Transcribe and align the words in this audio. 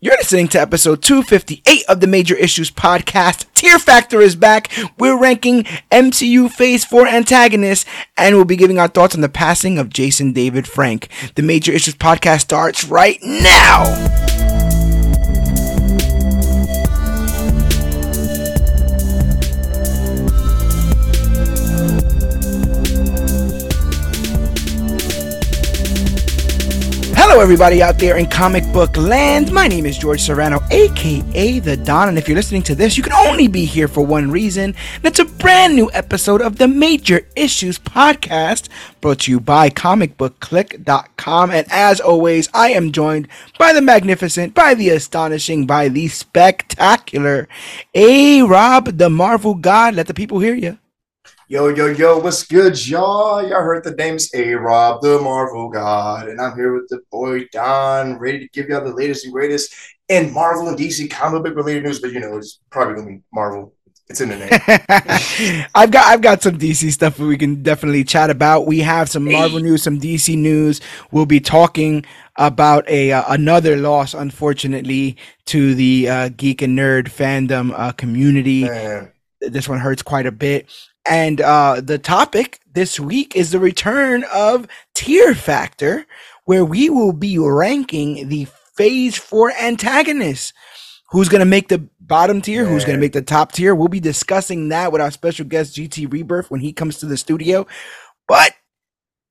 You're 0.00 0.16
listening 0.16 0.46
to 0.48 0.60
episode 0.60 1.02
258 1.02 1.84
of 1.88 1.98
the 1.98 2.06
Major 2.06 2.36
Issues 2.36 2.70
Podcast. 2.70 3.46
Tier 3.54 3.80
Factor 3.80 4.20
is 4.20 4.36
back. 4.36 4.70
We're 4.96 5.18
ranking 5.18 5.64
MCU 5.90 6.48
Phase 6.52 6.84
4 6.84 7.08
antagonists, 7.08 7.84
and 8.16 8.36
we'll 8.36 8.44
be 8.44 8.54
giving 8.54 8.78
our 8.78 8.86
thoughts 8.86 9.16
on 9.16 9.22
the 9.22 9.28
passing 9.28 9.76
of 9.76 9.88
Jason 9.88 10.32
David 10.32 10.68
Frank. 10.68 11.08
The 11.34 11.42
Major 11.42 11.72
Issues 11.72 11.96
Podcast 11.96 12.42
starts 12.42 12.84
right 12.84 13.18
now. 13.24 14.27
Hello, 27.38 27.46
everybody 27.46 27.80
out 27.84 28.00
there 28.00 28.16
in 28.16 28.26
comic 28.26 28.64
book 28.72 28.96
land. 28.96 29.52
My 29.52 29.68
name 29.68 29.86
is 29.86 29.96
George 29.96 30.20
Serrano, 30.20 30.58
aka 30.72 31.60
The 31.60 31.76
Don, 31.76 32.08
and 32.08 32.18
if 32.18 32.26
you're 32.26 32.34
listening 32.34 32.64
to 32.64 32.74
this, 32.74 32.96
you 32.96 33.04
can 33.04 33.12
only 33.12 33.46
be 33.46 33.64
here 33.64 33.86
for 33.86 34.04
one 34.04 34.28
reason. 34.28 34.74
It's 35.04 35.20
a 35.20 35.24
brand 35.24 35.76
new 35.76 35.88
episode 35.92 36.42
of 36.42 36.58
the 36.58 36.66
Major 36.66 37.28
Issues 37.36 37.78
Podcast, 37.78 38.68
brought 39.00 39.20
to 39.20 39.30
you 39.30 39.38
by 39.38 39.70
comicbookclick.com. 39.70 41.52
And 41.52 41.64
as 41.70 42.00
always, 42.00 42.48
I 42.52 42.70
am 42.70 42.90
joined 42.90 43.28
by 43.56 43.72
the 43.72 43.82
magnificent, 43.82 44.52
by 44.52 44.74
the 44.74 44.88
astonishing, 44.88 45.64
by 45.64 45.88
the 45.90 46.08
spectacular 46.08 47.46
A 47.94 48.42
Rob, 48.42 48.98
the 48.98 49.10
Marvel 49.10 49.54
God. 49.54 49.94
Let 49.94 50.08
the 50.08 50.12
people 50.12 50.40
hear 50.40 50.56
you. 50.56 50.76
Yo, 51.50 51.68
yo, 51.68 51.86
yo, 51.86 52.18
what's 52.18 52.46
good, 52.46 52.86
y'all? 52.86 53.40
Y'all 53.40 53.62
heard 53.62 53.82
the 53.82 53.92
name's 53.92 54.28
A 54.34 54.52
Rob, 54.52 55.00
the 55.00 55.18
Marvel 55.18 55.70
God, 55.70 56.28
and 56.28 56.38
I'm 56.38 56.54
here 56.54 56.74
with 56.74 56.88
the 56.90 57.00
boy 57.10 57.46
Don, 57.52 58.18
ready 58.18 58.40
to 58.40 58.48
give 58.48 58.68
y'all 58.68 58.84
the 58.84 58.92
latest 58.92 59.24
and 59.24 59.32
greatest 59.32 59.74
in 60.10 60.30
Marvel 60.34 60.68
and 60.68 60.76
DC 60.76 61.10
comic 61.10 61.42
book 61.42 61.56
related 61.56 61.84
news. 61.84 62.00
But 62.00 62.12
you 62.12 62.20
know, 62.20 62.36
it's 62.36 62.60
probably 62.68 62.96
gonna 62.96 63.06
be 63.06 63.22
Marvel. 63.32 63.72
It's 64.10 64.20
in 64.20 64.28
the 64.28 64.36
name. 64.36 65.66
I've 65.74 65.90
got 65.90 66.06
I've 66.08 66.20
got 66.20 66.42
some 66.42 66.58
DC 66.58 66.92
stuff 66.92 67.16
that 67.16 67.24
we 67.24 67.38
can 67.38 67.62
definitely 67.62 68.04
chat 68.04 68.28
about. 68.28 68.66
We 68.66 68.80
have 68.80 69.08
some 69.08 69.24
Marvel 69.24 69.58
news, 69.58 69.82
some 69.82 69.98
DC 69.98 70.36
news. 70.36 70.82
We'll 71.12 71.24
be 71.24 71.40
talking 71.40 72.04
about 72.36 72.86
a 72.90 73.12
uh, 73.12 73.24
another 73.32 73.78
loss, 73.78 74.12
unfortunately, 74.12 75.16
to 75.46 75.74
the 75.74 76.10
uh, 76.10 76.28
geek 76.28 76.60
and 76.60 76.78
nerd 76.78 77.04
fandom 77.04 77.72
uh, 77.74 77.92
community. 77.92 78.64
Man. 78.64 79.12
This 79.40 79.66
one 79.66 79.78
hurts 79.78 80.02
quite 80.02 80.26
a 80.26 80.32
bit. 80.32 80.68
And 81.08 81.40
uh, 81.40 81.80
the 81.80 81.98
topic 81.98 82.60
this 82.72 83.00
week 83.00 83.34
is 83.34 83.50
the 83.50 83.58
return 83.58 84.24
of 84.32 84.68
Tier 84.94 85.34
Factor, 85.34 86.06
where 86.44 86.64
we 86.64 86.90
will 86.90 87.12
be 87.12 87.38
ranking 87.38 88.28
the 88.28 88.46
Phase 88.76 89.16
4 89.16 89.52
antagonists. 89.52 90.52
Who's 91.10 91.30
going 91.30 91.40
to 91.40 91.46
make 91.46 91.68
the 91.68 91.88
bottom 92.00 92.42
tier? 92.42 92.64
Yeah. 92.64 92.68
Who's 92.68 92.84
going 92.84 92.96
to 92.96 93.00
make 93.00 93.14
the 93.14 93.22
top 93.22 93.52
tier? 93.52 93.74
We'll 93.74 93.88
be 93.88 94.00
discussing 94.00 94.68
that 94.68 94.92
with 94.92 95.00
our 95.00 95.10
special 95.10 95.46
guest, 95.46 95.74
GT 95.74 96.12
Rebirth, 96.12 96.50
when 96.50 96.60
he 96.60 96.72
comes 96.72 96.98
to 96.98 97.06
the 97.06 97.16
studio. 97.16 97.66
But 98.26 98.52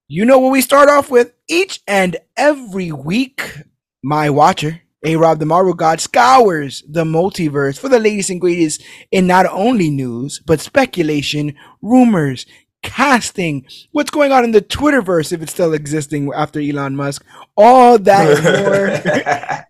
you 0.07 0.25
know 0.25 0.39
what 0.39 0.51
we 0.51 0.61
start 0.61 0.89
off 0.89 1.11
with 1.11 1.33
each 1.47 1.81
and 1.87 2.17
every 2.35 2.91
week, 2.91 3.61
my 4.03 4.31
watcher 4.31 4.81
a 5.07 5.15
Rob 5.15 5.39
the 5.39 5.45
Marvel 5.45 5.73
God 5.73 6.01
scours 6.01 6.83
the 6.85 7.05
multiverse 7.05 7.79
for 7.79 7.87
the 7.87 7.97
latest 7.97 8.29
and 8.29 8.41
greatest 8.41 8.83
in 9.09 9.25
not 9.25 9.45
only 9.45 9.89
news, 9.89 10.41
but 10.45 10.59
speculation, 10.59 11.55
rumors, 11.81 12.45
casting, 12.83 13.65
what's 13.93 14.11
going 14.11 14.33
on 14.33 14.43
in 14.43 14.51
the 14.51 14.61
Twitterverse 14.61 15.31
if 15.31 15.41
it's 15.41 15.53
still 15.53 15.73
existing 15.73 16.29
after 16.35 16.59
Elon 16.59 16.97
Musk, 16.97 17.23
all 17.55 17.97
that 17.99 19.67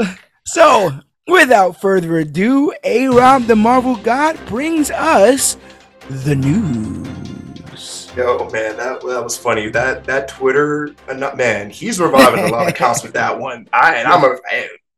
more. 0.00 0.08
so, 0.44 0.98
without 1.28 1.80
further 1.80 2.18
ado, 2.18 2.74
A 2.82 3.06
Rob 3.06 3.44
the 3.44 3.54
Marvel 3.54 3.94
God 3.94 4.36
brings 4.46 4.90
us 4.90 5.56
the 6.10 6.34
news. 6.34 7.43
Yo, 8.16 8.48
man, 8.50 8.76
that, 8.76 9.00
that 9.00 9.24
was 9.24 9.36
funny. 9.36 9.68
That 9.70 10.04
that 10.04 10.28
Twitter, 10.28 10.94
uh, 11.08 11.34
man, 11.34 11.68
he's 11.68 11.98
reviving 11.98 12.44
a 12.44 12.48
lot 12.48 12.62
of 12.62 12.68
accounts 12.68 13.02
with 13.02 13.12
that 13.14 13.36
one. 13.36 13.68
I 13.72 13.96
and 13.96 14.06
I'm 14.06 14.22
a 14.22 14.36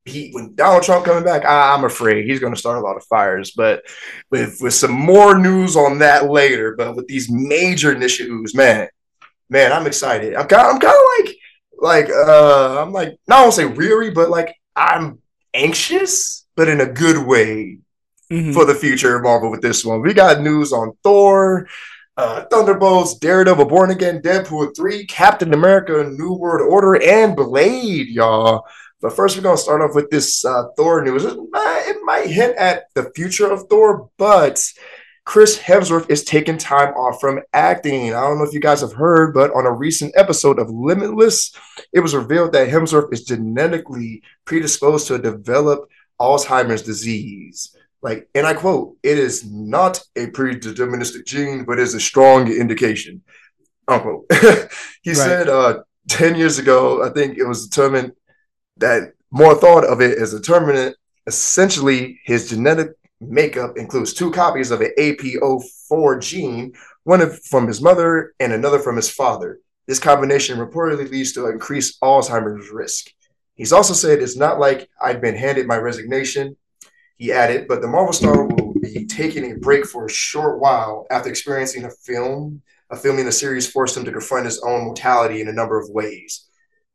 he 0.05 0.31
when 0.33 0.55
Donald 0.55 0.83
Trump 0.83 1.07
coming 1.07 1.25
back, 1.25 1.47
I, 1.47 1.75
am 1.75 1.85
afraid 1.85 2.27
he's 2.27 2.41
going 2.41 2.53
to 2.53 2.59
start 2.59 2.77
a 2.77 2.83
lot 2.83 2.97
of 2.97 3.05
fires. 3.05 3.53
But 3.57 3.85
with 4.31 4.59
with 4.61 4.75
some 4.75 4.93
more 4.93 5.39
news 5.39 5.77
on 5.77 5.99
that 6.01 6.29
later. 6.29 6.75
But 6.77 6.95
with 6.95 7.07
these 7.07 7.31
major 7.31 7.91
initiatives, 7.91 8.55
man, 8.55 8.89
man, 9.49 9.73
I'm 9.73 9.87
excited. 9.87 10.35
I'm 10.35 10.47
kind, 10.47 10.67
I'm 10.67 10.81
kind 10.81 10.95
of 10.95 11.25
like 11.25 11.37
like 11.79 12.11
uh, 12.11 12.83
I'm 12.83 12.93
like 12.93 13.19
not 13.27 13.43
want 13.43 13.55
to 13.55 13.61
say 13.63 13.67
weary, 13.67 14.11
but 14.11 14.29
like 14.29 14.55
I'm 14.75 15.21
anxious, 15.55 16.47
but 16.55 16.69
in 16.69 16.83
a 16.83 16.93
good 16.93 17.27
way 17.27 17.79
mm-hmm. 18.31 18.53
for 18.53 18.67
the 18.67 18.75
future 18.75 19.17
of 19.17 19.23
Marvel 19.23 19.51
with 19.51 19.63
this 19.63 19.87
one. 19.87 20.03
We 20.03 20.13
got 20.13 20.43
news 20.43 20.71
on 20.73 20.93
Thor 21.03 21.67
uh, 22.17 22.45
Thunderbolts, 22.51 23.19
Daredevil, 23.19 23.67
Born 23.67 23.91
Again, 23.91 24.23
Deadpool 24.23 24.75
3, 24.77 25.07
Captain 25.07 25.53
America, 25.53 26.05
New 26.05 26.33
World 26.33 26.67
Order, 26.71 27.03
and 27.03 27.37
Blade, 27.37 28.09
y'all. 28.09 28.65
But 29.01 29.15
first, 29.15 29.37
we're 29.37 29.43
going 29.43 29.57
to 29.57 29.63
start 29.63 29.83
off 29.83 29.95
with 29.95 30.11
this 30.11 30.45
uh, 30.45 30.69
Thor 30.77 31.05
news. 31.05 31.25
It 31.25 31.39
might, 31.51 31.85
it 31.87 31.99
might 32.05 32.31
hint 32.31 32.57
at 32.57 32.85
the 32.95 33.11
future 33.15 33.51
of 33.51 33.69
Thor, 33.69 34.09
but 34.17 34.63
Chris 35.27 35.59
Hemsworth 35.59 36.09
is 36.09 36.25
taking 36.25 36.57
time 36.57 36.95
off 36.95 37.21
from 37.21 37.41
acting. 37.53 38.15
I 38.15 38.21
don't 38.21 38.39
know 38.39 38.45
if 38.45 38.55
you 38.55 38.61
guys 38.61 38.81
have 38.81 38.93
heard, 38.93 39.35
but 39.35 39.53
on 39.53 39.67
a 39.67 39.73
recent 39.73 40.13
episode 40.17 40.59
of 40.59 40.71
Limitless, 40.71 41.55
it 41.93 42.01
was 42.01 42.15
revealed 42.15 42.53
that 42.53 42.69
Hemsworth 42.69 43.13
is 43.13 43.25
genetically 43.25 44.23
predisposed 44.45 45.09
to 45.09 45.19
develop 45.19 45.91
Alzheimer's 46.21 46.83
disease. 46.83 47.77
Like, 48.07 48.29
and 48.37 48.47
I 48.47 48.55
quote, 48.55 48.97
it 49.03 49.19
is 49.19 49.51
not 49.51 50.01
a 50.15 50.29
predeterministic 50.29 51.27
gene, 51.27 51.65
but 51.65 51.81
is 51.81 51.93
a 51.93 51.99
strong 51.99 52.47
indication. 52.47 53.21
Unquote. 53.89 54.27
he 55.03 55.11
right. 55.11 55.17
said 55.17 55.49
uh, 55.49 55.81
10 56.09 56.37
years 56.37 56.61
ago, 56.61 57.03
I 57.05 57.09
think 57.09 57.37
it 57.37 57.43
was 57.43 57.67
determined 57.67 58.13
that 58.77 59.15
more 59.33 59.57
thought 59.57 59.85
of 59.85 60.01
it 60.01 60.19
as 60.19 60.33
determinant. 60.33 60.95
Essentially, 61.27 62.21
his 62.25 62.49
genetic 62.49 62.91
makeup 63.21 63.77
includes 63.77 64.15
two 64.15 64.31
copies 64.31 64.71
of 64.71 64.83
an 64.83 64.93
APOE4 64.97 66.21
gene, 66.23 66.75
one 67.03 67.29
from 67.29 67.67
his 67.67 67.83
mother 67.83 68.35
and 68.39 68.53
another 68.53 68.79
from 68.79 68.95
his 68.95 69.11
father. 69.11 69.59
This 69.89 69.99
combination 69.99 70.61
reportedly 70.61 71.11
leads 71.11 71.33
to 71.33 71.49
increased 71.49 72.01
Alzheimer's 72.03 72.71
risk. 72.71 73.11
He's 73.57 73.73
also 73.73 73.95
said 73.95 74.21
it's 74.21 74.37
not 74.37 74.61
like 74.61 74.89
I've 75.03 75.21
been 75.21 75.35
handed 75.35 75.67
my 75.67 75.79
resignation 75.79 76.57
he 77.17 77.33
added, 77.33 77.67
but 77.67 77.81
the 77.81 77.89
Marvel 77.89 78.13
star 78.13 78.47
will 78.47 78.75
be 78.81 79.07
taking 79.07 79.51
a 79.51 79.59
break 79.59 79.87
for 79.87 80.07
a 80.07 80.11
short 80.11 80.61
while 80.61 81.07
after 81.11 81.29
experiencing 81.29 81.85
a 81.85 81.91
film, 81.91 82.63
a 82.91 82.97
filming 82.97 83.25
the 83.25 83.33
series 83.33 83.71
forced 83.71 83.97
him 83.97 84.05
to 84.05 84.13
confront 84.13 84.45
his 84.45 84.61
own 84.63 84.85
mortality 84.85 85.41
in 85.41 85.49
a 85.49 85.53
number 85.53 85.79
of 85.79 85.89
ways. 85.91 86.47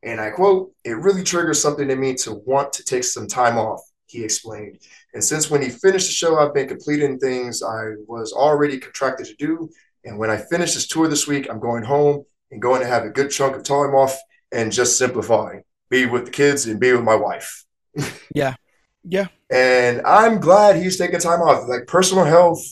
And 0.03 0.19
I 0.19 0.29
quote, 0.29 0.71
it 0.83 0.97
really 0.97 1.23
triggers 1.23 1.61
something 1.61 1.89
in 1.89 1.99
me 1.99 2.15
to 2.15 2.33
want 2.45 2.73
to 2.73 2.83
take 2.83 3.03
some 3.03 3.27
time 3.27 3.57
off, 3.57 3.81
he 4.07 4.23
explained. 4.23 4.79
And 5.13 5.23
since 5.23 5.49
when 5.49 5.61
he 5.61 5.69
finished 5.69 6.07
the 6.07 6.13
show, 6.13 6.37
I've 6.37 6.53
been 6.53 6.67
completing 6.67 7.19
things 7.19 7.61
I 7.61 7.93
was 8.07 8.33
already 8.33 8.79
contracted 8.79 9.27
to 9.27 9.35
do. 9.35 9.69
And 10.05 10.17
when 10.17 10.29
I 10.29 10.37
finish 10.37 10.73
this 10.73 10.87
tour 10.87 11.07
this 11.07 11.27
week, 11.27 11.47
I'm 11.49 11.59
going 11.59 11.83
home 11.83 12.25
and 12.51 12.61
going 12.61 12.81
to 12.81 12.87
have 12.87 13.03
a 13.03 13.09
good 13.09 13.29
chunk 13.29 13.55
of 13.55 13.63
time 13.63 13.93
off 13.93 14.17
and 14.51 14.71
just 14.71 14.97
simplifying, 14.97 15.63
be 15.89 16.05
with 16.05 16.25
the 16.25 16.31
kids 16.31 16.65
and 16.65 16.79
be 16.79 16.91
with 16.91 17.03
my 17.03 17.15
wife. 17.15 17.65
yeah. 18.35 18.55
Yeah. 19.03 19.27
And 19.51 20.01
I'm 20.05 20.39
glad 20.39 20.77
he's 20.77 20.97
taking 20.97 21.19
time 21.19 21.41
off. 21.41 21.67
Like 21.67 21.85
personal 21.87 22.23
health 22.23 22.63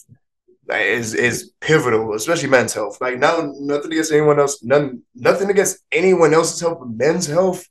is 0.70 1.14
is 1.14 1.52
pivotal, 1.60 2.14
especially 2.14 2.50
men's 2.50 2.74
health. 2.74 3.00
Like 3.02 3.20
now, 3.20 3.52
nothing 3.60 3.92
against 3.92 4.12
anyone 4.12 4.40
else, 4.40 4.64
none, 4.64 5.02
nothing 5.14 5.50
against 5.50 5.80
anyone 5.92 6.34
else's 6.34 6.62
health. 6.62 6.80
But 6.80 6.90
men's 6.90 7.28
health 7.28 7.68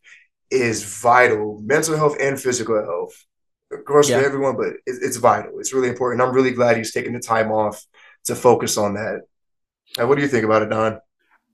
is 0.50 0.84
vital. 0.84 1.60
Mental 1.62 1.96
health 1.96 2.16
and 2.20 2.40
physical 2.40 2.82
health, 2.84 3.24
of 3.72 3.84
course, 3.84 4.08
yeah. 4.08 4.18
for 4.18 4.26
everyone, 4.26 4.56
but 4.56 4.68
it, 4.68 4.80
it's 4.86 5.16
vital. 5.16 5.58
It's 5.58 5.72
really 5.72 5.88
important. 5.88 6.22
I'm 6.22 6.34
really 6.34 6.52
glad 6.52 6.76
he's 6.76 6.92
taking 6.92 7.12
the 7.12 7.20
time 7.20 7.50
off 7.50 7.84
to 8.24 8.34
focus 8.34 8.76
on 8.76 8.94
that. 8.94 9.22
Now, 9.96 10.06
what 10.06 10.16
do 10.16 10.22
you 10.22 10.28
think 10.28 10.44
about 10.44 10.62
it, 10.62 10.70
Don? 10.70 11.00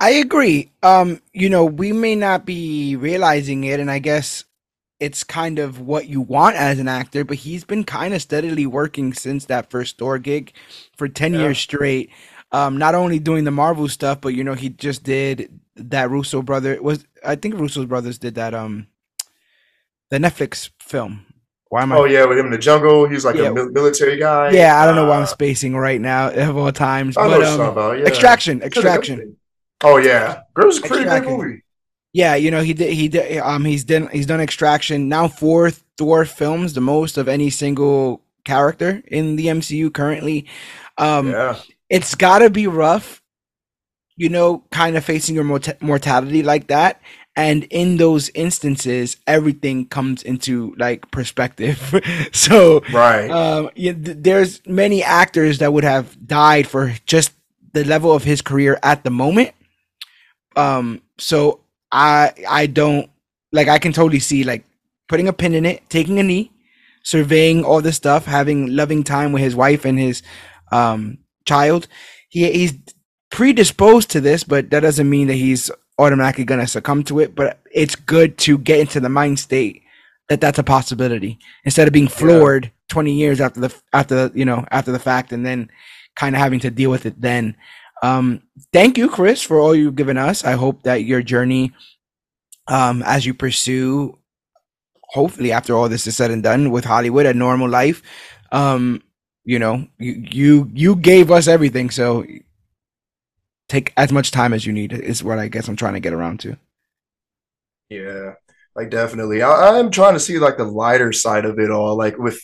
I 0.01 0.11
agree. 0.11 0.73
Um, 0.83 1.21
you 1.33 1.49
know, 1.49 1.65
we 1.65 1.93
may 1.93 2.17
not 2.17 2.45
be 2.45 2.97
realizing 2.97 3.65
it, 3.65 3.79
and 3.79 3.91
I 3.91 4.01
guess 4.01 4.45
it's 5.01 5.25
kind 5.25 5.59
of 5.59 5.81
what 5.81 6.09
you 6.09 6.21
want 6.21 6.57
as 6.57 6.79
an 6.79 6.89
actor, 6.89 7.25
but 7.25 7.39
he's 7.39 7.65
been 7.65 7.85
kind 7.85 8.15
of 8.15 8.23
steadily 8.23 8.67
working 8.67 9.13
since 9.13 9.47
that 9.47 9.71
first 9.71 9.99
Thor 9.99 10.19
gig 10.19 10.53
for 10.97 11.09
10 11.09 11.35
yeah. 11.35 11.41
years 11.41 11.59
straight. 11.59 12.11
Um, 12.53 12.79
not 12.79 12.95
only 12.95 13.19
doing 13.19 13.45
the 13.45 13.51
Marvel 13.51 13.89
stuff, 13.89 14.21
but 14.21 14.35
you 14.35 14.45
know, 14.45 14.55
he 14.55 14.69
just 14.69 15.03
did 15.03 15.61
that 15.77 16.11
Russo 16.11 16.41
brother 16.41 16.81
was 16.81 17.05
I 17.25 17.35
think 17.35 17.59
Russo's 17.59 17.87
brothers 17.87 18.19
did 18.19 18.37
that 18.37 18.55
um 18.55 18.87
the 20.11 20.19
Netflix 20.19 20.71
film. 20.79 21.27
Why 21.69 21.83
am 21.83 21.93
I? 21.93 21.97
Oh 21.97 22.05
yeah, 22.05 22.25
with 22.25 22.39
him 22.39 22.47
in 22.47 22.53
the 22.53 22.59
jungle, 22.59 23.09
he's 23.09 23.25
like 23.25 23.35
yeah. 23.35 23.49
a 23.49 23.53
military 23.53 24.17
guy. 24.17 24.51
Yeah, 24.51 24.81
I 24.81 24.87
don't 24.87 24.95
know 24.95 25.09
why 25.09 25.17
I'm 25.17 25.25
uh, 25.25 25.27
spacing 25.27 25.75
right 25.75 26.01
now 26.01 26.31
of 26.51 26.57
all 26.57 26.71
times. 26.71 27.17
I 27.17 27.27
but, 27.27 27.43
um, 27.43 27.61
about, 27.61 27.99
yeah. 27.99 28.07
Extraction, 28.07 28.63
Extraction. 28.63 29.37
Oh 29.83 29.97
yeah, 29.97 30.43
was 30.57 30.79
a 30.79 30.83
pretty 30.83 31.05
good 31.05 31.25
movie. 31.25 31.64
Yeah, 32.15 32.37
you 32.37 32.51
know 32.51 32.63
he 32.63 32.73
did. 32.73 32.93
He 32.95 33.09
did. 33.09 33.39
Um, 33.39 33.65
he's 33.67 33.85
done. 33.85 34.09
He's 34.13 34.25
done 34.27 34.41
Extraction 34.41 35.09
now. 35.09 35.29
Four 35.29 35.71
Thor 35.99 36.25
films, 36.25 36.73
the 36.73 36.81
most 36.81 37.19
of 37.19 37.29
any 37.29 37.51
single 37.51 38.23
character 38.45 39.03
in 39.09 39.37
the 39.37 39.49
MCU 39.49 39.93
currently. 39.93 40.47
Um, 40.97 41.31
Yeah. 41.31 41.57
it's 41.91 42.15
got 42.15 42.39
to 42.39 42.51
be 42.51 42.67
rough, 42.69 43.21
you 44.17 44.29
know, 44.29 44.63
kind 44.71 44.97
of 44.97 45.05
facing 45.05 45.35
your 45.35 45.45
mort- 45.45 45.83
mortality 45.83 46.43
like 46.43 46.69
that. 46.69 47.01
And 47.37 47.65
in 47.65 47.97
those 47.97 48.31
instances, 48.35 49.17
everything 49.27 49.87
comes 49.87 50.23
into 50.23 50.73
like 50.79 51.11
perspective. 51.11 52.01
so, 52.33 52.81
Right. 52.93 53.29
um, 53.29 53.71
yeah, 53.75 53.93
th- 53.93 54.19
there's 54.21 54.61
many 54.69 55.03
actors 55.03 55.59
that 55.59 55.73
would 55.73 55.83
have 55.85 56.17
died 56.29 56.69
for 56.69 56.95
just 57.07 57.33
the 57.73 57.85
level 57.85 58.13
of 58.13 58.23
his 58.23 58.41
career 58.41 58.79
at 58.85 59.03
the 59.03 59.11
moment. 59.11 59.51
Um, 60.55 61.03
so 61.19 61.61
I 61.95 62.33
I 62.49 62.67
don't 62.67 63.09
like 63.53 63.69
I 63.69 63.79
can 63.79 63.93
totally 63.93 64.19
see 64.19 64.45
like 64.45 64.65
putting 65.09 65.29
a 65.29 65.33
pin 65.33 65.55
in 65.55 65.65
it, 65.65 65.89
taking 65.89 66.19
a 66.19 66.23
knee, 66.23 66.51
surveying 67.05 67.65
all 67.65 67.81
this 67.81 67.97
stuff, 67.97 68.27
having 68.27 68.75
loving 68.75 69.05
time 69.05 69.33
with 69.33 69.43
his 69.43 69.55
wife 69.55 69.85
and 69.85 69.99
his 69.99 70.23
um 70.73 71.19
child. 71.47 71.87
He 72.29 72.51
he's 72.53 72.75
predisposed 73.31 74.11
to 74.11 74.21
this, 74.21 74.43
but 74.45 74.71
that 74.71 74.81
doesn't 74.81 75.09
mean 75.09 75.29
that 75.29 75.35
he's 75.35 75.71
automatically 75.99 76.45
gonna 76.45 76.67
succumb 76.67 77.05
to 77.05 77.21
it. 77.21 77.37
But 77.37 77.61
it's 77.73 77.95
good 77.95 78.39
to 78.39 78.59
get 78.59 78.81
into 78.81 78.99
the 78.99 79.09
mind 79.09 79.39
state 79.39 79.83
that 80.29 80.41
that's 80.41 80.59
a 80.59 80.65
possibility 80.65 81.39
instead 81.65 81.87
of 81.87 81.93
being 81.95 82.09
floored 82.09 82.73
20 82.89 83.13
years 83.13 83.41
after 83.41 83.61
the 83.61 83.75
after 83.93 84.29
the, 84.29 84.39
you 84.39 84.45
know 84.45 84.65
after 84.71 84.91
the 84.91 84.99
fact 84.99 85.33
and 85.33 85.45
then 85.47 85.71
kind 86.17 86.35
of 86.35 86.41
having 86.41 86.61
to 86.61 86.71
deal 86.71 86.91
with 86.91 87.07
it 87.07 87.21
then 87.21 87.55
um 88.03 88.43
thank 88.73 88.99
you 88.99 89.09
chris 89.09 89.43
for 89.43 89.59
all 89.59 89.75
you've 89.75 89.97
given 89.97 90.17
us 90.17 90.45
i 90.45 90.53
hope 90.53 90.83
that 90.83 91.05
your 91.05 91.23
journey 91.23 91.73
um 92.69 93.03
as 93.05 93.25
you 93.25 93.35
pursue 93.35 94.17
hopefully 95.03 95.53
after 95.53 95.75
all 95.75 95.89
this 95.89 96.07
is 96.07 96.17
said 96.17 96.31
and 96.31 96.43
done 96.43 96.71
with 96.71 96.85
hollywood 96.85 97.27
a 97.27 97.35
normal 97.35 97.69
life 97.69 98.03
um 98.53 99.03
you 99.45 99.59
know 99.59 99.87
you 99.99 100.13
you, 100.31 100.71
you 100.75 100.97
gave 100.97 101.31
us 101.31 101.47
everything 101.47 101.91
so 101.91 102.25
take 103.69 103.93
as 103.97 104.13
much 104.13 104.31
time 104.31 104.53
as 104.53 104.67
you 104.67 104.73
need 104.73 104.93
is 104.93 105.23
what 105.23 105.39
i 105.39 105.49
guess 105.49 105.69
i'm 105.69 105.77
trying 105.77 105.95
to 105.95 106.01
get 106.01 106.13
around 106.13 106.41
to 106.41 106.57
Yeah, 107.89 108.35
like 108.75 108.91
definitely. 108.91 109.43
I, 109.43 109.79
I'm 109.79 109.91
trying 109.91 110.15
to 110.15 110.21
see 110.21 110.39
like 110.39 110.57
the 110.57 110.65
lighter 110.65 111.13
side 111.13 111.45
of 111.45 111.59
it 111.59 111.71
all. 111.71 111.97
Like 111.97 112.19
with, 112.19 112.41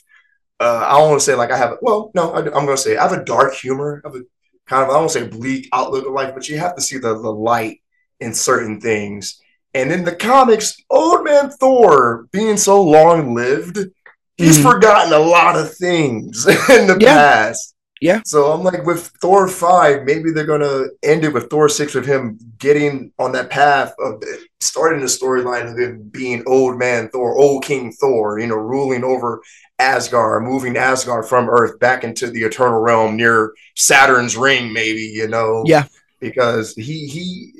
uh, 0.60 0.86
I 0.86 0.98
don't 0.98 1.08
want 1.10 1.20
to 1.20 1.24
say 1.24 1.34
like 1.34 1.50
I 1.50 1.56
have. 1.56 1.78
Well, 1.82 2.10
no, 2.14 2.32
I, 2.32 2.40
am 2.40 2.66
gonna 2.66 2.76
say 2.76 2.96
I 2.96 3.08
have 3.08 3.18
a 3.18 3.24
dark 3.24 3.54
humor. 3.54 4.02
I 4.04 4.08
have 4.08 4.16
a 4.16 4.24
kind 4.70 4.84
of 4.84 4.90
I 4.90 4.98
don't 4.98 5.10
say 5.10 5.26
bleak 5.26 5.68
outlook 5.72 6.06
of 6.06 6.12
life, 6.12 6.32
but 6.34 6.48
you 6.48 6.58
have 6.58 6.76
to 6.76 6.82
see 6.82 6.96
the 6.98 7.14
the 7.20 7.32
light 7.32 7.82
in 8.20 8.32
certain 8.32 8.80
things. 8.80 9.40
And 9.74 9.92
in 9.92 10.04
the 10.04 10.14
comics, 10.14 10.76
Old 10.88 11.24
Man 11.24 11.50
Thor 11.50 12.26
being 12.32 12.56
so 12.56 12.82
long 12.82 13.34
lived, 13.34 13.78
he's 14.36 14.58
Mhm. 14.58 14.62
forgotten 14.72 15.12
a 15.12 15.18
lot 15.18 15.56
of 15.56 15.74
things 15.76 16.46
in 16.78 16.86
the 16.86 16.96
Yeah. 17.00 17.14
past. 17.14 17.74
Yeah. 18.00 18.20
So 18.24 18.50
I'm 18.52 18.62
like 18.62 18.86
with 18.86 19.10
Thor 19.20 19.46
five, 19.46 20.04
maybe 20.04 20.30
they're 20.30 20.46
gonna 20.46 20.84
end 21.02 21.22
it 21.24 21.34
with 21.34 21.50
Thor 21.50 21.68
six 21.68 21.94
with 21.94 22.06
him 22.06 22.38
getting 22.58 23.12
on 23.18 23.32
that 23.32 23.50
path 23.50 23.92
of 24.02 24.22
starting 24.60 25.00
the 25.00 25.06
storyline 25.06 25.70
of 25.70 25.78
him 25.78 26.08
being 26.10 26.42
old 26.46 26.78
man 26.78 27.08
Thor, 27.10 27.34
old 27.38 27.62
King 27.64 27.92
Thor, 27.92 28.38
you 28.38 28.46
know, 28.46 28.56
ruling 28.56 29.04
over 29.04 29.42
Asgard, 29.80 30.44
moving 30.44 30.76
Asgard 30.76 31.26
from 31.26 31.48
Earth 31.48 31.78
back 31.78 32.04
into 32.04 32.30
the 32.30 32.42
Eternal 32.42 32.80
Realm 32.80 33.16
near 33.16 33.54
Saturn's 33.76 34.36
ring, 34.36 34.72
maybe, 34.72 35.02
you 35.02 35.26
know. 35.26 35.64
Yeah. 35.66 35.86
Because 36.20 36.74
he 36.74 37.06
he 37.06 37.52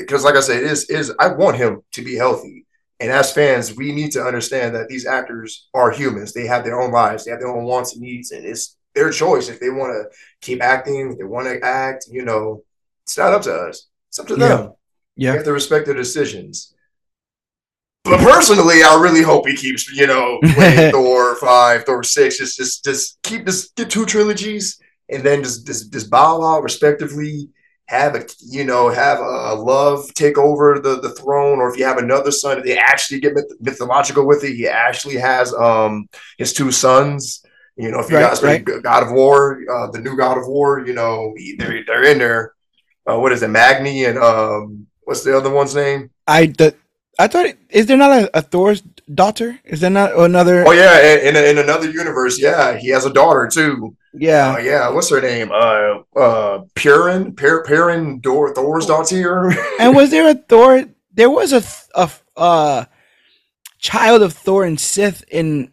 because 0.00 0.24
like 0.24 0.36
I 0.36 0.40
said, 0.40 0.62
it 0.62 0.70
is 0.70 0.88
is 0.88 1.12
I 1.20 1.28
want 1.28 1.58
him 1.58 1.82
to 1.92 2.02
be 2.02 2.16
healthy. 2.16 2.64
And 2.98 3.10
as 3.10 3.30
fans, 3.30 3.76
we 3.76 3.92
need 3.92 4.12
to 4.12 4.22
understand 4.22 4.74
that 4.74 4.88
these 4.88 5.04
actors 5.04 5.68
are 5.74 5.90
humans. 5.90 6.32
They 6.32 6.46
have 6.46 6.64
their 6.64 6.80
own 6.80 6.92
lives, 6.92 7.24
they 7.24 7.30
have 7.30 7.40
their 7.40 7.54
own 7.54 7.64
wants 7.64 7.92
and 7.92 8.00
needs, 8.00 8.30
and 8.30 8.46
it's 8.46 8.78
their 8.94 9.10
choice 9.10 9.50
if 9.50 9.60
they 9.60 9.68
want 9.68 9.92
to 9.92 10.16
keep 10.40 10.62
acting, 10.62 11.10
if 11.12 11.18
they 11.18 11.24
want 11.24 11.46
to 11.46 11.62
act, 11.62 12.06
you 12.10 12.24
know, 12.24 12.62
it's 13.04 13.18
not 13.18 13.34
up 13.34 13.42
to 13.42 13.52
us. 13.54 13.86
It's 14.08 14.18
up 14.18 14.26
to 14.28 14.36
Yeah. 14.38 14.48
them. 14.48 14.72
Yeah. 15.14 15.32
We 15.32 15.36
have 15.36 15.44
to 15.44 15.52
respect 15.52 15.84
their 15.84 15.94
decisions. 15.94 16.72
But 18.06 18.20
personally, 18.20 18.82
I 18.82 18.98
really 19.00 19.22
hope 19.22 19.46
he 19.48 19.56
keeps, 19.56 19.90
you 19.92 20.06
know, 20.06 20.40
playing 20.54 20.84
Thor 20.90 21.36
five, 21.36 21.84
Thor 21.84 22.02
six. 22.02 22.38
Just, 22.38 22.56
just, 22.56 22.84
just 22.84 23.18
keep 23.22 23.44
this, 23.46 23.70
get 23.70 23.90
two 23.90 24.06
trilogies, 24.06 24.78
and 25.10 25.22
then 25.24 25.42
just, 25.42 25.66
just, 25.66 25.92
just 25.92 26.10
bow 26.10 26.42
out 26.42 26.62
respectively. 26.62 27.48
Have 27.88 28.16
a, 28.16 28.24
you 28.40 28.64
know, 28.64 28.88
have 28.88 29.18
a 29.20 29.54
love 29.54 30.12
take 30.14 30.38
over 30.38 30.80
the 30.82 31.00
the 31.00 31.10
throne, 31.10 31.60
or 31.60 31.70
if 31.72 31.78
you 31.78 31.84
have 31.84 31.98
another 31.98 32.32
son, 32.32 32.62
they 32.64 32.76
actually 32.76 33.20
get 33.20 33.34
myth- 33.34 33.52
mythological 33.60 34.26
with 34.26 34.42
it, 34.44 34.54
he 34.54 34.66
actually 34.68 35.16
has 35.16 35.54
um 35.54 36.08
his 36.38 36.52
two 36.52 36.72
sons. 36.72 37.44
You 37.76 37.90
know, 37.92 38.00
if 38.00 38.10
you 38.10 38.16
Right, 38.16 38.22
got 38.22 38.32
especially 38.32 38.64
God 38.82 39.04
of 39.04 39.12
War, 39.12 39.60
uh, 39.72 39.90
the 39.92 40.00
new 40.00 40.16
God 40.16 40.36
of 40.38 40.48
War, 40.48 40.84
you 40.86 40.94
know, 40.94 41.32
they're 41.58 41.84
they're 41.86 42.04
in 42.04 42.18
there. 42.18 42.54
Uh, 43.08 43.18
what 43.18 43.32
is 43.32 43.42
it, 43.42 43.48
Magni 43.50 44.04
and 44.04 44.18
um, 44.18 44.86
what's 45.04 45.22
the 45.22 45.36
other 45.36 45.50
one's 45.50 45.74
name? 45.74 46.10
I 46.26 46.46
the, 46.46 46.74
I 47.18 47.26
thought 47.28 47.46
is 47.70 47.86
there 47.86 47.96
not 47.96 48.10
a, 48.10 48.38
a 48.38 48.42
Thor's 48.42 48.82
daughter? 49.14 49.58
Is 49.64 49.80
there 49.80 49.90
not 49.90 50.18
another? 50.18 50.66
Oh 50.66 50.72
yeah, 50.72 51.00
in, 51.00 51.36
in, 51.36 51.44
in 51.44 51.58
another 51.58 51.90
universe, 51.90 52.40
yeah, 52.40 52.76
he 52.76 52.88
has 52.90 53.06
a 53.06 53.12
daughter 53.12 53.48
too. 53.48 53.96
yeah, 54.12 54.54
Uh, 54.54 54.58
yeah, 54.58 54.88
what's 54.90 55.08
her 55.10 55.20
name? 55.20 55.50
Uh, 55.50 56.02
uh, 56.18 56.64
Purin, 56.74 57.36
Pur- 57.36 57.64
Purin, 57.64 58.20
Dor- 58.20 58.54
Thor's 58.54 58.86
daughter. 58.86 59.52
and 59.80 59.96
was 59.96 60.10
there 60.10 60.28
a 60.28 60.34
Thor? 60.34 60.84
There 61.12 61.30
was 61.30 61.52
a 61.52 61.62
a 61.98 62.10
uh, 62.36 62.84
child 63.78 64.22
of 64.22 64.34
Thor 64.34 64.64
and 64.64 64.78
Sif 64.78 65.22
in 65.28 65.72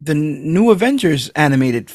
the 0.00 0.14
new 0.14 0.70
Avengers 0.70 1.30
animated. 1.30 1.90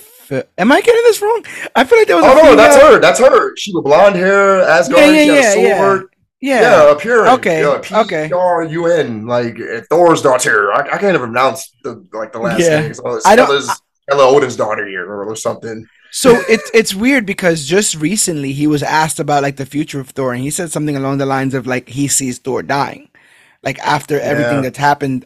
Am 0.58 0.72
I 0.72 0.82
getting 0.82 1.04
this 1.04 1.22
wrong? 1.22 1.46
I 1.76 1.84
feel 1.84 2.00
like 2.00 2.08
there 2.08 2.16
was. 2.18 2.26
oh 2.26 2.42
no, 2.44 2.56
that's 2.56 2.82
her. 2.82 3.00
That's 3.00 3.20
her. 3.20 3.56
She 3.56 3.74
with 3.74 3.86
blonde 3.86 4.16
hair, 4.16 4.62
Asgard. 4.62 5.00
Yeah, 5.00 5.12
yeah, 5.12 5.24
she 5.24 5.30
had 5.30 5.62
yeah, 5.62 5.76
a 5.76 5.80
sword. 5.80 6.13
Yeah, 6.44 6.60
Yeah, 6.62 6.92
a 6.92 6.96
Purin. 6.96 7.38
Okay, 7.38 7.66
okay. 7.66 8.28
P-R-U-N, 8.28 9.26
like 9.26 9.58
Thor's 9.90 10.22
daughter. 10.22 10.74
I, 10.74 10.80
I 10.82 10.98
can't 10.98 11.16
even 11.16 11.22
pronounce 11.22 11.72
the 11.84 12.06
like 12.12 12.34
the 12.34 12.40
last 12.40 12.60
Yeah. 12.60 12.82
name. 12.82 12.94
So 12.94 13.22
I 13.26 13.38
don't- 13.38 13.46
Stella's, 13.48 13.82
Stella 14.10 14.24
Odin's 14.30 14.58
daughter 14.58 14.86
here 14.86 15.10
or, 15.10 15.24
or 15.30 15.36
something. 15.38 15.88
So 16.12 16.44
it's 16.50 16.70
it's 16.74 16.94
weird 16.94 17.26
because 17.26 17.66
just 17.66 17.96
recently 17.96 18.52
he 18.52 18.68
was 18.68 18.84
asked 18.84 19.20
about 19.22 19.42
like 19.42 19.56
the 19.56 19.66
future 19.66 20.02
of 20.02 20.10
Thor, 20.10 20.34
and 20.34 20.44
he 20.44 20.50
said 20.52 20.70
something 20.70 20.98
along 20.98 21.18
the 21.20 21.26
lines 21.26 21.54
of 21.54 21.66
like 21.66 21.88
he 21.88 22.08
sees 22.10 22.40
Thor 22.40 22.62
dying, 22.62 23.10
like 23.64 23.80
after 23.80 24.20
everything 24.20 24.58
Yeah. 24.58 24.62
that's 24.64 24.78
happened 24.78 25.26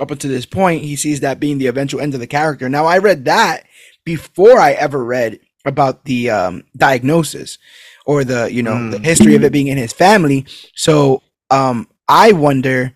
up 0.00 0.10
until 0.12 0.30
this 0.30 0.46
point, 0.46 0.82
he 0.82 0.94
sees 0.94 1.18
that 1.20 1.40
being 1.40 1.58
the 1.58 1.66
eventual 1.66 2.00
end 2.00 2.14
of 2.14 2.20
the 2.20 2.26
character. 2.28 2.68
Now 2.68 2.86
I 2.86 2.98
read 2.98 3.24
that 3.24 3.64
before 4.04 4.58
I 4.60 4.70
ever 4.72 5.04
read 5.04 5.40
about 5.66 6.04
the 6.04 6.30
um, 6.30 6.62
diagnosis 6.76 7.58
or 8.08 8.24
the 8.24 8.48
you 8.52 8.62
know 8.64 8.78
the 8.90 8.98
Mm. 8.98 9.04
history 9.04 9.36
of 9.36 9.44
it 9.44 9.52
being 9.52 9.68
in 9.68 9.78
his 9.78 9.92
family. 9.92 10.46
So 10.74 11.22
um, 11.50 11.88
I 12.08 12.32
wonder 12.32 12.94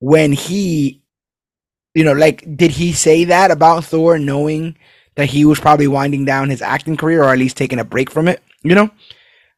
when 0.00 0.32
he, 0.32 1.02
you 1.94 2.04
know, 2.04 2.12
like 2.12 2.44
did 2.56 2.72
he 2.72 2.92
say 2.92 3.24
that 3.26 3.50
about 3.50 3.84
Thor, 3.86 4.18
knowing 4.18 4.76
that 5.16 5.30
he 5.30 5.44
was 5.46 5.60
probably 5.60 5.86
winding 5.88 6.24
down 6.26 6.50
his 6.50 6.62
acting 6.62 6.96
career 6.96 7.22
or 7.22 7.30
at 7.32 7.38
least 7.38 7.56
taking 7.56 7.80
a 7.80 7.84
break 7.84 8.10
from 8.10 8.28
it? 8.28 8.42
You 8.64 8.74
know. 8.74 8.90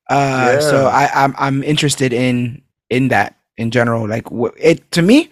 Uh, 0.08 0.60
So 0.60 0.86
I, 0.86 1.08
I'm 1.14 1.34
I'm 1.38 1.62
interested 1.64 2.12
in 2.12 2.62
in 2.90 3.08
that 3.08 3.36
in 3.56 3.70
general. 3.70 4.06
Like 4.08 4.26
it 4.58 4.90
to 4.92 5.02
me, 5.02 5.30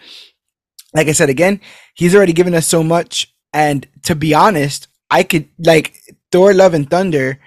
like 0.94 1.08
I 1.08 1.12
said 1.12 1.28
again, 1.30 1.60
he's 1.94 2.14
already 2.14 2.32
given 2.32 2.54
us 2.54 2.66
so 2.66 2.82
much, 2.82 3.32
and 3.52 3.87
to 4.04 4.14
be 4.14 4.34
honest, 4.34 4.88
I 5.10 5.22
could 5.25 5.48
like 5.58 5.94
Thor: 6.32 6.54
Love 6.54 6.75
and 6.75 6.88
Thunder. 6.88 7.38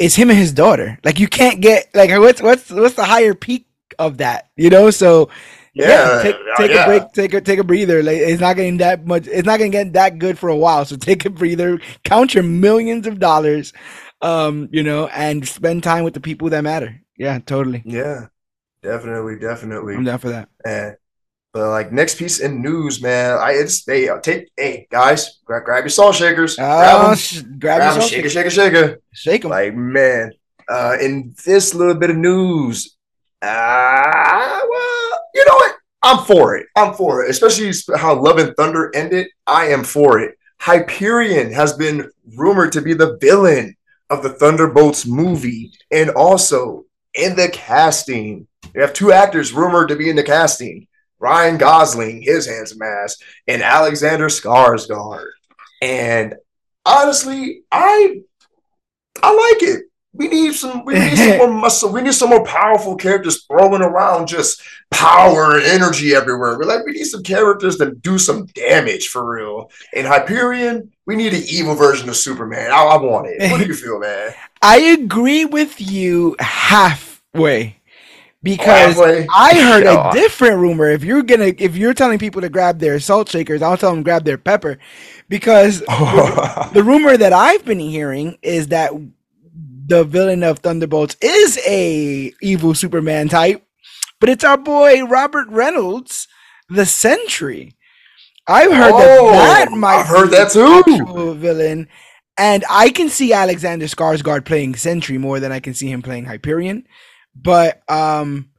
Is 0.00 0.16
him 0.16 0.30
and 0.30 0.38
his 0.40 0.52
daughter. 0.52 0.98
Like 1.04 1.20
you 1.20 1.28
can't 1.28 1.62
get 1.62 1.90
like 1.94 2.10
what's 2.10 2.42
what's 2.42 2.70
what's 2.70 2.96
the 2.96 3.04
higher 3.04 3.34
peak 3.34 3.68
of 4.00 4.18
that? 4.18 4.50
You 4.56 4.70
know, 4.70 4.90
so 4.90 5.30
yeah, 5.74 6.08
Yeah, 6.22 6.22
take 6.22 6.36
uh, 6.58 6.64
yeah. 6.70 6.84
a 6.84 6.86
break, 6.86 7.12
take 7.12 7.34
a 7.34 7.42
take 7.42 7.60
a 7.60 7.64
breather. 7.64 8.02
Like 8.02 8.18
it's 8.18 8.40
not 8.40 8.56
getting 8.56 8.78
that 8.78 9.06
much. 9.06 9.28
It's 9.28 9.46
not 9.46 9.58
gonna 9.58 9.70
get 9.70 9.94
that 9.94 10.18
good 10.18 10.38
for 10.38 10.50
a 10.50 10.56
while. 10.56 10.86
So 10.86 10.96
take 10.96 11.26
a 11.26 11.30
breather. 11.30 11.80
Count 12.04 12.34
your 12.34 12.44
millions 12.44 13.06
of 13.06 13.20
dollars, 13.20 13.74
um, 14.22 14.68
you 14.72 14.82
know, 14.82 15.08
and 15.08 15.48
spend 15.48 15.84
time 15.84 16.04
with 16.04 16.14
the 16.14 16.20
people 16.20 16.50
that 16.50 16.62
matter. 16.64 17.00
Yeah, 17.18 17.38
totally. 17.40 17.86
Yeah, 17.86 18.26
definitely, 18.82 19.38
definitely. 19.38 19.96
I'm 19.96 20.04
down 20.04 20.18
for 20.20 20.30
that. 20.30 20.48
And 20.64 20.96
but 21.52 21.68
like 21.70 21.92
next 21.92 22.16
piece 22.18 22.40
in 22.40 22.62
news, 22.62 23.02
man, 23.02 23.38
I 23.38 23.52
it's 23.52 23.84
they 23.84 24.08
uh, 24.08 24.20
take 24.20 24.48
hey 24.56 24.86
guys, 24.90 25.38
grab, 25.44 25.64
grab 25.64 25.84
your 25.84 25.90
salt 25.90 26.14
shakers, 26.14 26.56
grab 26.56 27.00
Oh, 27.00 27.08
them, 27.08 27.16
sh- 27.16 27.40
grab 27.42 27.58
grab 27.60 27.82
your 27.82 27.92
them, 27.92 28.00
salt 28.00 28.10
shake 28.10 28.24
it, 28.24 28.30
shaker. 28.30 28.50
shake 28.50 28.72
it, 28.72 28.74
shake 28.76 28.90
it. 28.90 29.02
Shake 29.12 29.42
them. 29.42 29.50
Like 29.50 29.74
man, 29.74 30.32
uh, 30.68 30.96
in 31.00 31.34
this 31.44 31.74
little 31.74 31.94
bit 31.94 32.10
of 32.10 32.16
news, 32.16 32.96
ah, 33.42 34.60
well, 34.68 35.20
you 35.34 35.44
know 35.46 35.54
what? 35.54 35.76
I'm 36.02 36.24
for 36.24 36.56
it. 36.56 36.66
I'm 36.76 36.94
for 36.94 37.24
it, 37.24 37.30
especially 37.30 37.72
how 37.96 38.14
Love 38.20 38.38
and 38.38 38.54
Thunder 38.56 38.90
ended. 38.94 39.28
I 39.46 39.66
am 39.66 39.84
for 39.84 40.18
it. 40.20 40.36
Hyperion 40.60 41.52
has 41.52 41.72
been 41.74 42.10
rumored 42.36 42.72
to 42.72 42.80
be 42.82 42.94
the 42.94 43.18
villain 43.20 43.76
of 44.08 44.22
the 44.22 44.30
Thunderbolts 44.30 45.06
movie, 45.06 45.72
and 45.90 46.10
also 46.10 46.84
in 47.14 47.34
the 47.36 47.48
casting, 47.48 48.46
We 48.74 48.80
have 48.80 48.92
two 48.92 49.12
actors 49.12 49.52
rumored 49.52 49.88
to 49.88 49.96
be 49.96 50.08
in 50.10 50.16
the 50.16 50.22
casting: 50.22 50.86
Ryan 51.20 51.58
Gosling, 51.58 52.22
his 52.22 52.46
handsome 52.46 52.82
ass, 52.82 53.16
and 53.46 53.62
Alexander 53.62 54.26
Skarsgård. 54.26 55.28
And 55.82 56.34
honestly, 56.84 57.62
I 57.70 58.20
I 59.22 59.52
like 59.52 59.62
it. 59.62 59.84
We 60.12 60.26
need 60.28 60.54
some. 60.54 60.84
We 60.84 60.94
need 60.94 61.16
some 61.16 61.38
more 61.38 61.50
muscle. 61.50 61.92
We 61.92 62.02
need 62.02 62.14
some 62.14 62.30
more 62.30 62.44
powerful 62.44 62.96
characters 62.96 63.44
throwing 63.44 63.82
around 63.82 64.26
just 64.26 64.60
power 64.90 65.56
and 65.56 65.62
energy 65.64 66.14
everywhere. 66.14 66.58
We're 66.58 66.64
like, 66.64 66.84
we 66.84 66.92
need 66.92 67.04
some 67.04 67.22
characters 67.22 67.78
that 67.78 68.02
do 68.02 68.18
some 68.18 68.46
damage 68.46 69.08
for 69.08 69.24
real. 69.36 69.70
In 69.92 70.06
Hyperion, 70.06 70.90
we 71.06 71.14
need 71.14 71.32
an 71.32 71.42
evil 71.46 71.74
version 71.74 72.08
of 72.08 72.16
Superman. 72.16 72.72
I, 72.72 72.82
I 72.82 72.96
want 72.96 73.28
it. 73.28 73.50
What 73.50 73.60
do 73.60 73.66
you 73.66 73.74
feel, 73.84 74.00
man? 74.00 74.34
I 74.62 74.78
agree 74.78 75.44
with 75.44 75.80
you 75.80 76.34
halfway 76.40 77.79
because. 78.42 78.98
I 79.34 79.54
heard 79.54 79.86
a 79.86 80.10
different 80.12 80.58
rumor. 80.58 80.90
If 80.90 81.04
you're 81.04 81.22
gonna, 81.22 81.52
if 81.58 81.76
you're 81.76 81.94
telling 81.94 82.18
people 82.18 82.40
to 82.42 82.48
grab 82.48 82.78
their 82.78 82.98
salt 83.00 83.28
shakers, 83.28 83.62
I'll 83.62 83.76
tell 83.76 83.92
them 83.92 84.02
grab 84.02 84.24
their 84.24 84.38
pepper, 84.38 84.78
because 85.28 85.80
the 86.72 86.82
rumor 86.84 87.16
that 87.16 87.32
I've 87.32 87.64
been 87.64 87.80
hearing 87.80 88.38
is 88.42 88.68
that 88.68 88.92
the 89.86 90.04
villain 90.04 90.42
of 90.42 90.60
Thunderbolts 90.60 91.16
is 91.20 91.58
a 91.66 92.32
evil 92.40 92.74
Superman 92.74 93.28
type, 93.28 93.64
but 94.20 94.28
it's 94.28 94.44
our 94.44 94.56
boy 94.56 95.04
Robert 95.04 95.48
Reynolds, 95.48 96.28
the 96.68 96.86
Sentry. 96.86 97.74
I've 98.46 98.72
heard 98.72 98.92
Oh, 98.94 99.32
that 99.32 99.68
that 99.68 99.76
might 99.76 100.00
I've 100.00 100.06
heard 100.06 100.30
be 100.30 100.36
that 100.36 100.50
too. 100.50 101.34
villain, 101.34 101.88
and 102.38 102.64
I 102.70 102.90
can 102.90 103.08
see 103.08 103.32
Alexander 103.32 103.86
Skarsgård 103.86 104.44
playing 104.44 104.76
Sentry 104.76 105.18
more 105.18 105.40
than 105.40 105.52
I 105.52 105.60
can 105.60 105.74
see 105.74 105.90
him 105.90 106.02
playing 106.02 106.24
Hyperion. 106.24 106.86
But 107.34 107.82
um, 107.90 108.50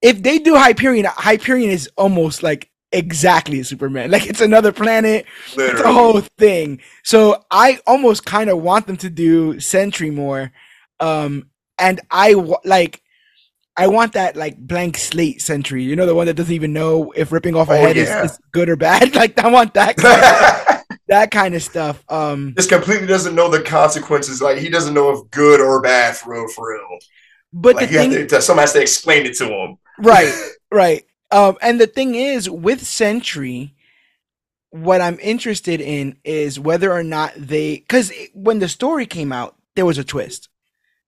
if 0.00 0.22
they 0.22 0.38
do 0.38 0.56
Hyperion, 0.56 1.06
Hyperion 1.08 1.70
is 1.70 1.88
almost 1.96 2.42
like 2.42 2.70
exactly 2.92 3.62
Superman. 3.62 4.10
Like 4.10 4.26
it's 4.26 4.40
another 4.40 4.72
planet 4.72 5.26
it's 5.56 5.80
a 5.80 5.92
whole 5.92 6.20
thing. 6.20 6.80
So 7.04 7.44
I 7.50 7.78
almost 7.86 8.24
kind 8.24 8.50
of 8.50 8.58
want 8.62 8.86
them 8.86 8.96
to 8.98 9.10
do 9.10 9.60
Sentry 9.60 10.10
more. 10.10 10.52
Um, 11.00 11.48
and 11.78 12.00
I 12.10 12.34
like, 12.64 13.02
I 13.76 13.86
want 13.86 14.12
that 14.12 14.36
like 14.36 14.58
blank 14.58 14.98
slate 14.98 15.40
Sentry. 15.40 15.82
You 15.82 15.96
know, 15.96 16.06
the 16.06 16.14
one 16.14 16.26
that 16.26 16.34
doesn't 16.34 16.52
even 16.54 16.72
know 16.72 17.12
if 17.16 17.32
ripping 17.32 17.54
off 17.56 17.68
a 17.70 17.72
Oh, 17.72 17.76
head 17.76 17.96
yeah. 17.96 18.24
is, 18.24 18.32
is 18.32 18.38
good 18.52 18.68
or 18.68 18.76
bad. 18.76 19.14
Like 19.22 19.38
I 19.38 19.48
want 19.48 19.74
that 19.74 19.96
kind 19.96 20.78
of, 20.80 20.98
that 21.08 21.30
kind 21.30 21.54
of 21.54 21.62
stuff. 21.62 22.04
Um, 22.08 22.54
Just 22.56 22.68
completely 22.68 23.06
doesn't 23.06 23.34
know 23.34 23.48
the 23.48 23.62
consequences. 23.62 24.42
Like 24.42 24.58
he 24.58 24.68
doesn't 24.68 24.92
know 24.94 25.10
if 25.10 25.30
good 25.30 25.60
or 25.60 25.80
bad 25.80 26.16
for 26.16 26.32
real, 26.34 26.48
for 26.48 26.70
real. 26.72 26.98
But 27.52 27.76
like 27.76 27.88
the 27.90 27.94
thing, 27.96 28.28
to, 28.28 28.42
someone 28.42 28.62
has 28.62 28.72
to 28.72 28.80
explain 28.82 29.26
it 29.26 29.36
to 29.38 29.46
him. 29.46 29.78
right, 29.98 30.32
right. 30.72 31.04
Um, 31.30 31.56
and 31.62 31.80
the 31.80 31.86
thing 31.86 32.14
is 32.14 32.48
with 32.48 32.84
Sentry, 32.86 33.74
what 34.70 35.00
I'm 35.00 35.18
interested 35.20 35.80
in 35.80 36.16
is 36.24 36.58
whether 36.60 36.92
or 36.92 37.02
not 37.02 37.32
they, 37.36 37.76
because 37.76 38.12
when 38.34 38.58
the 38.58 38.68
story 38.68 39.06
came 39.06 39.32
out, 39.32 39.56
there 39.74 39.86
was 39.86 39.98
a 39.98 40.04
twist, 40.04 40.48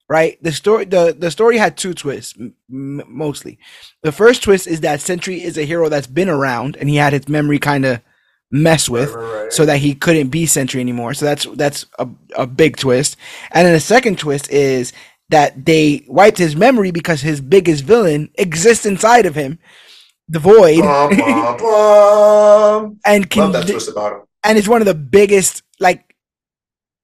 right? 0.08 0.42
The 0.42 0.52
story, 0.52 0.84
the 0.86 1.14
the 1.18 1.30
story 1.30 1.58
had 1.58 1.76
two 1.76 1.92
twists 1.94 2.34
m- 2.38 2.54
mostly. 3.06 3.58
The 4.02 4.12
first 4.12 4.42
twist 4.42 4.66
is 4.66 4.80
that 4.80 5.00
Sentry 5.02 5.42
is 5.42 5.58
a 5.58 5.64
hero 5.64 5.88
that's 5.88 6.06
been 6.06 6.28
around, 6.30 6.76
and 6.76 6.88
he 6.88 6.96
had 6.96 7.12
his 7.12 7.28
memory 7.28 7.58
kind 7.58 7.84
of 7.84 8.00
mess 8.50 8.88
with, 8.88 9.12
Right, 9.12 9.22
right, 9.22 9.42
right. 9.44 9.52
so 9.52 9.66
that 9.66 9.78
he 9.78 9.94
couldn't 9.94 10.28
be 10.28 10.46
Sentry 10.46 10.80
anymore. 10.80 11.12
So 11.14 11.24
that's 11.26 11.44
that's 11.54 11.84
a, 11.98 12.08
a 12.36 12.46
big 12.46 12.76
twist. 12.76 13.16
And 13.50 13.66
then 13.66 13.74
the 13.74 13.80
second 13.80 14.18
twist 14.18 14.50
is 14.50 14.92
that 15.30 15.64
they 15.64 16.04
wiped 16.08 16.38
his 16.38 16.54
memory 16.56 16.90
because 16.90 17.20
his 17.22 17.40
biggest 17.40 17.84
villain 17.84 18.28
exists 18.36 18.84
inside 18.86 19.26
of 19.26 19.34
him, 19.34 19.58
the 20.28 20.38
Void, 20.38 20.80
Bum, 20.80 21.16
bum, 21.16 21.56
bum. 21.58 23.00
and 23.04 23.28
can 23.30 23.44
Love 23.44 23.52
that 23.54 23.66
twist 23.68 23.88
about 23.90 24.12
him. 24.12 24.20
and 24.44 24.58
it's 24.58 24.68
one 24.68 24.80
of 24.82 24.86
the 24.86 24.94
biggest 24.94 25.62
like 25.80 26.14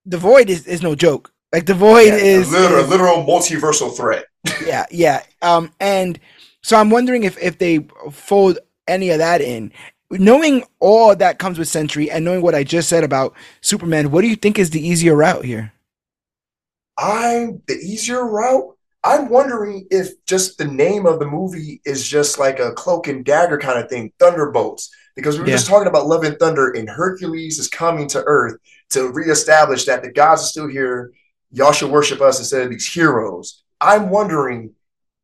the 0.07 0.19
Void 0.19 0.49
is, 0.51 0.67
is 0.67 0.83
no 0.83 0.95
joke. 0.95 1.33
Like 1.53 1.67
the 1.67 1.75
Void 1.75 2.09
Yeah, 2.09 2.15
is, 2.17 2.49
a 2.53 2.59
literal, 2.61 2.85
is- 2.85 2.89
literal 2.91 3.17
multiversal 3.25 3.95
threat. 3.97 4.25
yeah, 4.67 4.87
yeah. 4.91 5.23
Um, 5.43 5.73
and 5.81 6.19
so 6.63 6.77
I'm 6.79 6.91
wondering 6.91 7.25
if 7.25 7.37
if 7.43 7.59
they 7.59 7.87
fold 8.13 8.59
any 8.87 9.11
of 9.11 9.19
that 9.19 9.41
in, 9.41 9.73
knowing 10.11 10.65
all 10.79 11.15
that 11.17 11.39
comes 11.39 11.59
with 11.59 11.69
Sentry 11.69 12.11
and 12.11 12.25
knowing 12.25 12.41
what 12.43 12.55
I 12.55 12.65
just 12.65 12.89
said 12.89 13.05
about 13.05 13.35
Superman. 13.61 14.11
What 14.11 14.23
do 14.23 14.29
you 14.29 14.37
think 14.37 14.59
is 14.59 14.71
the 14.71 14.87
easier 14.87 15.17
route 15.17 15.45
here? 15.45 15.73
I'm 17.01 17.63
the 17.67 17.77
easier 17.77 18.27
route. 18.27 18.77
I'm 19.03 19.31
wondering 19.31 19.87
if 19.91 20.11
just 20.27 20.59
the 20.59 20.67
name 20.67 21.07
of 21.07 21.19
the 21.19 21.27
movie 21.27 21.81
is 21.87 22.07
just 22.07 22.39
like 22.39 22.61
a 22.61 22.73
cloak 22.73 23.09
and 23.09 23.25
dagger 23.25 23.57
kind 23.57 23.79
of 23.83 23.89
thing, 23.89 24.13
Thunderbolts. 24.19 24.91
Because 25.17 25.37
we 25.37 25.43
were 25.43 25.49
Yeah. 25.49 25.57
just 25.57 25.67
talking 25.67 25.89
about 25.89 26.07
Love 26.07 26.25
and 26.25 26.39
Thunder, 26.39 26.71
and 26.71 26.89
Hercules 26.89 27.59
is 27.59 27.69
coming 27.69 28.07
to 28.09 28.23
Earth 28.27 28.57
to 28.91 29.09
reestablish 29.09 29.87
that 29.87 30.03
the 30.03 30.13
gods 30.13 30.43
are 30.43 30.47
still 30.47 30.69
here. 30.69 31.13
Y'all 31.51 31.73
should 31.73 31.91
worship 31.91 32.21
us 32.21 32.39
instead 32.39 32.63
of 32.63 32.71
these 32.71 32.87
heroes. 32.87 33.63
I'm 33.81 34.11
wondering 34.11 34.75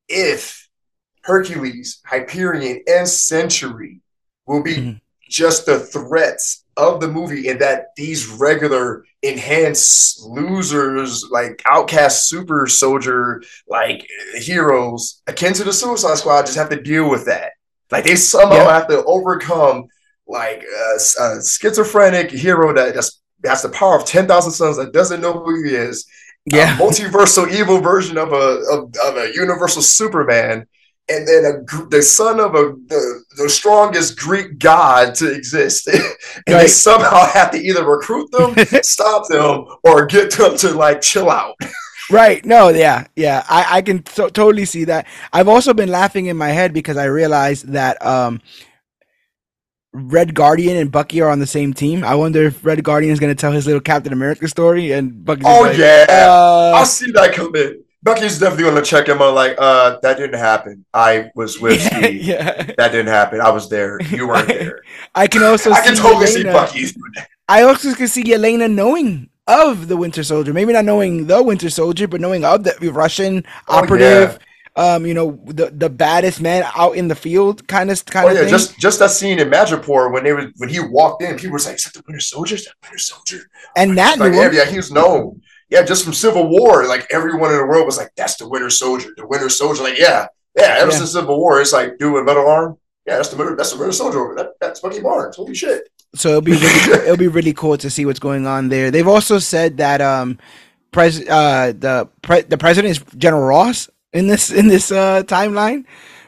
if 0.09 0.68
Hercules, 1.23 1.99
Hyperion, 2.06 2.83
and 2.88 3.06
Sentry 3.09 4.00
will 4.47 4.62
be 4.62 4.76
Mhm. 4.76 5.00
just 5.28 5.66
the 5.66 5.78
threats 5.78 6.64
of 6.76 7.00
the 7.00 7.09
movie, 7.09 7.49
and 7.49 7.61
that 7.61 7.87
these 7.97 8.26
regular 8.28 9.04
enhanced 9.23 10.23
losers, 10.26 11.25
like 11.30 11.62
outcast 11.66 12.28
super 12.28 12.66
soldier, 12.66 13.42
like 13.68 14.06
heroes 14.37 15.23
akin 15.26 15.52
to 15.54 15.64
the 15.64 15.73
Suicide 15.73 16.18
Squad, 16.18 16.47
just 16.47 16.59
have 16.59 16.68
to 16.71 16.80
deal 16.80 17.09
with 17.09 17.26
that. 17.26 17.52
Like 17.90 18.04
they 18.04 18.16
somehow 18.16 18.64
Yeah. 18.64 18.73
have 18.78 18.88
to 18.88 19.04
overcome 19.04 19.87
like 20.26 20.62
a, 20.64 21.23
a 21.23 21.42
schizophrenic 21.42 22.30
hero 22.30 22.75
that 22.75 22.95
just 22.95 23.21
has 23.45 23.62
the 23.62 23.68
power 23.68 23.97
of 23.97 24.04
ten 24.04 24.26
thousand 24.26 24.52
suns 24.52 24.76
that 24.76 24.92
doesn't 24.92 25.21
know 25.21 25.33
who 25.33 25.62
he 25.64 25.75
is 25.75 26.06
a 26.52 26.56
multiversal 26.78 27.50
evil 27.52 27.80
version 27.80 28.18
of 28.18 28.33
a 28.33 28.62
of, 28.71 28.95
of 29.04 29.16
a 29.16 29.33
universal 29.35 29.83
Superman, 29.83 30.66
and 31.08 31.26
then 31.26 31.44
a, 31.44 31.86
the 31.88 32.02
son 32.02 32.40
of 32.40 32.54
a 32.54 32.75
the, 32.88 33.25
the 33.36 33.48
strongest 33.48 34.18
Greek 34.18 34.58
god 34.58 35.14
to 35.16 35.32
exist, 35.32 35.86
and 35.88 36.04
they 36.46 36.66
somehow 36.66 37.26
have 37.26 37.50
to 37.52 37.58
either 37.58 37.84
recruit 37.84 38.30
them, 38.32 38.54
stop 38.82 39.28
them, 39.28 39.64
or 39.84 40.06
get 40.06 40.32
them 40.32 40.56
to 40.58 40.72
like 40.72 41.00
chill 41.00 41.30
out. 41.30 41.54
Right. 42.08 42.44
No, 42.44 42.68
yeah, 42.68 43.08
yeah. 43.16 43.44
I, 43.50 43.78
I 43.78 43.82
can 43.82 44.00
to- 44.04 44.30
totally 44.30 44.64
see 44.64 44.84
that. 44.84 45.08
I've 45.32 45.48
also 45.48 45.75
been 45.75 45.88
laughing 45.88 46.26
in 46.26 46.36
my 46.36 46.50
head 46.50 46.72
because 46.72 46.96
I 46.96 47.06
realized 47.06 47.66
that 47.72 48.00
um 48.06 48.40
Red 49.92 50.34
Guardian 50.34 50.76
and 50.76 50.92
Bucky 50.92 51.20
are 51.20 51.30
on 51.30 51.38
the 51.38 51.46
same 51.46 51.72
team. 51.72 52.04
I 52.04 52.14
wonder 52.14 52.44
if 52.44 52.64
Red 52.64 52.84
Guardian 52.84 53.12
is 53.12 53.18
going 53.18 53.34
to 53.34 53.40
tell 53.40 53.50
his 53.50 53.66
little 53.66 53.80
Captain 53.80 54.12
America 54.12 54.46
story 54.46 54.92
and 54.92 55.25
Bucky's 55.25 55.46
Oh 55.48 55.62
like, 55.62 55.78
yeah, 55.78 56.06
uh, 56.08 56.75
I 56.76 56.84
see 56.84 57.10
that 57.12 57.32
coming. 57.32 57.82
Bucky's 58.06 58.38
definitely 58.38 58.64
gonna 58.64 58.82
check 58.82 59.06
him 59.08 59.20
out. 59.20 59.34
like, 59.34 59.56
uh, 59.58 59.98
that 60.02 60.16
didn't 60.16 60.38
happen. 60.38 60.84
I 60.94 61.30
was 61.34 61.60
with 61.60 61.80
yeah, 61.82 61.98
Steve. 61.98 62.22
yeah. 62.22 62.62
That 62.78 62.92
didn't 62.92 63.08
happen. 63.08 63.40
I 63.40 63.50
was 63.50 63.68
there. 63.68 64.00
You 64.02 64.28
weren't 64.28 64.48
there. 64.48 64.80
I 65.14 65.26
can 65.26 65.42
also 65.42 65.72
I 65.72 65.80
can 65.82 65.96
see 65.96 66.02
totally 66.02 66.26
see 66.26 66.42
Yelena- 66.44 66.52
Bucky. 66.52 66.86
I 67.48 67.62
also 67.62 67.92
can 67.94 68.08
see 68.08 68.22
Yelena 68.25 68.72
knowing 68.72 69.28
of 69.46 69.88
the 69.88 69.96
Winter 69.96 70.22
Soldier. 70.22 70.52
Maybe 70.52 70.72
not 70.72 70.84
knowing 70.84 71.26
the 71.26 71.42
Winter 71.42 71.68
Soldier, 71.70 72.08
but 72.08 72.20
knowing 72.20 72.44
of 72.44 72.64
the 72.64 72.88
Russian 72.92 73.44
Oh, 73.68 73.76
operative. 73.78 74.38
Um, 74.78 75.06
you 75.06 75.14
know, 75.14 75.40
the 75.46 75.70
the 75.70 75.88
baddest 75.88 76.38
man 76.42 76.62
out 76.76 76.96
in 76.96 77.08
the 77.08 77.14
field, 77.14 77.66
kind 77.66 77.90
of 77.90 78.04
kind 78.04 78.26
Oh 78.26 78.28
of 78.30 78.34
yeah, 78.36 78.40
thing. 78.42 78.50
just 78.50 78.78
just 78.78 78.98
that 78.98 79.10
scene 79.10 79.38
in 79.38 79.48
Madripoor 79.48 80.12
when 80.12 80.22
they 80.22 80.34
were 80.34 80.52
when 80.58 80.68
he 80.68 80.80
walked 80.80 81.22
in, 81.22 81.36
people 81.38 81.54
was 81.54 81.64
like, 81.66 81.76
"Is 81.76 81.84
that 81.84 81.94
the 81.94 82.02
Winter 82.06 82.20
Soldier? 82.20 82.56
Is 82.56 82.66
that 82.66 82.75
Winter 82.82 82.98
Soldier?" 82.98 83.40
and 83.75 83.96
that 83.96 84.18
Like, 84.18 84.34
yeah, 84.34 84.50
yeah, 84.52 84.64
he 84.66 84.76
was 84.76 84.92
known. 84.92 85.40
Yeah, 85.68 85.82
just 85.82 86.04
from 86.04 86.12
Civil 86.14 86.49
War, 86.49 86.87
like 86.87 87.06
everyone 87.11 87.50
in 87.50 87.56
the 87.58 87.66
world 87.66 87.87
was 87.87 87.96
like, 87.99 88.11
"That's 88.16 88.37
the 88.37 88.49
Winter 88.49 88.70
Soldier." 88.70 89.11
The 89.16 89.26
Winter 89.26 89.49
Soldier, 89.49 89.82
like, 89.82 89.99
yeah, 89.99 90.26
yeah. 90.56 90.76
Ever 90.78 90.90
Yeah. 90.92 90.99
since 90.99 91.12
Civil 91.12 91.38
War, 91.38 91.61
it's 91.61 91.73
like, 91.73 91.99
dude 91.99 92.12
with 92.12 92.25
metal 92.25 92.46
arm. 92.49 92.78
Yeah, 93.06 93.16
that's 93.16 93.28
the 93.30 93.37
Winter. 93.37 93.56
That's 93.56 93.73
the 93.73 93.78
Winter 93.78 93.92
Soldier. 93.92 94.20
over. 94.25 94.35
That, 94.37 94.50
that's 94.61 94.80
Bucky 94.80 95.00
Barnes. 95.00 95.37
Holy 95.37 95.54
shit! 95.54 95.88
So 96.14 96.28
it'll 96.30 96.40
be 96.40 96.52
really, 96.52 96.92
it'll 97.04 97.16
be 97.16 97.28
really 97.28 97.52
cool 97.52 97.76
to 97.78 97.90
see 97.90 98.06
what's 98.06 98.20
going 98.20 98.46
on 98.46 98.68
there. 98.68 98.90
They've 98.92 99.06
also 99.08 99.38
said 99.38 99.76
that 99.78 100.00
um, 100.00 100.38
pres 100.92 101.20
uh 101.28 101.73
the 101.76 102.08
pre- 102.23 102.42
the 102.42 102.58
president 102.58 102.92
is 102.92 103.04
General 103.18 103.42
Ross 103.42 103.88
in 104.12 104.28
this 104.28 104.50
in 104.61 104.68
this 104.68 104.92
uh 104.92 105.23
timeline, 105.25 105.85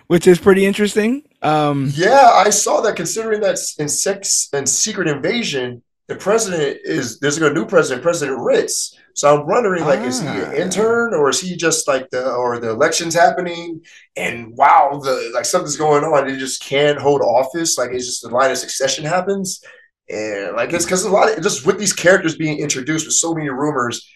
which 0.09 0.27
is 0.27 0.39
pretty 0.39 0.67
interesting. 0.67 1.23
Um, 1.43 1.93
Yeah, 1.95 2.29
I 2.35 2.51
saw 2.51 2.81
that. 2.81 2.97
Considering 2.97 3.41
that 3.43 3.57
in 3.79 3.89
sex 3.89 4.49
and 4.53 4.69
Secret 4.69 5.07
Invasion, 5.07 5.83
the 6.09 6.17
president 6.17 6.79
is 6.85 7.19
there's 7.21 7.39
a 7.39 7.53
new 7.53 7.67
president, 7.67 8.03
President 8.03 8.39
Ritz. 8.41 8.97
So 9.15 9.35
I'm 9.41 9.47
wondering, 9.47 9.85
like, 9.85 10.01
is 10.01 10.21
he 10.21 10.29
Ah. 10.29 10.51
an 10.51 10.55
intern 10.55 11.13
or 11.13 11.29
is 11.29 11.41
he 11.41 11.57
just 11.57 11.87
like 11.89 12.09
the 12.11 12.31
or 12.31 12.59
the 12.59 12.71
elections 12.71 13.15
happening 13.15 13.83
and 14.17 14.57
wow, 14.57 15.01
the 15.03 15.31
like 15.35 15.45
something's 15.45 15.77
going 15.77 16.05
on, 16.05 16.29
he 16.29 16.37
just 16.37 16.63
can't 16.63 16.99
hold 16.99 17.21
office. 17.21 17.77
Like 17.79 17.91
it's 17.93 18.07
just 18.07 18.23
the 18.23 18.29
line 18.29 18.51
of 18.51 18.59
succession 18.59 19.05
happens, 19.05 19.61
and 20.09 20.57
like 20.57 20.73
it's 20.73 20.85
because 20.85 21.05
a 21.05 21.11
lot 21.11 21.31
of 21.37 21.43
just 21.43 21.67
with 21.67 21.79
these 21.79 21.93
characters 21.93 22.37
being 22.37 22.59
introduced 22.59 23.07
with 23.07 23.15
so 23.15 23.35
many 23.35 23.49
rumors. 23.51 24.07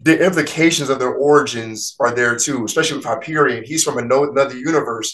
the 0.00 0.18
implications 0.26 0.90
of 0.90 0.98
their 0.98 1.14
origins 1.14 1.94
are 2.00 2.12
there 2.14 2.36
too, 2.36 2.64
especially 2.64 2.96
with 2.98 3.06
Hyperion. 3.06 3.62
He's 3.64 3.84
from 3.84 3.96
another 3.96 4.56
universe. 4.56 5.10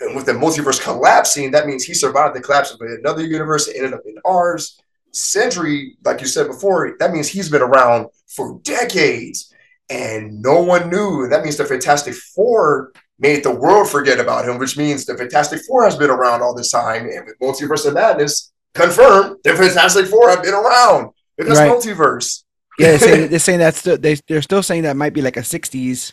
And 0.00 0.16
with 0.16 0.26
the 0.26 0.32
multiverse 0.32 0.80
collapsing, 0.80 1.50
that 1.52 1.66
means 1.66 1.84
he 1.84 1.94
survived 1.94 2.34
the 2.34 2.40
collapse 2.40 2.72
of 2.72 2.80
another 2.80 3.22
universe 3.22 3.68
ended 3.68 3.92
up 3.94 4.00
in 4.06 4.16
ours. 4.24 4.80
Sentry, 5.14 5.96
like 6.04 6.20
you 6.20 6.26
said 6.26 6.48
before, 6.48 6.96
that 6.98 7.12
means 7.12 7.28
he's 7.28 7.48
been 7.48 7.62
around 7.62 8.08
for 8.28 8.58
decades 8.62 9.52
and 9.90 10.42
no 10.42 10.62
one 10.62 10.90
knew. 10.90 11.28
That 11.28 11.44
means 11.44 11.56
the 11.56 11.64
Fantastic 11.64 12.14
Four 12.14 12.92
made 13.18 13.44
the 13.44 13.54
world 13.54 13.88
forget 13.88 14.18
about 14.18 14.48
him, 14.48 14.58
which 14.58 14.76
means 14.76 15.04
the 15.04 15.16
Fantastic 15.16 15.60
Four 15.66 15.84
has 15.84 15.96
been 15.96 16.10
around 16.10 16.42
all 16.42 16.54
this 16.54 16.70
time. 16.70 17.08
And 17.08 17.26
with 17.26 17.38
Multiverse 17.38 17.86
of 17.86 17.94
Madness, 17.94 18.52
confirmed 18.74 19.36
the 19.44 19.54
Fantastic 19.54 20.06
Four 20.06 20.30
have 20.30 20.42
been 20.42 20.54
around 20.54 21.10
in 21.38 21.46
this 21.48 21.58
right. 21.58 21.70
multiverse. 21.70 22.42
Yeah, 22.78 22.88
they're 22.88 22.98
saying, 22.98 23.28
they're 23.30 23.38
saying 23.38 23.58
that's 23.60 23.78
still, 23.78 23.98
they, 23.98 24.16
they're 24.26 24.42
still 24.42 24.62
saying 24.62 24.82
that 24.82 24.96
might 24.96 25.14
be 25.14 25.22
like 25.22 25.36
a 25.36 25.40
60s, 25.40 26.12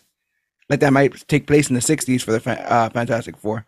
like 0.70 0.80
that 0.80 0.94
might 0.94 1.28
take 1.28 1.48
place 1.48 1.70
in 1.70 1.76
the 1.76 1.82
60s 1.82 2.22
for 2.22 2.32
the 2.38 2.72
uh, 2.72 2.90
Fantastic 2.90 3.38
Four. 3.38 3.66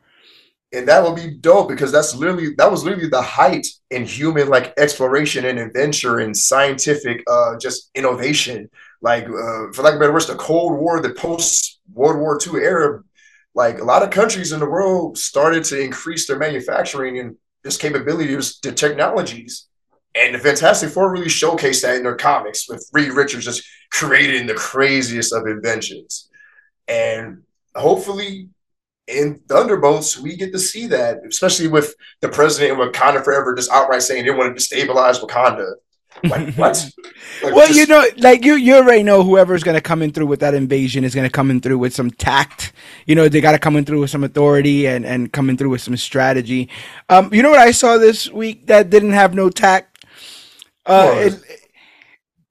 And 0.74 0.88
that 0.88 1.03
would 1.03 1.15
be 1.15 1.38
dope 1.38 1.70
because 1.70 1.92
that's 1.92 2.15
literally 2.15 2.56
that 2.58 2.72
was 2.72 2.84
literally 2.84 3.08
the 3.08 3.22
height 3.22 3.68
in 3.92 4.06
human 4.06 4.50
like 4.50 4.74
exploration 4.77 5.46
and 5.46 5.60
adventure 5.60 6.20
and 6.20 6.36
scientific 6.36 7.24
uh 7.30 7.58
just 7.60 7.92
innovation. 7.94 8.70
Like 9.01 9.25
uh, 9.25 9.72
for 9.74 9.84
lack 9.84 9.94
of 9.94 10.00
better 10.00 10.13
words, 10.13 10.27
the 10.27 10.36
Cold 10.36 10.80
War, 10.80 11.01
the 11.01 11.13
post 11.13 11.80
World 11.94 12.20
War 12.20 12.39
II 12.46 12.62
era, 12.62 13.03
like 13.53 13.80
a 13.80 13.84
lot 13.84 14.01
of 14.01 14.10
countries 14.10 14.51
in 14.51 14.60
the 14.60 14.70
world 14.70 15.18
started 15.18 15.63
to 15.65 15.80
increase 15.80 16.25
their 16.27 16.39
manufacturing 16.39 17.20
and 17.20 17.36
just 17.63 17.80
capabilities 17.80 18.60
to 18.60 18.72
technologies. 18.72 19.68
And 20.15 20.36
the 20.36 20.39
Fantastic 20.39 20.89
Four 20.89 21.12
really 21.12 21.27
showcased 21.27 21.82
that 21.82 21.96
in 21.96 22.03
their 22.03 22.15
comics 22.15 22.68
with 22.70 22.88
Reed 22.94 23.12
Richards 23.12 23.46
just 23.46 23.63
creating 23.92 24.48
the 24.48 24.53
craziest 24.53 25.34
of 25.34 25.48
inventions. 25.48 26.30
And 26.88 27.44
hopefully 27.75 28.50
in 29.08 29.42
Thunderbolts, 29.50 30.18
we 30.18 30.36
get 30.36 30.52
to 30.54 30.60
see 30.60 30.88
that, 30.88 31.20
especially 31.28 31.68
with 31.68 31.94
the 32.22 32.30
president 32.30 32.80
of 32.80 32.88
Wakanda 32.88 33.24
Forever 33.24 33.56
just 33.56 33.72
outright 33.72 34.02
saying 34.02 34.26
they 34.26 34.32
want 34.32 34.58
to 34.58 34.62
destabilize 34.62 35.20
Wakanda. 35.20 35.74
Like 36.24 36.54
what? 36.56 36.90
Like, 37.44 37.54
well, 37.54 37.68
just... 37.68 37.80
you 37.80 37.86
know, 37.88 38.06
like 38.18 38.46
you, 38.46 38.56
you 38.56 38.76
already 38.76 39.04
know 39.04 39.24
whoever's 39.24 39.64
going 39.64 39.76
to 39.76 39.82
come 39.82 40.02
in 40.02 40.12
through 40.12 40.28
with 40.28 40.40
that 40.40 40.54
invasion 40.54 41.04
is 41.04 41.14
going 41.14 41.28
to 41.28 41.32
come 41.32 41.52
in 41.52 41.60
through 41.60 41.80
with 41.80 41.94
some 41.94 42.12
tact. 42.12 42.72
You 43.06 43.16
know, 43.16 43.28
they 43.28 43.42
got 43.42 43.54
to 43.54 43.60
come 43.60 43.76
in 43.76 43.84
through 43.84 44.02
with 44.02 44.10
some 44.10 44.24
authority 44.24 44.88
and 44.88 45.06
and 45.06 45.34
come 45.34 45.50
in 45.50 45.58
through 45.58 45.70
with 45.70 45.82
some 45.82 45.98
strategy. 45.98 46.70
Um, 47.10 47.34
you 47.34 47.44
know 47.44 47.50
what 47.50 47.60
I 47.60 47.72
saw 47.72 47.98
this 47.98 48.30
week 48.30 48.68
that 48.68 48.90
didn't 48.90 49.14
have 49.14 49.34
no 49.34 49.50
tact 49.50 49.94
uh, 50.86 51.14
it, 51.16 51.40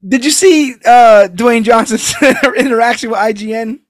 did 0.07 0.25
you 0.25 0.31
see 0.31 0.75
uh, 0.85 1.29
Dwayne 1.33 1.65
Johnson's 1.65 2.15
interaction 2.57 3.11
with 3.11 3.19
IGN? 3.19 3.81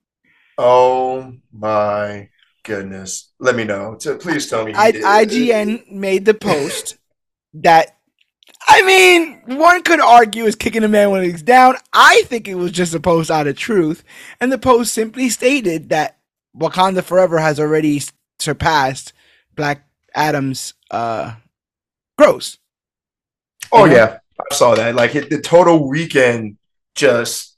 Oh 0.58 1.34
my 1.52 2.28
goodness! 2.62 3.32
Let 3.38 3.56
me 3.56 3.64
know. 3.64 3.96
Please 4.20 4.48
tell 4.48 4.64
me. 4.64 4.72
I, 4.74 4.92
IGN 4.92 5.90
made 5.90 6.24
the 6.24 6.34
post 6.34 6.96
that. 7.54 7.96
I 8.68 8.82
mean, 8.82 9.58
one 9.58 9.82
could 9.82 10.00
argue 10.00 10.44
is 10.44 10.54
kicking 10.54 10.84
a 10.84 10.88
man 10.88 11.10
when 11.10 11.24
he's 11.24 11.42
down. 11.42 11.76
I 11.92 12.22
think 12.26 12.46
it 12.46 12.54
was 12.54 12.70
just 12.70 12.94
a 12.94 13.00
post 13.00 13.30
out 13.30 13.46
of 13.46 13.56
truth, 13.56 14.04
and 14.40 14.52
the 14.52 14.58
post 14.58 14.94
simply 14.94 15.28
stated 15.28 15.88
that 15.88 16.18
Wakanda 16.56 17.02
Forever 17.02 17.38
has 17.38 17.58
already 17.58 18.02
surpassed 18.38 19.12
Black 19.56 19.86
Adam's 20.14 20.74
uh, 20.90 21.34
gross. 22.16 22.58
Oh 23.70 23.84
you 23.84 23.90
know? 23.90 23.96
yeah, 23.96 24.18
I 24.38 24.54
saw 24.54 24.74
that. 24.74 24.94
Like 24.94 25.14
it, 25.14 25.30
the 25.30 25.40
total 25.40 25.88
weekend 25.88 26.58
just 26.94 27.56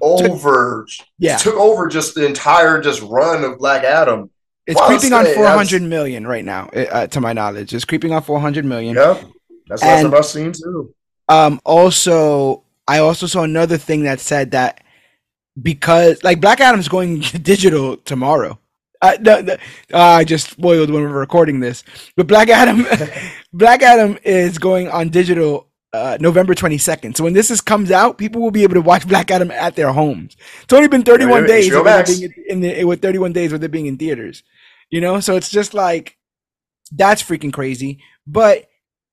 over 0.00 0.86
yeah 1.18 1.36
took 1.36 1.54
over 1.54 1.88
just 1.88 2.14
the 2.14 2.24
entire 2.24 2.80
just 2.80 3.02
run 3.02 3.44
of 3.44 3.58
Black 3.58 3.84
Adam. 3.84 4.30
It's 4.66 4.80
creeping 4.82 5.12
on 5.12 5.24
four 5.34 5.48
hundred 5.48 5.82
million 5.82 6.26
right 6.26 6.44
now, 6.44 6.68
uh, 6.68 7.06
to 7.06 7.20
my 7.20 7.32
knowledge. 7.32 7.72
It's 7.72 7.86
creeping 7.86 8.12
on 8.12 8.22
four 8.22 8.38
hundred 8.38 8.66
million. 8.66 8.96
Yep, 8.96 9.24
that's 9.66 9.82
what 9.82 10.14
I've 10.14 10.26
seen 10.26 10.52
too. 10.52 10.94
Um, 11.28 11.60
also, 11.64 12.64
I 12.86 12.98
also 12.98 13.26
saw 13.26 13.42
another 13.42 13.78
thing 13.78 14.04
that 14.04 14.20
said 14.20 14.50
that 14.52 14.82
because 15.60 16.22
like 16.22 16.40
Black 16.40 16.60
Adam's 16.60 16.88
going 16.88 17.20
digital 17.42 17.96
tomorrow. 17.96 18.58
Uh, 19.00 19.16
no, 19.20 19.40
no, 19.40 19.52
uh, 19.94 19.98
I 19.98 20.24
just 20.24 20.50
spoiled 20.50 20.90
when 20.90 21.02
we 21.02 21.08
are 21.08 21.12
recording 21.12 21.60
this, 21.60 21.84
but 22.16 22.26
Black 22.26 22.48
Adam, 22.48 22.84
Black 23.52 23.80
Adam 23.82 24.18
is 24.24 24.58
going 24.58 24.88
on 24.88 25.08
digital 25.10 25.67
uh, 25.92 26.18
November 26.20 26.54
22nd. 26.54 27.16
So 27.16 27.24
when 27.24 27.32
this 27.32 27.50
is 27.50 27.60
comes 27.60 27.90
out, 27.90 28.18
people 28.18 28.42
will 28.42 28.50
be 28.50 28.62
able 28.62 28.74
to 28.74 28.80
watch 28.80 29.06
Black 29.08 29.30
Adam 29.30 29.50
at 29.50 29.76
their 29.76 29.92
homes. 29.92 30.36
It's 30.62 30.72
only 30.72 30.88
been 30.88 31.02
31 31.02 31.46
days 31.46 31.70
being 31.70 32.34
in 32.48 32.60
the, 32.60 32.84
with 32.84 33.02
31 33.02 33.32
days 33.32 33.52
with 33.52 33.64
it 33.64 33.70
being 33.70 33.86
in 33.86 33.96
theaters. 33.96 34.42
You 34.90 35.00
know, 35.00 35.20
so 35.20 35.36
it's 35.36 35.50
just 35.50 35.74
like 35.74 36.16
that's 36.92 37.22
freaking 37.22 37.52
crazy. 37.52 38.02
But 38.26 38.68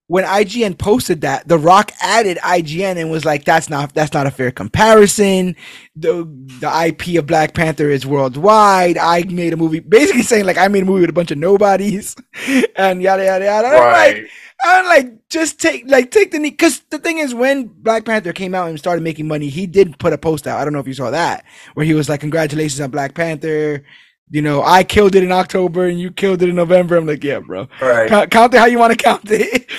when 0.07 0.23
IGN 0.23 0.77
posted 0.77 1.21
that, 1.21 1.47
The 1.47 1.57
Rock 1.57 1.91
added 1.99 2.37
IGN 2.37 2.97
and 2.97 3.09
was 3.09 3.25
like, 3.25 3.43
"That's 3.43 3.69
not 3.69 3.93
that's 3.93 4.13
not 4.13 4.27
a 4.27 4.31
fair 4.31 4.51
comparison. 4.51 5.55
The 5.95 6.25
the 6.59 6.85
IP 6.87 7.17
of 7.19 7.25
Black 7.25 7.53
Panther 7.53 7.89
is 7.89 8.05
worldwide. 8.05 8.97
I 8.97 9.23
made 9.23 9.53
a 9.53 9.57
movie, 9.57 9.79
basically 9.79 10.21
saying 10.21 10.45
like 10.45 10.57
I 10.57 10.67
made 10.67 10.83
a 10.83 10.85
movie 10.85 11.01
with 11.01 11.09
a 11.09 11.13
bunch 11.13 11.31
of 11.31 11.39
nobodies, 11.39 12.15
and 12.75 13.01
yada 13.01 13.25
yada 13.25 13.45
yada." 13.45 13.67
Right. 13.69 14.15
I'm 14.15 14.21
like, 14.21 14.29
I'm 14.63 14.85
like, 14.85 15.29
just 15.29 15.59
take 15.59 15.89
like 15.89 16.11
take 16.11 16.31
the 16.31 16.39
knee 16.39 16.49
because 16.49 16.79
the 16.89 16.99
thing 16.99 17.17
is, 17.17 17.33
when 17.33 17.65
Black 17.67 18.05
Panther 18.05 18.33
came 18.33 18.55
out 18.55 18.69
and 18.69 18.79
started 18.79 19.03
making 19.03 19.27
money, 19.27 19.49
he 19.49 19.67
did 19.67 19.99
put 19.99 20.13
a 20.13 20.17
post 20.17 20.47
out. 20.47 20.59
I 20.59 20.63
don't 20.63 20.73
know 20.73 20.79
if 20.79 20.87
you 20.87 20.93
saw 20.93 21.11
that, 21.11 21.45
where 21.73 21.85
he 21.85 21.93
was 21.93 22.09
like, 22.09 22.21
"Congratulations 22.21 22.79
on 22.79 22.91
Black 22.91 23.13
Panther." 23.13 23.83
You 24.31 24.41
know, 24.41 24.63
I 24.63 24.83
killed 24.83 25.15
it 25.15 25.23
in 25.23 25.31
October 25.31 25.85
and 25.85 25.99
you 25.99 26.09
killed 26.09 26.41
it 26.41 26.49
in 26.49 26.55
November. 26.55 26.95
I'm 26.95 27.05
like, 27.05 27.23
yeah, 27.23 27.39
bro. 27.39 27.67
Right. 27.79 28.09
Count, 28.09 28.31
count 28.31 28.53
it 28.55 28.57
how 28.57 28.65
you 28.65 28.79
want 28.79 28.97
to 28.97 29.03
count 29.03 29.21
it. 29.25 29.69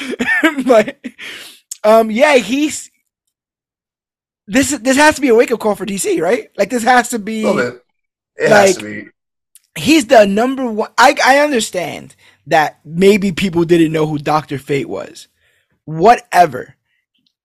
but 0.64 0.98
um, 1.82 2.10
yeah, 2.12 2.36
he's 2.36 2.90
this. 4.46 4.70
This 4.78 4.96
has 4.96 5.16
to 5.16 5.20
be 5.20 5.28
a 5.28 5.34
wake 5.34 5.50
up 5.50 5.60
call 5.60 5.74
for 5.74 5.86
DC, 5.86 6.20
right? 6.20 6.50
Like 6.56 6.70
this 6.70 6.84
has 6.84 7.08
to 7.10 7.18
be. 7.18 7.44
It 7.44 8.50
like, 8.50 8.66
has 8.68 8.76
to 8.76 8.84
be. 8.84 9.08
He's 9.76 10.06
the 10.06 10.26
number 10.26 10.70
one. 10.70 10.90
I 10.96 11.16
I 11.24 11.38
understand 11.38 12.14
that 12.46 12.80
maybe 12.84 13.32
people 13.32 13.64
didn't 13.64 13.92
know 13.92 14.06
who 14.06 14.18
Doctor 14.18 14.58
Fate 14.58 14.88
was. 14.88 15.28
Whatever. 15.84 16.76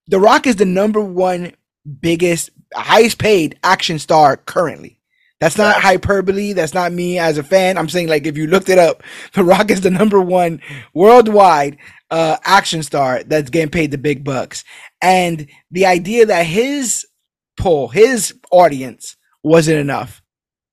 The 0.07 0.19
Rock 0.19 0.47
is 0.47 0.57
the 0.57 0.65
number 0.65 1.01
one 1.01 1.53
biggest, 1.99 2.51
highest 2.73 3.17
paid 3.17 3.57
action 3.63 3.99
star 3.99 4.37
currently. 4.37 4.99
That's 5.39 5.57
not 5.57 5.81
hyperbole. 5.81 6.53
That's 6.53 6.75
not 6.75 6.91
me 6.91 7.17
as 7.17 7.39
a 7.39 7.43
fan. 7.43 7.77
I'm 7.77 7.89
saying 7.89 8.07
like 8.07 8.27
if 8.27 8.37
you 8.37 8.45
looked 8.45 8.69
it 8.69 8.77
up, 8.77 9.03
The 9.33 9.43
Rock 9.43 9.71
is 9.71 9.81
the 9.81 9.89
number 9.89 10.21
one 10.21 10.61
worldwide 10.93 11.77
uh, 12.11 12.37
action 12.43 12.83
star 12.83 13.23
that's 13.23 13.49
getting 13.49 13.71
paid 13.71 13.89
the 13.89 13.97
big 13.97 14.23
bucks. 14.23 14.63
And 15.01 15.49
the 15.71 15.87
idea 15.87 16.27
that 16.27 16.45
his 16.45 17.07
pull, 17.57 17.87
his 17.87 18.35
audience 18.51 19.15
wasn't 19.43 19.79
enough, 19.79 20.21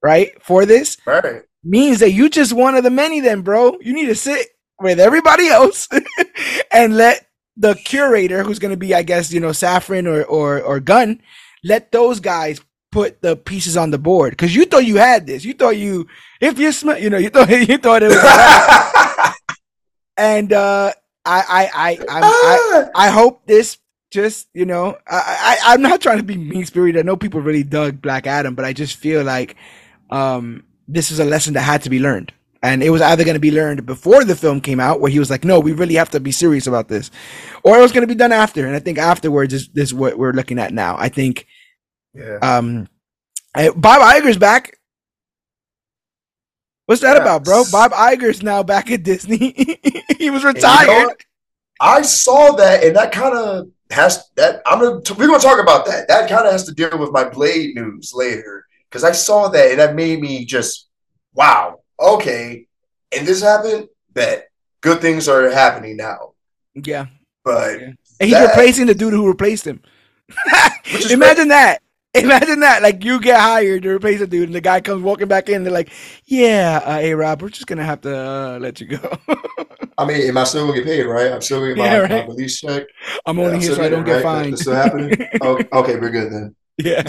right, 0.03 0.31
for 0.43 0.67
this, 0.67 0.99
right 1.07 1.43
means 1.69 2.01
that 2.01 2.13
you 2.13 2.29
just 2.29 2.53
one 2.53 2.75
of 2.75 2.85
the 2.85 2.91
many 2.91 3.21
then 3.21 3.43
bro. 3.43 3.77
You 3.81 3.93
need 3.95 4.07
to 4.07 4.15
sit 4.15 4.49
with 4.81 5.01
everybody 5.01 5.49
else 5.49 5.89
and 6.73 6.97
let 6.97 7.27
the 7.57 7.75
curator 7.75 8.45
who's 8.45 8.61
going 8.61 8.71
to 8.71 8.77
be 8.77 8.95
i 8.95 9.03
guess 9.03 9.33
you 9.33 9.41
know 9.41 9.49
Safran 9.49 10.07
or 10.07 10.23
or 10.25 10.63
or 10.63 10.79
gunn 10.79 11.21
let 11.65 11.91
those 11.91 12.21
guys 12.21 12.61
put 12.91 13.21
the 13.21 13.37
pieces 13.37 13.77
on 13.77 13.91
the 13.91 13.99
board. 13.99 14.33
Because 14.33 14.55
you 14.55 14.65
thought 14.65 14.87
you 14.87 14.97
had 14.97 15.27
this. 15.27 15.45
You 15.45 15.55
thought 15.55 15.77
you 15.77 16.07
if 16.41 16.59
you 16.59 16.73
smell 16.73 16.99
you 16.99 17.11
know 17.11 17.19
you 17.19 17.31
thought 17.31 17.51
you 17.69 17.79
thought 17.79 18.03
it 18.03 18.09
was 18.09 19.35
and 20.17 20.53
uh 20.53 20.93
i 21.25 21.43
i 21.49 21.71
i 21.75 21.99
i 22.09 22.91
I, 22.95 23.07
I 23.07 23.11
hope 23.11 23.47
this 23.47 23.79
just 24.11 24.49
you 24.55 24.65
know 24.65 24.97
I, 25.07 25.59
I 25.63 25.73
i'm 25.73 25.83
not 25.83 26.01
trying 26.01 26.17
to 26.17 26.23
be 26.25 26.37
mean 26.37 26.65
spirited 26.65 26.99
i 26.99 27.03
know 27.03 27.17
people 27.17 27.41
really 27.41 27.63
dug 27.63 28.01
black 28.01 28.27
adam 28.27 28.55
but 28.55 28.65
i 28.65 28.73
just 28.73 28.97
feel 28.97 29.23
like 29.23 29.57
um 30.11 30.65
this 30.89 31.11
is 31.11 31.21
a 31.21 31.25
lesson 31.25 31.55
that 31.55 31.61
had 31.61 31.83
to 31.83 31.91
be 31.91 32.01
learned. 32.01 32.33
And 32.61 32.83
it 32.83 32.91
was 32.91 33.03
either 33.03 33.23
going 33.23 33.37
to 33.37 33.41
be 33.41 33.53
learned 33.53 33.87
before 33.87 34.25
the 34.25 34.35
film 34.35 34.61
came 34.61 34.81
out, 34.81 35.01
where 35.01 35.13
he 35.13 35.21
was 35.21 35.31
like, 35.31 35.45
"No, 35.45 35.61
we 35.61 35.73
really 35.73 35.95
have 35.95 36.11
to 36.11 36.19
be 36.19 36.33
serious 36.33 36.67
about 36.67 36.89
this," 36.89 37.09
or 37.63 37.79
it 37.79 37.83
was 37.83 37.93
going 37.93 38.03
to 38.03 38.13
be 38.13 38.17
done 38.17 38.33
after. 38.33 38.67
And 38.67 38.75
I 38.75 38.81
think 38.81 38.99
afterwards 38.99 39.55
is, 39.55 39.71
is 39.77 39.95
what 39.95 40.19
we're 40.19 40.33
looking 40.33 40.59
at 40.59 40.73
now. 40.73 40.97
I 40.99 41.09
think, 41.09 41.47
yeah. 42.15 42.39
Um, 42.43 42.89
Bob 43.55 44.03
Iger's 44.03 44.39
back. 44.39 44.77
What's 46.87 47.03
that 47.03 47.15
yes. 47.15 47.23
about, 47.23 47.45
bro? 47.45 47.63
Bob 47.71 47.93
Iger's 47.93 48.43
now 48.43 48.65
back 48.65 48.91
at 48.91 49.05
Disney. 49.05 49.79
he 50.19 50.31
was 50.31 50.43
retired. 50.43 50.89
You 50.89 51.07
know 51.07 51.15
I 51.81 52.03
saw 52.03 52.57
that, 52.57 52.83
and 52.83 52.97
that 52.97 53.13
kind 53.13 53.37
of 53.37 53.69
has 53.91 54.29
that. 54.35 54.63
I'm 54.67 54.81
gonna 54.81 55.01
we're 55.17 55.29
gonna 55.29 55.39
talk 55.39 55.61
about 55.61 55.87
that. 55.87 56.09
That 56.09 56.29
kind 56.29 56.45
of 56.45 56.51
has 56.51 56.65
to 56.65 56.73
deal 56.73 56.99
with 56.99 57.13
my 57.13 57.29
Blade 57.29 57.77
news 57.77 58.13
later 58.13 58.68
because 58.91 59.05
I 59.05 59.13
saw 59.13 59.49
that 59.49 59.71
and 59.71 59.81
that 59.81 59.95
made 59.95 60.21
me 60.21 60.45
just 60.45 60.89
wow, 61.35 61.81
okay. 62.01 62.67
And 63.17 63.27
this 63.27 63.43
happened, 63.43 63.89
that 64.15 64.45
good 64.81 65.01
things 65.01 65.29
are 65.29 65.51
happening 65.51 65.97
now. 65.97 66.33
Yeah. 66.75 67.07
But 67.45 67.81
yeah. 67.81 67.87
And 68.21 68.29
he's 68.29 68.33
that, 68.33 68.49
replacing 68.49 68.87
the 68.87 68.95
dude 68.95 69.13
who 69.15 69.27
replaced 69.27 69.67
him. 69.67 69.81
Imagine 71.11 71.49
that. 71.49 71.79
Imagine 72.15 72.61
that, 72.61 72.83
like 72.83 73.05
you 73.05 73.21
get 73.21 73.39
hired 73.39 73.83
to 73.83 73.91
replace 73.91 74.21
a 74.21 74.27
dude, 74.27 74.49
and 74.49 74.55
the 74.55 74.61
guy 74.63 74.81
comes 74.81 75.03
walking 75.03 75.29
back 75.29 75.49
in. 75.51 75.63
They're 75.63 75.73
like, 75.73 75.91
"Yeah, 76.25 76.81
uh, 76.83 76.99
hey 76.99 77.15
Rob, 77.15 77.43
we're 77.43 77.51
just 77.51 77.67
gonna 77.67 77.85
have 77.85 78.01
to 78.01 78.17
uh, 78.17 78.59
let 78.61 78.81
you 78.81 78.87
go." 78.89 79.19
I 79.99 80.07
mean, 80.07 80.23
am 80.29 80.39
I 80.39 80.45
still 80.45 80.67
gonna 80.67 80.79
get 80.79 80.87
paid? 80.87 81.05
Right? 81.05 81.31
I'm 81.31 81.43
still 81.43 81.61
gonna 81.61 81.75
get 81.75 81.79
my, 81.79 81.85
Yeah, 81.85 82.07
my 82.07 82.25
release 82.25 82.61
check. 82.61 82.85
I'm 83.27 83.39
Yeah, 83.39 83.45
only 83.45 83.57
I'm 83.57 83.61
here 83.61 83.75
so 83.75 83.83
I 83.83 83.89
don't 83.89 84.05
getting 84.05 84.05
get 84.05 84.13
right? 84.15 84.23
fined. 84.23 84.59
Still 84.59 84.75
happening? 84.75 85.13
Oh, 85.43 85.63
okay, 85.73 85.97
we're 85.97 86.11
good 86.11 86.33
then. 86.33 86.57
yeah, 86.85 87.03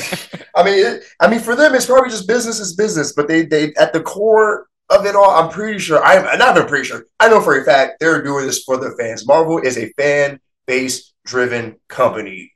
I 0.56 0.64
mean, 0.64 0.86
it, 0.86 1.04
I 1.20 1.30
mean, 1.30 1.40
for 1.40 1.56
them, 1.56 1.76
it's 1.76 1.86
probably 1.86 2.10
just 2.10 2.28
business 2.28 2.60
is 2.60 2.76
business. 2.76 3.14
But 3.14 3.28
they, 3.28 3.46
they, 3.46 3.74
at 3.76 3.94
the 3.94 4.02
core 4.02 4.68
of 4.90 5.06
it 5.06 5.16
all, 5.16 5.30
I'm 5.30 5.50
pretty 5.50 5.80
sure. 5.80 6.04
I'm 6.04 6.40
not 6.40 6.56
even 6.56 6.68
pretty 6.68 6.86
sure. 6.86 7.06
I 7.20 7.30
know 7.30 7.42
for 7.42 7.60
a 7.60 7.64
fact 7.64 8.00
they're 8.00 8.24
doing 8.24 8.48
this 8.48 8.64
for 8.64 8.78
their 8.78 8.96
fans. 8.98 9.28
Marvel 9.28 9.60
is 9.60 9.78
a 9.78 9.92
fan 9.94 10.40
base 10.66 11.14
driven 11.26 11.76
company. 11.88 12.52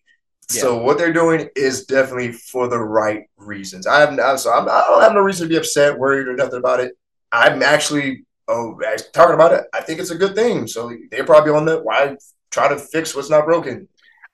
So 0.49 0.77
what 0.77 0.97
they're 0.97 1.13
doing 1.13 1.49
is 1.55 1.85
definitely 1.85 2.31
for 2.33 2.67
the 2.67 2.77
right 2.77 3.23
reasons. 3.37 3.87
I 3.87 4.01
have 4.01 4.13
no, 4.13 4.35
so 4.35 4.53
I'm, 4.53 4.69
I 4.69 4.83
don't 4.87 5.01
have 5.01 5.13
no 5.13 5.21
reason 5.21 5.47
to 5.47 5.49
be 5.49 5.57
upset, 5.57 5.97
worried, 5.97 6.27
or 6.27 6.35
nothing 6.35 6.59
about 6.59 6.79
it. 6.79 6.93
I'm 7.31 7.63
actually 7.63 8.25
oh 8.47 8.79
talking 9.13 9.33
about 9.33 9.53
it. 9.53 9.65
I 9.73 9.81
think 9.81 9.99
it's 9.99 10.11
a 10.11 10.17
good 10.17 10.35
thing. 10.35 10.67
So 10.67 10.95
they're 11.11 11.23
probably 11.23 11.53
on 11.53 11.65
the 11.65 11.79
why 11.79 12.15
try 12.51 12.67
to 12.67 12.77
fix 12.77 13.15
what's 13.15 13.29
not 13.29 13.45
broken. 13.45 13.87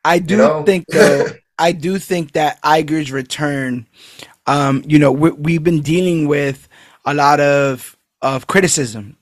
I 0.03 0.19
do 0.19 0.37
know? 0.37 0.63
think 0.63 0.85
though. 0.87 1.25
Uh, 1.25 1.29
I 1.59 1.73
do 1.73 1.99
think 1.99 2.31
that 2.33 2.61
Iger's 2.63 3.11
return. 3.11 3.85
Um, 4.47 4.81
you 4.87 4.97
know, 4.97 5.11
we, 5.11 5.29
we've 5.31 5.63
been 5.63 5.81
dealing 5.81 6.27
with 6.27 6.67
a 7.05 7.13
lot 7.13 7.39
of 7.39 7.95
of 8.21 8.47
criticism, 8.47 9.15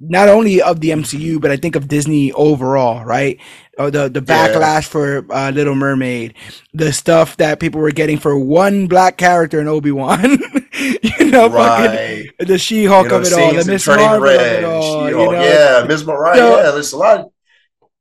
not 0.00 0.28
only 0.28 0.60
of 0.62 0.80
the 0.80 0.90
MCU, 0.90 1.40
but 1.40 1.50
I 1.50 1.56
think 1.56 1.74
of 1.76 1.88
Disney 1.88 2.30
overall, 2.32 3.04
right? 3.04 3.38
Or 3.78 3.90
the 3.90 4.08
the 4.08 4.20
Yeah. 4.20 4.48
backlash 4.48 4.84
for 4.86 5.24
uh, 5.30 5.50
Little 5.50 5.74
Mermaid, 5.74 6.34
the 6.74 6.92
stuff 6.92 7.36
that 7.38 7.60
people 7.60 7.80
were 7.80 7.90
getting 7.92 8.18
for 8.18 8.38
one 8.38 8.86
black 8.86 9.16
character 9.16 9.60
in 9.60 9.68
Obi 9.68 9.92
Wan, 9.92 10.22
you 10.74 11.30
know, 11.30 11.48
fucking 11.50 12.30
the 12.40 12.58
She 12.58 12.84
Hulk 12.84 13.04
You 13.04 13.10
know, 13.10 13.16
of 13.18 13.26
it 13.26 13.32
all, 13.32 13.54
the 13.54 13.64
Miss 13.64 13.86
Marvel 13.86 14.24
of 14.24 14.30
it 14.30 14.64
all. 14.64 15.08
You 15.08 15.16
know, 15.16 15.32
yeah, 15.32 15.84
Ms. 15.88 16.04
Mariah. 16.06 16.36
So- 16.36 16.56
yeah, 16.62 16.70
there's 16.72 16.92
a 16.92 16.98
lot. 16.98 17.20
Of, 17.20 17.26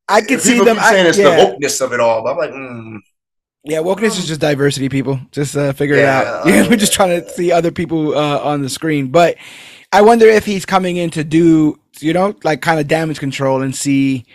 I 0.08 0.22
could 0.22 0.42
see 0.42 0.60
them. 0.64 0.76
keep 0.76 0.84
I- 0.86 0.92
saying 0.92 1.08
it's 1.08 1.18
yeah. 1.18 1.36
the 1.36 1.42
wokeness 1.58 1.82
of 1.82 1.94
it 1.94 2.00
all, 2.00 2.24
but 2.24 2.32
I'm 2.34 2.38
like, 2.38 2.52
mm, 2.52 3.00
Yeah, 3.66 3.80
wokeness 3.80 4.20
is 4.20 4.28
just 4.28 4.40
diversity, 4.40 4.90
people. 4.90 5.20
Just 5.32 5.58
uh, 5.58 5.74
figure 5.74 5.96
it 5.96 6.06
out. 6.06 6.46
Yeah, 6.48 6.68
we're 6.70 6.76
just 6.76 6.94
uh, 6.94 6.96
trying 6.98 7.22
to 7.22 7.30
see 7.30 7.52
other 7.52 7.72
people 7.72 8.16
uh, 8.16 8.40
on 8.40 8.62
the 8.62 8.70
screen. 8.70 9.08
But 9.08 9.38
I 9.92 10.02
wonder 10.02 10.28
if 10.28 10.46
he's 10.46 10.66
coming 10.66 10.98
in 10.98 11.10
to 11.12 11.24
do, 11.24 11.80
you 12.00 12.14
know, 12.14 12.36
like 12.44 12.62
kind 12.62 12.80
of 12.80 12.88
damage 12.88 13.20
control 13.20 13.64
and 13.64 13.76
see, 13.76 14.26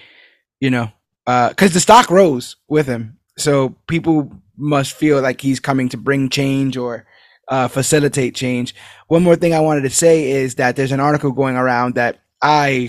you 0.58 0.70
know, 0.70 0.90
because 1.26 1.72
the 1.72 1.80
stock 1.80 2.10
rose 2.10 2.56
with 2.68 2.86
him. 2.86 3.18
So 3.38 3.76
people 3.86 4.32
must 4.56 4.94
feel 4.94 5.20
like 5.20 5.40
he's 5.40 5.60
coming 5.60 5.88
to 5.90 5.96
bring 5.96 6.28
change 6.28 6.76
or 6.76 7.06
uh, 7.46 7.68
facilitate 7.68 8.34
change. 8.34 8.74
One 9.06 9.22
more 9.22 9.36
thing 9.36 9.54
I 9.54 9.60
wanted 9.60 9.82
to 9.82 9.90
say 9.90 10.30
is 10.30 10.56
that 10.56 10.74
there's 10.74 10.92
an 10.92 11.00
article 11.00 11.30
going 11.30 11.56
around 11.56 11.94
that 11.94 12.20
I 12.42 12.88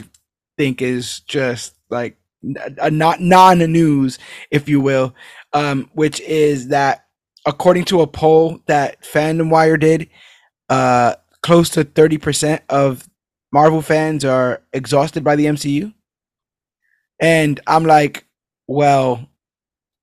think 0.57 0.81
is 0.81 1.19
just 1.21 1.75
like 1.89 2.17
a 2.43 2.89
not 2.89 3.19
non-news, 3.21 4.17
if 4.49 4.67
you 4.67 4.81
will, 4.81 5.13
um, 5.53 5.89
which 5.93 6.19
is 6.21 6.69
that 6.69 7.05
according 7.45 7.85
to 7.85 8.01
a 8.01 8.07
poll 8.07 8.59
that 8.67 9.01
Fandom 9.01 9.49
Wire 9.49 9.77
did, 9.77 10.09
uh, 10.69 11.15
close 11.41 11.69
to 11.71 11.83
30% 11.83 12.61
of 12.69 13.07
Marvel 13.51 13.81
fans 13.81 14.23
are 14.23 14.61
exhausted 14.73 15.23
by 15.23 15.35
the 15.35 15.45
MCU. 15.45 15.93
And 17.19 17.59
I'm 17.67 17.83
like, 17.85 18.25
well, 18.67 19.27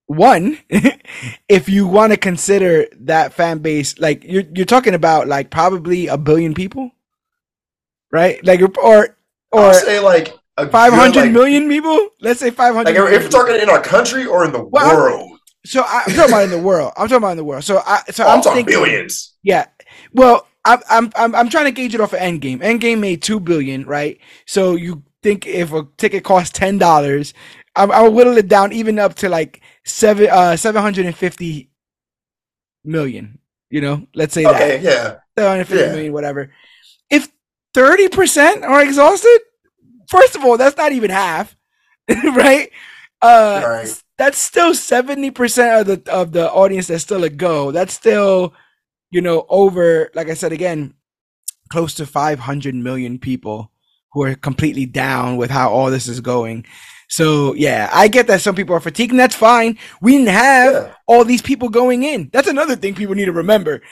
one, 0.07 0.59
if 1.49 1.69
you 1.69 1.87
want 1.87 2.13
to 2.13 2.19
consider 2.19 2.87
that 3.01 3.33
fan 3.33 3.59
base, 3.59 3.99
like 3.99 4.25
you're 4.25 4.45
you're 4.55 4.67
talking 4.67 4.95
about 4.95 5.27
like 5.29 5.51
probably 5.51 6.07
a 6.07 6.17
billion 6.17 6.55
people, 6.55 6.91
right? 8.13 8.43
Like 8.45 8.61
or 8.79 9.17
or 9.53 9.75
say 9.75 10.01
like 10.01 10.35
a 10.57 10.67
good, 10.67 11.17
like, 11.17 11.33
million 11.33 11.69
people. 11.69 12.11
Let's 12.21 12.41
say 12.41 12.51
five 12.51 12.75
hundred. 12.75 12.97
Like 12.97 13.13
if 13.13 13.25
we're 13.25 13.31
talking 13.31 13.61
in 13.61 13.69
our 13.69 13.83
country 13.83 14.27
or 14.27 14.45
in 14.45 14.53
the 14.53 14.63
Well, 14.63 14.97
world, 14.97 15.38
so 15.69 15.83
I, 15.83 16.03
I'm 16.07 16.15
talking 16.15 16.33
about 16.33 16.45
in 16.45 16.51
the 16.51 16.59
world. 16.59 16.93
I'm 16.97 17.09
talking 17.09 17.19
about 17.19 17.31
in 17.33 17.37
the 17.37 17.45
world. 17.45 17.65
So 17.65 17.81
I 17.85 18.03
so 18.11 18.25
oh, 18.25 18.29
I'm 18.29 18.37
I'm 18.37 18.43
talking 18.43 18.65
thinking 18.67 18.83
billions. 18.85 19.35
Yeah. 19.43 19.67
Well, 20.13 20.47
I'm 20.65 20.81
I'm 20.91 21.13
I'm 21.17 21.35
I'm 21.35 21.49
trying 21.49 21.67
to 21.67 21.71
gauge 21.73 21.95
it 21.95 22.01
off 22.01 22.13
of 22.13 22.19
Endgame. 22.21 22.59
Endgame 22.61 22.99
made 22.99 23.23
two 23.23 23.41
billion, 23.41 23.85
right? 23.87 24.19
So 24.47 24.75
you 24.75 25.03
think 25.23 25.47
if 25.47 25.73
a 25.73 25.87
ticket 25.97 26.25
costs 26.25 26.51
ten 26.57 26.79
dollars, 26.79 27.35
I'll 27.77 28.13
whittle 28.13 28.37
it 28.37 28.49
down 28.49 28.73
even 28.73 28.99
up 28.99 29.15
to 29.17 29.29
like 29.29 29.61
seven 29.85 30.29
uh 30.31 30.57
seven 30.57 30.83
hundred 30.83 31.07
and 31.07 31.17
fifty 31.17 31.71
million. 32.85 33.39
You 33.71 33.81
know, 33.83 34.07
let's 34.15 34.35
say 34.35 34.45
that 34.45 34.55
Okay, 34.55 34.81
yeah, 34.81 35.17
seven 35.37 35.51
hundred 35.53 35.67
fifty 35.67 35.85
Yeah. 35.85 35.93
million, 35.93 36.13
whatever. 36.13 36.51
If 37.11 37.29
thirty 37.75 38.09
percent 38.09 38.65
are 38.65 38.83
exhausted, 38.83 39.39
first 40.09 40.37
of 40.37 40.45
all, 40.45 40.57
that's 40.57 40.77
not 40.77 40.93
even 40.93 41.11
half, 41.11 41.57
right? 42.09 42.71
Uh, 43.21 43.63
Right. 43.67 44.03
That's 44.19 44.39
still 44.39 44.75
seventy 44.75 45.31
percent 45.31 45.89
of 45.89 46.05
the 46.05 46.13
of 46.13 46.33
the 46.33 46.51
audience 46.51 46.89
that's 46.89 47.05
still 47.05 47.25
a 47.25 47.31
go. 47.31 47.71
That's 47.71 47.95
still, 47.95 48.53
you 49.11 49.21
know, 49.21 49.47
over 49.49 50.11
like 50.15 50.29
I 50.29 50.35
said 50.35 50.53
again, 50.53 50.95
close 51.71 51.95
to 51.95 52.07
five 52.07 52.39
hundred 52.41 52.75
million 52.75 53.19
people 53.19 53.71
who 54.13 54.25
are 54.25 54.35
completely 54.35 54.87
down 54.87 55.37
with 55.37 55.51
how 55.51 55.71
all 55.71 55.91
this 55.91 56.09
is 56.09 56.21
going. 56.21 56.67
So 57.09 57.55
yeah, 57.55 57.89
I 57.93 58.09
get 58.09 58.27
that 58.27 58.43
some 58.43 58.55
people 58.55 58.75
are 58.75 58.81
fatigued, 58.81 59.13
and 59.13 59.21
that's 59.21 59.35
fine. 59.37 59.79
We 60.03 60.13
didn't 60.13 60.29
have 60.29 60.73
yeah. 60.73 60.95
all 61.07 61.25
these 61.25 61.43
people 61.43 61.69
going 61.69 62.03
in. 62.03 62.29
That's 62.33 62.49
another 62.49 62.77
thing 62.77 62.95
people 62.95 63.15
need 63.15 63.27
to 63.27 63.33
remember. 63.33 63.83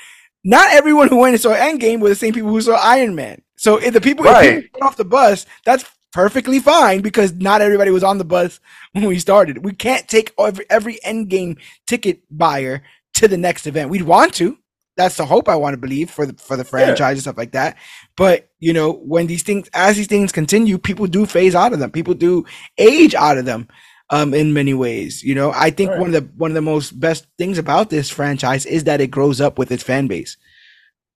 Not 0.44 0.72
everyone 0.72 1.08
who 1.08 1.16
went 1.16 1.34
and 1.34 1.40
saw 1.40 1.54
Endgame 1.54 2.00
were 2.00 2.08
the 2.08 2.14
same 2.14 2.32
people 2.34 2.50
who 2.50 2.60
saw 2.60 2.76
Iron 2.76 3.14
Man. 3.14 3.42
So 3.56 3.78
if 3.78 3.94
the 3.94 4.00
people, 4.00 4.24
if 4.26 4.32
Right. 4.32 4.62
people 4.62 4.80
got 4.80 4.86
off 4.86 4.96
the 4.96 5.04
bus, 5.04 5.46
that's 5.64 5.84
perfectly 6.16 6.58
fine 6.58 7.02
because 7.02 7.34
not 7.34 7.60
everybody 7.60 7.90
was 7.90 8.02
on 8.02 8.16
the 8.16 8.24
bus 8.24 8.58
when 8.92 9.04
we 9.04 9.18
started. 9.18 9.62
We 9.62 9.72
can't 9.72 10.08
take 10.08 10.32
every 10.38 10.64
every 10.70 10.94
Endgame 11.04 11.58
ticket 11.86 12.22
buyer 12.30 12.82
to 13.16 13.28
the 13.28 13.36
next 13.36 13.66
event. 13.66 13.90
We'd 13.90 14.00
want 14.00 14.32
to. 14.36 14.56
That's 14.96 15.18
the 15.18 15.26
hope 15.26 15.46
I 15.46 15.56
want 15.56 15.74
to 15.74 15.78
believe 15.78 16.10
for 16.10 16.24
the 16.24 16.32
for 16.32 16.56
the 16.56 16.64
franchise 16.64 17.16
and 17.16 17.20
stuff 17.20 17.36
like 17.36 17.52
that. 17.52 17.76
But 18.16 18.48
you 18.60 18.72
know, 18.72 18.92
when 18.92 19.26
these 19.26 19.42
things 19.42 19.68
as 19.74 19.96
these 19.98 20.06
things 20.06 20.32
continue, 20.32 20.78
people 20.78 21.06
do 21.06 21.26
phase 21.26 21.54
out 21.54 21.74
of 21.74 21.80
them. 21.80 21.90
People 21.90 22.14
do 22.14 22.46
age 22.78 23.14
out 23.14 23.36
of 23.36 23.44
them 23.44 23.68
um 24.08 24.32
in 24.32 24.52
many 24.52 24.72
ways 24.72 25.24
you 25.24 25.34
know 25.34 25.50
i 25.56 25.68
think 25.68 25.90
Right. 25.90 25.98
one 25.98 26.14
of 26.14 26.22
the 26.22 26.30
one 26.36 26.52
of 26.52 26.54
the 26.54 26.62
most 26.62 26.92
best 27.00 27.26
things 27.38 27.58
about 27.58 27.90
this 27.90 28.08
franchise 28.08 28.64
is 28.64 28.84
that 28.84 29.00
it 29.00 29.08
grows 29.10 29.40
up 29.40 29.58
with 29.58 29.72
its 29.72 29.82
fan 29.82 30.06
base 30.06 30.36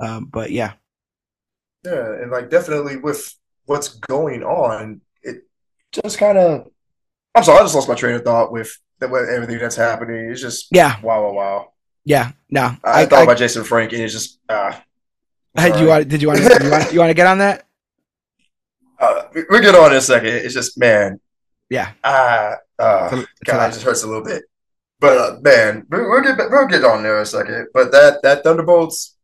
um 0.01 0.25
but 0.25 0.51
yeah 0.51 0.73
Yeah, 1.85 2.15
and 2.21 2.33
like 2.33 2.51
definitely 2.51 2.97
with 2.97 3.39
what's 3.71 3.89
going 3.89 4.43
on, 4.43 5.01
it 5.23 5.45
just 5.93 6.19
kind 6.19 6.37
of. 6.37 6.69
I'm 7.37 7.45
sorry, 7.45 7.61
I 7.61 7.63
just 7.63 7.77
lost 7.77 7.89
my 7.89 7.95
train 7.95 8.17
of 8.17 8.25
thought 8.25 8.51
with 8.51 8.77
the, 8.99 9.07
with 9.09 9.29
everything 9.29 9.59
that's 9.61 9.77
happening. 9.77 10.29
It's 10.31 10.41
just 10.41 10.67
yeah 10.73 11.01
wow, 11.01 11.23
wow, 11.23 11.33
wow. 11.33 11.73
yeah 12.05 12.33
no 12.51 12.77
I, 12.83 13.03
i, 13.03 13.07
thought 13.07 13.21
I, 13.21 13.23
about 13.23 13.39
Jason 13.39 13.63
Frank, 13.63 13.93
and 13.93 14.03
it's 14.03 14.13
just 14.13 14.41
ah. 14.49 14.83
I 15.57 15.69
sorry. 15.71 15.81
you 15.83 15.89
want 15.89 16.09
did 16.09 16.21
you 16.23 16.29
want 16.29 16.41
to 16.41 16.65
you 16.65 16.71
want, 16.71 16.93
you 16.93 16.99
want 16.99 17.11
to 17.11 17.15
get 17.15 17.27
on 17.29 17.39
that 17.39 17.67
Uh, 19.01 19.23
we- 19.33 19.45
we'll 19.49 19.63
get 19.63 19.75
on 19.75 19.93
in 19.93 19.97
a 19.97 20.01
second. 20.01 20.29
It's 20.29 20.53
just 20.53 20.77
man, 20.79 21.21
yeah 21.71 21.93
ah, 22.05 22.57
uh, 22.79 23.05
It's 23.05 23.15
a- 23.15 23.21
it's 23.21 23.31
God, 23.45 23.71
it 23.71 23.73
just 23.73 23.85
hurts 23.85 24.03
a 24.03 24.07
little 24.07 24.25
bit. 24.25 24.43
But 24.99 25.17
uh, 25.17 25.37
man, 25.41 25.87
we- 25.89 26.03
we'll 26.03 26.23
get 26.23 26.37
we'll 26.51 26.67
get 26.67 26.85
on 26.85 27.03
there 27.05 27.17
in 27.17 27.23
a 27.23 27.27
second. 27.27 27.69
But 27.73 27.93
that 27.93 28.21
that 28.23 28.43
Thunderbolts, 28.45 29.17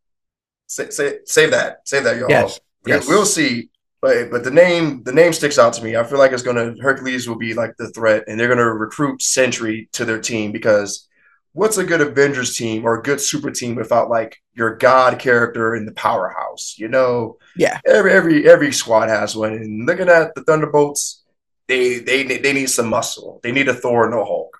say, 0.66 0.88
say, 0.90 1.18
save 1.26 1.50
that, 1.50 1.80
save 1.84 2.04
that, 2.04 2.16
y'all. 2.16 2.30
Yes, 2.30 2.60
We- 2.84 2.92
yes. 2.92 3.06
We'll 3.08 3.26
see. 3.26 3.68
But 4.06 4.30
but 4.30 4.44
the 4.44 4.52
name 4.52 5.02
the 5.02 5.12
name 5.12 5.32
sticks 5.32 5.58
out 5.58 5.72
to 5.72 5.82
me. 5.82 5.96
I 5.96 6.04
feel 6.04 6.18
like 6.18 6.30
it's 6.30 6.44
gonna 6.44 6.76
Hercules 6.80 7.28
will 7.28 7.38
be 7.38 7.54
like 7.54 7.76
the 7.76 7.88
threat, 7.88 8.22
and 8.28 8.38
they're 8.38 8.46
gonna 8.46 8.72
recruit 8.72 9.20
Sentry 9.20 9.88
to 9.94 10.04
their 10.04 10.20
team 10.20 10.52
because 10.52 11.08
what's 11.54 11.76
a 11.76 11.82
good 11.82 12.00
Avengers 12.00 12.56
team 12.56 12.84
or 12.84 13.00
a 13.00 13.02
good 13.02 13.20
super 13.20 13.50
team 13.50 13.74
without 13.74 14.08
like 14.08 14.40
your 14.54 14.76
god 14.76 15.18
character 15.18 15.74
in 15.74 15.86
the 15.86 15.92
powerhouse? 15.92 16.76
You 16.78 16.86
know, 16.86 17.38
yeah 17.56 17.80
every 17.84 18.12
every 18.12 18.48
every 18.48 18.70
squad 18.70 19.08
has 19.08 19.34
one. 19.34 19.54
And 19.54 19.86
looking 19.86 20.08
at 20.08 20.36
the 20.36 20.44
Thunderbolts, 20.44 21.24
they 21.66 21.98
they 21.98 22.22
they 22.22 22.52
need 22.52 22.70
some 22.70 22.88
muscle. 22.88 23.40
They 23.42 23.50
need 23.50 23.66
a 23.66 23.74
Thor 23.74 24.04
and 24.04 24.14
a 24.14 24.24
Hulk. 24.24 24.56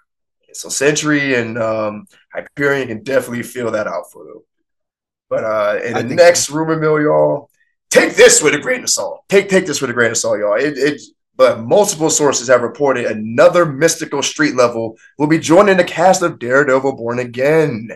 So 0.55 0.69
Sentry 0.69 1.37
and 1.37 1.57
um, 1.57 2.09
Hyperion 2.33 2.89
can 2.89 3.05
definitely 3.05 3.45
fill 3.45 3.71
that 3.71 3.87
out 3.87 4.11
for 4.11 4.25
them. 4.25 4.41
But 5.31 5.45
uh, 5.45 5.79
in 5.85 6.09
the 6.09 6.15
next 6.17 6.51
rumor 6.51 6.77
mill, 6.77 7.01
y'all, 7.01 7.49
take 7.91 8.15
this 8.17 8.43
with 8.43 8.55
a 8.55 8.59
grain 8.59 8.83
of 8.83 8.91
salt. 8.91 9.25
Take 9.29 9.49
take 9.49 9.67
this 9.67 9.81
with 9.81 9.91
a 9.91 9.95
grain 9.95 10.11
of 10.11 10.17
salt, 10.17 10.39
y'all. 10.39 10.55
It, 10.55 10.77
it 10.79 11.01
but 11.37 11.61
multiple 11.61 12.09
sources 12.09 12.49
have 12.49 12.63
reported 12.63 13.05
another 13.07 13.67
mystical 13.67 14.23
street 14.23 14.55
level 14.57 14.97
will 15.19 15.27
be 15.27 15.39
joining 15.39 15.77
the 15.77 15.85
cast 15.85 16.23
of 16.23 16.39
Daredevil 16.39 16.97
Born 16.97 17.19
Again. 17.19 17.91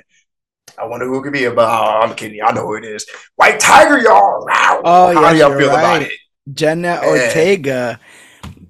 I 0.78 0.84
wonder 0.86 1.06
who 1.06 1.18
it 1.18 1.22
could 1.22 1.32
be. 1.32 1.44
about. 1.44 1.68
oh, 1.68 2.06
I'm 2.06 2.14
kidding. 2.14 2.40
I 2.42 2.52
know 2.52 2.66
who 2.66 2.74
it 2.74 2.84
is. 2.84 3.06
White 3.36 3.58
Tiger, 3.60 3.98
y'all. 3.98 4.46
Wow. 4.46 4.82
Oh, 4.84 5.14
How 5.14 5.20
yes, 5.22 5.32
do 5.32 5.38
y'all 5.38 5.58
feel 5.58 5.70
about 5.70 6.02
it? 6.02 6.12
jenna 6.52 7.00
ortega 7.04 8.00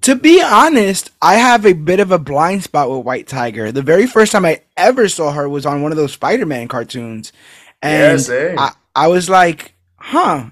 To 0.02 0.14
be 0.16 0.42
honest, 0.42 1.10
I 1.22 1.34
have 1.34 1.64
a 1.66 1.72
bit 1.72 2.00
of 2.00 2.10
a 2.10 2.18
blind 2.18 2.62
spot 2.62 2.90
with 2.90 3.04
White 3.04 3.26
Tiger. 3.26 3.70
The 3.72 3.82
very 3.82 4.06
first 4.06 4.32
time 4.32 4.44
I 4.44 4.60
ever 4.76 5.08
saw 5.08 5.32
her 5.32 5.48
was 5.48 5.66
on 5.66 5.82
one 5.82 5.92
of 5.92 5.96
those 5.96 6.12
Spider-Man 6.12 6.68
cartoons, 6.68 7.32
and 7.82 8.20
Yeah. 8.28 8.54
I, 8.56 8.72
I 8.94 9.08
was 9.08 9.28
like, 9.28 9.74
"Huh." 9.96 10.46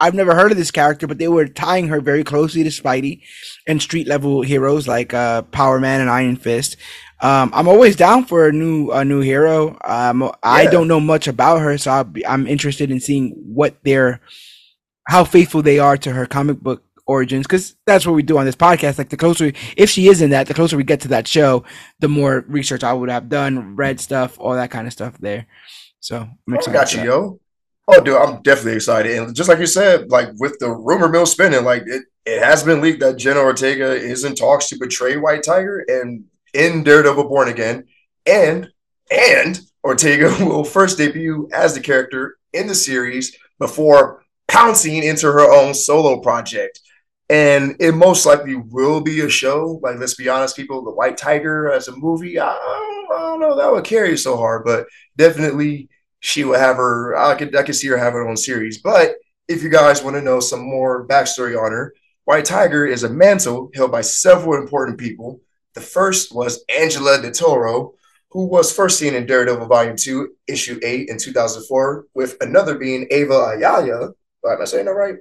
I've 0.00 0.14
never 0.14 0.34
heard 0.34 0.50
of 0.50 0.58
this 0.58 0.70
character, 0.70 1.06
but 1.06 1.18
they 1.18 1.28
were 1.28 1.46
tying 1.46 1.88
her 1.88 2.00
very 2.00 2.24
closely 2.24 2.62
to 2.64 2.70
Spidey 2.70 3.22
and 3.66 3.80
street 3.80 4.08
level 4.08 4.42
heroes 4.42 4.88
like 4.88 5.14
uh, 5.14 5.42
Power 5.42 5.78
Man 5.80 6.00
and 6.00 6.10
Iron 6.10 6.36
Fist. 6.36 6.76
Um, 7.20 7.50
I'm 7.54 7.68
always 7.68 7.96
down 7.96 8.24
for 8.24 8.48
a 8.48 8.52
new 8.52 8.90
a 8.90 9.04
new 9.04 9.20
hero. 9.20 9.78
Um, 9.84 10.30
I 10.42 10.66
don't 10.66 10.88
know 10.88 11.00
much 11.00 11.28
about 11.28 11.60
her, 11.60 11.78
so 11.78 11.90
I'll 11.90 12.04
be, 12.04 12.26
I'm 12.26 12.46
interested 12.46 12.90
in 12.90 13.00
seeing 13.00 13.30
what 13.46 13.82
their 13.84 14.20
how 15.08 15.24
faithful 15.24 15.62
they 15.62 15.78
are 15.78 15.96
to 15.98 16.12
her 16.12 16.26
comic 16.26 16.60
book 16.60 16.82
origins 17.06 17.46
because 17.46 17.76
that's 17.86 18.06
what 18.06 18.14
we 18.14 18.22
do 18.22 18.38
on 18.38 18.46
this 18.46 18.56
podcast 18.56 18.96
like 18.96 19.10
the 19.10 19.16
closer 19.16 19.52
if 19.76 19.90
she 19.90 20.08
is 20.08 20.22
in 20.22 20.30
that 20.30 20.46
the 20.46 20.54
closer 20.54 20.74
we 20.74 20.82
get 20.82 21.02
to 21.02 21.08
that 21.08 21.28
show 21.28 21.62
the 21.98 22.08
more 22.08 22.46
research 22.48 22.82
i 22.82 22.94
would 22.94 23.10
have 23.10 23.28
done 23.28 23.76
read 23.76 24.00
stuff 24.00 24.40
all 24.40 24.54
that 24.54 24.70
kind 24.70 24.86
of 24.86 24.92
stuff 24.94 25.14
there 25.18 25.46
so 26.00 26.16
i'm 26.16 26.54
I 26.54 26.56
excited 26.56 26.72
got 26.72 26.94
you, 26.94 27.04
yo. 27.04 27.40
Oh, 27.86 28.02
dude, 28.02 28.16
I'm 28.16 28.40
definitely 28.42 28.76
excited. 28.76 29.18
And 29.18 29.36
just 29.36 29.48
like 29.48 29.58
you 29.58 29.66
said, 29.66 30.10
like 30.10 30.30
with 30.38 30.58
the 30.58 30.70
rumor 30.70 31.08
mill 31.08 31.26
spinning, 31.26 31.64
like 31.64 31.82
it, 31.86 32.04
it 32.24 32.42
has 32.42 32.62
been 32.62 32.80
leaked 32.80 33.00
that 33.00 33.18
Jenna 33.18 33.40
Ortega 33.40 33.92
is 33.92 34.24
in 34.24 34.34
talks 34.34 34.68
to 34.68 34.78
betray 34.78 35.16
White 35.18 35.42
Tiger 35.42 35.84
and 35.86 36.24
in 36.54 36.82
Daredevil 36.82 37.28
Born 37.28 37.48
Again. 37.48 37.84
And 38.26 38.70
and 39.10 39.60
Ortega 39.82 40.34
will 40.40 40.64
first 40.64 40.96
debut 40.96 41.48
as 41.52 41.74
the 41.74 41.80
character 41.80 42.38
in 42.54 42.66
the 42.66 42.74
series 42.74 43.36
before 43.58 44.24
pouncing 44.48 45.02
into 45.02 45.26
her 45.26 45.52
own 45.52 45.74
solo 45.74 46.20
project. 46.20 46.80
And 47.28 47.76
it 47.80 47.92
most 47.92 48.26
likely 48.26 48.56
will 48.56 49.00
be 49.00 49.20
a 49.20 49.28
show. 49.28 49.80
Like, 49.82 49.98
let's 49.98 50.14
be 50.14 50.28
honest, 50.28 50.56
people, 50.56 50.84
the 50.84 50.90
White 50.90 51.16
Tiger 51.16 51.70
as 51.70 51.88
a 51.88 51.96
movie, 51.96 52.38
I 52.38 52.52
don't, 52.52 53.12
I 53.12 53.20
don't 53.20 53.40
know 53.40 53.56
that 53.56 53.72
would 53.72 53.84
carry 53.84 54.16
so 54.16 54.36
hard, 54.36 54.64
but 54.64 54.86
definitely 55.16 55.88
she 56.24 56.42
will 56.42 56.58
have 56.58 56.76
her. 56.76 57.14
I 57.14 57.34
could 57.34 57.54
I 57.54 57.62
could 57.62 57.74
see 57.74 57.88
her 57.88 57.98
have 57.98 58.14
her 58.14 58.26
own 58.26 58.38
series. 58.38 58.78
But 58.78 59.16
if 59.46 59.62
you 59.62 59.68
guys 59.68 60.02
want 60.02 60.16
to 60.16 60.22
know 60.22 60.40
some 60.40 60.60
more 60.60 61.06
backstory 61.06 61.54
on 61.54 61.70
her, 61.70 61.94
White 62.24 62.46
Tiger 62.46 62.86
is 62.86 63.02
a 63.04 63.10
mantle 63.10 63.70
held 63.74 63.92
by 63.92 64.00
several 64.00 64.54
important 64.54 64.98
people. 64.98 65.42
The 65.74 65.82
first 65.82 66.34
was 66.34 66.64
Angela 66.70 67.20
del 67.20 67.30
Toro, 67.30 67.92
who 68.30 68.46
was 68.46 68.72
first 68.72 68.98
seen 68.98 69.14
in 69.14 69.26
Daredevil 69.26 69.66
Volume 69.66 69.96
2, 69.96 70.30
Issue 70.48 70.80
8 70.82 71.10
in 71.10 71.18
2004, 71.18 72.06
with 72.14 72.38
another 72.40 72.78
being 72.78 73.06
Ava 73.10 73.56
Ayala. 73.58 74.12
Am 74.48 74.62
I 74.62 74.64
saying 74.64 74.86
that 74.86 74.92
right? 74.92 75.16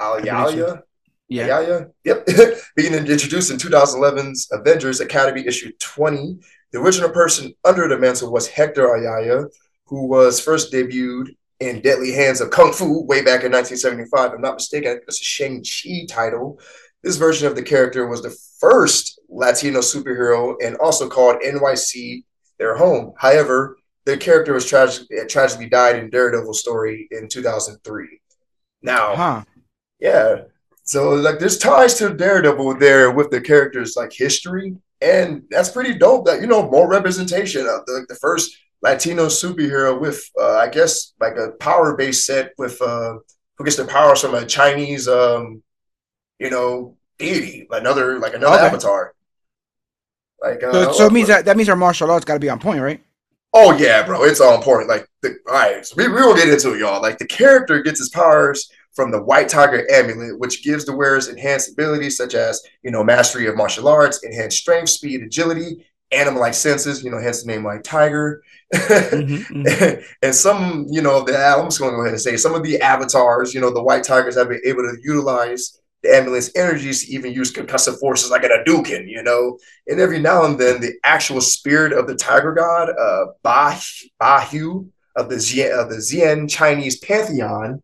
Ayala? 0.00 0.82
yeah 1.28 1.46
Yeah, 1.46 1.60
yeah. 1.60 1.84
Yep. 2.04 2.28
Being 2.76 2.94
introduced 2.94 3.50
in 3.50 3.58
2011's 3.58 4.48
Avengers 4.50 5.00
Academy 5.00 5.46
issue 5.46 5.72
20, 5.78 6.38
the 6.72 6.80
original 6.80 7.10
person 7.10 7.52
under 7.66 7.86
the 7.86 7.98
mantle 7.98 8.32
was 8.32 8.48
Hector 8.48 8.94
Ayala, 8.94 9.48
who 9.88 10.06
was 10.06 10.40
first 10.40 10.72
debuted 10.72 11.34
in 11.60 11.80
Deadly 11.80 12.12
Hands 12.12 12.40
of 12.40 12.50
Kung 12.50 12.72
Fu 12.72 13.04
way 13.04 13.20
back 13.20 13.44
in 13.44 13.52
1975. 13.52 14.30
If 14.30 14.34
I'm 14.34 14.40
not 14.40 14.54
mistaken, 14.54 15.00
it's 15.06 15.20
a 15.20 15.24
Shang-Chi 15.24 16.06
title. 16.08 16.60
This 17.02 17.16
version 17.16 17.46
of 17.46 17.56
the 17.56 17.62
character 17.62 18.06
was 18.06 18.22
the 18.22 18.36
first 18.58 19.20
Latino 19.28 19.80
superhero 19.80 20.56
and 20.64 20.76
also 20.76 21.08
called 21.08 21.42
NYC 21.42 22.24
their 22.58 22.76
home. 22.76 23.12
However, 23.16 23.78
the 24.04 24.16
character 24.16 24.52
was 24.52 24.66
tragic, 24.66 25.06
tragically 25.28 25.68
died 25.68 25.96
in 25.96 26.10
Daredevil 26.10 26.54
story 26.54 27.08
in 27.10 27.28
2003. 27.28 28.20
Now, 28.82 29.14
huh 29.14 29.44
yeah. 29.98 30.42
So 30.84 31.10
like 31.10 31.38
there's 31.38 31.58
ties 31.58 31.94
to 31.94 32.14
Daredevil 32.14 32.78
there 32.78 33.10
with 33.10 33.30
the 33.30 33.40
characters 33.40 33.94
like 33.96 34.12
history. 34.12 34.76
And 35.00 35.44
that's 35.50 35.70
pretty 35.70 35.94
dope 35.94 36.26
that 36.26 36.40
you 36.40 36.46
know 36.46 36.68
more 36.70 36.88
representation 36.88 37.62
of 37.62 37.84
the, 37.86 38.06
the 38.08 38.16
first 38.16 38.56
Latino 38.82 39.26
superhero 39.26 40.00
with 40.00 40.22
uh, 40.40 40.56
I 40.56 40.68
guess 40.68 41.12
like 41.20 41.36
a 41.36 41.52
power 41.58 41.96
based 41.96 42.26
set 42.26 42.52
with 42.58 42.80
uh 42.80 43.14
who 43.56 43.64
gets 43.64 43.76
the 43.76 43.84
powers 43.84 44.20
from 44.20 44.34
a 44.34 44.46
Chinese 44.46 45.08
um 45.08 45.62
you 46.38 46.50
know 46.50 46.96
deity, 47.18 47.66
another 47.70 48.18
like 48.18 48.34
another 48.34 48.56
Okay. 48.56 48.66
avatar. 48.66 49.14
Like 50.40 50.62
uh, 50.62 50.84
so, 50.84 50.92
so 50.92 51.06
it 51.06 51.12
means 51.12 51.28
that 51.28 51.44
that 51.46 51.56
means 51.56 51.68
our 51.68 51.76
martial 51.76 52.10
arts 52.10 52.24
got 52.24 52.34
to 52.34 52.40
be 52.40 52.48
on 52.48 52.60
point 52.60 52.80
right 52.80 53.02
Oh 53.54 53.76
yeah, 53.76 54.02
bro, 54.04 54.24
it's 54.24 54.40
all 54.40 54.54
important. 54.54 54.90
Like, 54.90 55.08
the, 55.22 55.36
all 55.48 55.54
right, 55.54 55.84
so 55.84 55.94
we, 55.96 56.06
we 56.06 56.14
will 56.20 56.34
get 56.34 56.48
into 56.50 56.74
it, 56.74 56.80
y'all. 56.80 57.00
Like, 57.00 57.16
the 57.18 57.26
character 57.26 57.82
gets 57.82 57.98
his 57.98 58.10
powers 58.10 58.70
from 58.94 59.10
the 59.10 59.22
White 59.22 59.48
Tiger 59.48 59.86
amulet, 59.90 60.38
which 60.38 60.62
gives 60.62 60.84
the 60.84 60.94
wearers 60.94 61.28
enhanced 61.28 61.72
abilities 61.72 62.18
such 62.18 62.34
as, 62.34 62.62
you 62.82 62.90
know, 62.90 63.02
mastery 63.02 63.46
of 63.46 63.56
martial 63.56 63.88
arts, 63.88 64.22
enhanced 64.22 64.58
strength, 64.58 64.90
speed, 64.90 65.22
agility, 65.22 65.86
animal-like 66.12 66.54
senses. 66.54 67.02
You 67.02 67.10
know, 67.10 67.20
hence 67.20 67.42
the 67.42 67.48
name 67.48 67.64
like 67.64 67.82
Tiger. 67.82 68.42
Mhm, 68.74 69.46
mhm. 69.48 70.04
and 70.22 70.34
some, 70.34 70.86
you 70.90 71.02
know, 71.02 71.22
the 71.22 71.36
I'm 71.36 71.66
just 71.66 71.78
going 71.78 71.92
to 71.92 71.96
go 71.96 72.02
ahead 72.02 72.12
and 72.12 72.20
say 72.20 72.36
some 72.36 72.54
of 72.54 72.62
the 72.62 72.80
avatars, 72.80 73.54
you 73.54 73.60
know, 73.60 73.72
the 73.72 73.82
White 73.82 74.04
Tigers 74.04 74.36
have 74.36 74.48
been 74.48 74.60
able 74.64 74.82
to 74.82 74.96
utilize 75.02 75.80
the 76.02 76.16
amulet's 76.16 76.50
energies 76.54 77.04
to 77.04 77.12
even 77.12 77.32
use 77.32 77.52
concussive 77.52 77.98
forces 77.98 78.30
like 78.30 78.44
an 78.44 78.50
Hadouken, 78.50 79.08
you 79.08 79.22
know. 79.22 79.58
And 79.86 80.00
every 80.00 80.20
now 80.20 80.44
and 80.44 80.58
then, 80.58 80.80
the 80.80 80.94
actual 81.02 81.40
spirit 81.40 81.92
of 81.92 82.06
the 82.06 82.14
tiger 82.14 82.52
god, 82.52 82.90
uh, 82.90 83.26
Ba 83.42 83.78
Bahu 84.20 84.88
of 85.16 85.28
the 85.28 85.36
Zien, 85.36 85.72
of 85.72 85.90
the 85.90 85.96
Xian 85.96 86.48
Chinese 86.48 86.98
pantheon, 87.00 87.82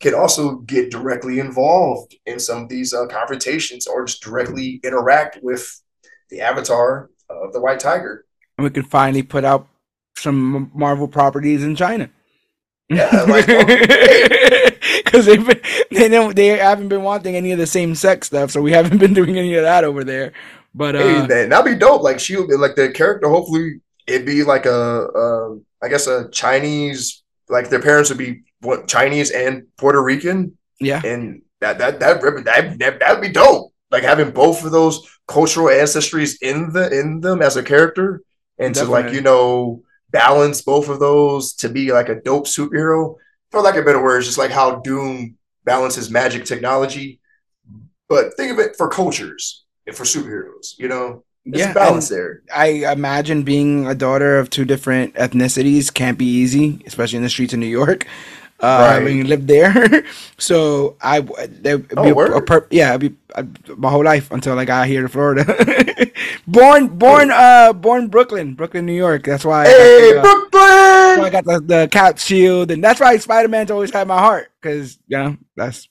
can 0.00 0.14
also 0.14 0.56
get 0.58 0.90
directly 0.90 1.40
involved 1.40 2.14
in 2.26 2.38
some 2.38 2.62
of 2.62 2.68
these 2.68 2.92
uh, 2.92 3.06
confrontations 3.06 3.86
or 3.86 4.04
just 4.04 4.22
directly 4.22 4.80
interact 4.84 5.38
with 5.42 5.82
the 6.28 6.40
avatar 6.40 7.10
of 7.28 7.52
the 7.52 7.60
white 7.60 7.80
tiger. 7.80 8.24
and 8.58 8.64
we 8.64 8.70
can 8.70 8.84
finally 8.84 9.22
put 9.22 9.44
out 9.44 9.68
some 10.16 10.70
Marvel 10.74 11.08
properties 11.08 11.62
in 11.62 11.76
China. 11.76 12.10
Yeah, 12.88 13.10
like, 13.28 13.46
because 15.04 15.26
been, 15.90 16.10
they 16.10 16.32
they 16.32 16.46
haven't 16.58 16.88
been 16.88 17.02
wanting 17.02 17.34
any 17.34 17.52
of 17.52 17.58
the 17.58 17.66
same 17.66 17.94
sex 17.94 18.28
stuff, 18.28 18.50
so 18.50 18.62
we 18.62 18.72
haven't 18.72 18.98
been 18.98 19.14
doing 19.14 19.38
any 19.38 19.54
of 19.54 19.62
that 19.62 19.84
over 19.84 20.04
there. 20.04 20.32
But 20.74 20.94
Hey, 20.94 21.16
uh, 21.16 21.26
man, 21.26 21.48
that'd 21.48 21.72
be 21.72 21.78
dope. 21.78 22.02
Like 22.02 22.20
she, 22.20 22.36
would 22.36 22.48
be 22.48 22.56
like 22.56 22.76
the 22.76 22.90
character. 22.90 23.28
Hopefully, 23.28 23.80
it'd 24.06 24.26
be 24.26 24.44
like 24.44 24.66
a, 24.66 25.06
a, 25.06 25.58
I 25.82 25.88
guess 25.88 26.06
a 26.06 26.28
Chinese. 26.30 27.22
Like 27.48 27.70
their 27.70 27.80
parents 27.80 28.10
would 28.10 28.18
be 28.18 28.42
what 28.60 28.88
Chinese 28.88 29.30
and 29.30 29.66
Puerto 29.78 30.02
Rican, 30.02 30.56
yeah, 30.80 31.00
and 31.04 31.42
that 31.60 31.78
that 31.78 32.00
that 32.00 32.20
that 32.20 32.78
that 32.78 32.98
that'd 33.00 33.22
be 33.22 33.30
dope. 33.30 33.72
Like 33.90 34.02
having 34.02 34.30
both 34.30 34.64
of 34.64 34.72
those 34.72 35.06
cultural 35.28 35.68
ancestries 35.68 36.36
in 36.42 36.72
the 36.72 36.98
in 36.98 37.20
them 37.20 37.42
as 37.42 37.56
a 37.56 37.62
character, 37.62 38.22
and 38.58 38.74
to 38.74 38.84
like 38.84 39.12
you 39.12 39.20
know 39.20 39.82
balance 40.10 40.62
both 40.62 40.88
of 40.88 40.98
those 40.98 41.52
to 41.54 41.68
be 41.68 41.92
like 41.92 42.08
a 42.08 42.20
dope 42.20 42.46
superhero. 42.46 43.16
For 43.50 43.60
lack 43.60 43.76
of 43.76 43.84
better 43.84 44.02
words, 44.02 44.26
just 44.26 44.38
like 44.38 44.50
how 44.50 44.76
Doom 44.76 45.36
balances 45.64 46.10
magic 46.10 46.44
technology. 46.44 47.20
But 48.08 48.36
think 48.36 48.52
of 48.52 48.58
it 48.58 48.76
for 48.76 48.88
cultures 48.88 49.64
and 49.86 49.94
for 49.94 50.04
superheroes. 50.04 50.78
You 50.78 50.88
know, 50.88 51.24
yeah. 51.44 51.70
a 51.70 51.74
balance 51.74 52.08
there. 52.08 52.42
I 52.54 52.90
imagine 52.92 53.42
being 53.42 53.86
a 53.86 53.94
daughter 53.94 54.38
of 54.38 54.50
two 54.50 54.64
different 54.64 55.14
ethnicities 55.14 55.92
can't 55.92 56.18
be 56.18 56.26
easy, 56.26 56.82
especially 56.86 57.18
in 57.18 57.22
the 57.22 57.28
streets 57.28 57.52
of 57.52 57.60
New 57.60 57.66
York. 57.66 58.06
Uh, 58.58 58.88
Right. 58.96 59.04
when 59.04 59.16
you 59.16 59.24
live 59.24 59.46
there, 59.46 60.04
so 60.38 60.96
I 61.02 61.20
there 61.20 61.82
Oh, 61.96 62.02
be 62.04 62.10
a, 62.10 62.36
a 62.36 62.40
per, 62.42 62.66
yeah, 62.70 62.94
it'd 62.94 63.12
be 63.12 63.74
my 63.76 63.90
whole 63.90 64.02
life 64.04 64.30
until 64.30 64.58
I 64.58 64.64
got 64.64 64.88
here 64.88 65.02
to 65.02 65.08
Florida. 65.08 65.44
born, 66.46 66.88
born, 66.88 67.30
uh, 67.30 67.72
born 67.74 68.08
Brooklyn, 68.08 68.54
Brooklyn, 68.54 68.86
New 68.86 68.96
York. 68.96 69.24
That's 69.24 69.44
why. 69.44 69.62
I 69.62 69.64
got 69.66 69.76
Hey, 69.76 70.12
the, 70.12 70.20
uh, 70.20 71.16
why 71.20 71.26
I 71.26 71.30
got 71.30 71.44
the, 71.44 71.60
the 71.60 71.88
cat 71.90 72.18
shield, 72.18 72.70
and 72.70 72.82
that's 72.82 72.98
why 73.00 73.16
Spider 73.18 73.48
Man's 73.48 73.70
always 73.70 73.90
had 73.92 74.08
my 74.08 74.18
heart, 74.18 74.48
because 74.60 74.98
you 75.06 75.18
know 75.18 75.36
that's 75.56 75.88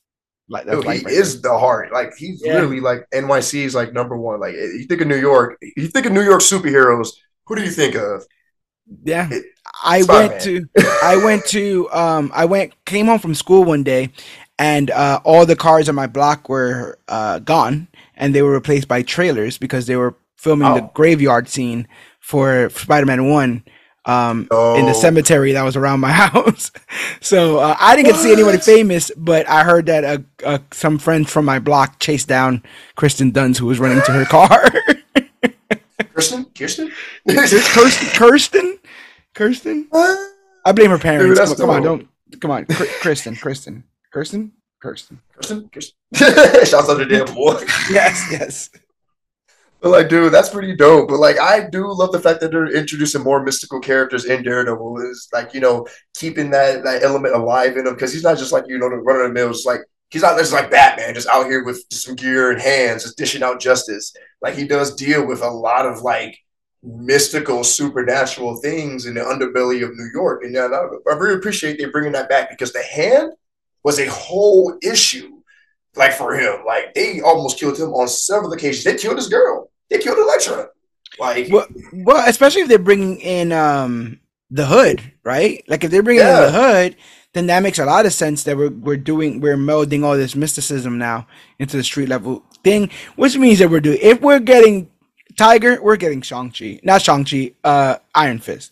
like 0.50 0.66
that's 0.66 0.78
Dude, 0.84 0.86
he 0.92 1.04
right 1.06 1.14
is 1.14 1.42
the 1.42 1.58
heart. 1.58 1.92
Like 1.94 2.14
he's 2.18 2.42
Yeah. 2.44 2.60
really 2.60 2.80
like 2.80 3.06
NYC 3.14 3.62
is 3.66 3.76
like 3.76 3.94
number 3.94 4.18
one. 4.18 4.40
Like 4.40 4.54
you 4.54 4.86
think 4.90 5.02
of 5.02 5.08
New 5.08 5.18
York, 5.18 5.58
you 5.62 5.88
think 5.88 6.06
of 6.08 6.14
New 6.14 6.22
York 6.24 6.42
superheroes. 6.42 7.10
Who 7.48 7.56
do 7.56 7.64
you 7.64 7.72
think 7.72 7.96
of? 7.96 8.26
Yeah, 9.04 9.30
It- 9.32 9.46
I 9.84 10.04
went 10.04 10.42
to 10.42 10.68
I 11.04 11.18
went 11.18 11.46
to 11.48 11.90
um 11.92 12.32
I 12.34 12.46
went 12.46 12.74
came 12.86 13.08
home 13.08 13.20
from 13.20 13.36
school 13.36 13.64
one 13.64 13.84
day 13.84 14.10
and 14.58 14.90
uh 14.92 15.20
all 15.24 15.46
the 15.46 15.56
cars 15.56 15.90
on 15.90 15.96
my 15.96 16.08
block 16.08 16.48
were 16.50 16.98
uh 17.08 17.40
gone 17.40 17.88
and 18.16 18.34
they 18.34 18.42
were 18.42 18.52
replaced 18.54 18.88
by 18.88 19.02
trailers 19.02 19.58
because 19.58 19.86
they 19.88 19.96
were 19.96 20.16
filming 20.38 20.74
the 20.76 20.84
Oh. 20.84 20.92
graveyard 20.94 21.50
scene 21.50 21.88
for 22.20 22.70
Spider-Man 22.70 23.30
1 23.30 23.64
um 24.06 24.42
in 24.42 24.48
the 24.86 24.94
Oh. 24.96 25.00
cemetery 25.02 25.52
that 25.54 25.64
was 25.64 25.76
around 25.76 26.00
my 26.00 26.12
house. 26.28 26.72
so 27.22 27.58
uh, 27.60 27.76
I 27.80 27.96
didn't 27.96 28.08
get 28.08 28.16
to 28.18 28.22
see 28.24 28.32
anybody 28.32 28.60
famous, 28.60 29.12
but 29.18 29.48
I 29.50 29.64
heard 29.64 29.88
that 29.88 30.04
uh, 30.04 30.18
uh, 30.46 30.60
some 30.72 31.00
friends 31.00 31.32
from 31.32 31.46
my 31.46 31.60
block 31.60 32.00
chased 32.00 32.28
down 32.28 32.62
Kristen 32.96 33.32
Dunst 33.32 33.58
who 33.58 33.66
was 33.66 33.80
running 33.80 34.02
to 34.04 34.12
her 34.12 34.26
car. 34.26 34.72
Kirsten? 36.14 36.46
Kirsten? 36.56 36.92
Kirsten, 37.28 38.08
Kirsten, 38.14 38.80
Kirsten. 39.36 39.88
I 39.94 40.72
blame 40.74 40.90
her 40.90 40.98
parents. 40.98 41.40
Dude, 41.40 41.58
come, 41.58 41.70
on, 41.70 41.84
come 41.84 41.92
on, 41.92 42.00
don't 42.00 42.42
come 42.42 42.52
on, 42.52 42.66
Kristen, 42.66 43.36
Kristen, 43.36 43.84
Kristen, 44.12 44.52
Kirsten. 44.82 45.22
Kirsten? 45.36 45.70
Kirsten. 45.70 45.96
Shouts 46.66 46.90
out 46.90 46.98
to 46.98 47.06
damn 47.06 47.34
boy. 47.34 47.62
Yes, 47.92 48.28
yes. 48.32 48.70
But 49.82 49.90
like, 49.90 50.10
dude, 50.10 50.34
that's 50.34 50.50
pretty 50.50 50.76
dope. 50.76 51.10
But 51.10 51.20
like, 51.20 51.40
I 51.40 51.70
do 51.70 51.92
love 51.92 52.12
the 52.12 52.20
fact 52.20 52.40
that 52.42 52.52
they're 52.52 52.76
introducing 52.76 53.22
more 53.22 53.44
mystical 53.44 53.80
characters 53.80 54.26
in 54.26 54.42
Daredevil. 54.42 54.98
Is 55.02 55.28
like, 55.32 55.54
you 55.54 55.60
know, 55.60 55.86
keeping 56.16 56.50
that 56.52 56.84
that 56.84 57.04
element 57.04 57.36
alive 57.36 57.78
in 57.78 57.86
him 57.86 57.94
because 57.94 58.14
he's 58.14 58.24
not 58.24 58.38
just 58.38 58.52
like 58.52 58.66
you 58.68 58.80
know 58.80 58.90
the 58.90 58.96
run 58.96 59.20
of 59.20 59.28
the 59.28 59.34
mills. 59.34 59.66
Like 59.66 59.82
he's 60.10 60.24
not 60.24 60.40
just 60.40 60.54
like 60.54 60.72
Batman, 60.72 61.14
just 61.14 61.28
out 61.28 61.46
here 61.46 61.64
with 61.64 61.84
some 61.92 62.16
gear 62.16 62.52
and 62.52 62.62
hands, 62.62 63.04
just 63.04 63.18
dishing 63.18 63.44
out 63.44 63.60
justice. 63.60 64.14
Like 64.42 64.56
he 64.56 64.66
does 64.66 64.96
deal 64.96 65.28
with 65.28 65.42
a 65.42 65.50
lot 65.50 65.86
of 65.86 66.02
like 66.02 66.38
mystical, 66.86 67.64
supernatural 67.64 68.58
things 68.58 69.06
in 69.06 69.16
the 69.16 69.22
underbelly 69.22 69.84
of 69.84 69.96
New 69.96 70.10
York. 70.14 70.44
And 70.44 70.54
yeah, 70.54 70.68
I 70.68 71.14
really 71.16 71.36
appreciate 71.36 71.78
they 71.78 71.86
bringing 71.86 72.12
that 72.14 72.30
back 72.30 72.50
because 72.50 72.72
the 72.74 72.84
hand 72.84 73.34
was 73.84 74.00
a 74.00 74.06
whole 74.10 74.78
issue. 74.84 75.32
Like 75.96 76.14
for 76.14 76.36
him, 76.36 76.66
like 76.66 76.94
they 76.94 77.22
almost 77.22 77.58
killed 77.58 77.80
him 77.80 77.90
on 77.94 78.08
several 78.10 78.52
occasions. 78.52 78.84
They 78.84 78.98
killed 78.98 79.16
his 79.18 79.30
girl. 79.30 79.72
They 79.90 79.98
killed 80.00 80.18
Elektra. 80.18 80.68
Like, 81.18 81.48
well, 81.50 81.68
well, 81.94 82.28
especially 82.28 82.64
if 82.64 82.68
they're 82.68 82.80
bringing 82.80 83.18
in 83.22 83.54
um 83.54 84.20
the 84.52 84.66
hood, 84.66 85.02
right? 85.24 85.64
Like 85.70 85.84
if 85.86 85.92
they're 85.92 86.04
bringing 86.04 86.26
Yeah. 86.26 86.48
in 86.48 86.52
the 86.54 86.60
hood, 86.60 86.96
then 87.34 87.48
that 87.48 87.64
makes 87.64 87.80
a 87.80 87.86
lot 87.86 88.06
of 88.06 88.14
sense 88.14 88.44
that 88.44 88.58
we're 88.58 88.72
we're 88.72 88.98
doing 88.98 89.40
we're 89.40 89.56
melding 89.56 90.04
all 90.04 90.18
this 90.18 90.36
mysticism 90.36 90.98
now 90.98 91.28
into 91.60 91.78
the 91.78 91.84
street 91.84 92.10
level 92.10 92.44
thing, 92.64 92.90
which 93.16 93.38
means 93.38 93.60
that 93.60 93.70
we're 93.70 93.80
doing 93.80 94.00
if 94.02 94.20
we're 94.22 94.40
getting 94.40 94.90
Tiger, 95.38 95.82
we're 95.82 95.98
getting 95.98 96.22
Shang 96.22 96.52
Chi, 96.52 96.80
not 96.84 97.02
Shang 97.02 97.26
Chi, 97.26 97.52
uh, 97.64 97.98
Iron 98.14 98.40
Fist. 98.40 98.72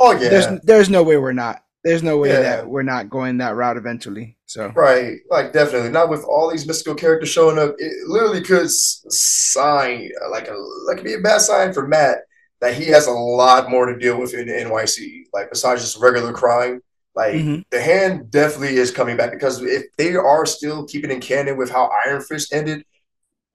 oh 0.00 0.12
yeah, 0.12 0.28
There's 0.28 0.60
there's 0.62 0.90
no 0.90 1.02
way 1.02 1.16
we're 1.16 1.32
not. 1.32 1.62
There's 1.84 2.02
no 2.02 2.18
way 2.18 2.30
Yeah. 2.30 2.40
that 2.40 2.68
we're 2.68 2.82
not 2.82 3.08
going 3.08 3.38
that 3.38 3.54
route 3.56 3.76
eventually. 3.76 4.36
So 4.46 4.72
Right, 4.74 5.18
like 5.30 5.52
definitely 5.52 5.90
not 5.90 6.08
with 6.10 6.24
all 6.24 6.50
these 6.50 6.66
mystical 6.66 6.94
characters 6.94 7.28
showing 7.28 7.58
up. 7.58 7.74
It 7.78 7.92
literally 8.08 8.42
could 8.42 8.70
sign 8.70 10.10
like 10.30 10.48
a 10.48 10.54
like 10.86 11.02
be 11.02 11.14
a 11.14 11.18
bad 11.20 11.40
sign 11.40 11.72
for 11.72 11.86
Matt 11.86 12.18
that 12.60 12.74
he 12.74 12.86
has 12.86 13.06
a 13.06 13.12
lot 13.12 13.70
more 13.70 13.86
to 13.86 13.96
deal 13.98 14.18
with 14.20 14.34
in 14.34 14.48
NYC. 14.48 15.24
Like 15.32 15.50
besides 15.50 15.82
just 15.82 15.98
regular 16.02 16.32
crime, 16.32 16.80
like 17.14 17.34
Mhm. 17.34 17.64
the 17.70 17.80
hand 17.80 18.30
definitely 18.30 18.76
is 18.76 18.90
coming 18.90 19.16
back 19.16 19.30
because 19.32 19.62
if 19.62 19.84
they 19.96 20.14
are 20.16 20.46
still 20.46 20.84
keeping 20.86 21.10
in 21.10 21.20
canon 21.20 21.56
with 21.56 21.70
how 21.70 21.90
Iron 22.06 22.20
Fist 22.22 22.52
ended, 22.52 22.84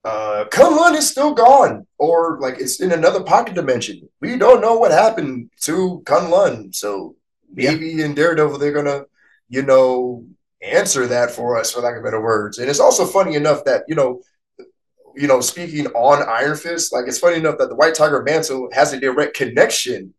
uh, 0.04 0.44
Kunlun 0.50 0.94
is 0.96 1.08
still 1.08 1.32
gone, 1.34 1.86
or 1.98 2.38
like 2.40 2.58
it's 2.58 2.80
in 2.80 2.92
another 2.92 3.22
pocket 3.22 3.54
dimension. 3.54 4.08
We 4.20 4.36
don't 4.36 4.60
know 4.60 4.76
what 4.76 4.90
happened 4.90 5.50
to 5.62 6.02
Kunlun, 6.04 6.74
so 6.74 7.16
Yeah. 7.56 7.70
maybe 7.70 8.02
in 8.02 8.14
Daredevil 8.14 8.58
they're 8.58 8.72
gonna, 8.72 9.04
you 9.48 9.62
know, 9.62 10.24
answer 10.62 11.06
that 11.06 11.30
for 11.30 11.58
us, 11.58 11.72
for 11.72 11.80
lack 11.80 11.96
of 11.96 12.04
better 12.04 12.20
words. 12.20 12.58
And 12.58 12.68
it's 12.68 12.80
also 12.80 13.04
funny 13.06 13.34
enough 13.34 13.64
that 13.64 13.84
you 13.88 13.94
know, 13.94 14.20
you 15.16 15.28
know, 15.28 15.40
speaking 15.40 15.86
on 15.88 16.28
Iron 16.28 16.56
Fist, 16.56 16.92
like 16.92 17.06
it's 17.06 17.18
funny 17.18 17.36
enough 17.36 17.58
that 17.58 17.68
the 17.68 17.76
White 17.76 17.94
Tiger 17.94 18.22
mantle 18.22 18.68
has 18.72 18.92
a 18.92 19.00
direct 19.00 19.34
connection 19.36 20.12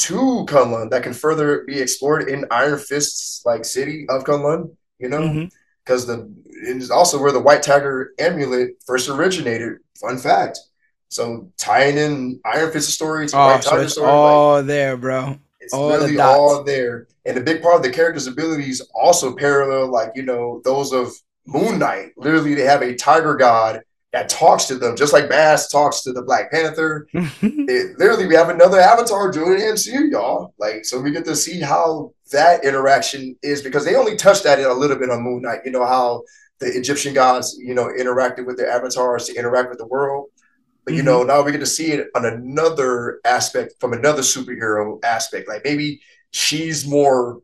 to 0.00 0.44
Kunlun 0.48 0.90
that 0.90 1.02
can 1.02 1.12
further 1.14 1.62
be 1.66 1.80
explored 1.80 2.28
in 2.28 2.44
Iron 2.50 2.78
Fist's 2.78 3.42
like 3.46 3.64
city 3.64 4.06
of 4.08 4.24
Kunlun. 4.24 4.76
You 4.98 5.08
know, 5.08 5.20
Mhm. 5.20 5.50
Because 5.84 6.06
the 6.06 6.32
it 6.48 6.76
is 6.76 6.90
also 6.90 7.20
where 7.20 7.32
the 7.32 7.40
White 7.40 7.62
Tiger 7.62 8.14
amulet 8.18 8.82
first 8.86 9.08
originated. 9.08 9.78
Fun 10.00 10.18
fact. 10.18 10.58
So 11.08 11.50
tying 11.58 11.96
in 11.96 12.40
Iron 12.44 12.72
Fist's 12.72 12.94
story 12.94 13.26
to 13.26 13.32
the 13.32 13.38
oh, 13.38 13.46
White 13.46 13.64
so 13.64 13.70
Tiger 13.70 13.82
it's 13.82 13.92
story, 13.92 14.06
like, 14.06 14.14
all 14.14 14.62
there, 14.62 14.96
bro. 14.96 15.38
it's 15.60 15.72
all 15.72 15.88
the 15.88 15.94
literally 15.94 16.16
dots. 16.16 16.38
all 16.38 16.64
there. 16.64 17.06
And 17.26 17.38
a 17.38 17.40
big 17.40 17.62
part 17.62 17.76
of 17.76 17.82
the 17.82 17.90
character's 17.90 18.26
abilities 18.26 18.82
also 18.94 19.34
parallel, 19.34 19.90
like, 19.90 20.12
you 20.14 20.22
know, 20.22 20.60
those 20.64 20.92
of 20.92 21.12
Moon 21.46 21.78
Knight. 21.78 22.12
Literally, 22.16 22.54
they 22.54 22.62
have 22.62 22.82
a 22.82 22.94
tiger 22.94 23.34
god 23.34 23.82
that 24.14 24.28
talks 24.28 24.66
to 24.66 24.76
them, 24.76 24.94
just 24.94 25.12
like 25.12 25.28
Bast 25.28 25.72
talks 25.72 26.02
to 26.02 26.12
the 26.12 26.22
Black 26.22 26.50
Panther. 26.50 27.08
It, 27.66 27.98
literally, 27.98 28.26
we 28.26 28.34
have 28.34 28.50
another 28.50 28.78
avatar 28.78 29.30
doing 29.30 29.58
the 29.58 29.64
MCU, 29.64 30.10
y'all. 30.10 30.54
Like, 30.58 30.84
so 30.84 31.00
we 31.00 31.10
get 31.10 31.24
to 31.24 31.34
see 31.34 31.60
how 31.60 32.12
that 32.30 32.62
interaction 32.62 33.36
is 33.42 33.62
because 33.62 33.86
they 33.86 33.96
only 33.96 34.16
touched 34.16 34.44
at 34.44 34.58
it 34.60 34.66
a 34.66 34.72
little 34.72 34.98
bit 34.98 35.08
on 35.10 35.22
Moon 35.22 35.40
Knight. 35.42 35.60
You 35.64 35.70
know, 35.72 35.86
how 35.86 36.24
the 36.60 36.66
Egyptian 36.66 37.14
gods, 37.14 37.56
you 37.58 37.72
know, 37.74 37.86
interacted 37.86 38.44
with 38.46 38.58
their 38.58 38.70
avatars 38.70 39.26
to 39.26 39.34
interact 39.34 39.70
with 39.70 39.78
the 39.78 39.86
world. 39.86 40.28
But 40.84 40.92
you 40.94 41.00
Mhm. 41.00 41.06
know, 41.06 41.22
now 41.22 41.42
we 41.42 41.52
get 41.52 41.58
to 41.60 41.66
see 41.66 41.92
it 41.92 42.08
on 42.14 42.26
another 42.26 43.20
aspect 43.24 43.74
from 43.80 43.94
another 43.94 44.22
superhero 44.22 45.02
aspect. 45.02 45.48
Like 45.48 45.64
maybe 45.64 46.02
she's 46.32 46.86
more 46.86 47.40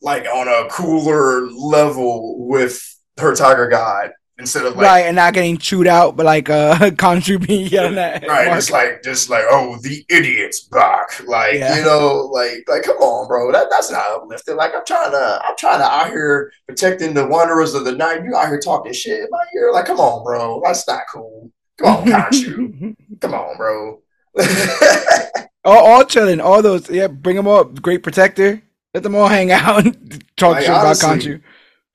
like 0.00 0.24
on 0.32 0.46
a 0.48 0.68
cooler 0.70 1.50
level 1.50 2.46
with 2.46 2.80
her 3.18 3.34
tiger 3.34 3.66
god 3.68 4.12
instead 4.38 4.66
of 4.66 4.74
like 4.76 4.84
right, 4.86 5.00
and 5.06 5.16
not 5.16 5.32
getting 5.34 5.56
chewed 5.58 5.86
out, 5.86 6.16
but 6.16 6.26
like 6.26 6.50
uh 6.50 6.74
Khonshu 6.78 7.46
being 7.46 7.66
yelling 7.66 7.98
at 7.98 8.26
right, 8.26 8.46
Mark. 8.46 8.58
just 8.58 8.70
like 8.70 9.02
just 9.02 9.30
like 9.30 9.44
oh 9.48 9.76
the 9.82 10.04
idiot's 10.08 10.60
back. 10.68 11.26
Like 11.26 11.54
Yeah. 11.54 11.78
you 11.78 11.84
know, 11.84 12.28
like 12.32 12.64
like 12.68 12.82
come 12.82 12.96
on, 12.98 13.28
bro. 13.28 13.52
That 13.52 13.68
that's 13.70 13.90
not 13.90 14.04
uplifting. 14.14 14.56
Like 14.56 14.74
I'm 14.74 14.84
trying 14.84 15.10
to 15.12 15.40
I'm 15.44 15.56
trying 15.56 15.78
to 15.78 15.84
out 15.86 16.08
here 16.08 16.52
protecting 16.66 17.14
the 17.14 17.26
wanderers 17.26 17.74
of 17.74 17.84
the 17.84 17.92
night. 17.92 18.24
You 18.24 18.34
out 18.34 18.48
here 18.48 18.60
talking 18.60 18.92
shit 18.92 19.20
in 19.20 19.28
my 19.30 19.44
ear. 19.56 19.72
Like, 19.72 19.86
come 19.86 20.00
on, 20.00 20.24
bro. 20.24 20.60
That's 20.64 20.86
not 20.88 21.02
cool. 21.12 21.50
Come 21.78 21.88
on, 21.96 22.06
Khonshu. 22.06 22.96
Come 23.20 23.34
on, 23.34 23.56
bro. 23.56 24.00
all, 25.64 25.78
all 25.86 26.04
chilling, 26.04 26.40
all 26.40 26.62
those. 26.62 26.88
Yeah, 26.90 27.06
bring 27.08 27.36
them 27.36 27.48
up. 27.48 27.80
Great 27.82 28.02
protector. 28.02 28.62
Let 28.92 29.02
them 29.02 29.14
all 29.16 29.28
hang 29.28 29.50
out 29.50 29.84
and 29.84 30.24
talk 30.36 30.52
Like, 30.54 30.60
shit 30.62 30.70
about 30.70 30.86
honestly, 31.04 31.08
Khonshu. 31.32 31.42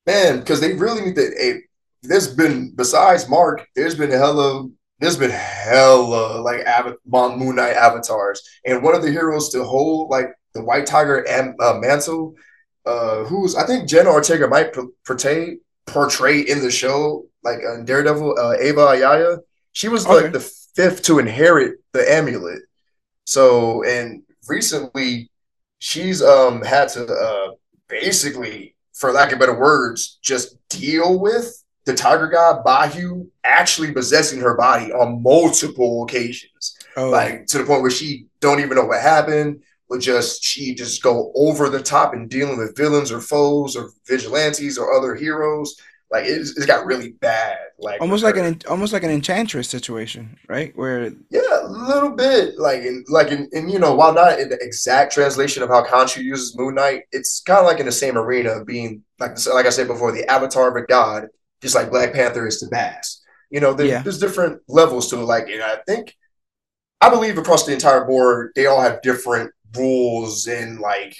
man, 0.05 0.39
because 0.39 0.59
they 0.59 0.73
really 0.73 1.01
need 1.01 1.15
to. 1.15 1.61
There's 2.01 2.33
been 2.33 2.71
besides 2.75 3.27
Mark, 3.29 3.67
there's 3.75 3.95
been 3.95 4.11
a 4.11 4.17
hella, 4.17 4.67
there's 4.99 5.17
been 5.17 5.31
hella 5.31 6.39
like 6.41 6.65
Mon- 7.05 7.37
Moon 7.37 7.55
Knight 7.55 7.75
avatars, 7.75 8.41
and 8.65 8.81
one 8.83 8.95
of 8.95 9.01
the 9.01 9.11
heroes 9.11 9.49
to 9.49 9.63
hold 9.63 10.09
like 10.09 10.27
the 10.53 10.63
White 10.63 10.85
Tiger 10.85 11.27
am, 11.27 11.55
uh, 11.59 11.73
mantle, 11.75 12.35
uh, 12.85 13.23
who's 13.25 13.55
I 13.55 13.65
think 13.65 13.87
Jenna 13.87 14.09
Ortega 14.11 14.47
might 14.47 14.73
p- 14.73 14.81
portray 15.05 15.57
portray 15.85 16.41
in 16.41 16.61
the 16.61 16.71
show 16.71 17.25
like 17.43 17.59
uh, 17.67 17.81
Daredevil, 17.83 18.37
uh, 18.39 18.53
Ava 18.59 18.81
Ayala. 18.87 19.39
She 19.73 19.87
was 19.87 20.05
Okay. 20.05 20.23
like 20.23 20.33
the 20.33 20.39
fifth 20.75 21.03
to 21.03 21.19
inherit 21.19 21.75
the 21.93 22.09
amulet. 22.11 22.61
So, 23.25 23.83
and 23.83 24.23
recently, 24.47 25.29
she's 25.79 26.21
um 26.21 26.61
had 26.61 26.89
to 26.89 27.05
uh 27.05 27.51
basically, 27.87 28.75
for 28.93 29.11
lack 29.11 29.31
of 29.33 29.39
better 29.39 29.57
words, 29.59 30.19
just 30.21 30.55
deal 30.69 31.19
with 31.19 31.63
the 31.89 31.95
tiger 31.95 32.27
god 32.27 32.63
Bahu 32.63 33.27
actually 33.43 33.91
possessing 33.91 34.39
her 34.39 34.55
body 34.55 34.91
on 34.91 35.23
multiple 35.23 36.03
occasions, 36.03 36.77
Oh, 36.95 37.09
like 37.09 37.45
to 37.47 37.57
the 37.57 37.63
point 37.63 37.81
where 37.81 37.91
she 37.91 38.27
don't 38.39 38.59
even 38.59 38.75
know 38.75 38.85
what 38.85 39.01
happened. 39.01 39.63
But 39.89 40.01
just 40.01 40.43
she 40.43 40.75
just 40.75 41.01
go 41.01 41.31
over 41.35 41.67
the 41.67 41.81
top 41.81 42.13
and 42.13 42.29
dealing 42.29 42.59
with 42.59 42.77
villains 42.77 43.11
or 43.11 43.21
foes 43.21 43.75
or 43.75 43.89
vigilantes 44.05 44.77
or 44.77 44.93
other 44.93 45.15
heroes. 45.15 45.75
Like 46.11 46.25
it's, 46.25 46.51
it's 46.51 46.67
got 46.67 46.85
really 46.85 47.13
bad. 47.13 47.57
Like 47.79 47.99
almost 47.99 48.23
like 48.23 48.35
her. 48.35 48.43
an 48.43 48.59
almost 48.67 48.93
like 48.93 49.03
an 49.03 49.09
enchantress 49.09 49.67
situation, 49.67 50.37
right? 50.47 50.75
Where 50.75 51.11
Yeah, 51.31 51.41
a 51.63 51.67
little 51.67 52.11
bit. 52.11 52.59
Like 52.59 52.81
in 52.81 53.03
like 53.09 53.31
in, 53.31 53.49
in 53.51 53.67
you 53.67 53.79
know, 53.79 53.95
while 53.95 54.13
not 54.13 54.39
in 54.39 54.49
the 54.49 54.59
exact 54.61 55.13
translation 55.13 55.63
of 55.63 55.69
how 55.69 55.83
Khonshu 55.83 56.23
uses 56.23 56.55
Moon 56.55 56.75
Knight, 56.75 57.03
it's 57.11 57.41
kind 57.41 57.59
of 57.59 57.65
like 57.65 57.79
in 57.79 57.87
the 57.87 57.91
same 57.91 58.17
arena 58.17 58.49
of 58.51 58.67
being 58.67 59.03
like 59.19 59.37
like 59.47 59.65
I 59.65 59.69
said 59.69 59.87
before, 59.87 60.11
the 60.11 60.29
avatar 60.29 60.69
of 60.69 60.83
a 60.83 60.85
god, 60.85 61.29
just 61.61 61.75
like 61.75 61.89
Black 61.91 62.13
Panther 62.13 62.47
is 62.47 62.59
to 62.59 62.67
Bast. 62.67 63.21
You 63.49 63.59
know, 63.59 63.73
there, 63.73 63.87
Yeah. 63.87 64.01
there's 64.01 64.19
different 64.19 64.61
levels 64.67 65.09
to 65.09 65.17
it. 65.19 65.23
Like, 65.25 65.49
and 65.49 65.61
I 65.63 65.77
think 65.87 66.15
I 67.01 67.09
believe 67.09 67.37
across 67.37 67.65
the 67.65 67.73
entire 67.73 68.05
board, 68.05 68.51
they 68.55 68.65
all 68.67 68.81
have 68.81 69.01
different 69.01 69.51
rules 69.75 70.47
and 70.47 70.79
like 70.79 71.15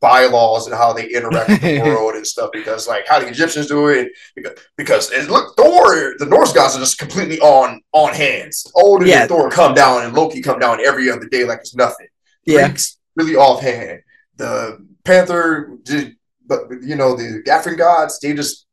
bylaws 0.00 0.66
and 0.66 0.76
how 0.76 0.92
they 0.92 1.06
interact 1.08 1.48
with 1.48 1.60
the 1.62 1.80
world 1.84 2.14
and 2.14 2.26
stuff. 2.26 2.50
Because 2.52 2.86
like 2.86 3.06
how 3.08 3.18
the 3.18 3.28
Egyptians 3.28 3.66
do 3.66 3.88
it, 3.88 4.12
because 4.36 4.52
because 4.76 5.10
and 5.10 5.28
look, 5.28 5.56
Thor, 5.56 6.14
the 6.18 6.26
Norse 6.26 6.52
gods 6.52 6.76
are 6.76 6.80
just 6.80 6.98
completely 6.98 7.40
on 7.40 7.80
on 7.92 8.12
hands. 8.14 8.70
Odin 8.76 9.08
Yeah. 9.08 9.26
Thor 9.26 9.50
come 9.50 9.74
down 9.74 10.04
and 10.04 10.14
Loki 10.14 10.42
come 10.42 10.58
down 10.58 10.84
every 10.84 11.10
other 11.10 11.26
day 11.26 11.44
like 11.44 11.60
it's 11.60 11.74
nothing. 11.74 12.06
yeah, 12.44 12.68
Greeks 12.68 12.98
really 13.16 13.36
offhand. 13.36 14.00
The 14.36 14.84
Panther 15.04 15.70
did, 15.84 16.16
but 16.46 16.62
you 16.82 16.96
know 16.96 17.16
the 17.16 17.42
African 17.50 17.78
gods 17.78 18.18
they 18.20 18.34
just 18.34 18.66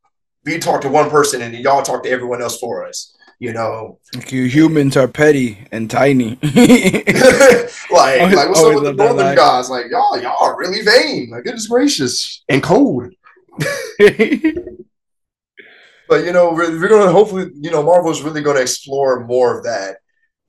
we 0.46 0.58
talk 0.58 0.82
to 0.82 0.90
one 0.90 1.10
person 1.10 1.42
and 1.42 1.54
y'all 1.56 1.84
talk 1.84 2.04
to 2.04 2.10
everyone 2.10 2.42
else 2.42 2.60
for 2.60 2.86
us. 2.88 3.16
You 3.40 3.54
know, 3.54 3.98
you 4.28 4.46
humans 4.46 4.96
are 4.98 5.08
petty 5.08 5.58
and 5.72 5.90
tiny. 5.90 6.38
like 6.44 6.56
Always- 7.92 8.36
like 8.36 8.50
what's 8.50 8.60
up 8.62 8.76
with 8.76 8.84
the 8.84 8.94
northern 8.96 9.36
gods? 9.36 9.70
Like 9.70 9.86
y'all 9.90 10.22
y'all 10.22 10.44
are 10.44 10.58
really 10.58 10.84
vain. 10.84 11.32
Like 11.32 11.44
goodness 11.46 11.68
gracious 11.68 12.44
and 12.50 12.62
cold. 12.62 13.12
But 16.10 16.26
you 16.26 16.34
know, 16.34 16.52
we're, 16.52 16.78
we're 16.78 16.90
gonna 16.90 17.10
hopefully, 17.10 17.52
you 17.56 17.72
know, 17.72 17.82
Marvel's 17.82 18.22
really 18.22 18.42
gonna 18.42 18.60
explore 18.60 19.26
more 19.26 19.58
of 19.58 19.64
that. 19.64 20.00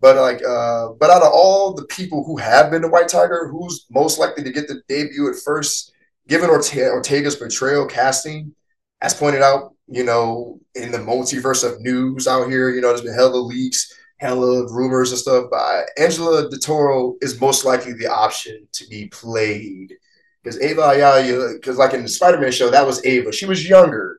But 0.01 0.17
like, 0.17 0.43
uh, 0.45 0.89
but 0.99 1.09
out 1.09 1.23
of 1.23 1.31
all 1.33 1.73
the 1.73 1.85
people 1.85 2.25
who 2.25 2.37
have 2.39 2.73
been 2.73 2.83
the 2.83 2.89
White 2.89 3.07
Tiger, 3.07 3.47
who's 3.49 3.87
most 3.89 4.19
likely 4.19 4.43
to 4.43 4.51
get 4.51 4.67
the 4.67 4.83
debut 4.89 5.31
at 5.31 5.37
first? 5.37 5.93
Given 6.27 6.51
Orte- 6.51 6.93
Ortega's 6.93 7.37
portrayal 7.37 7.87
casting, 7.87 8.57
as 9.01 9.15
pointed 9.15 9.43
out 9.43 9.72
you 9.89 10.05
know, 10.05 10.61
in 10.75 10.93
the 10.93 10.99
multiverse 10.99 11.65
of 11.65 11.81
news 11.81 12.27
out 12.27 12.49
here. 12.49 12.71
You 12.71 12.81
know, 12.81 12.89
there's 12.89 13.03
been 13.03 13.15
hella 13.15 13.37
leaks, 13.37 13.93
hella 14.19 14.73
rumors 14.73 15.11
and 15.11 15.19
stuff. 15.19 15.47
But 15.51 15.87
Angela 15.99 16.49
del 16.49 16.59
Toro 16.59 17.17
is 17.21 17.41
most 17.41 17.65
likely 17.65 17.93
the 17.93 18.07
option 18.07 18.67
to 18.73 18.87
be 18.89 19.09
played 19.09 19.95
because 20.43 20.61
Ava 20.61 20.83
Ayala, 20.83 21.53
because 21.55 21.77
like 21.77 21.95
in 21.95 22.03
the 22.03 22.09
Spider-Man 22.09 22.53
show, 22.53 22.71
that 22.71 22.87
was 22.87 23.05
Ava. 23.05 23.33
She 23.33 23.47
was 23.47 23.69
younger, 23.69 24.19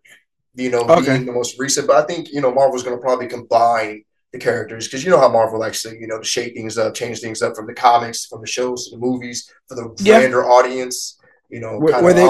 you 0.55 0.69
know, 0.69 0.81
okay. 0.81 1.13
being 1.13 1.25
the 1.25 1.31
most 1.31 1.59
recent. 1.59 1.87
But 1.87 1.97
I 1.97 2.05
think 2.05 2.31
you 2.31 2.41
know 2.41 2.53
Marvel's 2.53 2.83
going 2.83 2.97
to 2.97 3.01
probably 3.01 3.27
combine 3.27 4.03
the 4.31 4.39
characters 4.39 4.87
because 4.87 5.03
you 5.03 5.11
know 5.11 5.19
how 5.19 5.29
Marvel 5.29 5.59
likes 5.59 5.83
to 5.83 5.97
you 5.97 6.07
know 6.07 6.19
to 6.19 6.25
shake 6.25 6.53
things 6.55 6.77
up, 6.77 6.93
change 6.93 7.19
things 7.19 7.41
up 7.41 7.55
from 7.55 7.67
the 7.67 7.73
comics, 7.73 8.25
from 8.25 8.41
the 8.41 8.47
shows 8.47 8.85
to 8.85 8.95
the 8.95 9.01
movies 9.01 9.51
for 9.67 9.75
the 9.75 9.93
yeah. 9.99 10.19
grander 10.19 10.45
audience. 10.45 11.19
You 11.49 11.59
know, 11.59 11.77
where, 11.77 12.01
where 12.01 12.13
they, 12.13 12.27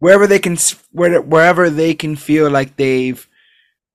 wherever 0.00 0.26
they 0.26 0.38
can, 0.38 0.56
where, 0.90 1.22
wherever 1.22 1.70
they 1.70 1.94
can 1.94 2.16
feel 2.16 2.50
like 2.50 2.76
they've 2.76 3.26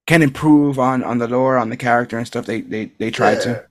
can 0.07 0.21
improve 0.21 0.79
on 0.79 1.03
on 1.03 1.17
the 1.17 1.27
lore, 1.27 1.57
on 1.57 1.69
the 1.69 1.77
character 1.77 2.17
and 2.17 2.27
stuff. 2.27 2.45
They 2.45 2.61
they 2.61 2.85
they 2.97 3.11
try 3.11 3.33
yeah. 3.33 3.39
to. 3.39 3.65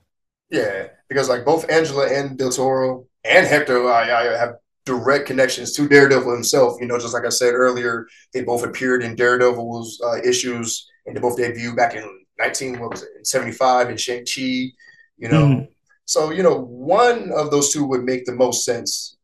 Yeah, 0.51 0.87
because 1.09 1.27
like 1.27 1.43
both 1.43 1.69
Angela 1.69 2.07
and 2.07 2.37
Del 2.37 2.51
Toro 2.51 3.07
and 3.23 3.47
Hector 3.47 3.89
I, 3.89 4.33
I 4.33 4.37
have 4.37 4.55
direct 4.85 5.25
connections 5.25 5.73
to 5.73 5.87
Daredevil 5.87 6.31
himself. 6.31 6.77
You 6.79 6.87
know, 6.87 6.99
just 6.99 7.13
like 7.13 7.25
I 7.25 7.29
said 7.29 7.53
earlier, 7.53 8.07
they 8.33 8.43
both 8.43 8.63
appeared 8.63 9.03
in 9.03 9.15
Daredevil's 9.15 10.01
uh, 10.05 10.21
issues, 10.21 10.87
and 11.05 11.15
they 11.15 11.19
both 11.19 11.37
debuted 11.37 11.75
back 11.75 11.95
in 11.95 12.03
19 12.37 12.79
what 12.79 12.91
was 12.91 13.03
it 13.03 13.25
75 13.25 13.89
in 13.89 13.97
Shang 13.97 14.25
Chi. 14.25 14.71
You 15.17 15.29
know, 15.29 15.45
mm. 15.45 15.67
so 16.05 16.31
you 16.31 16.43
know 16.43 16.59
one 16.59 17.31
of 17.31 17.49
those 17.49 17.71
two 17.71 17.85
would 17.85 18.03
make 18.03 18.25
the 18.25 18.35
most 18.35 18.65
sense. 18.65 19.14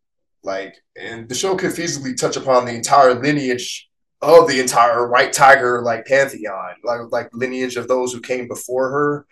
Like, 0.43 0.75
and 0.95 1.29
the 1.29 1.35
show 1.35 1.55
could 1.55 1.71
feasibly 1.71 2.17
touch 2.17 2.35
upon 2.35 2.65
the 2.65 2.73
entire 2.73 3.13
lineage 3.13 3.89
of 4.21 4.47
the 4.47 4.59
entire 4.59 5.09
White 5.09 5.33
Tiger 5.33 5.81
like 5.81 6.05
pantheon, 6.05 6.75
like 6.83 7.01
like 7.11 7.29
lineage 7.33 7.75
of 7.75 7.87
those 7.87 8.13
who 8.13 8.21
came 8.21 8.47
before 8.47 8.89
her. 8.89 9.25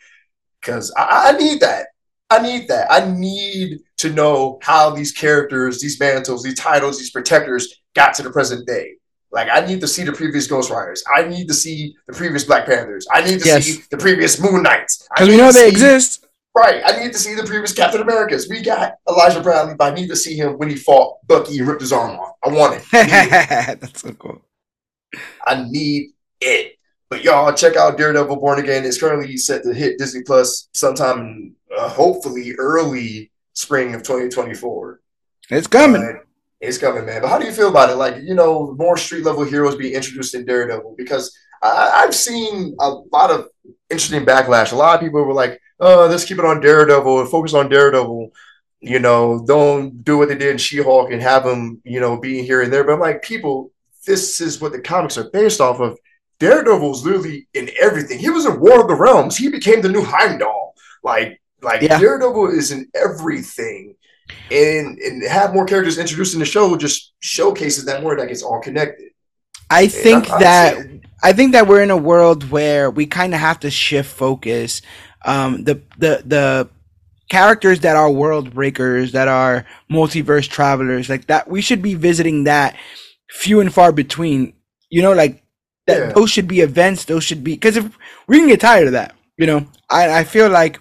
Because 0.60 0.94
I, 0.98 1.30
I 1.30 1.38
need 1.38 1.62
that. 1.62 1.88
I 2.30 2.42
need 2.42 2.68
that. 2.68 2.92
I 2.92 3.10
need 3.12 3.80
to 3.98 4.12
know 4.12 4.60
how 4.62 4.92
these 4.92 5.12
characters, 5.12 5.82
these 5.82 6.00
mantles, 6.00 6.44
these 6.44 6.60
titles, 6.60 7.00
these 7.00 7.12
protectors 7.12 7.82
got 7.96 8.14
to 8.16 8.24
the 8.24 8.30
present 8.30 8.68
day. 8.68 8.96
Like 9.32 9.48
I 9.52 9.66
need 9.66 9.82
to 9.82 9.88
see 9.88 10.04
the 10.04 10.12
previous 10.12 10.48
Ghost 10.48 10.70
Riders. 10.70 11.04
I 11.14 11.24
need 11.24 11.48
to 11.48 11.54
see 11.54 11.96
the 12.08 12.14
previous 12.14 12.44
Black 12.44 12.66
Panthers. 12.66 13.08
I 13.12 13.22
need 13.22 13.40
to 13.40 13.46
yes. 13.46 13.66
see 13.66 13.84
the 13.92 13.98
previous 13.98 14.40
Moon 14.40 14.64
Knights. 14.64 15.08
Because 15.14 15.30
we 15.30 15.38
know 15.38 15.52
they 15.52 15.66
see, 15.66 15.70
exist. 15.70 16.26
Right. 16.60 16.82
I 16.86 17.02
need 17.02 17.14
to 17.14 17.20
see 17.20 17.36
the 17.36 17.44
previous 17.44 17.72
Captain 17.72 18.02
Americas. 18.02 18.50
We 18.50 18.62
got 18.62 18.96
Elijah 19.08 19.40
Bradley, 19.40 19.76
but 19.76 19.94
I 19.94 19.96
need 19.96 20.10
to 20.10 20.16
see 20.16 20.36
him 20.36 20.58
when 20.58 20.70
he 20.70 20.76
fought 20.76 21.26
Bucky 21.26 21.58
and 21.58 21.66
ripped 21.66 21.80
his 21.80 21.94
arm 21.94 22.20
off. 22.20 22.36
I 22.44 22.50
want 22.50 22.76
it. 22.76 22.84
it. 22.92 23.80
That's 23.82 24.02
so 24.02 24.12
cool. 24.12 24.42
I 25.48 25.66
need 25.70 26.10
it. 26.42 26.74
But 27.10 27.24
y'all 27.24 27.54
check 27.54 27.78
out 27.78 27.98
Daredevil 27.98 28.36
Born 28.36 28.60
Again. 28.60 28.84
It's 28.84 29.00
currently 29.00 29.38
set 29.38 29.64
to 29.64 29.74
hit 29.74 29.98
Disney 29.98 30.22
Plus 30.24 30.68
sometime, 30.74 31.56
uh, 31.76 31.88
hopefully 31.88 32.54
early 32.58 33.32
spring 33.54 33.96
of 33.96 34.04
2024. 34.04 35.00
It's 35.52 35.66
coming. 35.66 36.04
Uh, 36.04 36.24
it's 36.60 36.78
coming, 36.78 37.06
man. 37.06 37.22
But 37.22 37.30
how 37.30 37.40
do 37.40 37.46
you 37.46 37.54
feel 37.54 37.70
about 37.70 37.90
it? 37.90 37.96
Like, 37.96 38.18
you 38.22 38.36
know, 38.36 38.76
more 38.78 38.98
street 38.98 39.24
level 39.24 39.46
heroes 39.46 39.78
being 39.78 39.94
introduced 39.94 40.36
in 40.36 40.46
Daredevil 40.46 40.96
because 40.98 41.34
I, 41.64 42.02
have 42.02 42.14
seen 42.14 42.76
a 42.82 42.90
lot 42.90 43.32
of 43.32 43.48
interesting 43.90 44.26
backlash. 44.26 44.74
A 44.74 44.76
lot 44.76 44.96
of 44.96 45.02
people 45.02 45.24
were 45.24 45.34
like, 45.34 45.62
"Oh, 45.80 46.08
let's 46.08 46.26
keep 46.26 46.40
it 46.40 46.46
on 46.46 46.62
Daredevil 46.62 47.22
and 47.22 47.30
focus 47.30 47.54
on 47.54 47.70
Daredevil." 47.70 48.32
You 48.82 49.00
know, 49.00 49.44
don't 49.46 50.06
do 50.06 50.18
what 50.18 50.30
they 50.30 50.36
did 50.36 50.52
in 50.52 50.58
She-Hulk 50.58 51.12
and 51.12 51.22
have 51.22 51.44
them, 51.44 51.82
you 51.84 52.00
know, 52.00 52.16
being 52.16 52.46
here 52.46 52.62
and 52.62 52.72
there. 52.72 52.86
But 52.86 52.94
I'm 52.94 53.00
like, 53.02 53.22
people, 53.22 53.72
this 54.06 54.40
is 54.40 54.62
what 54.62 54.72
the 54.72 54.80
comics 54.80 55.18
are 55.18 55.30
based 55.32 55.60
off 55.60 55.82
of. 55.82 55.98
Daredevil 56.40 56.64
Daredevil's 56.64 57.06
literally 57.06 57.48
in 57.54 57.70
everything. 57.80 58.18
He 58.18 58.30
was 58.30 58.46
in 58.46 58.60
War 58.60 58.82
of 58.82 58.88
the 58.88 58.96
Realms. 58.96 59.36
He 59.36 59.50
became 59.50 59.82
the 59.82 59.90
new 59.90 60.04
Heimdall. 60.04 60.74
Like, 61.04 61.42
like 61.62 61.82
yeah. 61.82 62.00
Daredevil 62.00 62.52
is 62.58 62.72
in 62.72 62.90
everything. 62.96 63.96
And 64.52 64.98
and 65.00 65.24
have 65.24 65.54
more 65.54 65.66
characters 65.66 65.98
introduced 65.98 66.34
in 66.36 66.40
the 66.40 66.46
show 66.46 66.78
just 66.78 67.14
showcases 67.20 67.86
that 67.86 68.04
more 68.04 68.18
like 68.18 68.30
it's 68.30 68.44
all 68.44 68.62
connected. 68.62 69.10
I 69.72 69.88
think 69.88 70.28
that 70.28 70.78
I 71.24 71.34
think 71.34 71.54
that 71.54 71.68
we're 71.68 71.82
in 71.82 71.90
a 71.90 71.98
world 71.98 72.50
where 72.52 72.92
we 72.92 73.08
kind 73.08 73.34
of 73.34 73.40
have 73.40 73.60
to 73.62 73.72
shift 73.72 74.12
focus. 74.12 74.84
Um, 75.26 75.64
the 75.64 75.82
the 75.98 76.24
the 76.26 76.70
characters 77.30 77.82
that 77.82 77.96
are 77.96 78.12
world 78.12 78.54
breakers, 78.54 79.12
that 79.12 79.28
are 79.28 79.66
multiverse 79.92 80.48
travelers, 80.48 81.10
like 81.10 81.28
that, 81.28 81.50
we 81.50 81.62
should 81.62 81.82
be 81.82 81.94
visiting 81.94 82.46
that 82.46 82.78
few 83.30 83.60
and 83.60 83.74
far 83.74 83.92
between. 83.92 84.54
You 84.90 85.04
know, 85.04 85.14
like 85.14 85.44
that. 85.88 86.00
Yeah. 86.00 86.14
Those 86.14 86.32
should 86.32 86.48
be 86.48 86.62
events. 86.62 87.06
Those 87.06 87.24
should 87.24 87.44
be 87.44 87.54
because 87.54 87.78
if 87.78 87.98
we 88.28 88.40
can 88.40 88.48
get 88.48 88.60
tired 88.60 88.88
of 88.88 88.94
that, 88.94 89.16
you 89.38 89.46
know, 89.46 89.68
I 89.90 90.20
I 90.20 90.24
feel 90.24 90.50
like 90.50 90.80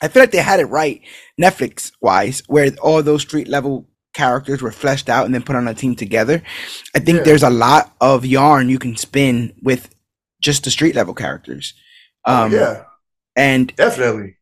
I 0.00 0.08
feel 0.08 0.22
like 0.22 0.32
they 0.32 0.38
had 0.38 0.60
it 0.60 0.66
right 0.66 1.00
Netflix 1.40 1.92
wise, 2.00 2.42
where 2.46 2.70
all 2.82 3.02
those 3.02 3.22
street 3.22 3.48
level 3.48 3.86
characters 4.14 4.62
were 4.62 4.70
fleshed 4.70 5.08
out 5.08 5.26
and 5.26 5.34
then 5.34 5.42
put 5.42 5.56
on 5.56 5.68
a 5.68 5.74
team 5.74 5.96
together. 5.96 6.42
I 6.94 7.00
think 7.00 7.18
yeah. 7.18 7.24
there's 7.24 7.42
a 7.42 7.50
lot 7.50 7.94
of 8.00 8.24
yarn 8.24 8.68
you 8.68 8.78
can 8.78 8.96
spin 8.96 9.54
with 9.62 9.94
just 10.40 10.64
the 10.64 10.70
street 10.70 10.94
level 10.94 11.14
characters. 11.14 11.74
Oh, 12.24 12.44
um, 12.44 12.52
yeah, 12.52 12.84
and 13.36 13.74
definitely. 13.76 14.36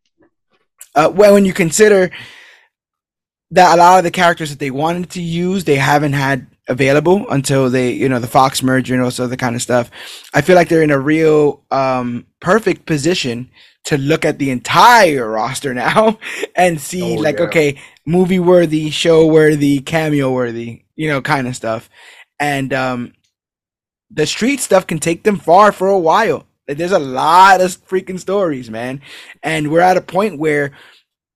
Uh, 0.95 1.11
well, 1.15 1.35
when 1.35 1.45
you 1.45 1.53
consider 1.53 2.11
that 3.51 3.75
a 3.75 3.77
lot 3.77 3.99
of 3.99 4.05
the 4.05 4.11
characters 4.11 4.51
that 4.51 4.59
they 4.59 4.71
wanted 4.71 5.11
to 5.11 5.23
use, 5.23 5.65
they 5.65 5.77
haven't 5.77 6.13
had 6.13 6.47
available 6.69 7.29
until 7.31 7.69
they, 7.71 7.93
you 7.93 8.09
know, 8.09 8.19
the 8.19 8.27
Fox 8.27 8.63
merger 8.63 8.95
and 8.95 9.03
all 9.03 9.07
also 9.07 9.27
the 9.27 9.37
kind 9.37 9.57
of 9.57 9.63
stuff. 9.63 9.91
I 10.33 10.41
feel 10.41 10.57
like 10.57 10.69
they're 10.69 10.83
in 10.83 10.91
a 10.91 10.99
real 10.99 11.63
um, 11.71 12.27
perfect 12.41 12.87
position 12.87 13.51
to 13.85 13.99
look 13.99 14.25
at 14.25 14.39
the 14.39 14.51
entire 14.51 15.29
roster 15.31 15.75
now 15.75 16.19
and 16.55 16.81
see 16.81 17.17
oh, 17.17 17.21
like, 17.21 17.39
yeah. 17.39 17.45
okay, 17.45 17.81
movie 18.07 18.39
worthy, 18.39 18.91
show 18.91 19.27
worthy, 19.27 19.81
cameo 19.81 20.31
worthy, 20.31 20.85
you 20.95 21.09
know, 21.09 21.21
kind 21.21 21.49
of 21.49 21.57
stuff. 21.57 21.91
And 22.39 22.73
um, 22.73 23.13
the 24.11 24.27
street 24.27 24.61
stuff 24.61 24.87
can 24.87 24.99
take 24.99 25.25
them 25.25 25.39
far 25.39 25.73
for 25.73 25.89
a 25.89 25.99
while. 25.99 26.47
There's 26.67 26.93
a 26.93 26.99
lot 26.99 27.61
of 27.61 27.71
freaking 27.87 28.21
stories, 28.21 28.71
man. 28.71 29.01
And 29.43 29.71
we're 29.71 29.81
at 29.81 29.97
a 29.97 30.01
point 30.01 30.39
where 30.39 30.73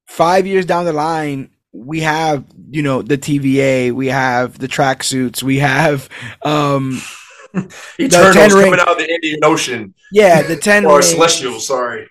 five 0.07 0.47
years 0.47 0.67
down 0.67 0.85
the 0.85 0.93
line, 0.93 1.51
we 1.73 2.01
have, 2.01 2.45
you 2.71 2.83
know, 2.83 3.03
the 3.03 3.19
TVA, 3.19 3.93
we 3.93 4.07
have 4.07 4.59
the 4.59 4.69
tracksuits, 4.69 5.43
we 5.43 5.59
have 5.59 6.09
um 6.43 7.01
Eternals 8.01 8.55
coming 8.55 8.81
out 8.81 8.89
of 8.89 8.99
the 8.99 9.11
Indian 9.11 9.41
Ocean. 9.43 9.95
Yeah, 10.13 10.43
the 10.43 10.57
ten 10.57 10.85
or 10.85 11.03
Celestial, 11.03 11.59
sorry 11.61 12.09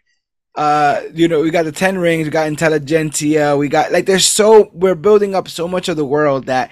uh 0.55 1.01
you 1.13 1.27
know 1.27 1.41
we 1.41 1.51
got 1.51 1.65
the 1.65 1.71
10 1.71 1.97
rings 1.97 2.25
we 2.25 2.31
got 2.31 2.47
Intelligencia 2.47 3.57
we 3.57 3.67
got 3.67 3.91
like 3.91 4.05
there's 4.05 4.25
so 4.25 4.69
we're 4.73 4.95
building 4.95 5.35
up 5.35 5.47
so 5.49 5.67
much 5.67 5.89
of 5.89 5.97
the 5.97 6.05
world 6.05 6.45
that 6.45 6.71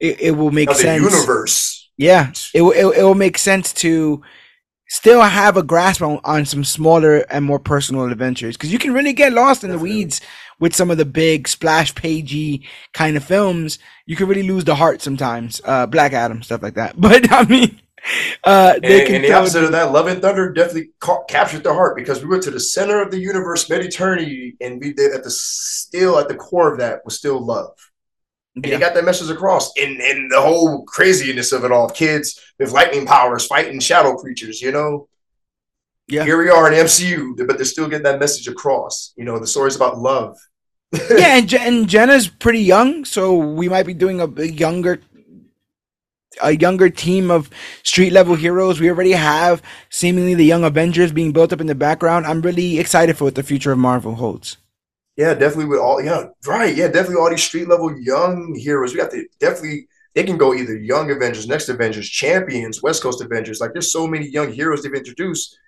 it, 0.00 0.20
it 0.20 0.30
will 0.32 0.50
make 0.50 0.70
sense 0.70 1.02
universe 1.02 1.90
yeah 1.96 2.30
it, 2.54 2.62
it, 2.62 2.98
it 2.98 3.02
will 3.02 3.14
make 3.14 3.38
sense 3.38 3.72
to 3.72 4.22
still 4.92 5.22
have 5.22 5.56
a 5.56 5.62
grasp 5.62 6.02
on, 6.02 6.20
on 6.22 6.44
some 6.44 6.62
smaller 6.62 7.20
and 7.30 7.46
more 7.46 7.58
personal 7.58 8.04
adventures 8.04 8.58
because 8.58 8.70
you 8.70 8.78
can 8.78 8.92
really 8.92 9.14
get 9.14 9.32
lost 9.32 9.64
in 9.64 9.70
Definitely. 9.70 9.90
the 9.90 9.96
weeds 9.96 10.20
with 10.60 10.76
some 10.76 10.90
of 10.90 10.98
the 10.98 11.06
big 11.06 11.48
splash 11.48 11.94
pagey 11.94 12.66
kind 12.92 13.16
of 13.16 13.24
films 13.24 13.78
you 14.04 14.16
can 14.16 14.28
really 14.28 14.42
lose 14.42 14.64
the 14.64 14.74
heart 14.74 15.00
sometimes 15.00 15.62
uh 15.64 15.86
black 15.86 16.12
adam 16.12 16.42
stuff 16.42 16.62
like 16.62 16.74
that 16.74 16.92
but 17.00 17.32
i 17.32 17.42
mean 17.44 17.80
uh, 18.42 18.74
and, 18.82 18.84
and, 18.84 19.24
the 19.24 19.32
opposite 19.32 19.62
of 19.62 19.70
that, 19.70 19.92
Love 19.92 20.08
and 20.08 20.20
Thunder 20.20 20.52
definitely 20.52 20.90
ca- 20.98 21.22
captured 21.26 21.62
the 21.62 21.72
heart 21.72 21.96
because 21.96 22.20
we 22.20 22.28
went 22.28 22.42
to 22.42 22.50
the 22.50 22.58
center 22.58 23.00
of 23.00 23.12
the 23.12 23.18
universe, 23.20 23.70
mid 23.70 23.86
eternity, 23.86 24.56
and 24.60 24.80
we 24.80 24.92
did 24.92 25.14
at 25.14 25.22
the 25.22 25.30
still 25.30 26.18
at 26.18 26.26
the 26.26 26.34
core 26.34 26.72
of 26.72 26.80
that 26.80 27.04
was 27.04 27.16
still 27.16 27.38
love. 27.40 27.78
And 28.54 28.66
yeah. 28.66 28.74
he 28.74 28.80
got 28.80 28.94
that 28.94 29.04
message 29.04 29.30
across 29.30 29.72
in 29.76 30.00
in 30.00 30.28
the 30.28 30.40
whole 30.40 30.84
craziness 30.84 31.52
of 31.52 31.64
it 31.64 31.72
all. 31.72 31.88
Kids 31.88 32.38
with 32.58 32.72
lightning 32.72 33.06
powers 33.06 33.46
fighting 33.46 33.80
shadow 33.80 34.14
creatures, 34.14 34.60
you 34.60 34.72
know. 34.72 35.08
Yeah. 36.08 36.24
Here 36.24 36.36
we 36.36 36.50
are 36.50 36.70
in 36.70 36.78
MCU, 36.84 37.46
but 37.46 37.56
they're 37.56 37.64
still 37.64 37.88
getting 37.88 38.04
that 38.04 38.20
message 38.20 38.48
across. 38.48 39.14
You 39.16 39.24
know, 39.24 39.38
the 39.38 39.46
story's 39.46 39.76
about 39.76 39.98
love. 39.98 40.36
yeah, 40.92 41.38
and, 41.38 41.54
and 41.54 41.88
Jenna's 41.88 42.28
pretty 42.28 42.60
young, 42.60 43.06
so 43.06 43.34
we 43.34 43.68
might 43.68 43.86
be 43.86 43.94
doing 43.94 44.20
a, 44.20 44.26
a 44.26 44.46
younger 44.46 45.00
a 46.42 46.56
younger 46.56 46.88
team 46.90 47.30
of 47.30 47.50
street 47.82 48.12
level 48.12 48.34
heroes. 48.34 48.80
We 48.80 48.90
already 48.90 49.12
have 49.12 49.62
seemingly 49.90 50.34
the 50.34 50.44
young 50.44 50.64
Avengers 50.64 51.12
being 51.12 51.32
built 51.32 51.52
up 51.52 51.60
in 51.60 51.66
the 51.66 51.74
background. 51.74 52.26
I'm 52.26 52.42
really 52.42 52.78
excited 52.78 53.16
for 53.16 53.24
what 53.24 53.34
the 53.34 53.42
future 53.42 53.72
of 53.72 53.78
Marvel 53.78 54.14
holds. 54.14 54.56
Yeah, 55.16 55.34
definitely 55.34 55.66
with 55.66 55.78
all 55.78 56.02
yeah, 56.02 56.24
right. 56.46 56.74
Yeah, 56.74 56.86
definitely 56.86 57.16
all 57.16 57.30
these 57.30 57.42
street 57.42 57.68
level 57.68 57.94
young 58.00 58.54
heroes. 58.54 58.92
We 58.92 59.00
got 59.00 59.10
the 59.10 59.26
definitely 59.38 59.88
they 60.14 60.24
can 60.24 60.38
go 60.38 60.54
either 60.54 60.76
young 60.76 61.10
Avengers, 61.10 61.46
next 61.46 61.68
Avengers, 61.68 62.08
champions, 62.08 62.82
West 62.82 63.02
Coast 63.02 63.22
Avengers. 63.22 63.60
Like 63.60 63.72
there's 63.72 63.92
so 63.92 64.06
many 64.06 64.26
young 64.26 64.52
heroes 64.52 64.82
they've 64.82 64.94
introduced. 64.94 65.58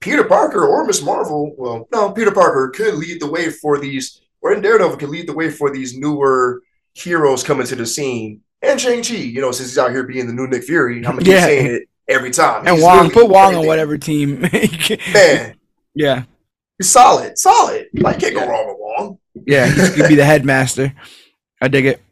Peter 0.00 0.24
Parker 0.24 0.66
or 0.66 0.84
Miss 0.84 1.02
Marvel, 1.02 1.54
well, 1.56 1.88
no, 1.92 2.10
Peter 2.10 2.32
Parker 2.32 2.72
could 2.74 2.94
lead 2.94 3.20
the 3.20 3.30
way 3.30 3.50
for 3.50 3.78
these, 3.78 4.20
or 4.40 4.52
in 4.52 4.60
Daredevil 4.60 4.96
could 4.96 5.10
lead 5.10 5.28
the 5.28 5.32
way 5.32 5.48
for 5.48 5.70
these 5.70 5.96
newer 5.96 6.60
heroes 6.94 7.44
coming 7.44 7.66
to 7.66 7.76
the 7.76 7.86
scene 7.86 8.40
and 8.62 8.80
Shang 8.80 9.02
Chi, 9.02 9.14
you 9.14 9.40
know, 9.40 9.50
since 9.50 9.70
he's 9.70 9.78
out 9.78 9.90
here 9.90 10.04
being 10.04 10.26
the 10.26 10.32
new 10.32 10.46
Nick 10.46 10.64
Fury, 10.64 10.98
I'm 10.98 11.02
gonna 11.02 11.18
keep 11.18 11.32
yeah. 11.32 11.44
saying 11.44 11.66
it 11.66 11.82
every 12.08 12.30
time. 12.30 12.66
And 12.66 12.76
He's 12.76 12.84
Wong, 12.84 13.10
put 13.10 13.28
Wong 13.28 13.56
on 13.56 13.66
whatever 13.66 13.98
team. 13.98 14.40
Man, 15.12 15.56
yeah, 15.94 16.24
he's 16.78 16.90
solid, 16.90 17.36
solid. 17.38 17.88
Like 17.94 18.20
can't 18.20 18.34
go 18.34 18.48
wrong 18.48 18.68
with 18.68 18.76
Wong. 18.78 18.81
Yeah, 19.34 19.66
he 19.66 19.96
could 19.96 20.08
be 20.08 20.14
the 20.14 20.24
headmaster. 20.24 20.92
I 21.60 21.68
dig 21.68 21.86
it. 21.86 22.02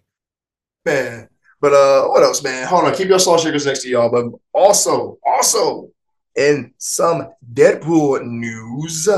Man. 0.84 1.28
But 1.60 1.74
uh 1.74 2.08
what 2.08 2.22
else, 2.22 2.42
man? 2.42 2.66
Hold 2.66 2.84
on, 2.84 2.94
keep 2.94 3.08
your 3.08 3.18
salt 3.18 3.40
shakers 3.40 3.66
next 3.66 3.82
to 3.82 3.88
y'all. 3.88 4.10
But 4.10 4.26
also, 4.52 5.18
also 5.24 5.90
in 6.36 6.72
some 6.78 7.28
Deadpool 7.52 8.24
news, 8.24 9.08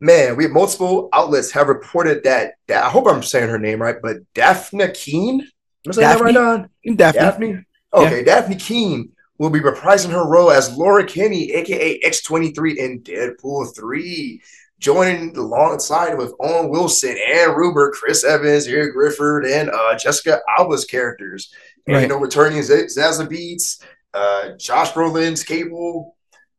man, 0.00 0.36
we 0.36 0.44
have 0.44 0.52
multiple 0.52 1.08
outlets 1.12 1.50
have 1.52 1.68
reported 1.68 2.24
that, 2.24 2.54
that 2.68 2.84
I 2.84 2.88
hope 2.88 3.06
I'm 3.06 3.22
saying 3.22 3.50
her 3.50 3.58
name 3.58 3.82
right, 3.82 3.96
but 4.02 4.18
Dafne 4.34 4.92
Keen. 4.94 5.40
Am 5.40 5.48
I 5.88 5.92
saying 5.92 6.08
that 6.08 6.20
right 6.20 6.34
Dafne? 6.34 7.16
Dafne? 7.16 7.64
Okay, 7.92 8.24
Dafne 8.24 8.58
Keen 8.58 9.12
will 9.38 9.50
be 9.50 9.60
reprising 9.60 10.10
her 10.10 10.26
role 10.26 10.50
as 10.50 10.76
Laura 10.76 11.04
Kinney, 11.04 11.52
aka 11.52 12.00
X23 12.00 12.76
in 12.76 13.02
Deadpool 13.02 13.74
3. 13.76 14.40
Joining 14.82 15.36
alongside 15.36 16.18
with 16.18 16.34
Owen 16.40 16.68
Wilson 16.68 17.16
and 17.32 17.56
Ruber, 17.56 17.92
Chris 17.92 18.24
Evans, 18.24 18.66
Eric 18.66 18.96
Grifford, 18.96 19.48
and 19.48 19.70
uh, 19.70 19.96
Jessica 19.96 20.40
Alba's 20.58 20.84
characters. 20.84 21.54
And 21.86 21.94
Right. 21.94 22.02
you 22.02 22.08
know, 22.08 22.18
returning 22.18 22.60
Z- 22.62 22.86
Zazie 22.98 23.28
Beetz, 23.28 23.80
uh, 24.12 24.56
Josh 24.58 24.92
Brolin's 24.92 25.44
Cable. 25.44 26.16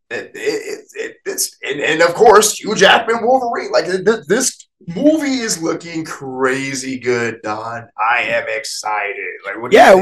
It, 0.09 0.31
it, 0.35 0.37
it, 0.37 0.85
it- 0.95 1.17
it's 1.25 1.57
and, 1.63 1.79
and 1.81 2.01
of 2.01 2.13
course 2.13 2.59
Hugh 2.59 2.75
Jackman 2.75 3.25
Wolverine. 3.25 3.71
Like 3.71 3.85
th- 3.87 4.05
th- 4.05 4.25
this 4.27 4.67
movie 4.87 5.39
is 5.39 5.61
looking 5.61 6.05
crazy 6.05 6.99
good, 6.99 7.41
Don. 7.43 7.87
I 7.97 8.21
am 8.21 8.45
excited. 8.47 9.15
Like 9.45 9.61
what? 9.61 9.71
do 9.71 9.77
you 9.77 9.83
Yeah, 9.83 9.95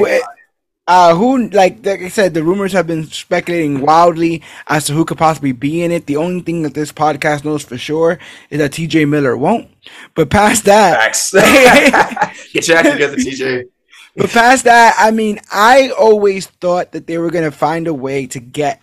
Uh, 0.94 1.16
who 1.16 1.48
like 1.52 1.86
like 1.86 2.02
I 2.02 2.10
said, 2.10 2.34
the 2.34 2.44
rumors 2.44 2.74
have 2.74 2.86
been 2.86 3.06
speculating 3.06 3.80
wildly 3.80 4.42
as 4.68 4.84
to 4.88 4.94
who 4.94 5.06
could 5.06 5.18
possibly 5.18 5.54
be 5.54 5.84
in 5.84 5.90
it. 5.90 6.06
The 6.06 6.18
only 6.18 6.42
thing 6.42 6.64
that 6.64 6.74
this 6.74 6.92
podcast 6.92 7.46
knows 7.46 7.64
for 7.64 7.78
sure 7.78 8.20
is 8.50 8.60
that 8.60 8.74
T.J. 8.74 9.06
Miller 9.06 9.38
won't. 9.38 9.70
But 10.16 10.30
past 10.30 10.66
that, 10.66 11.00
Facts. 11.00 11.32
Get 12.52 12.68
your 12.68 12.76
act 12.76 12.92
together, 12.92 13.16
TJ. 13.16 13.70
but 14.18 14.32
past 14.32 14.66
that, 14.66 14.94
I 15.00 15.12
mean, 15.12 15.40
I 15.50 15.92
always 15.98 16.48
thought 16.48 16.92
that 16.92 17.08
they 17.08 17.18
were 17.18 17.32
gonna 17.32 17.52
find 17.52 17.88
a 17.88 17.94
way 17.94 18.28
to 18.28 18.42
get 18.42 18.82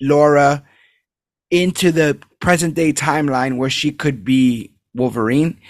Laura 0.00 0.64
into 1.52 1.92
the 1.92 2.18
present 2.40 2.74
day 2.74 2.92
timeline 2.92 3.56
where 3.56 3.70
she 3.70 3.92
could 3.92 4.24
be 4.24 4.72
Wolverine. 4.94 5.60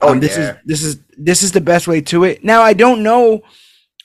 Oh, 0.00 0.12
um, 0.12 0.20
this 0.20 0.38
is 0.38 0.56
this 0.64 0.82
is 0.82 0.98
this 1.18 1.42
is 1.42 1.52
the 1.52 1.60
best 1.60 1.86
way 1.86 2.00
to 2.00 2.24
it. 2.24 2.42
Now 2.42 2.62
I 2.62 2.72
don't 2.72 3.02
know 3.02 3.42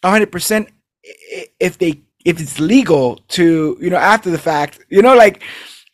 hundred 0.03 0.34
percent 0.34 0.67
if 1.04 1.78
they 1.78 2.02
if 2.26 2.39
it's 2.39 2.60
legal 2.60 3.18
to 3.30 3.78
you 3.80 3.89
know 3.89 3.97
after 3.97 4.30
the 4.30 4.38
fact. 4.38 4.80
You 4.89 5.02
know, 5.02 5.16
like 5.16 5.43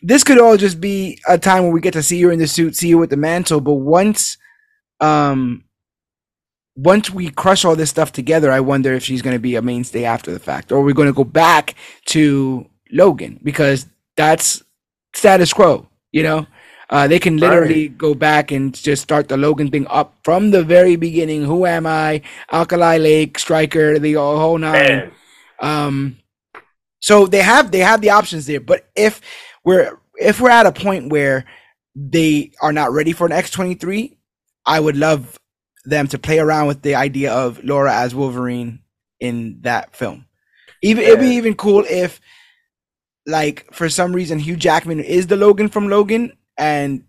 this 0.01 0.23
could 0.23 0.39
all 0.39 0.57
just 0.57 0.79
be 0.79 1.19
a 1.27 1.37
time 1.37 1.63
where 1.63 1.71
we 1.71 1.81
get 1.81 1.93
to 1.93 2.03
see 2.03 2.21
her 2.21 2.31
in 2.31 2.39
the 2.39 2.47
suit, 2.47 2.75
see 2.75 2.91
her 2.91 2.97
with 2.97 3.09
the 3.09 3.17
mantle. 3.17 3.61
But 3.61 3.73
once, 3.73 4.37
um, 4.99 5.63
once 6.75 7.09
we 7.09 7.29
crush 7.29 7.65
all 7.65 7.75
this 7.75 7.89
stuff 7.89 8.11
together, 8.11 8.51
I 8.51 8.59
wonder 8.59 8.93
if 8.93 9.03
she's 9.03 9.21
going 9.21 9.35
to 9.35 9.39
be 9.39 9.55
a 9.55 9.61
mainstay 9.61 10.05
after 10.05 10.31
the 10.31 10.39
fact, 10.39 10.71
or 10.71 10.83
we're 10.83 10.93
going 10.93 11.07
to 11.09 11.13
go 11.13 11.23
back 11.23 11.75
to 12.05 12.69
Logan 12.91 13.39
because 13.43 13.87
that's 14.15 14.63
status 15.13 15.53
quo. 15.53 15.87
You 16.11 16.23
know, 16.23 16.47
uh, 16.89 17.07
they 17.07 17.19
can 17.19 17.37
literally 17.37 17.89
go 17.89 18.13
back 18.13 18.51
and 18.51 18.73
just 18.73 19.03
start 19.03 19.27
the 19.27 19.37
Logan 19.37 19.69
thing 19.69 19.87
up 19.89 20.15
from 20.23 20.51
the 20.51 20.63
very 20.63 20.95
beginning. 20.95 21.43
Who 21.43 21.65
am 21.65 21.85
I? 21.85 22.21
Alkali 22.51 22.97
Lake, 22.97 23.37
Striker, 23.39 23.99
the 23.99 24.13
whole 24.13 24.57
nine. 24.57 25.11
Um, 25.59 26.17
so 26.99 27.27
they 27.27 27.41
have 27.41 27.71
they 27.71 27.79
have 27.79 28.01
the 28.01 28.11
options 28.11 28.45
there. 28.45 28.61
But 28.61 28.87
if 28.95 29.21
we're 29.63 29.99
if 30.15 30.39
we're 30.39 30.49
at 30.49 30.65
a 30.65 30.71
point 30.71 31.11
where 31.11 31.45
they 31.95 32.51
are 32.61 32.73
not 32.73 32.91
ready 32.91 33.11
for 33.11 33.25
an 33.25 33.33
X 33.33 33.51
twenty 33.51 33.73
three, 33.73 34.17
I 34.65 34.79
would 34.79 34.95
love 34.97 35.39
them 35.83 36.07
to 36.07 36.19
play 36.19 36.37
around 36.37 36.67
with 36.67 36.81
the 36.81 36.95
idea 36.95 37.33
of 37.33 37.63
Laura 37.63 37.93
as 37.93 38.13
Wolverine 38.13 38.79
in 39.19 39.61
that 39.61 39.95
film. 39.95 40.25
Even 40.83 41.03
it'd 41.03 41.19
be 41.19 41.37
even 41.37 41.55
cool 41.55 41.83
if, 41.89 42.21
like, 43.25 43.65
for 43.73 43.89
some 43.89 44.13
reason 44.13 44.37
Hugh 44.37 44.57
Jackman 44.57 44.99
is 44.99 45.25
the 45.25 45.37
Logan 45.37 45.69
from 45.69 45.87
Logan, 45.87 46.36
and 46.57 47.03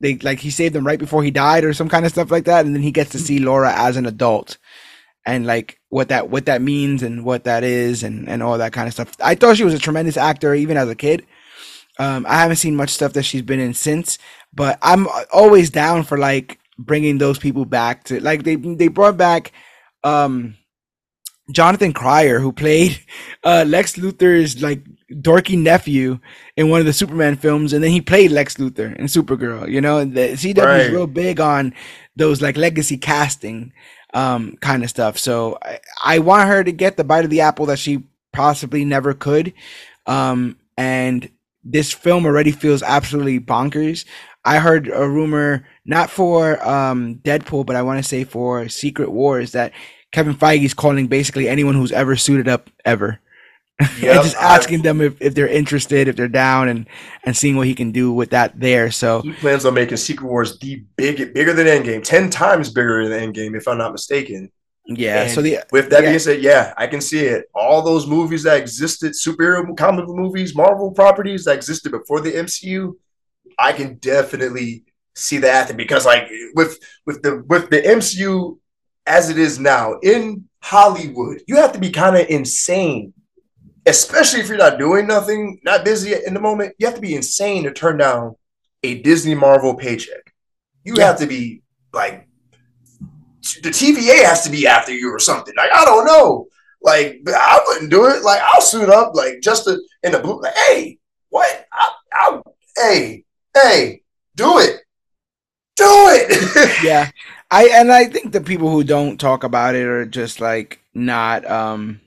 they 0.00 0.16
like 0.18 0.40
he 0.40 0.50
saved 0.50 0.74
them 0.74 0.86
right 0.86 0.98
before 0.98 1.22
he 1.22 1.30
died 1.30 1.64
or 1.64 1.72
some 1.74 1.88
kind 1.88 2.04
of 2.04 2.12
stuff 2.12 2.30
like 2.30 2.44
that, 2.44 2.66
and 2.66 2.74
then 2.74 2.82
he 2.82 2.90
gets 2.92 3.10
to 3.12 3.18
see 3.18 3.38
Laura 3.38 3.72
as 3.74 3.96
an 3.96 4.06
adult 4.06 4.58
and 5.26 5.46
like 5.46 5.80
what 5.88 6.08
that 6.08 6.30
what 6.30 6.46
that 6.46 6.62
means 6.62 7.02
and 7.02 7.24
what 7.24 7.44
that 7.44 7.64
is 7.64 8.02
and 8.02 8.28
and 8.28 8.42
all 8.42 8.58
that 8.58 8.72
kind 8.72 8.86
of 8.86 8.94
stuff. 8.94 9.16
I 9.22 9.34
thought 9.34 9.56
she 9.56 9.64
was 9.64 9.74
a 9.74 9.78
tremendous 9.78 10.16
actor 10.16 10.54
even 10.54 10.76
as 10.76 10.88
a 10.88 10.94
kid. 10.94 11.24
Um, 11.98 12.26
I 12.28 12.36
haven't 12.40 12.56
seen 12.56 12.76
much 12.76 12.90
stuff 12.90 13.12
that 13.12 13.22
she's 13.22 13.42
been 13.42 13.60
in 13.60 13.72
since, 13.74 14.18
but 14.52 14.78
I'm 14.82 15.06
always 15.32 15.70
down 15.70 16.02
for 16.02 16.18
like 16.18 16.58
bringing 16.76 17.18
those 17.18 17.38
people 17.38 17.64
back 17.64 18.04
to 18.04 18.20
like 18.20 18.42
they 18.42 18.56
they 18.56 18.88
brought 18.88 19.16
back 19.16 19.52
um 20.02 20.56
Jonathan 21.50 21.92
Cryer 21.92 22.40
who 22.40 22.52
played 22.52 23.00
uh 23.44 23.64
Lex 23.66 23.94
Luthor's 23.96 24.62
like 24.62 24.82
dorky 25.12 25.58
nephew 25.58 26.18
in 26.56 26.70
one 26.70 26.80
of 26.80 26.86
the 26.86 26.92
Superman 26.92 27.36
films 27.36 27.72
and 27.72 27.84
then 27.84 27.90
he 27.90 28.00
played 28.00 28.32
Lex 28.32 28.54
Luthor 28.56 28.94
in 28.96 29.06
Supergirl, 29.06 29.68
you 29.70 29.80
know, 29.80 29.98
and 29.98 30.14
the 30.14 30.30
CW 30.36 30.78
is 30.78 30.88
Right. 30.88 30.90
real 30.90 31.06
big 31.06 31.40
on 31.40 31.74
those 32.16 32.40
like 32.40 32.56
legacy 32.56 32.96
casting 32.96 33.72
um 34.14 34.56
kind 34.60 34.82
of 34.84 34.90
stuff. 34.90 35.18
So 35.18 35.58
I, 35.62 35.80
I 36.04 36.18
want 36.20 36.48
her 36.48 36.64
to 36.64 36.72
get 36.72 36.96
the 36.96 37.04
bite 37.04 37.24
of 37.24 37.30
the 37.30 37.42
apple 37.42 37.66
that 37.66 37.78
she 37.78 38.04
possibly 38.32 38.84
never 38.84 39.12
could. 39.14 39.52
Um 40.06 40.58
and 40.76 41.28
this 41.62 41.92
film 41.92 42.26
already 42.26 42.52
feels 42.52 42.82
absolutely 42.82 43.40
bonkers. 43.40 44.04
I 44.44 44.58
heard 44.58 44.88
a 44.88 45.08
rumor 45.08 45.66
not 45.84 46.10
for 46.10 46.66
um 46.66 47.16
Deadpool, 47.16 47.66
but 47.66 47.76
I 47.76 47.82
want 47.82 47.98
to 48.02 48.08
say 48.08 48.24
for 48.24 48.68
Secret 48.68 49.10
Wars 49.10 49.52
that 49.52 49.72
Kevin 50.14 50.34
Feige's 50.34 50.74
calling 50.74 51.08
basically 51.08 51.48
anyone 51.48 51.74
who's 51.74 51.90
ever 51.92 52.14
suited 52.16 52.48
up 52.48 52.70
ever. 52.84 53.18
Yep, 53.80 54.14
and 54.14 54.22
just 54.22 54.36
I've- 54.36 54.44
asking 54.60 54.82
them 54.82 55.00
if, 55.00 55.20
if 55.20 55.34
they're 55.34 55.48
interested, 55.48 56.06
if 56.06 56.14
they're 56.14 56.28
down 56.28 56.68
and 56.68 56.86
and 57.24 57.36
seeing 57.36 57.56
what 57.56 57.66
he 57.66 57.74
can 57.74 57.90
do 57.90 58.12
with 58.12 58.30
that 58.30 58.58
there. 58.58 58.92
So 58.92 59.22
he 59.22 59.32
plans 59.32 59.64
on 59.66 59.74
making 59.74 59.96
Secret 59.96 60.28
Wars 60.28 60.56
the 60.60 60.84
big, 60.96 61.34
bigger 61.34 61.52
than 61.52 61.66
Endgame, 61.66 62.04
ten 62.04 62.30
times 62.30 62.70
bigger 62.70 63.08
than 63.08 63.32
Endgame, 63.32 63.56
if 63.56 63.66
I'm 63.66 63.78
not 63.78 63.90
mistaken. 63.90 64.52
yeah, 64.86 65.22
And 65.24 65.32
so 65.32 65.42
the 65.42 65.58
With 65.72 65.90
that 65.90 66.04
Yeah. 66.04 66.10
being 66.10 66.18
said, 66.20 66.40
yeah, 66.40 66.72
I 66.76 66.86
can 66.86 67.00
see 67.00 67.20
it. 67.26 67.46
All 67.52 67.82
those 67.82 68.06
movies 68.06 68.44
that 68.44 68.58
existed, 68.60 69.12
superhero 69.14 69.76
comic 69.76 70.06
movies, 70.06 70.54
Marvel 70.54 70.92
properties 70.92 71.44
that 71.46 71.56
existed 71.56 71.90
before 71.90 72.20
the 72.20 72.30
MCU, 72.30 72.92
I 73.58 73.72
can 73.72 73.96
definitely 73.96 74.84
see 75.16 75.38
that 75.38 75.76
because, 75.76 76.06
like, 76.06 76.30
with 76.54 76.78
with 77.06 77.22
the 77.22 77.42
with 77.48 77.70
the 77.70 77.82
MCU 77.82 78.58
as 79.06 79.30
it 79.30 79.38
is 79.38 79.58
now 79.58 79.98
in 80.02 80.48
Hollywood, 80.62 81.42
you 81.46 81.56
have 81.56 81.72
to 81.72 81.78
be 81.78 81.90
kind 81.90 82.16
of 82.16 82.26
insane, 82.28 83.12
especially 83.86 84.40
if 84.40 84.48
you're 84.48 84.56
not 84.56 84.78
doing 84.78 85.06
nothing, 85.06 85.60
not 85.64 85.84
busy 85.84 86.14
in 86.26 86.34
the 86.34 86.40
moment. 86.40 86.74
You 86.78 86.86
have 86.86 86.94
to 86.96 87.00
be 87.02 87.14
insane 87.14 87.64
to 87.64 87.72
turn 87.72 87.98
down 87.98 88.36
a 88.82 89.00
Disney 89.02 89.34
Marvel 89.34 89.74
paycheck. 89.74 90.32
You 90.84 90.94
Yeah. 90.96 91.06
have 91.06 91.18
to 91.18 91.26
be 91.26 91.62
like 91.92 92.28
the 93.62 93.70
TVA 93.70 94.24
has 94.24 94.42
to 94.44 94.50
be 94.50 94.66
after 94.66 94.92
you 94.92 95.12
or 95.12 95.18
something. 95.18 95.54
Like 95.56 95.70
I 95.72 95.84
don't 95.84 96.06
know. 96.06 96.46
Like 96.82 97.20
I 97.26 97.60
wouldn't 97.66 97.90
do 97.90 98.06
it. 98.06 98.22
Like 98.22 98.40
I'll 98.42 98.60
suit 98.62 98.88
up 98.88 99.14
like 99.14 99.40
just 99.42 99.64
to, 99.64 99.78
in 100.02 100.12
the 100.12 100.18
blue. 100.18 100.40
Like 100.40 100.54
hey, 100.54 100.98
what? 101.30 101.66
I, 101.72 101.90
I, 102.12 102.40
hey, 102.76 103.24
hey, 103.54 104.02
do 104.34 104.58
it, 104.58 104.80
do 105.76 105.84
it. 105.86 106.82
yeah 106.84 107.10
i 107.50 107.68
and 107.74 107.92
i 107.92 108.04
think 108.04 108.32
the 108.32 108.40
people 108.40 108.70
who 108.70 108.84
don't 108.84 109.18
talk 109.18 109.44
about 109.44 109.74
it 109.74 109.86
are 109.86 110.06
just 110.06 110.40
like 110.40 110.80
not 110.94 111.44
um 111.50 112.00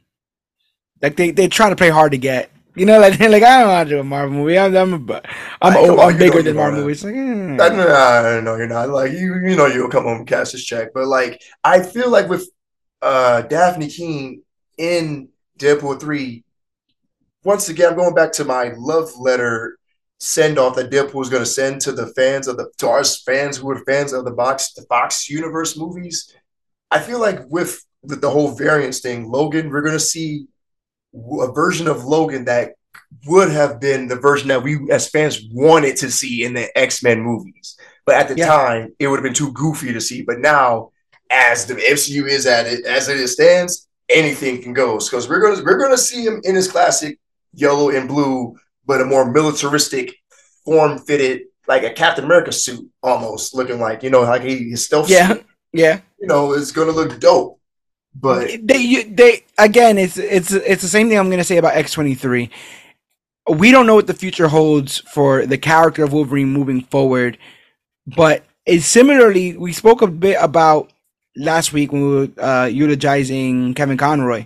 like 1.01 1.15
they 1.15 1.31
they 1.31 1.47
trying 1.47 1.71
to 1.71 1.75
play 1.75 1.89
hard 1.89 2.11
to 2.11 2.17
get 2.17 2.51
you 2.75 2.85
know 2.85 2.99
like 3.05 3.19
like 3.19 3.43
i 3.43 3.59
don't 3.59 3.69
want 3.69 3.89
to 3.89 3.95
do 3.95 3.99
a 3.99 4.03
marvel 4.03 4.37
movie 4.37 4.57
i'm 4.57 4.75
i'm, 4.75 5.09
a, 5.09 5.21
I'm, 5.61 5.73
Like, 5.73 5.85
come 5.85 5.91
old, 5.91 5.99
I'm 5.99 6.17
bigger 6.17 6.41
than 6.41 6.55
marvel 6.55 6.81
movies 6.81 7.03
like 7.03 7.15
eh. 7.15 7.57
Nah, 7.57 8.39
no, 8.41 8.55
you're 8.55 8.67
not. 8.67 8.89
Like 8.89 9.11
you, 9.11 9.35
you 9.39 9.55
know, 9.55 9.65
you'll 9.65 9.89
come 9.89 10.03
home 10.03 10.19
and 10.19 10.27
cash 10.27 10.51
this 10.51 10.63
check. 10.63 10.93
But 10.93 11.07
like, 11.07 11.41
I 11.63 11.81
feel 11.81 12.09
like 12.09 12.29
with 12.29 12.49
uh 13.01 13.43
Dafne 13.49 13.93
King 13.93 14.43
in 14.77 15.29
Deadpool 15.59 15.99
three, 15.99 16.43
once 17.43 17.69
again, 17.69 17.89
I'm 17.89 17.95
going 17.95 18.13
back 18.13 18.31
to 18.33 18.45
my 18.45 18.73
love 18.77 19.09
letter 19.17 19.77
send 20.19 20.57
off 20.57 20.75
that 20.75 20.89
Deadpool 20.89 21.21
is 21.21 21.29
going 21.29 21.43
to 21.43 21.49
send 21.49 21.81
to 21.81 21.91
the 21.91 22.07
fans 22.07 22.47
of 22.47 22.57
the 22.57 22.71
to 22.77 22.87
our 22.89 23.03
fans 23.03 23.57
who 23.57 23.69
are 23.69 23.83
fans 23.85 24.13
of 24.13 24.25
the 24.25 24.31
box 24.31 24.73
the 24.73 24.81
Fox 24.83 25.29
Universe 25.29 25.77
movies. 25.77 26.33
I 26.89 26.99
feel 26.99 27.19
like 27.19 27.41
with 27.49 27.83
the, 28.03 28.15
the 28.15 28.29
whole 28.29 28.51
variants 28.51 28.99
thing, 28.99 29.29
Logan, 29.29 29.69
we're 29.69 29.81
going 29.81 29.93
to 29.93 29.99
see 29.99 30.47
a 31.13 31.51
version 31.51 31.87
of 31.87 32.05
Logan 32.05 32.45
that 32.45 32.73
would 33.25 33.51
have 33.51 33.79
been 33.79 34.07
the 34.07 34.15
version 34.15 34.47
that 34.49 34.63
we 34.63 34.79
as 34.91 35.09
fans 35.09 35.41
wanted 35.51 35.97
to 35.97 36.09
see 36.11 36.43
in 36.43 36.53
the 36.53 36.75
X-Men 36.77 37.21
movies. 37.21 37.77
But 38.05 38.15
at 38.15 38.27
the 38.27 38.37
Yeah. 38.37 38.47
time, 38.47 38.93
it 38.99 39.07
would 39.07 39.17
have 39.17 39.23
been 39.23 39.33
too 39.33 39.51
goofy 39.53 39.93
to 39.93 40.01
see. 40.01 40.21
But 40.23 40.39
now, 40.39 40.91
as 41.29 41.65
the 41.65 41.75
MCU 41.75 42.25
is 42.27 42.45
at 42.45 42.65
it, 42.65 42.85
as 42.85 43.07
it 43.09 43.27
stands, 43.27 43.87
anything 44.09 44.61
can 44.61 44.73
go. 44.73 44.97
Because 44.97 45.27
we're 45.27 45.41
gonna 45.41 45.63
we're 45.63 45.77
gonna 45.77 45.97
see 45.97 46.23
him 46.23 46.41
in 46.43 46.55
his 46.55 46.71
classic 46.71 47.19
yellow 47.53 47.89
and 47.89 48.07
blue, 48.07 48.55
but 48.87 49.01
a 49.01 49.05
more 49.05 49.29
militaristic, 49.31 50.15
form 50.65 50.97
fitted, 50.99 51.43
like 51.67 51.83
a 51.83 51.91
Captain 51.91 52.25
America 52.25 52.51
suit 52.51 52.89
almost 53.03 53.53
looking 53.53 53.79
like, 53.79 54.01
you 54.03 54.09
know, 54.09 54.21
like 54.21 54.43
he, 54.43 54.69
his 54.71 54.85
stealth 54.85 55.09
Yeah, 55.09 55.33
suit, 55.33 55.45
yeah. 55.73 55.99
you 56.19 56.27
know, 56.27 56.53
it's 56.53 56.71
going 56.71 56.87
to 56.87 56.93
look 56.93 57.19
dope. 57.19 57.59
But 58.19 58.49
they 58.63 58.77
you- 58.77 59.13
they 59.13 59.43
again 59.59 59.99
it's 59.99 60.17
it's 60.17 60.51
it's 60.51 60.81
the 60.81 60.87
same 60.87 61.07
thing 61.07 61.19
i'm 61.19 61.27
going 61.29 61.37
to 61.37 61.43
say 61.43 61.57
about 61.57 61.75
x23 61.75 62.49
we 63.49 63.71
don't 63.71 63.85
know 63.85 63.95
what 63.95 64.07
the 64.07 64.13
future 64.13 64.47
holds 64.47 64.99
for 65.13 65.45
the 65.45 65.57
character 65.57 66.03
of 66.03 66.13
wolverine 66.13 66.49
moving 66.51 66.81
forward 66.81 67.37
but 68.07 68.43
it's 68.65 68.85
similarly 68.87 69.55
we 69.55 69.71
spoke 69.71 70.01
a 70.01 70.07
bit 70.07 70.37
about 70.41 70.91
last 71.35 71.73
week 71.73 71.91
when 71.91 72.01
we 72.01 72.15
were 72.15 72.29
uh, 72.43 72.65
eulogizing 72.65 73.73
kevin 73.75 73.97
conroy 73.97 74.45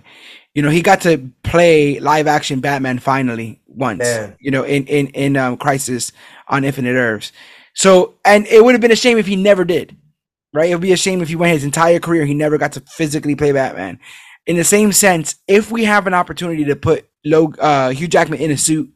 you 0.54 0.62
know 0.62 0.70
he 0.70 0.82
got 0.82 1.00
to 1.00 1.30
play 1.42 1.98
live 2.00 2.26
action 2.26 2.60
batman 2.60 2.98
finally 2.98 3.60
once 3.66 4.00
Man. 4.00 4.36
you 4.40 4.50
know 4.50 4.64
in 4.64 4.86
in 4.86 5.08
in 5.08 5.36
um, 5.36 5.56
crisis 5.56 6.12
on 6.48 6.64
infinite 6.64 6.94
earths 6.94 7.32
so 7.74 8.14
and 8.24 8.46
it 8.46 8.64
would 8.64 8.74
have 8.74 8.80
been 8.80 8.92
a 8.92 8.96
shame 8.96 9.18
if 9.18 9.26
he 9.26 9.36
never 9.36 9.64
did 9.64 9.96
right? 10.52 10.70
It 10.70 10.74
would 10.74 10.82
be 10.82 10.92
a 10.92 10.96
shame 10.96 11.22
if 11.22 11.28
he 11.28 11.36
went 11.36 11.52
his 11.52 11.64
entire 11.64 11.98
career, 11.98 12.24
he 12.24 12.34
never 12.34 12.58
got 12.58 12.72
to 12.72 12.80
physically 12.80 13.34
play 13.34 13.52
Batman. 13.52 13.98
In 14.46 14.56
the 14.56 14.64
same 14.64 14.92
sense, 14.92 15.36
if 15.46 15.70
we 15.70 15.84
have 15.84 16.06
an 16.06 16.14
opportunity 16.14 16.64
to 16.64 16.76
put 16.76 17.08
Log- 17.24 17.58
uh, 17.60 17.90
Hugh 17.90 18.08
Jackman 18.08 18.40
in 18.40 18.50
a 18.50 18.56
suit, 18.56 18.92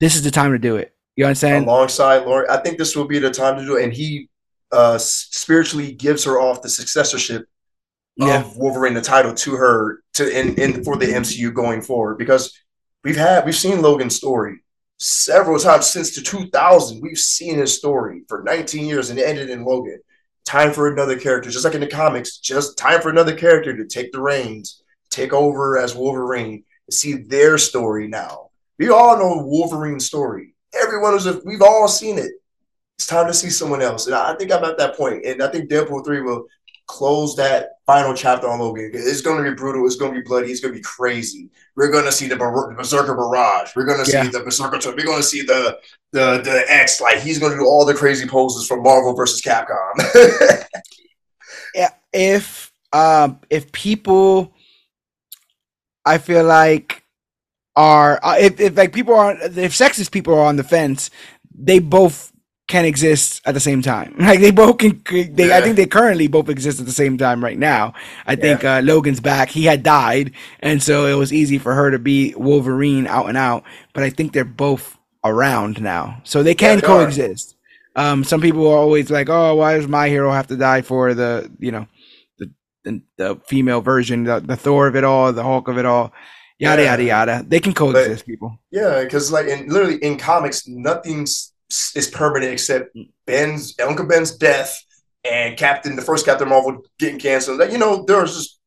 this 0.00 0.16
is 0.16 0.22
the 0.22 0.30
time 0.30 0.52
to 0.52 0.58
do 0.58 0.76
it. 0.76 0.94
You 1.16 1.26
understand? 1.26 1.66
alongside 1.66 2.24
Lauren, 2.26 2.46
I 2.48 2.58
think 2.58 2.78
this 2.78 2.94
will 2.94 3.06
be 3.06 3.18
the 3.18 3.30
time 3.30 3.58
to 3.58 3.64
do 3.64 3.76
it. 3.76 3.84
And 3.84 3.92
he 3.92 4.28
uh, 4.70 4.98
spiritually 4.98 5.92
gives 5.92 6.24
her 6.24 6.40
off 6.40 6.62
the 6.62 6.68
successorship 6.68 7.46
Yeah. 8.18 8.40
of 8.40 8.56
Wolverine, 8.56 8.94
the 8.94 9.00
title 9.00 9.32
to 9.32 9.52
her 9.52 10.02
to 10.14 10.28
in, 10.28 10.56
in 10.56 10.82
for 10.82 10.96
the 10.96 11.06
MCU 11.06 11.54
going 11.54 11.80
forward 11.80 12.18
because 12.18 12.58
we've 13.04 13.16
had 13.16 13.46
we've 13.46 13.54
seen 13.54 13.80
Logan's 13.80 14.16
story 14.16 14.60
several 14.98 15.58
times 15.58 15.86
since 15.86 16.14
the 16.14 16.22
2000. 16.22 17.00
We've 17.00 17.18
seen 17.18 17.58
his 17.58 17.76
story 17.76 18.22
for 18.28 18.42
19 18.42 18.86
years 18.86 19.10
and 19.10 19.18
it 19.18 19.28
ended 19.28 19.50
in 19.50 19.64
Logan. 19.64 20.00
Time 20.44 20.72
for 20.72 20.90
another 20.90 21.18
character, 21.18 21.50
just 21.50 21.64
like 21.64 21.74
in 21.74 21.80
the 21.80 21.86
comics, 21.86 22.38
just 22.38 22.76
time 22.76 23.00
for 23.00 23.10
another 23.10 23.36
character 23.36 23.76
to 23.76 23.86
take 23.86 24.12
the 24.12 24.20
reins, 24.20 24.82
take 25.10 25.32
over 25.32 25.78
as 25.78 25.94
Wolverine, 25.94 26.64
and 26.86 26.94
see 26.94 27.12
their 27.14 27.58
story 27.58 28.08
now. 28.08 28.50
We 28.78 28.88
all 28.88 29.18
know 29.18 29.46
Wolverine's 29.46 30.06
story. 30.06 30.54
Everyone 30.74 31.14
is, 31.14 31.28
we've 31.44 31.62
all 31.62 31.86
seen 31.86 32.18
it. 32.18 32.30
It's 32.96 33.06
time 33.06 33.26
to 33.26 33.34
see 33.34 33.50
someone 33.50 33.82
else. 33.82 34.06
And 34.06 34.14
I 34.14 34.34
think 34.34 34.50
I'm 34.50 34.64
at 34.64 34.78
that 34.78 34.96
point. 34.96 35.24
And 35.24 35.42
I 35.42 35.48
think 35.48 35.70
Deadpool 35.70 36.04
3 36.04 36.22
will 36.22 36.46
close 36.86 37.36
that 37.36 37.77
final 37.88 38.12
chapter 38.12 38.46
on 38.46 38.58
Logan. 38.60 38.90
It's 38.92 39.22
going 39.22 39.42
to 39.42 39.50
be 39.50 39.56
brutal. 39.56 39.86
It's 39.86 39.96
going 39.96 40.12
to 40.12 40.20
be 40.20 40.22
bloody. 40.24 40.52
It's 40.52 40.60
going 40.60 40.74
to 40.74 40.78
be 40.78 40.82
crazy. 40.84 41.48
We're 41.74 41.90
going 41.90 42.04
to 42.04 42.12
see 42.12 42.28
the 42.28 42.36
Bar- 42.36 42.74
Berserker 42.74 43.14
Barrage. 43.14 43.70
We're 43.74 43.86
going 43.86 44.04
to 44.04 44.12
Yeah. 44.12 44.24
see 44.24 44.28
the 44.28 44.40
Berserker. 44.40 44.78
We're 44.94 45.06
going 45.06 45.22
to 45.22 45.22
see 45.22 45.40
the 45.40 45.78
the 46.12 46.42
the 46.44 46.64
X. 46.68 47.00
Like 47.00 47.18
he's 47.20 47.38
going 47.38 47.52
to 47.52 47.58
do 47.58 47.64
all 47.64 47.86
the 47.86 47.94
crazy 47.94 48.26
poses 48.28 48.66
from 48.68 48.82
Marvel 48.82 49.14
versus 49.14 49.40
Capcom. 49.40 49.94
Yeah, 51.74 51.90
if 52.12 52.72
um 52.92 53.40
if 53.50 53.70
people 53.72 54.54
I 56.04 56.18
feel 56.18 56.44
like 56.44 57.04
are 57.76 58.18
uh, 58.22 58.36
if, 58.38 58.58
if 58.60 58.76
like 58.76 58.92
people 58.92 59.14
are 59.14 59.32
if 59.32 59.72
sexist 59.72 60.10
people 60.10 60.34
are 60.34 60.46
on 60.46 60.56
the 60.56 60.64
fence, 60.64 61.10
they 61.54 61.78
both 61.78 62.32
can 62.68 62.84
exist 62.84 63.40
at 63.46 63.54
the 63.54 63.60
same 63.60 63.82
time. 63.82 64.14
Like 64.28 64.40
they 64.40 64.50
both 64.52 64.78
can 64.78 65.02
they 65.34 65.52
I 65.56 65.60
think 65.62 65.76
they 65.76 65.86
currently 65.86 66.28
both 66.28 66.48
exist 66.48 66.78
at 66.80 66.86
the 66.86 66.92
same 66.92 67.16
time 67.18 67.42
right 67.42 67.58
now. 67.58 67.94
I 68.26 68.36
think 68.36 68.62
uh, 68.64 68.80
Logan's 68.84 69.20
back. 69.20 69.48
He 69.50 69.64
had 69.64 69.82
died 69.82 70.32
and 70.60 70.82
so 70.82 71.06
it 71.06 71.14
was 71.14 71.32
easy 71.32 71.58
for 71.58 71.74
her 71.74 71.90
to 71.90 71.98
be 71.98 72.34
Wolverine 72.36 73.06
out 73.06 73.28
and 73.28 73.36
out, 73.38 73.64
but 73.94 74.02
I 74.04 74.10
think 74.10 74.32
they're 74.32 74.44
both 74.44 74.96
around 75.24 75.80
now. 75.80 76.20
So 76.24 76.42
they 76.42 76.54
can 76.54 76.78
they 76.78 76.84
are. 76.84 76.86
coexist. 76.86 77.56
Um, 77.96 78.22
some 78.22 78.40
people 78.40 78.68
are 78.68 78.76
always 78.78 79.10
like, 79.10 79.28
"Oh, 79.28 79.56
why 79.56 79.76
does 79.76 79.88
my 79.88 80.08
hero 80.08 80.30
have 80.30 80.46
to 80.48 80.56
die 80.56 80.82
for 80.82 81.14
the, 81.14 81.50
you 81.58 81.72
know, 81.72 81.86
the 82.38 82.46
the, 82.84 83.02
the 83.16 83.40
female 83.48 83.80
version, 83.80 84.22
the, 84.24 84.38
the 84.40 84.54
Thor 84.56 84.86
of 84.86 84.94
it 84.94 85.02
all, 85.02 85.32
the 85.32 85.42
Hulk 85.42 85.66
of 85.66 85.78
it 85.78 85.84
all, 85.86 86.12
yada 86.60 86.82
Yeah. 86.82 86.90
yada 86.92 87.02
yada." 87.04 87.44
They 87.48 87.58
can 87.58 87.72
coexist, 87.74 88.24
people. 88.24 88.60
yeah, 88.70 89.02
because 89.02 89.32
like 89.32 89.46
in 89.46 89.68
literally 89.68 89.96
in 89.96 90.16
comics, 90.16 90.68
nothing's 90.68 91.52
is 91.94 92.08
permanent 92.08 92.52
except 92.52 92.96
Ben's 93.26 93.74
Uncle 93.80 94.06
Ben's 94.06 94.36
death 94.36 94.82
and 95.24 95.56
Captain 95.56 95.96
the 95.96 96.02
first 96.02 96.24
Captain 96.24 96.48
Marvel 96.48 96.82
getting 96.98 97.18
canceled. 97.18 97.58
Like, 97.58 97.72
you 97.72 97.78
know, 97.78 98.04
there's 98.06 98.34
just 98.34 98.60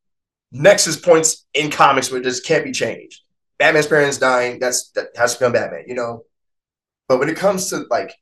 nexus 0.52 0.96
points 0.96 1.46
in 1.54 1.70
comics 1.70 2.10
where 2.10 2.20
this 2.20 2.40
can't 2.40 2.64
be 2.64 2.72
changed. 2.72 3.22
Batman's 3.58 3.86
parents 3.86 4.18
dying, 4.18 4.58
that's 4.58 4.90
that 4.90 5.08
has 5.16 5.34
to 5.34 5.38
become 5.38 5.52
Batman, 5.52 5.84
you 5.86 5.94
know. 5.94 6.24
But 7.08 7.18
when 7.18 7.28
it 7.28 7.36
comes 7.36 7.70
to 7.70 7.84
like 7.90 8.14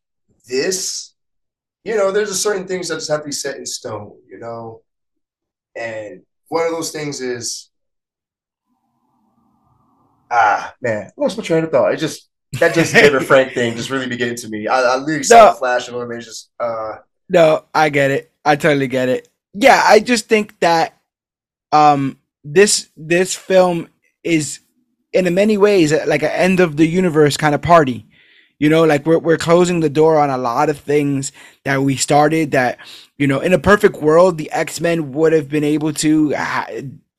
this, 0.47 1.15
you 1.85 1.97
know, 1.97 2.11
there's 2.11 2.31
a 2.31 2.35
certain 2.35 2.67
things 2.67 2.89
that 2.89 2.97
just 2.97 3.11
have 3.11 3.21
to 3.21 3.27
be 3.27 3.33
set 3.33 3.57
in 3.57 3.67
stone, 3.67 4.19
you 4.29 4.39
know. 4.39 4.83
And 5.77 6.23
one 6.49 6.67
of 6.67 6.73
those 6.73 6.91
things 6.91 7.21
is 7.21 7.71
ah 10.31 10.75
man, 10.81 11.11
what's 11.17 11.37
my 11.37 11.43
train 11.43 11.65
of 11.65 11.71
thought? 11.71 11.93
It 11.93 11.99
just 11.99 12.30
that 12.59 12.75
just 12.75 12.93
David 13.01 13.25
Frank 13.27 13.53
thing 13.53 13.77
just 13.77 13.91
really 13.91 14.07
began 14.09 14.35
to 14.37 14.49
me. 14.49 14.67
I, 14.67 14.81
I 14.81 14.97
literally 14.97 15.23
saw 15.23 15.47
No. 15.47 15.51
a 15.53 15.55
flash 15.55 15.89
of 15.89 15.95
him 15.95 16.11
and 16.11 16.23
just 16.23 16.51
uh 16.59 16.97
No, 17.29 17.65
I 17.75 17.89
get 17.91 18.11
it. 18.11 18.31
I 18.45 18.57
totally 18.57 18.89
get 18.89 19.09
it. 19.09 19.29
Yeah, 19.55 19.83
I 19.85 20.01
just 20.01 20.29
think 20.29 20.59
that 20.61 20.99
um 21.73 22.19
this 22.45 22.89
this 22.97 23.35
film 23.35 23.89
is 24.25 24.61
in 25.13 25.33
many 25.35 25.57
ways 25.57 25.93
like 26.07 26.23
an 26.23 26.31
end 26.31 26.61
of 26.61 26.77
the 26.77 26.87
universe 26.87 27.37
kind 27.37 27.55
of 27.55 27.63
party. 27.63 28.07
You 28.59 28.69
know, 28.69 28.85
like 28.85 29.07
we're 29.07 29.19
we're 29.19 29.39
closing 29.39 29.81
the 29.81 29.89
door 29.89 30.19
on 30.19 30.29
a 30.29 30.37
lot 30.39 30.69
of 30.69 30.79
things 30.79 31.33
that 31.65 31.83
we 31.83 31.97
started 31.97 32.51
that 32.51 32.79
you 33.17 33.27
know, 33.27 33.41
in 33.41 33.53
a 33.53 33.59
perfect 33.59 33.97
world, 33.97 34.39
the 34.39 34.51
X-Men 34.51 35.13
would 35.13 35.35
have 35.35 35.49
been 35.51 35.65
able 35.65 35.93
to 35.93 36.33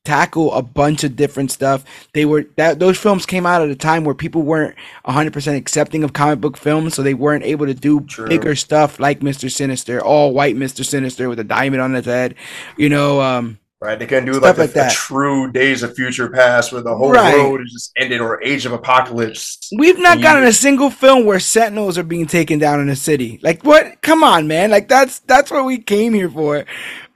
tackle 0.04 0.52
a 0.52 0.62
bunch 0.62 1.04
of 1.04 1.14
different 1.16 1.50
stuff. 1.50 1.84
They 2.12 2.24
were 2.24 2.46
that 2.56 2.78
those 2.78 2.98
films 2.98 3.24
came 3.26 3.46
out 3.46 3.62
at 3.62 3.68
a 3.70 3.76
time 3.76 4.04
where 4.04 4.14
people 4.14 4.42
weren't 4.42 4.74
100% 5.06 5.56
accepting 5.56 6.02
of 6.04 6.12
comic 6.12 6.40
book 6.40 6.56
films, 6.56 6.94
so 6.94 7.02
they 7.02 7.14
weren't 7.14 7.44
able 7.44 7.66
to 7.66 7.74
do 7.74 8.00
True. 8.00 8.28
bigger 8.28 8.54
stuff 8.56 8.98
like 8.98 9.20
Mr. 9.20 9.50
Sinister, 9.50 10.00
all 10.02 10.32
white 10.32 10.56
Mr. 10.56 10.84
Sinister 10.84 11.28
with 11.28 11.38
a 11.38 11.44
diamond 11.44 11.82
on 11.82 11.94
his 11.94 12.06
head. 12.06 12.34
You 12.76 12.88
know, 12.88 13.20
um 13.20 13.58
right. 13.80 13.98
They 13.98 14.06
couldn't 14.06 14.26
do 14.26 14.38
like, 14.40 14.56
a, 14.56 14.60
like 14.60 14.72
that. 14.72 14.92
a 14.92 14.94
true 14.94 15.50
Days 15.52 15.82
of 15.84 15.94
Future 15.94 16.28
Past 16.30 16.72
where 16.72 16.82
the 16.82 16.96
whole 16.96 17.10
Right. 17.12 17.34
world 17.36 17.60
is 17.60 17.72
just 17.72 17.92
ended 17.96 18.20
or 18.20 18.42
Age 18.42 18.66
of 18.66 18.72
Apocalypse. 18.72 19.70
we've 19.76 19.98
not 19.98 20.16
You- 20.18 20.22
gotten 20.24 20.44
a 20.44 20.52
single 20.52 20.90
film 20.90 21.24
where 21.26 21.38
sentinels 21.40 21.96
are 21.98 22.02
being 22.04 22.26
taken 22.26 22.58
down 22.58 22.80
in 22.80 22.88
a 22.88 22.96
city. 22.96 23.38
Like 23.42 23.62
what? 23.62 24.02
Come 24.02 24.24
on, 24.24 24.48
man. 24.48 24.70
Like 24.70 24.88
that's 24.88 25.20
that's 25.20 25.50
what 25.52 25.64
we 25.64 25.78
came 25.78 26.12
here 26.12 26.28
for. 26.30 26.64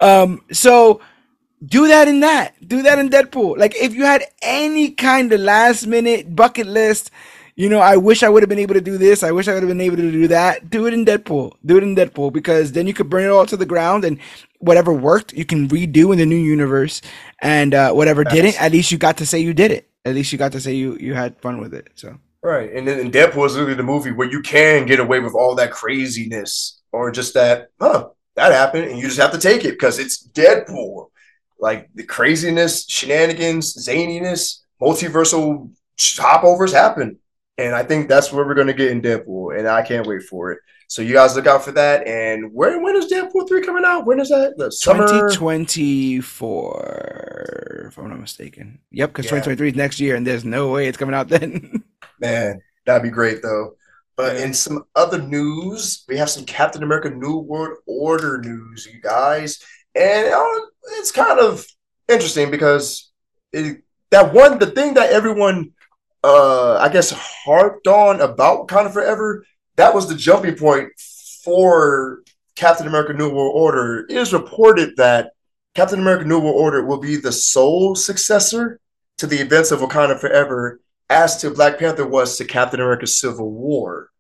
Um 0.01 0.43
so 0.53 1.01
do 1.65 1.89
that 1.89 2.09
in 2.09 2.21
that. 2.21 2.55
Do 2.67 2.83
that 2.83 2.99
in 2.99 3.09
Deadpool. 3.09 3.59
Like 3.59 3.75
if 3.77 3.95
you 3.95 4.05
had 4.05 4.25
any 4.43 4.91
kind 4.91 5.33
of 5.33 5.41
last 5.41 5.87
minute 5.87 6.35
bucket 6.35 6.67
list, 6.67 7.11
you 7.55 7.71
know, 7.71 7.81
I 7.81 7.97
wish 7.97 8.23
I 8.23 8.29
would 8.29 8.43
have 8.43 8.51
been 8.51 8.59
able 8.59 8.75
to 8.75 8.83
do 8.83 8.99
this. 8.99 9.23
I 9.23 9.33
wish 9.33 9.49
I 9.49 9.55
would 9.55 9.63
have 9.63 9.69
been 9.69 9.81
able 9.81 9.97
to 9.97 10.13
do 10.13 10.29
that. 10.29 10.69
Do 10.69 10.87
it 10.87 10.93
in 10.93 11.07
Deadpool. 11.07 11.55
Do 11.65 11.79
it 11.79 11.83
in 11.83 11.97
Deadpool 11.97 12.33
because 12.33 12.73
then 12.73 12.87
you 12.87 12.93
could 12.93 13.09
bring 13.09 13.25
it 13.25 13.31
all 13.31 13.47
to 13.47 13.57
the 13.57 13.65
ground 13.65 14.05
and 14.05 14.19
whatever 14.59 14.93
worked, 14.93 15.33
you 15.33 15.47
can 15.47 15.69
redo 15.69 16.13
in 16.13 16.19
the 16.19 16.27
new 16.27 16.37
universe. 16.37 17.01
And 17.41 17.73
uh, 17.73 17.93
whatever 17.93 18.25
didn't, 18.25 18.61
at 18.61 18.73
least 18.73 18.93
you 18.93 18.99
got 18.99 19.17
to 19.19 19.27
say 19.27 19.39
you 19.39 19.55
did 19.55 19.71
it. 19.71 19.89
At 20.05 20.15
least 20.15 20.33
you 20.33 20.39
got 20.39 20.53
to 20.53 20.61
say 20.61 20.75
you 20.75 20.97
you 20.99 21.15
had 21.15 21.41
fun 21.41 21.59
with 21.59 21.75
it. 21.75 21.89
So 21.95 22.19
Right. 22.43 22.73
And 22.73 22.87
then 22.87 23.01
and 23.01 23.13
Deadpool 23.13 23.47
is 23.47 23.55
literally 23.55 23.75
the 23.75 23.83
movie 23.83 24.13
where 24.13 24.31
you 24.31 24.41
can 24.41 24.87
get 24.87 25.01
away 25.01 25.19
with 25.19 25.35
all 25.35 25.57
that 25.57 25.73
craziness 25.73 26.81
or 26.93 27.11
just 27.11 27.35
that, 27.35 27.71
huh, 27.81 28.11
that 28.37 28.53
happened 28.53 28.85
and 28.85 28.99
you 28.99 29.07
just 29.07 29.19
have 29.19 29.33
to 29.33 29.39
take 29.39 29.65
it 29.65 29.73
because 29.73 29.99
it's 29.99 30.29
Deadpool. 30.29 31.09
Like 31.59 31.89
the 31.95 32.03
craziness, 32.05 32.87
shenanigans, 32.89 33.75
zaniness, 33.87 34.61
multiversal 34.81 35.71
hopovers 35.99 36.73
happen. 36.73 37.19
And 37.59 37.75
I 37.75 37.83
think 37.83 38.09
that's 38.09 38.31
where 38.33 38.45
we're 38.47 38.55
going 38.55 38.67
to 38.67 38.75
get 38.75 38.91
in 38.91 39.01
Deadpool. 39.01 39.59
And 39.59 39.67
I 39.67 39.81
can't 39.83 40.07
wait 40.07 40.23
for 40.25 40.53
it. 40.53 40.59
So 40.89 41.01
you 41.03 41.15
guys 41.15 41.35
look 41.35 41.47
out 41.47 41.65
for 41.65 41.73
that. 41.73 42.07
And 42.07 42.53
where 42.53 42.81
when 42.81 42.95
is 42.97 43.11
Deadpool 43.11 43.49
3 43.49 43.63
coming 43.65 43.85
out? 43.85 44.05
When 44.07 44.21
is 44.21 44.29
that? 44.29 44.55
The 44.59 44.71
summer? 44.71 45.07
2024, 46.47 47.87
if 47.89 47.99
I'm 47.99 48.09
not 48.11 48.21
mistaken. 48.21 48.79
Yep, 48.93 49.11
because 49.11 49.25
Yeah. 49.27 49.31
2023 49.31 49.69
is 49.71 49.75
next 49.75 50.01
year, 50.01 50.17
and 50.17 50.27
there's 50.27 50.45
no 50.45 50.71
way 50.71 50.87
it's 50.89 50.99
coming 50.99 51.15
out 51.15 51.29
then. 51.29 51.83
Man, 52.21 52.61
that'd 52.85 53.03
be 53.03 53.11
great 53.11 53.43
though. 53.43 53.77
But 54.17 54.37
Yeah. 54.37 54.45
in 54.47 54.55
some 54.55 54.85
other 54.95 55.21
news, 55.21 56.05
we 56.09 56.17
have 56.17 56.31
some 56.31 56.45
Captain 56.45 56.83
America 56.83 57.11
New 57.11 57.39
World 57.39 57.79
Order 57.87 58.39
news, 58.39 58.87
you 58.93 59.01
guys. 59.01 59.59
And 59.97 60.33
uh, 60.33 60.67
it's 60.99 61.13
kind 61.13 61.41
of 61.41 61.67
interesting 62.09 62.51
because 62.51 63.11
it, 63.53 63.83
that 64.11 64.33
one, 64.33 64.59
the 64.59 64.67
thing 64.67 64.95
that 64.95 65.11
everyone, 65.11 65.73
uh, 66.23 66.77
I 66.77 66.89
guess, 66.89 67.11
harped 67.11 67.87
on 67.87 68.21
about 68.21 68.69
kind 68.69 68.87
of 68.87 68.93
forever, 68.93 69.45
that 69.77 69.95
was 69.95 70.09
the 70.09 70.15
jumping 70.15 70.57
point 70.57 70.91
for 71.43 72.23
Captain 72.57 72.87
America 72.87 73.13
New 73.13 73.31
World 73.31 73.55
Order. 73.55 74.07
It 74.09 74.17
is 74.17 74.33
reported 74.33 74.97
that 74.97 75.33
Captain 75.75 76.01
America 76.01 76.25
New 76.25 76.41
World 76.41 76.57
Order 76.57 76.85
will 76.85 76.99
be 76.99 77.17
the 77.17 77.33
sole 77.33 77.95
successor 77.95 78.81
to 79.19 79.27
the 79.27 79.37
events 79.37 79.71
of 79.71 79.81
Wakanda 79.81 80.19
Forever 80.19 80.81
as 81.09 81.41
to 81.41 81.51
Black 81.51 81.79
Panther 81.79 82.07
was 82.07 82.37
to 82.37 82.45
Captain 82.45 82.81
America: 82.81 83.07
Civil 83.07 83.51
War. 83.51 84.11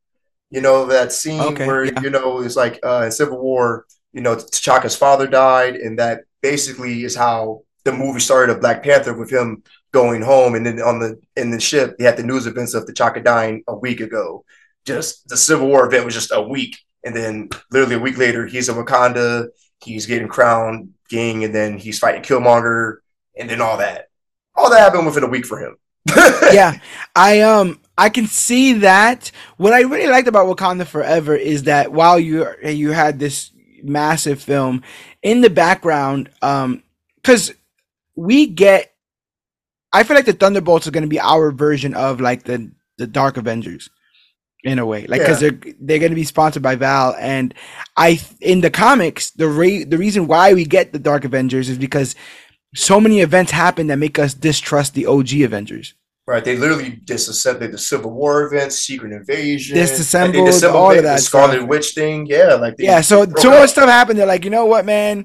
You 0.51 0.61
know 0.61 0.87
that 0.87 1.13
scene 1.13 1.41
Okay, 1.41 1.67
where 1.67 1.85
yeah. 1.85 2.01
you 2.01 2.11
know 2.11 2.41
it's 2.41 2.57
like 2.57 2.79
uh, 2.85 3.03
in 3.07 3.11
Civil 3.11 3.41
War, 3.41 3.87
you 4.17 4.23
know 4.23 4.35
T'Chaka's 4.35 4.97
father 4.97 5.27
died, 5.27 5.77
and 5.77 5.99
that 5.99 6.23
basically 6.41 7.05
is 7.05 7.15
how 7.15 7.63
the 7.85 7.93
movie 7.93 8.19
started 8.19 8.51
of 8.51 8.63
Black 8.63 8.83
Panther 8.83 9.13
with 9.13 9.31
him 9.31 9.63
going 9.93 10.23
home, 10.23 10.55
and 10.55 10.65
then 10.65 10.81
on 10.81 10.99
the 10.99 11.21
in 11.37 11.51
the 11.51 11.61
ship 11.61 11.99
they 11.99 12.05
had 12.05 12.17
the 12.17 12.23
news 12.23 12.47
events 12.47 12.73
of 12.73 12.87
T'Chaka 12.87 13.23
dying 13.23 13.63
a 13.69 13.77
week 13.77 14.01
ago. 14.01 14.45
Just 14.87 15.29
the 15.29 15.37
Civil 15.37 15.69
War 15.69 15.87
event 15.87 16.07
was 16.07 16.15
just 16.15 16.33
a 16.33 16.41
week, 16.41 16.79
and 17.05 17.15
then 17.15 17.51
literally 17.71 17.97
a 17.97 18.01
week 18.01 18.17
later 18.17 18.47
he's 18.47 18.71
in 18.71 18.77
Wakanda, 18.77 19.49
he's 19.85 20.07
getting 20.07 20.29
crowned 20.29 20.95
king, 21.11 21.45
and 21.45 21.55
then 21.55 21.77
he's 21.77 21.99
fighting 21.99 22.23
Killmonger, 22.23 22.97
and 23.37 23.51
then 23.51 23.61
all 23.61 23.77
that. 23.77 24.09
All 24.55 24.71
that 24.71 24.81
happened 24.81 25.05
within 25.05 25.25
a 25.25 25.29
week 25.29 25.45
for 25.45 25.59
him. 25.59 25.77
yeah, 26.53 26.79
I 27.15 27.43
um 27.43 27.81
I 27.99 28.09
can 28.09 28.29
see 28.29 28.73
that. 28.75 29.31
What 29.59 29.75
I 29.75 29.81
really 29.81 30.07
liked 30.11 30.27
about 30.27 30.47
Wakanda 30.47 30.87
Forever 30.87 31.37
is 31.37 31.65
that 31.65 31.93
while 31.93 32.19
you 32.19 32.47
you 32.65 32.93
had 32.93 33.19
this 33.19 33.51
massive 33.87 34.43
film 34.43 34.83
in 35.23 35.41
the 35.41 35.51
background, 35.51 36.31
um, 36.43 36.83
because 37.17 37.53
we 38.17 38.47
get, 38.47 38.95
I 39.93 40.03
feel 40.03 40.17
like 40.17 40.27
the 40.27 40.33
Thunderbolts 40.33 40.87
are 40.87 40.91
going 40.91 41.03
to 41.05 41.09
be 41.09 41.21
our 41.21 41.51
version 41.53 41.95
of 41.95 42.21
like 42.21 42.45
the 42.45 42.71
the 42.99 43.07
Dark 43.07 43.37
Avengers. 43.37 43.91
In 44.65 44.81
a 44.81 44.87
way, 44.87 45.07
like 45.07 45.21
because 45.21 45.41
Yeah. 45.41 45.51
they're 45.51 45.75
they're 45.81 45.99
going 46.01 46.11
to 46.11 46.17
be 46.17 46.25
sponsored 46.25 46.63
by 46.63 46.75
Val, 46.75 47.15
and 47.21 47.55
I 47.97 48.21
in 48.41 48.63
the 48.63 48.71
comics 48.71 49.31
the 49.31 49.47
re- 49.47 49.85
the 49.85 49.99
reason 49.99 50.27
why 50.27 50.55
we 50.55 50.65
get 50.65 50.93
the 50.93 50.99
Dark 50.99 51.25
Avengers 51.25 51.69
is 51.69 51.79
because 51.79 52.17
so 52.75 53.01
many 53.01 53.21
events 53.21 53.53
happen 53.53 53.87
that 53.87 53.99
make 53.99 54.19
us 54.19 54.35
distrust 54.35 54.95
the 54.95 55.07
OG 55.07 55.35
Avengers. 55.43 55.95
Right, 56.29 56.45
they 56.45 56.57
literally 56.57 56.91
disassembled 56.91 57.71
the 57.71 57.79
Civil 57.79 58.11
War 58.11 58.43
event, 58.47 58.73
Secret 58.73 59.13
Invasion, 59.13 59.77
Disassembled 59.77 60.35
like, 60.35 60.47
disassembled 60.47 60.83
all 60.83 60.91
of 60.91 61.05
that 61.05 61.17
the 61.17 61.23
Scarlet 61.23 61.59
stuff. 61.59 61.69
Witch 61.69 61.95
thing. 61.95 62.27
Yeah, 62.27 62.55
like 62.55 62.77
they 62.77 62.85
Yeah, 62.85 63.01
so 63.01 63.27
so 63.37 63.51
much 63.51 63.71
stuff 63.71 63.89
happened. 63.89 64.19
They're 64.19 64.27
like, 64.27 64.45
you 64.45 64.51
know 64.51 64.65
what, 64.67 64.85
man, 64.85 65.25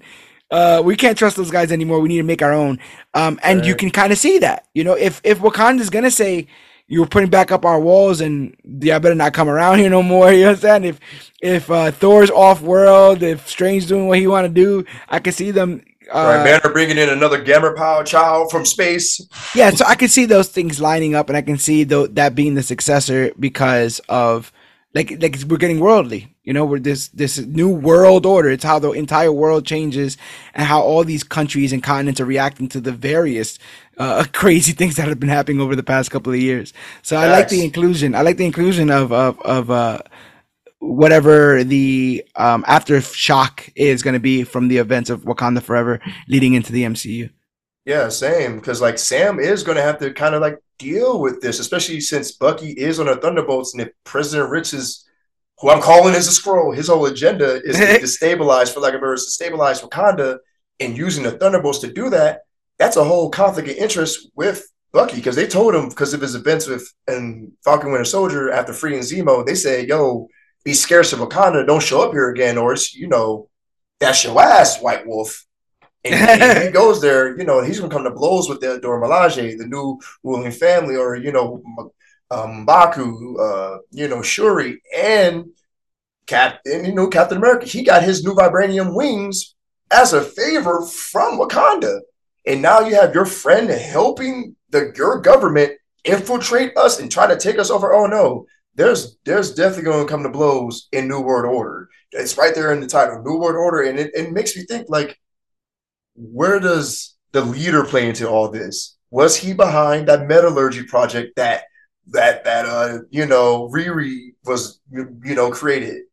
uh, 0.52 0.82
we 0.86 0.96
can't 0.96 1.18
trust 1.18 1.38
those 1.38 1.50
guys 1.50 1.72
anymore. 1.72 2.02
We 2.02 2.10
need 2.10 2.18
to 2.18 2.24
make 2.24 2.44
our 2.44 2.54
own. 2.54 2.78
Um, 3.16 3.40
and 3.42 3.66
you 3.66 3.76
can 3.76 3.90
kind 3.90 4.12
of 4.12 4.20
see 4.20 4.38
that. 4.40 4.68
You 4.76 4.84
know, 4.84 4.94
if 4.94 5.22
if 5.24 5.40
Wakanda's 5.40 5.90
gonna 5.90 6.12
say 6.12 6.48
you're 6.88 7.08
putting 7.08 7.30
back 7.30 7.54
up 7.54 7.64
our 7.64 7.80
walls 7.80 8.20
and 8.20 8.54
yeah, 8.64 8.98
I 8.98 9.00
better 9.00 9.16
not 9.16 9.34
come 9.34 9.48
around 9.48 9.80
here 9.80 9.90
no 9.90 10.04
more. 10.04 10.32
You 10.34 10.48
understand? 10.48 10.86
If 10.86 11.00
if 11.42 11.72
uh, 11.72 11.92
Thor's 11.92 12.30
off 12.30 12.62
world, 12.62 13.24
if 13.24 13.48
Strange's 13.48 13.88
doing 13.88 14.08
what 14.08 14.20
he 14.20 14.28
want 14.28 14.46
to 14.46 14.54
do, 14.54 14.86
I 15.08 15.20
can 15.20 15.32
see 15.34 15.52
them. 15.52 15.84
Uh, 16.14 16.36
right, 16.38 16.44
Banner 16.44 16.74
bringing 16.74 16.98
in 16.98 17.10
another 17.10 17.42
Gamma 17.42 17.74
Power 17.74 18.04
child 18.04 18.52
from 18.52 18.66
space. 18.66 19.22
yeah, 19.56 19.70
so 19.70 19.86
I 19.86 19.96
can 19.96 20.08
see 20.10 20.26
those 20.26 20.50
things 20.50 20.82
lining 20.82 21.16
up, 21.16 21.30
and 21.30 21.38
I 21.38 21.42
can 21.42 21.58
see 21.58 21.84
tho- 21.84 22.08
that 22.08 22.36
being 22.36 22.56
the 22.56 22.64
successor 22.64 23.32
because 23.40 24.00
of 24.10 24.52
like 24.94 25.22
like 25.22 25.38
we're 25.48 25.58
getting 25.58 25.80
worldly. 25.80 26.36
You 26.44 26.54
know, 26.54 26.66
we're 26.66 26.80
this 26.80 27.08
this 27.10 27.38
new 27.38 27.70
world 27.70 28.26
order. 28.26 28.50
It's 28.50 28.64
how 28.64 28.80
the 28.80 28.92
entire 28.92 29.32
world 29.32 29.66
changes, 29.66 30.18
and 30.54 30.66
how 30.66 30.82
all 30.82 31.04
these 31.04 31.24
countries 31.24 31.72
and 31.72 31.82
continents 31.84 32.20
are 32.20 32.26
reacting 32.26 32.68
to 32.70 32.82
the 32.82 32.92
various 32.92 33.58
uh, 33.98 34.26
crazy 34.34 34.74
things 34.74 34.96
that 34.96 35.08
have 35.08 35.20
been 35.20 35.30
happening 35.30 35.62
over 35.62 35.76
the 35.76 35.84
past 35.84 36.12
couple 36.12 36.34
of 36.34 36.40
years. 36.40 36.74
So 37.04 37.16
I 37.16 37.28
like 37.30 37.50
the 37.50 37.64
inclusion. 37.64 38.16
I 38.16 38.22
like 38.22 38.38
the 38.38 38.46
inclusion 38.46 38.90
of 38.90 39.14
of 39.14 39.40
of 39.42 39.72
uh, 39.72 40.00
whatever 40.82 41.64
the 41.64 42.26
um, 42.36 42.64
aftershock 42.64 43.72
is 43.76 44.02
going 44.02 44.16
to 44.16 44.20
be 44.20 44.44
from 44.44 44.68
the 44.68 44.78
events 44.78 45.12
of 45.12 45.22
Wakanda 45.22 45.62
Forever 45.62 46.02
leading 46.28 46.56
into 46.56 46.72
the 46.72 46.84
MCU. 46.84 47.30
Yeah, 47.86 48.10
same. 48.10 48.56
Because 48.56 48.82
like 48.82 48.98
Sam 48.98 49.40
is 49.40 49.64
going 49.64 49.78
to 49.78 49.84
have 49.84 50.00
to 50.00 50.12
kind 50.12 50.34
of 50.34 50.42
like 50.42 50.58
deal 50.80 51.22
with 51.22 51.40
this, 51.40 51.60
especially 51.60 52.00
since 52.02 52.32
Bucky 52.32 52.72
is 52.72 53.00
on 53.00 53.06
the 53.06 53.16
Thunderbolts, 53.16 53.74
and 53.74 53.82
if 53.82 53.90
President 54.04 54.50
Rich 54.50 54.74
is, 54.74 55.08
who 55.60 55.70
I'm 55.70 55.82
calling 55.82 56.16
as 56.16 56.28
a 56.28 56.32
Skrull, 56.42 56.76
his 56.76 56.88
whole 56.88 57.06
agenda 57.06 57.62
is 57.64 57.78
to 57.78 57.86
destabilize, 58.00 58.74
for 58.74 58.80
lack 58.80 58.96
of 58.96 59.02
words, 59.02 59.26
to 59.26 59.32
stabilize 59.32 59.82
Wakanda, 59.82 60.40
and 60.80 60.98
using 60.98 61.24
the 61.24 61.32
Thunderbolts 61.32 61.80
to 61.80 61.94
do 61.94 62.10
that. 62.10 62.42
That's 62.80 62.98
a 62.98 63.04
whole 63.04 63.30
conflict 63.30 63.70
of 63.70 63.76
interest 63.76 64.32
with 64.36 64.68
Bucky 64.94 65.18
because 65.18 65.36
they 65.36 65.46
told 65.46 65.76
him 65.76 65.90
because 65.90 66.16
of 66.16 66.22
his 66.22 66.34
events 66.34 66.66
with 66.66 66.92
and 67.08 67.52
Falcon 67.64 67.92
Winter 67.92 68.06
Soldier 68.06 68.52
after 68.52 68.74
freeing 68.74 69.02
Zemo, 69.02 69.46
they 69.46 69.54
said, 69.54 69.88
"Yo, 69.88 70.28
be 70.64 70.74
scarce 70.74 71.14
of 71.14 71.20
Wakanda, 71.20 71.66
don't 71.66 71.82
show 71.82 72.02
up 72.02 72.14
here 72.14 72.30
again, 72.30 72.58
or 72.58 72.74
it's 72.74 72.94
you 72.94 73.08
know, 73.08 73.50
that's 74.00 74.24
your 74.24 74.40
ass, 74.42 74.82
White 74.82 75.08
Wolf." 75.08 75.46
And, 76.04 76.16
and 76.16 76.64
he 76.64 76.72
goes 76.72 77.02
there, 77.02 77.38
you 77.38 77.46
know, 77.46 77.64
he's 77.64 77.80
gonna 77.80 77.94
come 77.94 78.04
to 78.04 78.12
blows 78.12 78.50
with 78.50 78.62
the 78.62 78.80
Dora 78.80 79.02
Milaje, 79.02 79.58
the 79.58 79.68
new 79.68 80.00
ruling 80.24 80.52
family, 80.52 80.96
or 80.96 81.16
you 81.16 81.32
know, 81.32 81.62
um, 82.30 82.66
Baku, 82.66 83.38
uh, 83.38 83.78
you 83.92 84.08
know, 84.08 84.22
Shuri, 84.22 84.82
and 84.96 85.46
Cap, 86.28 86.60
and 86.66 86.88
you 86.88 86.94
know, 86.94 87.08
Captain 87.08 87.38
America. 87.38 87.66
He 87.66 87.84
got 87.84 88.04
his 88.04 88.24
new 88.24 88.34
vibranium 88.34 88.96
wings 88.96 89.56
as 89.92 90.14
a 90.14 90.22
favor 90.22 90.86
from 90.86 91.38
Wakanda, 91.38 92.00
and 92.46 92.62
now 92.62 92.80
you 92.80 92.96
have 92.96 93.14
your 93.14 93.26
friend 93.26 93.70
helping 93.70 94.56
the 94.70 94.94
your 94.96 95.20
government 95.20 95.74
infiltrate 96.04 96.76
us 96.78 97.00
and 97.00 97.12
try 97.12 97.28
to 97.28 97.38
take 97.38 97.60
us 97.60 97.70
over. 97.70 97.94
Oh 97.94 98.08
no, 98.08 98.46
there's 98.76 99.18
there's 99.26 99.54
definitely 99.54 99.84
going 99.84 100.06
to 100.06 100.12
come 100.12 100.24
to 100.24 100.30
blows 100.30 100.88
in 100.92 101.08
New 101.08 101.22
World 101.22 101.54
Order. 101.54 101.90
It's 102.12 102.38
right 102.38 102.54
there 102.56 102.74
in 102.74 102.80
the 102.80 102.88
title, 102.88 103.22
New 103.24 103.38
World 103.38 103.56
Order, 103.56 103.84
and 103.84 104.00
it, 104.00 104.12
it 104.14 104.32
makes 104.32 104.56
me 104.56 104.64
think 104.64 104.88
like 104.90 105.18
where 106.16 106.60
does 106.60 107.16
the 107.32 107.42
leader 107.42 107.84
play 107.84 108.08
into 108.08 108.28
all 108.28 108.50
this? 108.50 108.98
Was 109.10 109.36
he 109.36 109.54
behind 109.54 110.08
that 110.08 110.28
metallurgy 110.28 110.84
project 110.84 111.36
that 111.36 111.64
that 112.08 112.44
that 112.44 112.66
uh 112.66 113.00
you 113.10 113.26
know 113.26 113.70
Riri 113.70 114.34
was 114.46 114.80
you 114.92 115.36
know 115.36 115.52
created? 115.52 116.04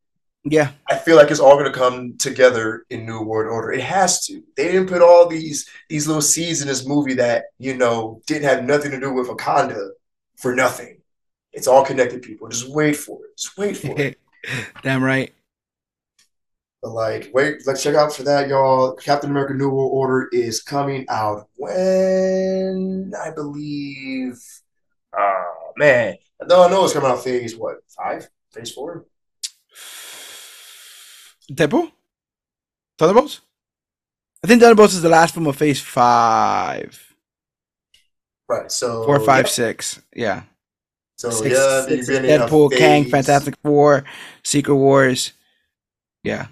Yeah. 0.45 0.71
I 0.89 0.97
feel 0.97 1.17
like 1.17 1.31
it's 1.31 1.41
all 1.41 1.59
going 1.59 1.71
to 1.71 1.79
come 1.79 2.17
together 2.17 2.85
in 2.91 3.05
New 3.05 3.23
World 3.23 3.53
Order. 3.53 3.73
It 3.73 3.83
has 3.83 4.25
to. 4.27 4.43
They 4.57 4.71
didn't 4.71 4.89
put 4.89 5.03
all 5.03 5.27
these 5.29 5.69
these 5.89 6.07
little 6.07 6.23
seeds 6.23 6.63
in 6.63 6.69
this 6.69 6.87
movie 6.87 7.15
that 7.15 7.47
you 7.59 7.77
know 7.77 8.23
didn't 8.27 8.49
have 8.49 8.65
nothing 8.65 8.91
to 8.93 9.01
do 9.01 9.13
with 9.13 9.29
Wakanda 9.29 9.91
for 10.37 10.55
nothing. 10.55 10.98
It's 11.59 11.67
all 11.67 11.85
connected, 11.85 12.23
people. 12.23 12.47
Just 12.49 12.69
wait 12.69 12.95
for 12.97 13.19
it. 13.25 13.37
Just 13.37 13.59
wait 13.59 13.77
for 13.77 14.01
it. 14.01 14.21
Damn 14.83 15.03
right. 15.03 15.35
But 16.81 16.91
like, 16.91 17.33
wait, 17.35 17.67
let's 17.67 17.83
check 17.83 17.97
out 17.97 18.15
for 18.15 18.23
that, 18.23 18.47
y'all. 18.47 18.93
Captain 18.95 19.29
America: 19.29 19.55
New 19.55 19.69
World 19.69 19.91
Order 19.93 20.29
is 20.33 20.63
coming 20.63 21.05
out 21.09 21.49
when 21.57 23.13
I 23.21 23.33
believe. 23.33 24.41
Oh 25.19 25.73
man, 25.77 26.17
no, 26.47 26.63
I 26.63 26.71
know 26.71 26.85
it's 26.85 26.93
coming 26.93 27.11
out 27.11 27.25
phase 27.25 27.57
what 27.57 27.79
five, 27.89 28.31
phase 28.53 28.71
four. 28.71 29.07
Deadpool? 31.51 31.91
Thunderbolts? 32.99 33.41
I 34.45 34.47
think 34.47 34.61
Thunderbolts 34.61 34.95
is 34.95 35.03
the 35.03 35.09
last 35.09 35.35
film 35.35 35.49
of 35.49 35.57
Phase 35.57 35.81
Five, 35.81 37.09
Right. 38.49 38.71
So 38.71 39.05
four, 39.05 39.19
five, 39.21 39.47
yeah. 39.47 39.51
six. 39.51 40.01
Yeah. 40.15 40.43
So 41.19 41.31
Six, 41.31 41.57
yeah, 41.57 41.81
six 41.81 41.93
is 41.93 42.07
the 42.07 42.13
beginning 42.13 42.41
of 42.41 42.49
Deadpool, 42.49 42.79
Kang, 42.79 43.05
Fantastic 43.05 43.57
Four, 43.65 44.05
Secret 44.45 44.77
Wars. 44.77 45.33
Yeah. 46.23 46.47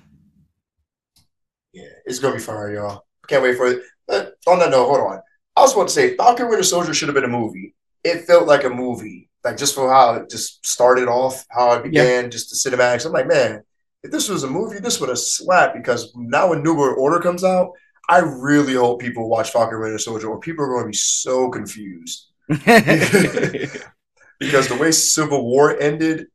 Yeah, 1.72 1.84
it's 2.04 2.18
gonna 2.18 2.34
be 2.34 2.40
fun, 2.40 2.74
y'all. 2.74 3.04
Can't 3.28 3.44
wait 3.44 3.56
for 3.56 3.68
it. 3.68 3.82
But 4.08 4.34
on 4.48 4.58
that 4.58 4.70
note, 4.70 4.86
hold 4.86 5.12
on. 5.12 5.20
I 5.54 5.60
was 5.60 5.72
about 5.72 5.86
to 5.86 5.94
say 5.94 6.16
Falcon 6.16 6.48
Winter 6.48 6.64
Soldier 6.64 6.92
should 6.92 7.08
have 7.08 7.14
been 7.14 7.24
a 7.24 7.28
movie. 7.28 7.76
It 8.02 8.24
felt 8.24 8.48
like 8.48 8.64
a 8.64 8.68
movie, 8.70 9.30
like 9.44 9.56
just 9.56 9.74
for 9.74 9.88
how 9.88 10.14
it 10.14 10.30
just 10.30 10.66
started 10.66 11.06
off, 11.06 11.46
how 11.48 11.74
it 11.74 11.84
began, 11.84 12.30
just 12.32 12.50
the 12.50 12.70
cinematics. 12.70 13.06
I'm 13.06 13.12
like, 13.12 13.28
man, 13.28 13.62
if 14.02 14.10
this 14.10 14.28
was 14.28 14.42
a 14.42 14.50
movie, 14.50 14.80
this 14.80 14.98
would 14.98 15.10
have 15.10 15.18
slapped 15.18 15.76
because 15.76 16.12
now 16.16 16.50
when 16.50 16.64
New 16.64 16.74
World 16.74 16.98
Order 16.98 17.20
comes 17.20 17.44
out, 17.44 17.70
I 18.08 18.18
really 18.18 18.74
hope 18.74 19.00
people 19.00 19.28
watch 19.28 19.50
Falcon 19.50 19.80
Winter 19.80 19.98
Soldier 19.98 20.28
or 20.28 20.40
people 20.40 20.64
are 20.64 20.68
going 20.68 20.84
to 20.84 20.90
be 20.90 20.96
so 20.96 21.50
confused 21.50 22.30
because 24.38 24.68
the 24.68 24.76
way 24.76 24.92
Civil 24.92 25.44
War 25.44 25.78
ended, 25.80 26.26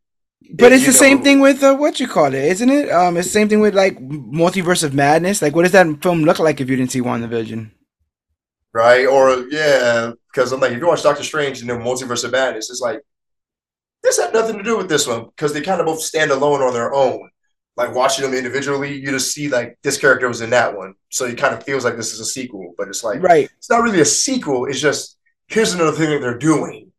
But 0.54 0.72
it- 0.72 0.76
it's 0.78 0.86
the 0.86 0.93
same 0.93 1.22
thing 1.24 1.39
with 1.39 1.64
uh, 1.64 1.76
what 1.76 1.99
you 1.99 2.08
call 2.08 2.28
it, 2.34 2.34
isn't 2.54 2.70
it? 2.70 2.91
Um, 2.91 3.16
it's 3.18 3.28
the 3.28 3.34
same 3.39 3.47
thing 3.49 3.60
with 3.62 3.76
like 3.76 3.99
Multiverse 3.99 4.84
of 4.84 4.93
Madness. 4.93 5.41
Like, 5.41 5.56
what 5.56 5.64
does 5.64 5.72
that 5.74 6.02
film 6.02 6.24
look 6.24 6.39
like 6.39 6.60
if 6.60 6.70
you 6.70 6.76
didn't 6.76 6.91
see 6.91 7.02
WandaVision? 7.02 7.72
right? 8.74 9.06
Or 9.06 9.45
yeah, 9.49 10.12
because 10.32 10.52
I'm 10.52 10.60
like, 10.62 10.72
if 10.72 10.80
you 10.80 10.88
watch 10.88 11.04
Doctor 11.04 11.24
Strange 11.24 11.62
and 11.62 11.70
then 11.70 11.82
Multiverse 11.82 12.24
of 12.24 12.32
Madness, 12.32 12.70
it's 12.70 12.82
like 12.82 13.02
this 14.04 14.18
had 14.20 14.34
nothing 14.34 14.58
to 14.58 14.64
do 14.64 14.78
with 14.78 14.89
this 14.89 15.08
one 15.08 15.26
because 15.26 15.54
they 15.54 15.62
kind 15.62 15.80
of 15.80 15.86
both 15.86 16.02
stand 16.02 16.32
alone 16.32 16.62
on 16.62 16.74
their 16.74 16.93
own. 16.93 17.30
Like 17.78 17.93
watching 17.95 18.24
them 18.26 18.34
individually, 18.34 18.95
you 18.97 19.12
just 19.12 19.32
see 19.34 19.47
like 19.49 19.78
this 19.84 19.97
character 19.97 20.28
was 20.28 20.41
in 20.41 20.49
that 20.52 20.76
one, 20.76 20.93
so 21.10 21.26
it 21.26 21.38
kind 21.38 21.54
of 21.54 21.64
feels 21.64 21.86
like 21.86 21.95
this 21.97 22.14
is 22.14 22.20
a 22.20 22.26
sequel, 22.26 22.74
but 22.78 22.88
it's 22.88 23.04
like 23.04 23.22
Right. 23.22 23.49
it's 23.58 23.70
not 23.70 23.84
really 23.84 24.02
a 24.02 24.06
sequel. 24.06 24.66
It's 24.66 24.80
just 24.80 25.18
here's 25.47 25.74
another 25.74 25.91
thing 25.95 26.10
that 26.10 26.20
they're 26.22 26.38
doing. 26.38 26.91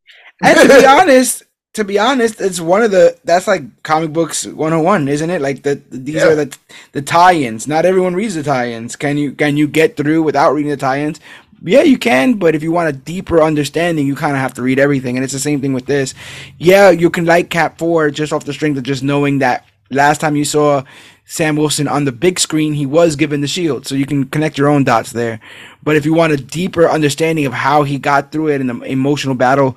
And 0.43 0.59
to 0.59 0.68
be 0.80 0.86
honest, 0.99 1.45
to 1.74 1.84
be 1.84 1.99
honest, 1.99 2.40
it's 2.40 2.61
one 2.61 2.82
of 2.82 2.90
the 2.90 3.16
that's 3.24 3.47
like 3.47 3.62
comic 3.82 4.12
books 4.12 4.45
101, 4.47 5.09
isn't 5.09 5.30
it? 5.30 5.40
Like 5.40 5.62
the 5.62 5.80
these 5.90 6.16
Yeah. 6.16 6.28
are 6.28 6.34
the 6.34 6.57
the 6.93 7.03
tie-ins. 7.03 7.66
Not 7.66 7.84
everyone 7.86 8.14
reads 8.14 8.34
the 8.34 8.43
tie-ins. 8.43 8.97
Can 8.97 9.16
you 9.16 9.32
can 9.32 9.57
you 9.57 9.66
get 9.66 9.97
through 9.97 10.22
without 10.22 10.53
reading 10.53 10.70
the 10.70 10.76
tie-ins? 10.76 11.20
Yeah, 11.64 11.82
you 11.82 11.97
can, 11.97 12.34
but 12.34 12.57
if 12.57 12.62
you 12.64 12.72
want 12.72 12.88
a 12.88 12.93
deeper 12.93 13.40
understanding, 13.40 14.05
you 14.05 14.16
kind 14.16 14.32
of 14.34 14.40
have 14.40 14.53
to 14.55 14.62
read 14.62 14.80
everything, 14.80 15.16
and 15.16 15.22
it's 15.22 15.32
the 15.32 15.38
same 15.38 15.61
thing 15.61 15.72
with 15.72 15.86
this. 15.86 16.12
Yeah, 16.59 16.90
you 16.90 17.09
can 17.09 17.24
like 17.24 17.51
Cap 17.51 17.78
Four 17.78 18.11
just 18.11 18.32
off 18.32 18.45
the 18.45 18.53
strength 18.53 18.78
of 18.78 18.82
just 18.82 19.05
knowing 19.05 19.38
that 19.38 19.64
last 19.88 20.20
time 20.20 20.34
you 20.34 20.45
saw 20.45 20.82
Sam 21.24 21.55
Wilson 21.55 21.86
on 21.86 22.05
the 22.05 22.11
big 22.11 22.40
screen, 22.40 22.72
he 22.74 22.84
was 22.84 23.14
given 23.14 23.43
the 23.43 23.47
shield, 23.47 23.86
so 23.86 23.95
you 23.95 24.07
can 24.07 24.24
connect 24.24 24.59
your 24.59 24.66
own 24.68 24.82
dots 24.82 25.12
there. 25.12 25.38
But 25.84 25.95
if 25.95 26.05
you 26.05 26.12
want 26.14 26.32
a 26.32 26.36
deeper 26.36 26.88
understanding 26.88 27.47
of 27.47 27.53
how 27.53 27.84
he 27.84 27.97
got 27.97 28.32
through 28.32 28.49
it 28.49 28.61
and 28.61 28.68
the 28.68 28.80
emotional 28.82 29.36
battle 29.36 29.76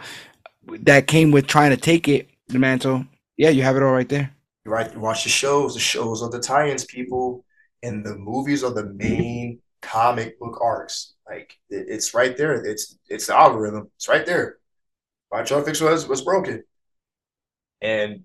that 0.81 1.07
came 1.07 1.31
with 1.31 1.47
trying 1.47 1.71
to 1.71 1.77
take 1.77 2.07
it, 2.07 2.29
the 2.47 2.59
mantle, 2.59 3.05
yeah, 3.37 3.49
you 3.49 3.63
have 3.63 3.75
it 3.75 3.83
all 3.83 3.93
right 3.93 4.09
there. 4.09 4.31
Right, 4.65 4.95
watch 4.97 5.23
the 5.23 5.29
shows. 5.29 5.73
The 5.73 5.79
shows 5.79 6.23
are 6.23 6.29
the 6.29 6.39
tie-ins, 6.39 6.85
people, 6.85 7.45
and 7.83 8.03
the 8.03 8.15
movies 8.15 8.63
are 8.63 8.73
the 8.73 8.93
main 8.93 9.59
comic 9.81 10.39
book 10.39 10.59
arcs. 10.61 11.13
Like 11.27 11.57
it, 11.69 11.85
it's 11.87 12.13
right 12.13 12.35
there. 12.35 12.53
It's 12.53 12.97
it's 13.07 13.27
the 13.27 13.35
algorithm. 13.35 13.91
It's 13.95 14.07
right 14.07 14.25
there. 14.25 14.57
My 15.31 15.43
Fix 15.43 15.81
was 15.81 16.07
was 16.07 16.21
broken, 16.21 16.63
and 17.81 18.23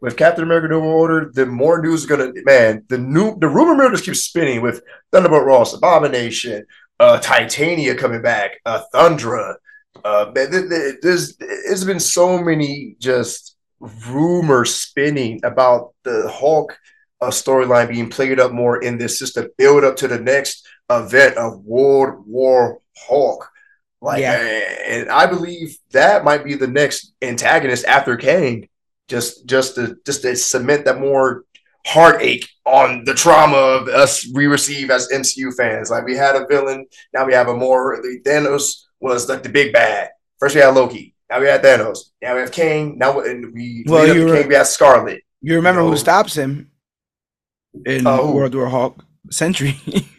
with 0.00 0.16
Captain 0.16 0.44
America: 0.44 0.68
New 0.68 0.80
World 0.80 1.00
Order, 1.00 1.30
the 1.34 1.46
more 1.46 1.82
news 1.82 2.00
is 2.00 2.06
gonna 2.06 2.32
man. 2.44 2.84
The 2.88 2.98
new 2.98 3.38
the 3.38 3.48
rumor 3.48 3.74
mill 3.74 3.90
just 3.90 4.04
keeps 4.04 4.20
spinning 4.20 4.62
with 4.62 4.82
Thunderbolt 5.10 5.44
Ross, 5.44 5.74
Abomination, 5.74 6.64
uh, 7.00 7.18
Titania 7.18 7.94
coming 7.94 8.22
back, 8.22 8.52
uh, 8.64 8.82
Thundra. 8.94 9.56
Uh, 10.04 10.30
there's 10.32 11.36
there's 11.36 11.84
been 11.84 12.00
so 12.00 12.38
many 12.38 12.96
just 12.98 13.56
rumors 13.80 14.74
spinning 14.74 15.40
about 15.44 15.94
the 16.04 16.30
Hulk 16.32 16.76
uh, 17.20 17.28
storyline 17.28 17.88
being 17.88 18.10
played 18.10 18.40
up 18.40 18.52
more 18.52 18.82
in 18.82 18.98
this 18.98 19.18
just 19.18 19.34
to 19.34 19.50
build 19.56 19.84
up 19.84 19.96
to 19.96 20.08
the 20.08 20.18
next 20.18 20.66
event 20.90 21.36
of 21.36 21.64
World 21.64 22.24
War 22.26 22.80
Hulk. 22.96 23.48
Like, 24.00 24.20
yeah. 24.20 24.36
and 24.88 25.08
I 25.08 25.26
believe 25.26 25.76
that 25.92 26.24
might 26.24 26.44
be 26.44 26.54
the 26.54 26.66
next 26.66 27.12
antagonist 27.22 27.84
after 27.84 28.16
Kang, 28.16 28.68
just 29.08 29.46
just 29.46 29.76
to 29.76 29.96
just 30.04 30.22
to 30.22 30.34
cement 30.34 30.84
that 30.86 30.98
more 30.98 31.44
heartache 31.86 32.48
on 32.64 33.04
the 33.04 33.14
trauma 33.14 33.56
of 33.56 33.88
us 33.88 34.26
we 34.34 34.46
receive 34.46 34.90
as 34.90 35.08
MCU 35.08 35.54
fans. 35.56 35.90
Like 35.90 36.04
we 36.04 36.16
had 36.16 36.34
a 36.34 36.46
villain, 36.46 36.86
now 37.14 37.24
we 37.24 37.32
have 37.32 37.48
a 37.48 37.56
more 37.56 38.00
the 38.02 38.20
Thanos 38.28 38.82
was 39.02 39.28
like 39.28 39.42
the 39.42 39.48
big 39.48 39.72
bad. 39.72 40.10
First 40.38 40.54
we 40.54 40.60
had 40.60 40.74
Loki, 40.74 41.14
now 41.28 41.40
we 41.40 41.46
had 41.46 41.62
Thanos, 41.62 41.98
now 42.20 42.34
we 42.34 42.40
have 42.40 42.52
Kang, 42.52 42.98
now 42.98 43.20
and 43.20 43.52
we 43.52 43.84
well 43.86 44.06
you 44.06 44.30
re- 44.30 44.40
Kang, 44.40 44.48
we 44.48 44.54
have 44.54 44.66
Scarlet. 44.66 45.22
You 45.40 45.56
remember 45.56 45.80
you 45.80 45.86
know? 45.86 45.92
who 45.92 45.98
stops 45.98 46.34
him 46.34 46.70
in 47.84 48.06
uh, 48.06 48.22
World 48.22 48.54
War 48.54 48.68
Hulk? 48.68 49.04
Sentry. 49.30 49.80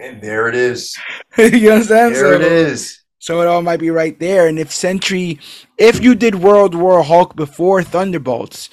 and 0.00 0.20
there 0.20 0.48
it 0.48 0.54
is. 0.54 0.96
you 1.36 1.70
understand? 1.70 2.14
There 2.14 2.20
so, 2.20 2.32
it 2.32 2.42
is. 2.42 3.00
So 3.18 3.42
it 3.42 3.46
all 3.46 3.62
might 3.62 3.80
be 3.80 3.90
right 3.90 4.18
there. 4.18 4.48
And 4.48 4.58
if 4.58 4.72
Sentry, 4.72 5.38
if 5.76 6.02
you 6.02 6.14
did 6.14 6.34
World 6.34 6.74
War 6.74 7.02
Hulk 7.02 7.36
before 7.36 7.82
Thunderbolts, 7.82 8.70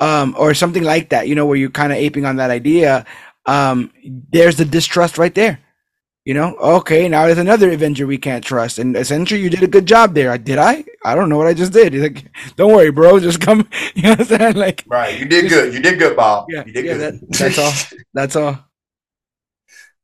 um, 0.00 0.34
or 0.38 0.54
something 0.54 0.82
like 0.82 1.10
that, 1.10 1.28
you 1.28 1.34
know, 1.34 1.46
where 1.46 1.56
you're 1.56 1.70
kind 1.70 1.92
of 1.92 1.98
aping 1.98 2.24
on 2.24 2.36
that 2.36 2.50
idea, 2.50 3.04
um, 3.46 3.92
there's 4.32 4.56
the 4.56 4.64
distrust 4.64 5.18
right 5.18 5.34
there. 5.34 5.60
You 6.26 6.34
know, 6.34 6.54
okay, 6.56 7.08
now 7.08 7.24
there's 7.24 7.38
another 7.38 7.70
Avenger 7.70 8.06
we 8.06 8.18
can't 8.18 8.44
trust, 8.44 8.78
and 8.78 8.94
essentially 8.94 9.40
you 9.40 9.48
did 9.48 9.62
a 9.62 9.66
good 9.66 9.86
job 9.86 10.14
there. 10.14 10.36
Did 10.36 10.58
I? 10.58 10.84
I 11.02 11.14
don't 11.14 11.30
know 11.30 11.38
what 11.38 11.46
I 11.46 11.54
just 11.54 11.72
did. 11.72 11.94
He's 11.94 12.02
like, 12.08 12.30
don't 12.56 12.74
worry, 12.74 12.90
bro, 12.90 13.18
just 13.20 13.40
come. 13.40 13.66
You 13.94 14.02
know 14.02 14.10
what 14.10 14.20
I'm 14.20 14.26
saying? 14.26 14.56
Like, 14.56 14.84
right, 14.86 15.18
you 15.18 15.26
did 15.26 15.48
good. 15.48 15.72
You 15.72 15.80
did 15.80 15.98
good, 15.98 16.16
Bob. 16.16 16.46
Yeah, 16.50 16.64
you 16.66 16.72
did 16.72 16.84
yeah. 16.84 16.94
Good. 16.94 17.20
That, 17.20 17.38
that's 17.38 17.58
all. 17.58 17.98
That's 18.14 18.36
all. 18.36 18.58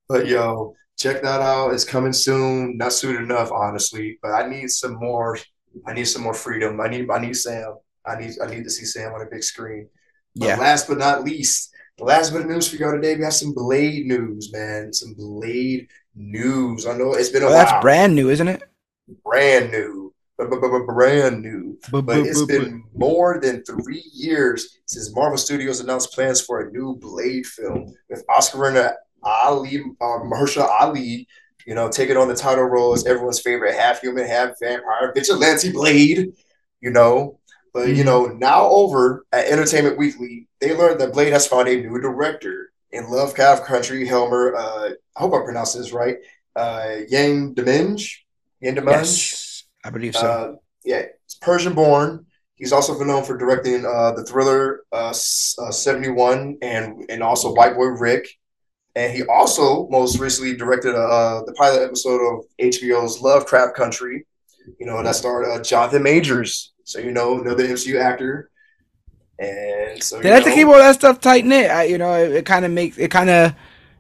But 0.08 0.26
yo, 0.26 0.74
check 0.98 1.22
that 1.22 1.40
out. 1.40 1.74
It's 1.74 1.84
coming 1.84 2.12
soon. 2.12 2.78
Not 2.78 2.92
soon 2.92 3.22
enough, 3.22 3.52
honestly. 3.52 4.18
But 4.22 4.32
I 4.32 4.48
need 4.48 4.70
some 4.70 4.94
more. 4.94 5.38
I 5.86 5.92
need 5.92 6.06
some 6.06 6.22
more 6.22 6.34
freedom. 6.34 6.80
I 6.80 6.88
need. 6.88 7.10
I 7.10 7.18
need 7.18 7.36
Sam. 7.36 7.76
I 8.06 8.18
need. 8.18 8.32
I 8.42 8.46
need 8.46 8.64
to 8.64 8.70
see 8.70 8.86
Sam 8.86 9.12
on 9.12 9.20
a 9.20 9.30
big 9.30 9.42
screen. 9.42 9.88
But 10.34 10.46
yeah. 10.46 10.56
Last 10.56 10.88
but 10.88 10.98
not 10.98 11.24
least, 11.24 11.72
the 11.98 12.04
last 12.04 12.32
bit 12.32 12.42
of 12.42 12.48
news 12.48 12.68
for 12.68 12.76
y'all 12.76 12.92
today, 12.92 13.16
we 13.16 13.24
have 13.24 13.32
some 13.32 13.54
Blade 13.54 14.06
news, 14.06 14.52
man. 14.52 14.92
Some 14.92 15.14
Blade 15.14 15.88
news. 16.16 16.86
I 16.86 16.96
know 16.96 17.12
it's 17.14 17.28
been 17.28 17.42
a 17.42 17.46
oh, 17.46 17.50
while. 17.50 17.58
That's 17.58 17.82
brand 17.82 18.14
new, 18.14 18.30
isn't 18.30 18.48
it? 18.48 18.62
Brand 19.24 19.70
new. 19.70 20.14
Brand 20.38 21.42
new. 21.42 21.78
But 21.90 22.18
it's 22.18 22.44
been 22.44 22.84
more 22.94 23.40
than 23.40 23.62
three 23.64 24.04
years 24.12 24.78
since 24.86 25.14
Marvel 25.14 25.38
Studios 25.38 25.80
announced 25.80 26.12
plans 26.12 26.40
for 26.40 26.60
a 26.60 26.70
new 26.72 26.96
Blade 26.96 27.46
film 27.46 27.94
with 28.10 28.24
Oscar 28.28 28.60
winner 28.60 28.96
Ali, 29.22 29.80
uh, 30.00 30.20
Mahershala 30.24 30.68
Ali, 30.80 31.26
you 31.66 31.74
know, 31.74 31.90
taking 31.90 32.16
on 32.16 32.28
the 32.28 32.34
title 32.34 32.64
role 32.64 32.92
as 32.92 33.06
everyone's 33.06 33.40
favorite 33.40 33.74
half 33.74 34.00
human, 34.00 34.26
half 34.26 34.50
vampire, 34.60 35.12
vigilante 35.14 35.72
Blade, 35.72 36.32
you 36.80 36.90
know. 36.90 37.38
But, 37.72 37.88
you 37.88 37.96
mm-hmm. 37.96 38.04
know, 38.04 38.26
now 38.26 38.68
over 38.68 39.26
at 39.32 39.46
Entertainment 39.46 39.98
Weekly, 39.98 40.48
they 40.60 40.74
learned 40.74 41.00
that 41.00 41.12
Blade 41.12 41.32
has 41.32 41.46
found 41.46 41.68
a 41.68 41.76
new 41.76 42.00
director 42.00 42.70
in 42.93 43.11
Lovecraft 43.11 43.64
Country, 43.64 44.07
Helmer, 44.07 44.55
uh, 44.57 44.91
I 45.16 45.20
hope 45.20 45.34
I 45.34 45.45
pronounced 45.45 45.76
this 45.76 45.93
right, 45.93 46.16
uh, 46.55 46.97
Yann 47.09 47.55
Demange. 47.55 48.11
Yann 48.61 48.76
Demange? 48.76 48.93
Yes, 48.93 49.64
I 49.84 49.91
believe 49.91 50.14
so. 50.14 50.26
Uh, 50.26 50.55
yeah, 50.84 51.03
it's 51.24 51.34
Persian 51.34 51.74
born. 51.74 52.26
He's 52.55 52.72
also 52.72 52.99
been 52.99 53.09
known 53.09 53.24
for 53.24 53.37
directing 53.37 53.84
uh, 53.84 54.12
the 54.12 54.24
thriller 54.24 54.80
uh, 54.93 55.11
uh, 55.11 55.12
71 55.12 56.59
and, 56.62 57.05
and 57.11 57.22
also 57.22 57.53
White 57.53 57.74
Boy 57.74 57.87
Rick. 57.87 58.28
And 58.95 59.12
he 59.12 59.24
also 59.24 59.87
most 59.89 60.18
recently 60.18 60.57
directed 60.57 60.95
uh, 60.95 61.43
the 61.45 61.53
pilot 61.53 61.82
episode 61.82 62.20
of 62.22 62.45
HBO's 62.59 63.20
Lovecraft 63.20 63.76
Country, 63.76 64.26
you 64.80 64.87
know, 64.87 65.03
that 65.03 65.14
starred 65.14 65.47
uh, 65.47 65.62
Jonathan 65.62 66.03
Majors. 66.03 66.72
So, 66.84 66.99
you 66.99 67.12
know, 67.12 67.43
another 67.43 67.66
MCU 67.66 68.01
actor. 68.01 68.51
And 69.39 70.03
so, 70.03 70.20
they 70.20 70.30
have 70.30 70.45
to 70.45 70.55
keep 70.55 70.66
all 70.66 70.78
that 70.78 70.95
stuff 70.95 71.20
tight 71.20 71.45
knit. 71.45 71.70
I, 71.70 71.84
you 71.84 71.99
know, 71.99 72.14
it, 72.14 72.32
it 72.32 72.47
kind 72.47 72.64
of 72.64 72.70
makes 72.70 72.97
it 72.97 73.11
kind 73.11 73.28
of 73.28 73.55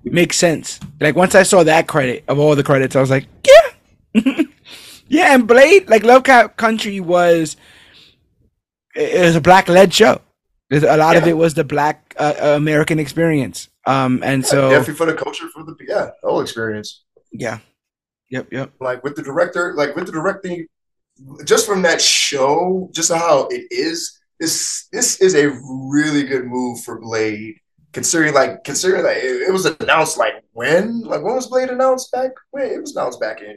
makes 0.04 0.36
sense. 0.36 0.80
Like 1.00 1.14
once 1.14 1.34
I 1.34 1.42
saw 1.42 1.62
that 1.64 1.86
credit 1.86 2.24
of 2.28 2.38
all 2.38 2.56
the 2.56 2.62
credits, 2.62 2.96
I 2.96 3.00
was 3.00 3.10
like, 3.10 3.26
yeah, 3.46 4.22
yeah. 5.08 5.34
And 5.34 5.46
Blade, 5.46 5.90
like 5.90 6.04
Lovecraft 6.04 6.56
Country, 6.56 7.00
was 7.00 7.56
it 8.94 9.20
was 9.20 9.36
a 9.36 9.40
black 9.40 9.68
led 9.68 9.92
show. 9.92 10.20
A 10.70 10.96
lot 10.96 11.12
yeah. 11.12 11.18
of 11.18 11.26
it 11.28 11.36
was 11.36 11.54
the 11.54 11.64
black 11.64 12.14
uh, 12.18 12.34
American 12.56 12.98
experience. 12.98 13.68
Um, 13.86 14.20
and 14.24 14.42
yeah, 14.42 14.48
so 14.48 14.70
definitely 14.70 14.94
for 14.94 15.06
the 15.06 15.14
culture, 15.14 15.48
for 15.48 15.62
the 15.62 15.76
yeah, 15.86 16.10
the 16.22 16.28
whole 16.28 16.40
experience. 16.40 17.04
Yeah. 17.30 17.58
Yep. 18.30 18.48
Yep. 18.52 18.72
Like 18.80 19.04
with 19.04 19.14
the 19.14 19.22
director, 19.22 19.74
like 19.74 19.94
with 19.94 20.06
the 20.06 20.12
directing, 20.12 20.66
just 21.44 21.66
from 21.66 21.82
that 21.82 22.00
show, 22.00 22.90
just 22.92 23.12
how 23.12 23.46
it 23.50 23.66
is. 23.70 24.15
This 24.38 24.88
this 24.92 25.20
is 25.20 25.34
a 25.34 25.58
really 25.64 26.24
good 26.24 26.46
move 26.46 26.80
for 26.80 27.00
Blade, 27.00 27.56
considering 27.92 28.34
like 28.34 28.64
considering 28.64 29.02
that 29.02 29.16
it, 29.16 29.48
it 29.48 29.52
was 29.52 29.64
announced 29.66 30.18
like 30.18 30.34
when 30.52 31.02
like 31.02 31.22
when 31.22 31.34
was 31.34 31.48
Blade 31.48 31.70
announced 31.70 32.12
back? 32.12 32.32
When 32.50 32.64
it 32.64 32.80
was 32.80 32.94
announced 32.94 33.20
back 33.20 33.40
in 33.40 33.56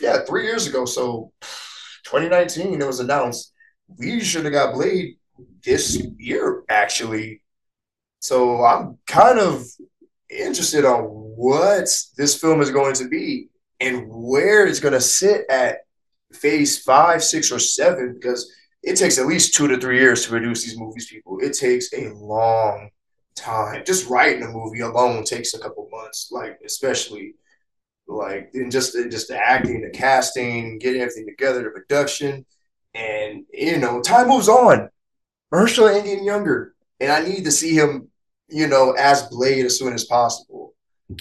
yeah 0.00 0.18
three 0.26 0.44
years 0.44 0.66
ago. 0.66 0.84
So 0.84 1.32
2019 2.04 2.80
it 2.80 2.86
was 2.86 3.00
announced. 3.00 3.52
We 3.98 4.20
should 4.20 4.44
have 4.44 4.52
got 4.52 4.74
Blade 4.74 5.16
this 5.64 6.02
year 6.18 6.64
actually 6.68 7.42
so 8.20 8.64
I'm 8.64 8.98
kind 9.06 9.38
of 9.38 9.64
interested 10.28 10.84
on 10.84 11.02
what 11.04 11.88
this 12.16 12.40
film 12.40 12.60
is 12.60 12.70
going 12.70 12.94
to 12.94 13.08
be 13.08 13.48
and 13.80 14.06
where 14.08 14.66
it's 14.66 14.80
going 14.80 14.94
to 14.94 15.00
sit 15.00 15.46
at 15.48 15.78
phase 16.32 16.82
five, 16.82 17.22
six, 17.22 17.52
or 17.52 17.58
seven, 17.58 18.14
because 18.14 18.52
it 18.82 18.96
takes 18.96 19.18
at 19.18 19.26
least 19.26 19.54
two 19.54 19.68
to 19.68 19.78
three 19.78 19.98
years 19.98 20.24
to 20.24 20.30
produce 20.30 20.64
these 20.64 20.78
movies, 20.78 21.10
people. 21.10 21.38
It 21.40 21.56
takes 21.56 21.92
a 21.92 22.10
long 22.14 22.90
time. 23.34 23.84
Just 23.84 24.08
writing 24.08 24.42
a 24.42 24.48
movie 24.48 24.80
alone 24.80 25.24
takes 25.24 25.54
a 25.54 25.58
couple 25.58 25.88
months, 25.90 26.30
like 26.30 26.58
especially 26.64 27.34
like 28.06 28.50
and 28.54 28.72
just 28.72 28.94
just 29.10 29.28
the 29.28 29.38
acting, 29.38 29.82
the 29.82 29.90
casting, 29.90 30.78
getting 30.78 31.02
everything 31.02 31.26
together, 31.26 31.62
the 31.64 31.70
production, 31.70 32.46
and 32.94 33.44
you 33.52 33.78
know, 33.78 34.00
time 34.00 34.28
moves 34.28 34.48
on. 34.48 34.88
Mahershala 35.52 35.96
ain't 35.96 36.04
getting 36.04 36.24
younger 36.24 36.74
and 37.00 37.12
I 37.12 37.20
need 37.20 37.44
to 37.44 37.50
see 37.50 37.74
him, 37.74 38.08
you 38.48 38.66
know, 38.66 38.92
as 38.92 39.22
Blade 39.28 39.64
as 39.64 39.78
soon 39.78 39.92
as 39.92 40.04
possible. 40.04 40.74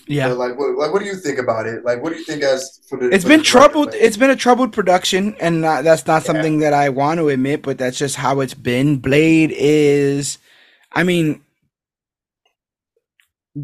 Yeah, 0.06 0.28
like, 0.34 0.58
what, 0.58 0.78
like, 0.78 0.92
what 0.92 1.00
do 1.00 1.06
you 1.06 1.16
think 1.16 1.40
about 1.40 1.66
it? 1.66 1.86
Like, 1.86 2.04
what 2.04 2.12
do 2.12 2.20
you 2.20 2.26
think 2.26 2.44
as 2.44 2.82
for 2.90 3.00
the? 3.00 3.10
It's 3.10 3.24
for 3.24 3.30
been 3.30 3.40
the 3.40 3.46
troubled. 3.46 3.94
It's 3.94 4.18
been 4.18 4.30
a 4.30 4.36
troubled 4.36 4.74
production, 4.74 5.36
and 5.40 5.62
not, 5.62 5.86
that's 5.86 6.06
not 6.06 6.24
yeah. 6.24 6.28
something 6.28 6.60
that 6.60 6.74
I 6.74 6.90
want 6.90 7.20
to 7.20 7.30
admit, 7.30 7.62
but 7.62 7.78
that's 7.78 7.98
just 7.98 8.18
how 8.18 8.42
it's 8.42 8.54
been. 8.54 8.98
Blade 8.98 9.54
is, 9.56 10.40
I 10.92 11.04
mean, 11.04 11.42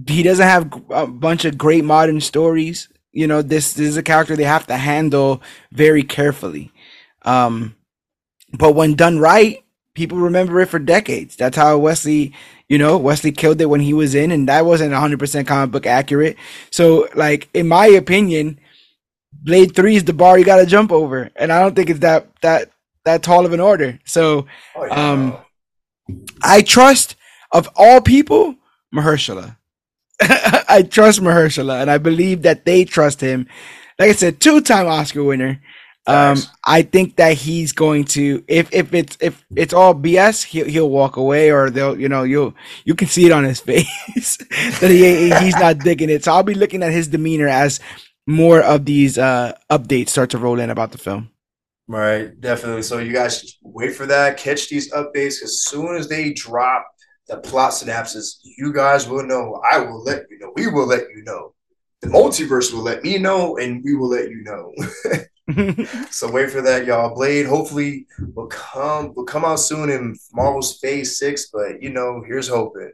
he 0.07 0.24
doesn't 0.24 0.47
have 0.47 0.82
a 0.89 1.07
bunch 1.07 1.43
of 1.43 1.57
great 1.57 1.84
modern 1.84 2.21
stories. 2.21 2.88
You 3.11 3.28
know, 3.28 3.41
this, 3.41 3.74
this 3.74 3.89
is 3.89 3.97
a 3.97 4.03
character 4.03 4.36
they 4.36 4.43
have 4.43 4.65
to 4.67 4.78
handle 4.78 5.41
very 5.71 6.03
carefully. 6.03 6.71
Um, 7.24 7.76
but 8.53 8.74
when 8.74 8.95
done 8.95 9.19
right, 9.19 9.63
people 9.93 10.17
remember 10.17 10.59
it 10.61 10.69
for 10.69 10.80
decades. 10.80 11.36
That's 11.36 11.57
how 11.57 11.78
Wesley, 11.78 12.34
you 12.70 12.78
know, 12.78 12.97
Wesley 12.97 13.32
killed 13.32 13.61
it 13.61 13.68
when 13.68 13.82
he 13.82 13.93
was 13.93 14.16
in, 14.16 14.32
and 14.32 14.47
that 14.49 14.66
wasn't 14.66 14.93
100% 14.93 15.47
comic 15.47 15.72
book 15.72 15.86
accurate. 15.86 16.38
So, 16.72 17.07
like, 17.16 17.49
in 17.53 17.68
my 17.68 17.88
opinion, 17.88 18.59
Blade 19.32 19.76
Three 19.76 19.95
is 19.95 20.05
the 20.05 20.14
bar 20.14 20.38
you 20.38 20.45
got 20.45 20.57
to 20.57 20.66
jump 20.66 20.91
over, 20.91 21.30
and 21.36 21.51
I 21.51 21.59
don't 21.59 21.76
think 21.76 21.89
it's 21.89 21.99
that 21.99 22.28
that 22.41 22.72
that 23.05 23.24
tall 23.24 23.45
of 23.45 23.53
an 23.53 23.59
order. 23.59 23.99
So, 24.05 24.47
oh, 24.76 24.86
yeah. 24.86 25.11
um, 25.11 25.38
I 26.41 26.61
trust 26.61 27.16
of 27.51 27.70
all 27.76 28.01
people 28.01 28.55
Mahershala. 28.93 29.57
I 30.22 30.86
trust 30.89 31.20
Mahershala, 31.22 31.82
and 31.82 31.91
I 31.91 31.97
believe 31.97 32.43
that 32.43 32.66
they 32.66 32.86
trust 32.86 33.20
him. 33.20 33.47
Like 33.99 34.09
I 34.09 34.14
said, 34.14 34.39
two-time 34.39 34.88
Oscar 34.88 35.24
winner. 35.24 35.61
Um, 36.06 36.38
I 36.66 36.82
think 36.82 37.16
that 37.16 37.38
he's 37.38 37.72
going 37.72 38.04
to 38.06 38.43
if 38.49 38.74
if 38.74 38.93
it's 38.93 39.18
if 39.22 39.45
it's 39.56 39.74
all 39.74 39.95
BS, 39.95 40.43
he'll 40.43 40.68
he'll 40.68 40.89
walk 40.89 41.16
away, 41.16 41.49
or 41.49 41.70
they'll 41.70 41.97
you 41.97 42.10
know 42.10 42.24
you'll 42.24 42.54
you 42.84 42.93
can 42.93 43.08
see 43.08 43.26
it 43.26 43.32
on 43.32 43.45
his 43.45 43.60
face 43.62 44.38
that 44.82 44.91
he 44.91 45.34
he's 45.45 45.56
not 45.56 45.80
digging 45.80 46.10
it. 46.10 46.26
So 46.26 46.34
I'll 46.34 46.43
be 46.43 46.56
looking 46.56 46.84
at 46.84 46.91
his 46.91 47.08
demeanor 47.08 47.47
as 47.47 47.80
more 48.28 48.62
of 48.62 48.86
these 48.86 49.18
uh 49.18 49.54
updates 49.70 50.10
start 50.10 50.30
to 50.32 50.38
roll 50.38 50.60
in 50.60 50.70
about 50.70 50.91
the 50.91 50.97
film. 50.97 51.30
Right, 51.88 52.39
definitely. 52.39 52.82
So 52.82 52.99
you 52.99 53.14
guys 53.14 53.58
wait 53.62 53.95
for 53.95 54.06
that. 54.06 54.38
Catch 54.38 54.70
these 54.70 54.91
updates 54.93 55.41
as 55.41 55.62
soon 55.62 55.95
as 55.95 56.10
they 56.10 56.34
drop 56.34 56.86
the 57.28 57.38
plot 57.38 57.72
synapses. 57.72 58.39
You 58.43 58.74
guys 58.74 59.08
will 59.08 59.26
know. 59.26 59.62
I 59.70 59.80
will 59.80 60.04
let 60.04 60.26
you 60.30 60.39
know. 60.39 60.51
We 60.56 60.68
will 60.68 60.86
let 60.86 61.04
you 61.16 61.24
know. 61.24 61.54
The 62.01 62.10
multiverse 62.10 62.74
will 62.74 62.82
let 62.82 63.04
me 63.04 63.18
know, 63.18 63.58
and 63.58 63.82
we 63.84 63.95
will 63.95 64.10
let 64.10 64.30
you 64.30 64.43
know. 64.43 64.74
so 66.09 66.31
wait 66.31 66.49
for 66.51 66.61
that, 66.61 66.85
y'all. 66.85 67.13
Blade 67.13 67.45
hopefully 67.45 68.07
will 68.33 68.47
come 68.47 69.13
will 69.13 69.25
come 69.25 69.43
out 69.43 69.59
soon 69.59 69.89
in 69.89 70.15
Marvel's 70.31 70.79
Phase 70.79 71.17
Six. 71.17 71.49
But 71.51 71.81
you 71.81 71.89
know, 71.89 72.23
here's 72.25 72.47
hoping. 72.47 72.91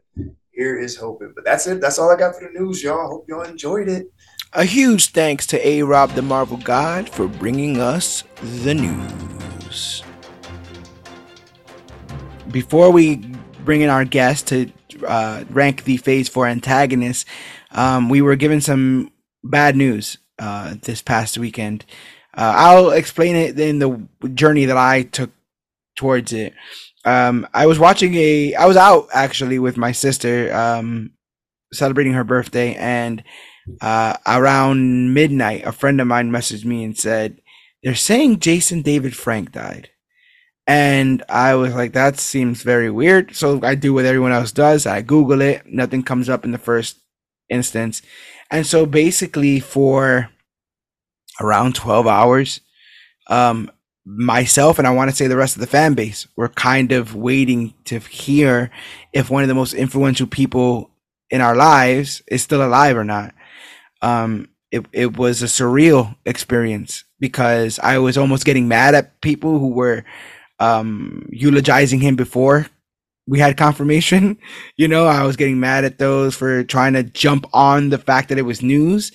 Here 0.51 0.79
is 0.79 0.95
hoping. 0.95 1.31
But 1.35 1.45
that's 1.45 1.67
it. 1.67 1.79
That's 1.79 1.99
all 1.99 2.11
I 2.11 2.17
got 2.17 2.35
for 2.35 2.45
the 2.45 2.59
news, 2.59 2.83
y'all. 2.83 3.07
Hope 3.07 3.25
y'all 3.29 3.43
enjoyed 3.43 3.87
it. 3.87 4.07
A 4.53 4.65
huge 4.65 5.11
thanks 5.11 5.45
to 5.47 5.67
A 5.67 5.83
Rob 5.83 6.11
the 6.11 6.23
Marvel 6.23 6.57
God 6.57 7.07
for 7.07 7.27
bringing 7.27 7.79
us 7.79 8.23
the 8.41 8.73
news. 8.73 10.03
Before 12.49 12.91
we 12.91 13.17
bring 13.63 13.81
in 13.81 13.89
our 13.89 14.05
guest 14.05 14.47
to 14.47 14.71
uh, 15.05 15.43
rank 15.51 15.83
the 15.83 15.97
Phase 15.97 16.27
4 16.29 16.47
antagonists, 16.47 17.25
um, 17.71 18.09
we 18.09 18.23
were 18.23 18.35
given 18.35 18.59
some 18.59 19.11
bad 19.43 19.75
news 19.75 20.17
uh, 20.39 20.73
this 20.81 21.03
past 21.03 21.37
weekend. 21.37 21.85
Uh, 22.39 22.53
I'll 22.55 22.91
explain 22.91 23.35
it 23.35 23.59
in 23.59 23.79
the 23.79 24.01
journey 24.33 24.63
that 24.65 24.77
I 24.77 25.03
took 25.03 25.31
towards 25.97 26.31
it. 26.31 26.53
Um, 27.03 27.45
I 27.53 27.65
was 27.65 27.79
watching 27.79 28.15
a, 28.15 28.55
I 28.55 28.65
was 28.65 28.77
out 28.77 29.09
actually 29.13 29.59
with 29.59 29.75
my 29.75 29.91
sister, 29.91 30.53
um, 30.55 31.11
celebrating 31.73 32.13
her 32.13 32.23
birthday, 32.23 32.75
and 32.75 33.25
uh, 33.81 34.15
around 34.25 35.13
midnight, 35.13 35.65
a 35.65 35.73
friend 35.73 35.99
of 35.99 36.07
mine 36.07 36.31
messaged 36.31 36.63
me 36.63 36.85
and 36.85 36.97
said, 36.97 37.41
"They're 37.83 37.93
saying 37.93 38.39
Jason 38.39 38.83
David 38.83 39.17
Frank 39.17 39.51
died," 39.51 39.89
and 40.65 41.21
I 41.27 41.55
was 41.55 41.75
like, 41.75 41.91
"That 41.91 42.19
seems 42.19 42.63
very 42.63 42.89
weird." 42.89 43.35
So 43.35 43.59
I 43.63 43.75
do 43.75 43.93
what 43.93 44.05
everyone 44.05 44.31
else 44.31 44.53
does. 44.53 44.85
I 44.85 45.01
Google 45.01 45.41
it. 45.41 45.63
Nothing 45.65 46.03
comes 46.03 46.29
up 46.29 46.45
in 46.45 46.51
the 46.51 46.57
first 46.57 46.99
instance, 47.49 48.01
and 48.49 48.65
so 48.65 48.85
basically 48.85 49.59
for 49.59 50.29
around 51.39 51.75
12 51.75 52.07
hours. 52.07 52.61
Um, 53.27 53.71
myself 54.05 54.79
and 54.79 54.87
I 54.87 54.91
want 54.91 55.09
to 55.09 55.15
say 55.15 55.27
the 55.27 55.37
rest 55.37 55.55
of 55.55 55.61
the 55.61 55.67
fan 55.67 55.93
base 55.93 56.27
were 56.35 56.49
kind 56.49 56.91
of 56.91 57.15
waiting 57.15 57.73
to 57.85 57.99
hear 57.99 58.71
if 59.13 59.29
one 59.29 59.43
of 59.43 59.49
the 59.49 59.55
most 59.55 59.73
influential 59.73 60.25
people 60.25 60.89
in 61.29 61.41
our 61.41 61.55
lives 61.55 62.23
is 62.27 62.41
still 62.41 62.65
alive 62.65 62.97
or 62.97 63.03
not. 63.03 63.35
Um, 64.01 64.49
it, 64.71 64.85
it 64.93 65.17
was 65.17 65.41
a 65.41 65.45
surreal 65.45 66.15
experience 66.25 67.03
because 67.19 67.79
I 67.79 67.97
was 67.99 68.17
almost 68.17 68.45
getting 68.45 68.67
mad 68.67 68.95
at 68.95 69.21
people 69.21 69.59
who 69.59 69.69
were 69.69 70.05
um, 70.59 71.27
eulogizing 71.31 71.99
him 71.99 72.15
before 72.15 72.67
we 73.27 73.39
had 73.39 73.57
confirmation. 73.57 74.37
You 74.77 74.87
know, 74.87 75.07
I 75.07 75.25
was 75.25 75.35
getting 75.35 75.59
mad 75.59 75.83
at 75.83 75.99
those 75.99 76.35
for 76.35 76.63
trying 76.63 76.93
to 76.93 77.03
jump 77.03 77.45
on 77.51 77.89
the 77.89 77.97
fact 77.97 78.29
that 78.29 78.37
it 78.37 78.43
was 78.43 78.61
news, 78.61 79.11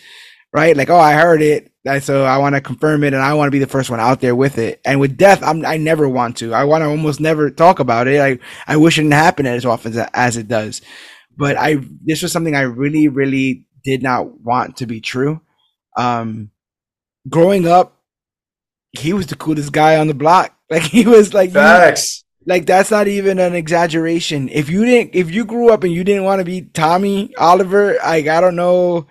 right? 0.55 0.77
Like, 0.77 0.89
oh, 0.89 0.97
I 0.97 1.15
heard 1.15 1.43
it 1.43 1.75
so 2.01 2.25
I 2.25 2.39
want 2.39 2.55
to 2.55 2.61
confirm 2.61 3.05
it, 3.05 3.13
and 3.13 3.23
I 3.23 3.35
want 3.35 3.49
to 3.49 3.53
be 3.53 3.59
the 3.59 3.67
first 3.67 3.91
one 3.91 4.01
out 4.01 4.21
there 4.21 4.35
with 4.35 4.57
it. 4.57 4.81
And 4.85 5.01
with 5.01 5.19
death, 5.19 5.43
I'm, 5.43 5.67
I 5.67 5.77
never 5.77 6.09
want 6.09 6.39
to. 6.39 6.55
I 6.55 6.65
want 6.65 6.83
to 6.83 6.89
almost 6.89 7.21
never 7.21 7.51
talk 7.51 7.79
about 7.79 8.09
it. 8.09 8.21
I 8.21 8.39
I 8.67 8.79
wish 8.79 8.99
it 8.99 9.03
didn't 9.03 9.15
happen 9.15 9.47
as 9.47 9.67
often 9.67 9.93
as, 9.93 10.09
as 10.15 10.37
it 10.39 10.49
does. 10.49 10.81
But 11.37 11.57
I 11.59 11.77
this 12.03 12.23
was 12.23 12.33
something 12.33 12.55
I 12.55 12.63
really, 12.63 13.09
really 13.09 13.67
did 13.85 14.03
not 14.03 14.41
want 14.41 14.79
to 14.79 14.87
be 14.87 15.01
true. 15.01 15.43
Um, 15.97 16.51
growing 17.29 17.69
up, 17.69 18.01
he 18.93 19.13
was 19.13 19.27
the 19.27 19.37
coolest 19.37 19.73
guy 19.73 19.97
on 19.97 20.09
the 20.09 20.15
block. 20.15 20.53
Like 20.71 20.83
he 20.83 21.07
was 21.07 21.35
like 21.35 21.53
facts. 21.53 22.25
like 22.47 22.65
that's 22.65 22.91
not 22.91 23.07
even 23.07 23.39
an 23.39 23.55
exaggeration. 23.55 24.49
If 24.49 24.71
you 24.71 24.85
didn't, 24.87 25.15
if 25.15 25.31
you 25.31 25.45
grew 25.45 25.69
up 25.69 25.85
and 25.85 25.93
you 25.93 26.03
didn't 26.03 26.25
want 26.25 26.41
to 26.41 26.45
be 26.45 26.63
Tommy 26.63 27.33
Oliver, 27.37 27.99
like 28.03 28.27
I 28.29 28.41
don't 28.41 28.57
know 28.57 29.07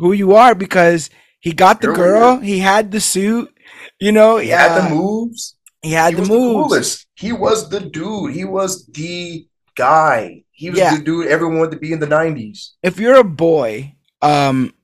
who 0.00 0.12
you 0.12 0.34
are 0.34 0.54
because 0.54 1.10
he 1.40 1.52
got 1.52 1.80
the 1.80 1.92
girl. 1.92 2.40
He 2.40 2.58
had 2.58 2.90
the 2.90 3.00
suit. 3.00 3.54
You 4.00 4.12
know, 4.12 4.38
he 4.38 4.48
had 4.48 4.72
uh, 4.72 4.88
the 4.88 4.94
moves. 4.94 5.56
He 5.82 5.92
had 5.92 6.14
he 6.14 6.20
the 6.20 6.28
moves. 6.28 6.70
The 6.70 7.06
he 7.14 7.32
was 7.32 7.68
the 7.68 7.80
dude. 7.80 8.34
He 8.34 8.44
was 8.44 8.86
the 8.86 9.46
guy. 9.76 10.44
He 10.50 10.70
was 10.70 10.78
yeah. 10.78 10.96
the 10.96 11.04
dude 11.04 11.28
everyone 11.28 11.58
wanted 11.58 11.72
to 11.72 11.78
be 11.78 11.92
in 11.92 12.00
the 12.00 12.06
'90s. 12.06 12.70
If 12.82 12.98
you're 12.98 13.16
a 13.16 13.24
boy, 13.24 13.94
um, 14.22 14.74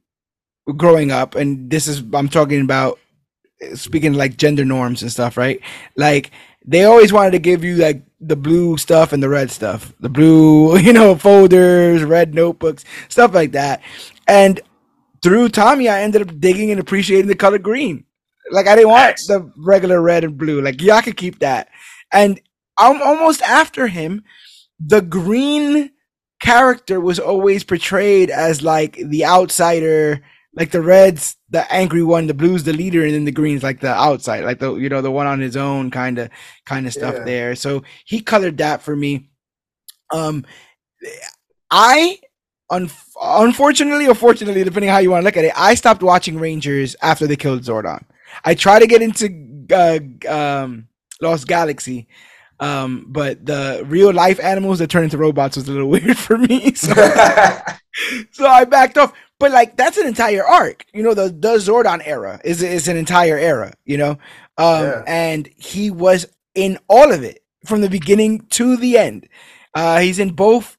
growing 0.77 1.11
up, 1.11 1.35
and 1.35 1.71
this 1.71 1.89
is 1.89 2.03
I'm 2.13 2.29
talking 2.29 2.61
about 2.61 2.99
speaking 3.75 4.13
like 4.13 4.37
gender 4.37 4.65
norms 4.65 5.01
and 5.01 5.11
stuff, 5.11 5.39
right? 5.39 5.61
Like 5.97 6.31
they 6.67 6.85
always 6.85 7.13
wanted 7.13 7.31
to 7.33 7.39
give 7.39 7.65
you 7.65 7.77
like 7.77 8.03
the 8.21 8.37
blue 8.37 8.77
stuff 8.77 9.13
and 9.13 9.23
the 9.23 9.29
red 9.29 9.51
stuff, 9.51 9.95
the 10.01 10.09
blue, 10.09 10.79
you 10.87 10.93
know, 10.93 11.17
folders, 11.17 12.05
red 12.05 12.35
notebooks, 12.35 12.85
stuff 13.09 13.35
like 13.35 13.53
that. 13.53 13.81
And 14.29 14.61
through 15.27 15.49
Tommy, 15.49 15.89
I 15.89 16.03
ended 16.03 16.23
up 16.23 16.39
digging 16.39 16.71
and 16.71 16.79
appreciating 16.79 17.27
the 17.27 17.35
color 17.35 17.59
green. 17.59 18.05
Like 18.53 18.69
I 18.69 18.77
didn't 18.77 18.91
want 18.91 19.17
the 19.27 19.51
regular 19.57 20.01
red 20.01 20.23
and 20.23 20.39
blue. 20.39 20.61
Like 20.61 20.81
y'all 20.81 21.03
could 21.03 21.17
keep 21.17 21.41
that. 21.41 21.67
And 22.13 22.41
I'm 22.79 23.03
almost 23.03 23.43
after 23.43 23.89
him. 23.89 24.23
The 24.79 25.01
green 25.01 25.91
character 26.41 27.01
was 27.01 27.19
always 27.19 27.65
portrayed 27.65 28.31
as 28.31 28.63
like 28.63 29.01
the 29.05 29.25
outsider, 29.25 30.23
like 30.55 30.71
the 30.71 30.81
reds, 30.81 31.35
the 31.51 31.71
angry 31.73 32.05
one, 32.05 32.29
the 32.29 32.35
blues, 32.35 32.63
the 32.63 32.73
leader, 32.73 33.05
and 33.05 33.13
then 33.13 33.25
the 33.25 33.33
greens 33.33 33.65
like 33.65 33.81
the 33.81 33.93
outside, 33.93 34.45
like 34.45 34.61
the 34.61 34.77
you 34.77 34.89
know 34.89 35.03
the 35.03 35.11
one 35.11 35.27
on 35.27 35.41
his 35.41 35.57
own 35.57 35.91
kind 35.91 36.21
of 36.21 36.31
kind 36.67 36.87
of 36.87 36.93
stuff 36.93 37.17
yeah. 37.17 37.25
there. 37.25 37.55
So 37.57 37.83
he 38.05 38.21
colored 38.21 38.59
that 38.59 38.81
for 38.81 38.95
me. 38.95 39.29
Um, 40.13 40.47
I 41.69 42.21
un- 42.71 42.91
unfortunately 43.21 44.09
or 44.09 44.15
fortunately, 44.15 44.65
depending 44.65 44.91
how 44.91 44.99
you 44.99 45.11
want 45.11 45.23
to 45.23 45.25
look 45.25 45.37
at 45.37 45.45
it, 45.45 45.53
I 45.57 45.75
stopped 45.75 46.03
watching 46.03 46.39
Rangers 46.39 46.97
after 47.03 47.27
they 47.27 47.37
killed 47.37 47.63
Zordon. 47.63 48.03
I 48.45 48.55
tried 48.55 48.81
to 48.81 48.87
get 48.87 49.03
into 49.03 49.67
uh, 49.73 49.99
um, 50.33 50.89
Lost 51.21 51.47
Galaxy, 51.47 52.09
um, 52.61 53.07
but 53.09 53.45
the 53.45 53.85
real 53.87 54.13
life 54.13 54.41
animals 54.41 54.79
that 54.79 54.91
turn 54.91 55.05
into 55.05 55.19
robots 55.19 55.57
was 55.57 55.69
a 55.69 55.73
little 55.73 55.89
weird 55.91 56.19
for 56.19 56.39
me. 56.39 56.75
So, 56.75 56.93
so 58.33 58.47
I 58.47 58.65
backed 58.65 58.99
off. 58.99 59.13
But 59.39 59.51
like 59.53 59.77
that's 59.77 59.99
an 59.99 60.07
entire 60.07 60.47
arc, 60.47 60.87
you 60.95 61.03
know. 61.03 61.13
The 61.13 61.29
the 61.29 61.57
Zordon 61.57 62.01
era 62.07 62.41
is 62.43 62.63
is 62.63 62.89
an 62.89 62.97
entire 62.97 63.37
era, 63.37 63.75
you 63.85 63.99
know. 63.99 64.13
Um, 64.59 64.85
yeah. 64.85 65.03
and 65.07 65.47
he 65.57 65.91
was 65.91 66.27
in 66.55 66.79
all 66.89 67.13
of 67.13 67.23
it 67.23 67.45
from 67.67 67.83
the 67.83 67.91
beginning 67.91 68.47
to 68.53 68.79
the 68.79 68.97
end. 68.97 69.29
Uh, 69.75 69.99
he's 69.99 70.19
in 70.19 70.31
both 70.31 70.79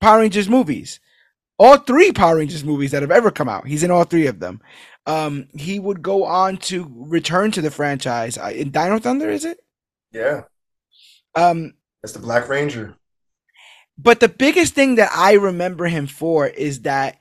Power 0.00 0.18
Rangers 0.18 0.48
movies 0.48 0.98
all 1.62 1.76
three 1.76 2.10
Power 2.10 2.38
Rangers 2.38 2.64
movies 2.64 2.90
that 2.90 3.02
have 3.02 3.12
ever 3.12 3.30
come 3.30 3.48
out. 3.48 3.68
He's 3.68 3.84
in 3.84 3.90
all 3.92 4.02
three 4.02 4.26
of 4.26 4.40
them. 4.40 4.60
Um, 5.06 5.46
he 5.56 5.78
would 5.78 6.02
go 6.02 6.24
on 6.24 6.56
to 6.58 6.90
return 6.92 7.52
to 7.52 7.62
the 7.62 7.70
franchise 7.70 8.36
uh, 8.36 8.50
in 8.52 8.70
Dino 8.70 8.98
Thunder. 8.98 9.30
Is 9.30 9.44
it? 9.44 9.60
Yeah. 10.10 10.42
Um, 11.36 11.74
that's 12.02 12.14
the 12.14 12.18
Black 12.18 12.48
Ranger. 12.48 12.96
But 13.96 14.18
the 14.18 14.28
biggest 14.28 14.74
thing 14.74 14.96
that 14.96 15.10
I 15.14 15.34
remember 15.34 15.86
him 15.86 16.08
for 16.08 16.48
is 16.48 16.80
that 16.80 17.18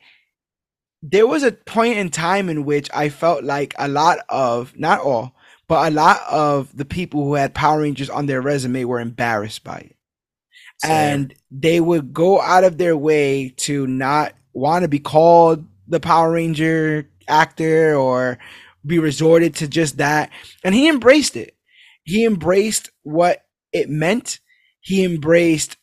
there 1.04 1.28
was 1.28 1.44
a 1.44 1.52
point 1.52 2.00
in 2.00 2.10
time 2.10 2.50
in 2.50 2.66
which 2.66 2.90
I 2.96 3.10
felt 3.10 3.44
like 3.44 3.76
a 3.78 3.88
lot 3.88 4.20
of, 4.28 4.76
not 4.76 5.02
all, 5.02 5.36
but 5.68 5.88
a 5.88 5.94
lot 5.94 6.20
of 6.28 6.76
the 6.76 6.86
people 6.86 7.26
who 7.26 7.36
had 7.36 7.54
Power 7.54 7.82
Rangers 7.82 8.10
on 8.10 8.26
their 8.26 8.42
resume 8.42 8.86
were 8.86 9.00
embarrassed 9.00 9.64
by 9.64 9.78
it 9.78 9.96
and 10.84 11.34
they 11.50 11.80
would 11.80 12.14
go 12.14 12.42
out 12.42 12.64
of 12.64 12.78
their 12.78 12.98
way 12.98 13.54
to 13.58 13.88
not 13.88 14.34
want 14.54 14.84
to 14.84 14.88
be 14.88 15.00
called 15.00 15.66
the 15.88 16.00
Power 16.00 16.32
Ranger 16.32 17.08
actor 17.28 17.96
or 17.96 18.38
be 18.86 19.00
resorted 19.00 19.56
to 19.56 19.68
just 19.68 19.98
that. 19.98 20.30
And 20.64 20.74
he 20.74 20.90
embraced 20.90 21.36
it. 21.36 21.56
He 22.04 22.26
embraced 22.26 22.90
what 23.04 23.46
it 23.72 23.90
meant. 23.90 24.40
He 24.82 25.04
embraced 25.04 25.78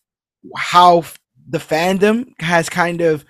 how 0.56 1.04
the 1.48 1.58
fandom 1.58 2.32
has 2.40 2.68
kind 2.68 3.00
of 3.00 3.24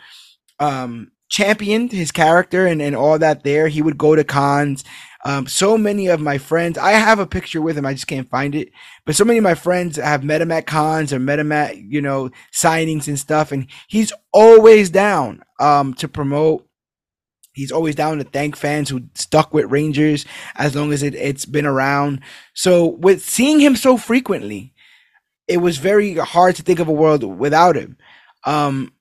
um, 0.59 1.13
championed 1.29 1.93
his 1.93 2.11
character 2.11 2.67
and, 2.67 2.81
and 2.81 2.97
all 2.97 3.19
that 3.19 3.45
there. 3.45 3.69
He 3.69 3.83
would 3.83 3.99
go 3.99 4.17
to 4.17 4.25
cons. 4.25 4.85
Um, 5.25 5.47
so 5.47 5.77
many 5.77 6.07
of 6.07 6.21
my 6.21 6.39
friends, 6.39 6.79
I 6.79 6.93
have 6.93 7.19
a 7.19 7.27
picture 7.27 7.61
with 7.61 7.77
him, 7.77 7.85
I 7.85 7.93
just 7.93 8.07
can't 8.07 8.31
find 8.31 8.55
it. 8.55 8.71
But 9.05 9.17
so 9.17 9.25
many 9.25 9.39
of 9.39 9.45
my 9.45 9.55
friends 9.55 9.97
have 9.97 10.23
met 10.23 10.41
him 10.41 10.53
at 10.53 10.67
cons 10.67 11.13
or 11.13 11.19
met 11.19 11.41
him 11.41 11.51
at, 11.51 11.77
you 11.77 12.01
know, 12.01 12.31
signings 12.53 13.09
and 13.09 13.19
stuff. 13.19 13.51
And 13.51 13.67
he's 13.89 14.13
always 14.33 14.91
down 14.91 15.43
um, 15.59 15.95
to 15.95 16.09
promote. 16.09 16.67
He's 17.53 17.73
always 17.73 17.97
down 17.97 18.19
to 18.19 18.25
thank 18.25 18.55
fans 18.55 18.89
who 18.89 19.09
stuck 19.15 19.53
with 19.53 19.73
Rangers 19.73 20.25
as 20.55 20.77
long 20.77 20.93
as 20.93 21.03
it, 21.03 21.17
it's 21.17 21.45
been 21.45 21.67
around. 21.67 22.21
So 22.55 22.87
with 22.87 23.25
seeing 23.25 23.59
him 23.59 23.75
so 23.75 23.97
frequently, 23.97 24.73
it 25.49 25.57
was 25.57 25.79
very 25.79 26.15
hard 26.15 26.55
to 26.57 26.63
think 26.63 26.79
of 26.79 26.87
a 26.87 26.93
world 26.93 27.25
without 27.25 27.75
him. 27.75 27.97
Um, 28.45 28.93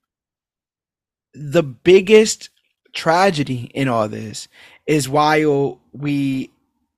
the 1.34 1.62
biggest 1.62 2.50
tragedy 2.94 3.70
in 3.74 3.86
all 3.86 4.08
this 4.08 4.48
is 4.88 5.08
while 5.08 5.78
we 5.92 6.50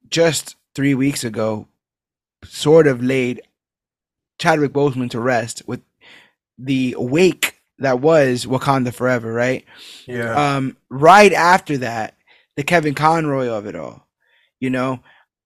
just 0.08 0.56
three 0.74 0.94
weeks 0.94 1.24
ago 1.24 1.66
sort 2.44 2.86
of 2.86 3.02
laid 3.02 3.42
Chadwick 4.38 4.72
Boseman 4.72 5.10
to 5.10 5.20
rest 5.20 5.62
with 5.66 5.82
the 6.56 6.94
wake 6.96 7.60
that 7.78 8.00
was 8.00 8.46
Wakanda 8.46 8.94
Forever, 8.94 9.32
right? 9.32 9.64
Yeah. 10.06 10.56
Um, 10.56 10.76
right 10.88 11.32
after 11.32 11.78
that, 11.78 12.16
the 12.56 12.62
Kevin 12.62 12.94
Conroy 12.94 13.48
of 13.48 13.66
it 13.66 13.74
all, 13.74 14.06
you 14.60 14.70
know, 14.70 15.00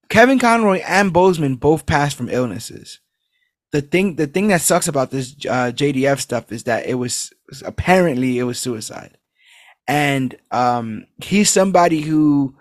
Kevin 0.09 0.37
Conroy 0.37 0.81
and 0.85 1.13
Boseman 1.13 1.59
both 1.59 1.85
passed 1.85 2.15
from 2.15 2.29
illnesses. 2.29 2.99
The 3.71 3.81
thing, 3.81 4.15
the 4.15 4.27
thing 4.27 4.49
that 4.49 4.61
sucks 4.61 4.87
about 4.87 5.11
this 5.11 5.33
uh, 5.49 5.71
JDF 5.73 6.19
stuff 6.19 6.51
is 6.51 6.63
that 6.63 6.85
it 6.85 6.95
was 6.95 7.33
apparently 7.65 8.37
it 8.37 8.43
was 8.43 8.59
suicide, 8.59 9.17
and 9.87 10.35
um, 10.51 11.05
he's 11.23 11.49
somebody 11.49 12.01
who 12.01 12.55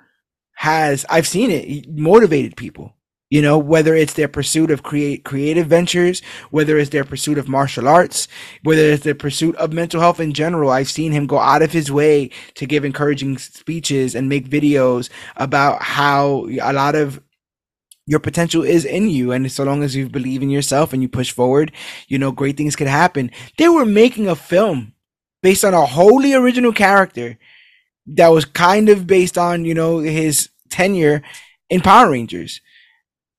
has 0.55 1.05
I've 1.09 1.27
seen 1.27 1.51
it 1.51 1.89
motivated 1.89 2.57
people. 2.57 2.95
You 3.31 3.43
know, 3.43 3.59
whether 3.59 3.97
it's 3.97 4.13
their 4.13 4.29
pursuit 4.29 4.71
of 4.71 4.85
create 4.85 5.25
creative 5.25 5.67
ventures, 5.67 6.23
whether 6.51 6.79
it's 6.79 6.91
their 6.91 7.05
pursuit 7.05 7.37
of 7.37 7.49
martial 7.49 7.89
arts, 7.89 8.29
whether 8.63 8.83
it's 8.83 9.03
their 9.03 9.15
pursuit 9.15 9.57
of 9.57 9.73
mental 9.73 10.01
health 10.01 10.21
in 10.21 10.33
general. 10.33 10.71
I've 10.71 10.91
seen 10.91 11.11
him 11.11 11.27
go 11.27 11.39
out 11.39 11.63
of 11.63 11.73
his 11.73 11.91
way 11.91 12.31
to 12.55 12.67
give 12.67 12.85
encouraging 12.85 13.39
speeches 13.39 14.15
and 14.15 14.29
make 14.29 14.49
videos 14.49 15.11
about 15.37 15.83
how 15.83 16.47
a 16.63 16.73
lot 16.73 16.95
of 16.95 17.21
your 18.07 18.21
potential 18.21 18.63
is 18.63 18.85
in 18.85 19.09
you 19.09 19.33
and 19.33 19.51
so 19.51 19.65
long 19.65 19.83
as 19.83 19.97
you 19.97 20.09
believe 20.09 20.43
in 20.43 20.51
yourself 20.51 20.93
and 20.93 21.03
you 21.03 21.09
push 21.09 21.33
forward 21.33 21.73
you 22.09 22.19
know 22.19 22.31
great 22.31 22.57
things 22.57 22.77
could 22.77 22.87
happen 22.87 23.31
they 23.59 23.69
were 23.69 23.87
making 23.87 24.29
a 24.29 24.37
film 24.37 24.94
based 25.45 25.63
on 25.63 25.75
a 25.75 25.85
wholly 25.85 26.33
original 26.33 26.73
character 26.73 27.39
that 28.07 28.29
was 28.29 28.47
kind 28.47 28.89
of 28.89 29.07
based 29.07 29.37
on 29.37 29.67
you 29.67 29.75
know 29.75 29.99
his 29.99 30.49
tenure 30.71 31.23
in 31.69 31.83
power 31.83 32.11
rangers 32.11 32.63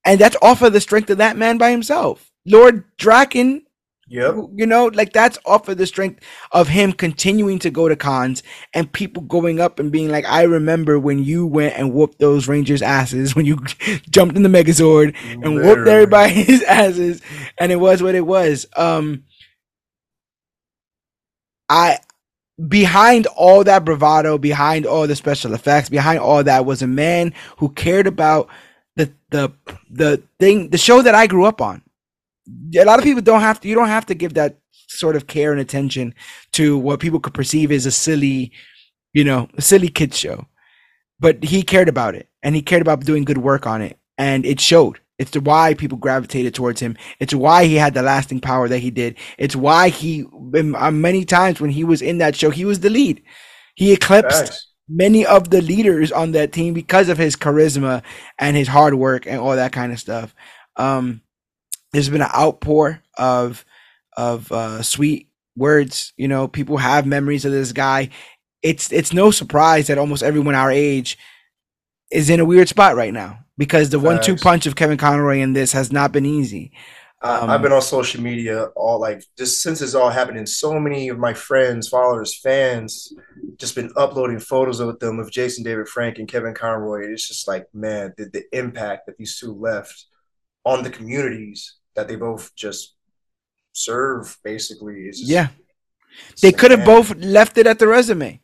and 0.06 0.22
that's 0.22 0.38
off 0.40 0.62
of 0.62 0.72
the 0.72 0.80
strength 0.80 1.10
of 1.10 1.18
that 1.18 1.36
man 1.36 1.58
by 1.58 1.72
himself 1.72 2.32
lord 2.46 2.84
Drakkon 2.98 3.64
Yep. 4.08 4.36
you 4.54 4.68
know, 4.68 4.86
like 4.94 5.14
that's 5.14 5.40
off 5.48 5.68
of 5.68 5.80
the 5.80 5.88
strength 5.88 6.24
of 6.52 6.68
him 6.68 6.94
continuing 6.94 7.58
to 7.58 7.72
go 7.72 7.90
to 7.90 7.96
cons 7.96 8.44
and 8.72 8.92
people 8.94 9.24
going 9.24 9.60
up 9.60 9.80
and 9.80 9.92
being 9.92 10.10
like, 10.10 10.26
I 10.26 10.44
remember 10.44 11.00
when 11.00 11.24
you 11.24 11.48
went 11.48 11.76
and 11.76 11.92
whooped 11.92 12.20
those 12.20 12.48
Rangers' 12.48 12.84
asses, 12.84 13.36
when 13.36 13.48
you 13.48 13.58
jumped 14.12 14.36
in 14.36 14.44
the 14.44 14.50
Megazord 14.50 15.16
and 15.44 15.56
whooped 15.56 15.88
everybody's 15.88 16.62
asses, 16.68 17.24
and 17.58 17.72
it 17.72 17.78
was 17.78 18.04
what 18.04 18.14
it 18.14 18.28
was. 18.28 18.68
Um, 18.78 19.24
I 21.70 22.00
behind 22.68 23.28
all 23.28 23.64
that 23.64 23.84
bravado, 23.86 24.38
behind 24.38 24.86
all 24.86 25.08
the 25.08 25.16
special 25.16 25.54
effects, 25.54 25.90
behind 25.90 26.20
all 26.20 26.44
that 26.44 26.66
was 26.66 26.82
a 26.82 26.88
man 26.88 27.34
who 27.58 27.70
cared 27.70 28.08
about 28.08 28.50
the 28.96 29.12
the 29.30 29.52
the 29.90 30.24
thing, 30.40 30.70
the 30.70 30.78
show 30.78 31.02
that 31.02 31.16
I 31.16 31.28
grew 31.28 31.46
up 31.46 31.62
on. 31.62 31.82
A 32.78 32.86
lot 32.86 33.00
of 33.00 33.06
people 33.06 33.22
don't 33.22 33.42
have 33.42 33.60
to 33.62 33.68
you 33.68 33.76
don't 33.76 33.88
have 33.88 34.06
to 34.08 34.16
give 34.16 34.36
that 34.36 34.60
sort 34.88 35.16
of 35.16 35.28
care 35.28 35.52
and 35.52 35.60
attention 35.60 36.14
to 36.54 36.78
what 36.78 37.00
people 37.00 37.20
could 37.20 37.34
perceive 37.34 37.72
as 37.72 37.86
a 37.86 37.92
silly 37.92 38.52
you 39.14 39.24
know 39.24 39.50
a 39.58 39.62
silly 39.62 39.90
kids 39.90 40.18
show. 40.18 40.48
But 41.20 41.44
he 41.44 41.64
cared 41.64 41.90
about 41.90 42.16
it 42.16 42.30
and 42.44 42.56
he 42.56 42.62
cared 42.62 42.82
about 42.82 43.06
doing 43.06 43.24
good 43.24 43.38
work 43.38 43.66
on 43.66 43.82
it 43.82 43.98
and 44.18 44.46
it 44.46 44.60
showed 44.60 45.00
it's 45.18 45.32
the 45.32 45.40
why 45.40 45.74
people 45.74 45.98
gravitated 45.98 46.54
towards 46.54 46.80
him 46.80 46.96
it's 47.20 47.34
why 47.34 47.66
he 47.66 47.76
had 47.76 47.94
the 47.94 48.02
lasting 48.02 48.40
power 48.40 48.68
that 48.68 48.80
he 48.80 48.92
did 48.92 49.18
it's 49.38 49.56
why 49.56 49.90
he 49.90 50.24
uh, 50.24 50.92
many 50.92 51.26
times 51.26 51.60
when 51.62 51.70
he 51.70 51.84
was 51.84 52.02
in 52.02 52.18
that 52.18 52.36
show 52.36 52.50
he 52.50 52.66
was 52.66 52.80
the 52.82 52.90
lead 52.90 53.22
he 53.76 53.92
eclipsed 53.94 54.48
Facts. 54.48 54.68
many 54.90 55.26
of 55.26 55.50
the 55.50 55.62
leaders 55.62 56.12
on 56.12 56.32
that 56.32 56.52
team 56.52 56.74
because 56.74 57.10
of 57.10 57.18
his 57.18 57.36
charisma 57.36 58.04
and 58.40 58.58
his 58.58 58.68
hard 58.68 58.96
work 58.96 59.26
and 59.26 59.40
all 59.40 59.56
that 59.56 59.72
kind 59.72 59.92
of 59.92 60.00
stuff 60.00 60.36
um 60.78 61.22
there's 61.96 62.10
been 62.10 62.22
an 62.22 62.30
outpour 62.36 63.02
of 63.18 63.66
of 64.18 64.52
uh, 64.52 64.82
sweet 64.82 65.30
words. 65.56 66.14
You 66.18 66.28
know, 66.28 66.48
people 66.48 66.78
have 66.78 67.06
memories 67.06 67.46
of 67.46 67.52
this 67.52 67.72
guy. 67.72 68.10
It's 68.62 68.92
it's 68.92 69.14
no 69.14 69.32
surprise 69.32 69.88
that 69.88 69.98
almost 69.98 70.24
everyone 70.24 70.56
our 70.56 70.72
age 70.72 71.18
is 72.12 72.30
in 72.30 72.40
a 72.40 72.46
weird 72.46 72.70
spot 72.70 72.96
right 72.96 73.14
now 73.14 73.40
because 73.58 73.90
the 73.90 74.00
one-two 74.00 74.36
punch 74.36 74.66
of 74.66 74.76
Kevin 74.76 74.98
Conroy 74.98 75.40
in 75.40 75.54
this 75.54 75.72
has 75.72 75.92
not 75.92 76.12
been 76.12 76.26
easy. 76.26 76.72
Um, 77.22 77.50
I've 77.50 77.62
been 77.62 77.72
on 77.72 77.82
social 77.82 78.22
media 78.22 78.66
all 78.76 79.00
like 79.00 79.24
just 79.36 79.62
since 79.62 79.82
it's 79.82 79.96
all 79.96 80.10
happening. 80.10 80.46
So 80.46 80.80
many 80.80 81.10
of 81.10 81.18
my 81.18 81.34
friends, 81.34 81.88
followers, 81.88 82.40
fans, 82.40 83.14
just 83.58 83.74
been 83.74 83.92
uploading 83.96 84.40
photos 84.40 84.80
of 84.80 85.00
them 85.00 85.20
of 85.20 85.32
Jason 85.32 85.64
David 85.64 85.88
Frank 85.88 86.20
and 86.20 86.28
Kevin 86.28 86.54
Conroy. 86.54 87.12
It's 87.12 87.28
just 87.28 87.48
like, 87.48 87.66
man, 87.74 88.14
the, 88.18 88.26
the 88.26 88.44
impact 88.56 89.08
that 89.08 89.18
these 89.18 89.40
two 89.40 89.54
left 89.54 90.06
on 90.66 90.84
the 90.84 90.90
communities 90.90 91.78
that 91.96 92.08
they 92.08 92.16
both 92.16 92.54
just 92.56 92.96
serve. 93.72 94.38
Basically, 94.44 95.08
is 95.08 95.28
Yeah, 95.28 95.48
they 96.42 96.52
could 96.52 96.72
have 96.72 96.86
both 96.86 97.16
left 97.16 97.58
it 97.58 97.66
at 97.66 97.80
the 97.80 97.88
resume, 97.88 98.40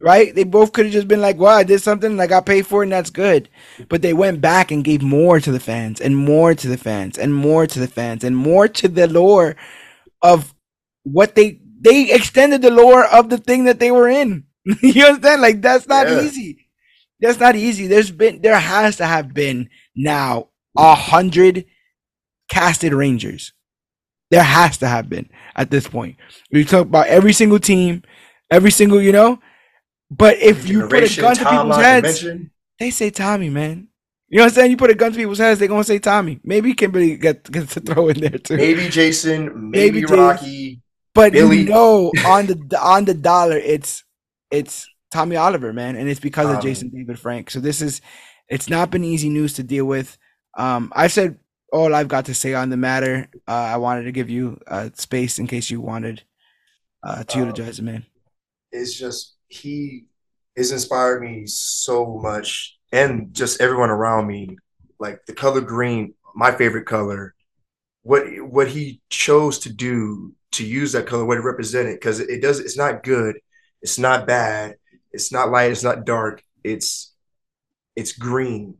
right? 0.00 0.34
They 0.34 0.44
both 0.44 0.72
could 0.72 0.86
have 0.86 0.92
just 0.92 1.08
been 1.08 1.20
like, 1.20 1.38
"Well, 1.38 1.54
I 1.56 1.62
did 1.64 1.80
something 1.82 2.12
and 2.12 2.22
I 2.22 2.26
got 2.26 2.46
paid 2.46 2.66
for 2.66 2.82
it, 2.82 2.86
and 2.86 2.92
that's 2.92 3.10
good." 3.10 3.48
But 3.88 4.02
they 4.02 4.12
went 4.12 4.40
back 4.40 4.70
and 4.70 4.84
gave 4.84 5.02
more 5.02 5.40
to 5.40 5.52
the 5.52 5.60
fans, 5.60 6.00
and 6.00 6.16
more 6.16 6.54
to 6.54 6.68
the 6.68 6.78
fans, 6.78 7.18
and 7.18 7.34
more 7.34 7.66
to 7.66 7.78
the 7.80 7.88
fans, 7.88 8.24
and 8.24 8.36
more 8.36 8.68
to 8.68 8.88
the 8.88 9.06
lore 9.08 9.56
of 10.22 10.54
what 11.04 11.34
they 11.34 11.60
they 11.80 12.12
extended 12.12 12.62
the 12.62 12.70
lore 12.70 13.04
of 13.06 13.28
the 13.30 13.38
thing 13.38 13.64
that 13.64 13.78
they 13.78 13.90
were 13.90 14.08
in. 14.08 14.44
you 14.82 15.04
understand? 15.06 15.42
Like 15.42 15.62
that's 15.62 15.86
not 15.88 16.08
Yeah. 16.08 16.22
easy. 16.22 16.68
That's 17.20 17.40
not 17.40 17.56
easy. 17.56 17.86
There's 17.86 18.10
been 18.10 18.42
there 18.42 18.58
has 18.58 18.96
to 18.96 19.06
have 19.06 19.32
been 19.32 19.70
now 19.94 20.48
a 20.76 20.94
hundred 20.94 21.64
casted 22.48 22.92
Rangers. 22.92 23.52
There 24.30 24.42
has 24.42 24.78
to 24.78 24.88
have 24.88 25.08
been 25.08 25.28
at 25.54 25.70
this 25.70 25.86
point. 25.86 26.16
We 26.50 26.64
talk 26.64 26.82
about 26.86 27.06
every 27.06 27.32
single 27.32 27.60
team, 27.60 28.02
every 28.50 28.70
single, 28.70 29.00
you 29.00 29.12
know. 29.12 29.38
But 30.10 30.38
if 30.38 30.68
you 30.68 30.88
put 30.88 31.02
a 31.04 31.20
gun 31.20 31.36
to 31.36 31.44
people's 31.44 31.76
heads, 31.76 32.20
dimension. 32.20 32.50
they 32.78 32.90
say 32.90 33.10
Tommy, 33.10 33.50
man. 33.50 33.88
You 34.28 34.38
know 34.38 34.44
what 34.44 34.48
I'm 34.52 34.54
saying? 34.54 34.70
You 34.72 34.76
put 34.76 34.90
a 34.90 34.94
gun 34.94 35.12
to 35.12 35.16
people's 35.18 35.38
heads, 35.38 35.58
they're 35.58 35.68
gonna 35.68 35.84
say 35.84 35.98
Tommy. 35.98 36.40
Maybe 36.44 36.74
Kimberly 36.74 37.16
get 37.16 37.50
gets 37.50 37.74
to 37.74 37.80
throw 37.80 38.08
in 38.08 38.20
there 38.20 38.30
too. 38.38 38.56
maybe 38.56 38.88
Jason, 38.88 39.70
Maybe 39.70 40.00
maybe, 40.00 40.12
Rocky. 40.14 40.82
But 41.14 41.32
Billy. 41.32 41.60
you 41.60 41.64
know, 41.68 42.12
on 42.26 42.46
the 42.46 42.78
on 42.80 43.04
the 43.04 43.14
dollar, 43.14 43.56
it's 43.56 44.04
it's 44.50 44.88
Tommy 45.12 45.36
Oliver, 45.36 45.72
man, 45.72 45.96
and 45.96 46.08
it's 46.08 46.20
because 46.20 46.54
of 46.54 46.62
Jason 46.62 46.88
David 46.90 47.18
Frank. 47.18 47.50
So 47.50 47.60
this 47.60 47.80
is 47.80 48.00
it's 48.48 48.68
not 48.68 48.90
been 48.90 49.04
easy 49.04 49.28
news 49.28 49.54
to 49.54 49.62
deal 49.62 49.84
with. 49.86 50.18
Um, 50.58 50.92
I've 50.94 51.12
said 51.12 51.38
all 51.72 51.94
I've 51.94 52.08
got 52.08 52.26
to 52.26 52.34
say 52.34 52.54
on 52.54 52.70
the 52.70 52.76
matter. 52.76 53.28
Uh, 53.46 53.52
I 53.52 53.76
wanted 53.76 54.04
to 54.04 54.12
give 54.12 54.28
you 54.30 54.60
uh, 54.66 54.90
space 54.94 55.38
in 55.38 55.46
case 55.46 55.70
you 55.70 55.80
wanted 55.80 56.22
uh, 57.04 57.24
to 57.24 57.40
Um, 57.40 57.46
utilize 57.48 57.78
it, 57.78 57.82
man. 57.82 58.04
it's 58.72 58.94
just 58.98 59.35
he 59.48 60.04
has 60.56 60.72
inspired 60.72 61.22
me 61.22 61.46
so 61.46 62.18
much 62.22 62.78
and 62.92 63.32
just 63.34 63.60
everyone 63.60 63.90
around 63.90 64.26
me 64.26 64.56
like 64.98 65.24
the 65.26 65.32
color 65.32 65.60
green 65.60 66.14
my 66.34 66.52
favorite 66.52 66.86
color. 66.86 67.34
What 68.02 68.24
what 68.40 68.68
he 68.68 69.00
chose 69.10 69.58
to 69.60 69.72
do 69.72 70.34
to 70.52 70.64
use 70.64 70.92
that 70.92 71.06
color 71.06 71.24
what 71.24 71.38
it 71.38 71.42
represented 71.42 71.96
because 71.96 72.20
it 72.20 72.40
does 72.40 72.60
it's 72.60 72.78
not 72.78 73.02
good 73.02 73.36
it's 73.82 73.98
not 73.98 74.26
bad 74.26 74.76
it's 75.12 75.30
not 75.30 75.50
light 75.50 75.70
it's 75.70 75.82
not 75.82 76.06
dark 76.06 76.42
it's 76.64 77.12
it's 77.94 78.12
green. 78.12 78.76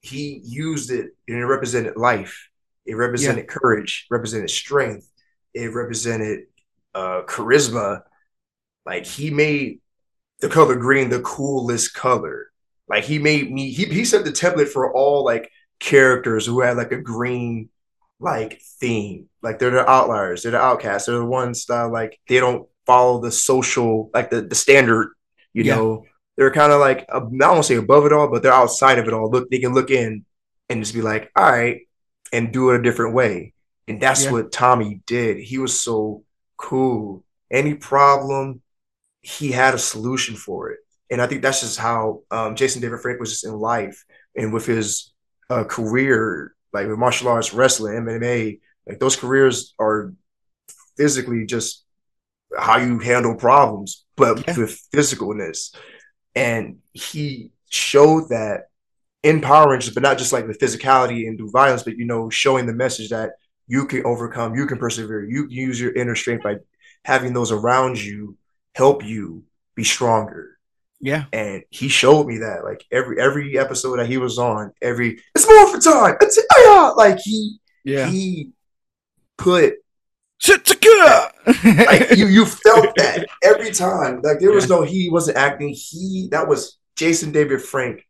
He 0.00 0.40
used 0.44 0.90
it 0.90 1.10
and 1.28 1.38
it 1.38 1.44
represented 1.44 1.96
life. 1.96 2.48
It 2.84 2.94
represented 2.94 3.48
courage 3.48 4.06
represented 4.10 4.50
strength 4.50 5.10
it 5.54 5.74
represented 5.74 6.44
uh 6.94 7.22
charisma. 7.26 8.02
Like 8.84 9.06
he 9.06 9.30
made 9.30 9.80
the 10.40 10.48
color 10.48 10.76
green 10.76 11.08
the 11.10 11.20
coolest 11.22 11.94
color. 11.94 12.48
Like 12.88 13.04
he 13.04 13.18
made 13.18 13.50
me 13.52 13.70
he 13.72 13.86
he 13.86 14.04
set 14.04 14.24
the 14.24 14.30
template 14.32 14.68
for 14.68 14.92
all 14.92 15.24
like 15.24 15.50
characters 15.80 16.46
who 16.46 16.60
had 16.60 16.76
like 16.76 16.92
a 16.92 17.00
green 17.00 17.68
like 18.20 18.60
theme. 18.80 19.28
Like 19.42 19.58
they're 19.58 19.70
the 19.70 19.88
outliers, 19.88 20.42
they're 20.42 20.52
the 20.52 20.60
outcasts, 20.60 21.06
they're 21.06 21.18
the 21.18 21.24
ones 21.24 21.66
that 21.66 21.84
like 21.90 22.18
they 22.28 22.38
don't 22.40 22.68
follow 22.86 23.20
the 23.20 23.32
social 23.32 24.10
like 24.14 24.30
the, 24.30 24.42
the 24.42 24.54
standard 24.54 25.12
You 25.52 25.64
Yeah. 25.64 25.74
know, 25.76 26.04
they're 26.36 26.52
kind 26.52 26.72
of 26.72 26.80
like 26.80 27.06
I 27.10 27.18
don't 27.18 27.38
want 27.40 27.56
to 27.58 27.62
say 27.64 27.76
above 27.76 28.06
it 28.06 28.12
all, 28.12 28.28
but 28.30 28.42
they're 28.42 28.52
outside 28.52 28.98
of 28.98 29.08
it 29.08 29.14
all. 29.14 29.30
Look, 29.30 29.50
they 29.50 29.58
can 29.58 29.74
look 29.74 29.90
in 29.90 30.24
and 30.68 30.82
just 30.82 30.94
be 30.94 31.02
like, 31.02 31.30
all 31.36 31.44
right, 31.50 31.82
and 32.32 32.52
do 32.52 32.70
it 32.70 32.80
a 32.80 32.82
different 32.82 33.14
way. 33.14 33.54
And 33.88 34.00
that's 34.00 34.24
Yeah. 34.24 34.30
what 34.30 34.52
Tommy 34.52 35.00
did. 35.06 35.38
He 35.38 35.58
was 35.58 35.80
so 35.80 36.24
cool. 36.56 37.24
Any 37.50 37.74
problem, 37.74 38.60
he 39.26 39.50
had 39.50 39.74
a 39.74 39.78
solution 39.78 40.36
for 40.36 40.70
it. 40.70 40.78
And 41.10 41.20
I 41.20 41.26
think 41.26 41.42
that's 41.42 41.60
just 41.60 41.78
how 41.78 42.22
um, 42.30 42.54
Jason 42.54 42.80
David 42.80 43.00
Frank 43.00 43.18
was 43.18 43.30
just 43.30 43.44
in 43.44 43.52
life 43.52 44.04
and 44.36 44.52
with 44.52 44.66
his 44.66 45.12
uh, 45.50 45.64
career, 45.64 46.54
like 46.72 46.86
with 46.86 46.98
martial 46.98 47.28
arts, 47.28 47.52
wrestling, 47.52 47.94
MMA, 47.94 48.60
like 48.86 49.00
those 49.00 49.16
careers 49.16 49.74
are 49.80 50.12
physically 50.96 51.44
just 51.44 51.84
how 52.56 52.78
you 52.78 53.00
handle 53.00 53.34
problems, 53.34 54.04
but 54.16 54.46
Yeah. 54.46 54.56
with 54.56 54.80
physicalness. 54.94 55.74
And 56.36 56.78
he 56.92 57.50
showed 57.68 58.28
that 58.28 58.68
in 59.24 59.40
Power 59.40 59.70
Rangers, 59.70 59.92
but 59.92 60.04
not 60.04 60.18
just 60.18 60.32
like 60.32 60.46
the 60.46 60.54
physicality 60.54 61.26
and 61.26 61.36
do 61.36 61.50
violence, 61.50 61.82
but 61.82 61.96
you 61.96 62.04
know, 62.04 62.30
showing 62.30 62.66
the 62.66 62.72
message 62.72 63.10
that 63.10 63.32
you 63.66 63.86
can 63.86 64.06
overcome, 64.06 64.54
you 64.54 64.66
can 64.66 64.78
persevere, 64.78 65.24
you 65.24 65.48
can 65.48 65.56
use 65.56 65.80
your 65.80 65.92
inner 65.94 66.14
strength 66.14 66.44
by 66.44 66.56
having 67.04 67.32
those 67.32 67.50
around 67.50 68.00
you 68.00 68.36
help 68.76 69.02
you 69.02 69.42
be 69.74 69.84
stronger. 69.84 70.58
Yeah. 71.00 71.24
And 71.32 71.62
he 71.70 71.88
showed 71.88 72.26
me 72.26 72.38
that 72.38 72.62
like 72.62 72.84
every 72.92 73.20
every 73.20 73.58
episode 73.58 73.98
that 73.98 74.08
he 74.08 74.18
was 74.18 74.38
on, 74.38 74.72
every 74.82 75.20
it's 75.34 75.46
more 75.46 75.66
for 75.68 75.80
time. 75.80 76.16
It's 76.20 76.38
ah! 76.58 76.92
like 76.96 77.18
he 77.18 77.58
Yeah. 77.84 78.08
he 78.08 78.52
put 79.38 79.74
Shit 80.38 80.68
like 81.64 82.10
you 82.16 82.26
you 82.26 82.44
felt 82.44 82.94
that 82.96 83.26
every 83.42 83.70
time. 83.70 84.20
Like 84.22 84.40
there 84.40 84.52
was 84.52 84.68
no 84.68 84.82
he 84.82 85.08
wasn't 85.10 85.38
acting. 85.38 85.74
He 85.74 86.28
that 86.30 86.46
was 86.46 86.78
Jason 86.96 87.32
David 87.32 87.62
Frank 87.62 88.06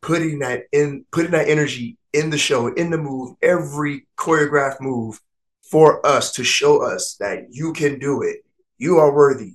putting 0.00 0.38
that 0.40 0.64
in 0.70 1.04
putting 1.10 1.32
that 1.32 1.48
energy 1.48 1.98
in 2.12 2.30
the 2.30 2.38
show, 2.38 2.68
in 2.68 2.90
the 2.90 2.98
move, 2.98 3.34
every 3.42 4.06
choreographed 4.16 4.80
move 4.80 5.20
for 5.68 6.04
us 6.06 6.32
to 6.34 6.44
show 6.44 6.82
us 6.82 7.16
that 7.18 7.46
you 7.50 7.72
can 7.72 7.98
do 7.98 8.22
it. 8.22 8.44
You 8.78 8.98
are 8.98 9.12
worthy. 9.12 9.54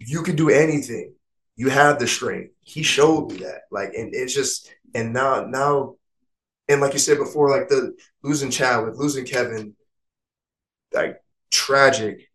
You 0.00 0.22
can 0.22 0.34
do 0.34 0.50
anything. 0.50 1.14
You 1.56 1.68
have 1.68 1.98
the 1.98 2.08
strength. 2.08 2.54
He 2.60 2.82
showed 2.82 3.30
me 3.30 3.38
that. 3.38 3.62
Like, 3.70 3.90
and 3.94 4.14
it's 4.14 4.34
just 4.34 4.72
and 4.94 5.12
now 5.12 5.44
now 5.44 5.94
and 6.70 6.80
like 6.80 6.92
you 6.92 7.00
said 7.00 7.18
before, 7.18 7.50
like 7.50 7.68
the 7.68 7.96
losing 8.22 8.50
Chadwick, 8.50 8.94
losing 8.96 9.24
Kevin, 9.24 9.74
like 10.92 11.20
tragic. 11.50 12.28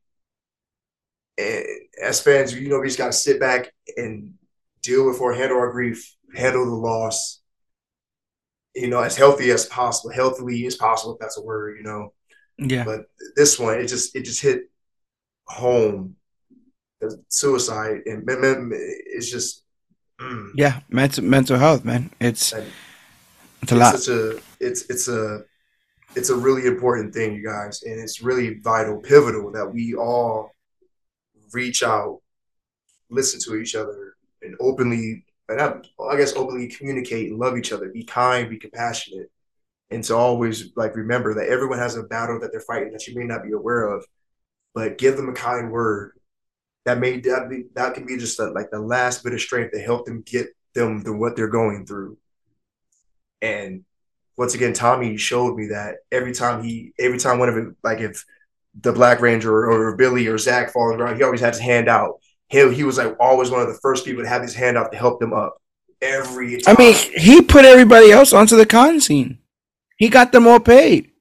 And 1.37 1.65
as 2.01 2.21
fans, 2.21 2.53
you 2.53 2.67
know, 2.67 2.79
we 2.79 2.87
just 2.87 2.97
got 2.97 3.07
to 3.07 3.13
sit 3.13 3.39
back 3.39 3.73
and 3.95 4.33
deal 4.83 5.07
with 5.07 5.21
or 5.21 5.33
handle 5.33 5.57
our 5.57 5.71
grief, 5.71 6.15
handle 6.35 6.65
the 6.65 6.71
loss, 6.71 7.41
you 8.75 8.89
know, 8.89 8.99
as 9.01 9.15
healthy 9.15 9.51
as 9.51 9.65
possible, 9.67 10.13
healthily 10.13 10.65
as 10.65 10.75
possible, 10.75 11.13
if 11.13 11.19
that's 11.19 11.37
a 11.37 11.41
word, 11.41 11.77
you 11.77 11.83
know. 11.83 12.13
yeah. 12.57 12.83
But 12.83 13.05
this 13.37 13.57
one, 13.57 13.79
it 13.79 13.87
just 13.87 14.17
it 14.17 14.23
just 14.23 14.41
hit 14.41 14.63
home. 15.47 16.17
Suicide 17.30 18.02
and 18.06 18.23
it's 18.27 19.30
just 19.30 19.64
mm, 20.19 20.49
Yeah. 20.56 20.82
Mental 20.90 21.23
mental 21.23 21.57
health, 21.57 21.86
man. 21.86 22.11
It's 22.19 22.53
like, 22.53 22.64
it's 23.61 23.72
a 23.72 23.76
lot. 23.76 23.95
It's 23.95 24.07
a 24.07 24.40
it's 24.60 24.90
it's 24.90 25.07
a 25.07 25.44
it's 26.15 26.30
a 26.30 26.36
really 26.36 26.65
important 26.65 27.14
thing, 27.14 27.36
you 27.36 27.44
guys, 27.44 27.84
and 27.84 27.99
it's 27.99 28.22
really 28.22 28.60
vital, 28.60 28.98
pivotal 28.98 29.52
that 29.52 29.72
we 29.72 29.95
all 29.95 30.52
reach 31.52 31.84
out, 31.84 32.22
listen 33.10 33.40
to 33.41 33.60
each 33.60 33.76
other, 33.76 34.15
and 34.41 34.56
openly, 34.60 35.26
and 35.49 35.61
I, 35.61 35.76
I 36.02 36.18
guess 36.18 36.36
openly 36.36 36.68
communicate 36.68 37.32
and 37.32 37.40
love 37.40 37.57
each 37.57 37.72
other, 37.72 37.90
be 37.90 38.03
kind, 38.03 38.49
be 38.49 38.57
compassionate, 38.57 39.30
and 39.90 40.03
to 40.06 40.15
always 40.15 40.72
like 40.76 40.95
remember 40.95 41.34
that 41.36 41.49
everyone 41.49 41.80
has 41.80 41.98
a 41.98 42.03
battle 42.03 42.40
that 42.40 42.52
they're 42.52 42.61
fighting 42.61 42.91
that 42.94 43.07
you 43.07 43.15
may 43.15 43.26
not 43.26 43.44
be 43.44 43.52
aware 43.52 43.84
of, 43.84 44.06
but 44.73 44.98
give 44.98 45.18
them 45.18 45.30
a 45.30 45.34
kind 45.34 45.72
word. 45.72 46.11
That 46.86 46.99
may 46.99 47.20
that 47.20 47.49
be 47.49 47.66
that 47.74 47.95
can 47.95 48.06
be 48.06 48.18
just 48.18 48.40
a, 48.40 48.45
like 48.45 48.70
the 48.72 48.80
last 48.80 49.24
bit 49.24 49.34
of 49.34 49.41
strength 49.41 49.74
to 49.74 49.80
help 49.80 50.06
them 50.06 50.22
get 50.22 50.48
them 50.74 51.02
through 51.02 51.18
what 51.18 51.36
they're 51.36 51.48
going 51.48 51.86
through. 51.86 52.18
And 53.41 53.84
once 54.38 54.53
again, 54.53 54.74
Tommy 54.74 55.18
showed 55.18 55.56
me 55.56 55.68
that 55.68 55.98
every 56.12 56.34
time 56.34 56.64
he, 56.64 56.94
every 56.99 57.18
time 57.18 57.40
one 57.40 57.49
of 57.49 57.57
it, 57.57 57.74
like 57.84 57.99
if 57.99 58.24
the 58.82 58.91
Black 58.91 59.22
Ranger 59.22 59.52
or, 59.52 59.90
or 59.90 59.95
Billy 59.95 60.28
or 60.28 60.38
Zach 60.38 60.72
falls 60.74 60.95
around, 60.95 61.16
he 61.16 61.24
always 61.24 61.40
had 61.40 61.53
his 61.53 61.62
hand 61.62 61.88
out. 61.88 62.20
He, 62.48 62.74
he 62.74 62.84
was 62.84 62.98
like 62.98 63.16
always 63.20 63.49
one 63.49 63.62
of 63.62 63.68
the 63.68 63.80
first 63.82 64.06
people 64.06 64.24
to 64.24 64.30
have 64.30 64.41
his 64.41 64.53
hand 64.53 64.78
out 64.78 64.91
to 64.91 64.98
help 64.98 65.20
them 65.20 65.34
up. 65.34 65.62
Every 66.02 66.62
I 66.68 66.76
mean, 66.78 66.94
he 67.16 67.41
put 67.41 67.66
everybody 67.66 68.12
else 68.12 68.34
onto 68.34 68.57
the 68.57 68.66
con 68.66 68.99
scene. 68.99 69.40
He 69.98 70.10
got 70.10 70.32
them 70.32 70.45
all 70.45 70.60
paid. 70.60 71.12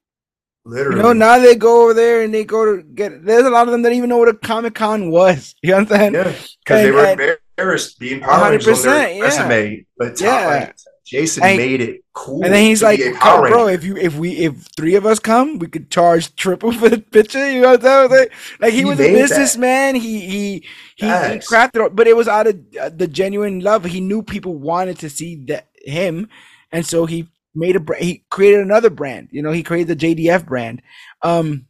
Literally. 0.65 0.97
You 0.97 1.03
know, 1.03 1.13
now 1.13 1.39
they 1.39 1.55
go 1.55 1.83
over 1.83 1.93
there 1.93 2.23
and 2.23 2.33
they 2.33 2.43
go 2.43 2.75
to 2.75 2.83
get. 2.83 3.23
There's 3.25 3.45
a 3.45 3.49
lot 3.49 3.67
of 3.67 3.71
them 3.71 3.81
that 3.83 3.93
even 3.93 4.09
know 4.09 4.17
what 4.17 4.27
a 4.29 4.33
Comic 4.33 4.75
Con 4.75 5.11
was. 5.11 5.55
You 5.63 5.75
understand? 5.75 6.15
yeah, 6.15 6.33
because 6.63 6.83
they 6.83 6.91
were 6.91 7.05
and- 7.05 7.37
embarrassed 7.57 7.99
being 7.99 8.21
Power 8.21 8.51
Rangers 8.51 8.67
on 8.67 8.75
100%, 8.75 8.83
their 8.83 9.09
yeah. 9.13 9.21
resume. 9.23 9.85
But 9.97 10.19
Yeah. 10.21 10.71
Jason 11.05 11.43
And- 11.43 11.57
made 11.57 11.81
it 11.81 12.01
cool. 12.13 12.43
And 12.43 12.51
then 12.51 12.63
he's 12.63 12.81
like, 12.81 12.99
Power 13.19 13.47
"Bro, 13.47 13.67
if 13.67 13.83
you 13.83 13.95
if 13.95 14.15
we 14.17 14.31
if 14.37 14.67
three 14.75 14.95
of 14.95 15.05
us 15.05 15.19
come, 15.19 15.59
we 15.59 15.67
could 15.67 15.91
charge 15.91 16.35
triple 16.35 16.71
for 16.71 16.89
the 16.89 16.97
picture." 16.99 17.47
You 17.51 17.61
know 17.61 17.71
what 17.73 17.85
I'm 17.85 18.09
saying? 18.09 18.29
Like 18.59 18.71
he, 18.73 18.79
He 18.79 18.85
was 18.85 18.99
a 18.99 19.13
businessman. 19.13 19.93
He 19.93 20.19
he 20.21 20.53
he, 20.95 21.05
he 21.05 21.11
crafted, 21.45 21.85
it, 21.85 21.95
but 21.95 22.07
it 22.07 22.17
was 22.17 22.27
out 22.27 22.47
of 22.47 22.59
uh, 22.81 22.89
the 22.89 23.07
genuine 23.07 23.59
love. 23.59 23.85
He 23.85 24.01
knew 24.01 24.23
people 24.23 24.55
wanted 24.55 24.97
to 24.99 25.09
see 25.11 25.35
that 25.45 25.67
him, 25.85 26.27
and 26.71 26.83
so 26.87 27.05
he 27.05 27.27
made 27.55 27.75
a 27.75 27.95
he 27.99 28.23
created 28.29 28.61
another 28.61 28.89
brand. 28.89 29.29
You 29.31 29.41
know, 29.41 29.51
he 29.51 29.63
created 29.63 29.99
the 29.99 30.15
JDF 30.15 30.45
brand. 30.45 30.81
Um, 31.21 31.67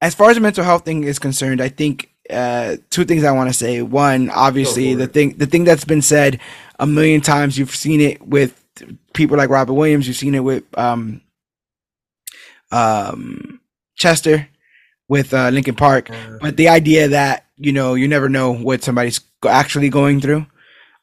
as 0.00 0.14
far 0.14 0.30
as 0.30 0.36
the 0.36 0.40
mental 0.40 0.64
health 0.64 0.84
thing 0.84 1.04
is 1.04 1.18
concerned, 1.18 1.60
I 1.60 1.68
think 1.68 2.12
uh, 2.30 2.76
two 2.90 3.04
things 3.04 3.24
I 3.24 3.32
want 3.32 3.50
to 3.50 3.54
say. 3.54 3.82
One, 3.82 4.30
obviously, 4.30 4.94
the 4.94 5.06
thing 5.06 5.36
the 5.36 5.46
thing 5.46 5.64
that's 5.64 5.84
been 5.84 6.02
said 6.02 6.40
a 6.78 6.86
million 6.86 7.20
times. 7.20 7.58
You've 7.58 7.74
seen 7.74 8.00
it 8.00 8.22
with 8.26 8.64
people 9.14 9.36
like 9.36 9.50
Robin 9.50 9.74
Williams. 9.74 10.06
You've 10.06 10.16
seen 10.16 10.34
it 10.34 10.40
with 10.44 10.64
um, 10.78 11.20
um, 12.70 13.60
Chester, 13.96 14.48
with 15.08 15.32
uh, 15.34 15.48
Linkin 15.50 15.74
Park. 15.74 16.10
Uh, 16.10 16.38
But 16.40 16.56
the 16.56 16.68
idea 16.68 17.08
that 17.08 17.46
you 17.56 17.72
know 17.72 17.94
you 17.94 18.08
never 18.08 18.28
know 18.28 18.52
what 18.52 18.82
somebody's 18.82 19.20
actually 19.46 19.88
going 19.88 20.20
through. 20.20 20.46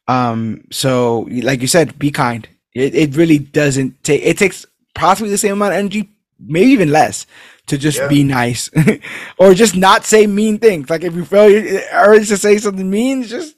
Um, 0.07 0.65
so 0.71 1.27
like 1.31 1.61
you 1.61 1.67
said, 1.67 1.97
be 1.99 2.11
kind. 2.11 2.47
It 2.75 2.93
it 2.93 3.15
really 3.15 3.39
doesn't 3.39 4.03
take. 4.03 4.21
It 4.23 4.37
takes 4.37 4.65
possibly 4.93 5.31
the 5.31 5.37
same 5.37 5.53
amount 5.53 5.73
of 5.73 5.79
energy, 5.79 6.09
maybe 6.39 6.71
even 6.71 6.91
less, 6.91 7.25
to 7.67 7.77
just 7.77 7.97
Yeah. 7.97 8.07
be 8.07 8.23
nice, 8.23 8.69
or 9.39 9.53
just 9.53 9.75
not 9.75 10.05
say 10.05 10.27
mean 10.27 10.59
things. 10.59 10.89
Like 10.89 11.03
if 11.03 11.15
you 11.15 11.25
feel 11.25 11.49
your 11.49 11.81
urge 11.93 12.27
to 12.29 12.37
say 12.37 12.57
something 12.57 12.89
mean, 12.89 13.23
just 13.23 13.55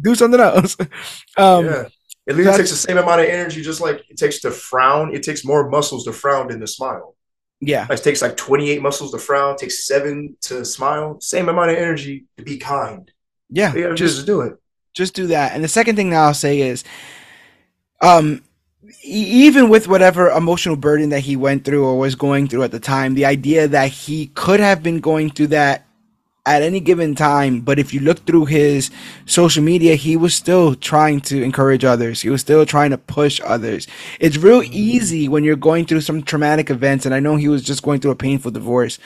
do 0.00 0.14
something 0.14 0.40
else. 0.40 0.76
Um, 1.36 1.64
yeah. 1.66 1.84
At 2.28 2.36
least 2.36 2.48
it 2.50 2.56
takes 2.56 2.70
the 2.70 2.76
same 2.76 2.96
amount 2.96 3.20
of 3.20 3.26
energy, 3.26 3.60
just 3.60 3.80
like 3.82 4.02
it 4.08 4.16
takes 4.16 4.40
to 4.42 4.50
frown. 4.50 5.12
It 5.14 5.22
takes 5.24 5.44
more 5.44 5.68
muscles 5.68 6.04
to 6.04 6.12
frown 6.12 6.48
than 6.48 6.60
to 6.60 6.66
smile. 6.66 7.16
yeah, 7.60 7.86
It 7.90 8.02
takes 8.02 8.22
like 8.22 8.36
28 8.36 8.80
muscles 8.80 9.10
to 9.12 9.18
frown, 9.18 9.56
takes 9.56 9.86
seven 9.86 10.36
to 10.42 10.64
smile. 10.64 11.20
Same 11.20 11.48
amount 11.50 11.72
of 11.72 11.76
energy 11.76 12.24
to 12.38 12.42
be 12.44 12.56
kind. 12.56 13.10
yeah. 13.50 13.74
You 13.74 13.82
gotta 13.82 13.94
just 13.94 14.14
just 14.16 14.26
do 14.26 14.40
it. 14.42 14.54
just 14.94 15.14
do 15.14 15.26
that. 15.28 15.52
And 15.54 15.62
the 15.62 15.68
second 15.68 15.96
thing 15.96 16.10
that 16.10 16.22
I'll 16.22 16.32
say 16.34 16.60
is, 16.60 16.82
um, 18.04 18.42
even 19.02 19.68
with 19.70 19.88
whatever 19.88 20.28
emotional 20.30 20.76
burden 20.76 21.08
that 21.10 21.20
he 21.20 21.36
went 21.36 21.64
through 21.64 21.86
or 21.86 21.98
was 21.98 22.14
going 22.14 22.48
through 22.48 22.62
at 22.62 22.70
the 22.70 22.80
time, 22.80 23.14
the 23.14 23.24
idea 23.24 23.66
that 23.66 23.90
he 23.90 24.26
could 24.28 24.60
have 24.60 24.82
been 24.82 25.00
going 25.00 25.30
through 25.30 25.48
that 25.48 25.86
at 26.46 26.60
any 26.62 26.78
given 26.78 27.14
time, 27.14 27.60
but 27.60 27.78
if 27.78 27.94
you 27.94 28.00
look 28.00 28.26
through 28.26 28.44
his 28.44 28.90
social 29.24 29.62
media, 29.62 29.94
he 29.94 30.14
was 30.14 30.34
still 30.34 30.74
trying 30.74 31.18
to 31.18 31.42
encourage 31.42 31.86
others. 31.86 32.20
He 32.20 32.28
was 32.28 32.42
still 32.42 32.66
trying 32.66 32.90
to 32.90 32.98
push 32.98 33.40
others. 33.42 33.86
It's 34.20 34.36
real 34.36 34.62
easy 34.62 35.26
when 35.26 35.42
you're 35.42 35.56
going 35.56 35.86
through 35.86 36.02
some 36.02 36.22
traumatic 36.22 36.68
events, 36.68 37.06
and 37.06 37.14
I 37.14 37.20
know 37.20 37.36
he 37.36 37.48
was 37.48 37.62
just 37.64 37.82
going 37.82 38.00
through 38.00 38.10
a 38.10 38.16
painful 38.16 38.50
divorce. 38.50 38.98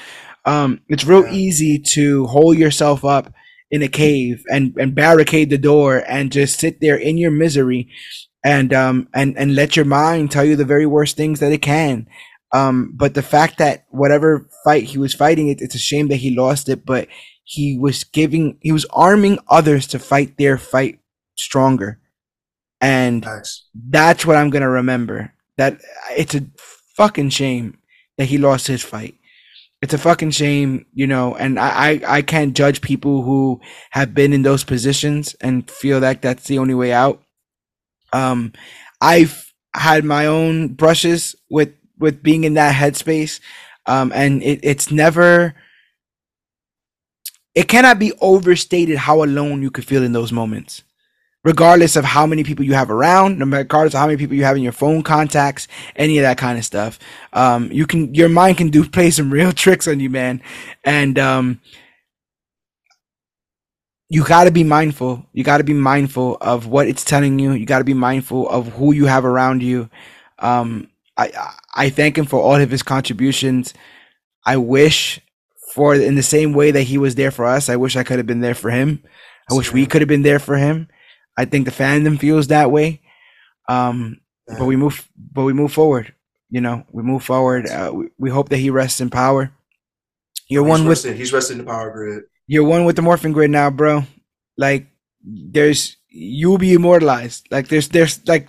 Um, 0.45 0.81
it's 0.89 1.05
real 1.05 1.25
Yeah. 1.27 1.33
easy 1.33 1.79
to 1.95 2.27
hold 2.27 2.59
yourself 2.59 3.05
up 3.05 3.33
in 3.70 3.83
a 3.83 3.89
cave 3.89 4.43
and, 4.51 4.75
and 4.77 4.95
barricade 4.97 5.51
the 5.51 5.59
door 5.59 6.03
and 6.09 6.33
just 6.33 6.59
sit 6.59 6.81
there 6.81 6.97
in 6.97 7.19
your 7.19 7.31
misery 7.31 7.89
and 8.44 8.73
um 8.73 9.09
and 9.15 9.36
and 9.36 9.55
let 9.55 9.77
your 9.77 9.85
mind 9.85 10.31
tell 10.31 10.44
you 10.44 10.56
the 10.56 10.65
very 10.65 10.86
worst 10.86 11.16
things 11.16 11.40
that 11.40 11.52
it 11.52 11.62
can 11.62 12.06
um 12.52 12.93
but 12.94 13.15
the 13.15 13.23
fact 13.23 13.59
that 13.59 13.85
whatever 13.90 14.48
fight 14.65 14.85
he 14.85 14.98
was 14.98 15.15
fighting 15.15 15.48
it, 15.48 15.60
it's 15.60 15.74
a 15.74 15.78
shame 15.78 16.09
that 16.09 16.16
he 16.16 16.35
lost 16.36 16.69
it 16.69 16.86
but 16.86 17.09
he 17.44 17.78
was 17.78 18.05
giving 18.05 18.56
he 18.60 18.73
was 18.73 18.86
arming 18.90 19.39
others 19.48 19.86
to 19.86 19.98
fight 19.98 20.36
their 20.39 20.56
fight 20.59 21.01
stronger 21.36 21.98
and 22.81 23.24
Facts. 23.24 23.66
that's 23.90 24.24
what 24.24 24.36
i'm 24.36 24.51
gonna 24.51 24.69
remember 24.69 25.32
that 25.56 25.81
it's 26.16 26.35
a 26.35 26.47
fucking 26.97 27.31
shame 27.31 27.78
that 28.16 28.27
he 28.27 28.39
lost 28.39 28.66
his 28.66 28.82
fight 28.82 29.15
It's 29.82 29.94
a 29.94 29.98
fucking 29.98 30.32
shame, 30.32 30.86
you 30.94 31.06
know, 31.06 31.36
and 31.36 31.59
I, 31.59 31.70
I, 31.70 32.19
I 32.19 32.23
can't 32.23 32.56
judge 32.56 32.81
people 32.81 33.23
who 33.23 33.60
have 33.93 34.15
been 34.15 34.32
in 34.32 34.43
those 34.43 34.65
positions 34.65 35.36
and 35.40 35.70
feel 35.70 36.01
like 36.01 36.20
that's 36.20 36.47
the 36.48 36.59
only 36.59 36.74
way 36.74 36.93
out. 36.93 37.23
Um, 38.12 38.52
I've 39.01 39.52
had 39.74 40.05
my 40.05 40.26
own 40.26 40.68
brushes 40.68 41.36
with 41.51 41.72
with 41.98 42.22
being 42.22 42.44
in 42.44 42.55
that 42.55 42.74
headspace, 42.74 43.40
um, 43.86 44.12
and 44.14 44.43
it, 44.43 44.60
it's 44.62 44.90
never. 44.90 45.55
It 47.55 47.66
cannot 47.66 47.98
be 47.98 48.12
overstated 48.20 48.98
how 48.98 49.24
alone 49.24 49.62
you 49.62 49.70
could 49.70 49.85
feel 49.85 50.05
in 50.05 50.12
those 50.12 50.30
moments 50.30 50.85
regardless 51.44 51.97
of 51.97 52.05
how 52.05 52.26
many 52.26 52.44
people 52.44 52.64
you 52.64 52.74
have 52.74 52.90
around, 52.90 53.40
regardless 53.52 53.94
of 53.94 54.01
how 54.01 54.06
many 54.06 54.18
people 54.18 54.36
you 54.36 54.44
have 54.44 54.56
in 54.56 54.62
your 54.62 54.72
phone 54.72 55.02
contacts, 55.02 55.68
any 55.97 56.18
of 56.18 56.22
that 56.22 56.36
kind 56.36 56.59
of 56.59 56.64
stuff. 56.64 56.98
Um, 57.32 57.70
you 57.72 57.86
can, 57.86 58.14
your 58.14 58.28
mind 58.28 58.59
can 58.59 58.68
do 58.68 58.86
play 58.97 59.10
some 59.10 59.30
real 59.30 59.52
tricks 59.52 59.89
on 59.89 60.01
you, 60.01 60.10
man. 60.10 60.43
And, 60.85 61.18
um, 61.18 61.60
you 64.09 64.24
got 64.24 64.44
to 64.44 64.51
be 64.51 64.64
mindful. 64.64 65.26
You 65.32 65.44
got 65.44 65.59
to 65.59 65.64
be 65.64 65.74
mindful 65.74 66.39
of 66.40 66.66
what 66.66 66.89
it's 66.89 67.05
telling 67.05 67.39
you. 67.39 67.52
You 67.52 67.66
got 67.66 67.78
to 67.78 67.85
be 67.85 67.94
mindful 67.94 68.48
of 68.48 68.68
who 68.72 68.93
you 68.93 69.06
have 69.06 69.24
around 69.24 69.62
you. 69.62 69.90
Um, 70.39 70.89
I, 71.16 71.51
I 71.74 71.90
thank 71.90 72.16
him 72.16 72.24
for 72.24 72.40
all 72.40 72.55
of 72.55 72.70
his 72.70 72.82
contributions. 72.82 73.74
I 74.47 74.56
wish 74.56 75.20
for 75.74 75.94
in 75.94 76.14
the 76.14 76.22
same 76.22 76.52
way 76.52 76.70
that 76.70 76.85
he 76.85 76.97
was 76.97 77.16
there 77.16 77.30
for 77.30 77.44
us. 77.44 77.68
I 77.68 77.76
wish 77.76 77.97
I 77.97 78.05
could 78.05 78.18
have 78.18 78.26
been 78.26 78.40
there 78.40 78.55
for 78.55 78.70
him. 78.70 79.02
I 79.51 79.55
wish 79.55 79.72
we 79.72 79.86
could 79.86 80.01
have 80.01 80.09
been 80.09 80.22
there 80.22 80.39
for 80.39 80.56
him. 80.56 80.89
I 81.36 81.44
think 81.44 81.64
the 81.64 81.70
fandom 81.70 82.18
feels 82.18 82.48
that 82.48 82.70
way. 82.70 83.01
Um, 83.68 84.20
but 84.47 84.64
we 84.64 84.76
move, 84.76 85.09
but 85.32 85.44
we 85.44 85.52
move 85.52 85.72
forward. 85.72 86.14
You 86.51 86.62
know, 86.62 86.86
we 86.90 87.02
move 87.02 87.22
forward. 87.22 87.68
Uh, 87.68 87.93
we, 87.94 88.09
we 88.18 88.30
hope 88.30 88.48
that 88.48 88.56
he 88.56 88.70
rests 88.70 89.01
in 89.01 89.10
power. 89.10 89.52
You're 90.48 90.64
he's 90.64 90.70
one 90.70 90.80
with 90.80 90.89
resting, 90.89 91.16
he's 91.16 91.32
resting 91.32 91.59
in 91.59 91.64
the 91.66 91.70
power 91.70 91.90
grid. 91.90 92.24
You're 92.49 92.65
one 92.65 92.85
with 92.85 92.97
the 92.97 93.03
morphing 93.03 93.33
grid 93.33 93.51
now, 93.51 93.70
bro. 93.70 94.03
Like 94.57 94.87
there's 95.23 95.97
you'll 96.09 96.59
be 96.59 96.73
immortalized. 96.73 97.47
Like 97.53 97.69
there's 97.69 97.89
there's 97.91 98.27
like 98.27 98.49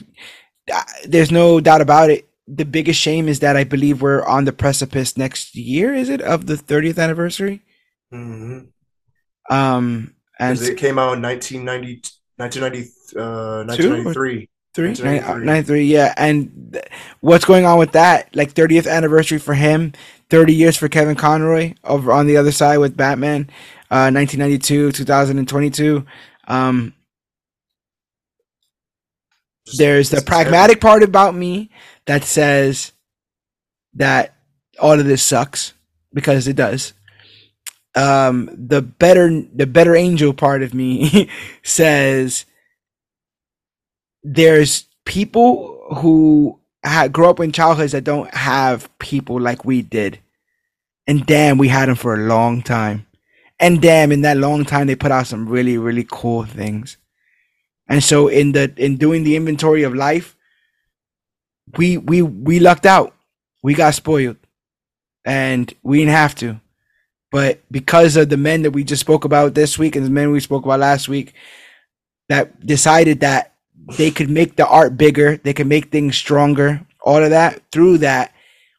uh, 0.74 0.82
there's 1.06 1.32
no 1.32 1.60
doubt 1.60 1.82
about 1.82 2.10
it. 2.10 2.28
The 2.48 2.66
biggest 2.66 3.00
shame 3.00 3.28
is 3.28 3.42
that 3.42 3.56
I 3.56 3.64
believe 3.64 4.02
we're 4.02 4.26
on 4.26 4.46
the 4.46 4.54
precipice 4.54 5.18
next 5.18 5.54
year. 5.54 5.94
Is 5.94 6.10
it 6.10 6.22
of 6.22 6.48
the 6.48 6.56
30th 6.56 6.98
anniversary? 6.98 7.62
Mm-hmm. 8.12 9.54
Um, 9.54 10.16
and 10.40 10.60
it 10.60 10.78
came 10.78 10.98
out 10.98 11.14
in 11.14 11.22
1990, 11.22 12.02
1990, 12.38 13.20
uh, 13.20 13.66
1993. 13.68 14.50
Three, 14.76 14.90
1993. 14.90 15.46
93, 15.46 15.84
yeah. 15.86 16.14
And 16.16 16.70
th- 16.74 16.86
what's 17.20 17.46
going 17.46 17.66
on 17.66 17.78
with 17.78 17.92
that? 17.92 18.36
Like 18.36 18.54
30th 18.54 18.90
anniversary 18.90 19.40
for 19.40 19.54
him, 19.54 19.94
30 20.30 20.54
years 20.54 20.78
for 20.78 20.88
Kevin 20.88 21.16
Conroy 21.16 21.74
over 21.84 22.12
on 22.12 22.28
the 22.28 22.38
other 22.38 22.52
side 22.52 22.78
with 22.78 22.96
Batman, 22.96 23.50
uh, 23.91 24.11
1992, 24.11 24.91
2022. 24.91 26.06
Um, 26.48 26.94
there's 29.78 30.10
the 30.10 30.22
pragmatic 30.22 30.82
part 30.82 31.03
about 31.03 31.36
me 31.36 31.70
that 32.06 32.24
says 32.24 32.91
that 33.94 34.36
all 34.80 34.99
of 34.99 35.06
this 35.06 35.24
sucks 35.24 35.74
because 36.14 36.48
it 36.48 36.56
does. 36.56 36.94
Um, 37.95 38.49
the 38.56 38.82
better, 38.82 39.30
the 39.53 39.68
better 39.68 39.95
angel 39.95 40.34
part 40.34 40.64
of 40.64 40.74
me 40.74 41.30
says 41.64 42.45
there's 44.24 44.86
people 45.06 45.95
who 45.98 46.60
ha- 46.86 47.07
grow 47.07 47.32
up 47.32 47.40
in 47.40 47.52
childhoods 47.52 47.91
that 47.94 48.03
don't 48.03 48.34
have 48.34 48.90
people 48.99 49.40
like 49.40 49.66
we 49.66 49.82
did, 49.82 50.20
and 51.07 51.26
damn, 51.26 51.57
we 51.57 51.68
had 51.68 51.90
them 51.90 51.95
for 51.95 52.14
a 52.14 52.28
long 52.28 52.61
time, 52.61 53.06
and 53.60 53.81
damn, 53.81 54.11
in 54.11 54.22
that 54.22 54.38
long 54.38 54.65
time, 54.65 54.88
they 54.88 54.95
put 54.95 55.11
out 55.11 55.27
some 55.27 55.48
really, 55.48 55.77
really 55.77 56.07
cool 56.10 56.45
things. 56.45 56.98
And 57.88 58.03
so, 58.03 58.27
in 58.27 58.53
the 58.53 58.73
in 58.77 58.98
doing 58.98 59.23
the 59.23 59.36
inventory 59.36 59.84
of 59.84 59.94
life, 59.94 60.36
we 61.77 61.98
we 61.98 62.22
we 62.22 62.60
lucked 62.60 62.86
out. 62.86 63.15
We 63.61 63.73
got 63.73 63.95
spoiled, 63.95 64.38
and 65.26 65.73
we 65.84 65.99
didn't 65.99 66.11
have 66.11 66.36
to. 66.36 66.61
But 67.31 67.61
because 67.72 68.15
of 68.15 68.30
the 68.30 68.38
men 68.38 68.64
that 68.64 68.72
we 68.72 68.84
just 68.84 69.02
spoke 69.02 69.26
about 69.26 69.53
this 69.53 69.77
week 69.77 69.95
and 69.95 70.06
the 70.06 70.10
men 70.10 70.31
we 70.31 70.40
spoke 70.40 70.65
about 70.65 70.80
last 70.80 71.07
week, 71.07 71.34
that 72.27 72.65
decided 72.65 73.19
that 73.19 73.56
they 73.98 74.11
could 74.11 74.30
make 74.30 74.56
the 74.56 74.68
art 74.68 74.98
bigger, 74.98 75.38
they 75.38 75.53
could 75.53 75.68
make 75.68 75.91
things 75.91 76.15
stronger, 76.15 76.86
all 77.03 77.23
of 77.23 77.30
that. 77.31 77.61
Through 77.72 77.99
that, 77.99 78.34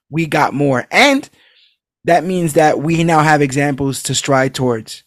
we 0.09 0.27
got 0.27 0.55
more. 0.55 0.87
And 0.91 1.29
that 2.05 2.25
means 2.25 2.55
that 2.55 2.79
we 2.79 3.05
now 3.05 3.21
have 3.21 3.43
examples 3.43 4.03
to 4.05 4.15
strive 4.15 4.53
towards. 4.53 5.03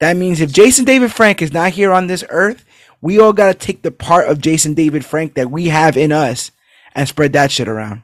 That 0.00 0.16
means 0.16 0.40
if 0.40 0.52
Jason 0.52 0.84
David 0.84 1.12
Frank 1.12 1.42
is 1.42 1.52
not 1.52 1.72
here 1.72 1.92
on 1.92 2.06
this 2.06 2.24
earth, 2.30 2.64
we 3.00 3.18
all 3.18 3.32
got 3.32 3.48
to 3.48 3.54
take 3.54 3.82
the 3.82 3.90
part 3.90 4.28
of 4.28 4.40
Jason 4.40 4.74
David 4.74 5.04
Frank 5.04 5.34
that 5.34 5.50
we 5.50 5.68
have 5.68 5.96
in 5.96 6.12
us 6.12 6.50
and 6.94 7.08
spread 7.08 7.32
that 7.32 7.50
shit 7.50 7.68
around. 7.68 8.02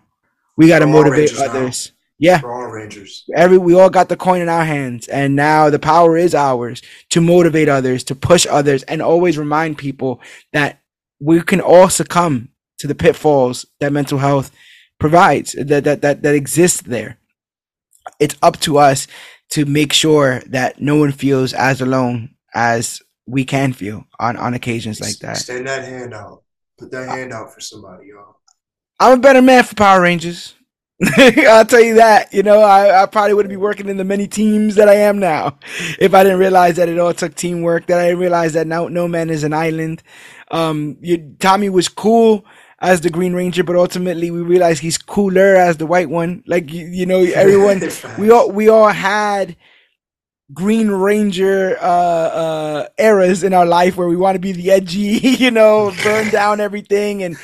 We 0.57 0.69
got 0.69 0.81
to 0.81 0.87
motivate 0.87 1.31
Rangers 1.31 1.41
now. 1.41 1.47
others. 1.47 1.93
Yeah 2.19 2.41
We're 2.43 2.55
all 2.55 2.71
Rangers. 2.71 3.25
every 3.35 3.59
we 3.59 3.75
all 3.75 3.91
got 3.91 4.09
the 4.09 4.17
coin 4.17 4.41
in 4.41 4.49
our 4.49 4.65
hands 4.65 5.09
and 5.09 5.35
now 5.35 5.69
the 5.69 5.81
power 5.81 6.17
is 6.17 6.33
ours 6.33 6.81
to 7.11 7.21
motivate 7.21 7.69
others 7.69 8.05
to 8.05 8.15
push 8.15 8.47
others 8.49 8.85
and 8.85 9.03
always 9.03 9.37
remind 9.37 9.79
people 9.79 10.21
that 10.53 10.81
we 11.19 11.43
can 11.43 11.61
all 11.61 11.89
succumb 11.89 12.51
to 12.79 12.87
the 12.87 12.95
pitfalls 12.95 13.67
that 13.81 13.93
mental 13.93 14.19
health 14.19 14.53
provides 15.01 15.53
that 15.55 15.83
that 15.83 16.03
that, 16.03 16.23
that 16.23 16.35
exists 16.37 16.83
there 16.83 17.19
it's 18.21 18.37
up 18.43 18.59
to 18.61 18.79
us 18.79 19.07
to 19.51 19.65
make 19.65 19.93
sure 19.93 20.41
that 20.47 20.81
no 20.81 20.97
one 20.97 21.13
feels 21.13 21.53
as 21.53 21.81
alone 21.81 22.35
as 22.55 23.03
we 23.27 23.45
can 23.45 23.73
feel 23.73 24.05
on 24.19 24.37
on 24.37 24.55
occasions 24.55 25.01
like 25.01 25.19
that 25.19 25.37
Extend 25.37 25.67
that 25.67 25.85
hand 25.85 26.13
out. 26.13 26.43
Put 26.79 26.91
that 26.91 27.09
hand 27.09 27.33
out 27.33 27.53
for 27.53 27.61
somebody, 27.61 28.09
y'all. 28.09 28.37
I'm 29.01 29.19
a 29.19 29.21
better 29.21 29.43
man 29.43 29.65
for 29.65 29.75
Power 29.75 30.03
Rangers. 30.03 30.55
I'll 31.19 31.67
tell 31.67 31.81
you 31.81 31.95
that. 31.95 32.33
You 32.33 32.43
know, 32.43 32.61
I, 32.61 33.03
I 33.03 33.07
probably 33.07 33.35
wouldn't 33.35 33.51
be 33.51 33.57
working 33.57 33.89
in 33.89 33.97
the 33.97 34.05
many 34.05 34.27
teams 34.27 34.77
that 34.77 34.89
I 34.89 34.95
am 34.95 35.19
now 35.19 35.59
if 35.99 36.15
I 36.15 36.23
didn't 36.23 36.39
realize 36.39 36.77
that 36.77 36.89
it 36.89 36.99
all 36.99 37.13
took 37.13 37.35
teamwork. 37.35 37.87
That 37.87 38.01
I 38.01 38.07
didn't 38.07 38.21
realize 38.21 38.53
that 38.53 38.67
no, 38.67 38.89
no 38.89 39.09
man 39.09 39.31
is 39.31 39.45
an 39.45 39.53
island. 39.53 40.03
Um, 40.51 40.97
you, 41.01 41.35
Tommy 41.39 41.69
was 41.69 41.89
cool 41.89 42.45
as 42.81 43.01
the 43.01 43.11
Green 43.11 43.35
Ranger, 43.35 43.65
but 43.65 43.77
ultimately 43.77 44.31
we 44.31 44.41
realized 44.41 44.83
he's 44.83 44.99
cooler 44.99 45.57
as 45.57 45.77
the 45.77 45.87
White 45.87 46.11
One. 46.11 46.43
Like 46.47 46.73
you, 46.73 46.87
you 46.87 47.07
know, 47.07 47.21
everyone 47.21 47.83
we 48.19 48.31
all 48.31 48.51
we 48.51 48.69
all 48.69 48.89
had 48.89 49.57
Green 50.53 50.91
Ranger 50.91 51.79
uh, 51.81 51.85
uh, 51.85 52.89
eras 52.99 53.43
in 53.43 53.55
our 53.55 53.65
life 53.65 53.97
where 53.97 54.09
we 54.09 54.17
want 54.17 54.35
to 54.35 54.41
be 54.41 54.53
the 54.53 54.71
edgy, 54.71 54.99
you 55.39 55.51
know, 55.51 55.93
burn 56.03 56.29
down 56.31 56.61
everything, 56.61 57.23
and 57.23 57.37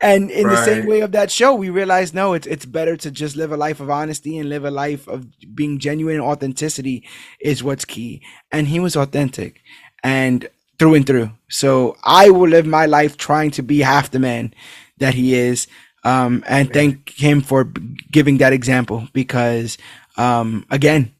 and 0.00 0.30
in 0.30 0.46
the 0.48 0.62
same 0.64 0.86
way 0.86 1.00
of 1.00 1.12
that 1.12 1.30
show, 1.30 1.54
we 1.54 1.70
realized 1.70 2.14
no, 2.14 2.34
it's 2.34 2.46
it's 2.46 2.66
better 2.66 2.96
to 2.98 3.10
just 3.10 3.36
live 3.36 3.52
a 3.52 3.56
life 3.56 3.80
of 3.80 3.88
honesty 3.88 4.36
and 4.36 4.50
live 4.50 4.64
a 4.64 4.70
life 4.70 5.08
of 5.08 5.26
being 5.54 5.78
genuine. 5.78 6.16
and 6.16 6.24
Authenticity 6.24 7.08
is 7.40 7.62
what's 7.64 7.86
key, 7.86 8.22
and 8.50 8.68
he 8.68 8.78
was 8.78 8.96
authentic, 8.96 9.60
and 10.04 10.48
through 10.82 10.94
and 10.94 11.06
through. 11.06 11.30
So 11.48 11.96
I 12.02 12.30
will 12.30 12.48
live 12.48 12.66
my 12.66 12.86
life 12.86 13.16
trying 13.16 13.52
to 13.52 13.62
be 13.62 13.78
half 13.78 14.10
the 14.10 14.18
man 14.18 14.52
that 14.98 15.14
he 15.14 15.34
is, 15.34 15.68
um, 16.02 16.42
and 16.48 16.72
thank 16.72 17.10
him 17.10 17.40
for 17.40 17.72
giving 18.10 18.38
that 18.38 18.52
example 18.52 19.06
because, 19.12 19.78
um, 20.16 20.66
again, 20.70 21.14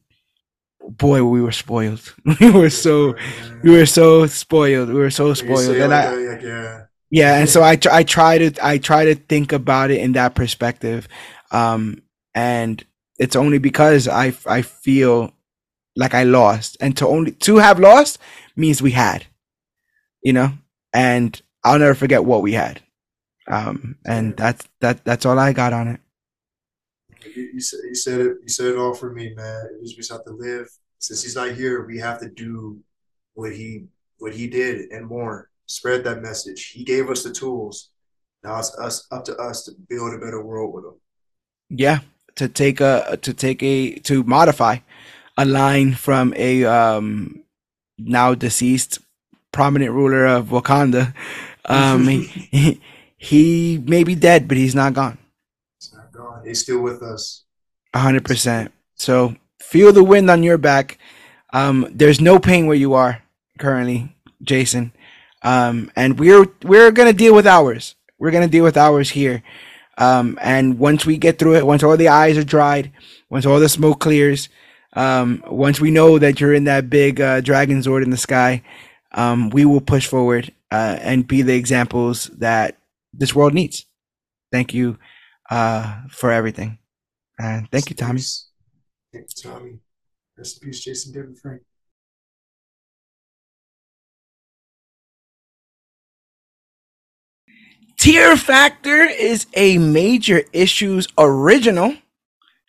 boy, 0.80 1.22
we 1.22 1.40
were 1.40 1.52
spoiled. 1.52 2.12
we 2.40 2.50
were 2.50 2.70
so 2.70 3.14
we 3.62 3.70
were 3.70 3.86
so 3.86 4.26
spoiled. 4.26 4.88
We 4.88 4.96
were 4.96 5.10
so 5.10 5.32
spoiled, 5.32 5.76
and 5.76 5.94
I 5.94 6.18
yeah. 6.40 6.86
yeah, 7.10 7.34
and 7.38 7.48
so 7.48 7.62
I 7.62 7.78
I 7.88 8.02
try 8.02 8.38
to 8.38 8.66
I 8.66 8.78
try 8.78 9.04
to 9.04 9.14
think 9.14 9.52
about 9.52 9.92
it 9.92 10.00
in 10.00 10.12
that 10.12 10.34
perspective, 10.34 11.06
um, 11.52 12.02
and 12.34 12.84
it's 13.16 13.36
only 13.36 13.58
because 13.58 14.08
I 14.08 14.32
I 14.44 14.62
feel 14.62 15.32
like 15.94 16.14
I 16.14 16.24
lost, 16.24 16.76
and 16.80 16.96
to 16.96 17.06
only 17.06 17.30
to 17.46 17.58
have 17.58 17.78
lost 17.78 18.18
means 18.56 18.82
we 18.82 18.90
had, 18.90 19.26
you 20.22 20.32
know, 20.32 20.52
and 20.92 21.40
I'll 21.64 21.78
never 21.78 21.94
forget 21.94 22.24
what 22.24 22.42
we 22.42 22.52
had, 22.52 22.80
um, 23.48 23.96
and 24.04 24.36
that's 24.36 24.66
that 24.80 25.04
that's 25.04 25.26
all 25.26 25.38
I 25.38 25.52
got 25.52 25.72
on 25.72 25.88
it. 25.88 26.00
You, 27.34 27.50
you, 27.54 27.60
said, 27.60 27.80
you 27.84 27.94
said 27.94 28.20
it. 28.20 28.36
You 28.42 28.48
said 28.48 28.66
it 28.66 28.78
all 28.78 28.94
for 28.94 29.12
me, 29.12 29.32
man. 29.34 29.78
We 29.80 29.94
just 29.94 30.10
have 30.10 30.24
to 30.24 30.32
live. 30.32 30.68
Since 30.98 31.22
he's 31.22 31.36
not 31.36 31.52
here, 31.52 31.86
we 31.86 31.98
have 31.98 32.20
to 32.20 32.28
do 32.28 32.80
what 33.34 33.52
he 33.52 33.86
what 34.18 34.34
he 34.34 34.46
did 34.46 34.90
and 34.90 35.06
more. 35.06 35.50
Spread 35.66 36.04
that 36.04 36.22
message. 36.22 36.68
He 36.68 36.84
gave 36.84 37.10
us 37.10 37.22
the 37.22 37.32
tools. 37.32 37.90
Now 38.44 38.58
it's 38.58 38.76
us 38.78 39.06
up 39.10 39.24
to 39.26 39.36
us 39.36 39.64
to 39.64 39.72
build 39.88 40.14
a 40.14 40.18
better 40.18 40.44
world 40.44 40.74
with 40.74 40.84
him. 40.84 40.94
Yeah, 41.70 42.00
to 42.36 42.48
take 42.48 42.80
a 42.80 43.18
to 43.22 43.32
take 43.32 43.62
a 43.62 43.94
to 44.00 44.22
modify 44.24 44.78
a 45.36 45.44
line 45.44 45.94
from 45.94 46.34
a 46.36 46.64
um 46.64 47.44
now 47.98 48.34
deceased 48.34 48.98
prominent 49.52 49.92
ruler 49.92 50.26
of 50.26 50.46
Wakanda. 50.46 51.14
Um 51.66 52.08
he, 52.08 52.80
he 53.16 53.78
may 53.86 54.02
be 54.02 54.14
dead, 54.14 54.48
but 54.48 54.56
he's 54.56 54.74
not 54.74 54.94
gone. 54.94 55.18
It's 55.78 55.94
not 55.94 56.12
gone. 56.12 56.44
He's 56.44 56.60
still 56.60 56.80
with 56.80 57.02
us. 57.02 57.44
A 57.94 57.98
hundred 58.00 58.24
percent. 58.24 58.72
So 58.96 59.36
feel 59.60 59.92
the 59.92 60.04
wind 60.04 60.30
on 60.30 60.42
your 60.42 60.58
back. 60.58 60.98
Um, 61.52 61.88
there's 61.92 62.20
no 62.20 62.38
pain 62.38 62.66
where 62.66 62.76
you 62.76 62.94
are 62.94 63.22
currently, 63.58 64.16
Jason. 64.42 64.92
Um, 65.42 65.90
and 65.96 66.18
we're 66.18 66.46
we're 66.64 66.90
gonna 66.90 67.12
deal 67.12 67.34
with 67.34 67.46
ours. 67.46 67.94
We're 68.18 68.30
gonna 68.30 68.48
deal 68.48 68.64
with 68.64 68.76
ours 68.76 69.10
here. 69.10 69.42
Um, 69.98 70.38
and 70.40 70.78
once 70.78 71.04
we 71.04 71.16
get 71.16 71.38
through 71.38 71.56
it, 71.56 71.66
once 71.66 71.82
all 71.82 71.96
the 71.96 72.08
eyes 72.08 72.38
are 72.38 72.44
dried, 72.44 72.92
once 73.28 73.44
all 73.44 73.60
the 73.60 73.68
smoke 73.68 74.00
clears, 74.00 74.48
um, 74.94 75.42
once 75.46 75.80
we 75.80 75.90
know 75.90 76.18
that 76.18 76.40
you're 76.40 76.54
in 76.54 76.64
that 76.64 76.90
big 76.90 77.20
uh, 77.20 77.40
dragon 77.40 77.80
zord 77.80 78.02
in 78.02 78.10
the 78.10 78.16
sky, 78.16 78.62
um, 79.14 79.50
we 79.50 79.64
will 79.64 79.80
push 79.80 80.06
forward 80.06 80.52
uh, 80.70 80.98
and 81.00 81.26
be 81.26 81.42
the 81.42 81.54
examples 81.54 82.26
that 82.38 82.78
this 83.12 83.34
world 83.34 83.54
needs. 83.54 83.86
Thank 84.50 84.74
you 84.74 84.98
uh, 85.50 86.02
for 86.08 86.30
everything. 86.30 86.78
And 87.38 87.70
thank 87.70 87.90
you, 87.90 87.96
Tommy. 87.96 88.20
Thank 89.12 89.26
you, 89.36 89.50
Tommy. 89.50 89.78
Rest 90.36 90.62
in 90.62 90.68
peace, 90.68 90.80
Jason 90.80 91.12
David 91.12 91.38
Frank. 91.38 91.62
Tier 97.98 98.36
Factor 98.36 99.04
is 99.04 99.46
a 99.54 99.78
major 99.78 100.42
issues 100.52 101.06
original. 101.16 101.94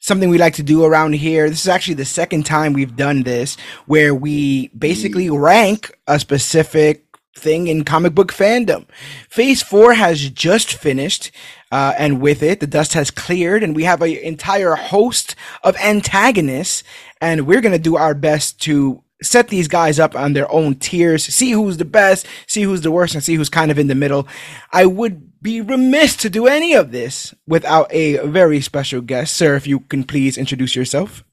Something 0.04 0.28
we 0.28 0.38
like 0.38 0.56
to 0.56 0.64
do 0.64 0.84
around 0.84 1.14
here. 1.14 1.50
This 1.50 1.62
is 1.62 1.70
actually 1.70 1.94
the 1.94 2.04
second 2.04 2.46
time 2.46 2.74
we've 2.74 2.98
done 2.98 3.24
this, 3.24 3.56
where 3.86 4.14
we 4.14 4.68
basically 4.78 5.30
rank 5.30 5.98
a 6.08 6.20
specific 6.20 7.06
thing 7.38 7.68
in 7.68 7.86
comic 7.86 8.14
book 8.14 8.34
fandom. 8.34 8.86
Phase 9.30 9.64
four 9.64 9.94
has 9.94 10.30
just 10.30 10.74
finished, 10.74 11.32
uh, 11.72 11.94
and 11.98 12.20
with 12.20 12.44
it, 12.44 12.60
the 12.60 12.68
dust 12.68 12.96
has 12.96 13.12
cleared, 13.12 13.64
and 13.64 13.78
we 13.78 13.86
have 13.86 14.02
an 14.02 14.12
entire 14.12 14.76
host 14.76 15.38
of 15.64 15.78
antagonists, 15.78 16.84
and 17.22 17.48
we're 17.48 17.62
gonna 17.62 17.80
do 17.80 17.96
our 17.96 18.14
best 18.14 18.60
to 18.64 19.02
set 19.24 19.48
these 19.48 19.68
guys 19.68 20.00
up 20.00 20.16
on 20.16 20.34
their 20.34 20.52
own 20.52 20.76
tiers, 20.76 21.24
see 21.26 21.52
who's 21.52 21.78
the 21.78 21.86
best, 21.86 22.28
see 22.48 22.64
who's 22.64 22.82
the 22.82 22.92
worst, 22.92 23.16
and 23.16 23.24
see 23.24 23.36
who's 23.36 23.50
kind 23.50 23.72
of 23.72 23.80
in 23.80 23.88
the 23.88 23.96
middle. 23.96 24.28
I 24.72 24.86
would 24.86 25.42
be 25.42 25.62
remiss 25.62 26.16
to 26.18 26.30
do 26.30 26.48
any 26.48 26.74
of 26.74 26.92
this 26.92 27.34
without 27.48 27.92
a 27.92 28.18
very 28.28 28.62
special 28.62 29.02
guest. 29.02 29.34
Sir, 29.36 29.56
if 29.56 29.68
you 29.68 29.82
can 29.82 30.04
please 30.04 30.38
introduce 30.38 30.76
yourself. 30.76 31.24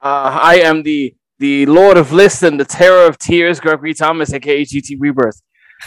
Uh, 0.00 0.38
I 0.42 0.60
am 0.60 0.82
the 0.84 1.14
the 1.38 1.66
Lord 1.66 1.96
of 1.96 2.12
List 2.12 2.42
and 2.42 2.58
the 2.58 2.64
Terror 2.64 3.06
of 3.06 3.16
Tiers, 3.18 3.60
Gregory 3.60 3.94
Thomas, 3.94 4.32
aka 4.32 4.64
GT 4.64 4.96
Rebirth. 4.98 5.40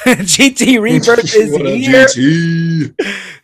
GT 0.05 0.81
Rebirth 0.81 1.35
is 1.35 1.51
What 1.51 1.65
here. 1.65 2.05
GT? 2.05 2.95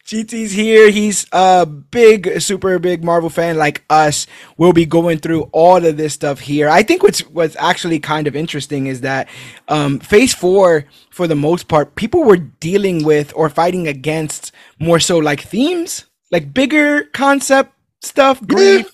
GT's 0.06 0.54
here. 0.54 0.90
He's 0.90 1.28
a 1.34 1.66
big, 1.66 2.40
super 2.42 2.80
big 2.80 3.04
Marvel 3.04 3.30
fan 3.30 3.58
like 3.58 3.84
us. 3.90 4.26
We'll 4.58 4.72
be 4.72 4.86
going 4.86 5.20
through 5.20 5.50
all 5.52 5.86
of 5.86 5.98
this 5.98 6.14
stuff 6.14 6.40
here. 6.40 6.70
I 6.70 6.84
think 6.84 7.04
what's 7.04 7.20
what's 7.28 7.58
actually 7.58 8.00
kind 8.00 8.28
of 8.28 8.36
interesting 8.36 8.88
is 8.88 9.02
that 9.02 9.28
um, 9.68 10.00
Phase 10.00 10.34
Four, 10.34 10.86
for 11.12 11.28
the 11.28 11.36
most 11.36 11.68
part, 11.68 11.96
people 11.96 12.24
were 12.24 12.38
dealing 12.38 13.04
with 13.04 13.34
or 13.36 13.50
fighting 13.50 13.88
against 13.88 14.54
more 14.80 15.00
so 15.00 15.18
like 15.18 15.42
themes, 15.42 16.06
like 16.32 16.54
bigger 16.54 17.04
concept 17.06 17.74
stuff, 18.02 18.42
grief. 18.48 18.92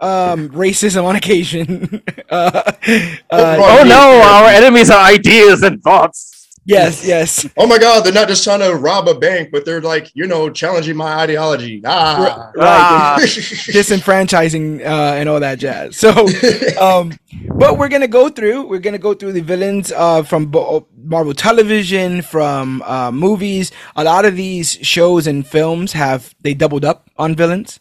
Um, 0.00 0.48
racism 0.48 1.04
on 1.04 1.14
occasion. 1.14 2.02
uh, 2.30 2.72
uh, 3.30 3.56
Oh 3.60 3.84
no, 3.86 4.20
our 4.24 4.48
enemies 4.48 4.90
are 4.90 5.04
ideas 5.04 5.62
and 5.62 5.80
thoughts. 5.80 6.41
Yes, 6.64 7.06
yes. 7.06 7.46
Oh 7.56 7.66
my 7.66 7.78
God, 7.78 8.04
they're 8.04 8.12
not 8.12 8.28
just 8.28 8.44
trying 8.44 8.60
to 8.60 8.74
rob 8.74 9.08
a 9.08 9.14
bank, 9.14 9.50
but 9.52 9.64
they're 9.64 9.80
like, 9.80 10.10
you 10.14 10.26
know, 10.26 10.50
challenging 10.50 10.96
my 10.96 11.14
ideology. 11.14 11.82
Ah. 11.84 12.50
Right. 12.54 12.64
Ah. 12.64 13.16
disenfranchising 13.20 14.80
uh, 14.80 15.14
and 15.14 15.28
all 15.28 15.40
that 15.40 15.58
jazz. 15.58 15.96
So, 15.96 16.10
um, 16.80 17.12
but 17.56 17.78
we're 17.78 17.88
gonna 17.88 18.08
go 18.08 18.28
through. 18.28 18.66
We're 18.66 18.80
gonna 18.80 18.98
go 18.98 19.14
through 19.14 19.32
the 19.32 19.40
villains 19.40 19.92
uh, 19.92 20.22
from 20.22 20.46
bo- 20.46 20.86
Marvel 20.96 21.34
Television, 21.34 22.22
from 22.22 22.82
uh, 22.82 23.10
movies. 23.10 23.72
A 23.96 24.04
lot 24.04 24.24
of 24.24 24.36
these 24.36 24.72
shows 24.82 25.26
and 25.26 25.46
films 25.46 25.92
have 25.92 26.34
they 26.40 26.54
doubled 26.54 26.84
up 26.84 27.10
on 27.18 27.34
villains. 27.34 27.80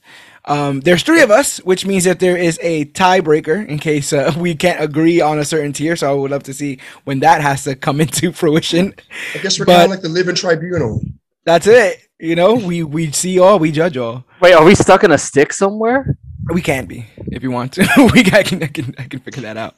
Um, 0.51 0.81
there's 0.81 1.01
three 1.01 1.21
of 1.21 1.31
us, 1.31 1.59
which 1.59 1.85
means 1.85 2.03
that 2.03 2.19
there 2.19 2.35
is 2.35 2.59
a 2.61 2.83
tiebreaker 2.85 3.65
in 3.65 3.79
case 3.79 4.11
uh, 4.11 4.33
we 4.37 4.53
can't 4.53 4.83
agree 4.83 5.21
on 5.21 5.39
a 5.39 5.45
certain 5.45 5.71
tier. 5.71 5.95
So 5.95 6.11
I 6.11 6.13
would 6.13 6.31
love 6.31 6.43
to 6.43 6.53
see 6.53 6.79
when 7.05 7.21
that 7.21 7.41
has 7.41 7.63
to 7.63 7.75
come 7.75 8.01
into 8.05 8.33
fruition. 8.33 8.93
I 9.33 9.37
guess 9.37 9.57
we're 9.57 9.65
kind 9.65 9.83
of 9.83 9.89
like 9.89 10.01
the 10.01 10.09
living 10.09 10.35
tribunal. 10.35 11.01
That's 11.45 11.67
it. 11.67 12.05
You 12.19 12.35
know, 12.35 12.55
we 12.55 12.83
we 12.83 13.11
see 13.11 13.39
all, 13.39 13.59
we 13.59 13.71
judge 13.71 13.95
all. 13.95 14.25
Wait, 14.41 14.53
are 14.53 14.63
we 14.63 14.75
stuck 14.75 15.05
in 15.05 15.11
a 15.11 15.17
stick 15.17 15.53
somewhere? 15.53 16.17
We 16.53 16.61
can 16.61 16.85
be 16.85 17.05
if 17.27 17.43
you 17.43 17.51
want 17.51 17.71
to. 17.73 17.87
we 18.13 18.23
can, 18.23 18.35
I 18.35 18.43
can 18.43 18.61
I 18.61 18.67
can 18.67 18.93
I 18.97 19.03
can 19.03 19.21
figure 19.21 19.43
that 19.43 19.55
out. 19.55 19.75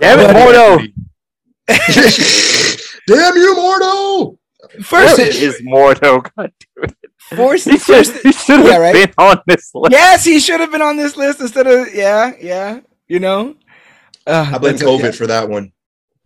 Damn 0.00 0.20
it, 0.20 0.36
Mordo! 0.36 0.92
Damn 3.06 3.36
you, 3.36 3.54
Mordo! 3.56 4.38
First, 4.84 5.18
Where 5.18 5.28
is 5.28 5.62
Mordo? 5.62 6.28
God 6.36 6.52
damn 6.76 6.84
it. 6.84 6.96
First, 7.30 7.64
He 7.70 7.72
should, 7.78 7.80
first 7.82 8.12
he 8.22 8.32
should 8.32 8.60
have 8.60 8.66
Yeah, 8.66 8.76
right? 8.78 8.94
been 8.94 9.14
on 9.18 9.40
this 9.46 9.70
list. 9.74 9.92
yes, 9.92 10.24
he 10.24 10.38
should 10.40 10.60
have 10.60 10.70
been 10.72 10.82
on 10.82 10.96
this 10.96 11.16
list 11.16 11.40
instead 11.40 11.66
of 11.66 11.94
yeah, 11.94 12.32
yeah. 12.40 12.80
You 13.08 13.20
know, 13.20 13.54
uh, 14.26 14.50
I 14.54 14.58
blame 14.58 14.76
that's- 14.76 14.82
COVID 14.82 15.02
yeah, 15.04 15.10
for 15.12 15.26
that 15.26 15.48
one. 15.48 15.72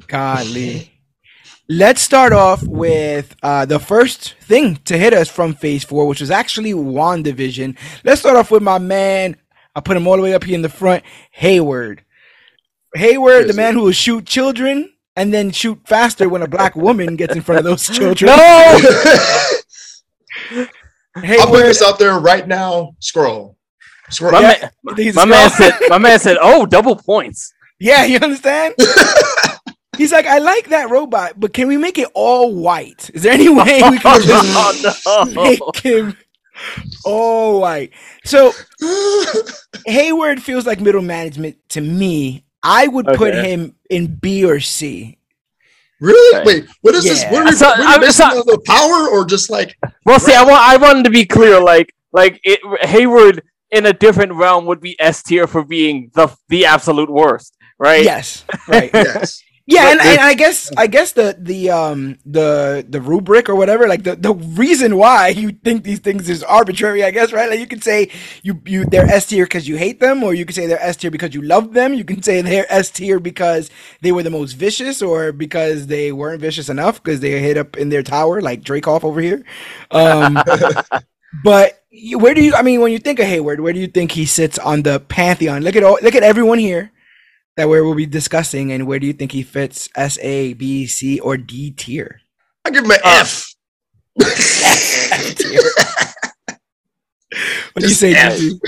Godly. 0.07 0.93
Let's 1.71 2.01
start 2.01 2.33
off 2.33 2.63
with 2.63 3.37
uh, 3.43 3.67
the 3.67 3.79
first 3.79 4.37
thing 4.41 4.77
to 4.87 4.97
hit 4.97 5.13
us 5.13 5.29
from 5.29 5.55
Phase 5.55 5.85
Four, 5.85 6.07
which 6.07 6.21
was 6.21 6.31
actually 6.31 6.73
WandaVision. 6.73 7.77
Let's 8.05 8.21
start 8.23 8.37
off 8.37 8.51
with 8.51 8.63
my 8.63 8.79
man. 8.79 9.37
I 9.77 9.81
put 9.81 9.97
him 9.97 10.07
all 10.07 10.17
the 10.17 10.23
way 10.23 10.33
up 10.33 10.45
here 10.45 10.55
in 10.55 10.63
the 10.63 10.71
front. 10.71 11.05
Hayward. 11.33 12.05
Hayward, 12.95 13.43
the 13.45 13.49
Yes, 13.49 13.57
man 13.57 13.75
who 13.75 13.83
will 13.83 13.93
shoot 13.93 14.25
children 14.25 14.91
and 15.15 15.35
then 15.35 15.51
shoot 15.51 15.79
faster 15.87 16.27
when 16.29 16.41
a 16.41 16.49
black 16.49 16.75
woman 16.75 17.17
gets 17.17 17.35
in 17.37 17.43
front 17.43 17.59
of 17.59 17.65
those 17.65 17.87
children. 17.95 18.35
No! 18.35 18.81
I'll 21.25 21.47
put 21.49 21.65
this 21.65 21.83
out 21.83 21.99
there 21.99 22.19
right 22.19 22.47
now. 22.47 22.95
Scroll. 23.01 23.57
Scroll. 24.11 24.33
My, 24.33 24.41
Yeah. 24.41 24.71
man, 24.85 24.97
he's 24.97 25.15
my 25.15 25.25
man 25.25 25.51
said, 25.51 25.73
my 25.89 25.99
man 25.99 26.19
said, 26.19 26.37
oh, 26.41 26.67
double 26.67 26.97
points. 26.97 27.53
Yeah, 27.79 28.05
you 28.05 28.19
understand? 28.19 28.75
He's 29.97 30.13
like, 30.13 30.27
I 30.27 30.39
like 30.39 30.69
that 30.69 30.91
robot, 30.91 31.39
but 31.39 31.53
can 31.53 31.67
we 31.67 31.77
make 31.77 31.99
it 31.99 32.09
all 32.15 32.55
white? 32.55 33.11
Is 33.15 33.23
there 33.23 33.33
any 33.33 33.49
way 33.49 33.83
we 33.91 33.99
can 33.99 34.23
just 34.23 35.03
oh, 35.07 35.29
no. 35.33 35.43
make 35.43 35.61
him 35.83 36.17
all 37.05 37.61
white? 37.61 37.93
So 38.25 38.53
Hayward 39.87 40.41
feels 40.41 40.67
like 40.67 40.81
middle 40.81 41.03
management 41.03 41.57
to 41.71 41.81
me. 41.81 42.45
I 42.63 42.87
would 42.87 43.07
put 43.07 43.35
him 43.35 43.75
in 43.91 44.15
B 44.15 44.45
or 44.45 44.61
C. 44.61 45.18
really? 46.01 46.37
Okay. 46.41 46.45
Wait, 46.47 46.67
what 46.83 46.95
is 46.95 47.05
this? 47.05 47.23
Yeah. 47.23 47.33
What 47.33 47.43
are 47.43 47.45
we, 47.47 47.53
So, 47.53 47.67
what 47.69 47.79
are 47.81 47.99
we 48.01 48.07
I'm- 48.07 48.13
so- 48.13 48.43
the 48.43 48.61
power 48.65 49.09
or 49.09 49.25
just 49.25 49.51
like 49.51 49.77
Well, 50.05 50.19
see, 50.21 50.35
I 50.35 50.43
want 50.45 50.63
I 50.63 50.77
wanted 50.77 51.05
to 51.05 51.11
be 51.11 51.25
clear. 51.25 51.61
Like, 51.61 51.95
like 52.13 52.41
it, 52.45 52.61
Hayward 52.87 53.43
in 53.71 53.85
a 53.87 53.93
different 53.93 54.33
realm 54.33 54.65
would 54.67 54.81
be 54.81 54.99
S 55.01 55.23
tier 55.23 55.47
for 55.47 55.63
being 55.65 56.11
the 56.15 56.35
the 56.49 56.65
absolute 56.67 57.11
worst, 57.11 57.57
right? 57.79 58.03
Yes, 58.05 58.45
right. 58.69 58.91
yes? 58.95 59.43
Yeah, 59.71 59.91
and, 59.93 60.01
and 60.01 60.21
I 60.21 60.33
guess 60.33 60.73
I 60.79 60.87
guess 60.87 61.13
the 61.13 61.37
the 61.39 61.69
um 61.69 62.19
the 62.25 62.87
the 62.89 63.03
rubric 63.03 63.51
or 63.51 63.55
whatever, 63.55 63.87
like 63.87 64.03
the, 64.03 64.17
the 64.17 64.33
reason 64.33 64.97
why 64.97 65.29
you 65.43 65.51
think 65.51 65.85
these 65.85 65.99
things 65.99 66.31
is 66.31 66.43
arbitrary, 66.43 67.05
I 67.05 67.11
guess, 67.11 67.35
right? 67.35 67.51
Like 67.51 67.61
you 67.61 67.67
could 67.67 67.85
say 67.85 68.11
you 68.43 68.63
you 68.65 68.87
they're 68.87 69.05
S 69.05 69.27
tier 69.27 69.45
because 69.45 69.69
you 69.69 69.77
hate 69.77 70.01
them, 70.01 70.23
or 70.25 70.33
you 70.33 70.47
could 70.47 70.55
say 70.55 70.67
they're 70.67 70.81
S 70.81 70.97
tier 70.97 71.11
because 71.11 71.35
you 71.35 71.43
love 71.43 71.75
them. 71.75 71.93
You 71.93 72.03
can 72.05 72.23
say 72.23 72.41
they're 72.41 72.65
S 72.73 72.91
tier 72.91 73.21
because 73.21 73.69
they 74.01 74.11
were 74.11 74.23
the 74.23 74.31
most 74.31 74.55
vicious, 74.55 75.03
or 75.03 75.33
because 75.33 75.89
they 75.89 76.13
weren't 76.13 76.41
vicious 76.41 76.71
enough 76.71 77.03
because 77.03 77.21
they 77.21 77.39
hit 77.39 77.59
up 77.59 77.77
in 77.77 77.91
their 77.91 78.03
tower, 78.03 78.41
like 78.41 78.63
Dreykov 78.63 79.05
over 79.05 79.21
here. 79.21 79.45
Um, 79.91 80.43
but 81.45 81.83
where 82.15 82.33
do 82.33 82.43
you? 82.43 82.55
I 82.55 82.63
mean, 82.63 82.81
when 82.81 82.93
you 82.93 82.99
think 82.99 83.19
of 83.19 83.27
Hayward, 83.27 83.61
where 83.61 83.75
do 83.75 83.81
you 83.81 83.89
think 83.89 84.13
he 84.13 84.25
sits 84.25 84.59
on 84.59 84.83
the 84.83 84.99
pantheon? 84.99 85.63
Look 85.63 85.77
at 85.77 85.83
all, 85.83 85.99
look 86.01 86.15
at 86.15 86.23
everyone 86.23 86.59
here 86.59 86.91
that 87.59 87.69
we 87.69 87.83
will 87.83 87.97
be 87.97 88.07
discussing, 88.07 88.71
and 88.71 88.87
where 88.87 89.01
do 89.01 89.07
you 89.07 89.13
think 89.13 89.33
he 89.33 89.43
fits? 89.43 89.89
S, 89.97 90.17
A, 90.23 90.55
B, 90.55 90.87
C, 90.87 91.19
or 91.19 91.37
D 91.37 91.73
tier? 91.73 92.21
I 92.65 92.71
give 92.71 92.85
him 92.85 92.91
an 92.93 92.99
Uh, 93.03 93.25
F. 93.27 93.55
tier. 95.37 95.61
What 97.73 97.83
do 97.83 97.89
you 97.89 97.95
say, 97.95 98.15
F. 98.15 98.39
Gigi? 98.39 98.59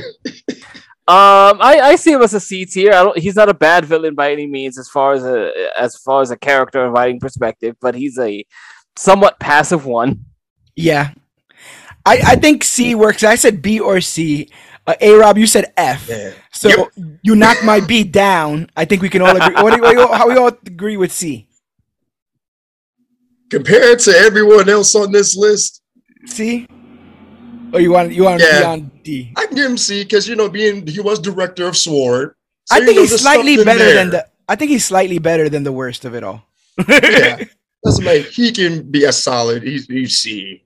Um, 1.09 1.59
I, 1.63 1.81
I 1.83 1.97
see 1.97 2.13
him 2.13 2.23
as 2.23 2.35
a 2.35 2.41
C 2.41 2.65
tier. 2.67 2.91
I 2.93 3.03
don't. 3.03 3.19
He's 3.19 3.35
not 3.35 3.49
a 3.49 3.55
bad 3.55 3.85
villain 3.85 4.15
by 4.15 4.31
any 4.33 4.47
means, 4.47 4.79
as 4.79 4.89
far 4.89 5.15
as 5.15 5.25
a 5.25 5.51
as 5.79 5.97
far 5.97 6.21
as 6.23 6.31
a 6.31 6.37
character 6.37 6.85
and 6.85 6.93
writing 6.93 7.19
perspective. 7.19 7.77
But 7.81 7.95
he's 7.95 8.19
a 8.19 8.45
somewhat 8.97 9.41
passive 9.41 9.87
one. 9.87 10.27
Yeah, 10.77 11.13
I 12.05 12.21
I 12.25 12.37
think 12.37 12.63
C 12.65 12.95
works. 12.95 13.25
I 13.25 13.35
said 13.37 13.63
B 13.63 13.81
or 13.81 14.01
C. 14.01 14.51
Uh, 14.87 14.95
a 15.01 15.15
Rob, 15.15 15.39
you 15.39 15.47
said 15.47 15.73
F. 15.77 16.09
Yeah. 16.09 16.33
So 16.53 16.69
Yep. 16.69 16.89
you 17.23 17.37
knocked 17.37 17.65
my 17.65 17.81
B 17.81 18.03
down. 18.05 18.71
I 18.77 18.85
think 18.85 19.03
we 19.03 19.09
can 19.09 19.23
all 19.23 19.37
agree. 19.37 19.55
What 19.63 19.71
do 19.71 19.77
you, 19.77 19.83
what 19.83 19.95
do 19.95 20.01
you- 20.01 20.13
how 20.13 20.29
we 20.29 20.35
all 20.37 20.49
agree 20.67 20.97
with 20.97 21.13
C? 21.13 21.47
Compared 23.51 23.99
to 24.01 24.13
everyone 24.17 24.69
else 24.69 24.95
on 24.95 25.11
this 25.11 25.37
list, 25.37 25.83
C. 26.27 26.67
Oh, 27.73 27.79
you 27.79 27.91
want 27.91 28.13
you 28.13 28.25
want 28.25 28.41
Yeah. 28.41 28.51
to 28.53 28.59
be 28.61 28.65
on 28.65 28.91
D? 29.03 29.33
I 29.37 29.47
can 29.47 29.57
give 29.57 29.71
him 29.71 29.77
C 29.79 30.03
because 30.05 30.29
you 30.29 30.37
know, 30.37 30.49
being 30.49 30.87
he 30.87 31.01
was 31.01 31.19
director 31.19 31.67
of 31.67 31.77
Sword. 31.77 32.35
So, 32.67 32.77
I 32.77 32.79
you 32.79 32.87
think 32.87 32.97
know, 32.97 33.03
he's 33.03 33.21
slightly 33.21 33.57
something 33.57 33.77
better 33.79 33.93
than 33.95 34.11
the. 34.11 34.27
I 34.49 34.57
think 34.57 34.71
he's 34.71 34.85
slightly 34.85 35.19
better 35.19 35.49
than 35.49 35.63
the 35.65 35.73
worst 35.73 36.05
of 36.05 36.15
it 36.15 36.23
all. 36.25 36.45
Yeah, 36.89 37.43
that's 37.83 38.01
like 38.03 38.27
he 38.27 38.53
can 38.53 38.91
be 38.91 39.05
a 39.05 39.13
solid. 39.13 39.63
He's 39.63 39.87
he's 39.87 40.19
C. 40.19 40.63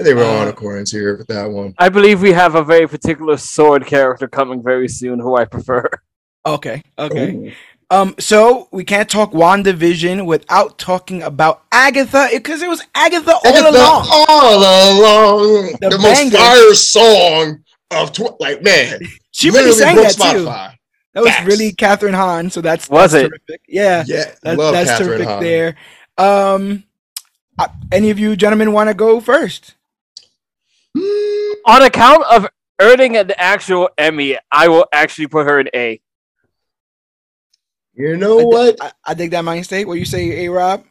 I 0.00 0.04
think 0.04 0.16
we're 0.16 0.24
all 0.24 0.42
in 0.42 0.48
Uh, 0.48 0.50
accordance 0.50 0.90
here 0.92 1.16
with 1.16 1.26
that 1.28 1.50
one. 1.50 1.74
I 1.78 1.88
believe 1.88 2.22
we 2.22 2.32
have 2.32 2.54
a 2.54 2.62
very 2.62 2.86
particular 2.86 3.36
sword 3.36 3.84
character 3.86 4.28
coming 4.28 4.62
very 4.62 4.88
soon 4.88 5.18
who 5.18 5.36
I 5.36 5.44
prefer. 5.44 5.88
okay. 6.46 6.82
Okay. 6.98 7.30
Ooh. 7.34 7.52
Um. 7.90 8.14
So 8.18 8.68
we 8.70 8.84
can't 8.84 9.08
talk 9.08 9.32
Wandavision 9.32 10.26
without 10.26 10.78
talking 10.78 11.22
about 11.22 11.62
Agatha 11.72 12.28
because 12.32 12.60
it 12.62 12.68
was 12.68 12.82
Agatha 12.94 13.32
all 13.32 13.40
Agatha 13.46 13.70
along. 13.70 14.06
all 14.28 14.54
along. 14.58 15.76
The 15.80 15.88
The, 15.90 15.98
most 15.98 16.36
fire 16.36 16.74
song 16.74 17.64
of 17.90 18.12
tw- 18.12 18.38
like 18.40 18.62
man. 18.62 19.00
She 19.30 19.48
really 19.50 19.70
literally 19.70 19.78
sang 19.78 19.94
broke 19.94 20.06
that 20.16 20.32
too. 20.32 20.44
Spotify. 20.44 20.74
That 21.14 21.20
was 21.24 21.30
Facts. 21.32 21.46
really 21.46 21.72
Kathryn 21.72 22.14
Hahn. 22.14 22.50
So 22.50 22.60
that's 22.60 22.90
Was 22.90 23.12
that's 23.12 23.24
it? 23.24 23.28
terrific. 23.30 23.62
Yeah. 23.66 24.04
Yeah, 24.06 24.24
That, 24.42 24.58
love 24.58 24.74
that's 24.74 24.90
Kathryn 24.90 25.06
terrific 25.06 25.28
Hahn. 25.28 25.42
there. 25.42 25.76
Um. 26.18 26.84
uh, 27.58 27.68
any 27.90 28.10
of 28.10 28.18
you 28.18 28.36
gentlemen 28.36 28.72
want 28.72 28.88
to 28.90 28.94
go 28.94 29.18
first? 29.20 29.74
Mm, 30.96 31.52
On 31.66 31.82
account 31.82 32.24
of 32.30 32.46
earning 32.80 33.16
an 33.16 33.32
actual 33.36 33.90
Emmy, 33.98 34.38
I 34.50 34.68
will 34.68 34.86
actually 34.92 35.26
put 35.26 35.46
her 35.46 35.60
in 35.60 35.68
A. 35.74 36.00
you 37.94 38.16
know 38.16 38.40
I, 38.40 38.44
what? 38.44 38.76
I, 38.80 38.92
I 39.06 39.14
think 39.14 39.32
that 39.32 39.44
mind 39.44 39.64
state. 39.64 39.86
What 39.86 39.98
you 39.98 40.04
say, 40.04 40.46
A 40.46 40.50
Rob? 40.50 40.84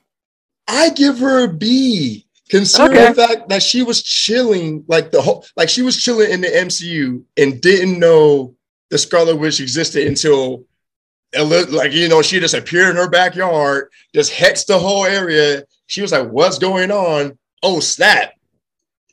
I 0.67 0.89
give 0.89 1.19
her 1.19 1.45
a 1.45 1.47
B. 1.53 2.25
Considering 2.49 2.97
Okay. 2.97 3.07
the 3.09 3.13
fact 3.27 3.49
that 3.49 3.61
she 3.61 3.83
was 3.83 4.01
chilling, 4.01 4.85
like 4.87 5.11
the 5.11 5.21
whole, 5.21 5.45
like 5.57 5.67
she 5.67 5.81
was 5.81 6.01
chilling 6.01 6.31
in 6.31 6.39
the 6.39 6.47
MCU 6.47 7.21
and 7.35 7.59
didn't 7.59 7.99
know 7.99 8.55
the 8.89 8.97
Scarlet 8.97 9.35
Witch 9.35 9.59
existed 9.59 10.07
until, 10.07 10.63
a 11.35 11.43
li- 11.43 11.65
like 11.65 11.91
you 11.91 12.07
know, 12.07 12.21
she 12.21 12.39
just 12.39 12.53
appeared 12.53 12.91
in 12.91 12.95
her 12.95 13.09
backyard, 13.09 13.89
just 14.15 14.31
hexed 14.31 14.67
the 14.67 14.79
whole 14.79 15.03
area. 15.05 15.63
She 15.87 16.01
was 16.01 16.13
like, 16.13 16.29
"What's 16.29 16.57
going 16.57 16.89
on? 16.89 17.37
Oh 17.63 17.81
snap! 17.81 18.31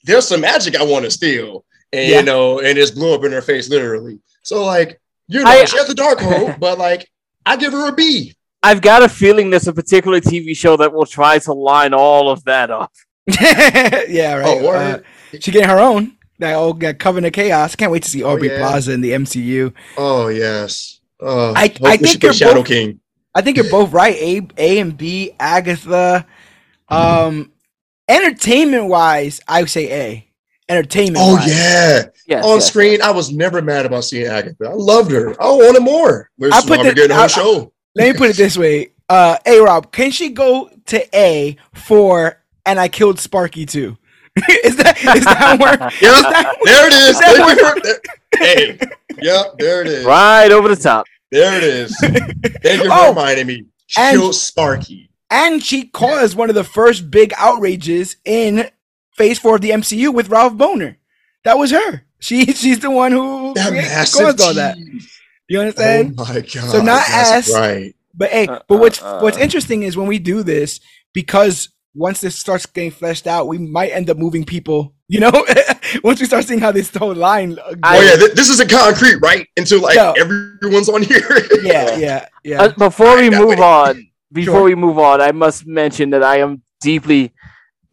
There's 0.05 0.29
some 0.29 0.41
magic 0.43 0.77
I 0.77 0.83
want 0.85 1.05
to 1.05 1.11
steal," 1.11 1.65
and 1.93 2.09
Yeah. 2.09 2.19
you 2.21 2.25
know, 2.25 2.61
and 2.61 2.77
just 2.77 2.95
blew 2.95 3.15
up 3.15 3.25
in 3.25 3.33
her 3.33 3.43
face, 3.43 3.69
literally. 3.69 4.19
So 4.43 4.65
like, 4.65 5.01
you 5.29 5.43
know, 5.43 5.51
I- 5.51 5.65
she 5.65 5.77
has 5.79 5.87
the 5.89 5.95
dark 5.95 6.21
hole, 6.21 6.55
but 6.61 6.79
like, 6.79 7.09
I 7.47 7.57
give 7.57 7.73
her 7.73 7.89
a 7.89 7.93
B. 7.93 8.35
I've 8.63 8.81
got 8.81 9.03
a 9.03 9.09
feeling 9.09 9.51
there's 9.51 9.69
a 9.69 9.73
particular 9.75 10.21
TV 10.21 10.57
show 10.57 10.77
that 10.79 10.93
will 10.93 11.05
try 11.05 11.39
to 11.41 11.53
line 11.53 11.93
all 11.93 12.31
of 12.31 12.43
that 12.45 12.71
up. 12.71 12.91
yeah, 14.09 14.35
right. 14.37 14.47
Oh, 14.47 14.69
Uh, 14.73 14.99
she 15.41 15.51
getting 15.51 15.69
her 15.69 15.79
own. 15.81 16.17
That 16.39 16.55
old 16.55 16.81
that 16.81 16.99
Covenant 16.99 17.27
of 17.29 17.33
Chaos. 17.35 17.77
Can't 17.77 17.93
wait 17.93 18.03
to 18.03 18.11
see 18.11 18.23
Aubrey 18.23 18.49
yeah. 18.49 18.59
Plaza 18.59 18.93
in 18.93 19.01
the 19.03 19.13
MCU. 19.13 19.73
Oh 19.97 20.29
yes. 20.29 21.01
Oh, 21.21 21.53
I- 21.55 21.75
I 21.85 21.97
think 21.97 22.23
you're 22.23 22.33
Shadow 22.33 22.55
both- 22.57 22.67
King. 22.67 23.01
I 23.35 23.41
think 23.43 23.57
you're 23.57 23.71
both 23.71 23.93
right. 23.93 24.15
A, 24.17 24.47
A 24.59 24.79
and 24.79 24.97
B, 24.97 25.33
Agatha. 25.41 26.25
Um, 26.89 27.51
entertainment 28.09 28.87
wise, 28.87 29.41
I 29.49 29.63
would 29.63 29.71
say 29.71 29.93
A. 29.93 30.31
Entertainment. 30.69 31.19
Oh 31.21 31.35
wise. 31.35 31.49
yeah, 31.49 32.03
Yes, 32.27 32.45
on 32.45 32.55
yes, 32.57 32.67
screen. 32.69 33.03
I 33.03 33.11
was 33.11 33.31
never 33.31 33.61
mad 33.61 33.85
about 33.85 34.05
seeing 34.05 34.27
Agatha. 34.27 34.67
I 34.67 34.73
loved 34.73 35.11
her. 35.11 35.31
I 35.43 35.47
wanted 35.51 35.83
more. 35.83 36.31
We're 36.39 36.49
I 36.53 36.61
put 36.61 36.69
probably 36.69 36.89
the- 36.91 36.95
getting 36.95 37.17
her 37.17 37.23
I- 37.25 37.27
show. 37.27 37.73
Let 37.95 38.13
me 38.13 38.19
put 38.19 38.31
it 38.31 38.37
this 38.37 38.57
way. 38.57 38.93
Uh, 39.09 39.37
A 39.47 39.61
Rob, 39.61 39.93
can 39.93 40.11
she 40.11 40.31
go 40.31 40.71
to 40.87 41.17
A 41.17 41.57
for 41.75 42.43
and 42.65 42.81
I 42.81 42.89
killed 42.89 43.21
Sparky 43.21 43.67
too? 43.67 43.97
is 44.65 44.77
that 44.77 44.97
is 44.99 45.25
that 45.27 45.61
work? 45.61 45.79
Yeah, 46.01 46.17
Is 46.17 46.23
that- 46.23 46.57
there 46.65 46.87
it 46.87 46.93
is. 46.95 47.09
Is 47.11 47.19
that 47.21 47.37
Thank 47.37 47.61
you 47.61 47.69
for- 47.69 47.81
there- 47.81 48.01
hey, 48.39 48.79
yep, 49.23 49.55
there 49.59 49.83
it 49.83 49.87
is. 49.87 50.05
right 50.07 50.51
over 50.51 50.69
the 50.69 50.77
top. 50.77 51.07
There 51.31 51.57
it 51.59 51.63
is. 51.65 51.95
Thank 52.01 52.83
you 52.83 52.89
for 52.89 52.93
Oh, 52.93 53.09
reminding 53.11 53.47
me. 53.47 53.65
She 53.87 54.01
and- 54.01 54.19
killed 54.19 54.35
Sparky. 54.35 55.11
And 55.35 55.63
she 55.63 55.89
caused 55.89 56.37
one 56.37 56.49
of 56.49 56.55
the 56.55 56.65
first 56.65 57.11
big 57.11 57.33
outrages 57.37 58.17
in 58.25 58.71
Phase 59.17 59.39
Four 59.39 59.57
of 59.57 59.61
the 59.63 59.71
MCU 59.71 60.13
with 60.15 60.29
Ralph 60.29 60.55
Bohner. 60.55 60.97
That 61.45 61.59
was 61.59 61.71
her. 61.73 62.05
She 62.21 62.47
she's 62.63 62.79
the 62.81 62.91
one 62.91 63.13
who 63.13 63.53
That 63.55 63.69
created- 63.71 63.89
massive 63.91 64.21
caused 64.27 64.41
all 64.41 64.55
that. 64.55 64.77
tease. 64.77 65.11
You 65.49 65.59
Oh 65.59 65.61
understand? 65.63 66.17
my 66.17 66.35
god. 66.41 66.49
So 66.49 66.79
not 66.83 67.05
that's 67.09 67.49
as- 67.49 67.55
right. 67.55 67.95
But 68.17 68.31
hey, 68.31 68.47
Uh, 68.47 68.61
but 68.69 68.79
what's 68.79 69.03
uh, 69.03 69.19
what's 69.21 69.37
uh. 69.37 69.41
interesting 69.41 69.83
is 69.83 69.97
when 69.97 70.07
we 70.07 70.19
do 70.21 70.43
this 70.45 70.79
because 71.13 71.69
once 71.97 72.21
this 72.21 72.37
starts 72.39 72.65
getting 72.67 72.91
fleshed 72.93 73.27
out, 73.27 73.47
we 73.49 73.59
might 73.59 73.91
end 73.91 74.09
up 74.11 74.17
moving 74.17 74.45
people. 74.45 74.95
You 75.09 75.21
know, 75.21 75.33
once 76.05 76.19
we 76.21 76.27
start 76.27 76.45
seeing 76.45 76.61
how 76.61 76.73
this 76.73 76.95
whole 76.95 77.15
line. 77.15 77.59
uh, 77.59 77.75
I- 77.83 77.99
Oh 77.99 78.01
yeah, 78.03 78.17
th- 78.17 78.33
this 78.33 78.49
isn't 78.51 78.71
concrete, 78.71 79.17
right? 79.17 79.47
Until 79.57 79.81
like 79.81 79.97
No. 79.97 80.13
everyone's 80.13 80.89
on 80.89 81.03
here. 81.03 81.29
yeah, 81.63 81.97
yeah, 82.07 82.27
yeah. 82.45 82.63
Uh, 82.63 82.69
before 82.79 83.17
we 83.17 83.29
move 83.31 83.61
on, 83.61 84.09
before 84.35 84.55
Sure. 84.57 84.65
we 84.65 84.75
move 84.75 84.99
on, 84.99 85.21
I 85.23 85.33
must 85.33 85.67
mention 85.67 86.11
that 86.11 86.23
I 86.23 86.39
am 86.39 86.63
deeply, 86.81 87.33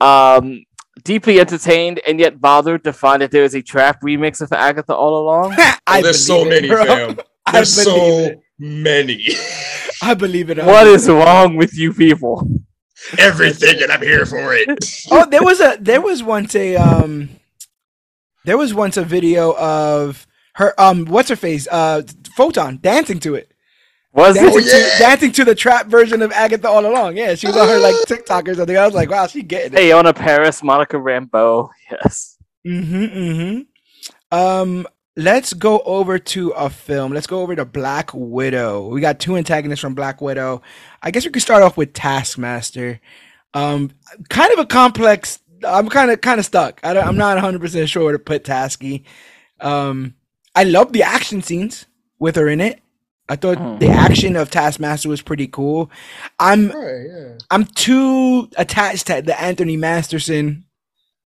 um, 0.02 0.64
deeply 1.04 1.40
entertained 1.40 2.02
and 2.08 2.20
yet 2.20 2.42
bothered 2.42 2.84
to 2.84 2.92
find 2.94 3.22
that 3.22 3.32
there 3.32 3.44
is 3.46 3.56
a 3.56 3.62
trap 3.62 4.02
remix 4.02 4.42
of 4.42 4.52
Agatha 4.52 4.94
all 4.94 5.22
along. 5.22 5.54
I 5.88 6.00
Oh, 6.00 6.02
there's 6.02 6.26
so 6.26 6.46
it, 6.46 6.50
many, 6.50 6.68
bro. 6.68 6.86
fam. 6.86 7.20
I 7.46 7.52
There's 7.54 7.76
believe 7.76 7.96
so 8.02 8.18
it. 8.32 8.40
many. 8.60 9.28
I 10.04 10.14
believe 10.14 10.50
it. 10.50 10.58
what 10.58 10.88
is 10.88 11.08
wrong 11.10 11.56
with 11.56 11.78
you 11.78 11.94
people? 11.94 12.48
Everything, 13.18 13.82
and 13.82 13.92
I'm 13.92 14.02
here 14.02 14.26
for 14.26 14.54
it. 14.54 14.68
oh, 15.12 15.26
there 15.30 15.44
was 15.44 15.60
a 15.60 15.78
there 15.80 16.02
was 16.02 16.22
once 16.24 16.54
a 16.56 16.76
um 16.76 17.30
there 18.46 18.58
was 18.58 18.74
once 18.74 18.96
a 18.98 19.04
video 19.04 19.56
of 19.58 20.28
her 20.56 20.80
um 20.80 21.06
what's 21.06 21.30
her 21.30 21.36
face 21.36 21.68
uh 21.72 22.04
photon 22.38 22.78
dancing 22.82 23.20
to 23.22 23.36
it 23.36 23.52
Was 24.14 24.36
dancing, 24.36 24.64
it? 24.64 24.74
Oh, 24.74 24.78
yeah. 24.78 24.94
to, 24.94 25.00
dancing 25.00 25.32
to 25.34 25.46
the 25.46 25.56
trap 25.56 25.88
version 25.88 26.22
of 26.22 26.32
Agatha 26.32 26.68
all 26.68 26.86
along. 26.86 27.18
Yeah 27.18 27.36
she 27.36 27.48
was 27.48 27.56
on 27.56 27.68
her 27.68 27.80
like 27.80 27.96
TikTok 28.08 28.48
or 28.48 28.56
something 28.56 28.78
I 28.78 28.86
was 28.86 28.96
like 28.96 29.10
wow 29.10 29.28
she 29.28 29.42
getting 29.42 29.74
it. 29.74 29.80
Hey, 29.80 29.92
on 29.92 30.06
a 30.06 30.14
Paris, 30.14 30.62
Monica 30.64 30.98
Rambeau. 30.98 31.70
Yes. 31.90 32.38
mm-hmm 32.66 33.04
mm-hmm. 33.04 34.38
Um 34.38 34.88
let's 35.16 35.54
go 35.54 35.80
over 35.82 36.18
to 36.18 36.50
a 36.52 36.70
film. 36.70 37.14
Let's 37.14 37.28
go 37.28 37.42
over 37.42 37.56
to 37.56 37.66
Black 37.66 38.12
Widow. 38.14 38.88
We 38.88 39.02
got 39.02 39.20
two 39.20 39.36
antagonists 39.36 39.82
from 39.82 39.94
Black 39.94 40.22
Widow. 40.22 40.62
I 41.02 41.12
guess 41.12 41.26
we 41.26 41.32
could 41.32 41.42
start 41.42 41.64
off 41.64 41.78
with 41.78 41.94
Taskmaster. 41.94 43.00
Um 43.54 43.92
kind 44.30 44.52
of 44.54 44.60
a 44.60 44.66
complex 44.66 45.40
i'm 45.64 45.88
kind 45.90 46.12
of 46.12 46.20
kind 46.20 46.40
of 46.40 46.46
stuck. 46.46 46.82
I 46.84 46.94
don't, 46.94 47.08
i'm 47.08 47.18
not 47.18 47.38
100% 47.38 47.88
sure 47.88 48.04
where 48.04 48.14
to 48.14 48.20
put 48.20 48.44
tasky. 48.44 49.06
Um 49.62 50.16
i 50.54 50.66
love 50.66 50.92
the 50.92 51.04
action 51.04 51.42
scenes 51.42 51.86
with 52.20 52.36
her 52.36 52.50
in 52.50 52.60
it 52.60 52.82
i 53.30 53.36
thought 53.36 53.58
Mhm. 53.58 53.80
the 53.80 53.88
action 53.90 54.36
of 54.36 54.50
taskmaster 54.50 55.10
was 55.10 55.22
pretty 55.22 55.48
cool 55.48 55.90
i'm 56.40 56.70
Right, 56.70 57.06
yeah. 57.10 57.38
i'm 57.50 57.66
too 57.66 58.50
attached 58.58 59.08
to 59.08 59.22
the 59.22 59.40
anthony 59.40 59.78
masterson 59.78 60.66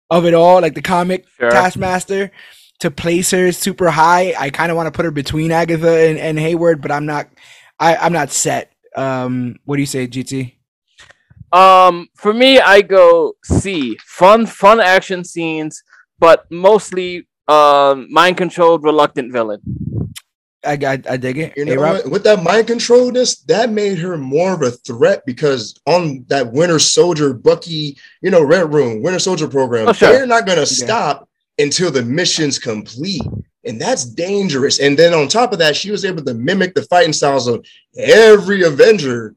of 0.09 0.25
it 0.25 0.33
all 0.33 0.61
like 0.61 0.75
the 0.75 0.81
comic 0.81 1.25
Sure. 1.39 1.49
taskmaster 1.49 2.31
to 2.79 2.91
place 2.91 3.31
her 3.31 3.51
super 3.51 3.89
high 3.89 4.33
i 4.37 4.49
kind 4.49 4.71
of 4.71 4.75
want 4.77 4.87
to 4.87 4.91
put 4.91 5.05
her 5.05 5.11
between 5.11 5.51
agatha 5.51 6.07
and, 6.09 6.17
and 6.19 6.37
hayward 6.39 6.81
but 6.81 6.91
i'm 6.91 7.05
not 7.05 7.27
I, 7.79 7.95
i'm 7.95 8.13
not 8.13 8.31
set 8.31 8.71
um 8.95 9.57
what 9.65 9.75
do 9.77 9.81
you 9.81 9.87
say 9.87 10.07
gt 10.07 10.53
Um, 11.51 12.09
for 12.15 12.33
me, 12.33 12.59
I 12.59 12.81
go 12.81 13.33
C. 13.45 13.97
Fun, 14.05 14.45
fun 14.45 14.81
action 14.81 15.23
scenes, 15.23 15.83
but 16.19 16.45
mostly 16.51 17.27
um 17.47 18.07
mind 18.11 18.35
controlled, 18.35 18.83
reluctant 18.83 19.31
villain. 19.31 19.61
I, 20.65 20.73
I, 20.73 21.01
I 21.11 21.17
dig 21.17 21.37
it. 21.37 21.53
You 21.57 21.65
Hey, 21.65 21.75
know 21.75 21.81
Rob? 21.81 22.05
With 22.07 22.23
that 22.23 22.43
mind 22.43 22.67
controlness, 22.67 23.37
that 23.43 23.69
made 23.69 23.97
her 23.99 24.17
more 24.17 24.53
of 24.53 24.61
a 24.61 24.71
threat 24.71 25.23
because 25.25 25.79
on 25.85 26.25
that 26.29 26.51
Winter 26.51 26.79
Soldier 26.79 27.33
Bucky, 27.33 27.97
you 28.21 28.31
know, 28.31 28.43
Red 28.43 28.73
Room, 28.73 29.01
Winter 29.01 29.19
Soldier 29.19 29.47
program, 29.47 29.87
Oh, 29.89 29.93
sure. 29.93 30.09
they're 30.11 30.25
not 30.27 30.45
gonna 30.45 30.65
stop 30.65 31.29
until 31.59 31.91
the 31.91 32.03
mission's 32.03 32.59
complete. 32.59 33.21
And 33.63 33.81
that's 33.81 34.05
dangerous. 34.05 34.79
And 34.79 34.97
then 34.97 35.13
on 35.13 35.27
top 35.27 35.51
of 35.53 35.59
that, 35.59 35.75
she 35.75 35.89
was 35.89 36.05
able 36.05 36.23
to 36.25 36.33
mimic 36.35 36.75
the 36.75 36.83
fighting 36.83 37.13
styles 37.13 37.47
of 37.47 37.65
every 37.97 38.61
Avenger. 38.63 39.35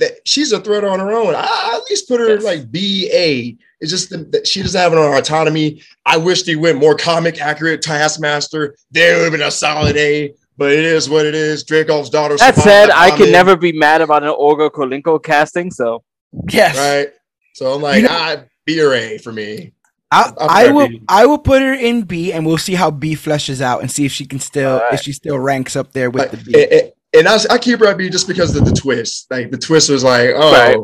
That 0.00 0.12
she's 0.24 0.50
a 0.52 0.60
threat 0.60 0.82
on 0.82 0.98
her 0.98 1.12
own. 1.12 1.34
I, 1.34 1.40
I 1.42 1.76
at 1.76 1.90
least 1.90 2.08
put 2.08 2.20
her 2.20 2.30
Yes. 2.30 2.42
like 2.42 2.72
BA. 2.72 3.58
It's 3.82 3.90
just 3.90 4.08
that 4.10 4.32
that 4.32 4.46
she 4.46 4.62
doesn't 4.62 4.80
have 4.80 4.92
her 4.92 5.14
autonomy. 5.18 5.82
I 6.06 6.16
wish 6.16 6.42
they 6.44 6.56
went 6.56 6.78
more 6.78 6.94
comic 6.96 7.38
accurate 7.40 7.82
Taskmaster. 7.82 8.76
They 8.90 9.14
would 9.14 9.24
have 9.24 9.32
been 9.32 9.42
a 9.42 9.50
solid 9.50 9.98
A, 9.98 10.32
but 10.60 10.70
it 10.72 10.84
is 10.84 11.08
what 11.08 11.24
it 11.24 11.34
is. 11.34 11.64
Dreykov's 11.64 12.10
daughter. 12.10 12.36
That 12.36 12.54
survived 12.54 12.62
said, 12.68 12.90
I 12.90 13.08
can 13.08 13.18
comic, 13.18 13.32
never 13.32 13.56
be 13.56 13.72
mad 13.72 14.02
about 14.02 14.22
an 14.22 14.28
Olga 14.28 14.68
Kurylenko 14.68 15.22
casting. 15.22 15.70
So 15.70 16.04
Yes. 16.50 16.76
Right. 16.76 17.08
So 17.54 17.72
I'm 17.74 17.80
like, 17.82 17.96
You 17.96 18.02
know- 18.02 18.08
ah, 18.12 18.36
B 18.66 18.80
or 18.82 18.92
A 18.92 19.16
for 19.18 19.32
me. 19.32 19.72
I, 20.12 20.32
I'll 20.38 20.50
I 20.50 20.70
will 20.72 20.88
B. 20.88 21.02
I 21.08 21.24
will 21.26 21.38
put 21.38 21.62
her 21.62 21.72
in 21.72 22.02
B 22.02 22.32
and 22.32 22.44
we'll 22.44 22.58
see 22.58 22.74
how 22.74 22.90
B 22.90 23.14
fleshes 23.14 23.60
out 23.62 23.80
and 23.80 23.90
see 23.90 24.04
if 24.04 24.12
she 24.12 24.26
can 24.26 24.38
still 24.40 24.72
Alright. 24.74 24.94
if 24.94 25.00
she 25.02 25.12
still 25.12 25.38
ranks 25.38 25.76
up 25.76 25.92
there 25.92 26.10
with 26.10 26.22
Like, 26.22 26.30
the 26.32 26.36
B. 26.52 26.62
and, 26.62 26.72
and- 26.72 26.92
and 27.12 27.26
I, 27.26 27.38
I 27.50 27.58
keep 27.58 27.80
her 27.80 27.86
at 27.86 27.96
B 27.98 28.08
just 28.08 28.28
because 28.28 28.54
of 28.54 28.64
the 28.64 28.70
twist. 28.72 29.28
Like 29.32 29.50
the 29.50 29.58
twist 29.58 29.88
was 29.90 30.04
like, 30.04 30.30
oh, 30.36 30.52
Right. 30.52 30.76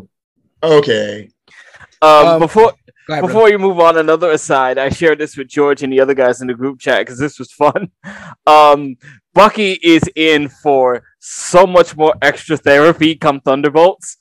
okay. 0.63 1.29
um, 2.01 2.27
Um, 2.27 2.39
before 2.39 2.73
Ahead, 3.09 3.21
brother. 3.21 3.27
Before 3.33 3.49
you 3.49 3.57
move 3.59 3.79
on, 3.79 3.97
another 3.97 4.31
aside, 4.31 4.77
I 4.77 4.89
shared 4.89 5.19
this 5.19 5.37
with 5.37 5.47
George 5.47 5.81
and 5.83 5.91
the 5.93 5.99
other 6.01 6.13
guys 6.13 6.41
in 6.41 6.47
the 6.47 6.53
group 6.53 6.79
chat 6.79 6.99
because 7.01 7.19
this 7.19 7.39
was 7.39 7.51
fun. 7.51 7.91
Um, 8.47 8.95
Bucky 9.33 9.73
is 9.83 10.03
in 10.15 10.47
for 10.47 11.03
so 11.19 11.67
much 11.67 11.95
more 11.97 12.13
extra 12.21 12.55
therapy 12.57 13.13
come 13.15 13.41
Thunderbolts. 13.41 14.15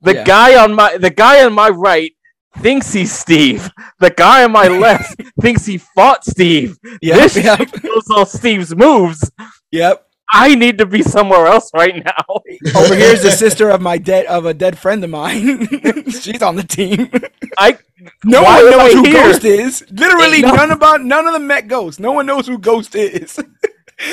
The 0.00 0.14
Yeah. 0.14 0.24
guy 0.24 0.62
on 0.62 0.74
my 0.74 0.96
the 0.96 1.10
guy 1.10 1.44
on 1.44 1.52
my 1.52 1.68
right 1.68 2.12
thinks 2.58 2.92
he's 2.92 3.12
Steve. 3.12 3.70
The 4.00 4.10
guy 4.10 4.42
on 4.44 4.52
my 4.52 4.68
left 4.68 5.20
thinks 5.40 5.66
he 5.66 5.78
fought 5.78 6.24
Steve. 6.24 6.78
Yep, 7.02 7.16
this 7.18 7.36
yep, 7.36 7.68
all 8.10 8.24
Steve's 8.26 8.74
moves. 8.74 9.30
yep. 9.70 10.06
I 10.32 10.54
need 10.54 10.78
to 10.78 10.86
be 10.86 11.02
somewhere 11.02 11.46
else 11.46 11.70
right 11.74 11.94
now. 12.04 12.24
Over 12.76 12.94
here's 12.94 13.22
the 13.22 13.30
sister 13.44 13.68
of 13.70 13.80
my 13.80 13.98
dead 13.98 14.26
of 14.26 14.46
a 14.46 14.54
dead 14.54 14.78
friend 14.78 15.04
of 15.04 15.10
mine. 15.10 15.66
She's 16.10 16.42
on 16.42 16.56
the 16.56 16.64
team. 16.64 17.10
I 17.58 17.78
No 18.24 18.42
Why 18.42 18.62
one 18.64 18.72
am 18.72 18.80
I 18.80 18.84
knows 18.84 18.92
who 18.94 19.02
here? 19.04 19.22
Ghost 19.24 19.44
is. 19.44 19.84
Literally, 19.90 20.42
No. 20.42 20.54
none 20.54 20.70
about 20.70 21.02
none 21.02 21.26
of 21.26 21.34
them 21.34 21.46
met 21.46 21.68
Ghost. 21.68 22.00
No 22.00 22.12
one 22.12 22.26
knows 22.26 22.46
who 22.46 22.58
Ghost 22.58 22.94
is. 22.96 23.38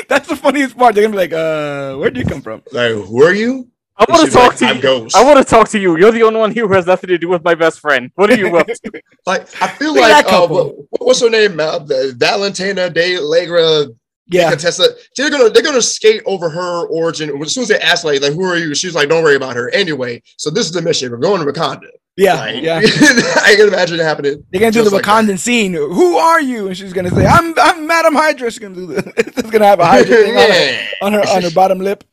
That's 0.08 0.28
the 0.28 0.36
funniest 0.36 0.78
part. 0.78 0.94
They're 0.94 1.04
gonna 1.04 1.14
be 1.14 1.18
like, 1.18 1.34
"Uh, 1.34 1.96
where'd 1.98 2.16
you 2.16 2.24
come 2.26 2.42
from?" 2.42 2.62
Like, 2.72 2.92
who 2.92 3.24
are 3.24 3.34
you? 3.34 3.68
I 3.98 4.06
want 4.08 4.22
to 4.22 4.28
She's 4.28 4.36
like, 4.36 4.50
talk 4.50 4.56
to 4.60 4.66
"I'm 4.68 4.76
you. 4.78 4.82
Ghost." 4.82 5.16
I 5.16 5.24
want 5.24 5.38
to 5.40 5.44
talk 5.44 5.70
to 5.70 5.80
you. 5.80 5.98
You're 5.98 6.12
the 6.12 6.24
only 6.24 6.40
one 6.40 6.52
here 6.52 6.68
who 6.68 6.74
has 6.74 6.86
nothing 6.86 7.08
to 7.08 7.18
do 7.18 7.30
with 7.30 7.44
my 7.44 7.56
best 7.56 7.80
friend. 7.80 8.12
What 8.16 8.30
are 8.30 8.36
you 8.38 8.56
up 8.58 8.68
to? 8.68 9.02
Like, 9.26 9.42
I 9.62 9.68
feel 9.70 9.94
Look 9.94 10.02
like 10.02 10.32
uh, 10.32 10.48
what, 10.48 10.76
what's 11.00 11.22
her 11.22 11.30
name? 11.30 11.60
Uh, 11.60 11.80
Valentina 12.16 12.90
De 12.92 13.18
Allegra 13.18 13.88
Yeah, 14.32 14.50
Contessa. 14.50 14.88
They're 15.18 15.30
gonna 15.30 15.50
they're 15.50 15.62
gonna 15.64 15.82
skate 15.82 16.24
over 16.26 16.50
her 16.50 16.88
origin. 16.88 17.30
As 17.42 17.54
soon 17.54 17.64
as 17.64 17.68
they 17.70 17.80
ask 17.80 18.04
like, 18.06 18.22
like 18.22 18.34
who 18.34 18.44
are 18.46 18.58
you? 18.58 18.74
She's 18.74 18.96
like, 18.96 19.10
don't 19.10 19.24
worry 19.24 19.36
about 19.36 19.56
her. 19.56 19.70
Anyway, 19.72 20.24
so 20.38 20.50
this 20.50 20.66
is 20.66 20.72
the 20.72 20.82
mission. 20.82 21.12
We're 21.12 21.18
going 21.18 21.46
to 21.46 21.52
Wakanda. 21.52 21.88
yeah, 22.18 22.36
Like, 22.36 22.64
yeah. 22.64 22.78
I 22.82 23.56
can 23.58 23.68
imagine 23.68 24.00
it 24.00 24.04
happening. 24.04 24.44
They're 24.52 24.60
gonna 24.62 24.72
do 24.72 24.80
just 24.80 24.90
the 24.92 24.96
like 24.98 25.06
that. 25.06 25.26
Wakandan 25.26 25.38
scene. 25.38 25.74
Who 25.74 26.16
are 26.18 26.40
you? 26.42 26.68
And 26.68 26.78
she's 26.78 26.94
gonna 26.94 27.10
say, 27.12 27.26
"I'm 27.26 27.54
I'm 27.60 27.86
Madam 27.88 28.16
Hydra." 28.16 28.50
She's 28.52 28.60
gonna 28.60 28.76
do 28.76 28.88
this. 28.88 29.04
It's 29.18 29.50
gonna 29.52 29.66
have 29.66 29.80
a 29.80 29.86
Hydra 29.86 30.16
thing 30.16 30.38
on, 30.38 30.50
her, 30.50 30.88
on 31.02 31.14
her 31.14 31.22
on 31.36 31.42
her 31.44 31.52
bottom 31.52 31.80
lip. 31.80 32.04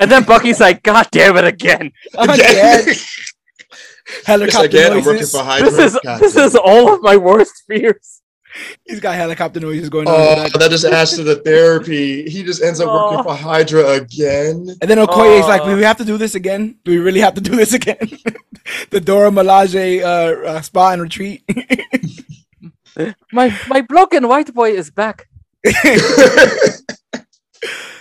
And 0.00 0.10
then 0.10 0.24
Bucky's 0.24 0.58
like, 0.60 0.82
God 0.82 1.06
damn 1.10 1.36
it 1.36 1.44
again. 1.44 1.92
Yeah. 2.14 2.82
Just 2.82 4.26
Helicopter 4.26 4.66
again, 4.66 4.92
I'm 4.92 4.98
working 4.98 5.12
noises. 5.14 5.32
for 5.32 5.42
Hydra. 5.44 5.70
This 5.70 5.94
is 5.94 6.00
God 6.02 6.20
this 6.20 6.34
damn. 6.34 6.44
is 6.46 6.56
all 6.56 6.94
of 6.94 7.02
my 7.02 7.16
worst 7.16 7.62
fears. 7.68 8.20
He's 8.86 9.00
got 9.00 9.14
helicopter 9.14 9.60
noises 9.60 9.88
going 9.88 10.08
on. 10.08 10.14
Oh, 10.14 10.32
in 10.32 10.38
the 10.38 10.42
back. 10.50 10.52
that 10.60 10.70
just 10.70 10.84
adds 10.84 11.16
to 11.16 11.22
the 11.22 11.36
therapy. 11.36 12.28
He 12.28 12.42
just 12.42 12.62
ends 12.62 12.80
up 12.80 12.88
working 12.88 13.18
Oh. 13.20 13.22
for 13.24 13.34
Hydra 13.34 13.90
again. 13.92 14.68
And 14.80 14.90
then 14.90 14.98
Okoye's 14.98 15.46
like, 15.46 15.62
Oh. 15.62 15.70
"Do 15.70 15.76
we 15.76 15.82
have 15.84 15.96
to 15.98 16.04
do 16.04 16.18
this 16.18 16.34
again? 16.34 16.76
Do 16.84 16.90
we 16.92 16.98
really 16.98 17.20
have 17.20 17.34
to 17.34 17.40
do 17.40 17.56
this 17.56 17.72
again?" 17.72 17.98
the 18.90 19.00
Dora 19.00 19.30
Milaje 19.30 20.02
uh, 20.02 20.46
uh, 20.48 20.60
spa 20.60 20.90
and 20.92 21.02
retreat. 21.02 21.42
My 23.32 23.56
my 23.68 23.80
broken 23.80 24.28
white 24.28 24.52
boy 24.52 24.72
is 24.72 24.90
back. 24.90 25.26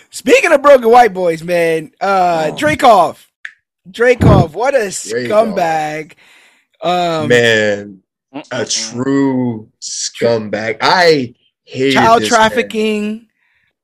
Speaking 0.09 0.51
of 0.51 0.61
broken 0.61 0.89
white 0.89 1.13
boys, 1.13 1.41
man, 1.43 1.91
uh, 2.01 2.49
Oh. 2.51 2.55
Dreykov, 2.57 3.25
Dreykov, 3.89 4.51
what 4.51 4.75
a 4.75 4.87
scumbag! 4.91 6.13
Um, 6.81 7.29
Man, 7.29 8.03
a 8.51 8.65
true 8.65 9.69
scumbag. 9.81 10.77
I 10.81 11.33
hate 11.63 11.91
child 11.93 12.23
trafficking, 12.23 13.27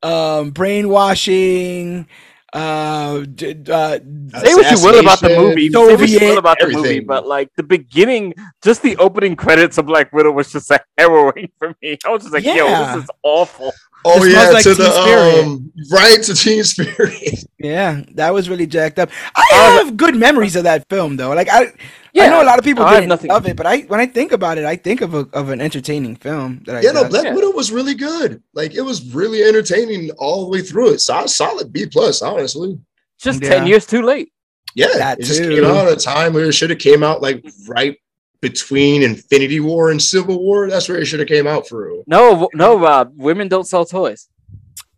um, 0.04 0.52
brainwashing, 0.52 2.08
uh, 2.54 3.20
d- 3.22 3.56
uh, 3.70 4.00
Say 4.34 4.54
what 4.54 4.70
you 4.70 4.80
will 4.80 5.00
about 5.00 5.22
the 5.22 5.30
Assassination, 5.30 5.30
movie. 5.30 5.70
Say 5.78 5.96
what 5.96 6.12
you 6.12 6.20
will 6.22 6.38
about 6.38 6.60
the 6.60 6.68
movie, 6.68 7.00
but 7.00 7.26
like 7.28 7.50
the 7.56 7.64
beginning, 7.64 8.34
just 8.64 8.82
the 8.82 8.98
opening 8.98 9.36
credits 9.36 9.78
of 9.78 9.86
Black 9.86 10.12
Widow 10.14 10.32
was 10.32 10.52
just 10.52 10.70
like 10.70 10.84
harrowing 10.98 11.52
for 11.60 11.76
me. 11.82 11.98
I 12.06 12.10
was 12.10 12.24
just 12.24 12.34
like, 12.34 12.52
yo, 12.52 12.76
this 12.76 12.94
is 12.94 13.10
awful. 13.24 13.80
Oh 14.06 14.24
It 14.24 14.32
yeah, 14.32 14.50
like 14.50 14.64
to 14.64 14.76
Teen 14.76 14.84
the 14.84 14.92
Spirit. 14.92 15.46
um, 15.46 15.72
right 15.92 16.24
to 16.24 16.34
Teen 16.34 16.64
Spirit. 16.64 17.44
yeah, 17.60 18.04
that 18.14 18.34
was 18.34 18.48
really 18.50 18.68
jacked 18.68 19.00
up. 19.00 19.10
I 19.36 19.44
Uh, 19.52 19.84
have 19.86 19.98
good 19.98 20.16
memories 20.16 20.56
of 20.56 20.64
that 20.64 20.88
film, 20.90 21.18
though. 21.18 21.34
Like 21.34 21.50
I, 21.52 21.74
yeah, 22.14 22.26
I 22.26 22.30
know 22.30 22.42
a 22.42 22.46
lot 22.46 22.58
of 22.58 22.64
people 22.64 22.84
I 22.86 22.96
didn't 22.96 23.10
nothing- 23.10 23.30
love 23.30 23.46
it, 23.48 23.58
but 23.58 23.66
I 23.66 23.80
when 23.82 24.00
I 24.00 24.06
think 24.06 24.32
about 24.32 24.58
it, 24.58 24.66
I 24.66 24.76
think 24.78 25.02
of 25.02 25.14
a, 25.14 25.28
of 25.34 25.50
an 25.50 25.60
entertaining 25.62 26.16
film. 26.16 26.62
That 26.66 26.78
I 26.78 26.82
yeah, 26.82 26.92
no. 26.92 27.10
Black 27.10 27.26
Yeah. 27.26 27.34
Widow 27.34 27.52
was 27.52 27.72
really 27.72 27.96
good. 27.96 28.42
Like 28.54 28.74
it 28.76 28.82
was 28.82 29.14
really 29.14 29.44
entertaining 29.44 30.12
all 30.18 30.44
the 30.46 30.50
way 30.52 30.62
through 30.62 30.94
it. 30.94 31.00
So, 31.02 31.26
solid 31.26 31.74
B 31.74 31.86
plus, 31.88 32.22
honestly. 32.22 32.80
Just 33.20 33.42
Yeah. 33.42 33.50
ten 33.50 33.68
years 33.68 33.86
too 33.86 34.04
late. 34.04 34.32
Yeah, 34.76 34.88
That 34.98 35.20
it 35.20 35.24
just 35.26 35.42
too. 35.42 35.50
came 35.56 35.66
out 35.66 35.88
at 35.88 35.94
a 35.94 35.96
time 36.00 36.34
where 36.34 36.46
it 36.46 36.54
should 36.54 36.70
have 36.70 36.80
came 36.80 37.04
out 37.04 37.22
like 37.22 37.44
right 37.68 37.98
between 38.42 39.04
Infinity 39.04 39.60
War 39.60 39.92
and 39.92 40.02
Civil 40.02 40.40
War. 40.40 40.70
That's 40.70 40.90
where 40.90 41.00
it 41.00 41.06
should 41.06 41.20
have 41.20 41.30
came 41.30 41.48
out 41.48 41.68
for. 41.68 42.04
No, 42.08 42.50
no, 42.54 42.78
Rob. 42.80 43.14
Women 43.16 43.48
don't 43.48 43.68
sell 43.68 43.86
toys. 43.86 44.30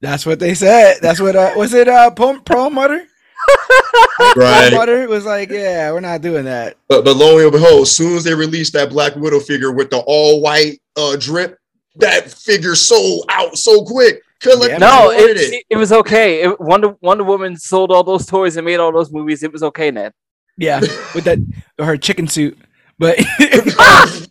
That's 0.02 0.26
what 0.26 0.40
they 0.40 0.53
said. 0.53 0.99
That's 1.02 1.20
what 1.20 1.36
uh, 1.36 1.53
was 1.57 1.74
it? 1.74 1.88
Uh, 1.88 2.11
Pro, 2.11 2.40
Perlmutter. 2.40 3.06
Pro 4.16 4.32
Right. 4.36 4.74
Mutter 4.74 5.07
was 5.07 5.26
like, 5.26 5.49
yeah, 5.49 5.91
we're 5.91 5.99
not 5.99 6.22
doing 6.22 6.45
that. 6.45 6.78
But 6.88 7.03
but 7.03 7.16
lo 7.16 7.40
and 7.40 7.52
behold, 7.52 7.84
as 7.84 7.95
soon 7.95 8.16
as 8.16 8.24
they 8.24 8.34
released 8.34 8.74
that 8.74 8.90
Black 8.90 9.16
Widow 9.16 9.40
figure 9.40 9.72
with 9.72 9.90
the 9.90 9.99
all 10.06 10.41
white 10.41 10.82
uh 10.95 11.16
drip, 11.18 11.57
that 11.95 12.32
figure 12.32 12.76
sold 12.76 13.26
out 13.30 13.57
so 13.57 13.84
quick. 13.84 14.22
Couldn't 14.41 14.70
Yeah, 14.70 14.78
No, 14.78 15.11
it, 15.11 15.36
it, 15.38 15.66
it 15.70 15.76
was 15.76 15.91
okay. 15.91 16.44
It, 16.44 16.60
Wonder 16.61 16.95
Wonder 17.02 17.26
Woman 17.26 17.57
sold 17.57 17.91
all 17.91 18.03
those 18.03 18.26
toys 18.26 18.56
and 18.56 18.66
made 18.66 18.80
all 18.80 18.94
those 18.94 19.11
movies. 19.11 19.44
It 19.44 19.52
was 19.52 19.64
okay, 19.64 19.91
Ned. 19.91 20.14
Yeah, 20.57 20.80
with 21.16 21.24
that 21.26 21.40
her 21.78 21.98
chicken 21.98 22.28
suit, 22.28 22.57
but 22.99 23.17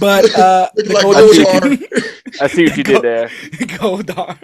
but 0.00 0.38
uh, 0.38 0.68
Looking 0.76 0.88
the 0.88 0.94
like 0.94 1.02
golden 1.02 1.78
I 2.40 2.46
see 2.46 2.64
what 2.64 2.76
you 2.76 2.84
did 2.84 3.02
there. 3.02 3.28
Goldar. 3.78 4.38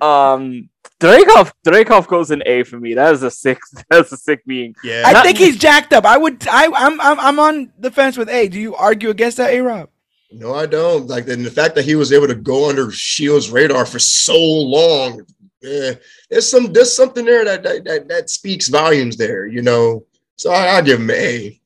Um, 0.00 0.68
Dreykov 1.00 1.52
Dreykov 1.66 2.06
goes 2.06 2.30
in 2.30 2.42
A 2.46 2.62
for 2.62 2.78
me. 2.78 2.94
That 2.94 3.12
is 3.14 3.22
a 3.22 3.30
sick. 3.30 3.58
That's 3.90 4.12
a 4.12 4.16
sick 4.16 4.44
being. 4.46 4.74
Yeah. 4.84 5.02
I 5.04 5.12
Not- 5.12 5.24
think 5.24 5.38
he's 5.38 5.56
jacked 5.56 5.92
up. 5.92 6.04
I 6.04 6.16
would. 6.16 6.46
I, 6.48 6.66
I'm. 6.66 7.00
I'm. 7.00 7.18
I'm 7.20 7.38
on 7.40 7.72
the 7.78 7.90
fence 7.90 8.16
with 8.16 8.28
A. 8.28 8.48
Do 8.48 8.60
you 8.60 8.74
argue 8.76 9.10
against 9.10 9.36
that, 9.38 9.50
A. 9.52 9.60
Rob? 9.60 9.88
No, 10.30 10.54
I 10.54 10.66
don't. 10.66 11.08
Like 11.08 11.28
and 11.28 11.44
the 11.44 11.50
fact 11.50 11.74
that 11.74 11.84
he 11.84 11.94
was 11.94 12.12
able 12.12 12.28
to 12.28 12.34
go 12.34 12.68
under 12.68 12.90
Shield's 12.90 13.50
radar 13.50 13.84
for 13.84 13.98
so 13.98 14.36
long. 14.38 15.26
eh, 15.64 15.94
there's 16.30 16.48
some 16.48 16.72
there's 16.72 16.94
something 16.94 17.24
there 17.24 17.44
that 17.44 17.62
that, 17.64 17.84
that, 17.84 18.08
that 18.08 18.30
speaks 18.30 18.68
volumes 18.68 19.16
there, 19.16 19.46
you 19.46 19.60
know. 19.62 20.06
So 20.36 20.50
I, 20.52 20.68
I'll 20.76 20.82
give 20.82 21.00
him 21.00 21.10
an 21.10 21.16
A. 21.16 21.60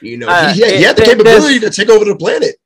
You 0.00 0.18
know, 0.18 0.28
Uh, 0.28 0.52
he, 0.52 0.64
he, 0.64 0.76
he 0.78 0.82
had 0.82 0.96
the 0.96 1.02
it- 1.02 1.08
capability 1.10 1.58
to 1.60 1.70
take 1.70 1.88
over 1.90 2.04
the 2.04 2.16
planet. 2.16 2.56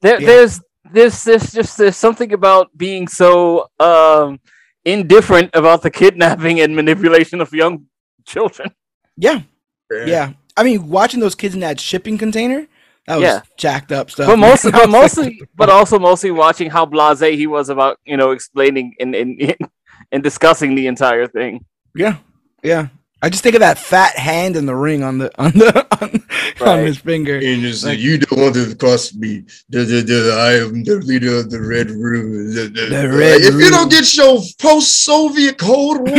There, 0.00 0.20
Yeah. 0.20 0.26
There's 0.26 0.60
there's 0.92 1.24
there's 1.24 1.52
just 1.52 1.76
there's 1.78 1.96
something 1.96 2.32
about 2.32 2.70
being 2.76 3.08
so 3.08 3.68
um 3.80 4.40
indifferent 4.84 5.50
about 5.54 5.82
the 5.82 5.90
kidnapping 6.00 6.60
and 6.60 6.74
manipulation 6.74 7.40
of 7.40 7.52
young 7.52 7.86
children. 8.26 8.70
Yeah. 9.16 9.42
Yeah. 9.90 10.32
I 10.56 10.62
mean, 10.64 10.88
watching 10.88 11.20
those 11.20 11.34
kids 11.34 11.54
in 11.54 11.60
that 11.60 11.78
shipping 11.80 12.18
container, 12.18 12.66
that 13.06 13.16
was 13.16 13.22
Yeah. 13.22 13.40
jacked 13.56 13.92
up 13.92 14.10
stuff. 14.10 14.26
But 14.26 14.38
mostly, 14.38 14.70
but 14.72 14.88
mostly, 15.00 15.42
but 15.56 15.68
also 15.68 15.98
mostly 15.98 16.30
watching 16.30 16.70
how 16.70 16.86
blasé 16.86 17.34
he 17.34 17.46
was 17.46 17.68
about 17.68 17.98
you 18.04 18.16
know 18.16 18.30
explaining 18.30 18.94
and 19.00 19.14
and 19.14 19.56
and 20.12 20.22
discussing 20.22 20.74
the 20.74 20.86
entire 20.86 21.26
thing. 21.26 21.64
yeah, 21.94 22.16
yeah. 22.62 22.88
I 23.20 23.28
just 23.28 23.42
think 23.42 23.56
of 23.56 23.60
that 23.60 23.78
fat 23.78 24.16
hand 24.16 24.54
in 24.54 24.66
the 24.66 24.76
ring 24.76 25.02
on 25.02 25.18
the 25.18 25.30
on 25.42 25.50
the 25.52 25.86
on, 26.00 26.22
on 26.68 26.78
his 26.86 26.98
finger. 26.98 27.36
And 27.36 27.62
just 27.62 27.84
Like- 27.84 27.98
you 27.98 28.18
don't 28.18 28.40
want 28.40 28.54
to 28.54 28.74
cost 28.76 29.16
me. 29.16 29.42
The, 29.70 29.80
the, 29.84 30.00
the, 30.02 30.36
I 30.38 30.52
am 30.64 30.84
the 30.84 30.96
leader 31.04 31.36
of 31.38 31.50
the 31.50 31.60
Red 31.60 31.90
Room. 31.90 32.54
The, 32.54 32.62
the- 32.68 32.86
The 32.86 33.08
like, 33.08 33.18
Red 33.18 33.40
if 33.42 33.54
you 33.54 33.70
don't 33.70 33.90
get 33.90 34.16
your 34.16 34.40
post-Soviet 34.60 35.58
Cold 35.58 36.08
War 36.08 36.16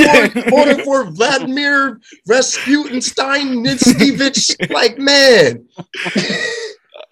order 0.59 0.83
for 0.83 1.05
Vladimir 1.11 2.01
Rasputin 2.27 2.99
Steinitskyevich, 2.99 4.69
like 4.71 4.97
man, 4.97 5.65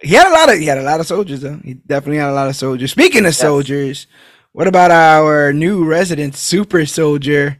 He 0.01 0.13
had 0.15 0.27
a 0.27 0.33
lot 0.33 0.51
of 0.53 0.59
he 0.59 0.65
had 0.65 0.77
a 0.77 0.83
lot 0.83 0.99
of 0.99 1.07
soldiers 1.07 1.41
though. 1.41 1.59
He 1.63 1.75
definitely 1.75 2.17
had 2.17 2.29
a 2.29 2.33
lot 2.33 2.49
of 2.49 2.55
soldiers. 2.55 2.91
Speaking 2.91 3.21
of 3.21 3.27
Yes. 3.33 3.37
soldiers, 3.39 4.07
what 4.51 4.67
about 4.67 4.91
our 4.91 5.53
new 5.53 5.85
resident 5.85 6.35
super 6.35 6.85
soldier, 6.85 7.57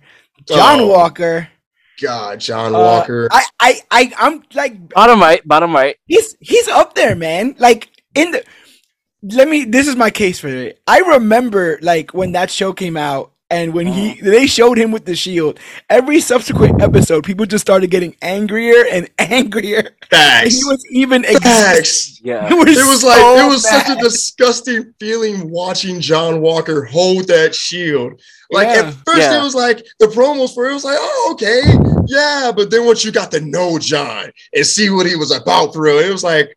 oh. 0.52 0.56
John 0.56 0.80
Oh, 0.82 0.88
Walker? 0.88 1.48
God, 2.02 2.40
John 2.40 2.76
Uh, 2.76 2.80
Walker. 2.80 3.28
I, 3.32 3.46
I, 3.60 3.82
I, 3.92 4.14
I'm 4.18 4.44
like 4.54 4.90
Bottom 4.90 5.20
right, 5.20 5.46
bottom 5.48 5.74
right. 5.74 5.96
he's 6.06 6.36
he's 6.40 6.68
up 6.68 6.96
there, 6.96 7.16
man. 7.16 7.56
Like 7.60 7.90
in 8.16 8.32
the 8.32 8.44
let 9.24 9.48
me 9.48 9.66
this 9.66 9.88
is 9.88 9.96
my 9.96 10.10
case 10.10 10.40
for 10.40 10.48
it. 10.48 10.80
I 10.88 11.00
remember 11.00 11.80
like 11.82 12.14
when 12.14 12.34
that 12.34 12.52
show 12.52 12.72
came 12.74 12.98
out 12.98 13.32
and 13.50 13.74
when 13.74 13.88
he 13.88 14.20
they 14.22 14.46
showed 14.48 14.78
him 14.78 14.92
with 14.92 15.06
the 15.06 15.16
shield, 15.16 15.60
every 15.90 16.20
subsequent 16.20 16.82
episode, 16.82 17.24
people 17.24 17.46
just 17.46 17.62
started 17.62 17.90
getting 17.90 18.16
angrier 18.22 18.86
and 18.92 19.10
angrier. 19.20 19.92
And 20.12 20.50
he 20.52 20.64
was 20.66 20.86
even 20.92 21.24
exhausted. 21.24 21.44
Facts. 21.44 22.22
Yeah. 22.24 22.48
It 22.52 22.56
was, 22.58 22.78
It 22.78 22.86
was 22.88 23.04
like 23.04 23.22
it 23.22 23.48
was 23.48 23.68
such 23.68 23.90
a 23.90 23.96
disgusting 23.96 24.94
feeling 25.00 25.50
watching 25.50 26.02
John 26.02 26.42
Walker 26.42 26.84
hold 26.86 27.28
that 27.28 27.56
shield. 27.56 28.20
Like 28.52 28.68
Yeah. 28.68 28.88
at 28.88 28.94
first 29.06 29.20
Yeah. 29.22 29.40
it 29.40 29.44
was 29.44 29.56
like 29.56 29.86
the 30.00 30.08
promos 30.08 30.54
for 30.54 30.70
it 30.70 30.74
was 30.74 30.84
like, 30.84 30.98
oh 31.00 31.30
okay, 31.34 31.62
yeah. 32.08 32.52
But 32.56 32.70
then 32.72 32.86
once 32.86 33.06
you 33.06 33.12
got 33.12 33.32
to 33.32 33.42
know 33.42 33.78
John 33.80 34.30
and 34.54 34.66
see 34.66 34.90
what 34.90 35.06
he 35.06 35.16
was 35.16 35.32
about 35.32 35.74
through, 35.74 36.00
it 36.00 36.12
was 36.12 36.24
like, 36.24 36.57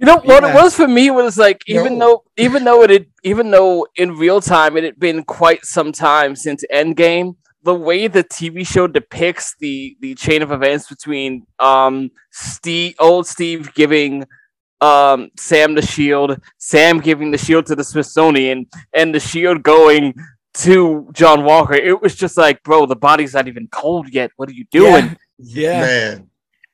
You 0.00 0.06
know 0.06 0.16
what 0.16 0.42
Yeah. 0.42 0.50
it 0.50 0.54
was 0.54 0.74
for 0.74 0.88
me 0.88 1.10
was 1.10 1.36
like 1.36 1.62
even 1.66 1.98
No. 1.98 2.06
though 2.06 2.24
even 2.36 2.64
though 2.64 2.82
it 2.82 2.90
had, 2.90 3.06
even 3.22 3.50
though 3.50 3.86
in 3.96 4.16
real 4.16 4.40
time 4.40 4.76
it 4.78 4.84
had 4.84 4.98
been 4.98 5.22
quite 5.24 5.64
some 5.66 5.92
time 5.92 6.34
since 6.36 6.64
Endgame, 6.72 7.36
the 7.62 7.74
way 7.74 8.06
the 8.08 8.24
TV 8.24 8.66
show 8.66 8.86
depicts 8.86 9.54
the 9.60 9.96
the 10.00 10.14
chain 10.14 10.40
of 10.42 10.50
events 10.52 10.88
between 10.88 11.46
um 11.58 12.10
Steve 12.32 12.94
old 12.98 13.26
Steve 13.26 13.74
giving 13.74 14.24
um 14.80 15.28
Sam 15.38 15.74
the 15.74 15.82
shield, 15.82 16.40
Sam 16.56 17.00
giving 17.00 17.30
the 17.30 17.38
shield 17.38 17.66
to 17.66 17.76
the 17.76 17.84
Smithsonian, 17.84 18.66
and 18.94 19.14
the 19.14 19.20
shield 19.20 19.62
going 19.62 20.14
to 20.54 21.08
John 21.12 21.44
Walker, 21.44 21.74
it 21.74 22.00
was 22.00 22.16
just 22.16 22.36
like, 22.36 22.62
bro, 22.64 22.86
the 22.86 22.96
body's 22.96 23.34
not 23.34 23.46
even 23.48 23.68
cold 23.68 24.08
yet. 24.12 24.30
What 24.36 24.48
are 24.48 24.52
you 24.52 24.64
doing? 24.70 25.16
Yeah. 25.38 25.72
yeah. 25.72 25.80
Man. 25.82 26.29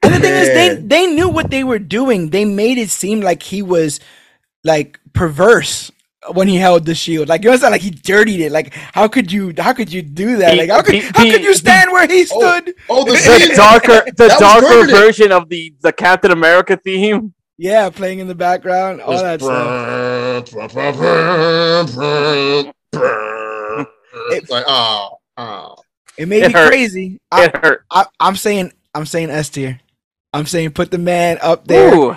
And 0.06 0.14
the 0.14 0.20
thing 0.20 0.34
is, 0.34 0.48
they 0.48 0.74
they 0.76 1.06
knew 1.06 1.28
what 1.28 1.50
they 1.50 1.64
were 1.64 1.78
doing. 1.78 2.30
They 2.30 2.44
made 2.44 2.78
it 2.78 2.90
seem 2.90 3.20
like 3.20 3.42
he 3.42 3.62
was 3.62 4.00
like 4.64 4.98
perverse 5.12 5.90
when 6.32 6.48
he 6.48 6.56
held 6.56 6.86
the 6.86 6.94
shield. 6.94 7.28
Like 7.28 7.44
you 7.44 7.50
understand, 7.50 7.72
like 7.72 7.82
he 7.82 7.90
dirtied 7.90 8.40
it. 8.40 8.50
Like 8.52 8.72
how 8.74 9.08
could 9.08 9.30
you 9.30 9.52
how 9.56 9.72
could 9.72 9.92
you 9.92 10.02
do 10.02 10.38
that? 10.38 10.54
He- 10.54 10.58
Like 10.60 10.70
how 10.70 10.82
could 10.82 10.94
he- 10.94 11.00
how 11.00 11.22
could 11.24 11.42
you 11.42 11.54
stand 11.54 11.92
where 11.92 12.06
he 12.08 12.22
Oh, 12.32 12.40
stood? 12.40 12.74
Oh, 12.88 13.04
the 13.04 13.12
The 13.48 13.54
darker 13.56 14.04
the 14.16 14.28
darker 14.38 14.86
version 14.86 15.32
of 15.32 15.48
the 15.48 15.74
the 15.82 15.92
Captain 15.92 16.30
America 16.30 16.76
theme. 16.82 17.32
Yeah, 17.58 17.88
playing 17.88 18.18
in 18.18 18.26
the 18.28 18.34
background, 18.34 19.00
all 19.00 19.16
that 19.22 19.40
stuff. 19.40 20.46
It's 24.30 24.50
like, 24.50 24.64
oh, 24.66 25.10
oh. 25.36 25.76
It 26.18 26.28
made 26.28 26.42
It 26.42 26.48
me 26.48 26.52
hurt. 26.54 26.68
crazy. 26.70 27.20
I, 27.30 27.44
It 27.44 27.56
hurt. 27.56 27.84
I, 27.90 28.06
I'm 28.20 28.36
saying 28.36 28.72
I'm 28.94 29.06
saying 29.06 29.30
S 29.30 29.48
tier. 29.50 29.78
I'm 30.36 30.46
saying 30.46 30.72
put 30.72 30.90
the 30.90 30.98
man 30.98 31.38
up 31.40 31.66
there. 31.66 31.94
Ooh. 31.94 32.10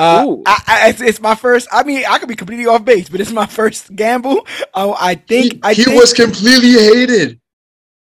Uh, 0.00 0.36
I, 0.46 0.62
I, 0.66 0.88
it's, 0.90 1.00
it's 1.00 1.20
my 1.20 1.34
first. 1.34 1.66
I 1.72 1.82
mean, 1.82 2.04
I 2.08 2.18
could 2.20 2.28
be 2.28 2.36
completely 2.36 2.66
off 2.66 2.84
base, 2.84 3.08
but 3.08 3.20
it's 3.20 3.32
my 3.32 3.46
first 3.46 3.94
gamble. 3.96 4.46
Uh, 4.72 4.94
I 4.98 5.16
think 5.16 5.54
He, 5.54 5.60
I 5.64 5.74
he 5.74 5.84
think 5.84 6.00
was 6.00 6.12
completely 6.12 6.72
hated. 6.72 7.40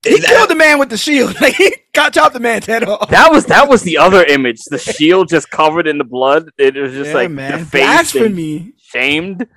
he 0.04 0.18
That- 0.20 0.28
killed 0.28 0.50
the 0.50 0.56
man 0.56 0.80
with 0.80 0.90
the 0.90 0.98
shield. 0.98 1.36
Like 1.42 1.54
he 1.54 1.72
got 1.94 2.12
chopped 2.14 2.34
the 2.34 2.40
man's 2.40 2.66
head 2.66 2.84
off. 2.84 3.10
That 3.12 3.32
was 3.32 3.46
that 3.46 3.70
was 3.70 3.84
the 3.84 4.00
other 4.00 4.24
image. 4.24 4.58
The 4.72 4.80
shield 4.80 5.30
just 5.30 5.52
covered 5.52 5.86
in 5.88 6.00
the 6.00 6.04
blood. 6.04 6.50
It 6.58 6.76
was 6.76 6.94
just 6.94 7.10
Yeah, 7.10 7.14
like 7.16 7.30
man, 7.30 7.60
defaced 7.60 7.72
blasphemy, 8.14 8.74
shamed. 8.82 9.48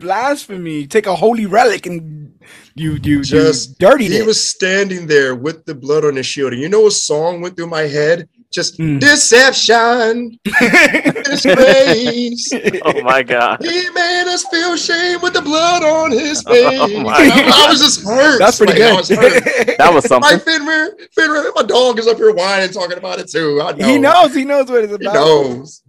blasphemy. 0.00 0.86
Take 0.88 1.06
a 1.06 1.14
holy 1.14 1.46
relic 1.46 1.86
and 1.86 2.32
you 2.74 2.98
you 3.02 3.22
Just- 3.22 3.68
you 3.70 3.74
dirtied 3.78 4.10
he 4.10 4.18
it. 4.18 4.26
was 4.26 4.40
standing 4.50 5.06
there 5.06 5.34
with 5.36 5.64
the 5.64 5.74
blood 5.76 6.04
on 6.04 6.16
his 6.16 6.26
shield. 6.26 6.52
And 6.52 6.60
you 6.62 6.68
know 6.68 6.86
a 6.88 6.90
song 6.90 7.40
went 7.40 7.56
through 7.56 7.68
my 7.68 7.82
head? 7.82 8.28
Just 8.54 8.78
Mm. 8.78 9.00
deception, 9.00 10.38
disgrace. 11.24 12.52
Oh 12.84 13.02
my 13.02 13.20
god. 13.24 13.58
He 13.60 13.90
made 13.90 14.24
us 14.28 14.44
feel 14.46 14.76
shame 14.76 15.20
with 15.22 15.32
the 15.32 15.42
blood 15.42 15.82
on 15.82 16.12
his 16.12 16.44
Oh 16.46 16.52
face. 16.52 16.96
my 17.02 17.12
I, 17.16 17.64
I 17.66 17.70
was 17.70 17.80
just 17.80 18.04
hurt. 18.04 18.38
That's 18.38 18.58
pretty 18.58 18.74
Like, 18.74 18.92
I 18.92 18.94
was 18.94 19.08
hurt. 19.08 19.42
good. 19.44 19.74
That 19.78 19.92
was 19.92 20.08
My 20.08 20.20
something. 20.20 20.38
Fenrir, 20.38 20.96
Fenrir, 21.16 21.50
my 21.56 21.62
dog 21.62 21.98
is 21.98 22.06
up 22.06 22.16
here 22.16 22.32
whining, 22.32 22.70
talking 22.70 22.96
about 22.96 23.18
it 23.18 23.28
too. 23.28 23.60
I 23.60 23.72
know. 23.72 23.86
he 23.88 23.98
knows. 23.98 24.34
He 24.34 24.44
knows 24.44 24.68
what 24.70 24.84
it's 24.84 24.90
He 24.92 25.04
about. 25.04 25.14
knows. 25.14 25.82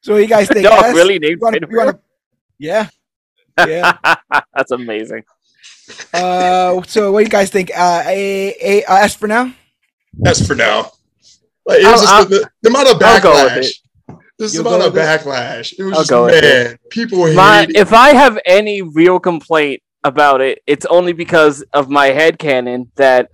So 0.00 0.16
you 0.16 0.26
guys 0.26 0.48
think? 0.48 0.66
Dog 0.66 0.94
really 0.96 1.20
named 1.20 1.32
You 1.32 1.38
wanna, 1.40 1.58
you 1.70 1.76
wanna, 1.76 1.98
yeah, 2.58 2.88
yeah. 3.66 3.96
That's 4.54 4.72
amazing. 4.72 5.22
Uh, 6.12 6.82
so 6.86 7.12
what 7.12 7.20
do 7.20 7.24
you 7.24 7.30
guys 7.30 7.50
think? 7.50 7.70
Uh, 7.76 8.02
a 8.06 8.54
a 8.60 8.84
uh, 8.84 8.96
S 8.96 9.14
for 9.14 9.28
now. 9.28 9.52
That's 10.14 10.44
for 10.44 10.54
now. 10.56 10.90
Like, 11.68 11.78
it 11.80 11.84
was 11.86 12.04
I'll- 12.06 12.18
just 12.24 12.30
the, 12.30 12.38
the, 12.38 12.50
the 12.62 12.68
amount 12.70 12.88
of 12.88 13.02
I'll 13.02 13.20
go 13.20 13.32
with 13.44 13.52
backlash. 13.52 14.18
This 14.38 14.52
is 14.52 14.54
You'll 14.54 14.66
about 14.68 14.92
go 14.92 15.00
a 15.00 15.04
backlash. 15.04 15.74
It 15.78 15.82
was 15.82 15.92
I'll 15.92 15.98
just 16.00 16.10
go 16.10 16.26
man, 16.28 16.78
people 16.90 17.26
hate. 17.26 17.34
My, 17.36 17.66
if 17.74 17.92
I 17.92 18.10
have 18.10 18.38
any 18.46 18.82
real 18.82 19.18
complaint 19.20 19.82
about 20.04 20.40
it, 20.40 20.60
it's 20.66 20.86
only 20.86 21.12
because 21.12 21.62
of 21.72 21.90
my 21.90 22.06
head 22.06 22.38
canon 22.38 22.90
that 22.96 23.30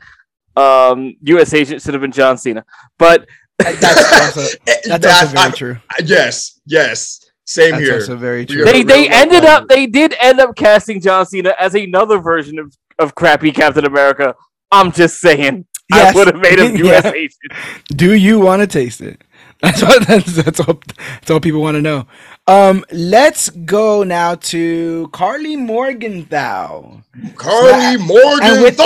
um 0.57 1.15
US 1.23 1.53
agent 1.53 1.83
should 1.83 1.95
have 1.95 2.01
been 2.01 2.13
John 2.13 2.39
Cena. 2.39 2.65
But 2.99 3.27
That's 3.59 3.83
also 4.37 4.57
that's 4.67 4.87
That- 4.89 5.05
also 5.05 5.27
very 5.37 5.47
I- 5.47 5.51
true. 5.51 5.77
yes, 6.05 6.59
yes, 6.67 7.21
same 7.45 7.73
That's 7.73 7.85
here. 7.85 7.95
also 7.97 8.17
very 8.17 8.47
true. 8.47 8.65
They 8.65 8.83
they 8.83 9.09
ended 9.09 9.45
up 9.45 9.69
they 9.69 9.87
did 9.87 10.15
end 10.21 10.41
up 10.41 10.57
casting 10.57 11.01
John 11.01 11.27
Cena 11.27 11.55
as 11.61 11.75
another 11.75 12.19
version 12.19 12.59
of, 12.59 12.75
of 12.99 13.15
crappy 13.15 13.53
Captain 13.53 13.85
America. 13.85 14.35
I'm 14.73 14.91
just 14.91 15.21
saying. 15.21 15.67
Yes. 15.93 16.15
I 16.15 16.19
would 16.19 16.27
have 16.29 16.41
made 16.41 16.59
him 16.59 16.77
US 16.87 17.05
Yeah. 17.05 17.13
agent. 17.13 17.53
Do 17.89 18.15
you 18.15 18.41
want 18.41 18.61
to 18.63 18.67
taste 18.67 19.01
it? 19.01 19.23
That's 19.65 19.81
what 19.83 20.07
that's, 20.07 20.35
that's 20.37 20.61
all 20.61 20.79
that's 20.99 21.31
all 21.31 21.41
people 21.41 21.63
want 21.63 21.77
to 21.77 21.81
know. 21.81 22.07
Um, 22.47 22.85
let's 22.93 23.49
go 23.51 24.03
now 24.03 24.35
to 24.35 25.09
Karli 25.13 25.57
Morgenthau. 25.57 27.01
Karli 27.37 27.97
Morgan 27.99 28.43
and 28.43 28.63
with- 28.63 28.81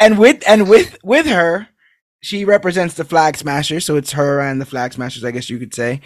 and 0.00 0.18
with 0.18 0.42
and 0.48 0.68
with 0.68 0.96
with 1.04 1.26
her, 1.26 1.68
she 2.20 2.44
represents 2.44 2.94
the 2.94 3.04
Flag 3.04 3.36
Smashers, 3.36 3.84
so 3.84 3.96
it's 3.96 4.12
her 4.12 4.40
and 4.40 4.60
the 4.60 4.66
Flag 4.66 4.92
Smashers, 4.94 5.24
I 5.24 5.30
guess 5.30 5.48
you 5.50 5.58
could 5.58 5.74
say. 5.74 6.00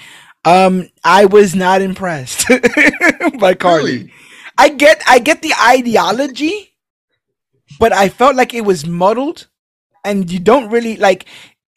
Um, 0.44 0.88
I 1.04 1.24
was 1.24 1.54
not 1.54 1.80
impressed 1.80 2.46
by 3.38 3.54
Karli. 3.54 3.92
Really? 3.98 4.12
I 4.58 4.68
get 4.70 5.02
I 5.06 5.18
get 5.18 5.40
the 5.40 5.54
ideology, 5.62 6.74
but 7.78 7.92
I 7.92 8.08
felt 8.10 8.34
like 8.36 8.52
it 8.52 8.62
was 8.66 8.86
muddled, 8.86 9.46
and 10.04 10.30
you 10.30 10.38
don't 10.40 10.70
really 10.70 10.96
like 10.96 11.26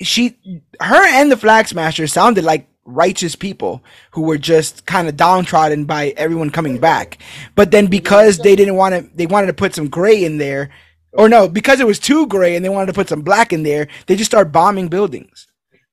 she 0.02 0.38
her 0.81 1.06
and 1.07 1.31
the 1.31 1.38
Flag 1.38 1.68
Smashers 1.68 2.11
sounded 2.14 2.43
like 2.43 2.68
righteous 2.88 3.35
people 3.35 3.84
who 4.11 4.22
were 4.22 4.38
just 4.38 4.85
kind 4.85 5.07
of 5.07 5.18
downtrodden 5.18 5.85
by 5.85 6.10
everyone 6.18 6.52
coming 6.52 6.77
back. 6.77 7.18
But 7.56 7.72
then 7.72 7.88
because 7.88 8.38
they 8.38 8.56
didn't 8.56 8.76
want 8.76 8.93
to 8.95 9.10
they 9.15 9.26
wanted 9.26 9.47
to 9.47 9.53
put 9.53 9.73
some 9.73 9.88
gray 9.88 10.23
in 10.23 10.38
there, 10.38 10.69
or 11.14 11.30
no, 11.30 11.47
because 11.47 11.80
it 11.80 11.88
was 11.88 11.99
too 11.99 12.27
gray 12.27 12.56
and 12.56 12.64
they 12.64 12.69
wanted 12.69 12.88
to 12.88 12.93
put 12.93 13.10
some 13.10 13.22
black 13.22 13.53
in 13.53 13.64
there, 13.64 13.88
they 14.07 14.15
just 14.15 14.30
start 14.31 14.52
bombing 14.52 14.88
buildings. 14.89 15.47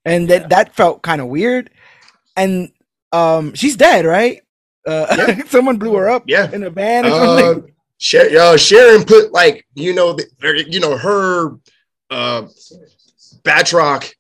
And 0.05 0.29
that 0.29 0.49
that 0.51 0.75
felt 0.75 1.03
kind 1.03 1.21
of 1.21 1.29
weird. 1.29 1.71
And 2.37 2.73
um 3.13 3.55
she's 3.55 3.77
dead, 3.77 4.05
right? 4.05 4.41
Uh 4.87 5.43
someone 5.47 5.79
blew 5.79 5.95
her 5.95 6.11
up 6.11 6.25
Yeah. 6.27 6.51
in 6.53 6.63
a 6.65 6.71
van 6.71 7.07
or 7.07 7.11
Uh, 7.11 7.37
something. 7.37 7.69
Uh, 8.37 8.57
Sharon 8.57 9.05
put 9.05 9.33
like 9.33 9.65
you 9.75 9.95
know 9.95 10.13
the, 10.15 10.27
you 10.69 10.81
know 10.81 10.97
her 10.99 11.53
uh 12.13 12.43
Batroc. 13.43 14.13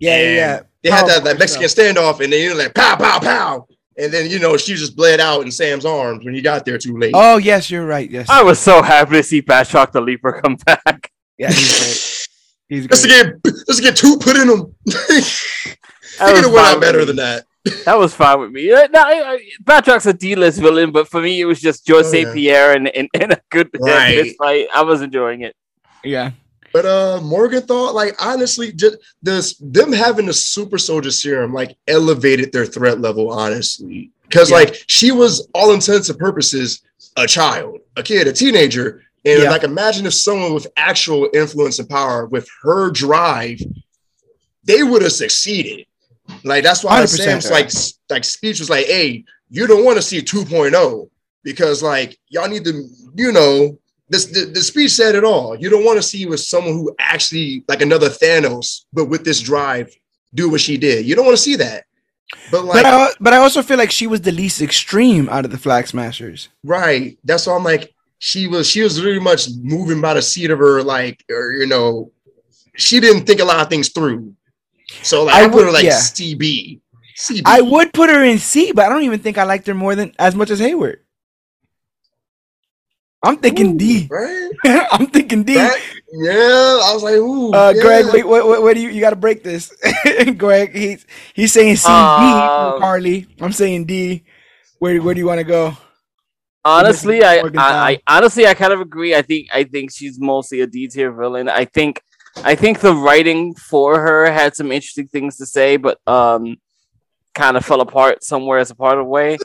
yeah, 0.00 0.16
yeah, 0.22 0.34
yeah. 0.34 0.60
They 0.82 0.90
had 0.90 1.06
that, 1.06 1.24
that 1.24 1.38
Mexican 1.38 1.68
stuff. 1.68 1.86
standoff, 1.86 2.20
and 2.20 2.32
then 2.32 2.40
you 2.42 2.50
know 2.50 2.56
like 2.56 2.74
pow 2.74 2.96
pow 2.96 3.18
pow, 3.20 3.66
and 3.96 4.12
then 4.12 4.28
you 4.30 4.38
know 4.38 4.56
she 4.56 4.74
just 4.74 4.96
bled 4.96 5.20
out 5.20 5.42
in 5.42 5.50
Sam's 5.50 5.84
arms 5.84 6.24
when 6.24 6.34
he 6.34 6.40
got 6.42 6.64
there 6.64 6.78
too 6.78 6.98
late. 6.98 7.12
Oh 7.14 7.36
yes, 7.36 7.70
you're 7.70 7.86
right. 7.86 8.10
Yes. 8.10 8.28
I 8.28 8.42
was 8.42 8.58
so 8.58 8.82
happy 8.82 9.12
to 9.16 9.22
see 9.22 9.42
Batroc 9.42 9.92
the 9.92 10.00
Leaper 10.00 10.40
come 10.42 10.56
back. 10.66 11.10
Yeah, 11.38 11.48
he's 11.48 11.78
great. 11.78 12.18
He's 12.68 12.88
Let's 12.88 13.04
great. 13.06 13.34
get 13.44 13.54
let's 13.68 13.80
get 13.80 13.96
two 13.96 14.16
put 14.18 14.36
in 14.36 14.48
him. 14.48 14.74
That 16.18 16.28
He 16.28 16.32
was 16.32 16.32
could 16.34 16.44
have 16.44 16.52
went 16.52 16.66
out 16.66 16.80
better 16.80 16.98
with 16.98 17.08
than 17.08 17.16
that. 17.16 17.44
That 17.84 17.98
was 17.98 18.14
fine 18.14 18.40
with 18.40 18.50
me. 18.50 18.72
Uh, 18.72 18.86
No, 18.92 19.00
I, 19.00 19.32
I, 19.34 19.38
Batroc's 19.62 20.06
a 20.06 20.12
D-list 20.14 20.58
villain, 20.60 20.90
but 20.90 21.06
for 21.08 21.20
me, 21.22 21.40
it 21.40 21.44
was 21.44 21.60
just 21.60 21.86
George 21.86 22.06
Oh, 22.06 22.10
St. 22.10 22.28
yeah. 22.28 22.32
Pierre 22.34 22.72
and, 22.76 22.88
and, 22.88 23.08
and 23.14 23.32
a 23.32 23.40
good 23.50 23.68
Right. 23.78 24.24
fist 24.24 24.36
fight. 24.38 24.68
I 24.74 24.82
was 24.82 25.00
enjoying 25.02 25.42
it. 25.42 25.54
Yeah. 26.04 26.32
But 26.72 26.86
uh 26.86 27.20
Morgenthau, 27.22 27.92
like 27.92 28.14
honestly, 28.24 28.72
just 28.72 28.96
this 29.22 29.56
them 29.58 29.92
having 29.92 30.26
the 30.26 30.32
super 30.32 30.78
soldier 30.78 31.10
serum 31.10 31.52
like 31.52 31.76
elevated 31.86 32.52
their 32.52 32.66
threat 32.66 33.00
level, 33.00 33.30
honestly. 33.30 34.10
Because 34.28 34.50
Yeah. 34.50 34.56
like 34.56 34.82
she 34.88 35.12
was 35.12 35.46
all 35.54 35.72
intents 35.72 36.08
and 36.08 36.18
purposes 36.18 36.80
a 37.16 37.26
child, 37.26 37.80
a 37.96 38.02
kid, 38.02 38.26
a 38.26 38.32
teenager. 38.32 39.02
And 39.24 39.42
Yeah. 39.42 39.50
like 39.50 39.64
imagine 39.64 40.06
if 40.06 40.14
someone 40.14 40.54
with 40.54 40.66
actual 40.76 41.28
influence 41.34 41.78
and 41.78 41.88
power 41.88 42.26
with 42.26 42.48
her 42.62 42.90
drive, 42.90 43.60
they 44.64 44.82
would 44.82 45.02
have 45.02 45.12
succeeded. 45.12 45.86
Like 46.44 46.64
that's 46.64 46.82
why 46.82 47.02
100%. 47.02 47.08
Sam's 47.08 47.50
like 47.50 47.70
like 48.10 48.24
speech 48.24 48.60
was 48.60 48.70
like, 48.70 48.86
hey, 48.86 49.24
you 49.50 49.66
don't 49.66 49.84
want 49.84 49.96
to 49.96 50.02
see 50.02 50.20
2.0 50.22 51.10
because 51.42 51.82
like 51.82 52.18
y'all 52.28 52.48
need 52.48 52.64
to, 52.64 52.88
you 53.14 53.32
know, 53.32 53.78
this 54.12 54.26
the, 54.26 54.44
the 54.44 54.60
speech 54.60 54.90
said 54.90 55.14
it 55.14 55.24
all. 55.24 55.56
You 55.56 55.70
don't 55.70 55.84
want 55.84 55.96
to 55.96 56.02
see 56.02 56.26
with 56.26 56.40
someone 56.40 56.74
who 56.74 56.94
actually 56.98 57.64
like 57.66 57.80
another 57.80 58.10
Thanos, 58.10 58.84
but 58.92 59.06
with 59.06 59.24
this 59.24 59.40
drive, 59.40 59.90
do 60.34 60.50
what 60.50 60.60
she 60.60 60.76
did. 60.76 61.06
You 61.06 61.16
don't 61.16 61.24
want 61.24 61.36
to 61.36 61.42
see 61.42 61.56
that. 61.56 61.84
But 62.50 62.64
like, 62.66 62.82
but 62.82 62.86
I 62.86 63.08
but 63.20 63.32
I 63.32 63.38
also 63.38 63.62
feel 63.62 63.78
like 63.78 63.90
she 63.90 64.06
was 64.06 64.20
the 64.20 64.30
least 64.30 64.60
extreme 64.60 65.30
out 65.30 65.46
of 65.46 65.50
the 65.50 65.58
Flag 65.58 65.86
Smashers. 65.86 66.50
right? 66.62 67.18
That's 67.24 67.46
why 67.46 67.56
I'm 67.56 67.64
like, 67.64 67.94
she 68.18 68.48
was 68.48 68.68
she 68.68 68.82
was 68.82 69.02
really 69.02 69.18
much 69.18 69.48
moving 69.62 70.02
by 70.02 70.14
the 70.14 70.22
seat 70.22 70.50
of 70.50 70.58
her, 70.58 70.82
like, 70.82 71.24
or 71.30 71.52
you 71.52 71.66
know, 71.66 72.12
she 72.76 73.00
didn't 73.00 73.26
think 73.26 73.40
a 73.40 73.44
lot 73.44 73.60
of 73.60 73.70
things 73.70 73.88
through. 73.88 74.34
So 75.02 75.24
like, 75.24 75.36
I 75.36 75.44
I, 75.44 75.48
put 75.48 75.64
her 75.64 75.72
like 75.72 75.84
yeah. 75.84 75.98
CB. 75.98 76.80
CB. 77.16 77.42
I 77.46 77.62
would 77.62 77.94
put 77.94 78.10
her 78.10 78.22
in 78.22 78.38
C, 78.38 78.72
but 78.72 78.84
I 78.84 78.88
don't 78.90 79.04
even 79.04 79.20
think 79.20 79.38
I 79.38 79.44
liked 79.44 79.66
her 79.66 79.74
more 79.74 79.94
than 79.94 80.14
as 80.18 80.34
much 80.34 80.50
as 80.50 80.58
Hayward. 80.58 81.01
I'm 83.22 83.36
thinking 83.36 83.76
D. 83.76 84.08
Right? 84.10 84.50
I'm 84.90 85.06
thinking 85.06 85.44
D. 85.44 85.54
That- 85.54 85.78
yeah, 86.14 86.78
I 86.84 86.90
was 86.92 87.02
like, 87.02 87.14
ooh. 87.14 87.52
Uh, 87.52 87.72
yeah. 87.74 87.82
Greg, 87.82 88.04
wait, 88.12 88.26
wait, 88.26 88.46
wait, 88.46 88.62
wait 88.62 88.74
do 88.74 88.80
you? 88.80 88.90
You 88.90 89.00
got 89.00 89.10
to 89.10 89.16
break 89.16 89.42
this. 89.42 89.72
Greg, 90.36 90.74
he's 90.76 91.06
he's 91.32 91.52
saying 91.52 91.76
C 91.76 91.88
D. 91.88 91.92
Um, 91.94 92.80
Karli, 92.80 93.26
I'm 93.40 93.52
saying 93.52 93.86
D. 93.86 94.24
Where 94.78 95.00
where 95.00 95.14
do 95.14 95.20
you 95.20 95.26
want 95.26 95.38
to 95.38 95.44
go? 95.44 95.76
Honestly, 96.64 97.24
I, 97.24 97.38
I, 97.38 97.50
I 97.56 97.98
honestly 98.06 98.46
I 98.46 98.54
kind 98.54 98.72
of 98.74 98.80
agree. 98.80 99.14
I 99.14 99.22
think 99.22 99.48
I 99.52 99.64
think 99.64 99.90
she's 99.90 100.20
mostly 100.20 100.60
a 100.60 100.66
D 100.66 100.86
tier 100.86 101.10
villain. 101.12 101.48
I 101.48 101.64
think 101.64 102.02
I 102.44 102.54
think 102.56 102.80
the 102.80 102.94
writing 102.94 103.54
for 103.54 103.98
her 103.98 104.30
had 104.30 104.54
some 104.54 104.70
interesting 104.70 105.08
things 105.08 105.38
to 105.38 105.46
say, 105.46 105.76
but 105.78 105.98
um, 106.06 106.56
kind 107.34 107.56
of 107.56 107.64
fell 107.64 107.80
apart 107.80 108.22
somewhere 108.22 108.58
as 108.58 108.70
a 108.70 108.74
part 108.74 108.98
of 108.98 109.04
the 109.06 109.08
way. 109.08 109.38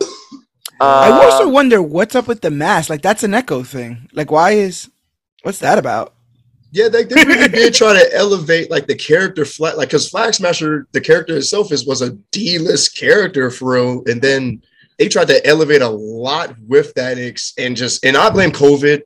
I 0.79 1.09
Uh, 1.09 1.21
also 1.31 1.47
wonder 1.49 1.81
what's 1.81 2.15
up 2.15 2.27
with 2.27 2.41
the 2.41 2.51
mask. 2.51 2.89
Like 2.89 3.01
that's 3.01 3.23
an 3.23 3.33
echo 3.33 3.63
thing. 3.63 4.09
Like 4.13 4.31
why 4.31 4.51
is 4.51 4.89
what's 5.43 5.59
that 5.59 5.77
about? 5.77 6.13
Yeah, 6.71 6.89
they, 6.89 7.03
they 7.05 7.23
really 7.23 7.47
did 7.61 7.73
try 7.73 7.93
to 7.93 8.13
elevate 8.15 8.69
like 8.69 8.87
the 8.87 8.95
character 8.95 9.45
flat, 9.45 9.77
like 9.77 9.89
because 9.89 10.09
Flag 10.09 10.33
Smasher, 10.33 10.85
the 10.91 11.01
character 11.01 11.35
itself 11.37 11.71
is 11.71 11.85
was 11.87 12.01
a 12.01 12.11
D 12.31 12.59
list 12.59 12.97
character 12.97 13.49
for 13.49 13.73
real, 13.73 14.03
and 14.05 14.21
then 14.21 14.61
they 14.99 15.07
tried 15.07 15.27
to 15.29 15.45
elevate 15.47 15.81
a 15.81 15.87
lot 15.89 16.55
with 16.67 16.93
that 16.95 17.17
ex 17.17 17.53
and 17.57 17.75
just 17.75 18.03
and 18.05 18.17
I 18.17 18.29
blame 18.29 18.51
COVID, 18.51 19.01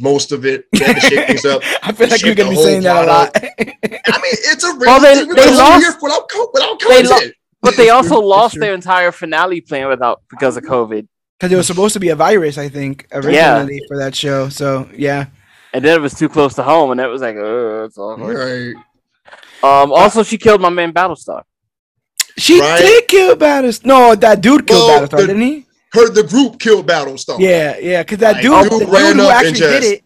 most 0.00 0.32
of 0.32 0.44
it. 0.44 0.66
They 0.72 0.84
had 0.84 0.94
to 0.96 1.00
shake 1.00 1.26
things 1.26 1.44
up. 1.46 1.62
I 1.82 1.92
feel 1.92 2.08
like 2.08 2.22
you're 2.22 2.34
gonna 2.34 2.50
be 2.50 2.56
saying 2.56 2.82
that 2.82 3.04
a 3.04 3.06
lot. 3.06 3.30
I 3.34 3.42
mean, 4.20 4.34
it's 4.52 4.64
a 4.64 4.76
Well, 4.76 5.00
they- 5.00 5.24
real 5.24 5.34
they 5.34 5.56
lost- 5.56 5.82
year 5.82 5.94
without 6.02 6.28
co- 6.28 6.50
without 6.52 6.78
They 6.80 7.02
lo- 7.02 7.10
content. 7.10 7.34
But 7.62 7.76
they 7.76 7.88
also 7.96 8.16
true, 8.20 8.26
lost 8.28 8.58
their 8.58 8.74
entire 8.74 9.12
finale 9.12 9.60
plan 9.60 9.88
without 9.88 10.22
because 10.30 10.56
of 10.56 10.64
COVID, 10.64 11.06
Because 11.38 11.52
it 11.52 11.56
was 11.56 11.66
supposed 11.66 11.94
to 11.94 12.00
be 12.00 12.08
a 12.10 12.16
virus, 12.16 12.58
I 12.58 12.68
think, 12.68 13.06
originally 13.12 13.80
for 13.88 13.96
that 13.98 14.14
show. 14.14 14.48
So 14.48 14.88
yeah. 14.94 15.26
and 15.72 15.84
then 15.84 15.96
it 15.98 16.00
was 16.02 16.14
too 16.14 16.28
close 16.28 16.54
to 16.54 16.62
home, 16.62 16.90
and 16.92 17.00
it 17.00 17.06
was 17.08 17.20
like, 17.22 17.36
uh, 17.36 17.84
it's 17.84 17.98
awkward. 17.98 18.36
right. 18.36 18.74
Um, 19.62 19.92
also, 19.92 20.22
she 20.22 20.38
killed 20.38 20.60
my 20.60 20.68
man 20.70 20.92
Battlestar. 20.92 21.42
She 22.36 22.60
Right. 22.60 22.78
did 22.78 23.08
kill 23.08 23.34
Battlestar. 23.36 23.84
No, 23.86 24.14
that 24.14 24.40
dude 24.40 24.66
killed 24.66 24.88
Well, 24.88 25.00
Battlestar, 25.08 25.16
the- 25.20 25.26
didn't 25.26 25.42
he? 25.42 25.66
Her 25.92 26.08
the 26.10 26.22
group 26.22 26.60
killed 26.60 26.86
Battlestar. 26.86 27.38
Yeah, 27.40 27.76
yeah. 27.78 28.02
Because 28.02 28.18
that 28.18 28.34
Like, 28.34 28.42
dude, 28.42 28.70
dude 28.70 28.80
the 28.82 28.84
dude 28.86 29.16
who 29.16 29.28
actually 29.28 29.52
did 29.58 29.84
it. 29.84 30.04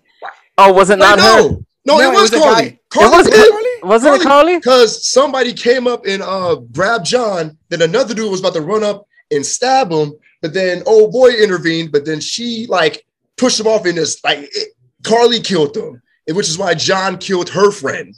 Oh, 0.57 0.73
was 0.73 0.91
it 0.91 0.99
Wait, 0.99 0.99
not 1.01 1.19
her? 1.21 1.57
No, 1.85 1.99
no, 1.99 1.99
No, 1.99 2.05
it 2.05 2.13
it 2.13 2.15
was 2.15 2.31
was 2.31 2.33
a 2.33 2.43
Karli. 2.45 2.63
guy- 2.71 2.79
Karli 2.91 3.17
was 3.17 3.27
did. 3.27 3.51
Karli? 3.51 3.69
Wasn't 3.91 4.15
it 4.15 4.23
Karli? 4.23 4.57
because 4.59 5.11
somebody 5.11 5.53
came 5.53 5.87
up 5.87 6.07
and 6.07 6.23
uh 6.23 6.55
grabbed 6.73 7.07
John. 7.07 7.59
Then 7.71 7.83
another 7.83 8.15
dude 8.15 8.31
was 8.31 8.41
about 8.41 8.55
to 8.55 8.61
run 8.61 8.85
up 8.85 9.07
and 9.31 9.45
stab 9.45 9.91
him, 9.91 10.13
but 10.41 10.55
then 10.55 10.83
old 10.87 11.11
boy 11.13 11.31
intervened. 11.31 11.91
But 11.91 12.05
then 12.05 12.21
she 12.21 12.67
like 12.69 13.05
pushed 13.37 13.59
him 13.59 13.67
off 13.67 13.85
in 13.87 13.97
this 13.97 14.23
like 14.23 14.39
it, 14.41 14.69
Karli 15.03 15.41
killed 15.41 15.77
him, 15.77 16.01
which 16.29 16.49
is 16.49 16.57
why 16.59 16.75
John 16.75 17.19
killed 17.19 17.49
her 17.51 17.73
friend 17.73 18.15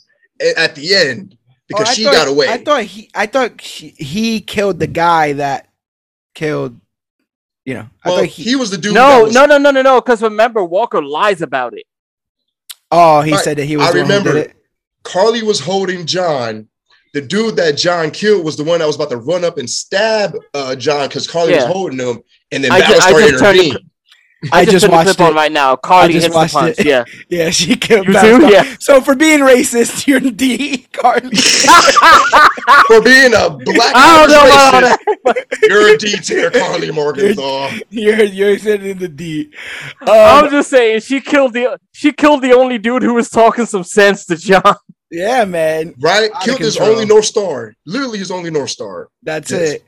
at 0.59 0.75
the 0.75 0.95
end 0.95 1.39
because 1.67 1.89
Oh, 1.89 1.93
she 1.95 2.05
thought- 2.05 2.13
got 2.13 2.29
away. 2.29 2.49
I 2.49 2.59
thought 2.59 2.83
he, 2.83 3.11
I 3.15 3.25
thought 3.27 3.59
he, 3.61 3.89
he 3.97 4.41
killed 4.43 4.79
the 4.79 4.87
guy 4.87 5.33
that 5.35 5.69
killed. 6.35 6.79
You 7.65 7.73
know, 7.73 7.89
I 8.05 8.09
well, 8.11 8.19
thought 8.19 8.27
he, 8.27 8.43
he. 8.43 8.57
was 8.57 8.71
the 8.71 8.77
dude. 8.77 8.93
No, 8.93 9.23
was- 9.25 9.33
no, 9.35 9.47
no, 9.47 9.57
no, 9.57 9.71
no, 9.71 9.81
no. 9.81 9.99
Because 10.03 10.21
remember, 10.21 10.63
Walker 10.63 11.03
lies 11.03 11.41
about 11.41 11.73
it. 11.73 11.87
Oh, 12.91 13.21
he 13.23 13.33
Right. 13.33 13.41
said 13.45 13.59
that 13.59 13.65
he 13.65 13.77
was. 13.77 13.87
I 13.89 13.93
the 13.93 13.99
one 14.03 14.07
who 14.07 14.13
did 14.13 14.25
remember. 14.27 14.39
it. 14.51 14.57
Karli 15.03 15.43
was 15.43 15.61
holding 15.61 16.07
John. 16.07 16.69
The 17.13 17.21
dude 17.21 17.57
that 17.57 17.77
John 17.77 18.11
killed 18.11 18.45
was 18.45 18.57
the 18.57 18.65
one 18.65 18.81
that 18.81 18.87
was 18.87 18.97
about 18.97 19.11
to 19.11 19.17
run 19.19 19.45
up 19.45 19.57
and 19.59 19.69
stab 19.71 20.35
uh, 20.53 20.75
John 20.75 21.07
because 21.09 21.29
Karli 21.29 21.55
was 21.55 21.65
holding 21.65 21.99
him, 21.99 22.21
and 22.51 22.65
then 22.65 22.73
I 22.73 22.81
ju- 22.81 22.85
I 22.85 22.89
Battlestar 23.13 23.29
just 23.31 23.45
turned 23.45 23.59
the- 23.59 23.65
intervened. 23.65 23.91
I, 24.53 24.61
I 24.61 24.65
just, 24.65 24.73
just 24.73 24.85
put 24.85 24.91
the 24.91 24.97
watched 24.97 25.21
on 25.21 25.33
it. 25.33 25.35
right 25.35 25.53
now. 25.53 25.77
Karli 25.77 26.13
just 26.15 26.27
hits 26.33 26.53
the 26.53 26.59
punch. 26.59 26.79
it. 26.81 26.87
Yeah, 26.87 27.05
Yeah, 27.29 27.51
she 27.51 27.77
killed. 27.77 28.07
you 28.07 28.13
too. 28.13 28.19
Battlestar. 28.19 28.51
Yeah. 28.51 28.77
So 28.81 29.01
for 29.01 29.15
being 29.15 29.41
racist, 29.41 30.07
you're 30.07 30.21
D, 30.21 30.87
Karli. 30.93 31.31
for 32.87 33.01
being 33.03 33.35
a 33.35 33.51
black 33.51 33.93
I 33.95 34.27
don't 34.27 34.31
know 34.31 34.47
about 34.47 34.75
racist. 34.75 34.99
that. 35.25 35.47
You're 35.69 35.95
a 35.95 35.99
D 35.99 36.13
tier, 36.19 36.51
Carly 36.51 36.91
Morgenthau. 36.91 37.71
you're 37.91 38.23
you're 38.25 38.59
sitting 38.59 38.91
in 38.91 38.99
the 38.99 39.07
Um, 39.07 39.17
D. 39.17 39.51
I'm 40.03 40.45
Um, 40.45 40.51
just 40.51 40.71
saying 40.71 41.01
she 41.01 41.21
killed 41.21 41.55
the 41.55 41.79
she 41.93 42.13
killed 42.13 42.43
the 42.43 42.53
only 42.53 42.79
dude 42.79 43.03
who 43.03 43.15
was 43.15 43.31
talking 43.31 43.65
some 43.67 43.85
sense 43.85 44.27
to 44.27 44.37
John. 44.37 44.77
yeah, 45.11 45.45
man, 45.45 45.95
Right? 45.99 46.31
Out 46.35 46.43
Killed 46.43 46.59
his 46.61 46.77
only 46.77 47.07
North 47.07 47.25
Star. 47.25 47.75
Literally 47.87 48.19
his 48.19 48.31
only 48.31 48.51
North 48.51 48.71
Star. 48.71 49.09
that's 49.23 49.51
Yes. 49.51 49.71
it. 49.75 49.85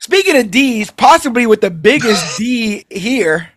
Speaking 0.00 0.36
of 0.36 0.50
D's, 0.50 0.90
possibly 0.90 1.46
with 1.46 1.60
the 1.60 1.70
biggest 1.70 2.36
D 2.36 2.84
here, 2.90 3.50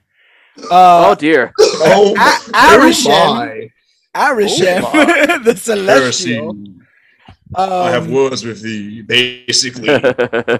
Oh 0.72 1.12
uh, 1.12 1.16
dear. 1.16 1.54
Oh, 1.60 2.12
A- 2.14 2.16
my- 2.16 2.40
Arishem. 2.54 3.72
Arishem, 4.16 4.82
Oh 4.84 5.40
the 5.44 5.56
Celestial. 5.56 6.50
Um, 7.54 7.70
I 7.72 7.92
have 7.92 8.10
words 8.10 8.44
with 8.44 8.62
thee, 8.62 9.02
basically. 9.02 9.88
So 9.90 10.04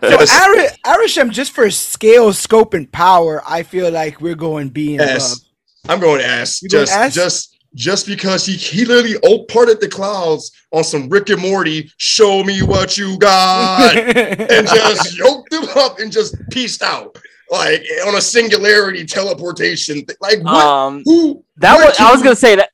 Yes. 0.02 0.42
Ari- 0.42 0.96
Arishem, 0.96 1.32
just 1.32 1.52
for 1.52 1.70
scale, 1.72 2.32
scope, 2.34 2.74
and 2.74 2.92
power, 2.92 3.42
I 3.48 3.64
feel 3.64 3.92
like 3.92 4.22
we're 4.22 4.36
going 4.36 4.70
B 4.70 4.94
and 4.94 5.02
above. 5.02 5.16
S. 5.16 5.46
I'm 5.90 6.00
going 6.00 6.22
ass. 6.22 6.62
You 6.62 6.70
going 6.70 6.86
Just, 6.86 6.98
S? 6.98 7.14
just, 7.14 7.58
just 7.74 8.08
because 8.08 8.46
he 8.46 8.54
he 8.54 8.86
literally 8.86 9.18
oh, 9.24 9.44
parted 9.46 9.82
the 9.82 9.88
clouds 9.88 10.52
on 10.72 10.84
some 10.84 11.10
Rick 11.10 11.30
and 11.30 11.42
Morty. 11.42 11.92
Show 11.98 12.44
me 12.44 12.62
what 12.62 12.98
you 12.98 13.18
got, 13.18 13.98
and 13.98 14.68
just 14.68 15.18
yoked 15.18 15.52
them 15.52 15.66
up 15.76 16.00
and 16.00 16.12
just 16.12 16.36
pieced 16.52 16.82
out 16.82 17.18
like 17.50 17.84
on 18.08 18.16
a 18.16 18.22
singularity 18.22 19.06
teleportation. 19.06 20.06
th- 20.06 20.18
Like 20.22 20.42
what? 20.44 20.66
um, 20.66 21.02
Who? 21.06 21.44
that 21.58 21.76
what 21.76 21.90
was 21.90 22.00
I 22.00 22.12
was 22.12 22.22
gonna 22.22 22.36
say 22.36 22.56
that. 22.56 22.70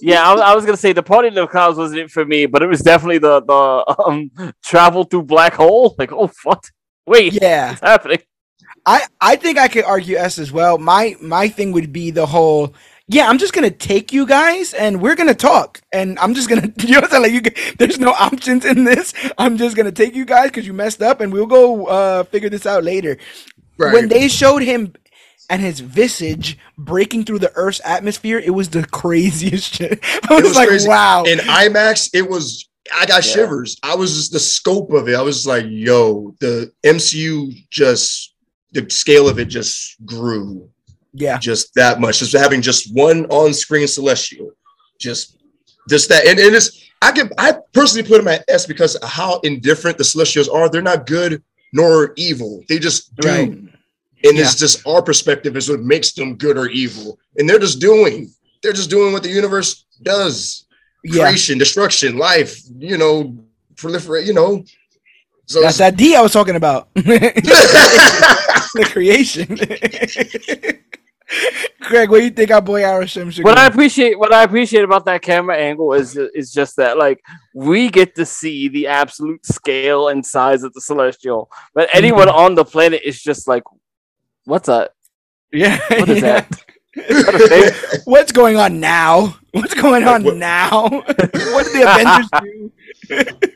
Yeah, 0.00 0.26
I 0.28 0.32
was, 0.32 0.40
I 0.40 0.54
was 0.54 0.64
gonna 0.64 0.76
say 0.76 0.92
the 0.92 1.02
party 1.02 1.28
in 1.28 1.34
the 1.34 1.46
clouds 1.46 1.78
wasn't 1.78 2.00
it 2.00 2.10
for 2.10 2.24
me, 2.24 2.46
but 2.46 2.62
it 2.62 2.66
was 2.66 2.80
definitely 2.80 3.18
the 3.18 3.40
the 3.42 4.02
um 4.06 4.30
travel 4.62 5.04
through 5.04 5.24
black 5.24 5.54
hole. 5.54 5.94
Like, 5.98 6.12
oh 6.12 6.30
what? 6.44 6.70
Wait, 7.06 7.32
yeah, 7.40 7.70
what's 7.70 7.80
happening? 7.80 8.18
I 8.86 9.06
I 9.20 9.36
think 9.36 9.58
I 9.58 9.68
could 9.68 9.84
argue 9.84 10.16
S 10.16 10.38
as 10.38 10.52
well. 10.52 10.78
My 10.78 11.16
my 11.20 11.48
thing 11.48 11.72
would 11.72 11.92
be 11.92 12.10
the 12.10 12.26
whole. 12.26 12.74
Yeah, 13.08 13.28
I'm 13.28 13.36
just 13.38 13.52
gonna 13.52 13.70
take 13.70 14.12
you 14.12 14.24
guys 14.26 14.72
and 14.74 15.02
we're 15.02 15.16
gonna 15.16 15.34
talk, 15.34 15.80
and 15.92 16.18
I'm 16.18 16.34
just 16.34 16.48
gonna, 16.48 16.62
you 16.78 16.92
know, 16.94 17.00
what 17.00 17.04
I'm 17.12 17.22
saying? 17.22 17.22
like 17.44 17.56
you. 17.56 17.74
There's 17.78 17.98
no 17.98 18.10
options 18.12 18.64
in 18.64 18.84
this. 18.84 19.12
I'm 19.38 19.58
just 19.58 19.76
gonna 19.76 19.92
take 19.92 20.14
you 20.14 20.24
guys 20.24 20.46
because 20.46 20.66
you 20.66 20.72
messed 20.72 21.02
up, 21.02 21.20
and 21.20 21.32
we'll 21.32 21.46
go 21.46 21.86
uh 21.86 22.22
figure 22.24 22.48
this 22.48 22.64
out 22.66 22.84
later. 22.84 23.18
Right. 23.78 23.92
When 23.92 24.08
they 24.08 24.28
showed 24.28 24.62
him 24.62 24.92
and 25.50 25.60
his 25.62 25.80
visage 25.80 26.58
breaking 26.78 27.24
through 27.24 27.40
the 27.40 27.52
Earth's 27.54 27.80
atmosphere, 27.84 28.38
it 28.38 28.50
was 28.50 28.68
the 28.70 28.84
craziest 28.92 29.74
shit. 29.74 30.00
I 30.30 30.34
was, 30.34 30.44
was 30.44 30.56
like, 30.56 30.68
crazy. 30.68 30.88
wow. 30.88 31.24
in 31.24 31.38
IMAX, 31.38 32.10
it 32.14 32.28
was 32.28 32.68
I 32.94 33.06
got 33.06 33.24
Yeah. 33.24 33.32
shivers. 33.32 33.76
I 33.82 33.94
was 33.94 34.14
just 34.14 34.32
the 34.32 34.40
scope 34.40 34.92
of 34.92 35.08
it. 35.08 35.14
I 35.14 35.22
was 35.22 35.36
just 35.36 35.46
like, 35.46 35.66
yo, 35.68 36.34
the 36.40 36.72
MCU 36.84 37.66
just 37.70 38.34
the 38.72 38.88
scale 38.90 39.28
of 39.28 39.38
it 39.38 39.46
just 39.46 39.96
grew 40.04 40.68
yeah, 41.14 41.36
just 41.38 41.74
that 41.74 42.00
much. 42.00 42.20
Just 42.20 42.32
having 42.32 42.62
just 42.62 42.94
one 42.94 43.26
on-screen 43.26 43.86
celestial. 43.86 44.50
Just 44.98 45.36
just 45.88 46.08
that 46.08 46.26
and, 46.26 46.38
and 46.38 46.54
it's 46.54 46.82
I 47.02 47.12
can 47.12 47.30
I 47.38 47.54
personally 47.74 48.08
put 48.08 48.18
them 48.18 48.28
at 48.28 48.44
S 48.48 48.66
because 48.66 48.94
of 48.96 49.08
how 49.08 49.40
indifferent 49.40 49.98
the 49.98 50.04
celestials 50.04 50.48
are. 50.48 50.68
They're 50.68 50.80
not 50.82 51.06
good 51.06 51.42
nor 51.72 52.12
evil. 52.16 52.62
They 52.68 52.78
just 52.78 53.14
do. 53.16 53.28
Right. 53.28 53.48
And 54.24 54.38
it's 54.38 54.54
just 54.54 54.86
our 54.86 55.02
perspective 55.02 55.56
is 55.56 55.68
what 55.68 55.80
makes 55.80 56.12
them 56.12 56.36
good 56.36 56.56
or 56.56 56.68
evil. 56.68 57.18
And 57.36 57.48
they're 57.48 57.58
just 57.58 57.80
doing, 57.80 58.30
they're 58.62 58.72
just 58.72 58.90
doing 58.90 59.12
what 59.12 59.24
the 59.24 59.30
universe 59.30 59.84
does 60.02 60.66
yeah. 61.04 61.24
creation, 61.24 61.58
destruction, 61.58 62.16
life, 62.16 62.60
you 62.78 62.96
know, 62.98 63.36
proliferate, 63.74 64.26
you 64.26 64.34
know. 64.34 64.64
So 65.46 65.60
That's 65.60 65.78
that 65.78 65.96
D 65.96 66.14
I 66.14 66.22
was 66.22 66.32
talking 66.32 66.56
about. 66.56 66.88
the 66.94 68.88
creation. 68.90 69.48
Craig, 71.80 72.10
what 72.10 72.18
do 72.18 72.24
you 72.24 72.30
think 72.30 72.50
our 72.50 72.60
boy 72.60 72.82
Arishem 72.82 73.32
should 73.32 73.44
What 73.44 73.58
I 73.58 73.66
appreciate, 73.66 74.18
what 74.18 74.32
I 74.32 74.42
appreciate 74.42 74.84
about 74.84 75.04
that 75.06 75.22
camera 75.22 75.56
angle 75.56 75.92
is 75.94 76.16
is 76.16 76.52
just 76.52 76.76
that 76.76 76.98
like 76.98 77.22
we 77.54 77.90
get 77.90 78.14
to 78.16 78.26
see 78.26 78.68
the 78.68 78.86
absolute 78.86 79.44
scale 79.44 80.08
and 80.08 80.24
size 80.24 80.62
of 80.62 80.72
the 80.72 80.80
celestial, 80.80 81.50
but 81.74 81.88
anyone 81.92 82.28
mm-hmm. 82.28 82.38
on 82.38 82.54
the 82.54 82.64
planet 82.64 83.02
is 83.04 83.20
just 83.20 83.48
like, 83.48 83.62
"What's 84.44 84.66
that? 84.66 84.92
Yeah. 85.52 85.78
What 85.88 86.08
is 86.08 86.22
yeah. 86.22 86.40
that?" 86.40 86.64
Is 86.94 87.24
that 87.24 87.34
a 87.34 87.48
thing? 87.48 88.00
What's 88.04 88.32
going 88.32 88.58
on 88.58 88.78
now? 88.78 89.38
What's 89.52 89.72
going 89.72 90.04
on 90.04 90.24
What- 90.24 90.36
now? 90.36 90.88
what 90.90 91.08
did 91.16 91.72
the 91.72 91.84
Avengers 91.88 93.28
do? 93.40 93.50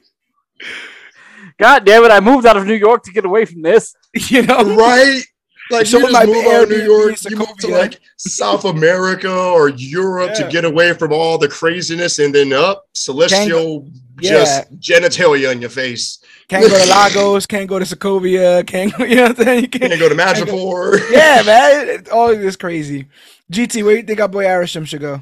God 1.59 1.85
damn 1.85 2.03
it! 2.05 2.11
I 2.11 2.21
moved 2.21 2.47
out 2.47 2.57
of 2.57 2.67
New 2.67 2.75
York 2.75 3.03
to 3.03 3.13
get 3.13 3.27
away 3.27 3.45
from 3.45 3.61
this. 3.61 3.95
You 4.15 4.41
know? 4.43 4.75
right? 4.75 5.23
Like 5.71 5.87
Show 5.87 5.99
you 5.99 6.13
my 6.13 6.25
just 6.25 6.33
move 6.33 6.47
out 6.47 6.63
of 6.65 6.69
New 6.71 6.83
York, 6.85 7.25
in 7.27 7.31
you 7.33 7.37
move 7.39 7.57
to 7.59 7.67
like 7.69 7.99
South 8.17 8.65
America 8.65 9.33
or 9.33 9.69
Europe 9.71 10.31
Yeah. 10.35 10.45
to 10.47 10.51
get 10.51 10.65
away 10.65 10.93
from 10.93 11.13
all 11.13 11.39
the 11.39 11.49
craziness, 11.49 12.19
and 12.21 12.33
then 12.35 12.53
up 12.53 12.85
celestial 12.95 13.89
Yeah. 14.21 14.31
just 14.31 14.71
genitalia 14.79 15.51
in 15.53 15.61
your 15.61 15.71
face. 15.71 16.19
Can't 16.49 16.69
go 16.71 16.79
to 16.79 16.91
Lagos, 16.95 17.47
can't 17.47 17.69
go 17.69 17.79
to 17.81 17.85
Sokovia, 17.85 18.65
can't 18.65 18.97
go, 18.97 19.05
you 19.11 19.17
know 19.17 19.23
what 19.29 19.39
I'm 19.41 19.45
saying? 19.45 19.57
You 19.59 19.63
You 19.63 19.69
can't, 19.69 19.91
can 19.93 19.99
go 19.99 20.09
to 20.09 20.15
Madripoor. 20.15 21.01
yeah, 21.11 21.43
man. 21.45 21.89
It, 21.89 22.09
all 22.11 22.29
this 22.29 22.55
crazy. 22.57 23.07
GT, 23.53 23.83
where 23.85 23.97
you 23.97 24.03
think 24.05 24.21
our 24.21 24.29
boy 24.29 24.45
Arishem 24.45 24.87
should 24.87 25.01
go? 25.01 25.21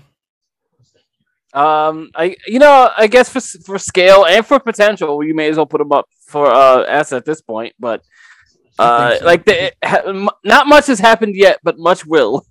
Um, 1.54 2.10
I 2.16 2.34
you 2.48 2.58
know 2.58 2.90
I 2.96 3.06
guess 3.06 3.28
for 3.28 3.40
for 3.40 3.78
scale 3.78 4.26
and 4.26 4.44
for 4.44 4.58
potential, 4.58 5.22
you 5.22 5.34
may 5.34 5.48
as 5.48 5.56
well 5.56 5.66
put 5.66 5.80
him 5.80 5.92
up 5.92 6.06
for 6.26 6.52
uh 6.52 6.82
S 6.82 7.12
at 7.12 7.24
this 7.24 7.40
point. 7.40 7.74
But 7.78 8.00
I 8.00 8.04
uh, 8.78 9.16
so. 9.18 9.24
like 9.24 9.44
the, 9.44 9.72
ha- 9.84 10.30
not 10.44 10.66
much 10.66 10.86
has 10.86 10.98
happened 10.98 11.36
yet, 11.36 11.59
but 11.62 11.78
much 11.78 12.05
will. 12.06 12.46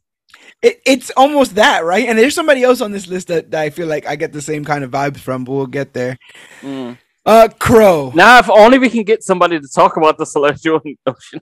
It, 0.61 0.81
it's 0.85 1.11
almost 1.17 1.55
that, 1.55 1.83
right? 1.83 2.07
And 2.07 2.17
there's 2.17 2.35
somebody 2.35 2.63
else 2.63 2.79
on 2.81 2.91
this 2.91 3.07
list 3.07 3.27
that, 3.27 3.51
that 3.51 3.61
I 3.61 3.69
feel 3.69 3.87
like 3.87 4.07
I 4.07 4.15
get 4.15 4.31
the 4.31 4.41
same 4.41 4.63
kind 4.63 4.83
of 4.83 4.91
vibes 4.91 5.17
from, 5.17 5.43
but 5.43 5.51
we'll 5.51 5.65
get 5.67 5.93
there. 5.93 6.17
Mm. 6.61 6.97
Uh, 7.25 7.49
Kro. 7.59 8.11
Now, 8.15 8.39
if 8.39 8.49
only 8.49 8.79
we 8.79 8.89
can 8.89 9.03
get 9.03 9.23
somebody 9.23 9.59
to 9.59 9.67
talk 9.67 9.97
about 9.97 10.17
the 10.17 10.25
celestial 10.25 10.79
ocean. 11.05 11.41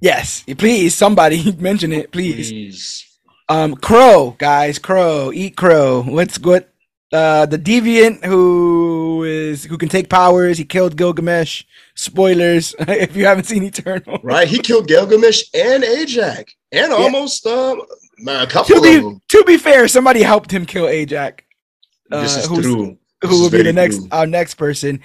Yes, 0.00 0.44
please, 0.58 0.94
somebody 0.94 1.52
mention 1.58 1.92
it, 1.92 2.10
please. 2.12 2.50
Please. 2.50 3.18
Um, 3.48 3.76
Kro, 3.76 4.36
guys, 4.38 4.78
Kro, 4.78 5.32
eat 5.32 5.56
Kro. 5.56 6.02
What's 6.02 6.38
what? 6.38 6.68
Uh, 7.12 7.46
the 7.46 7.58
deviant 7.58 8.24
who 8.24 9.22
is 9.24 9.64
who 9.64 9.78
can 9.78 9.88
take 9.88 10.08
powers. 10.10 10.58
He 10.58 10.64
killed 10.64 10.96
Gilgamesh. 10.96 11.62
Spoilers 11.94 12.74
if 12.80 13.14
you 13.16 13.24
haven't 13.26 13.44
seen 13.44 13.62
Eternal. 13.62 14.18
Right? 14.22 14.48
He 14.48 14.58
killed 14.58 14.88
Gilgamesh 14.88 15.44
and 15.54 15.82
Ajak, 15.84 16.48
and 16.72 16.92
almost 16.92 17.46
um, 17.46 17.80
a 18.26 18.46
couple 18.46 18.74
To 18.74 18.76
of 18.76 18.82
be 18.82 18.96
them. 18.96 19.22
to 19.28 19.44
be 19.46 19.56
fair, 19.56 19.88
somebody 19.88 20.22
helped 20.22 20.50
him 20.50 20.66
kill 20.66 20.86
this 20.86 22.36
uh, 22.36 22.40
is 22.40 22.46
true. 22.46 22.98
This 23.22 23.30
who 23.30 23.36
is 23.36 23.40
will 23.40 23.50
be 23.50 23.62
the 23.62 23.72
next 23.72 23.96
true. 23.98 24.08
our 24.12 24.26
next 24.26 24.54
person. 24.54 25.00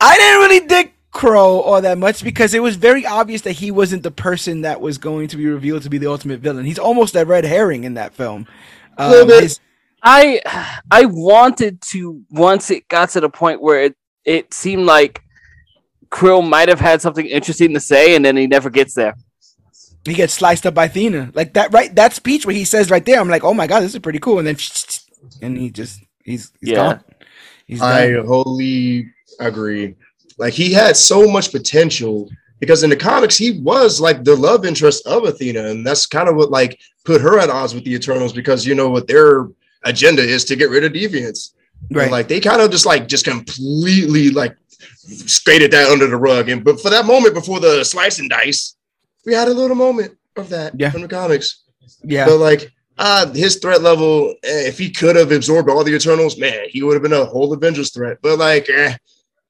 I 0.00 0.16
didn't 0.16 0.40
really 0.40 0.66
dig 0.66 0.92
Kro 1.12 1.60
all 1.60 1.80
that 1.80 1.96
much 1.98 2.22
because 2.24 2.54
it 2.54 2.62
was 2.62 2.76
very 2.76 3.06
obvious 3.06 3.42
that 3.42 3.52
he 3.52 3.70
wasn't 3.70 4.02
the 4.02 4.10
person 4.10 4.62
that 4.62 4.80
was 4.80 4.98
going 4.98 5.28
to 5.28 5.36
be 5.36 5.46
revealed 5.46 5.82
to 5.82 5.90
be 5.90 5.98
the 5.98 6.08
ultimate 6.10 6.40
villain. 6.40 6.64
He's 6.64 6.78
almost 6.78 7.14
a 7.14 7.24
red 7.24 7.44
herring 7.44 7.84
in 7.84 7.94
that 7.94 8.14
film. 8.14 8.46
Um, 8.98 9.10
Little 9.10 9.26
bit. 9.26 9.42
his- 9.44 9.60
I 10.04 10.40
I 10.90 11.06
wanted 11.06 11.80
to 11.92 12.22
once 12.30 12.70
it 12.70 12.86
got 12.88 13.10
to 13.10 13.20
the 13.20 13.28
point 13.30 13.62
where 13.62 13.82
it 13.82 13.96
it 14.24 14.52
seemed 14.54 14.84
like 14.84 15.22
Krill 16.10 16.46
might 16.48 16.68
have 16.68 16.80
had 16.80 17.00
something 17.02 17.26
interesting 17.26 17.74
to 17.74 17.80
say, 17.80 18.14
and 18.14 18.24
then 18.24 18.36
he 18.36 18.46
never 18.46 18.70
gets 18.70 18.94
there. 18.94 19.14
he 20.04 20.14
gets 20.14 20.34
sliced 20.34 20.66
up 20.66 20.74
by 20.74 20.88
Thena. 20.88 21.34
Like 21.34 21.54
that 21.54 21.72
right 21.72 21.94
that 21.96 22.12
speech 22.12 22.44
where 22.46 22.54
he 22.54 22.64
says 22.64 22.90
right 22.90 23.04
there, 23.04 23.18
I'm 23.18 23.28
like, 23.28 23.44
oh 23.44 23.54
my 23.54 23.66
god, 23.66 23.80
this 23.80 23.94
is 23.94 24.00
pretty 24.00 24.18
cool. 24.20 24.38
And 24.38 24.46
then 24.46 24.56
and 25.42 25.56
he 25.56 25.70
just 25.70 26.00
he's, 26.24 26.52
he's 26.60 26.70
Yeah. 26.70 26.76
gone. 26.76 27.00
He's 27.66 27.80
I 27.82 28.10
done. 28.10 28.26
wholly 28.26 29.10
agree. 29.40 29.94
Like 30.38 30.52
he 30.52 30.72
had 30.72 30.96
so 30.96 31.26
much 31.30 31.50
potential 31.50 32.28
because 32.60 32.82
in 32.82 32.90
the 32.90 32.96
comics 32.96 33.36
he 33.36 33.60
was 33.60 34.00
like 34.00 34.22
the 34.24 34.36
love 34.36 34.66
interest 34.66 35.06
of 35.06 35.24
Athena, 35.24 35.64
and 35.68 35.86
that's 35.86 36.06
kind 36.06 36.28
of 36.28 36.36
what 36.36 36.50
like 36.50 36.78
put 37.04 37.20
her 37.22 37.38
at 37.38 37.50
odds 37.50 37.74
with 37.74 37.84
the 37.84 37.94
Eternals 37.94 38.32
because 38.32 38.66
you 38.66 38.74
know 38.74 38.90
what 38.90 39.06
their 39.08 39.48
agenda 39.84 40.22
is 40.22 40.44
to 40.46 40.56
get 40.56 40.70
rid 40.70 40.84
of 40.84 40.92
deviants. 40.92 41.52
And, 41.90 41.96
right. 41.98 42.10
like 42.10 42.28
they 42.28 42.40
kind 42.40 42.60
of 42.62 42.70
just 42.70 42.86
like 42.86 43.08
just 43.08 43.24
completely 43.24 44.30
like 44.30 44.56
skated 44.88 45.70
that 45.72 45.90
under 45.90 46.06
the 46.06 46.16
rug. 46.16 46.48
And 46.48 46.64
but 46.64 46.80
for 46.80 46.90
that 46.90 47.04
moment 47.06 47.34
before 47.34 47.60
the 47.60 47.84
slice 47.84 48.18
and 48.18 48.30
dice, 48.30 48.76
we 49.26 49.34
had 49.34 49.48
a 49.48 49.54
little 49.54 49.76
moment 49.76 50.16
of 50.36 50.48
that 50.50 50.72
Yeah. 50.78 50.90
from 50.90 51.02
the 51.02 51.08
comics. 51.08 51.62
yeah. 52.02 52.26
But 52.26 52.38
like 52.38 52.72
uh 52.96 53.32
his 53.32 53.56
threat 53.56 53.82
level, 53.82 54.30
eh, 54.44 54.68
if 54.68 54.78
he 54.78 54.90
could 54.90 55.16
have 55.16 55.32
absorbed 55.32 55.68
all 55.68 55.84
the 55.84 55.94
Eternals, 55.94 56.38
man, 56.38 56.66
he 56.68 56.82
would 56.82 56.94
have 56.94 57.02
been 57.02 57.12
a 57.12 57.24
whole 57.24 57.52
Avengers 57.52 57.90
threat. 57.90 58.18
But 58.22 58.38
like, 58.38 58.68
eh, 58.70 58.94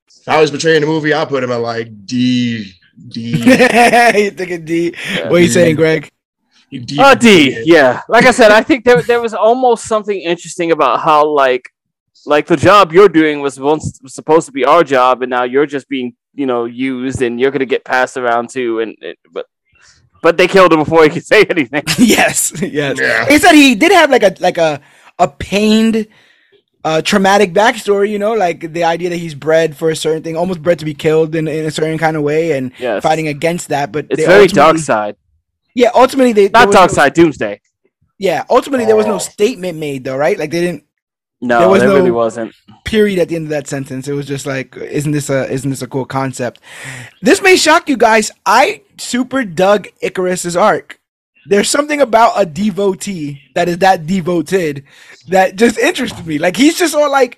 if 0.08 0.28
I 0.28 0.40
was 0.40 0.50
betraying 0.50 0.80
the 0.80 0.86
movie, 0.86 1.12
I'll 1.12 1.26
put 1.26 1.44
him 1.44 1.52
at 1.52 1.60
like 1.60 2.06
D 2.06 2.72
D. 3.08 3.30
you 3.36 4.30
thinking 4.30 4.64
D. 4.64 4.94
What 5.24 5.32
are 5.32 5.38
you 5.40 5.48
saying, 5.48 5.76
Greg? 5.76 6.10
D 6.78 6.96
Oh, 6.98 7.14
D, 7.14 7.62
yeah. 7.64 8.00
Like 8.08 8.24
I 8.26 8.30
said, 8.30 8.50
I 8.50 8.62
think 8.62 8.84
there 8.84 9.00
there 9.02 9.20
was 9.20 9.34
almost 9.34 9.84
something 9.86 10.18
interesting 10.20 10.70
about 10.72 11.00
how 11.00 11.26
like 11.26 11.70
like 12.26 12.46
the 12.46 12.56
job 12.56 12.92
you're 12.92 13.08
doing 13.08 13.40
was 13.40 13.60
once 13.60 13.98
was 14.02 14.14
supposed 14.14 14.46
to 14.46 14.52
be 14.52 14.64
our 14.64 14.82
job, 14.84 15.22
and 15.22 15.30
now 15.30 15.44
you're 15.44 15.66
just 15.66 15.88
being 15.88 16.14
you 16.34 16.46
know 16.46 16.64
used, 16.64 17.22
and 17.22 17.38
you're 17.40 17.50
gonna 17.50 17.66
get 17.66 17.84
passed 17.84 18.16
around 18.16 18.50
too. 18.50 18.80
And, 18.80 18.96
and 19.02 19.16
but 19.32 19.46
but 20.22 20.36
they 20.38 20.48
killed 20.48 20.72
him 20.72 20.78
before 20.78 21.02
he 21.04 21.10
could 21.10 21.26
say 21.34 21.44
anything. 21.50 21.82
yes, 21.98 22.52
yes. 22.62 22.98
Yeah. 23.00 23.26
He 23.28 23.38
said 23.38 23.52
he 23.52 23.74
did 23.74 23.92
have 23.92 24.10
like 24.10 24.22
a 24.22 24.34
like 24.40 24.56
a 24.58 24.80
a 25.18 25.28
pained, 25.28 26.06
uh, 26.82 27.02
traumatic 27.02 27.52
backstory. 27.52 28.08
You 28.10 28.18
know, 28.18 28.32
like 28.32 28.72
the 28.72 28.84
idea 28.84 29.10
that 29.10 29.18
he's 29.18 29.34
bred 29.34 29.76
for 29.76 29.90
a 29.90 29.96
certain 29.96 30.22
thing, 30.22 30.36
almost 30.36 30.62
bred 30.62 30.78
to 30.78 30.84
be 30.84 30.94
killed 30.94 31.34
in, 31.34 31.46
in 31.46 31.66
a 31.66 31.70
certain 31.70 31.98
kind 31.98 32.16
of 32.16 32.22
way, 32.22 32.52
and 32.56 32.72
Yes, 32.78 33.02
fighting 33.02 33.28
against 33.28 33.68
that. 33.68 33.92
But 33.92 34.06
It's 34.10 34.16
they 34.20 34.26
very 34.26 34.42
ultimately- 34.44 34.72
dark 34.72 34.78
side, 34.78 35.16
Yeah, 35.74 35.90
ultimately 35.94 36.32
they 36.32 36.48
there 36.48 36.60
not 36.62 36.68
was 36.68 36.76
dark 36.76 36.90
no- 36.90 36.94
side. 36.94 37.14
Doomsday. 37.14 37.60
Yeah, 38.18 38.44
ultimately 38.48 38.86
there 38.86 38.96
was 38.96 39.06
no 39.06 39.14
Oh. 39.16 39.18
statement 39.18 39.78
made 39.78 40.04
though, 40.04 40.16
right? 40.16 40.38
Like 40.38 40.50
they 40.50 40.60
didn't 40.60 40.84
No, 41.40 41.58
There 41.60 41.68
was 41.68 41.80
there 41.80 41.88
no- 41.90 41.96
really 41.96 42.10
wasn't. 42.10 42.54
period 42.86 43.18
at 43.18 43.28
the 43.28 43.36
end 43.36 43.46
of 43.46 43.50
that 43.50 43.66
sentence. 43.68 44.08
It 44.08 44.14
was 44.14 44.24
just 44.26 44.46
like, 44.46 44.74
isn't 44.76 45.12
this 45.12 45.28
a 45.28 45.50
isn't 45.52 45.68
this 45.68 45.82
a 45.82 45.86
cool 45.86 46.06
concept? 46.06 46.60
This 47.20 47.42
may 47.42 47.56
shock 47.56 47.88
you 47.88 47.96
guys. 47.98 48.30
I 48.46 48.80
super 48.98 49.44
dug 49.44 49.88
Ikaris's 50.02 50.56
arc. 50.56 51.00
There's 51.46 51.68
something 51.68 52.00
about 52.00 52.32
a 52.40 52.46
devotee 52.46 53.42
that 53.54 53.68
is 53.68 53.78
that 53.78 54.06
devoted 54.06 54.84
that 55.28 55.56
just 55.56 55.76
interested 55.76 56.26
me. 56.26 56.38
Like 56.38 56.56
he's 56.56 56.78
just 56.78 56.94
all 56.94 57.10
like, 57.10 57.36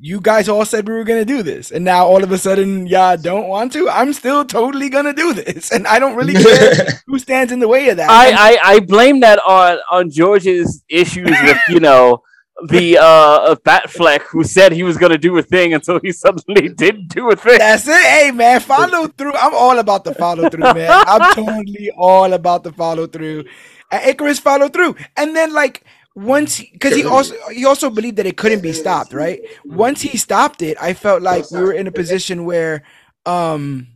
you 0.00 0.20
guys 0.20 0.48
all 0.48 0.64
said 0.64 0.86
we 0.86 0.94
were 0.94 1.04
gonna 1.04 1.24
do 1.24 1.42
this, 1.42 1.70
and 1.70 1.84
now 1.84 2.06
all 2.06 2.22
of 2.22 2.30
a 2.30 2.38
sudden, 2.38 2.86
y'all 2.86 3.16
don't 3.16 3.48
want 3.48 3.72
to. 3.72 3.88
I'm 3.88 4.12
still 4.12 4.44
totally 4.44 4.88
gonna 4.88 5.12
do 5.12 5.32
this, 5.32 5.72
and 5.72 5.86
I 5.86 5.98
don't 5.98 6.16
really 6.16 6.34
care 6.34 7.00
who 7.06 7.18
stands 7.18 7.52
in 7.52 7.58
the 7.58 7.68
way 7.68 7.88
of 7.88 7.96
that. 7.96 8.08
I, 8.08 8.30
I, 8.30 8.58
I 8.74 8.80
blame 8.80 9.20
that 9.20 9.40
on 9.44 9.78
on 9.90 10.10
George's 10.10 10.84
issues 10.88 11.30
with 11.42 11.58
you 11.68 11.80
know 11.80 12.22
the 12.68 12.98
uh 12.98 13.52
of 13.52 13.62
Batfleck 13.62 14.22
who 14.22 14.44
said 14.44 14.72
he 14.72 14.82
was 14.82 14.96
gonna 14.96 15.18
do 15.18 15.36
a 15.38 15.42
thing 15.42 15.74
until 15.74 15.98
he 16.00 16.12
suddenly 16.12 16.68
didn't 16.76 17.08
do 17.08 17.30
a 17.30 17.36
thing. 17.36 17.58
That's 17.58 17.86
it. 17.88 18.04
Hey 18.04 18.30
man, 18.30 18.60
follow 18.60 19.08
through. 19.08 19.34
I'm 19.34 19.54
all 19.54 19.78
about 19.78 20.04
the 20.04 20.14
follow 20.14 20.48
through, 20.48 20.74
man. 20.74 20.90
I'm 20.90 21.34
totally 21.34 21.90
all 21.96 22.32
about 22.32 22.62
the 22.62 22.72
follow 22.72 23.06
through. 23.06 23.44
And 23.90 24.16
Ikaris 24.16 24.40
followed 24.40 24.72
through. 24.72 24.96
And 25.16 25.34
then 25.34 25.52
like 25.52 25.84
once 26.18 26.60
because 26.60 26.94
he 26.96 27.04
also 27.04 27.34
he 27.52 27.64
also 27.64 27.90
believed 27.90 28.18
that 28.18 28.26
it 28.26 28.36
couldn't 28.36 28.60
be 28.62 28.72
stopped, 28.74 29.14
right? 29.14 29.40
Once 29.68 30.02
he 30.02 30.18
stopped 30.18 30.62
it, 30.62 30.76
I 30.82 30.94
felt 30.94 31.22
like 31.22 31.50
we 31.50 31.62
were 31.62 31.72
in 31.72 31.86
a 31.86 31.92
position 31.92 32.44
where 32.44 32.84
um 33.26 33.88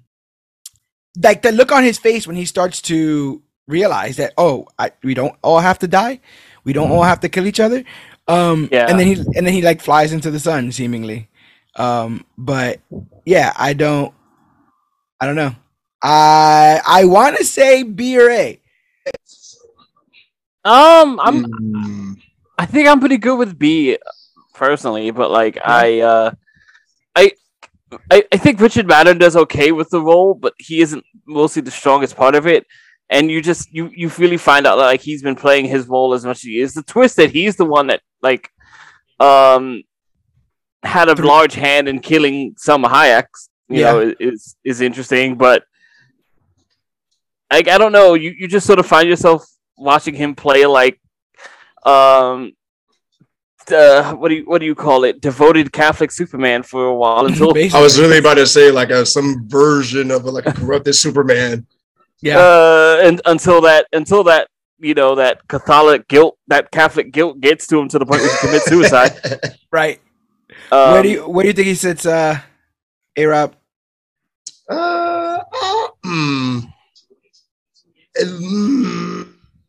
like 1.22 1.42
the 1.42 1.52
look 1.52 1.72
on 1.72 1.84
his 1.84 1.98
face 1.98 2.26
when 2.26 2.36
he 2.36 2.46
starts 2.46 2.82
to 2.82 3.42
realize 3.68 4.16
that 4.18 4.34
oh, 4.38 4.68
I, 4.78 4.92
we 5.04 5.14
don't 5.14 5.36
all 5.42 5.60
have 5.60 5.80
to 5.80 5.88
die. 5.88 6.20
We 6.64 6.72
don't 6.72 6.90
all 6.90 7.04
have 7.04 7.20
to 7.22 7.30
kill 7.30 7.46
each 7.46 7.60
other. 7.60 7.84
Um 8.28 8.72
Yeah. 8.72 8.86
and 8.88 8.98
then 9.00 9.06
he 9.08 9.14
and 9.36 9.46
then 9.46 9.54
he 9.54 9.62
like 9.62 9.82
flies 9.82 10.12
into 10.12 10.30
the 10.30 10.40
sun 10.40 10.72
seemingly. 10.72 11.28
Um, 11.76 12.26
but 12.38 12.80
yeah, 13.26 13.52
I 13.56 13.74
don't, 13.74 14.14
I 15.20 15.26
don't 15.26 15.36
know. 15.36 15.56
I 16.02 16.80
I 16.86 17.04
want 17.06 17.38
to 17.38 17.44
say 17.44 17.82
B 17.84 18.18
or 18.20 18.30
A. 18.30 18.61
Um, 20.64 21.18
I'm 21.20 21.44
Mm. 21.44 22.16
I 22.58 22.66
think 22.66 22.88
I'm 22.88 23.00
pretty 23.00 23.18
good 23.18 23.38
with 23.38 23.58
B 23.58 23.98
personally, 24.54 25.10
but 25.10 25.30
like 25.30 25.58
I 25.64 26.00
uh 26.00 26.30
I 27.16 27.32
I, 28.10 28.24
I 28.32 28.36
think 28.36 28.60
Richard 28.60 28.86
Madden 28.86 29.18
does 29.18 29.36
okay 29.36 29.72
with 29.72 29.90
the 29.90 30.00
role, 30.00 30.34
but 30.34 30.54
he 30.58 30.80
isn't 30.80 31.04
mostly 31.26 31.62
the 31.62 31.70
strongest 31.70 32.16
part 32.16 32.34
of 32.34 32.46
it. 32.46 32.66
And 33.10 33.30
you 33.30 33.40
just 33.42 33.72
you 33.72 33.90
you 33.94 34.08
really 34.18 34.36
find 34.36 34.66
out 34.66 34.76
that, 34.76 34.84
like 34.84 35.00
he's 35.00 35.22
been 35.22 35.34
playing 35.34 35.66
his 35.66 35.88
role 35.88 36.14
as 36.14 36.24
much 36.24 36.38
as 36.38 36.42
he 36.42 36.60
is. 36.60 36.74
The 36.74 36.82
twist 36.82 37.16
that 37.16 37.30
he's 37.30 37.56
the 37.56 37.64
one 37.64 37.88
that 37.88 38.00
like 38.22 38.48
um 39.18 39.82
had 40.84 41.08
a 41.08 41.14
large 41.26 41.54
hand 41.54 41.88
in 41.88 42.00
killing 42.00 42.54
some 42.56 42.84
Hayeks, 42.84 43.48
you 43.68 43.80
Yeah. 43.80 43.92
know, 43.92 44.14
is 44.20 44.56
is 44.64 44.80
interesting, 44.80 45.36
but 45.36 45.64
like 47.50 47.68
I 47.68 47.78
don't 47.78 47.92
know, 47.92 48.14
you, 48.14 48.32
you 48.38 48.46
just 48.48 48.66
sort 48.66 48.78
of 48.78 48.86
find 48.86 49.08
yourself 49.08 49.44
watching 49.76 50.14
him 50.14 50.34
play 50.34 50.66
like 50.66 51.00
um 51.84 52.52
uh, 53.70 54.14
what 54.14 54.28
do 54.28 54.34
you 54.36 54.44
what 54.44 54.58
do 54.58 54.66
you 54.66 54.74
call 54.74 55.04
it? 55.04 55.20
Devoted 55.20 55.72
Catholic 55.72 56.10
Superman 56.10 56.62
for 56.62 56.86
a 56.86 56.94
while 56.94 57.26
until 57.26 57.52
I 57.56 57.80
was 57.80 57.98
really 57.98 58.18
about 58.18 58.34
to 58.34 58.46
say 58.46 58.70
like 58.70 58.90
a, 58.90 59.06
some 59.06 59.48
version 59.48 60.10
of 60.10 60.24
a, 60.24 60.30
like 60.30 60.46
a 60.46 60.52
corrupted 60.52 60.94
Superman. 60.94 61.66
yeah, 62.20 62.38
uh 62.38 63.00
and 63.02 63.20
until 63.24 63.60
that 63.62 63.86
until 63.92 64.24
that 64.24 64.48
you 64.78 64.94
know 64.94 65.14
that 65.14 65.46
Catholic 65.48 66.08
guilt 66.08 66.38
that 66.48 66.70
Catholic 66.70 67.12
guilt 67.12 67.40
gets 67.40 67.66
to 67.68 67.78
him 67.78 67.88
to 67.88 67.98
the 67.98 68.06
point 68.06 68.22
where 68.22 68.32
he 68.32 68.38
commits 68.38 68.64
suicide. 68.66 69.12
right. 69.70 70.00
Um, 70.70 70.92
where 70.92 71.02
do 71.02 71.08
you 71.08 71.28
where 71.28 71.42
do 71.44 71.48
you 71.48 71.52
think 71.52 71.68
he 71.68 71.74
sits? 71.74 72.04
Uh, 72.04 72.38
A 73.16 73.26
Rob. 73.26 73.54
Uh, 74.68 75.38
uh, 75.52 75.88
hmm. 76.04 76.60
Mm, 78.18 79.11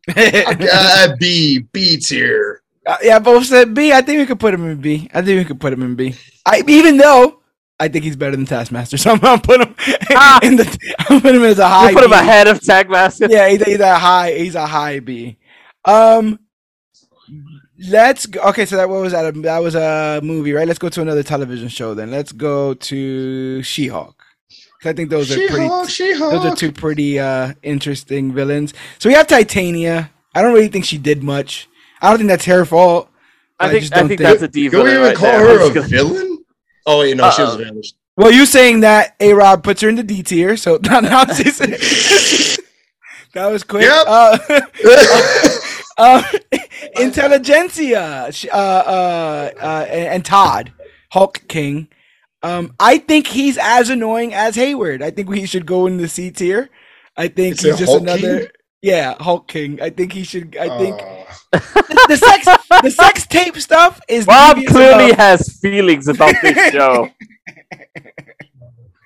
uh, 0.08 1.16
B 1.20 1.60
B 1.72 1.96
tier. 1.98 2.62
Uh, 2.86 2.96
yeah, 3.02 3.18
both 3.18 3.46
said 3.46 3.72
B. 3.74 3.92
I 3.92 4.02
think 4.02 4.18
we 4.18 4.26
could 4.26 4.40
put 4.40 4.52
him 4.54 4.68
in 4.68 4.80
B. 4.80 5.08
I 5.14 5.22
think 5.22 5.38
we 5.38 5.44
could 5.44 5.60
put 5.60 5.72
him 5.72 5.82
in 5.82 5.94
B. 5.94 6.14
I 6.46 6.62
even 6.66 6.96
though 6.98 7.40
I 7.80 7.88
think 7.88 8.04
he's 8.04 8.16
better 8.16 8.36
than 8.36 8.44
Taskmaster, 8.46 8.96
so 8.98 9.12
I'm 9.12 9.18
gonna 9.18 9.40
put 9.40 9.60
him 9.60 9.74
Ah. 10.10 10.38
in 10.42 10.56
the. 10.56 10.94
I'm 10.98 11.06
gonna 11.08 11.20
put 11.20 11.34
him 11.34 11.44
as 11.44 11.58
a 11.58 11.68
high. 11.68 11.90
You 11.90 11.94
put 11.96 12.04
him 12.04 12.10
B. 12.10 12.16
ahead 12.16 12.46
of 12.48 12.60
Taskmaster. 12.62 13.28
Yeah, 13.30 13.48
he's, 13.48 13.62
he's 13.62 13.80
a 13.80 13.94
high. 13.98 14.32
He's 14.34 14.54
a 14.54 14.66
high 14.66 15.00
B. 15.00 15.38
Um, 15.86 16.38
let's 17.88 18.26
go. 18.26 18.40
Okay, 18.50 18.66
so 18.66 18.76
that 18.76 18.88
what 18.88 19.00
was 19.00 19.12
that? 19.12 19.34
That 19.42 19.58
was 19.58 19.74
a 19.74 20.20
movie, 20.22 20.52
right? 20.52 20.66
Let's 20.68 20.78
go 20.78 20.88
to 20.90 21.00
another 21.00 21.22
television 21.22 21.68
show 21.68 21.94
then. 21.94 22.10
Let's 22.10 22.32
go 22.32 22.74
to 22.74 23.62
She-Hulk. 23.62 24.13
'Cause 24.84 24.90
I 24.90 24.92
think 24.92 25.08
those 25.08 25.30
are 25.32 25.36
pretty. 25.36 25.54
She-Hulk, 25.54 25.88
She-Hulk. 25.88 26.32
Those 26.32 26.44
are 26.52 26.56
two 26.56 26.70
pretty 26.70 27.18
uh 27.18 27.54
interesting 27.62 28.34
villains. 28.34 28.74
So 28.98 29.08
we 29.08 29.14
have 29.14 29.26
Titania. 29.26 30.10
I 30.34 30.42
don't 30.42 30.52
really 30.52 30.68
think 30.68 30.84
she 30.84 30.98
did 30.98 31.22
much. 31.22 31.68
I 32.02 32.10
don't 32.10 32.18
think 32.18 32.28
that's 32.28 32.44
her 32.44 32.66
fault. 32.66 33.08
I 33.58 33.66
I 33.66 33.70
think 33.70 33.80
just 33.80 33.94
I 33.94 34.00
don't 34.00 34.08
think 34.08 34.20
think- 34.20 34.28
that's 34.30 34.42
a 34.42 34.48
D 34.48 34.68
Can 34.68 34.82
we 34.84 34.90
even 34.90 35.00
right 35.02 35.16
call 35.16 35.30
there. 35.32 35.40
her 35.58 35.64
I'm 35.64 35.70
a 35.70 35.74
just 35.74 35.74
gonna- 35.74 35.88
villain? 35.88 36.44
Oh 36.86 37.00
wait, 37.00 37.16
no, 37.16 37.30
she 37.30 37.40
was 37.40 37.54
Uh-oh. 37.56 37.64
vanished. 37.64 37.94
Well, 38.16 38.30
you 38.30 38.44
saying 38.46 38.80
that 38.80 39.14
A 39.20 39.32
Rob 39.32 39.64
puts 39.64 39.80
her 39.80 39.88
in 39.88 39.96
the 39.96 40.02
D 40.02 40.22
tier, 40.22 40.56
so 40.58 40.78
now 40.82 41.00
now 41.00 41.24
she's- 41.24 42.58
that 43.32 43.46
was 43.50 43.64
quick. 43.64 43.84
Yep. 43.84 44.04
Uh, 44.06 44.38
uh, 45.98 46.22
Intelligencia, 46.96 48.28
uh, 48.52 48.56
uh, 48.56 49.50
uh, 49.60 49.86
and, 49.88 50.06
and 50.08 50.24
Todd, 50.24 50.72
Hulk 51.12 51.42
King. 51.48 51.88
Um, 52.44 52.74
I 52.78 52.98
think 52.98 53.26
he's 53.26 53.56
as 53.58 53.88
annoying 53.90 54.34
as 54.34 54.54
Hayward. 54.54 55.02
I 55.02 55.10
think 55.10 55.32
he 55.34 55.46
should 55.46 55.64
go 55.66 55.86
in 55.86 55.96
the 55.96 56.08
C 56.08 56.30
tier. 56.30 56.68
I 57.16 57.28
think 57.28 57.54
It's 57.54 57.62
he's 57.62 57.78
just 57.78 57.90
Hulk 57.90 58.02
another. 58.02 58.40
King? 58.40 58.48
Yeah, 58.82 59.14
Hulk 59.18 59.48
King. 59.48 59.80
I 59.80 59.88
think 59.90 60.12
he 60.12 60.24
should. 60.24 60.54
I 60.56 60.76
think 60.78 61.00
Uh, 61.00 61.60
the 62.08 62.16
sex, 62.18 62.44
the 62.82 62.90
sex 62.90 63.26
tape 63.26 63.56
stuff 63.56 63.98
is. 64.08 64.26
Rob 64.26 64.56
devious 64.56 64.72
clearly 64.72 65.04
enough. 65.06 65.16
has 65.18 65.58
feelings 65.60 66.06
about 66.06 66.34
this 66.42 66.72
show. 66.72 67.08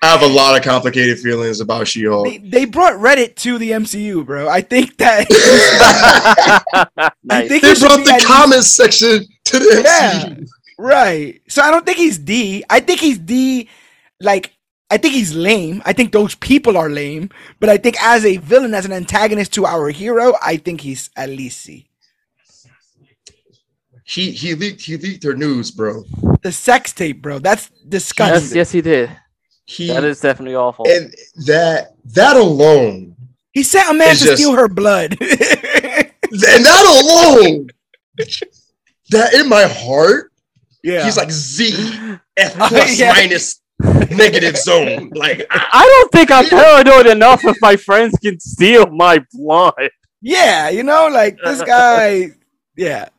I 0.01 0.07
have 0.07 0.21
a 0.21 0.27
lot 0.27 0.57
of 0.57 0.63
complicated 0.63 1.19
feelings 1.19 1.59
about 1.59 1.85
She-Hulk. 1.87 2.25
They, 2.25 2.37
they 2.37 2.63
brought 2.65 2.93
Reddit 2.93 3.35
to 3.37 3.57
the 3.57 3.71
MCU, 3.71 4.25
bro. 4.25 4.47
I 4.47 4.61
think 4.61 4.95
that. 4.97 5.27
I 7.29 7.47
think 7.47 7.61
They 7.63 7.73
brought 7.75 8.05
the 8.05 8.23
comments 8.25 8.67
section 8.67 9.25
to 9.45 9.59
the 9.59 9.81
Yeah. 9.83 10.23
MCU. 10.25 10.47
Right. 10.81 11.41
So 11.49 11.61
I 11.61 11.71
don't 11.71 11.85
think 11.85 11.97
he's 11.97 12.17
D. 12.17 12.63
I 12.69 12.79
think 12.79 13.01
he's 13.01 13.17
D. 13.19 13.67
Like 14.21 14.53
I 14.89 14.97
think 14.97 15.13
he's 15.13 15.35
lame. 15.35 15.81
I 15.85 15.91
think 15.91 16.13
those 16.13 16.35
people 16.35 16.77
are 16.77 16.89
lame. 16.89 17.29
But 17.59 17.67
I 17.69 17.75
think 17.77 18.01
as 18.01 18.23
a 18.23 18.37
villain, 18.37 18.73
as 18.73 18.85
an 18.85 18.93
antagonist 18.93 19.51
to 19.55 19.65
our 19.65 19.89
hero, 19.89 20.35
I 20.41 20.55
think 20.55 20.79
he's 20.81 21.09
at 21.17 21.29
least 21.29 21.59
C. 21.61 21.89
He 24.05 24.31
he 24.31 24.55
leaked 24.55 24.81
he 24.81 24.95
leaked 24.97 25.23
her 25.23 25.35
news, 25.35 25.69
bro. 25.69 26.03
The 26.41 26.51
sex 26.51 26.93
tape, 26.93 27.21
bro. 27.21 27.39
That's 27.39 27.69
disgusting. 27.87 28.47
yes, 28.49 28.55
yes 28.55 28.71
he 28.71 28.81
did. 28.81 29.11
He 29.65 29.87
That 29.87 30.03
is 30.03 30.19
definitely 30.21 30.55
awful. 30.55 30.87
and 30.87 31.13
that 31.45 31.93
that 32.05 32.35
alone 32.37 33.15
He 33.51 33.61
sent 33.63 33.89
a 33.89 33.93
man 33.93 34.15
to 34.15 34.23
just- 34.23 34.41
steal 34.41 34.55
her 34.55 34.67
blood. 34.69 35.11
and 35.21 36.65
that 36.65 36.85
alone 37.03 37.69
that 39.11 39.33
in 39.33 39.47
my 39.49 39.63
heart 39.67 40.28
yeah. 40.83 41.03
he's 41.05 41.17
like 41.17 41.31
Z 41.31 41.73
F 42.37 42.53
plus 42.55 42.99
yeah. 42.99 43.11
minus 43.13 43.61
negative 44.11 44.57
zone. 44.57 45.09
Like 45.15 45.45
I- 45.51 45.67
I 45.71 45.85
don't 45.85 46.11
think 46.11 46.31
I'm 46.31 46.45
paranoid 46.49 47.07
enough 47.07 47.43
if 47.45 47.57
my 47.61 47.75
friends 47.75 48.17
can 48.21 48.39
steal 48.39 48.87
my 48.87 49.23
blood. 49.33 49.73
yeah, 50.21 50.69
you 50.69 50.83
know, 50.83 51.07
like 51.07 51.37
this 51.43 51.61
guy. 51.75 52.31
Yeah, 52.75 53.09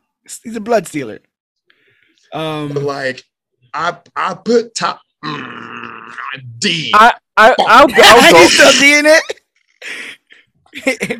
he's 0.42 0.56
a 0.56 0.60
blood 0.60 0.86
stealer. 0.86 1.20
Um, 2.32 2.70
like 2.74 3.24
I 3.74 3.96
I 4.14 4.34
put 4.34 4.74
top 4.74 5.00
mm, 5.24 6.12
D. 6.58 6.92
I, 6.94 7.12
I, 7.36 7.54
I'll, 7.58 7.86
I'll 7.88 7.88
he's 8.38 8.56
go. 8.58 8.70
still 8.70 8.98
in 8.98 9.06
it. 9.06 9.22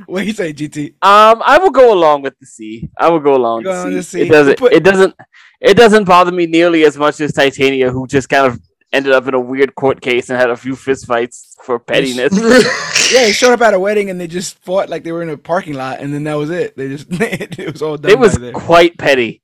what 0.07 0.21
do 0.21 0.27
you 0.27 0.33
say, 0.33 0.53
GT? 0.53 0.91
Um, 1.03 1.43
I 1.45 1.59
will 1.59 1.71
go 1.71 1.93
along 1.93 2.23
with 2.23 2.39
the 2.39 2.47
C. 2.47 2.89
I 2.97 3.09
will 3.09 3.19
go 3.19 3.35
along 3.35 3.65
Go 3.65 3.71
with 3.71 3.79
on 3.81 3.91
the 3.91 3.97
the 3.97 4.03
C. 4.03 4.19
C. 4.21 4.27
It 4.27 4.31
doesn't. 4.31 4.59
Put- 4.59 4.73
It 4.73 4.85
doesn't. 4.85 5.15
It 5.61 5.77
doesn't 5.77 6.05
bother 6.05 6.32
me 6.32 6.47
nearly 6.47 6.85
as 6.85 6.97
much 6.97 7.20
as 7.20 7.32
Titania, 7.32 7.91
who 7.91 8.07
just 8.07 8.28
kind 8.28 8.47
of 8.47 8.61
ended 8.93 9.12
up 9.12 9.27
in 9.28 9.35
a 9.35 9.41
weird 9.41 9.74
court 9.74 10.01
case 10.01 10.31
and 10.31 10.39
had 10.39 10.51
a 10.51 10.57
few 10.57 10.73
fistfights 10.73 11.55
for 11.62 11.78
pettiness. 11.78 12.32
Yeah, 13.12 13.27
he 13.27 13.32
showed 13.32 13.53
up 13.53 13.61
at 13.61 13.74
a 13.74 13.81
wedding 13.81 14.09
and 14.09 14.20
they 14.20 14.27
just 14.28 14.59
fought 14.59 14.89
like 14.89 15.03
they 15.03 15.12
were 15.12 15.23
in 15.23 15.31
a 15.31 15.37
parking 15.37 15.74
lot, 15.74 16.01
and 16.01 16.15
then 16.15 16.24
that 16.24 16.35
was 16.35 16.51
it. 16.51 16.77
They 16.77 16.89
just 16.89 17.09
it 17.11 17.73
was 17.73 17.82
all 17.82 17.97
done. 17.97 18.11
it 18.11 18.19
was 18.19 18.39
by 18.39 18.53
quite 18.53 18.99
petty. 18.99 19.43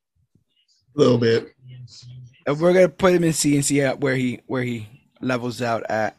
A 0.97 0.99
little 0.99 1.19
bit. 1.19 1.53
And 2.47 2.61
we're 2.61 2.73
gonna 2.73 2.89
put 2.89 3.13
him 3.13 3.25
in 3.25 3.33
C 3.33 3.57
and 3.57 3.65
see 3.65 3.85
where 3.85 4.15
he 4.15 4.41
where 4.47 4.63
he 4.63 4.89
levels 5.21 5.61
out 5.61 5.83
at. 5.91 6.17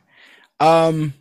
Um, 0.60 1.14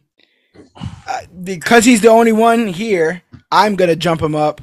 uh, 0.75 1.21
because 1.45 1.85
he's 1.85 2.01
the 2.01 2.09
only 2.09 2.33
one 2.33 2.67
here, 2.67 3.23
I'm 3.53 3.77
gonna 3.77 3.95
jump 3.97 4.21
him 4.21 4.35
up. 4.35 4.61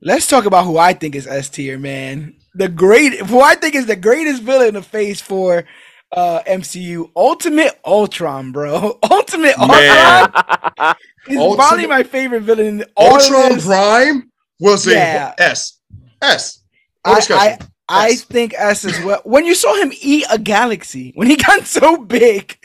Let's 0.00 0.26
talk 0.26 0.46
about 0.46 0.64
who 0.64 0.78
I 0.78 0.94
think 0.94 1.14
is 1.14 1.28
S 1.28 1.48
tier, 1.48 1.78
man. 1.78 2.34
The 2.54 2.68
great, 2.68 3.14
who 3.20 3.40
I 3.40 3.54
think 3.54 3.74
is 3.74 3.86
the 3.86 3.96
greatest 3.96 4.42
villain 4.42 4.68
in 4.68 4.74
the 4.74 4.82
face 4.82 5.20
for 5.20 5.64
uh 6.12 6.42
MCU, 6.46 7.10
Ultimate 7.16 7.78
Ultron, 7.86 8.52
bro. 8.52 8.98
Ultimate 9.10 9.58
Man. 9.58 10.30
Ultron 10.32 10.94
is 11.28 11.38
Ultimate- 11.38 11.56
probably 11.56 11.86
my 11.86 12.02
favorite 12.02 12.42
villain. 12.42 12.80
In 12.82 12.84
all 12.96 13.16
of 13.16 13.22
Ultron 13.22 13.52
this. 13.54 13.64
Prime 13.66 14.30
was 14.60 14.86
a 14.86 14.92
Yeah. 14.92 15.34
S. 15.38 15.78
S. 16.20 16.62
No 17.06 17.12
I. 17.14 17.18
I, 17.30 17.58
I 17.88 18.14
think 18.14 18.54
S 18.56 18.84
as 18.84 19.02
well. 19.04 19.20
When 19.24 19.44
you 19.44 19.54
saw 19.54 19.74
him 19.82 19.92
eat 20.00 20.24
a 20.30 20.38
galaxy, 20.38 21.12
when 21.14 21.26
he 21.28 21.36
got 21.48 21.66
so 21.66 21.96
big, 21.96 22.56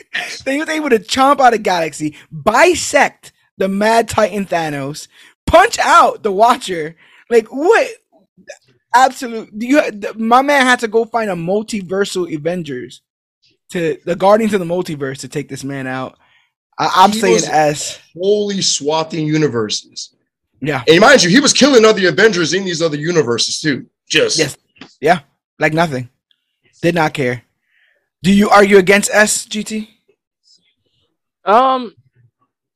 that 0.44 0.52
he 0.52 0.60
was 0.60 0.68
able 0.68 0.90
to 0.90 0.98
chomp 1.00 1.40
out 1.40 1.54
a 1.54 1.58
galaxy, 1.58 2.16
bisect 2.30 3.32
the 3.56 3.68
Mad 3.68 4.08
Titan 4.08 4.46
Thanos, 4.46 5.08
punch 5.46 5.78
out 5.80 6.22
the 6.22 6.32
Watcher. 6.32 6.96
Like 7.30 7.48
what? 7.48 7.88
Absolute. 8.94 9.50
You, 9.52 9.82
my 10.16 10.42
man 10.42 10.64
had 10.64 10.80
to 10.80 10.88
go 10.88 11.04
find 11.04 11.30
a 11.30 11.34
multiversal 11.34 12.34
Avengers 12.34 13.02
to 13.70 13.98
the 14.04 14.16
Guardians 14.16 14.54
of 14.54 14.60
the 14.60 14.66
Multiverse 14.66 15.18
to 15.20 15.28
take 15.28 15.48
this 15.48 15.62
man 15.64 15.86
out. 15.86 16.18
I, 16.78 16.90
I'm 16.96 17.12
He 17.12 17.20
saying 17.20 17.34
was- 17.34 17.48
S. 17.48 17.98
Holy 18.14 18.62
swathing 18.62 19.26
universes. 19.26 20.14
Yeah. 20.60 20.82
And 20.88 21.00
mind 21.00 21.22
you, 21.22 21.30
he 21.30 21.38
was 21.40 21.52
killing 21.52 21.84
other 21.84 22.08
Avengers 22.08 22.52
in 22.54 22.64
these 22.64 22.82
other 22.82 22.96
universes 22.96 23.60
too. 23.60 23.86
Just 24.08 24.38
Yes. 24.38 24.56
Yeah. 25.00 25.20
Like 25.58 25.72
nothing. 25.72 26.08
Did 26.82 26.94
not 26.94 27.12
care. 27.14 27.42
Do 28.22 28.32
you 28.32 28.48
argue 28.50 28.78
against 28.78 29.10
S, 29.12 29.46
GT? 29.46 29.88
Um, 31.44 31.94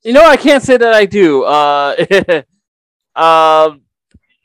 you 0.05 0.13
know, 0.13 0.25
I 0.25 0.37
can't 0.37 0.63
say 0.63 0.77
that 0.77 0.95
I 0.95 1.07
do. 1.07 1.43
Uh, 1.45 2.43
um, 3.17 3.83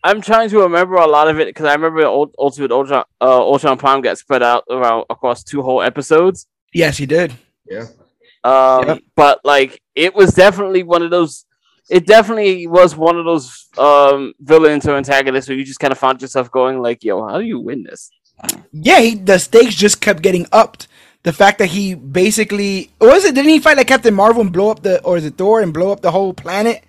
I'm 0.07 0.21
trying 0.21 0.49
to 0.49 0.59
remember 0.61 0.95
a 0.95 1.07
lot 1.07 1.27
of 1.27 1.39
it 1.39 1.47
because 1.47 1.65
I 1.65 1.73
remember 1.73 2.01
Ult- 2.05 2.35
Ultimate 2.39 2.71
Ultron, 2.71 3.03
uh, 3.21 3.41
Ultron 3.51 3.77
Prime 3.77 4.01
got 4.01 4.17
spread 4.17 4.41
out 4.51 4.63
around 4.69 5.05
across 5.09 5.43
two 5.43 5.61
whole 5.61 5.81
episodes. 5.81 6.47
Yes, 6.73 6.97
he 6.97 7.05
did. 7.05 7.33
yeah. 7.69 7.85
Um, 8.43 8.87
Yep. 8.87 8.97
but 9.15 9.39
like 9.43 9.81
it 9.95 10.15
was 10.15 10.29
definitely 10.33 10.83
one 10.83 11.01
of 11.01 11.11
those. 11.11 11.45
It 11.89 12.05
definitely 12.05 12.67
was 12.67 12.95
one 12.95 13.17
of 13.17 13.25
those 13.25 13.67
um 13.77 14.33
villains 14.39 14.87
or 14.87 14.95
antagonists 14.95 15.47
where 15.49 15.57
you 15.57 15.65
just 15.65 15.79
kind 15.79 15.91
of 15.91 15.97
found 15.97 16.21
yourself 16.21 16.49
going 16.51 16.81
like, 16.81 17.03
"Yo, 17.03 17.25
how 17.27 17.37
do 17.39 17.45
you 17.45 17.59
win 17.59 17.83
this?" 17.83 18.09
Yeah, 18.71 18.99
he, 18.99 19.15
the 19.15 19.39
stakes 19.39 19.75
just 19.75 19.99
kept 19.99 20.21
getting 20.21 20.45
upped. 20.51 20.87
The 21.23 21.33
fact 21.33 21.57
that 21.57 21.67
he 21.77 21.95
basically 21.95 22.91
was 23.01 23.25
it? 23.25 23.35
Didn't 23.35 23.49
he 23.49 23.59
fight 23.59 23.77
like 23.77 23.87
Captain 23.87 24.13
Marvel 24.13 24.41
and 24.41 24.53
blow 24.53 24.69
up 24.69 24.83
the, 24.83 25.01
or 25.03 25.17
is 25.17 25.25
it 25.25 25.35
Thor 25.37 25.59
and 25.61 25.73
blow 25.73 25.91
up 25.91 26.01
the 26.01 26.11
whole 26.11 26.33
planet? 26.33 26.83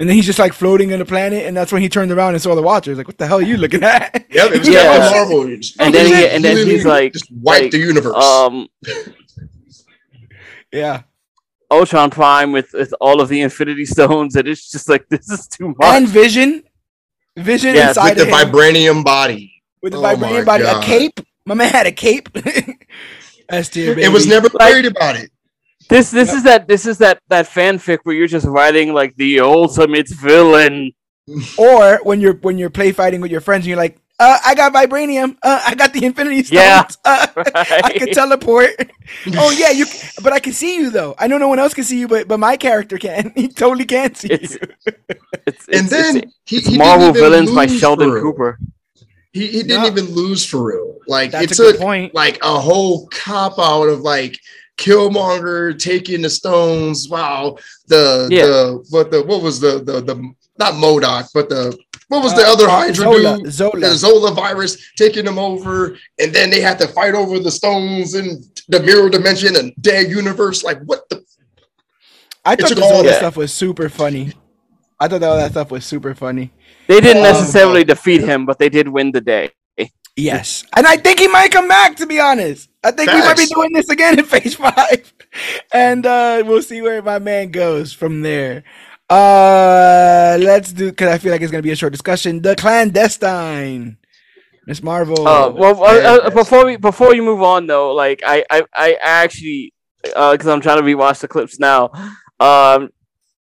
And 0.00 0.08
then 0.08 0.16
he's 0.16 0.24
just 0.26 0.38
like 0.38 0.54
floating 0.54 0.90
in 0.90 0.98
the 0.98 1.04
planet, 1.04 1.44
and 1.46 1.54
that's 1.56 1.70
when 1.72 1.82
he 1.82 1.88
turned 1.90 2.10
around 2.10 2.32
and 2.32 2.40
saw 2.42 2.54
the 2.54 2.62
Watchers. 2.62 2.96
Like, 2.98 3.06
what 3.06 3.18
the 3.18 3.26
hell 3.26 3.38
are 3.38 3.42
you 3.42 3.56
looking 3.58 3.84
at? 3.84 4.26
Yep, 4.32 4.52
it 4.52 4.58
was 4.60 4.68
Yeah. 4.68 4.82
Captain 4.84 5.10
Marvel. 5.12 5.46
He 5.46 5.56
just- 5.58 5.78
And 5.80 5.94
then 5.94 6.06
he- 6.06 6.26
and 6.28 6.42
then 6.42 6.54
literally 6.54 6.74
he's 6.76 6.84
like- 6.86 7.12
just 7.12 7.30
wiped 7.30 7.62
like, 7.64 7.70
the 7.72 7.78
universe. 7.78 8.14
Um, 8.16 8.68
yeah, 10.72 11.02
Ultron 11.70 12.10
Prime 12.10 12.52
with 12.52 12.72
with 12.72 12.94
all 13.00 13.20
of 13.20 13.28
the 13.28 13.40
Infinity 13.42 13.84
Stones, 13.86 14.36
and 14.36 14.48
it's 14.48 14.70
just 14.70 14.88
like 14.88 15.08
this 15.10 15.28
is 15.30 15.46
too 15.48 15.68
much. 15.68 15.76
and 15.96 16.08
Vision, 16.08 16.62
Vision 17.36 17.74
Yes, 17.74 17.90
inside 17.96 18.16
with 18.16 18.28
the 18.28 18.34
of 18.34 18.40
him 18.40 18.52
vibranium 18.52 19.04
body. 19.04 19.62
with 19.82 19.92
the 19.92 19.98
Oh 19.98 20.02
vibranium 20.02 20.44
body, 20.46 20.64
a 20.64 20.80
cape. 20.80 21.20
My 21.44 21.54
man 21.54 21.70
had 21.72 21.86
a 21.86 21.92
cape. 21.92 22.28
S 23.48 23.68
tier, 23.68 23.98
It 23.98 24.12
was 24.12 24.26
never 24.26 24.48
Like- 24.54 24.70
worried 24.72 24.86
about 24.86 25.16
it. 25.16 25.30
This 25.90 26.10
this 26.10 26.32
is 26.32 26.44
that 26.44 26.68
this 26.68 26.86
is 26.86 26.98
that 26.98 27.20
that 27.28 27.46
fanfic 27.46 27.98
where 28.04 28.14
you're 28.14 28.28
just 28.28 28.46
writing 28.46 28.94
like 28.94 29.14
the 29.16 29.40
ultimate 29.40 30.08
villain. 30.08 30.92
Or 31.58 32.00
when 32.02 32.20
you're 32.20 32.34
when 32.34 32.58
you're 32.58 32.70
play 32.70 32.90
fighting 32.90 33.20
with 33.20 33.30
your 33.30 33.40
friends, 33.40 33.62
and 33.62 33.68
you're 33.68 33.76
like, 33.76 33.98
uh, 34.18 34.38
"I 34.44 34.56
got 34.56 34.72
vibranium. 34.72 35.36
Uh, 35.42 35.62
I 35.64 35.76
got 35.76 35.92
the 35.92 36.04
Infinity 36.04 36.42
Stones. 36.42 36.58
Yeah. 36.60 36.88
Uh, 37.04 37.26
I 37.84 37.92
can 37.96 38.08
teleport. 38.12 38.70
oh 39.36 39.50
yeah, 39.52 39.70
you. 39.70 39.84
c- 39.84 40.20
But 40.24 40.32
I 40.32 40.40
can 40.40 40.52
see 40.52 40.74
you 40.76 40.90
though. 40.90 41.14
I 41.18 41.28
know 41.28 41.38
no 41.38 41.46
one 41.46 41.60
else 41.60 41.72
can 41.72 41.84
see 41.84 42.00
you, 42.00 42.08
but 42.08 42.26
but 42.26 42.40
my 42.40 42.56
character 42.56 42.98
can. 42.98 43.32
He 43.36 43.46
totally 43.46 43.84
can't 43.84 44.16
see 44.16 44.28
It's- 44.32 44.54
you. 44.54 44.92
It's, 45.46 45.68
And 45.68 45.86
it's, 45.86 45.90
then 45.90 46.16
it's, 46.16 46.32
he, 46.46 46.56
it's 46.56 46.66
he 46.66 46.72
didn't 46.72 46.78
Marvel 46.78 47.08
even 47.10 47.22
villains 47.22 47.50
by 47.54 47.66
Sheldon. 47.68 48.10
Cooper. 48.10 48.58
He, 49.32 49.46
he 49.46 49.62
didn't 49.62 49.82
No. 49.82 49.86
even 49.86 50.06
lose 50.06 50.44
for 50.44 50.64
real. 50.64 50.96
Like 51.06 51.30
That's 51.30 51.52
it 51.52 51.60
a 51.60 51.72
took 51.72 51.78
point. 51.80 52.12
like 52.12 52.38
a 52.42 52.58
whole 52.58 53.06
cop 53.12 53.56
out 53.60 53.84
of 53.88 54.00
like 54.00 54.36
Killmonger 54.80 55.78
taking 55.78 56.22
the 56.22 56.30
stones. 56.30 57.08
Wow, 57.08 57.56
the 57.86 58.28
Yeah. 58.30 58.46
the 58.46 58.84
what 58.90 59.10
the 59.10 59.22
what 59.22 59.42
was 59.42 59.60
the 59.60 59.72
the 59.88 60.00
the 60.00 60.16
not 60.58 60.74
MODOK, 60.74 61.28
but 61.32 61.48
the 61.48 61.76
what 62.08 62.22
was 62.24 62.34
the 62.34 62.42
Uh, 62.46 62.52
other 62.52 62.68
Hydra 62.68 63.04
Zola, 63.04 63.36
dude? 63.38 63.52
Zola. 63.52 63.80
The 63.80 63.94
Zola 63.94 64.30
virus 64.34 64.72
taking 64.96 65.24
them 65.24 65.38
over, 65.38 65.96
and 66.20 66.32
then 66.34 66.50
they 66.50 66.60
had 66.60 66.78
to 66.80 66.88
fight 66.88 67.14
over 67.14 67.38
the 67.38 67.50
stones 67.50 68.14
and 68.14 68.42
the 68.68 68.80
mirror 68.80 69.08
dimension 69.08 69.56
and 69.56 69.72
their 69.78 70.02
universe. 70.06 70.64
Like 70.64 70.80
what 70.84 71.08
the 71.10 71.22
I 72.44 72.54
It 72.54 72.60
thought 72.60 72.68
took 72.68 72.78
the 72.78 72.84
all 72.84 72.90
Zola 72.98 73.02
that. 73.04 73.18
stuff 73.18 73.36
was 73.36 73.52
super 73.52 73.88
funny. 73.88 74.32
I 74.98 75.08
thought 75.08 75.20
that, 75.20 75.30
all 75.30 75.36
that 75.36 75.52
stuff 75.52 75.70
was 75.70 75.84
super 75.86 76.14
funny. 76.14 76.52
They 76.88 77.00
didn't 77.00 77.24
Um, 77.24 77.32
necessarily 77.32 77.84
defeat 77.84 78.22
him, 78.22 78.44
but 78.44 78.58
they 78.58 78.68
did 78.68 78.88
win 78.88 79.12
the 79.12 79.20
day. 79.20 79.50
Yes, 80.16 80.64
and 80.76 80.86
I 80.86 80.96
think 80.96 81.20
he 81.20 81.28
might 81.28 81.50
come 81.50 81.68
back. 81.68 81.96
To 81.96 82.06
be 82.06 82.20
honest, 82.20 82.68
I 82.82 82.90
think 82.90 83.10
we 83.10 83.20
might 83.20 83.36
be 83.36 83.46
doing 83.46 83.72
this 83.72 83.88
again 83.88 84.18
in 84.18 84.24
Phase 84.26 84.54
Five, 84.54 85.12
and 85.72 86.04
uh, 86.04 86.42
we'll 86.44 86.62
see 86.62 86.82
where 86.82 87.02
my 87.02 87.18
man 87.18 87.50
goes 87.50 87.92
from 87.92 88.22
there. 88.22 88.64
Uh, 89.08 90.38
let's 90.40 90.72
do 90.72 90.90
because 90.90 91.08
I 91.08 91.18
feel 91.18 91.32
like 91.32 91.40
it's 91.40 91.50
gonna 91.50 91.62
be 91.62 91.70
a 91.70 91.76
short 91.76 91.92
discussion. 91.92 92.42
The 92.42 92.54
clandestine, 92.54 93.98
Miss 94.66 94.82
Marvel. 94.82 95.26
Uh, 95.26 95.50
well, 95.50 95.82
uh, 95.82 96.18
uh, 96.18 96.30
before 96.30 96.66
we 96.66 96.76
before 96.76 97.14
you 97.14 97.22
move 97.22 97.42
on 97.42 97.66
though, 97.66 97.92
like 97.92 98.22
I 98.24 98.44
I, 98.50 98.64
I 98.74 98.98
actually 99.00 99.72
because 100.02 100.46
I'm 100.46 100.60
trying 100.60 100.78
to 100.78 100.84
rewatch 100.84 101.20
the 101.20 101.28
clips 101.28 101.58
now. 101.58 101.90
Um, 102.38 102.90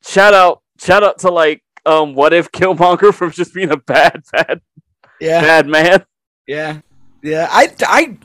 shout 0.02 0.34
out 0.34 0.62
shout 0.78 1.02
out 1.02 1.18
to 1.20 1.30
like 1.30 1.62
um, 1.86 2.14
what 2.14 2.32
if 2.32 2.50
Killmonger 2.52 3.14
from 3.14 3.30
just 3.30 3.54
being 3.54 3.70
a 3.70 3.76
bad 3.76 4.22
bad 4.32 4.60
yeah, 5.20 5.40
bad 5.40 5.66
man. 5.66 6.04
Yeah, 6.46 6.80
yeah. 7.22 7.48
I 7.50 7.72
I 7.86 8.16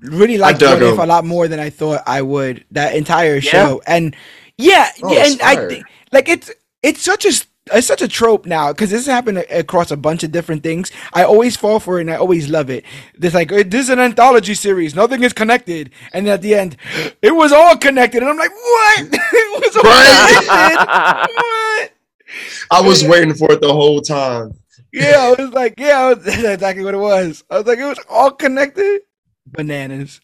really 0.00 0.38
liked 0.38 0.62
What 0.62 0.82
If 0.82 0.98
a 0.98 1.06
lot 1.06 1.24
more 1.24 1.48
than 1.48 1.60
I 1.60 1.70
thought 1.70 2.02
I 2.06 2.22
would. 2.22 2.64
That 2.72 2.94
entire 2.94 3.36
Yeah? 3.36 3.40
show, 3.40 3.82
and 3.86 4.14
yeah, 4.58 4.90
Oh, 5.02 5.12
yeah, 5.12 5.24
and 5.26 5.40
I 5.42 5.54
fire. 5.56 5.82
like 6.12 6.28
it's 6.28 6.50
it's 6.82 7.02
such 7.02 7.24
a 7.24 7.32
it's 7.72 7.86
such 7.88 8.00
a 8.00 8.06
trope 8.08 8.46
now 8.46 8.72
because 8.72 8.90
this 8.90 9.06
has 9.06 9.12
happened 9.12 9.38
across 9.50 9.90
a 9.90 9.96
bunch 9.96 10.22
of 10.22 10.30
different 10.30 10.62
things. 10.62 10.92
I 11.12 11.24
always 11.24 11.56
fall 11.56 11.80
for 11.80 11.98
it 11.98 12.02
and 12.02 12.10
I 12.12 12.16
always 12.16 12.48
love 12.48 12.70
it. 12.70 12.84
It's 13.20 13.34
like 13.34 13.50
"Eh, 13.50 13.64
this 13.66 13.82
is 13.84 13.90
an 13.90 13.98
anthology 13.98 14.54
series, 14.54 14.94
nothing 14.94 15.22
is 15.24 15.32
connected, 15.32 15.90
and 16.12 16.28
at 16.28 16.42
the 16.42 16.54
end, 16.54 16.76
it 17.22 17.34
was 17.34 17.52
all 17.52 17.76
connected, 17.76 18.22
and 18.22 18.30
I'm 18.30 18.36
like, 18.38 18.52
what? 18.52 18.98
it 19.12 19.64
was 19.64 19.76
all 19.76 19.82
Right. 19.82 20.36
connected. 20.46 21.34
what? 21.34 21.92
I 22.70 22.80
was 22.82 23.04
waiting 23.04 23.34
for 23.34 23.50
it 23.52 23.60
the 23.60 23.72
whole 23.72 24.00
time. 24.00 24.52
Yeah, 24.96 25.18
I 25.18 25.42
was 25.42 25.50
like, 25.52 25.74
yeah, 25.78 26.08
was, 26.14 26.24
that's 26.24 26.42
exactly 26.42 26.84
what 26.84 26.94
it 26.94 26.98
was. 26.98 27.44
I 27.50 27.58
was 27.58 27.66
like, 27.66 27.78
it 27.78 27.84
was 27.84 27.98
all 28.08 28.30
connected. 28.30 29.02
Bananas. 29.46 30.20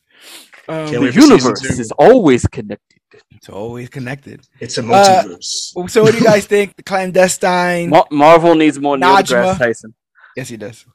Um, 0.69 0.90
the 0.93 1.01
wait 1.01 1.15
for 1.15 1.20
season 1.20 1.31
universe 1.39 1.78
is 1.78 1.93
always 1.93 2.47
connected. 2.47 3.01
it's 3.32 3.49
always 3.49 3.89
connected. 3.89 4.40
It's 4.61 4.78
a 4.78 4.81
Uh, 4.81 4.85
multiverse. 5.24 5.90
So, 5.90 6.03
what 6.03 6.12
do 6.12 6.19
you 6.19 6.24
guys 6.24 6.47
think? 6.47 6.77
The 6.77 6.82
clandestine. 6.82 7.90
Mar- 7.90 8.07
Marvel 8.11 8.55
needs 8.55 8.78
more 8.78 8.97
Neil 8.97 9.09
Najma. 9.16 9.24
deGrasse 9.55 9.59
Tyson. 9.59 9.94
yes, 10.36 10.49
he 10.49 10.57
does. 10.57 10.86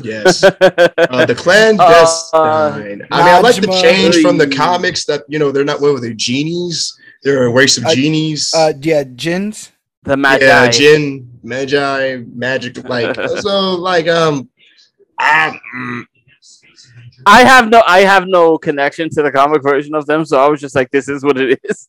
yes. 0.00 0.42
Uh, 1.16 1.24
the 1.26 1.34
clandestine. 1.34 2.34
I 2.34 2.78
mean, 2.78 3.06
I 3.10 3.40
like 3.40 3.56
the 3.56 3.68
change 3.82 4.16
from 4.22 4.38
the 4.38 4.48
comics 4.48 5.04
that 5.06 5.24
you 5.28 5.38
know 5.38 5.50
they're 5.52 5.64
not 5.64 5.80
what 5.80 5.92
were 5.92 6.00
they 6.00 6.14
genies? 6.14 6.96
They're 7.22 7.46
a 7.46 7.50
race 7.52 7.76
of 7.78 7.84
Uh, 7.86 7.94
genies. 7.94 8.52
Uh, 8.54 8.72
yeah, 8.80 9.04
Jins. 9.04 9.70
The 10.06 10.16
Magi. 10.16 10.44
yeah, 10.44 10.70
Jin, 10.70 11.28
Magi, 11.42 12.22
magic. 12.32 12.88
Like 12.88 13.16
so, 13.40 13.74
like 13.74 14.06
um, 14.06 14.48
I, 15.18 15.58
mm, 15.74 16.04
I 17.26 17.42
have 17.42 17.68
no 17.68 17.82
I 17.86 18.00
have 18.00 18.26
no 18.28 18.56
connection 18.56 19.10
to 19.10 19.22
the 19.22 19.32
comic 19.32 19.62
version 19.62 19.94
of 19.96 20.06
them, 20.06 20.24
so 20.24 20.38
I 20.38 20.48
was 20.48 20.60
just 20.60 20.76
like, 20.76 20.90
this 20.92 21.08
is 21.08 21.24
what 21.24 21.38
it 21.38 21.58
is. 21.64 21.88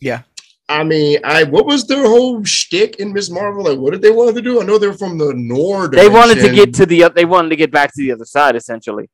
Yeah. 0.00 0.22
I 0.70 0.84
mean, 0.84 1.18
I 1.24 1.44
what 1.44 1.66
was 1.66 1.86
their 1.86 2.06
whole 2.06 2.42
shtick 2.44 2.96
in 2.96 3.12
Miss 3.12 3.28
Marvel? 3.28 3.64
Like, 3.64 3.78
what 3.78 3.90
did 3.92 4.02
they 4.02 4.10
want 4.10 4.34
to 4.36 4.40
do? 4.40 4.62
I 4.62 4.64
know 4.64 4.78
they're 4.78 4.94
from 4.94 5.18
the 5.18 5.34
Noor. 5.34 5.88
They 5.88 6.08
wanted 6.08 6.38
to 6.38 6.54
get 6.54 6.72
to 6.74 6.86
the 6.86 7.04
oth- 7.04 7.14
they 7.14 7.24
wanted 7.24 7.50
to 7.50 7.56
get 7.56 7.70
back 7.70 7.92
to 7.94 8.02
the 8.02 8.12
other 8.12 8.24
side 8.24 8.56
essentially. 8.56 9.10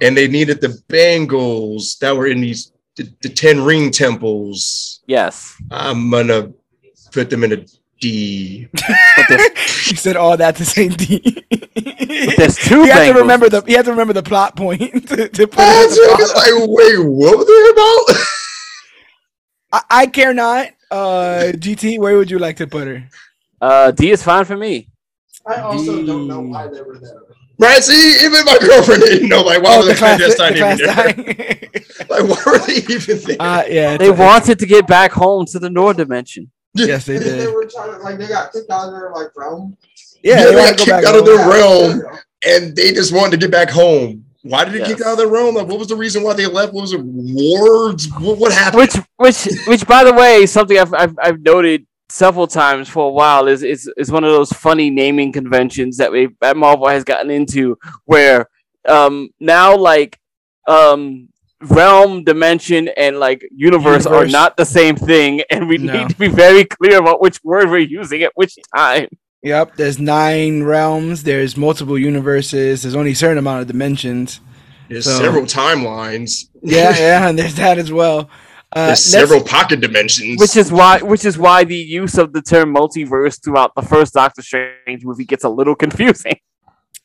and 0.00 0.16
they 0.16 0.28
needed 0.28 0.60
the 0.60 0.80
bangles 0.88 1.96
that 2.00 2.16
were 2.16 2.28
in 2.28 2.40
these 2.40 2.72
the, 2.94 3.12
the 3.20 3.28
ten 3.28 3.62
ring 3.62 3.90
temples. 3.90 5.02
Yes. 5.06 5.54
I'm 5.70 6.08
gonna 6.10 6.52
put 7.16 7.30
them 7.30 7.42
in 7.44 7.52
a 7.52 7.64
D. 8.00 8.68
But 8.72 9.26
there's, 9.28 9.50
you 9.90 9.96
said 9.96 10.16
all 10.16 10.36
that 10.36 10.56
to 10.56 10.64
say 10.66 10.88
D. 10.88 11.44
there's 12.36 12.56
two 12.56 12.82
he 12.84 12.90
had 12.90 13.12
to 13.12 13.18
remember 13.18 13.48
the 13.48 13.62
he 13.66 13.72
had 13.72 13.86
to 13.86 13.90
remember 13.90 14.12
the 14.12 14.22
plot 14.22 14.54
point 14.54 14.80
to, 15.08 15.28
to 15.28 15.46
put 15.46 15.58
I 15.60 15.84
it 15.84 15.90
at 15.90 15.96
the 15.96 16.16
was 16.22 16.34
like, 16.34 16.54
wait, 16.78 16.98
what 16.98 17.38
was 17.38 17.46
it 17.48 17.72
about? 17.72 18.26
I, 19.72 20.02
I 20.02 20.06
care 20.06 20.34
not. 20.34 20.68
Uh, 20.90 21.52
GT, 21.56 21.98
where 21.98 22.16
would 22.16 22.30
you 22.30 22.38
like 22.38 22.56
to 22.58 22.66
put 22.66 22.86
her? 22.86 23.08
uh 23.60 23.90
D 23.90 24.10
is 24.10 24.22
fine 24.22 24.44
for 24.44 24.56
me. 24.56 24.88
I 25.46 25.60
also 25.62 26.04
don't 26.04 26.28
know 26.28 26.40
why 26.40 26.68
they 26.68 26.82
were 26.82 26.98
there. 26.98 27.22
Right, 27.58 27.82
see, 27.82 28.22
even 28.26 28.44
my 28.44 28.58
girlfriend 28.60 29.00
didn't 29.02 29.30
know. 29.30 29.42
Like, 29.42 29.62
why 29.62 29.76
Oh, 29.76 29.78
were 29.78 29.84
the 29.86 29.92
the 29.92 29.96
class, 29.96 30.18
clandestine 30.18 30.52
the 30.52 30.58
even 30.58 30.76
there? 30.76 31.70
Like, 32.10 32.24
why 32.30 32.42
were 32.46 32.58
they 32.58 32.76
even 32.94 33.18
there? 33.26 33.36
Uh, 33.40 33.64
yeah, 33.66 33.96
They 33.96 34.10
wanted 34.10 34.58
to 34.58 34.66
get 34.66 34.86
back 34.86 35.12
home 35.12 35.46
to 35.46 35.58
the 35.58 35.70
Noor 35.70 35.94
dimension. 35.94 36.50
Yes, 36.76 37.06
they 37.06 37.18
did. 37.18 37.52
were 37.54 37.66
trying 37.66 37.92
to 37.92 37.98
like 37.98 38.18
they 38.18 38.28
got 38.28 38.52
kicked 38.52 38.70
out 38.70 38.86
of 38.88 38.92
their 38.92 39.10
like 39.14 39.28
realm. 39.36 39.76
Yeah, 40.22 40.38
Yeah, 40.38 40.44
they 40.44 40.50
they 40.50 40.56
got 40.56 40.76
kicked 40.78 40.88
back 40.90 41.04
out 41.04 41.14
of 41.16 41.24
home. 41.26 41.36
their 41.36 41.48
realm, 41.48 42.02
and 42.46 42.76
they 42.76 42.92
just 42.92 43.12
wanted 43.14 43.32
to 43.32 43.36
get 43.38 43.50
back 43.50 43.70
home. 43.70 44.24
Why 44.42 44.64
did 44.64 44.74
they 44.74 44.78
kick 44.86 44.98
Yes. 44.98 45.02
out 45.06 45.12
of 45.12 45.18
their 45.18 45.28
realm? 45.28 45.54
Like, 45.56 45.66
what 45.66 45.78
was 45.78 45.88
the 45.88 45.96
reason 45.96 46.22
why 46.22 46.34
they 46.34 46.46
left? 46.46 46.72
What 46.72 46.82
was 46.82 46.92
it? 46.92 47.00
Wards? 47.02 48.08
What, 48.18 48.38
what 48.38 48.52
happened? 48.52 48.80
Which 48.82 48.96
which 49.16 49.48
which 49.66 49.86
by 49.86 50.04
the 50.04 50.12
way, 50.14 50.42
is 50.44 50.52
something 50.52 50.78
I've 50.78 50.94
I've, 50.94 51.14
I've 51.22 51.40
noted 51.40 51.86
several 52.08 52.46
times 52.46 52.88
for 52.88 53.08
a 53.08 53.12
while 53.12 53.48
is, 53.48 53.64
is 53.64 53.90
is 53.96 54.12
one 54.12 54.22
of 54.22 54.30
those 54.30 54.52
funny 54.52 54.90
naming 54.90 55.32
conventions 55.32 55.96
that 55.96 56.12
we 56.12 56.28
that 56.40 56.56
Marvel 56.56 56.86
has 56.88 57.02
gotten 57.02 57.30
into 57.30 57.76
where 58.04 58.48
um 58.88 59.28
now 59.40 59.76
like 59.76 60.16
um 60.68 61.28
realm 61.62 62.22
dimension 62.24 62.88
and 62.96 63.18
like 63.18 63.46
universe, 63.54 64.04
are 64.06 64.26
not 64.26 64.56
the 64.56 64.64
same 64.64 64.94
thing 64.96 65.40
and 65.50 65.68
we 65.68 65.78
No. 65.78 65.92
need 66.00 66.10
to 66.10 66.16
be 66.16 66.28
very 66.28 66.64
clear 66.64 66.98
about 66.98 67.20
which 67.20 67.42
word 67.42 67.70
we're 67.70 67.78
using 67.78 68.22
at 68.22 68.32
which 68.34 68.56
time 68.74 69.08
Yep, 69.42 69.76
there's 69.76 70.00
nine 70.00 70.64
realms. 70.64 71.22
There's 71.22 71.56
multiple 71.56 71.96
universes. 71.96 72.82
There's 72.82 72.96
only 72.96 73.12
a 73.12 73.14
certain 73.14 73.38
amount 73.38 73.60
of 73.60 73.68
dimensions. 73.68 74.40
There's 74.88 75.04
So- 75.04 75.18
several 75.20 75.44
timelines. 75.44 76.46
Yeah, 76.62 76.96
yeah, 76.98 77.28
and 77.28 77.38
there's 77.38 77.54
that 77.54 77.78
as 77.78 77.92
well. 77.92 78.28
Uh, 78.72 78.86
There's 78.86 79.04
several 79.04 79.40
pocket 79.44 79.80
dimensions. 79.80 80.40
which 80.40 80.56
is 80.56 80.72
why 80.72 80.98
which 81.00 81.24
is 81.24 81.38
why 81.38 81.62
the 81.62 81.76
use 81.76 82.18
of 82.18 82.32
the 82.32 82.42
term 82.42 82.74
multiverse 82.74 83.40
throughout 83.42 83.72
the 83.76 83.82
first 83.82 84.14
Doctor 84.14 84.42
Strange 84.42 85.04
movie 85.04 85.24
gets 85.24 85.44
a 85.44 85.48
little 85.48 85.76
confusing 85.84 86.40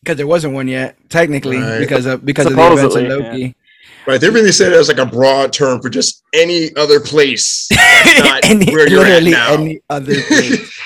because 0.01 0.17
there 0.17 0.25
wasn't 0.25 0.55
one 0.55 0.67
yet, 0.67 0.97
technically, 1.09 1.57
Right. 1.57 1.77
because 1.79 2.07
of 2.07 2.25
because 2.25 2.47
of 2.47 2.55
the 2.55 2.61
events 2.61 2.81
of 2.83 2.91
Supposedly, 2.93 3.23
Loki. 3.23 3.55
Right. 4.07 4.19
They 4.19 4.29
really 4.29 4.51
said 4.51 4.71
it 4.71 4.75
as 4.75 4.87
like 4.87 4.97
a 4.97 5.05
broad 5.05 5.53
term 5.53 5.81
for 5.81 5.89
just 5.89 6.23
any 6.33 6.75
other 6.75 6.99
place. 6.99 7.67
That's 7.69 8.19
not 8.23 8.45
any, 8.45 8.71
where 8.71 8.89
you're 8.89 9.05
at 9.05 9.23
now. 9.23 9.53
any 9.53 9.81
other 9.89 10.15
place. 10.27 10.79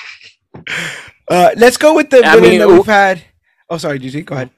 uh, 1.28 1.50
let's 1.56 1.76
go 1.76 1.94
with 1.94 2.10
the 2.10 2.18
I 2.18 2.34
villain 2.36 2.50
mean, 2.50 2.58
that 2.60 2.68
we've 2.68 2.84
had. 2.86 3.22
Oh, 3.70 3.78
sorry, 3.78 3.98
GG. 3.98 4.24
Go 4.26 4.34
ahead. 4.34 4.50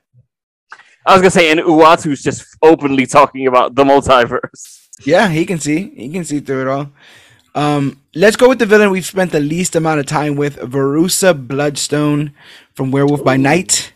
I 1.06 1.12
was 1.12 1.22
gonna 1.22 1.30
say, 1.30 1.50
and 1.50 1.60
Uatu's 1.60 2.22
just 2.22 2.44
openly 2.62 3.06
talking 3.06 3.46
about 3.46 3.74
the 3.74 3.84
multiverse. 3.84 4.88
Yeah, 5.06 5.28
he 5.28 5.46
can 5.46 5.58
see. 5.58 5.90
He 5.94 6.10
can 6.10 6.24
see 6.24 6.40
through 6.40 6.62
it 6.62 6.68
all. 6.68 6.90
Um, 7.54 8.02
let's 8.14 8.36
go 8.36 8.48
with 8.48 8.58
the 8.58 8.66
villain 8.66 8.90
we've 8.90 9.06
spent 9.06 9.32
the 9.32 9.40
least 9.40 9.74
amount 9.74 10.00
of 10.00 10.06
time 10.06 10.36
with, 10.36 10.56
Verussa 10.58 11.32
Bloodstone 11.48 12.32
from 12.74 12.90
Werewolf 12.90 13.24
by 13.24 13.36
Night. 13.36 13.94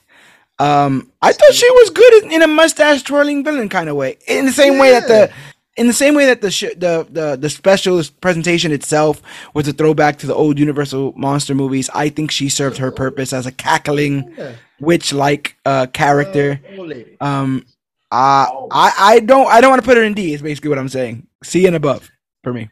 Um, 0.62 1.10
I 1.20 1.32
thought 1.32 1.54
she 1.54 1.70
was 1.70 1.90
good 1.90 2.22
in, 2.22 2.32
in 2.32 2.42
a 2.42 2.46
mustache 2.46 3.02
twirling 3.02 3.42
villain 3.42 3.68
kind 3.68 3.88
of 3.88 3.96
way. 3.96 4.18
In 4.28 4.46
the 4.46 4.52
same 4.52 4.78
way 4.78 4.92
that 4.92 5.08
the 5.08 5.32
in 5.76 5.86
the 5.88 5.92
same 5.92 6.14
way 6.14 6.26
that 6.26 6.40
the 6.40 6.50
sh- 6.52 6.76
the 6.76 7.06
the 7.10 7.36
the 7.36 7.50
special 7.50 8.00
presentation 8.20 8.70
itself 8.70 9.20
was 9.54 9.66
a 9.66 9.72
throwback 9.72 10.18
to 10.18 10.26
the 10.28 10.34
old 10.34 10.58
Universal 10.60 11.14
monster 11.16 11.54
movies, 11.54 11.90
I 11.94 12.10
think 12.10 12.30
she 12.30 12.48
served 12.48 12.78
her 12.78 12.92
purpose 12.92 13.32
as 13.32 13.46
a 13.46 13.52
cackling 13.52 14.36
witch-like 14.80 15.56
uh, 15.64 15.86
character. 15.86 16.60
Um, 17.20 17.66
uh, 18.12 18.46
I 18.70 18.92
I 18.98 19.20
don't 19.20 19.48
I 19.48 19.60
don't 19.60 19.70
want 19.70 19.82
to 19.82 19.86
put 19.86 19.96
her 19.96 20.04
in 20.04 20.14
D. 20.14 20.32
Is 20.32 20.42
basically 20.42 20.68
what 20.68 20.78
I'm 20.78 20.88
saying. 20.88 21.26
C 21.42 21.66
and 21.66 21.74
above 21.74 22.08
for 22.44 22.52
me. 22.52 22.70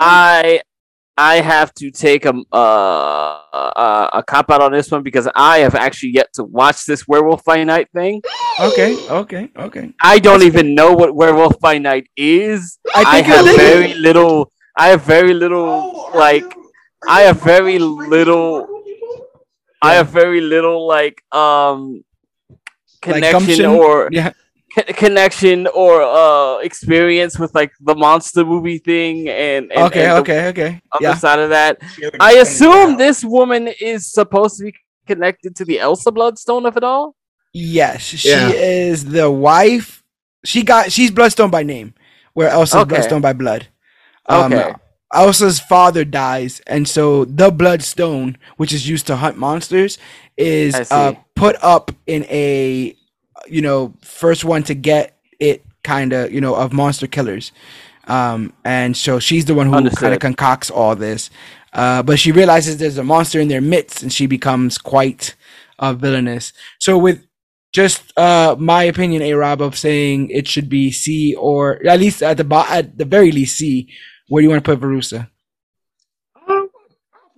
I 0.00 0.62
I 1.20 1.42
have 1.42 1.74
to 1.74 1.90
take 1.90 2.24
a 2.24 2.32
uh, 2.50 3.40
a, 3.52 4.10
a 4.14 4.22
cop 4.26 4.50
out 4.50 4.62
on 4.62 4.72
this 4.72 4.90
one 4.90 5.02
because 5.02 5.28
I 5.34 5.58
have 5.58 5.74
actually 5.74 6.12
yet 6.14 6.32
to 6.34 6.44
watch 6.44 6.86
this 6.86 7.06
Werewolf 7.06 7.44
by 7.44 7.62
Night 7.62 7.88
thing. 7.92 8.22
Okay, 8.58 8.96
okay, 9.08 9.50
okay. 9.54 9.92
I 10.00 10.18
don't 10.18 10.42
even 10.42 10.74
know 10.74 10.94
what 10.94 11.14
Werewolf 11.14 11.60
by 11.60 11.76
Night 11.76 12.08
is. 12.16 12.78
I 12.94 13.02
I 13.02 13.20
have 13.20 13.44
you'll 13.44 13.44
dig 13.44 13.54
it. 13.54 13.74
very 13.74 13.94
little. 13.94 14.50
I 14.74 14.88
have 14.88 15.02
very 15.02 15.34
little 15.34 16.10
like. 16.14 16.44
I 17.06 17.20
have 17.22 17.42
very 17.42 17.78
little. 17.78 18.66
I 19.82 19.94
have 19.94 20.08
very 20.08 20.40
little 20.40 20.86
like 20.86 21.22
um 21.32 22.02
connection 23.02 23.32
gumption? 23.32 23.66
or 23.66 24.08
Yeah. 24.10 24.32
Co- 24.74 24.82
connection 25.04 25.66
or 25.68 26.02
uh 26.02 26.58
experience 26.58 27.38
with 27.38 27.54
like 27.54 27.72
the 27.80 27.94
monster 27.94 28.44
movie 28.44 28.78
thing 28.78 29.28
and, 29.28 29.70
and 29.72 29.82
okay, 29.86 30.04
and 30.06 30.12
okay, 30.20 30.48
okay. 30.48 30.80
other 30.92 31.02
Yeah. 31.02 31.14
side 31.14 31.38
of 31.38 31.50
that. 31.50 31.78
I 32.20 32.34
assume 32.34 32.96
this 32.96 33.24
woman 33.24 33.68
is 33.80 34.10
supposed 34.12 34.58
to 34.58 34.64
be 34.64 34.74
connected 35.06 35.56
to 35.56 35.64
the 35.64 35.78
Elsa 35.80 36.10
Bloodstone 36.12 36.66
of 36.66 36.76
it 36.76 36.84
all. 36.84 37.14
Yes, 37.52 38.02
she 38.02 38.28
Yeah. 38.28 38.50
is 38.50 39.04
the 39.06 39.30
wife. 39.30 40.02
She 40.44 40.62
got 40.62 40.92
she's 40.92 41.10
Bloodstone 41.10 41.50
by 41.50 41.62
name, 41.62 41.94
where 42.34 42.48
Elsa's 42.48 42.80
Okay. 42.82 42.88
Bloodstone 42.90 43.20
by 43.20 43.32
blood. 43.32 43.66
Um, 44.26 44.52
Okay. 44.52 44.72
Elsa's 45.12 45.58
father 45.58 46.04
dies, 46.04 46.60
and 46.68 46.86
so 46.86 47.24
the 47.24 47.50
Bloodstone, 47.50 48.38
which 48.56 48.72
is 48.72 48.88
used 48.88 49.08
to 49.08 49.16
hunt 49.16 49.36
monsters, 49.36 49.98
is 50.36 50.76
uh, 50.92 51.14
put 51.34 51.56
up 51.62 51.90
in 52.06 52.24
a 52.26 52.94
you 53.50 53.62
know 53.62 53.94
first 54.02 54.44
one 54.44 54.62
to 54.64 54.74
get 54.74 55.16
it 55.38 55.64
kind 55.82 56.12
of 56.12 56.32
you 56.32 56.40
know 56.40 56.54
of 56.54 56.72
monster 56.72 57.06
killers. 57.06 57.52
Um, 58.06 58.52
and 58.64 58.96
so 58.96 59.20
she's 59.20 59.44
the 59.44 59.54
one 59.54 59.68
who 59.68 59.88
kind 59.90 60.14
of 60.14 60.20
concocts 60.20 60.70
all 60.70 60.96
this. 60.96 61.30
Uh, 61.72 62.02
but 62.02 62.18
she 62.18 62.32
realizes 62.32 62.78
there's 62.78 62.98
a 62.98 63.04
monster 63.04 63.38
in 63.38 63.48
their 63.48 63.60
midst, 63.60 64.02
and 64.02 64.12
she 64.12 64.26
becomes 64.26 64.78
quite 64.78 65.36
uh, 65.78 65.92
villainous. 65.94 66.52
So 66.80 66.98
with 66.98 67.26
just 67.72 68.16
uh 68.18 68.56
my 68.58 68.82
opinion, 68.84 69.22
A 69.22 69.34
Rob, 69.34 69.62
of 69.62 69.78
saying 69.78 70.30
it 70.30 70.48
should 70.48 70.68
be 70.68 70.90
C 70.90 71.34
or 71.36 71.84
at 71.86 72.00
least 72.00 72.22
at 72.22 72.36
the 72.36 72.44
bo- 72.44 72.66
at 72.68 72.98
the 72.98 73.04
very 73.04 73.30
least 73.30 73.56
C. 73.58 73.88
Where 74.28 74.40
do 74.40 74.44
you 74.44 74.50
want 74.50 74.64
to 74.64 74.76
put 74.76 74.80
Verussa? 74.80 75.28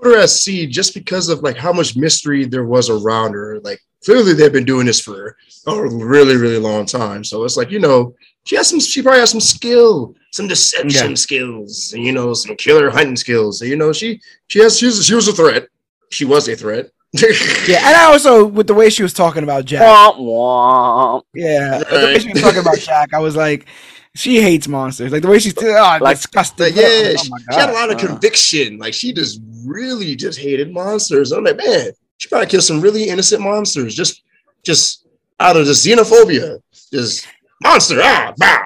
Put 0.02 0.14
her 0.14 0.20
as 0.20 0.42
C 0.42 0.66
just 0.66 0.94
because 0.94 1.28
of 1.28 1.42
like 1.42 1.56
how 1.56 1.72
much 1.72 1.96
mystery 1.96 2.44
there 2.44 2.64
was 2.64 2.90
around 2.90 3.32
her. 3.32 3.60
Like 3.60 3.80
clearly 4.04 4.32
they've 4.34 4.52
been 4.52 4.64
doing 4.64 4.86
this 4.86 5.00
for 5.00 5.36
a 5.66 5.80
really, 5.88 6.36
really 6.36 6.58
long 6.58 6.86
time. 6.86 7.22
So 7.24 7.44
it's 7.44 7.56
like, 7.56 7.70
you 7.70 7.78
know, 7.78 8.14
she 8.44 8.56
has 8.56 8.68
some 8.68 8.80
she 8.80 9.02
probably 9.02 9.20
has 9.20 9.30
some 9.30 9.40
skill, 9.40 10.14
some 10.32 10.48
deception 10.48 11.10
Yeah. 11.10 11.14
skills, 11.14 11.92
and 11.92 12.04
you 12.04 12.12
know, 12.12 12.34
some 12.34 12.56
killer 12.56 12.90
hunting 12.90 13.16
skills. 13.16 13.60
So, 13.60 13.64
you 13.64 13.76
know, 13.76 13.92
she 13.92 14.20
she 14.48 14.58
has 14.60 14.78
she 14.78 14.86
was, 14.86 15.06
she 15.06 15.14
was 15.14 15.28
a 15.28 15.32
threat. 15.32 15.68
She 16.10 16.24
was 16.24 16.48
a 16.48 16.56
threat. 16.56 16.90
Yeah, 17.68 17.86
and 17.86 17.94
I 17.96 18.04
also 18.06 18.46
with 18.46 18.66
the 18.66 18.74
way 18.74 18.88
she 18.88 19.02
was 19.02 19.12
talking 19.12 19.42
about 19.44 19.66
Jack. 19.66 19.82
Womp 19.82 20.16
womp. 20.16 21.22
Yeah, 21.34 21.78
the 21.78 21.96
way 21.96 22.18
she 22.18 22.30
was 22.32 22.40
talking 22.40 22.60
about 22.60 22.78
Jack, 22.78 23.12
I 23.14 23.18
was 23.18 23.36
like, 23.36 23.66
she 24.14 24.40
hates 24.42 24.68
monsters. 24.68 25.10
Like 25.12 25.22
the 25.22 25.28
way 25.28 25.38
she's 25.38 25.54
oh, 25.58 25.98
Like- 26.00 26.16
disgusting. 26.16 26.66
Like, 26.66 26.76
yeah, 26.76 26.82
Oh 26.84 27.16
she, 27.22 27.28
my 27.30 27.38
she 27.50 27.58
had 27.58 27.70
a 27.70 27.72
lot 27.72 27.90
of 27.90 27.96
Uh. 27.96 28.06
conviction. 28.06 28.78
Like 28.78 28.94
she 28.94 29.12
just 29.12 29.40
really 29.64 30.14
just 30.16 30.38
hated 30.38 30.72
monsters. 30.72 31.32
I'm 31.32 31.44
like, 31.44 31.56
man, 31.56 31.92
she 32.18 32.28
probably 32.28 32.46
killed 32.48 32.64
some 32.64 32.80
really 32.80 33.08
innocent 33.08 33.42
monsters 33.42 33.94
just 33.94 34.22
just 34.64 35.06
out 35.40 35.56
of 35.56 35.66
the 35.66 35.72
xenophobia. 35.72 36.60
Just 36.92 37.26
monster, 37.62 38.00
ah, 38.02 38.32
bow. 38.36 38.62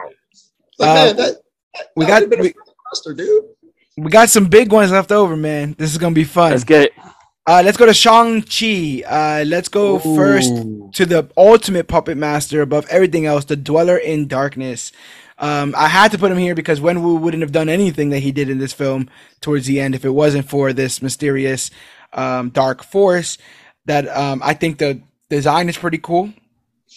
Like, 0.78 0.88
Uh, 0.90 0.94
man, 0.94 1.16
that, 1.16 1.36
that 1.74 1.86
we 1.96 2.06
got- 2.06 2.22
a 2.24 2.26
we- 2.26 2.36
fun 2.52 2.62
monster, 2.86 3.14
dude. 3.14 3.44
We 3.98 4.10
got 4.10 4.28
some 4.28 4.44
big 4.46 4.72
ones 4.72 4.90
left 4.90 5.10
over, 5.10 5.36
man. 5.36 5.74
This 5.78 5.90
is 5.92 5.96
gonna 5.96 6.14
be 6.14 6.24
fun. 6.24 6.50
Let's 6.50 6.64
get 6.64 6.82
it. 6.82 6.92
Uh, 7.46 7.62
let's 7.64 7.78
go 7.78 7.86
to 7.86 7.94
Shang 7.94 8.42
Chi. 8.42 9.02
Uh, 9.06 9.44
let's 9.46 9.68
go 9.70 9.98
first 10.00 10.52
to 10.94 11.06
the 11.06 11.30
ultimate 11.36 11.86
puppet 11.88 12.18
master 12.18 12.60
above 12.60 12.84
everything 12.90 13.24
else, 13.24 13.44
the 13.46 13.56
Dweller 13.56 13.96
in 13.96 14.26
Darkness. 14.26 14.92
Um, 15.38 15.74
I 15.76 15.88
had 15.88 16.12
to 16.12 16.18
put 16.18 16.32
him 16.32 16.38
here 16.38 16.54
because 16.54 16.80
Wenwu 16.80 17.20
wouldn't 17.20 17.42
have 17.42 17.52
done 17.52 17.68
anything 17.68 18.10
that 18.10 18.20
he 18.20 18.32
did 18.32 18.48
in 18.48 18.58
this 18.58 18.72
film 18.72 19.10
towards 19.40 19.66
the 19.66 19.80
end 19.80 19.94
if 19.94 20.04
it 20.04 20.10
wasn't 20.10 20.48
for 20.48 20.72
this 20.72 21.02
mysterious 21.02 21.70
um, 22.14 22.48
dark 22.50 22.82
force. 22.82 23.36
That 23.84 24.08
um, 24.08 24.40
I 24.44 24.54
think 24.54 24.78
the 24.78 25.00
design 25.30 25.68
is 25.68 25.76
pretty 25.76 25.98
cool. 25.98 26.32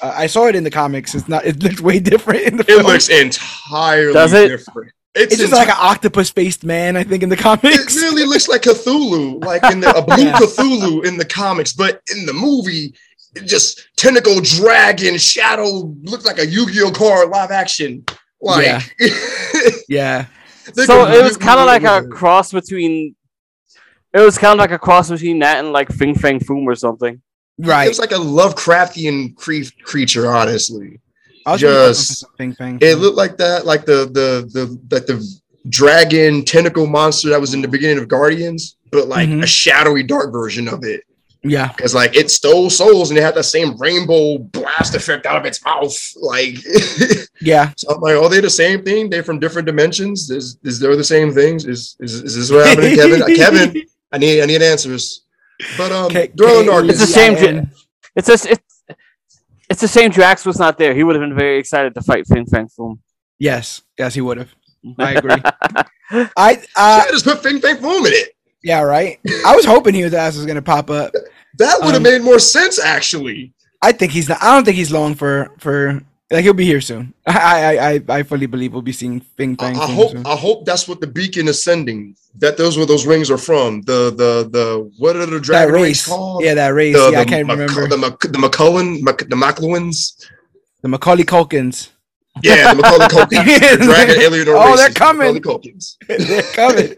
Uh, 0.02 0.14
I 0.16 0.28
saw 0.28 0.46
it 0.48 0.56
in 0.56 0.64
the 0.64 0.72
comics. 0.72 1.14
It's 1.14 1.28
not. 1.28 1.46
It 1.46 1.62
looks 1.62 1.82
way 1.82 2.00
different 2.00 2.42
in 2.44 2.58
the 2.58 2.64
film. 2.64 2.80
It 2.80 2.84
film. 2.84 2.94
looks 2.94 3.10
entirely 3.10 4.14
Does 4.14 4.34
it? 4.34 4.48
different. 4.48 4.92
It's, 5.16 5.34
it's 5.34 5.42
just 5.42 5.52
enti- 5.54 5.58
like 5.58 5.70
an 5.70 5.76
octopus 5.78 6.30
faced 6.30 6.64
man. 6.64 6.96
I 6.96 7.04
think 7.04 7.24
in 7.24 7.30
the 7.30 7.36
comics. 7.36 7.96
it 7.98 8.02
really 8.02 8.26
looks 8.26 8.48
like 8.48 8.62
Cthulhu, 8.62 9.44
like 9.44 9.64
in 9.72 9.80
the 9.82 9.90
a 9.96 10.02
blue 10.02 10.24
Yeah. 10.26 10.38
Cthulhu 10.38 11.04
in 11.06 11.18
the 11.18 11.26
comics, 11.26 11.74
but 11.74 12.02
in 12.16 12.26
the 12.26 12.34
movie, 12.34 12.94
it 13.36 13.46
just 13.46 13.90
tentacle 13.98 14.40
dragon 14.40 15.18
shadow 15.18 15.68
looks 16.04 16.26
like 16.26 16.38
a 16.40 16.46
Yu-Gi-Oh 16.46 16.92
card 16.92 17.30
live 17.30 17.52
action. 17.52 18.06
Like 18.42 18.96
yeah. 19.90 20.26
they 20.76 20.86
So 20.86 21.08
it 21.08 21.24
was 21.24 21.38
kind 21.38 21.60
of 21.60 21.66
like 21.66 21.82
a 21.84 21.86
went 21.86 22.06
with 22.06 22.14
it. 22.14 22.16
cross 22.18 22.52
between. 22.52 23.16
It 24.14 24.20
was 24.22 24.38
kind 24.38 24.54
of 24.54 24.60
like 24.60 24.72
a 24.72 24.80
cross 24.80 25.10
between 25.10 25.40
that 25.40 25.60
and 25.64 25.72
like 25.72 25.90
Fing 25.92 26.16
Fang 26.16 26.40
Foom 26.40 26.66
or 26.66 26.76
something. 26.76 27.22
Right. 27.60 27.86
It 27.86 27.90
was 27.90 28.00
like 28.00 28.12
a 28.12 28.16
Lovecraftian 28.16 29.36
cre- 29.36 29.70
creature, 29.84 30.32
honestly. 30.32 31.00
I 31.46 31.52
was 31.54 31.62
really 31.64 31.76
looking 31.76 31.88
for 31.94 31.94
just- 31.98 32.20
some 32.22 32.30
Ping 32.38 32.56
Pang. 32.56 32.78
It 32.82 32.96
looked 32.96 33.18
like 33.18 33.38
that, 33.38 33.66
like 33.66 33.86
the 33.86 34.06
the 34.06 34.50
the 34.54 34.80
like 34.96 35.06
the 35.06 35.24
dragon 35.68 36.46
tentacle 36.46 36.88
monster 36.88 37.30
that 37.30 37.42
was 37.42 37.54
in 37.54 37.62
the 37.62 37.68
beginning 37.68 37.98
of 38.00 38.08
Guardians, 38.08 38.78
but 38.92 39.08
like 39.08 39.30
Mhm. 39.30 39.44
a 39.44 39.48
shadowy 39.48 40.04
dark 40.04 40.32
version 40.32 40.68
of 40.68 40.84
it. 40.84 41.04
Yeah. 41.44 41.68
Because 41.70 41.96
like 41.96 42.16
it 42.16 42.30
stole 42.32 42.70
souls 42.70 43.10
and 43.12 43.18
it 43.18 43.22
had 43.22 43.36
that 43.36 43.44
same 43.44 43.78
rainbow 43.78 44.38
blast 44.38 44.96
effect 44.96 45.26
out 45.26 45.38
of 45.38 45.46
its 45.46 45.64
mouth. 45.64 45.96
Like 46.18 46.56
Yeah. 47.42 47.72
so 47.78 47.94
I'm 47.96 48.02
like, 48.02 48.16
are 48.18 48.30
they 48.30 48.42
the 48.42 48.50
same 48.50 48.84
thing? 48.84 49.10
They're 49.10 49.24
from 49.24 49.40
different 49.40 49.66
dimensions? 49.66 50.30
Is 50.30 50.58
is 50.64 50.80
they 50.80 50.96
the 50.96 51.04
same 51.04 51.34
things? 51.34 51.66
Is 51.66 51.96
is, 52.00 52.16
is 52.24 52.36
this 52.36 52.52
what 52.52 52.66
happened 52.68 52.90
to 52.90 52.96
Kevin? 52.96 53.22
Uh, 53.22 53.26
Kevin, 53.28 53.84
I 54.12 54.18
need 54.18 54.42
I 54.42 54.46
need 54.46 54.62
answers. 54.62 55.26
But 55.78 55.92
um 55.92 56.10
K- 56.12 56.32
Dwell 56.36 56.60
in 56.60 56.66
K- 56.66 56.72
Darkness. 56.72 57.02
It's 57.02 57.12
a 57.12 57.14
shame. 57.14 57.34
Yeah. 57.34 57.52
Dra- 57.52 57.68
It's 58.16 58.28
just 58.28 58.46
it's 58.46 58.84
it's 59.70 59.84
a 59.84 59.88
shame 59.88 60.10
Drax 60.12 60.46
was 60.46 60.58
not 60.60 60.78
there. 60.78 60.94
He 60.94 61.04
would 61.04 61.16
have 61.16 61.22
been 61.22 61.38
very 61.38 61.58
excited 61.60 61.94
to 61.96 62.02
fight 62.02 62.26
Fing 62.28 62.46
Fang 62.46 62.68
Foom. 62.68 63.00
Yes. 63.38 63.82
Yes, 63.98 64.14
he 64.16 64.22
would 64.22 64.38
have. 64.40 64.54
I 64.98 65.12
agree. 65.20 65.42
I 66.36 66.56
uh 66.76 67.04
I 67.06 67.08
just 67.12 67.24
put 67.26 67.42
Fing 67.44 67.60
Fang 67.62 67.78
Foom 67.78 68.06
in 68.08 68.14
it. 68.14 68.30
Yeah, 68.64 68.82
right. 68.82 69.20
I 69.46 69.56
was 69.56 69.66
hoping 69.66 69.94
he 69.94 70.02
his 70.02 70.14
ass 70.14 70.36
was 70.36 70.46
gonna 70.46 70.62
pop 70.62 70.90
up. 70.90 71.12
That 71.58 71.78
would 71.82 71.88
have 71.94 71.98
Um, 71.98 72.04
made 72.04 72.22
more 72.22 72.40
sense 72.40 72.80
actually. 72.80 73.54
I 73.82 73.92
think 73.92 74.12
he's 74.12 74.30
not 74.30 74.42
I 74.42 74.54
don't 74.56 74.66
think 74.66 74.78
he's 74.78 74.92
long 74.92 75.16
for 75.16 75.52
for 75.60 76.02
like 76.32 76.44
he'll 76.44 76.54
be 76.54 76.66
here 76.66 76.82
soon. 76.82 77.14
I 77.28 77.34
I 77.78 77.90
I, 77.92 78.02
I 78.20 78.24
fully 78.24 78.46
believe 78.46 78.74
we'll 78.74 78.82
be 78.82 78.92
seeing 78.92 79.22
Bing 79.36 79.56
I, 79.60 79.72
I 79.72 79.88
hope 79.92 80.12
soon. 80.12 80.26
I 80.26 80.36
hope 80.36 80.66
that's 80.66 80.88
what 80.88 81.02
the 81.02 81.08
beacon 81.08 81.48
is 81.48 81.64
sending. 81.64 82.16
That 82.38 82.58
those 82.58 82.78
where 82.78 82.86
those 82.86 83.06
rings 83.08 83.32
are 83.32 83.38
from. 83.38 83.82
The 83.82 84.12
the 84.12 84.32
the 84.52 84.92
what 84.98 85.16
are 85.16 85.26
the 85.26 85.40
that 85.40 85.44
dragon 85.44 85.74
rings 85.74 85.88
race. 85.88 86.08
called? 86.08 86.44
Yeah, 86.44 86.54
that 86.56 86.70
race. 86.70 86.96
The, 86.96 87.10
yeah, 87.12 87.20
I 87.22 87.26
can't 87.26 87.48
Mac- 87.48 87.58
remember. 87.58 87.88
The, 87.88 87.98
Mac- 87.98 88.20
the 88.20 88.38
McCullen, 88.38 89.02
Mac- 89.02 89.18
the 89.30 89.36
McLuhans. 89.36 90.28
The 90.82 90.88
Macaulay 90.90 91.24
Culkins. 91.26 91.90
Yeah, 92.44 92.74
the 92.74 92.82
Macaulay 92.82 93.08
Culkins. 93.08 93.46
the 93.80 93.86
dragon 93.86 94.22
alien 94.22 94.48
Oh, 94.50 94.78
they're 94.78 94.92
coming. 94.92 95.34
Macaulay 95.34 95.42
Culkins. 95.42 95.98
They're 96.08 96.44
coming. 96.54 96.96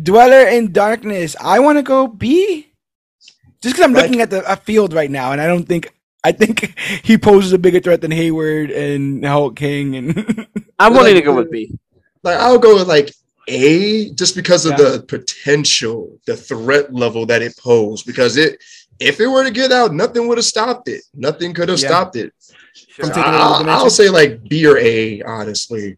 Dweller 0.00 0.48
in 0.48 0.72
Darkness. 0.72 1.36
I 1.40 1.58
want 1.60 1.78
to 1.78 1.82
go 1.82 2.06
B. 2.06 2.66
Just 3.62 3.74
because 3.74 3.84
I'm 3.84 3.92
Right. 3.94 4.02
looking 4.04 4.20
at 4.20 4.30
the 4.30 4.50
a 4.50 4.56
field 4.56 4.94
right 4.94 5.10
now, 5.10 5.32
and 5.32 5.40
I 5.40 5.46
don't 5.46 5.64
think 5.68 5.92
I 6.24 6.32
think 6.32 6.78
he 7.02 7.16
poses 7.18 7.52
a 7.52 7.58
bigger 7.58 7.80
threat 7.80 8.00
than 8.00 8.10
Hayward 8.10 8.70
and 8.70 9.24
Hulk 9.24 9.56
King. 9.56 9.96
And 9.96 10.46
I'm 10.78 10.92
Like, 10.92 11.00
willing 11.02 11.14
to 11.16 11.22
go 11.22 11.34
with 11.36 11.50
B. 11.50 11.78
Like 12.22 12.38
I'll 12.38 12.58
go 12.58 12.76
with 12.76 12.88
like 12.88 13.12
A 13.48 14.10
just 14.12 14.34
because 14.34 14.64
of 14.66 14.72
Yeah. 14.78 14.90
the 14.90 15.02
potential, 15.02 16.18
the 16.26 16.36
threat 16.36 16.92
level 16.94 17.26
that 17.26 17.42
it 17.42 17.56
posed. 17.58 18.06
Because 18.06 18.36
it, 18.36 18.62
if 18.98 19.18
it 19.20 19.26
were 19.26 19.44
to 19.44 19.50
get 19.50 19.72
out, 19.72 19.92
nothing 19.94 20.26
would 20.28 20.38
have 20.38 20.44
stopped 20.44 20.88
it. 20.88 21.02
Nothing 21.14 21.52
could 21.54 21.68
have 21.68 21.80
Yeah. 21.80 21.88
stopped 21.88 22.16
it. 22.16 22.32
From 22.96 23.06
So 23.08 23.14
taking 23.14 23.34
over 23.34 23.64
the 23.64 23.70
I'll. 23.70 23.84
I'll 23.84 23.90
say 23.90 24.08
like 24.10 24.42
B 24.48 24.66
or 24.66 24.78
A, 24.78 25.22
honestly. 25.22 25.96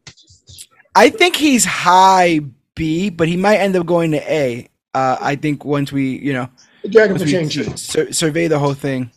I 0.94 1.10
think 1.10 1.36
he's 1.36 1.64
high 1.64 2.40
B, 2.74 3.10
but 3.10 3.28
he 3.28 3.36
might 3.36 3.58
end 3.58 3.76
up 3.76 3.86
going 3.86 4.12
to 4.12 4.32
A. 4.32 4.68
Uh, 4.94 5.16
I 5.20 5.36
think 5.36 5.64
once 5.64 5.92
we, 5.92 6.18
you 6.18 6.32
know, 6.32 6.48
The 6.82 6.88
Dragon 6.88 7.16
once 7.18 7.24
we 7.24 7.76
sur- 7.76 8.12
survey 8.12 8.48
the 8.48 8.58
whole 8.58 8.74
thing. 8.74 9.10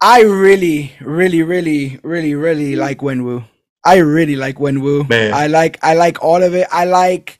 I 0.00 0.22
really, 0.22 0.92
really, 1.00 1.42
really, 1.42 1.98
really, 2.02 2.34
really 2.34 2.76
like 2.76 2.98
Wenwu. 2.98 3.44
I 3.84 3.96
really 3.98 4.36
like 4.36 4.56
Wenwu. 4.56 5.08
Man. 5.08 5.32
I 5.32 5.46
like 5.46 5.78
I 5.82 5.94
like 5.94 6.22
all 6.22 6.42
of 6.42 6.54
it. 6.54 6.66
I 6.70 6.84
like 6.84 7.38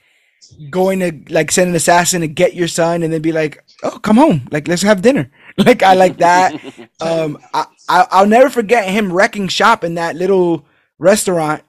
going 0.70 1.00
to 1.00 1.12
like 1.32 1.50
send 1.50 1.70
an 1.70 1.76
assassin 1.76 2.20
to 2.20 2.28
get 2.28 2.54
your 2.54 2.68
son 2.68 3.02
and 3.02 3.12
then 3.12 3.20
be 3.20 3.32
like, 3.32 3.62
oh, 3.82 3.98
come 3.98 4.16
home, 4.16 4.48
like 4.50 4.68
let's 4.68 4.82
have 4.82 5.02
dinner. 5.02 5.30
Like 5.58 5.82
I 5.82 5.94
like 5.94 6.18
that. 6.18 6.52
um, 7.00 7.38
I, 7.54 7.64
I 7.88 8.06
I'll 8.10 8.26
never 8.26 8.50
forget 8.50 8.90
him 8.90 9.10
wrecking 9.10 9.48
shop 9.48 9.84
in 9.84 9.94
that 9.94 10.14
little 10.14 10.66
restaurant, 10.98 11.62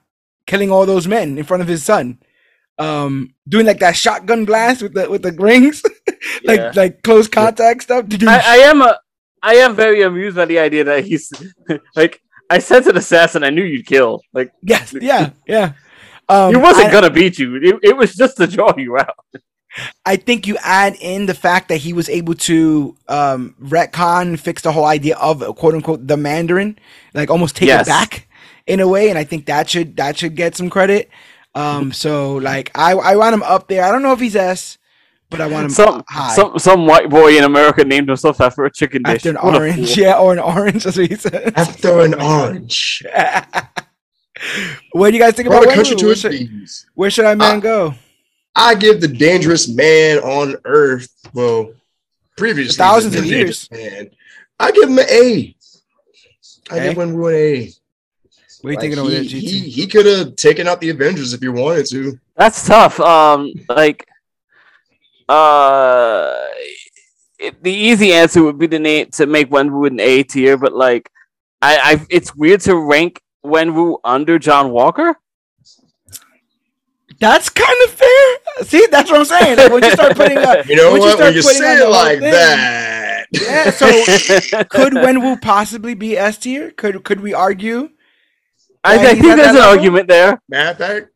killing 0.46 0.70
all 0.70 0.84
those 0.84 1.08
men 1.08 1.38
in 1.38 1.44
front 1.44 1.62
of 1.62 1.68
his 1.68 1.82
son. 1.82 2.18
Um, 2.78 3.34
doing 3.48 3.66
like 3.66 3.80
that 3.80 3.96
shotgun 3.96 4.44
blast 4.44 4.82
with 4.82 4.94
the 4.94 5.10
with 5.10 5.22
the 5.22 5.32
rings, 5.32 5.82
like 6.44 6.58
Yeah. 6.60 6.72
like 6.76 7.02
close 7.02 7.26
contact 7.26 7.82
stuff. 7.82 8.06
I, 8.26 8.42
I 8.46 8.56
am 8.58 8.82
a 8.82 8.98
I 9.42 9.54
am 9.56 9.74
very 9.74 10.02
amused 10.02 10.36
by 10.36 10.44
the 10.44 10.58
idea 10.60 10.84
that 10.84 11.04
he's 11.04 11.32
like 11.96 12.20
I 12.50 12.58
sent 12.60 12.86
an 12.86 12.96
assassin 12.96 13.42
I 13.42 13.50
knew 13.50 13.64
you'd 13.64 13.86
kill. 13.86 14.22
Like 14.32 14.52
yes, 14.62 14.94
yeah, 15.00 15.30
yeah. 15.46 15.72
Um, 16.28 16.50
he 16.54 16.56
wasn't 16.60 16.86
I- 16.86 16.92
gonna 16.92 17.10
beat 17.10 17.38
you. 17.38 17.56
It, 17.56 17.76
it 17.82 17.96
was 17.96 18.14
just 18.14 18.36
to 18.36 18.46
draw 18.46 18.72
you 18.76 18.96
out. 18.98 19.16
I 20.06 20.16
think 20.16 20.46
you 20.46 20.56
add 20.62 20.96
in 21.00 21.26
the 21.26 21.34
fact 21.34 21.68
that 21.68 21.76
he 21.76 21.92
was 21.92 22.08
able 22.08 22.34
to 22.34 22.96
um, 23.08 23.54
retcon, 23.60 24.38
fix 24.38 24.62
the 24.62 24.72
whole 24.72 24.86
idea 24.86 25.16
of 25.18 25.40
quote 25.56 25.74
unquote 25.74 26.06
the 26.06 26.16
Mandarin, 26.16 26.78
like 27.12 27.28
almost 27.30 27.56
take 27.56 27.68
Yes. 27.68 27.86
it 27.86 27.90
back 27.90 28.28
in 28.66 28.80
a 28.80 28.88
way, 28.88 29.08
and 29.10 29.18
I 29.18 29.24
think 29.24 29.46
that 29.46 29.68
should 29.68 29.96
that 29.96 30.16
should 30.16 30.36
get 30.36 30.56
some 30.56 30.70
credit. 30.70 31.10
Um, 31.54 31.92
so 31.92 32.34
like 32.36 32.70
I 32.74 32.92
I 32.92 33.16
want 33.16 33.34
him 33.34 33.42
up 33.42 33.68
there. 33.68 33.84
I 33.84 33.90
don't 33.90 34.02
know 34.02 34.12
if 34.12 34.20
he's 34.20 34.36
S, 34.36 34.78
but 35.30 35.40
I 35.40 35.46
want 35.46 35.64
him 35.66 35.70
Some 35.70 36.04
high 36.08 36.34
some 36.34 36.58
some 36.58 36.86
white 36.86 37.08
boy 37.10 37.36
in 37.36 37.44
America 37.44 37.84
named 37.84 38.08
himself 38.08 38.40
after 38.40 38.64
a 38.64 38.70
chicken 38.72 39.02
dish. 39.02 39.16
after 39.26 39.30
an 39.30 39.36
What 39.36 39.54
orange, 39.56 39.96
yeah, 39.96 40.18
or 40.18 40.32
an 40.32 40.38
orange. 40.38 40.84
That's 40.84 40.96
what 40.96 41.08
he 41.10 41.16
said. 41.16 41.52
After 41.56 42.00
an 42.00 42.14
orange. 42.14 43.02
what 44.92 45.10
do 45.10 45.16
you 45.16 45.22
guys 45.22 45.34
think 45.34 45.48
Brought 45.48 45.64
about 45.64 45.72
a 45.72 45.76
country 45.76 45.96
Wenwu? 45.96 46.04
Where 46.06 46.14
should, 46.16 46.68
where 46.94 47.10
should 47.10 47.24
I 47.24 47.34
man 47.34 47.56
Uh, 47.56 47.60
go? 47.60 47.94
I 48.54 48.74
give 48.74 49.00
the 49.00 49.08
dangerous 49.08 49.68
man 49.68 50.18
on 50.18 50.56
earth, 50.64 51.08
well, 51.32 51.72
previously 52.36 52.76
Thousands 52.76 53.14
of 53.16 53.24
years. 53.24 53.68
Man, 53.70 54.10
I 54.58 54.70
give 54.72 54.88
him 54.88 54.98
an 54.98 55.06
A. 55.10 55.56
I 56.70 56.76
A? 56.78 56.82
give 56.88 56.96
Wenwu 56.98 57.28
an 57.28 57.34
A. 57.34 57.72
What 58.60 58.70
are 58.70 58.72
you 58.72 58.76
Like, 58.76 58.80
thinking 58.80 58.98
over 58.98 59.10
there, 59.10 59.22
he, 59.22 59.28
GT? 59.28 59.40
he, 59.42 59.58
he 59.70 59.86
could 59.86 60.06
have 60.06 60.36
taken 60.36 60.66
out 60.68 60.80
the 60.80 60.90
Avengers 60.90 61.32
if 61.32 61.40
he 61.40 61.48
wanted 61.48 61.86
to. 61.90 62.18
That's 62.36 62.66
tough. 62.66 62.98
Um, 63.00 63.52
like, 63.68 64.06
uh, 65.28 66.34
it, 67.38 67.62
the 67.62 67.72
easy 67.72 68.12
answer 68.12 68.42
would 68.42 68.58
be 68.58 68.66
to 68.68 68.78
name 68.78 69.10
to 69.12 69.26
make 69.26 69.50
Wenwu 69.50 69.86
an 69.86 70.00
A 70.00 70.22
tier, 70.24 70.56
but 70.56 70.72
like, 70.72 71.10
I, 71.62 71.78
I, 71.78 72.06
it's 72.10 72.34
weird 72.34 72.60
to 72.62 72.76
rank 72.76 73.20
Wenwu 73.44 73.98
under 74.04 74.38
John 74.38 74.70
Walker. 74.70 75.16
That's 77.20 77.48
kind 77.48 77.76
of 77.84 77.90
fair. 77.90 78.36
See, 78.64 78.86
that's 78.90 79.10
what 79.10 79.18
I'm 79.20 79.24
saying. 79.24 79.56
Like 79.58 79.72
when 79.72 79.82
you 79.82 79.90
start 79.90 80.14
putting 80.16 80.38
up, 80.38 80.66
You 80.68 80.76
know 80.76 80.90
Once 80.92 81.02
you 81.04 81.08
what? 81.10 81.16
start 81.16 81.28
When 81.28 81.34
you 81.34 81.42
putting 81.42 81.62
on 81.62 81.76
say 81.76 81.82
it 81.84 81.88
like 81.88 82.18
thing- 82.20 82.30
that, 82.30 83.26
yeah. 83.32 83.70
So 83.70 84.64
could 84.70 84.92
Wenwu 84.92 85.40
possibly 85.42 85.94
be 85.94 86.16
S 86.16 86.38
tier? 86.38 86.70
Could 86.70 87.02
could 87.04 87.20
we 87.20 87.34
argue? 87.34 87.90
I, 88.88 88.94
I 88.94 89.14
think 89.14 89.22
there's 89.22 89.48
an 89.48 89.54
level? 89.56 89.62
argument 89.70 90.08
there. 90.08 90.40
matter 90.48 90.70
of 90.70 90.78
fact, 90.78 91.06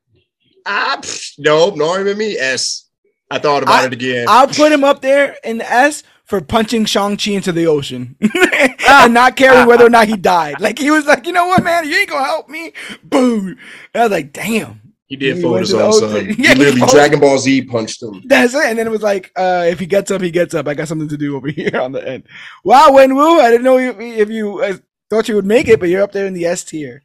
ah, 0.66 0.98
pff, 1.00 1.32
no, 1.38 1.70
not 1.74 2.00
even 2.00 2.16
me. 2.18 2.36
S. 2.38 2.88
I 3.30 3.38
thought 3.38 3.62
about 3.62 3.82
I- 3.82 3.86
it 3.86 3.92
again. 3.92 4.26
I'll 4.28 4.46
put 4.48 4.72
him 4.72 4.84
up 4.84 5.00
there 5.00 5.36
in 5.44 5.58
the 5.58 5.70
S 5.70 6.02
for 6.24 6.40
punching 6.40 6.84
Shang 6.86 7.16
Chi 7.16 7.32
into 7.32 7.52
the 7.52 7.66
ocean 7.66 8.16
and 8.88 9.12
not 9.14 9.36
caring 9.36 9.66
whether 9.66 9.84
or 9.86 9.90
not 9.90 10.08
he 10.08 10.16
died. 10.16 10.60
Like 10.60 10.78
he 10.78 10.90
was 10.90 11.06
like, 11.06 11.26
you 11.26 11.32
know 11.32 11.46
what, 11.46 11.62
man, 11.64 11.86
you 11.88 11.96
ain't 11.96 12.08
gonna 12.10 12.24
help 12.24 12.48
me. 12.48 12.72
Boom. 13.02 13.56
And 13.94 14.00
I 14.00 14.02
was 14.04 14.10
like, 14.12 14.32
damn. 14.32 14.80
he 15.06 15.16
did 15.16 15.36
he 15.36 15.42
fold 15.42 15.54
went 15.54 15.66
his 15.66 15.74
own 15.74 15.92
son. 15.92 16.10
Yeah, 16.14 16.22
he 16.22 16.34
he 16.34 16.54
literally 16.54 16.80
folded- 16.80 16.94
Dragon 16.94 17.20
Ball 17.20 17.38
Z 17.38 17.62
punched 17.66 18.02
him. 18.02 18.22
That's 18.26 18.54
it. 18.54 18.64
And 18.64 18.78
then 18.78 18.86
it 18.86 18.90
was 18.90 19.02
like, 19.02 19.30
uh, 19.36 19.64
if 19.66 19.78
he 19.80 19.86
gets 19.86 20.10
up, 20.10 20.20
he 20.22 20.30
gets 20.30 20.54
up. 20.54 20.68
I 20.68 20.74
got 20.74 20.88
something 20.88 21.08
to 21.08 21.16
do 21.18 21.36
over 21.36 21.48
here 21.50 21.78
on 21.80 21.92
the 21.92 22.06
end. 22.06 22.24
Wow, 22.64 22.88
Wenwu. 22.90 23.40
I 23.40 23.50
didn't 23.50 23.64
know 23.64 23.78
if, 23.78 23.98
if 23.98 24.30
you 24.30 24.60
uh, 24.60 24.76
thought 25.10 25.28
you 25.28 25.34
would 25.34 25.46
make 25.46 25.68
it, 25.68 25.80
but 25.80 25.88
you're 25.88 26.02
up 26.02 26.12
there 26.12 26.26
in 26.26 26.34
the 26.34 26.44
S 26.46 26.64
tier. 26.64 27.02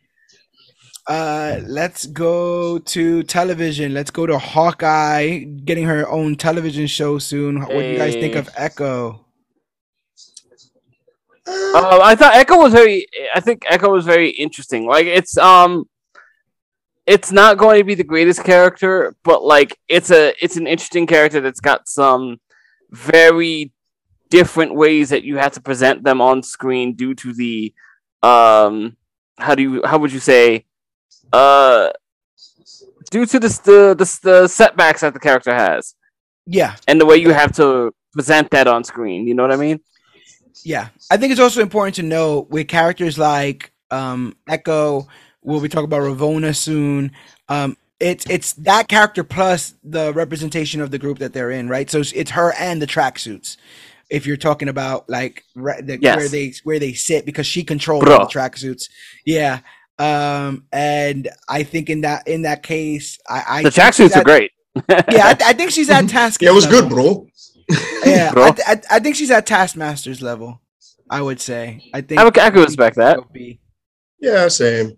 Uh, 1.08 1.62
let's 1.66 2.06
go 2.06 2.80
to 2.80 3.24
television. 3.24 3.94
Let's 3.94 4.12
go 4.12 4.26
to 4.26 4.38
Hawkeye 4.38 5.40
getting 5.40 5.86
her 5.86 6.08
own 6.10 6.36
television 6.36 6.86
show 6.88 7.18
soon. 7.18 7.62
What 7.62 7.70
do 7.70 7.86
you 7.86 7.98
guys 7.98 8.14
think 8.16 8.36
of 8.36 8.50
Echo? 8.58 9.26
Uh, 11.48 12.00
I 12.04 12.16
thought 12.16 12.36
Echo 12.36 12.58
was 12.58 12.74
very. 12.74 13.08
I 13.34 13.40
think 13.40 13.64
Echo 13.70 13.90
was 13.90 14.06
very 14.06 14.32
interesting. 14.32 14.86
Like 14.86 15.06
it's 15.06 15.38
um, 15.38 15.88
it's 17.06 17.32
not 17.32 17.58
going 17.58 17.80
to 17.80 17.86
be 17.86 17.96
the 17.96 18.04
greatest 18.04 18.44
character, 18.44 19.16
but 19.24 19.44
like 19.44 19.80
it's 19.88 20.12
a 20.12 20.34
it's 20.44 20.58
an 20.58 20.68
interesting 20.68 21.08
character 21.08 21.40
that's 21.40 21.62
got 21.62 21.88
some 21.88 22.42
very 22.92 23.72
different 24.30 24.76
ways 24.76 25.10
that 25.10 25.24
you 25.24 25.38
have 25.38 25.54
to 25.54 25.62
present 25.62 26.04
them 26.04 26.20
on 26.20 26.44
screen 26.44 26.96
due 26.96 27.14
to 27.16 27.34
the 27.34 27.74
um 28.24 28.98
how 29.38 29.56
do 29.56 29.62
you 29.62 29.82
how 29.86 29.98
would 29.98 30.12
you 30.12 30.20
say 30.20 30.66
uh 31.34 31.90
due 33.12 33.26
to 33.26 33.40
the 33.40 33.48
the 33.48 33.96
the, 33.98 34.20
the 34.24 34.48
setbacks 34.48 35.02
that 35.02 35.14
the 35.14 35.20
character 35.20 35.54
has 35.54 35.96
Yeah, 36.46 36.76
and 36.88 37.00
the 37.00 37.06
way 37.06 37.18
you 37.18 37.32
have 37.34 37.52
to 37.54 37.94
present 38.14 38.50
that 38.52 38.68
on 38.68 38.84
screen. 38.84 39.28
You 39.28 39.34
know 39.36 39.44
what 39.44 39.52
I 39.52 39.58
mean? 39.58 39.80
yeah. 40.64 40.90
I 41.12 41.18
think 41.18 41.32
it's 41.32 41.40
also 41.42 41.62
important 41.62 41.96
to 41.96 42.04
know 42.04 42.48
with 42.50 42.68
characters 42.68 43.18
like 43.18 43.72
um, 43.92 44.36
Echo. 44.48 45.08
We'll 45.44 45.62
be 45.62 45.70
talking 45.70 45.86
about 45.86 46.02
Ravonna 46.02 46.56
soon. 46.56 47.12
Um, 47.48 47.78
it's 48.00 48.26
it's 48.30 48.54
that 48.54 48.88
character 48.88 49.24
plus 49.24 49.76
the 49.84 50.14
representation 50.14 50.82
of 50.82 50.92
the 50.92 51.00
group 51.00 51.20
that 51.20 51.34
they're 51.34 51.52
in, 51.52 51.70
right? 51.70 51.90
So 51.90 52.00
it's, 52.00 52.12
it's 52.14 52.32
her 52.32 52.54
and 52.60 52.82
the 52.82 52.88
tracksuits. 52.88 53.58
If 54.10 54.26
you're 54.26 54.38
talking 54.38 54.70
about 54.70 55.10
like 55.10 55.44
re- 55.56 55.82
the, 55.82 56.00
Yes. 56.02 56.16
where 56.18 56.28
they 56.30 56.54
where 56.64 56.80
they 56.80 56.94
sit, 56.94 57.26
because 57.26 57.48
she 57.48 57.64
controls 57.64 58.04
Bro. 58.04 58.20
the 58.20 58.26
tracksuits. 58.26 58.90
Yeah. 59.26 59.60
Um, 60.00 60.66
and 60.72 61.28
I 61.50 61.64
think 61.64 61.90
in 61.90 62.02
that 62.02 62.28
in 62.28 62.44
that 62.44 62.64
case, 62.64 63.18
I, 63.30 63.44
I 63.48 63.64
The 63.64 63.72
think 63.72 63.94
she's 63.94 64.10
tracksuits 64.12 64.16
are 64.18 64.24
great. 64.24 64.52
Yeah, 65.12 65.26
I, 65.28 65.38
I 65.48 65.54
think 65.54 65.72
she's 65.72 65.90
at 65.90 66.08
task. 66.08 66.42
Yeah, 66.44 66.52
it 66.52 66.54
was 66.54 66.68
good, 66.68 66.88
bro. 66.90 67.28
Yeah, 68.06 68.32
Bro. 68.32 68.44
I, 68.44 68.52
th- 68.52 68.68
I, 68.68 68.82
I 68.96 69.00
think 69.00 69.16
she's 69.18 69.32
at 69.32 69.46
Taskmaster's 69.46 70.22
level. 70.22 70.62
I 71.10 71.22
would 71.22 71.42
say. 71.42 71.90
I 71.94 72.02
think 72.02 72.20
I, 72.20 72.24
would- 72.24 72.38
I 72.38 72.50
could 72.52 72.64
respect 72.66 72.96
that. 72.98 73.20
Yeah, 74.22 74.48
same. 74.48 74.98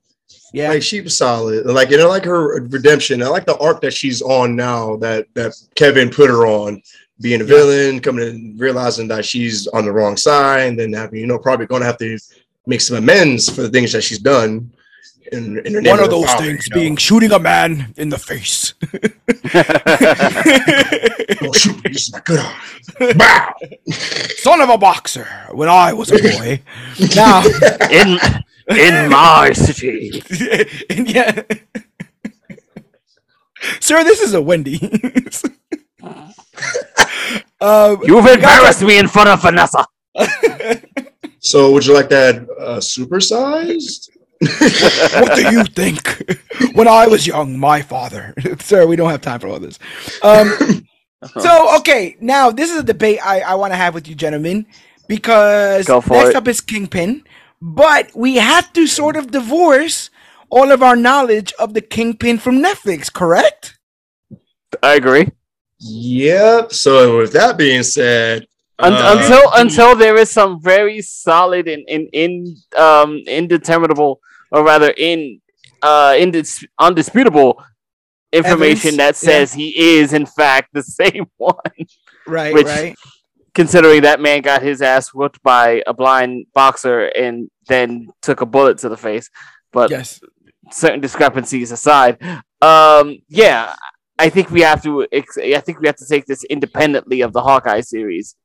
Yeah, 0.54 0.70
Like 0.70 0.82
she 0.84 1.02
was 1.02 1.16
solid. 1.18 1.66
Like, 1.66 1.90
you 1.92 1.98
know, 1.98 2.10
like 2.10 2.26
her 2.26 2.62
redemption. 2.64 3.22
I 3.24 3.28
like 3.28 3.46
the 3.46 3.58
arc 3.58 3.82
that 3.82 3.94
she's 3.94 4.22
on 4.22 4.56
now 4.56 4.96
that 4.98 5.28
that 5.36 5.54
Kevin 5.76 6.10
put 6.10 6.30
her 6.30 6.46
on, 6.48 6.82
being 7.22 7.42
a 7.42 7.44
villain, 7.44 8.00
coming 8.00 8.28
and 8.28 8.60
realizing 8.60 9.08
that 9.10 9.26
she's 9.26 9.68
on 9.68 9.86
the 9.86 9.92
wrong 9.92 10.18
side, 10.18 10.68
and 10.70 10.80
then 10.80 10.94
having, 10.94 11.20
you 11.20 11.28
know, 11.28 11.38
probably 11.40 11.68
gonna 11.68 11.86
have 11.86 11.98
to 12.00 12.18
make 12.68 12.82
some 12.82 12.98
amends 12.98 13.50
for 13.50 13.62
the 13.62 13.70
things 13.70 13.92
that 13.94 14.02
she's 14.04 14.20
done. 14.20 14.72
In, 15.32 15.60
in 15.66 15.84
one 15.86 16.00
of 16.00 16.10
those 16.10 16.26
father, 16.26 16.46
things 16.46 16.68
you 16.68 16.76
know? 16.76 16.82
being 16.82 16.96
shooting 16.98 17.32
a 17.32 17.40
man 17.40 17.94
in 17.98 18.10
the 18.10 18.18
face. 18.18 18.74
Oh 21.42 21.54
shoot, 21.54 21.82
this 21.84 22.08
is 22.08 22.12
my 22.14 22.20
good 22.26 22.40
arm. 22.40 22.56
Wow. 23.16 23.54
Son 23.92 24.60
of 24.60 24.70
a 24.70 24.78
boxer. 24.78 25.26
When 25.52 25.70
I 25.70 25.94
was 25.94 26.12
a 26.12 26.18
boy. 26.22 26.62
now, 27.16 27.44
in 27.90 28.18
in 28.76 29.10
my 29.10 29.54
city. 29.54 30.22
and 30.90 31.10
yeah. 31.10 31.44
Sir, 33.80 34.04
this 34.04 34.20
is 34.22 34.34
a 34.34 34.42
Wendy's. 34.42 35.44
um, 37.62 38.00
You've 38.04 38.26
embarrassed 38.28 38.82
me 38.82 38.98
in 39.00 39.08
front 39.08 39.30
of 39.30 39.42
Vanessa. 39.42 39.86
So 41.40 41.72
would 41.72 41.86
you 41.86 41.94
like 41.94 42.10
that 42.10 42.36
uh, 42.60 42.80
supersized? 42.80 44.10
what 45.20 45.36
do 45.36 45.52
you 45.52 45.64
think? 45.66 46.40
when 46.74 46.88
I 46.88 47.08
was 47.08 47.28
young, 47.28 47.58
my 47.60 47.82
father. 47.82 48.34
Sir, 48.60 48.86
we 48.86 48.96
don't 48.96 49.10
have 49.10 49.22
time 49.22 49.40
for 49.40 49.48
all 49.48 49.60
this. 49.60 49.80
Um, 50.24 50.88
so, 51.40 51.78
okay, 51.80 52.16
now 52.22 52.50
this 52.50 52.72
is 52.72 52.80
a 52.80 52.84
debate 52.84 53.20
I, 53.24 53.42
I 53.42 53.56
want 53.56 53.74
to 53.74 53.78
have 53.78 53.94
with 53.94 54.08
you, 54.08 54.16
gentlemen, 54.16 54.66
because 55.08 55.88
Go 55.88 56.02
for 56.02 56.14
next 56.14 56.30
it. 56.30 56.36
up 56.36 56.48
is 56.48 56.62
Kingpin, 56.62 57.26
but 57.62 58.16
we 58.16 58.36
have 58.36 58.72
to 58.74 58.88
sort 58.88 59.18
of 59.18 59.32
divorce 59.32 60.10
all 60.50 60.72
of 60.72 60.82
our 60.82 60.96
knowledge 60.96 61.54
of 61.60 61.74
the 61.74 61.82
Kingpin 61.82 62.40
from 62.40 62.64
Netflix, 62.64 63.12
correct? 63.12 63.78
I 64.82 64.96
agree. 64.96 65.32
Yep. 65.80 66.74
So 66.74 67.18
with 67.18 67.34
that 67.34 67.58
being 67.58 67.84
said, 67.84 68.46
Un- 68.80 68.94
uh, 68.94 69.16
until 69.18 69.52
until 69.56 69.96
there 69.96 70.16
is 70.16 70.30
some 70.30 70.62
very 70.62 71.02
solid 71.02 71.68
and 71.68 71.84
in 71.90 72.08
in 72.14 72.56
um 72.78 73.22
indeterminable 73.28 74.22
or 74.52 74.64
rather 74.64 74.94
in 74.98 75.40
uh 75.82 76.12
indis- 76.12 76.66
undisputable 76.80 77.62
information 78.32 78.90
Evidence, 78.90 78.98
that 78.98 79.16
says 79.16 79.54
he 79.54 79.98
is 79.98 80.14
in 80.14 80.26
fact 80.26 80.70
the 80.74 80.84
same 80.84 81.26
one. 81.38 81.54
Right, 82.28 82.54
Which- 82.54 82.68
right. 82.68 82.96
Considering 83.56 84.04
that 84.04 84.20
man 84.22 84.42
got 84.42 84.62
his 84.62 84.82
ass 84.82 85.10
whooped 85.14 85.42
by 85.42 85.82
a 85.88 85.94
blind 85.94 86.46
boxer 86.54 87.06
and 87.08 87.50
then 87.68 88.08
took 88.22 88.42
a 88.42 88.46
bullet 88.46 88.78
to 88.78 88.90
the 88.90 88.96
face, 88.96 89.30
but 89.74 89.90
Yes. 89.90 90.22
certain 90.72 91.02
discrepancies 91.02 91.72
aside, 91.72 92.22
um, 92.62 93.18
yeah, 93.28 93.74
I 94.20 94.30
think 94.30 94.52
we 94.52 94.62
have 94.62 94.84
to. 94.84 95.08
Ex- 95.12 95.38
I 95.40 95.60
think 95.62 95.80
we 95.80 95.88
have 95.88 95.96
to 95.98 96.06
take 96.08 96.26
this 96.26 96.44
independently 96.44 97.22
of 97.22 97.34
the 97.34 97.42
Hawkeye 97.42 97.82
series. 97.82 98.36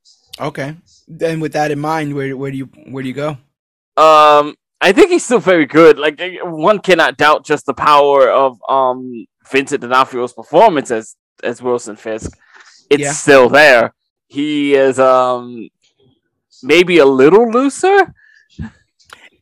Okay. 0.41 0.77
Then 1.07 1.39
with 1.39 1.53
that 1.53 1.71
in 1.71 1.79
mind, 1.79 2.15
where 2.15 2.35
where 2.37 2.51
do 2.51 2.57
you 2.57 2.65
where 2.89 3.03
do 3.03 3.09
you 3.09 3.15
go? 3.15 3.37
Um, 4.03 4.55
I 4.81 4.93
think 4.93 5.11
he's 5.11 5.25
still 5.25 5.41
very 5.41 5.67
good. 5.67 5.99
Like 5.99 6.21
one 6.43 6.79
cannot 6.79 7.17
doubt 7.17 7.45
just 7.45 7.67
the 7.67 7.75
power 7.75 8.29
of 8.29 8.59
um 8.69 9.27
Vincent 9.51 9.81
D'Onofrio's 9.83 10.33
performance 10.33 10.91
as 10.91 11.17
as 11.43 11.63
Wilson 11.63 11.97
Fisk. 11.97 12.37
It's 12.91 13.03
Yeah. 13.03 13.13
still 13.13 13.49
there. 13.49 13.95
He 14.29 14.75
is 14.75 14.99
um 14.99 15.69
maybe 16.63 16.99
a 16.99 17.07
little 17.07 17.51
looser. 17.51 18.15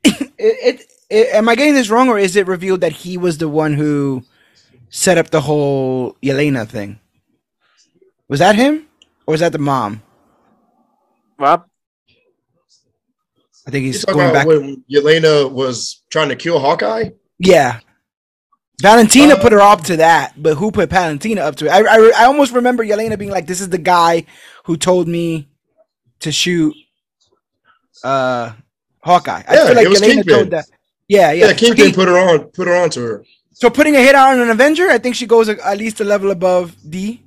It, 0.04 0.30
it, 0.38 0.84
it 1.10 1.34
am 1.34 1.48
I 1.48 1.54
getting 1.54 1.74
this 1.74 1.90
wrong, 1.90 2.08
or 2.08 2.18
is 2.18 2.36
it 2.36 2.46
revealed 2.46 2.80
that 2.80 2.92
he 2.92 3.16
was 3.16 3.38
the 3.38 3.48
one 3.48 3.74
who 3.74 4.24
set 4.90 5.18
up 5.18 5.30
the 5.30 5.42
whole 5.42 6.16
Yelena 6.22 6.66
thing? 6.68 6.98
Was 8.28 8.40
that 8.40 8.56
him, 8.56 8.86
or 9.26 9.32
was 9.32 9.40
that 9.40 9.52
the 9.52 9.58
mom? 9.58 10.02
Rob, 11.38 11.64
I 13.66 13.70
think 13.70 13.84
he's 13.84 14.04
going 14.04 14.18
about 14.30 14.32
back. 14.34 14.46
when 14.46 14.82
Yelena 14.90 15.50
was 15.50 16.02
trying 16.10 16.28
to 16.30 16.36
kill 16.36 16.58
Hawkeye? 16.58 17.10
Yeah. 17.38 17.80
Valentina 18.80 19.34
Uh, 19.34 19.40
put 19.42 19.52
her 19.52 19.60
up 19.60 19.82
to 19.84 19.96
that, 19.98 20.34
but 20.42 20.56
who 20.56 20.72
put 20.72 20.90
Valentina 20.90 21.42
up 21.42 21.54
to 21.56 21.66
it? 21.66 21.70
I, 21.70 21.80
I, 21.80 22.12
I 22.18 22.24
almost 22.24 22.52
remember 22.52 22.84
Yelena 22.84 23.16
being 23.18 23.30
like, 23.30 23.46
"This 23.46 23.60
is 23.60 23.68
the 23.68 23.78
guy 23.78 24.24
who 24.64 24.76
told 24.76 25.06
me 25.06 25.48
to 26.20 26.32
shoot 26.32 26.74
uh 28.02 28.52
Hawkeye." 29.04 29.42
I 29.46 29.54
Yeah, 29.54 29.66
feel 29.66 29.76
like 29.76 29.86
it 29.86 29.88
was 29.88 30.00
Yelena 30.00 30.06
Kingpin. 30.14 30.34
told 30.34 30.50
that. 30.50 30.64
Yeah, 31.08 31.32
yeah. 31.32 31.46
Yeah, 31.46 31.52
Kingpin 31.52 31.86
he- 31.86 31.92
put 31.92 32.08
her 32.08 32.18
on, 32.18 32.38
put 32.50 32.66
her 32.66 32.74
on 32.74 32.90
to 32.90 33.00
her. 33.00 33.24
so 33.52 33.70
putting 33.70 33.94
a 33.96 34.00
hit 34.00 34.14
on 34.14 34.40
an 34.40 34.50
Avenger, 34.50 34.88
I 34.90 34.98
think 34.98 35.14
she 35.14 35.26
goes 35.26 35.48
a, 35.48 35.64
at 35.66 35.78
least 35.78 36.00
a 36.00 36.04
level 36.04 36.30
above 36.30 36.74
D. 36.88 37.22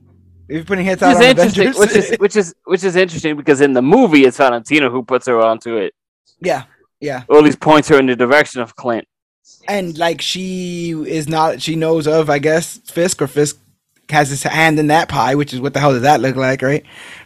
If 0.48 0.56
you're 0.58 0.66
putting 0.66 0.86
hits 0.86 1.02
out 1.02 1.16
on. 1.16 1.24
Avengers, 1.24 1.78
Which 1.78 1.96
is 1.96 2.16
which 2.20 2.36
is 2.36 2.56
which 2.66 2.84
is 2.84 2.96
interesting 2.96 3.36
because 3.38 3.62
in 3.62 3.74
the 3.74 3.82
movie 3.82 4.26
it's 4.26 4.38
Valentina 4.38 4.90
who 4.90 5.04
puts 5.04 5.26
her 5.28 5.40
onto 5.40 5.78
it, 5.78 5.94
yeah, 6.42 6.64
yeah. 7.00 7.24
All 7.30 7.42
these 7.44 7.56
points 7.56 7.88
her 7.90 8.00
in 8.00 8.06
the 8.08 8.16
direction 8.16 8.62
of 8.62 8.76
Clint. 8.76 9.08
and 9.68 9.98
like 9.98 10.22
she 10.22 10.92
is 10.92 11.28
not 11.28 11.62
she 11.62 11.76
knows 11.76 12.08
of 12.08 12.30
i 12.30 12.40
guess 12.40 12.78
fisk 12.86 13.22
or 13.22 13.28
fisk 13.28 13.58
has 14.10 14.30
his 14.30 14.44
hand 14.44 14.78
in 14.80 14.88
that 14.88 15.08
pie 15.10 15.36
which 15.36 15.54
is 15.54 15.60
what 15.62 15.74
the 15.74 15.80
hell 15.80 15.92
does 15.94 16.02
that 16.04 16.20
look 16.22 16.36
like 16.36 16.62
right 16.62 16.84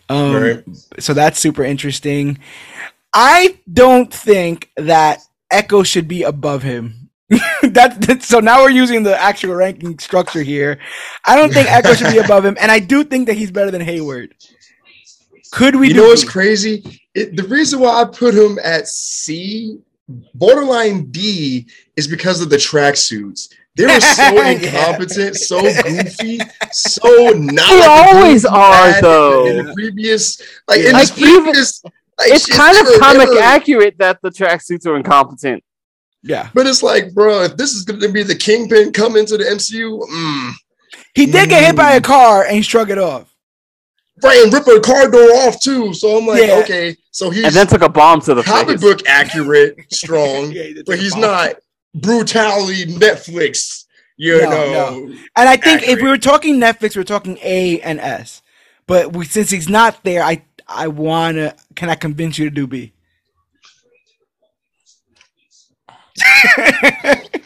um 0.09 0.33
Right. 0.35 0.63
so 0.99 1.13
that's 1.13 1.39
super 1.39 1.63
interesting 1.63 2.37
i 3.13 3.57
don't 3.71 4.13
think 4.13 4.69
that 4.77 5.19
echo 5.51 5.83
should 5.83 6.07
be 6.07 6.23
above 6.23 6.61
him 6.63 7.09
that, 7.29 8.01
that- 8.01 8.23
so 8.23 8.39
now 8.39 8.63
we're 8.63 8.69
using 8.83 9.03
the 9.03 9.17
actual 9.21 9.55
ranking 9.55 9.97
structure 9.99 10.41
here 10.43 10.79
i 11.25 11.35
don't 11.35 11.53
think 11.53 11.69
echo 11.71 11.93
should 11.93 12.11
be 12.11 12.17
above 12.25 12.43
him 12.45 12.55
and 12.59 12.71
i 12.71 12.79
do 12.79 13.03
think 13.03 13.27
that 13.27 13.35
he's 13.35 13.51
better 13.51 13.71
than 13.71 13.81
hayward 13.81 14.33
could 15.51 15.75
we 15.75 15.87
you 15.87 15.93
do 15.95 16.01
know 16.01 16.07
what's 16.09 16.23
crazy? 16.23 16.98
It, 17.15 17.35
the 17.35 17.43
reason 17.43 17.79
why 17.79 18.01
I 18.01 18.05
put 18.05 18.33
him 18.35 18.59
at 18.63 18.87
C, 18.87 19.79
borderline 20.33 21.05
D, 21.11 21.67
is 21.95 22.07
because 22.07 22.41
of 22.41 22.49
the 22.49 22.57
tracksuits. 22.57 23.49
They 23.75 23.85
were 23.85 23.99
so 23.99 24.41
incompetent, 24.45 25.35
so 25.37 25.61
goofy, 25.61 26.39
so 26.71 27.29
not. 27.31 27.69
They 27.69 27.79
like 27.79 27.89
always 28.15 28.45
are, 28.45 28.73
had 28.73 28.95
in 28.97 29.01
the- 29.01 29.07
though. 29.07 29.45
In 29.47 29.65
the 29.65 29.73
previous, 29.73 30.41
like 30.67 30.81
in 30.81 30.93
Like, 30.93 31.07
this 31.07 31.11
previous, 31.19 31.83
like, 31.85 31.93
It's 32.31 32.45
kind 32.45 32.77
of 32.77 32.85
were- 32.85 32.99
comic 32.99 33.29
were- 33.29 33.39
accurate 33.39 33.97
that 33.99 34.19
the 34.21 34.29
tracksuits 34.29 34.85
are 34.85 34.97
incompetent. 34.97 35.63
yeah 36.23 36.49
But 36.53 36.67
it's 36.67 36.83
like, 36.83 37.13
bro, 37.13 37.43
if 37.43 37.55
this 37.57 37.71
is 37.73 37.83
going 37.85 38.01
to 38.01 38.09
be 38.09 38.23
the 38.23 38.35
kingpin 38.35 38.91
come 38.91 39.15
into 39.15 39.37
the 39.37 39.45
MCU, 39.45 40.01
mm, 40.07 40.51
he 41.15 41.25
did 41.25 41.49
get 41.49 41.63
hit 41.63 41.75
by 41.75 41.93
a 41.93 42.01
car 42.01 42.43
and 42.43 42.55
he 42.57 42.61
shrugged 42.61 42.91
it 42.91 42.97
off 42.97 43.33
right, 44.23 44.43
and 44.43 44.53
rip 44.53 44.67
a 44.67 44.79
car 44.79 45.09
door 45.09 45.29
off 45.47 45.61
too. 45.61 45.93
So 45.93 46.17
I'm 46.17 46.25
like, 46.27 46.47
Yeah. 46.47 46.59
okay, 46.61 46.95
so 47.11 47.29
he's 47.29 47.45
And 47.45 47.55
then 47.55 47.67
took 47.67 47.81
a 47.81 47.89
bomb 47.89 48.21
to 48.21 48.35
the 48.35 48.43
comic 48.43 48.79
face. 48.79 48.81
book 48.81 49.07
accurate, 49.07 49.77
strong, 49.89 50.51
Yeah, 50.51 50.63
he 50.63 50.83
but 50.85 50.99
he's 50.99 51.15
not 51.15 51.55
brutality 51.95 52.85
Netflix. 52.85 53.85
You 54.17 54.47
No, 54.47 54.47
know, 54.47 55.13
And 55.35 55.49
I 55.49 55.57
think 55.57 55.83
if 55.83 56.01
we 56.01 56.09
were 56.09 56.17
talking 56.17 56.57
Netflix, 56.59 56.95
we're 56.95 57.03
talking 57.03 57.37
A 57.41 57.79
and 57.81 57.99
S. 57.99 58.41
But 58.87 59.13
we, 59.15 59.25
since 59.25 59.49
he's 59.51 59.69
not 59.69 60.03
there, 60.03 60.23
I 60.23 60.43
I 60.67 60.87
wanna. 60.87 61.55
Can 61.75 61.89
I 61.89 61.95
convince 61.95 62.37
you 62.37 62.45
to 62.45 62.51
do 62.51 62.67
B? 62.67 62.93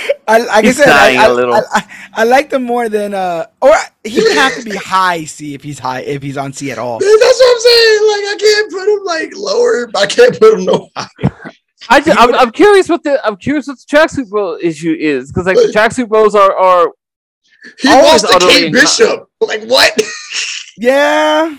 I, 0.28 0.38
like 0.38 0.66
I 0.66 0.70
He's 0.70 0.72
said, 0.72 0.90
I, 0.90 1.06
dying 1.06 1.24
I, 1.24 1.26
a 1.26 1.32
little. 1.32 1.66
I, 1.72 2.01
I, 2.14 2.22
I 2.22 2.24
like 2.24 2.50
them 2.50 2.62
more 2.64 2.88
than 2.88 3.14
uh, 3.14 3.46
or 3.60 3.74
he 4.04 4.22
would 4.22 4.32
have 4.36 4.54
to 4.56 4.64
be 4.64 4.76
high 4.76 5.24
C 5.24 5.54
if 5.54 5.62
he's 5.62 5.78
high 5.78 6.00
if 6.00 6.22
he's 6.22 6.36
on 6.36 6.52
C 6.52 6.70
at 6.70 6.78
all. 6.78 6.98
that's 6.98 7.10
what 7.10 7.54
I'm 7.54 7.60
saying. 7.60 8.00
Like 8.08 8.34
I 8.34 8.36
can't 8.38 8.72
put 8.72 8.88
him 8.88 9.04
like 9.04 9.32
lower. 9.36 9.90
I 9.96 10.06
can't 10.06 10.38
put 10.38 10.54
him 10.58 10.64
no 10.64 10.88
higher. 10.96 11.52
I 11.88 12.00
just, 12.00 12.18
I'm, 12.18 12.34
I'm 12.34 12.50
curious 12.52 12.88
what 12.88 13.02
the 13.02 13.24
I'm 13.26 13.36
curious 13.36 13.66
what 13.66 13.78
the 13.78 13.96
tracksuit 13.96 14.28
bro 14.30 14.56
issue 14.62 14.94
is 14.98 15.30
because 15.32 15.46
like 15.46 15.56
the 15.56 15.72
tracksuit 15.74 16.08
bros 16.08 16.34
are 16.34 16.56
are 16.56 16.92
He 17.80 17.88
Always 17.88 18.22
lost 18.22 18.28
to 18.28 18.34
utterly 18.36 18.52
Kate 18.52 18.72
inco- 18.72 18.80
Bishop. 18.80 19.28
Like 19.40 19.64
what? 19.64 20.00
Yeah. 20.78 21.54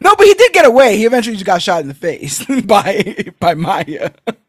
No, 0.00 0.14
but 0.14 0.26
he 0.26 0.34
did 0.34 0.52
get 0.52 0.64
away. 0.64 0.96
He 0.96 1.06
eventually 1.06 1.34
just 1.34 1.44
got 1.44 1.60
shot 1.60 1.80
in 1.80 1.88
the 1.88 1.94
face 1.94 2.44
by 2.64 3.32
by 3.40 3.54
Maya. 3.54 4.10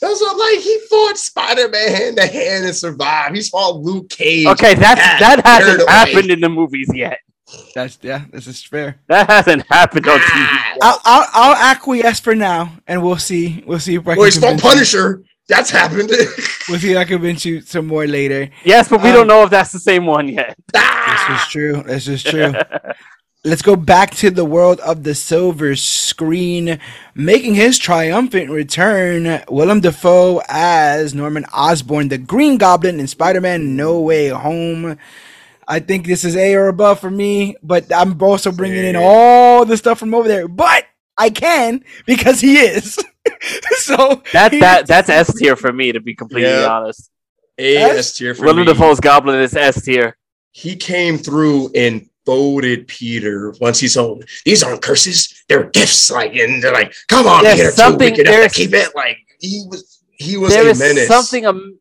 That's 0.00 0.20
what 0.20 0.36
like 0.36 0.62
he 0.64 0.78
fought 0.88 1.16
Spider 1.16 1.68
Man 1.68 1.88
hand 1.94 2.16
to 2.16 2.26
hand 2.26 2.64
and 2.66 2.74
survived. 2.74 3.34
He's 3.36 3.48
fought 3.48 3.76
Luke 3.76 4.08
Cage. 4.10 4.46
okay. 4.46 4.74
That's 4.74 5.00
Yeah, 5.00 5.18
that 5.18 5.46
hasn't 5.46 5.64
scared 5.66 5.80
away. 5.82 5.92
happened 5.92 6.30
in 6.30 6.40
the 6.40 6.48
movies 6.48 6.90
yet. 6.94 7.18
That's 7.74 7.98
yeah. 8.02 8.24
This 8.32 8.46
is 8.46 8.62
fair. 8.62 9.00
That 9.08 9.28
hasn't 9.28 9.64
happened 9.68 10.06
on 10.06 10.18
TV. 10.18 10.22
Ah, 10.22 10.74
I'll, 10.82 11.00
I'll 11.04 11.28
I'll 11.32 11.56
acquiesce 11.56 12.20
for 12.20 12.34
now, 12.34 12.72
and 12.86 13.02
we'll 13.02 13.16
see. 13.18 13.64
We'll 13.66 13.80
see 13.80 13.96
if 13.96 14.06
I 14.06 14.14
Well, 14.16 14.24
he's 14.24 14.38
can 14.38 14.56
fought 14.58 14.64
you. 14.64 14.70
Punisher. 14.70 15.24
That's 15.48 15.70
happened. 15.70 16.10
We'll 16.68 16.78
see 16.78 16.92
if 16.92 16.98
I 16.98 17.04
convince 17.04 17.44
you 17.44 17.60
some 17.62 17.88
more 17.88 18.06
later. 18.06 18.48
Yes, 18.64 18.88
but 18.88 19.02
we 19.02 19.08
Um, 19.08 19.14
don't 19.16 19.26
know 19.26 19.42
if 19.42 19.50
that's 19.50 19.72
the 19.72 19.80
same 19.80 20.06
one 20.06 20.28
yet. 20.28 20.54
This 20.72 20.82
Ah! 20.84 21.42
is 21.42 21.48
true. 21.50 21.82
This 21.82 22.06
is 22.06 22.22
true. 22.22 22.52
Let's 23.42 23.62
go 23.62 23.74
back 23.74 24.10
to 24.16 24.30
the 24.30 24.44
world 24.44 24.80
of 24.80 25.02
the 25.02 25.14
silver 25.14 25.74
screen, 25.74 26.78
making 27.14 27.54
his 27.54 27.78
triumphant 27.78 28.50
return. 28.50 29.42
Willem 29.48 29.80
Dafoe 29.80 30.42
as 30.46 31.14
Norman 31.14 31.46
Osborn, 31.46 32.08
the 32.08 32.18
Green 32.18 32.58
Goblin 32.58 33.00
in 33.00 33.06
Spider-Man: 33.06 33.76
No 33.76 33.98
Way 34.00 34.28
Home. 34.28 34.98
I 35.66 35.80
think 35.80 36.06
this 36.06 36.22
is 36.22 36.36
A 36.36 36.54
or 36.54 36.68
above 36.68 37.00
for 37.00 37.10
me, 37.10 37.56
but 37.62 37.90
I'm 37.94 38.20
also 38.22 38.52
bringing 38.52 38.84
in 38.84 38.96
all 38.96 39.64
the 39.64 39.78
stuff 39.78 39.98
from 40.00 40.12
over 40.14 40.28
there. 40.28 40.46
But 40.46 40.84
I 41.16 41.30
can 41.30 41.82
because 42.04 42.42
he 42.42 42.58
is. 42.58 42.98
so 43.78 44.22
That 44.34 44.52
he- 44.52 44.60
that 44.60 44.86
that's 44.86 45.08
S 45.08 45.34
tier 45.38 45.56
for 45.56 45.72
me 45.72 45.92
to 45.92 46.00
be 46.00 46.14
completely 46.14 46.50
Yeah. 46.50 46.66
honest. 46.68 47.10
A 47.56 47.76
S 47.76 48.12
tier 48.18 48.34
for 48.34 48.42
Willem 48.44 48.66
me. 48.66 48.72
Dafoe's 48.72 49.00
Goblin 49.00 49.40
is 49.40 49.56
S 49.56 49.82
tier. 49.82 50.18
he 50.50 50.76
came 50.76 51.16
through 51.16 51.70
and 51.74 52.09
folded 52.26 52.86
Peter 52.88 53.54
once 53.60 53.80
he's 53.80 53.94
saw 53.94 54.16
these 54.44 54.62
aren't 54.62 54.82
curses, 54.82 55.42
they're 55.48 55.70
gifts. 55.70 56.10
Like, 56.10 56.34
and 56.36 56.62
they're 56.62 56.72
like, 56.72 56.92
come 57.08 57.26
on, 57.26 57.42
There's 57.44 57.56
Peter, 57.56 57.70
too 57.70 57.76
something- 57.76 58.14
enough 58.14 58.24
there's- 58.32 58.54
keep 58.54 58.74
it. 58.74 58.94
Like, 58.94 59.18
he 59.38 59.64
was, 59.68 60.02
he 60.12 60.36
was 60.36 60.52
There 60.52 60.70
a 60.70 60.74
menace. 60.76 61.08
something 61.08 61.46
um, 61.46 61.78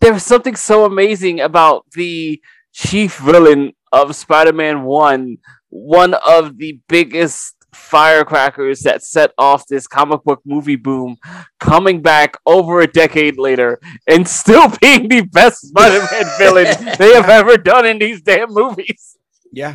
there 0.00 0.14
is 0.14 0.24
something 0.24 0.56
so 0.56 0.84
amazing 0.84 1.40
about 1.40 1.84
the 1.94 2.40
chief 2.72 3.18
villain 3.18 3.72
of 3.92 4.16
Spider-Man 4.16 4.82
One, 4.82 5.36
one 5.68 6.14
of 6.14 6.56
the 6.58 6.80
biggest 6.88 7.54
firecrackers 7.92 8.80
that 8.80 9.02
set 9.04 9.30
off 9.36 9.66
this 9.68 9.86
comic 9.86 10.24
book 10.24 10.40
movie 10.46 10.76
boom, 10.76 11.16
coming 11.60 12.00
back 12.00 12.36
over 12.46 12.80
a 12.80 12.86
decade 12.86 13.36
later 13.38 13.78
and 14.08 14.26
still 14.26 14.68
being 14.80 15.08
the 15.08 15.20
best 15.20 15.68
Spider-Man 15.68 16.24
villain 16.38 16.96
they 16.98 17.12
have 17.14 17.28
ever 17.28 17.56
done 17.58 17.84
in 17.86 17.98
these 17.98 18.22
damn 18.22 18.50
movies. 18.52 19.18
yeah, 19.52 19.74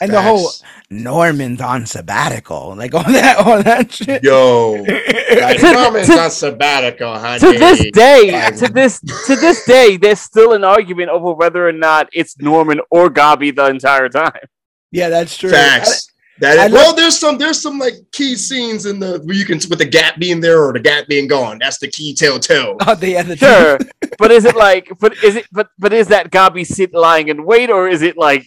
and 0.00 0.10
the 0.10 0.22
whole 0.22 0.48
Facts. 0.48 0.62
Norman's 0.88 1.60
on 1.60 1.84
sabbatical, 1.84 2.74
like 2.76 2.94
all 2.94 3.02
that, 3.04 3.36
all 3.38 3.62
that 3.62 3.92
shit. 3.92 4.22
Yo, 4.24 4.72
like, 5.42 5.58
To- 5.60 5.72
Norman's 5.72 6.06
to- 6.06 6.18
on 6.18 6.30
sabbatical, 6.30 7.18
huh? 7.18 7.38
to 7.38 7.52
this 7.52 7.90
day, 7.92 8.30
Like- 8.32 8.56
to 8.56 8.68
this 8.72 9.00
to 9.26 9.36
this 9.36 9.64
day, 9.66 9.98
there's 9.98 10.20
still 10.20 10.52
an 10.54 10.64
argument 10.64 11.10
over 11.10 11.32
whether 11.34 11.68
or 11.68 11.72
not 11.72 12.08
it's 12.14 12.38
Norman 12.40 12.80
or 12.90 13.10
Gabi 13.10 13.54
the 13.54 13.66
entire 13.66 14.08
time. 14.08 14.40
yeah, 14.90 15.08
that's 15.10 15.36
true. 15.36 15.50
Facts. 15.50 16.08
That 16.38 16.58
I 16.58 16.66
is, 16.66 16.72
well, 16.72 16.94
there's 16.94 17.18
some 17.18 17.38
there's 17.38 17.60
some 17.60 17.78
like 17.78 17.94
key 18.12 18.34
scenes 18.36 18.84
in 18.84 18.98
the 19.00 19.20
where 19.24 19.34
you 19.34 19.44
can 19.46 19.58
with 19.70 19.78
the 19.78 19.86
gap 19.86 20.18
being 20.18 20.40
there 20.40 20.62
or 20.62 20.72
the 20.72 20.80
gap 20.80 21.06
being 21.08 21.26
gone. 21.26 21.58
That's 21.58 21.78
the 21.78 21.88
key 21.88 22.14
telltale. 22.14 22.76
Oh, 22.86 22.94
the 22.94 23.16
other 23.16 23.36
Sure, 23.36 23.78
but 24.18 24.30
is 24.30 24.44
it 24.44 24.54
like, 24.54 24.90
but 25.00 25.16
is 25.24 25.36
it, 25.36 25.46
but 25.50 25.68
but 25.78 25.92
is 25.92 26.08
that 26.08 26.30
Gabi 26.30 26.66
sit 26.66 26.92
lying 26.92 27.28
in 27.28 27.44
wait, 27.46 27.70
or 27.70 27.88
is 27.88 28.02
it 28.02 28.18
like, 28.18 28.46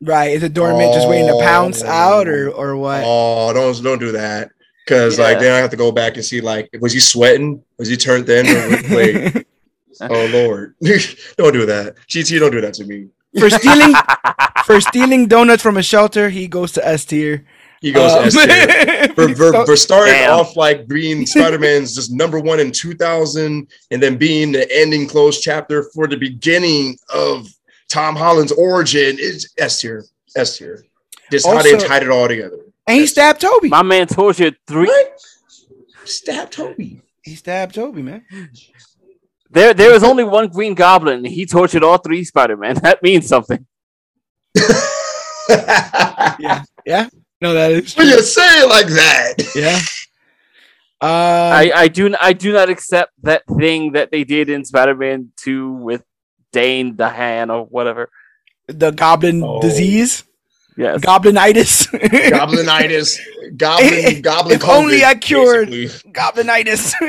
right? 0.00 0.30
Is 0.30 0.42
it 0.42 0.54
Dormant 0.54 0.94
just 0.94 1.08
waiting 1.08 1.26
to 1.26 1.34
oh, 1.34 1.40
pounce 1.40 1.82
Oh. 1.82 1.88
out, 1.88 2.28
or 2.28 2.50
or 2.50 2.76
what? 2.76 3.02
Oh, 3.04 3.52
don't 3.52 3.82
don't 3.82 3.98
do 3.98 4.12
that. 4.12 4.50
Cause 4.86 5.18
like 5.18 5.38
then 5.38 5.52
I 5.52 5.58
have 5.58 5.70
to 5.70 5.76
go 5.76 5.92
back 5.92 6.14
and 6.14 6.24
see 6.24 6.40
like 6.40 6.70
was 6.80 6.94
he 6.94 7.00
sweating? 7.00 7.62
Was 7.78 7.88
he 7.88 7.96
turned 7.98 8.24
thin? 8.24 8.46
Or, 8.46 8.96
wait, 8.96 9.46
oh 10.00 10.26
lord, 10.32 10.74
don't 11.36 11.52
do 11.52 11.66
that. 11.66 11.96
GT, 12.08 12.40
don't 12.40 12.52
do 12.52 12.62
that 12.62 12.72
to 12.74 12.84
me. 12.84 13.08
For 13.38 13.50
stealing 13.50 13.94
for 14.64 14.80
stealing 14.80 15.26
donuts 15.28 15.62
from 15.62 15.76
a 15.76 15.82
shelter, 15.82 16.30
he 16.30 16.48
goes 16.48 16.72
to 16.72 16.86
S 16.86 17.04
tier. 17.04 17.44
He 17.80 17.92
goes 17.92 18.12
Um, 18.12 18.24
S 18.24 18.34
tier. 18.34 19.08
For, 19.14 19.34
for, 19.34 19.66
for 19.66 19.76
starting 19.76 20.14
Damn. 20.14 20.30
off 20.38 20.54
like 20.56 20.86
being 20.86 21.26
Spider-Man's 21.26 21.94
just 21.94 22.12
number 22.12 22.38
one 22.38 22.60
in 22.60 22.70
2000 22.70 23.66
and 23.90 24.02
then 24.02 24.16
being 24.16 24.52
the 24.52 24.66
ending 24.72 25.08
close 25.08 25.40
chapter 25.40 25.84
for 25.94 26.06
the 26.06 26.16
beginning 26.16 26.96
of 27.12 27.48
Tom 27.88 28.14
Holland's 28.14 28.52
origin 28.52 29.16
is 29.18 29.52
S 29.58 29.80
tier. 29.80 30.04
S 30.36 30.58
tier. 30.58 30.84
Just 31.32 31.46
how 31.46 31.60
they 31.62 31.76
tied 31.76 32.04
it 32.04 32.10
all 32.10 32.28
together. 32.28 32.58
and 32.86 33.00
he 33.00 33.06
stabbed 33.08 33.40
Tobey. 33.40 33.68
my 33.68 33.82
man 33.82 34.06
tortured 34.06 34.56
three? 34.68 34.86
What? 34.86 35.20
Stab 36.04 36.50
Tobey. 36.50 37.02
He 37.22 37.34
stabbed 37.34 37.74
Tobey, 37.74 38.02
man. 38.02 38.24
There, 39.50 39.72
there 39.74 39.92
is 39.94 40.02
only 40.04 40.24
one 40.24 40.48
Green 40.48 40.74
Goblin. 40.74 41.18
and 41.18 41.26
He 41.26 41.46
tortured 41.46 41.82
all 41.82 41.98
three 41.98 42.24
Spider-Man. 42.24 42.76
That 42.82 43.02
means 43.02 43.26
something. 43.26 43.66
Yeah, 46.40 46.62
yeah. 46.84 47.08
No, 47.40 47.54
that 47.54 47.70
is 47.72 47.96
when 47.96 48.06
you 48.08 48.20
say 48.22 48.62
it 48.62 48.68
like 48.68 48.86
that. 48.88 49.34
Yeah. 49.54 49.76
Um, 51.00 51.08
I, 51.10 51.72
I 51.74 51.88
do 51.88 52.14
I 52.20 52.32
do 52.32 52.52
not 52.52 52.68
accept 52.68 53.12
that 53.22 53.42
thing 53.58 53.92
that 53.92 54.10
they 54.10 54.24
did 54.24 54.48
in 54.50 54.64
Spider-Man 54.64 55.32
2 55.36 55.72
with 55.72 56.04
Dane 56.52 56.96
DeHaan 56.96 57.50
or 57.52 57.64
whatever. 57.64 58.10
the 58.66 58.90
goblin 58.90 59.42
Oh. 59.42 59.60
disease, 59.62 60.24
Yes. 60.78 61.00
goblinitis, 61.00 61.88
Goblinitis, 62.30 63.18
goblin, 63.56 64.22
goblin. 64.22 64.54
If 64.56 64.68
only 64.68 65.04
I 65.04 65.14
cured- 65.16 65.70
basically. 65.70 66.12
goblinitis. 66.12 66.94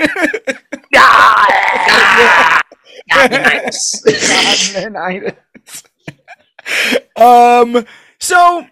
Goblinitis. 3.11 4.01
goblinitis. 4.73 5.35
um. 7.15 7.85
So 8.19 8.65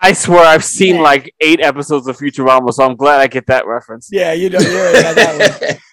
I 0.00 0.12
swear 0.12 0.44
I've 0.44 0.64
seen 0.64 1.00
like 1.02 1.32
eight 1.40 1.60
episodes 1.60 2.06
of 2.08 2.16
Futurama, 2.16 2.72
so 2.72 2.84
I'm 2.84 2.96
glad 2.96 3.20
I 3.20 3.26
get 3.26 3.46
that 3.48 3.66
reference. 3.66 4.08
yeah, 4.12 4.32
you 4.32 4.48
know, 4.50 4.58
you 4.60 4.68
already 4.78 5.02
got 5.02 5.14
that 5.16 5.60
one. 5.60 5.76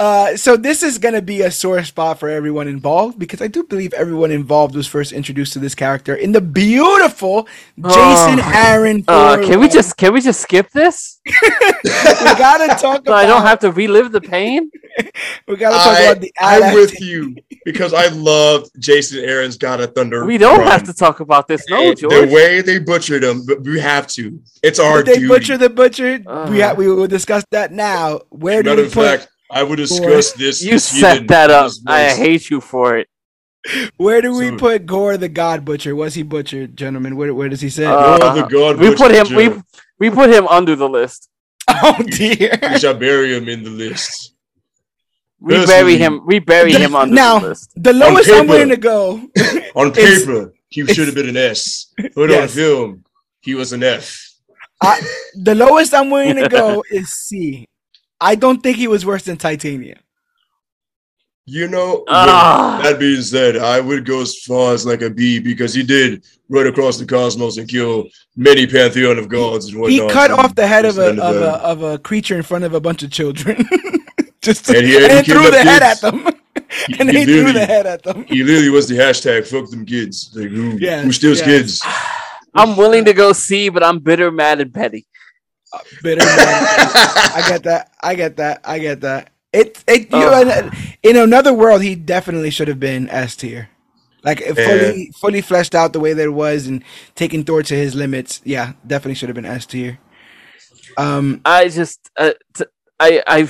Uh, 0.00 0.34
so 0.34 0.56
this 0.56 0.82
is 0.82 0.96
gonna 0.96 1.20
be 1.20 1.42
a 1.42 1.50
sore 1.50 1.84
spot 1.84 2.18
for 2.18 2.30
everyone 2.30 2.66
involved 2.66 3.18
because 3.18 3.42
I 3.42 3.48
do 3.48 3.62
believe 3.64 3.92
everyone 3.92 4.30
involved 4.30 4.74
was 4.74 4.86
first 4.86 5.12
introduced 5.12 5.52
to 5.52 5.58
this 5.58 5.74
character 5.74 6.14
in 6.14 6.32
the 6.32 6.40
beautiful 6.40 7.46
Jason 7.76 8.40
Oh. 8.40 8.52
Aaron. 8.54 9.04
Uh, 9.06 9.36
can 9.44 9.60
we 9.60 9.68
just 9.68 9.98
can 9.98 10.14
we 10.14 10.22
just 10.22 10.40
skip 10.40 10.70
this? 10.70 11.20
we 11.26 11.50
gotta 12.46 12.68
talk 12.68 12.80
So 12.80 13.12
about. 13.12 13.12
I 13.14 13.26
don't 13.26 13.42
have 13.42 13.58
to 13.60 13.70
relive 13.72 14.10
the 14.12 14.22
pain. 14.22 14.70
We 15.46 15.56
gotta 15.56 15.76
talk 15.76 15.96
I, 15.98 16.00
about 16.02 16.20
the. 16.20 16.32
I'm 16.40 16.62
adapt- 16.62 16.76
with 16.76 17.00
you 17.00 17.34
because 17.64 17.92
I 17.94 18.08
loved 18.08 18.70
Jason 18.78 19.20
Aaron's 19.24 19.56
God 19.56 19.80
of 19.80 19.94
Thunder. 19.94 20.24
We 20.26 20.36
don't 20.38 20.58
run. 20.60 20.68
have 20.68 20.82
to 20.84 20.92
talk 20.92 21.20
about 21.20 21.46
this, 21.48 21.64
no, 21.68 21.94
George. 21.94 22.12
The 22.28 22.30
way 22.34 22.60
they 22.60 22.78
butchered 22.80 23.22
him, 23.24 23.44
but 23.46 23.62
we 23.62 23.78
have 23.80 24.06
to. 24.18 24.40
It's 24.62 24.78
our 24.78 25.02
Did 25.02 25.06
they 25.06 25.14
duty. 25.20 25.28
butcher 25.28 25.56
the 25.58 25.70
butcher? 25.70 26.18
we 26.48 26.62
Uh. 26.62 26.68
ha- 26.68 26.74
we 26.76 26.88
will 26.88 27.06
discuss 27.06 27.44
that 27.50 27.72
now. 27.72 28.20
Where 28.30 28.62
do 28.62 28.70
Matter 28.70 28.82
we 28.82 28.88
of 28.88 28.92
put? 28.94 29.20
fact, 29.20 29.28
I 29.50 29.62
would 29.62 29.76
discuss 29.76 30.32
this. 30.32 30.62
You 30.62 30.78
set 30.78 31.12
heathen 31.14 31.26
that 31.28 31.50
up. 31.50 31.72
I 31.86 32.10
hate 32.10 32.50
you 32.50 32.60
for 32.60 32.96
it. 32.98 33.08
Where 33.96 34.22
do 34.22 34.34
we 34.36 34.48
So- 34.50 34.56
put 34.56 34.86
Gorr 34.86 35.16
the 35.16 35.28
God 35.28 35.64
Butcher? 35.64 35.94
Was 35.94 36.14
he 36.14 36.22
butchered, 36.22 36.76
gentlemen? 36.76 37.16
Where 37.16 37.34
where 37.34 37.48
does 37.48 37.60
he 37.60 37.68
sit? 37.68 37.86
Uh, 37.86 38.18
Oh, 38.22 38.34
the 38.34 38.42
God 38.46 38.78
We 38.78 38.94
put 38.94 39.10
him. 39.10 39.26
butchered 39.28 39.62
We 39.98 40.08
we 40.08 40.14
put 40.14 40.30
him 40.30 40.46
under 40.48 40.76
the 40.76 40.88
list. 40.88 41.28
oh 41.68 41.98
dear. 42.06 42.58
We 42.62 42.78
shall 42.78 42.94
bury 42.94 43.36
him 43.36 43.48
in 43.48 43.62
the 43.64 43.70
list. 43.70 44.34
We 45.40 45.64
bury 45.66 45.96
him. 45.96 46.22
We 46.26 46.38
bury 46.38 46.72
him 46.72 46.94
under 46.94 47.14
Now- 47.14 47.38
the 47.38 47.48
list. 47.48 47.72
The 47.76 47.92
lowest 47.92 48.30
I'm 48.30 48.46
willing 48.46 48.68
to 48.70 48.76
go. 48.76 49.20
On 49.74 49.92
paper, 49.92 50.52
he 50.68 50.86
should 50.86 51.06
have 51.06 51.14
been 51.14 51.28
an 51.28 51.36
S, 51.36 51.92
but 52.14 52.28
Yes. 52.30 52.42
on 52.42 52.48
film, 52.48 53.04
he 53.40 53.54
was 53.54 53.72
an 53.72 53.82
F. 53.82 54.16
The 55.34 55.54
lowest 55.54 55.92
I'm 55.94 56.10
willing 56.10 56.36
to 56.36 56.48
go 56.48 56.82
is 56.90 57.12
C. 57.12 57.66
I 58.20 58.34
don't 58.34 58.62
think 58.62 58.76
he 58.76 58.86
was 58.88 59.04
worse 59.06 59.24
than 59.24 59.36
Titania. 59.36 59.96
You 61.46 61.66
know, 61.68 62.04
Ah. 62.08 62.80
that 62.84 62.98
being 63.00 63.22
said, 63.22 63.56
I 63.56 63.80
would 63.80 64.04
go 64.04 64.20
as 64.20 64.38
far 64.44 64.72
as 64.72 64.86
like 64.86 65.02
a 65.02 65.10
B 65.10 65.40
because 65.40 65.74
he 65.74 65.82
did 65.82 66.22
run 66.48 66.66
across 66.68 66.98
the 66.98 67.06
cosmos 67.06 67.56
and 67.56 67.68
kill 67.68 68.08
many 68.36 68.66
pantheon 68.66 69.18
of 69.18 69.28
gods 69.28 69.66
and 69.66 69.74
He 69.90 70.00
whatnot. 70.00 70.10
cut 70.12 70.30
and 70.30 70.40
off 70.40 70.54
the 70.54 70.66
head 70.66 70.84
of 70.84 70.98
a 70.98 71.08
end 71.08 71.20
of 71.20 71.36
a 71.36 71.50
of 71.64 71.82
a 71.82 71.98
creature 71.98 72.36
in 72.36 72.42
front 72.42 72.64
of 72.64 72.74
a 72.74 72.80
bunch 72.80 73.02
of 73.02 73.10
children. 73.10 73.64
Just 74.42 74.66
to, 74.66 74.76
And 74.78 74.86
he- 74.86 74.96
and, 74.96 75.04
and 75.12 75.26
he 75.26 75.32
threw 75.32 75.50
the 75.50 75.58
up 75.58 75.66
head 75.66 75.82
at 75.82 76.00
them. 76.00 76.18
He- 76.86 76.96
and 77.00 77.10
he 77.10 77.18
he 77.20 77.24
threw 77.24 77.52
the 77.52 77.66
head 77.66 77.86
at 77.86 78.02
them. 78.04 78.24
He 78.24 78.44
literally 78.44 78.70
was 78.70 78.86
the 78.86 78.96
hashtag 78.96 79.46
"fuck 79.46 79.68
them 79.70 79.84
kids." 79.84 80.30
Like 80.34 80.50
who, 80.50 80.78
Yes, 80.78 81.04
who 81.04 81.12
steals 81.12 81.38
yes. 81.38 81.46
kids? 81.48 81.82
I'm 82.54 82.76
willing 82.76 83.04
to 83.06 83.12
go 83.12 83.32
C, 83.32 83.70
but 83.70 83.82
I'm 83.82 83.98
bitter, 83.98 84.30
mad, 84.30 84.60
and 84.60 84.72
petty. 84.72 85.06
Bitter 86.02 86.24
man. 86.24 86.36
I 86.38 87.44
get 87.48 87.62
that. 87.64 87.92
I 88.00 88.14
get 88.14 88.36
that. 88.36 88.60
I 88.64 88.78
get 88.78 89.00
that. 89.02 89.30
It 89.52 89.82
it 89.86 90.12
you 90.12 90.18
Ugh. 90.18 90.46
know, 90.46 90.70
in 91.02 91.16
another 91.16 91.52
world 91.52 91.82
he 91.82 91.94
definitely 91.94 92.50
should 92.50 92.68
have 92.68 92.80
been 92.80 93.08
S 93.10 93.36
tier. 93.36 93.68
Like 94.22 94.40
if 94.40 94.56
fully 94.56 95.12
fully 95.20 95.40
fleshed 95.40 95.74
out 95.74 95.92
the 95.92 96.00
way 96.00 96.12
that 96.12 96.22
it 96.22 96.32
was 96.32 96.66
and 96.66 96.84
taking 97.14 97.44
Thor 97.44 97.62
to 97.62 97.74
his 97.74 97.94
limits. 97.94 98.40
Yeah, 98.44 98.72
definitely 98.86 99.14
should 99.14 99.28
have 99.28 99.36
been 99.36 99.46
S 99.46 99.66
tier. 99.66 99.98
Um 100.96 101.40
I 101.44 101.68
just, 101.68 102.10
uh, 102.16 102.32
t- 102.54 102.64
I, 102.98 103.22
I, 103.26 103.48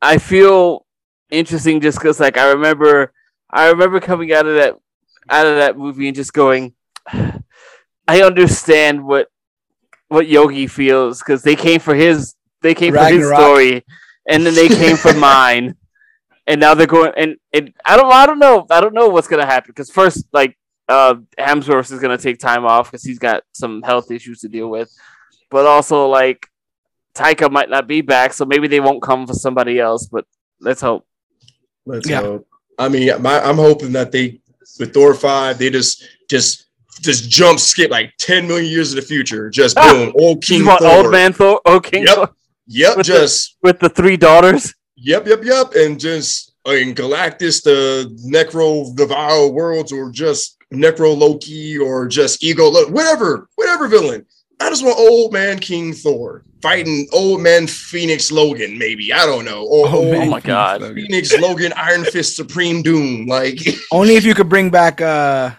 I 0.00 0.18
feel 0.18 0.86
interesting 1.30 1.80
just 1.80 1.98
because, 1.98 2.20
like, 2.20 2.38
I 2.38 2.52
remember, 2.52 3.12
I 3.50 3.68
remember 3.68 4.00
coming 4.00 4.32
out 4.32 4.46
of 4.46 4.54
that, 4.54 4.76
out 5.28 5.46
of 5.46 5.56
that 5.56 5.76
movie 5.76 6.06
and 6.06 6.16
just 6.16 6.32
going, 6.32 6.74
I 7.12 8.22
understand 8.22 9.04
what, 9.04 9.28
what 10.10 10.26
Yogi 10.26 10.66
feels 10.66 11.20
because 11.20 11.42
they 11.42 11.56
came 11.56 11.80
for 11.80 11.94
his, 11.94 12.34
they 12.62 12.74
came 12.74 12.92
for 12.92 13.04
his 13.06 13.26
story, 13.26 13.84
and 14.28 14.44
then 14.44 14.54
they 14.54 14.68
came 14.68 14.96
for 14.96 15.14
mine, 15.30 15.76
and 16.46 16.60
now 16.60 16.74
they're 16.74 16.86
going, 16.86 17.12
and, 17.16 17.36
and 17.52 17.72
I 17.84 17.96
don't, 17.96 18.12
I 18.12 18.26
don't 18.26 18.40
know, 18.40 18.66
I 18.70 18.80
don't 18.80 18.92
know 18.92 19.08
what's 19.08 19.28
gonna 19.28 19.46
happen 19.46 19.70
because 19.70 19.88
first, 19.88 20.26
like, 20.32 20.58
uh, 20.88 21.14
Hemsworth 21.38 21.92
is 21.92 22.00
gonna 22.00 22.18
take 22.18 22.38
time 22.40 22.64
off 22.64 22.90
because 22.90 23.04
he's 23.04 23.20
got 23.20 23.44
some 23.54 23.82
health 23.82 24.10
issues 24.10 24.40
to 24.40 24.48
deal 24.48 24.68
with, 24.68 24.92
but 25.48 25.64
also 25.64 26.08
like 26.08 26.48
Taika 27.14 27.50
might 27.50 27.70
not 27.70 27.86
be 27.86 28.00
back, 28.00 28.32
so 28.32 28.44
maybe 28.44 28.66
they 28.66 28.80
won't 28.80 29.02
come 29.02 29.26
for 29.28 29.34
somebody 29.34 29.78
else. 29.78 30.06
But 30.06 30.26
let's 30.60 30.80
hope. 30.80 31.06
Let's 31.86 32.08
Yeah. 32.08 32.20
hope. 32.20 32.48
I 32.78 32.88
mean, 32.88 33.10
my, 33.22 33.40
I'm 33.40 33.56
hoping 33.56 33.92
that 33.92 34.10
they 34.10 34.40
with 34.78 34.92
Thor 34.92 35.14
five, 35.14 35.58
they 35.58 35.70
just 35.70 36.04
just 36.28 36.66
just 37.00 37.30
jump 37.30 37.58
skip 37.60 37.90
like 37.90 38.12
10 38.18 38.46
million 38.46 38.70
years 38.70 38.92
in 38.92 38.96
the 38.96 39.02
future. 39.02 39.48
Just 39.50 39.76
Ah! 39.78 39.92
boom, 39.92 40.12
old 40.18 40.46
You 40.48 40.58
King 40.58 40.66
want 40.66 40.80
Thor. 40.80 40.96
old 41.04 41.10
man 41.10 41.32
Thor? 41.32 41.60
Oh, 41.64 41.80
King 41.80 42.02
Yep. 42.04 42.14
Thor 42.14 42.30
Yep, 42.66 42.96
with 42.98 43.06
the- 43.06 43.12
just 43.12 43.56
with 43.62 43.80
the 43.80 43.88
three 43.88 44.16
daughters. 44.16 44.74
yep, 44.96 45.26
yep, 45.26 45.42
yep, 45.44 45.74
and 45.74 45.98
just 45.98 46.52
uh, 46.68 46.72
in 46.72 46.94
Galactus, 46.94 47.62
the 47.62 48.14
Necro 48.30 48.94
Devour 48.94 49.48
worlds, 49.48 49.92
or 49.92 50.10
just 50.10 50.56
Necro 50.72 51.16
Loki, 51.16 51.78
or 51.78 52.06
just 52.06 52.44
Ego, 52.44 52.70
whatever, 52.90 53.48
whatever 53.56 53.88
villain. 53.88 54.26
I 54.60 54.68
just 54.68 54.84
want 54.84 54.98
old 54.98 55.32
man 55.32 55.58
King 55.58 55.94
Thor 55.94 56.44
fighting 56.60 57.08
old 57.12 57.40
man 57.40 57.66
Phoenix 57.66 58.30
Logan, 58.30 58.76
maybe 58.78 59.10
I 59.10 59.24
don't 59.24 59.46
know, 59.46 59.64
or 59.64 59.88
Oh, 59.88 59.96
old 60.00 60.10
man. 60.12 60.28
Oh 60.28 60.30
my 60.30 60.40
god! 60.40 60.82
Phoenix 60.94 61.36
Logan 61.40 61.72
Iron 61.76 62.04
Fist 62.04 62.36
Supreme 62.36 62.82
Doom, 62.82 63.26
like. 63.26 63.58
only 63.90 64.16
if 64.16 64.24
you 64.26 64.34
could 64.34 64.50
bring 64.50 64.68
back 64.68 65.00
uh 65.00 65.50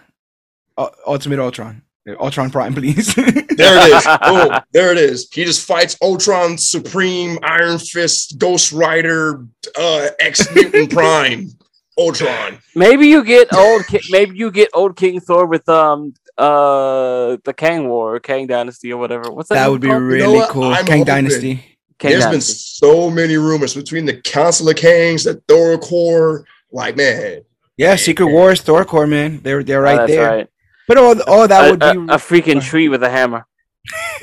U- 0.78 0.88
Ultimate 1.06 1.38
Ultron. 1.38 1.82
Ultron 2.18 2.50
Prime, 2.50 2.74
please. 2.78 3.14
There 3.14 3.24
it 3.28 3.92
is. 3.94 4.04
Boom. 4.26 4.58
There 4.72 4.90
it 4.92 4.98
is. 4.98 5.28
He 5.32 5.44
just 5.44 5.64
fights 5.66 5.96
Ultron 6.02 6.58
Supreme, 6.58 7.38
Iron 7.42 7.78
Fist, 7.78 8.38
Ghost 8.38 8.72
Rider, 8.72 9.46
uh, 9.76 10.08
X 10.18 10.52
Mutant 10.54 10.90
Prime, 10.98 11.48
Ultron. 11.96 12.58
Maybe 12.74 13.06
you 13.06 13.22
get 13.24 13.52
old. 13.54 13.86
Ki- 13.86 14.00
maybe 14.10 14.36
you 14.36 14.50
get 14.50 14.68
old 14.74 14.96
King 14.96 15.20
Thor 15.20 15.46
with 15.46 15.68
um 15.68 16.14
uh 16.38 17.36
the 17.44 17.54
Kang 17.56 17.88
War, 17.88 18.16
or 18.16 18.20
Kang 18.20 18.46
Dynasty, 18.48 18.92
or 18.92 18.96
whatever. 18.98 19.30
What's 19.30 19.48
that? 19.50 19.56
that 19.56 19.70
would 19.70 19.80
be 19.80 19.88
called? 19.88 20.02
really 20.02 20.38
what? 20.38 20.50
cool. 20.50 20.64
I'm 20.64 20.84
Kang 20.84 20.98
hoping- 21.00 21.04
Dynasty. 21.04 21.64
Kang 21.98 22.10
There's 22.10 22.26
been 22.26 22.40
so 22.40 23.10
many 23.10 23.36
rumors 23.36 23.74
between 23.74 24.06
the 24.06 24.20
Council 24.22 24.68
of 24.68 24.74
Kangs, 24.74 25.22
the 25.24 25.40
Thor 25.46 25.78
Corps. 25.78 26.44
Like, 26.72 26.96
man, 26.96 27.42
Yeah, 27.76 27.94
Secret 27.94 28.26
Wars, 28.26 28.60
Thor 28.60 28.84
Corps, 28.84 29.06
man. 29.06 29.40
They're 29.42 29.62
they're 29.62 29.78
Oh, 29.80 29.82
right 29.84 29.96
that's 29.98 30.10
there. 30.10 30.28
right. 30.28 30.48
But 30.88 30.96
all 30.98 31.20
all 31.22 31.48
that 31.48 31.66
a, 31.68 31.70
would 31.70 31.82
a- 31.82 31.92
be 31.94 31.98
a 32.12 32.16
freaking 32.16 32.62
tree 32.62 32.88
with 32.88 33.02
a 33.02 33.10
hammer. 33.10 33.46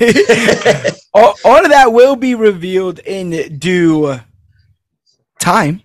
all, 1.14 1.34
all 1.44 1.64
of 1.64 1.70
that 1.70 1.92
will 1.92 2.16
be 2.16 2.34
revealed 2.34 2.98
in 3.00 3.58
due 3.58 4.20
time. 5.38 5.82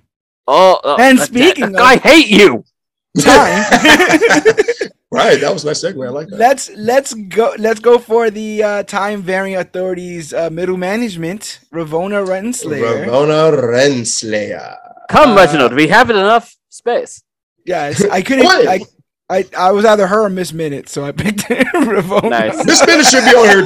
Oh, 0.48 0.80
oh, 0.84 0.98
And 1.00 1.18
that- 1.20 1.28
speaking 1.28 1.72
that- 1.74 1.82
I 1.82 1.96
hate 1.98 2.28
you. 2.28 2.64
Time. 3.20 3.64
right. 5.12 5.40
That 5.40 5.52
was 5.54 5.64
a 5.64 5.68
nice 5.68 5.82
segue. 5.82 6.06
I 6.06 6.10
like 6.10 6.28
that. 6.28 6.38
let's 6.38 6.70
let's 6.76 7.14
go 7.14 7.54
let's 7.58 7.80
go 7.80 7.98
for 7.98 8.30
the 8.30 8.62
uh, 8.62 8.84
time 8.84 9.22
varying 9.22 9.56
authorities 9.56 10.34
uh, 10.34 10.50
middle 10.50 10.76
management. 10.76 11.60
Ravonna 11.74 12.26
Renslayer. 12.28 13.06
Ravonna 13.08 13.58
Renslayer. 13.58 14.76
Come, 15.10 15.32
Uh, 15.32 15.36
Reginald. 15.38 15.74
We 15.74 15.88
have 15.88 16.10
enough 16.10 16.54
space. 16.70 17.24
Yes, 17.66 18.04
I 18.04 18.22
couldn't. 18.22 18.48
I, 18.48 18.80
I 19.30 19.46
I 19.58 19.72
was 19.72 19.86
either 19.86 20.08
her 20.08 20.26
or 20.26 20.30
Miss 20.30 20.54
Minute, 20.54 20.88
so 20.90 21.04
I 21.04 21.12
picked 21.12 21.40
Ravonna. 21.40 22.30
Nice. 22.30 22.66
Miss 22.66 22.86
Minute 22.86 23.06
should 23.06 23.24
be 23.26 23.36
on 23.36 23.48
here 23.50 23.64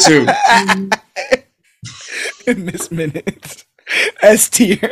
too. 2.45 2.55
Miss 2.63 2.91
Minute. 2.91 3.65
S 4.21 4.49
tier. 4.49 4.91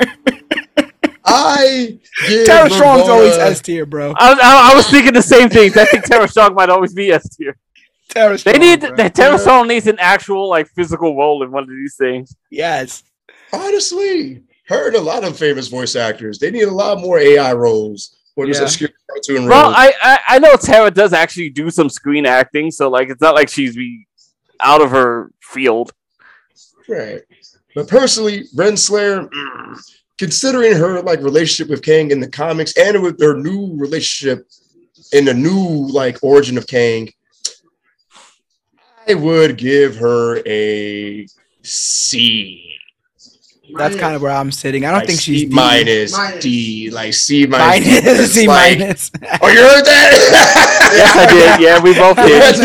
I 1.29 1.99
give 2.27 2.45
Tara 2.47 2.69
Strong's 2.69 3.09
always 3.09 3.35
S 3.37 3.61
tier, 3.61 3.85
bro. 3.85 4.13
I, 4.17 4.29
was- 4.31 4.39
I, 4.41 4.71
I 4.71 4.75
was 4.75 4.89
thinking 4.89 5.13
the 5.13 5.21
same 5.21 5.49
things. 5.49 5.75
I 5.77 5.85
think 5.85 6.05
Tara 6.05 6.27
Strong 6.27 6.53
might 6.55 6.69
always 6.69 6.93
be 6.93 7.11
S 7.11 7.27
tier. 7.35 7.57
Tara 8.09 8.37
Strong, 8.37 8.53
They 8.53 8.59
need 8.59 8.79
bro. 8.81 8.95
the 8.95 9.09
Tara 9.09 9.37
Strong 9.37 9.67
needs 9.67 9.87
an 9.87 9.97
actual 9.99 10.49
like 10.49 10.67
physical 10.69 11.15
role 11.17 11.43
in 11.43 11.51
one 11.51 11.63
of 11.63 11.69
these 11.69 11.95
things. 11.97 12.35
Yes. 12.49 13.03
honestly 13.53 14.43
heard 14.67 14.95
a 14.95 15.01
lot 15.01 15.23
of 15.23 15.37
famous 15.37 15.67
voice 15.69 15.95
actors. 15.95 16.39
They 16.39 16.51
need 16.51 16.63
a 16.67 16.71
lot 16.73 16.99
more 16.99 17.17
AI 17.19 17.53
roles. 17.53 18.16
What 18.37 18.49
is 18.49 18.59
Yeah. 18.59 18.65
a 18.65 18.69
scary 18.69 18.93
Well? 19.47 19.73
I, 19.75 19.91
I 19.99 20.19
I 20.27 20.39
know 20.39 20.55
Tara 20.57 20.91
does 20.91 21.11
actually 21.11 21.49
do 21.49 21.71
some 21.71 21.89
screen 21.89 22.27
acting, 22.27 22.69
so 22.69 22.87
like 22.87 23.09
it's 23.09 23.19
not 23.19 23.33
like 23.33 23.49
she's 23.49 23.75
be 23.75 24.05
out 24.59 24.79
of 24.79 24.91
her 24.91 25.31
field. 25.41 25.91
Right. 26.87 27.21
But 27.73 27.87
personally, 27.87 28.43
Renslayer, 28.55 29.27
mm, 29.27 29.91
considering 30.19 30.75
her 30.75 31.01
like 31.01 31.19
relationship 31.21 31.71
with 31.71 31.81
Kang 31.81 32.11
in 32.11 32.19
the 32.19 32.29
comics 32.29 32.77
and 32.77 33.01
with 33.01 33.19
her 33.19 33.33
new 33.33 33.73
relationship 33.75 34.47
in 35.13 35.25
the 35.25 35.33
new 35.33 35.87
like 35.87 36.19
origin 36.21 36.59
of 36.59 36.67
Kang, 36.67 37.09
I 39.07 39.15
would 39.15 39.57
give 39.57 39.95
her 39.97 40.47
a 40.47 41.25
C. 41.63 42.66
That's 43.75 43.95
kind 43.95 44.15
of 44.15 44.21
where 44.21 44.31
I'm 44.31 44.51
sitting. 44.51 44.85
I 44.85 44.91
don't 44.91 44.99
Like 44.99 45.07
think 45.07 45.19
C 45.19 45.39
she's 45.39 45.49
D. 45.49 45.55
minus 45.55 46.11
Minus. 46.13 46.43
D, 46.43 46.89
like 46.91 47.13
C 47.13 47.45
minus. 47.47 47.85
minus. 47.85 48.31
C 48.33 48.47
like- 48.47 48.79
minus. 48.79 49.11
Oh, 49.41 49.47
you 49.49 49.61
heard 49.61 49.85
that? 49.85 50.73
Yes, 50.87 51.17
I 51.17 51.25
did. 51.33 51.59
Yeah, 51.61 51.81
we 51.81 51.93
both 51.93 52.15
did. 52.15 52.55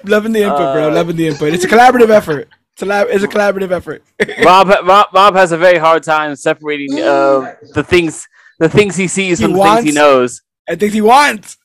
Loving 0.04 0.32
the 0.32 0.42
input, 0.42 0.58
bro. 0.74 0.90
Uh, 0.90 0.94
Loving 0.94 1.16
the 1.16 1.28
input. 1.28 1.54
It's 1.54 1.64
a 1.64 1.68
collaborative 1.68 2.10
effort. 2.10 2.48
It's 2.74 2.82
a, 2.82 2.86
lab, 2.86 3.06
it's 3.10 3.24
a 3.24 3.28
collaborative 3.28 3.70
effort. 3.70 4.02
Rob, 4.44 4.68
Rob 4.68 5.06
Rob 5.14 5.34
has 5.34 5.52
a 5.52 5.56
very 5.56 5.78
hard 5.78 6.02
time 6.02 6.36
separating 6.36 7.00
uh, 7.00 7.54
the 7.72 7.82
things 7.82 8.28
the 8.58 8.68
things 8.68 8.94
he 8.96 9.08
sees 9.08 9.38
He 9.38 9.44
from 9.46 9.54
the 9.54 9.62
things 9.64 9.84
he 9.84 9.92
knows. 9.92 10.42
and 10.68 10.78
things 10.78 10.92
he 10.92 11.00
wants. 11.00 11.56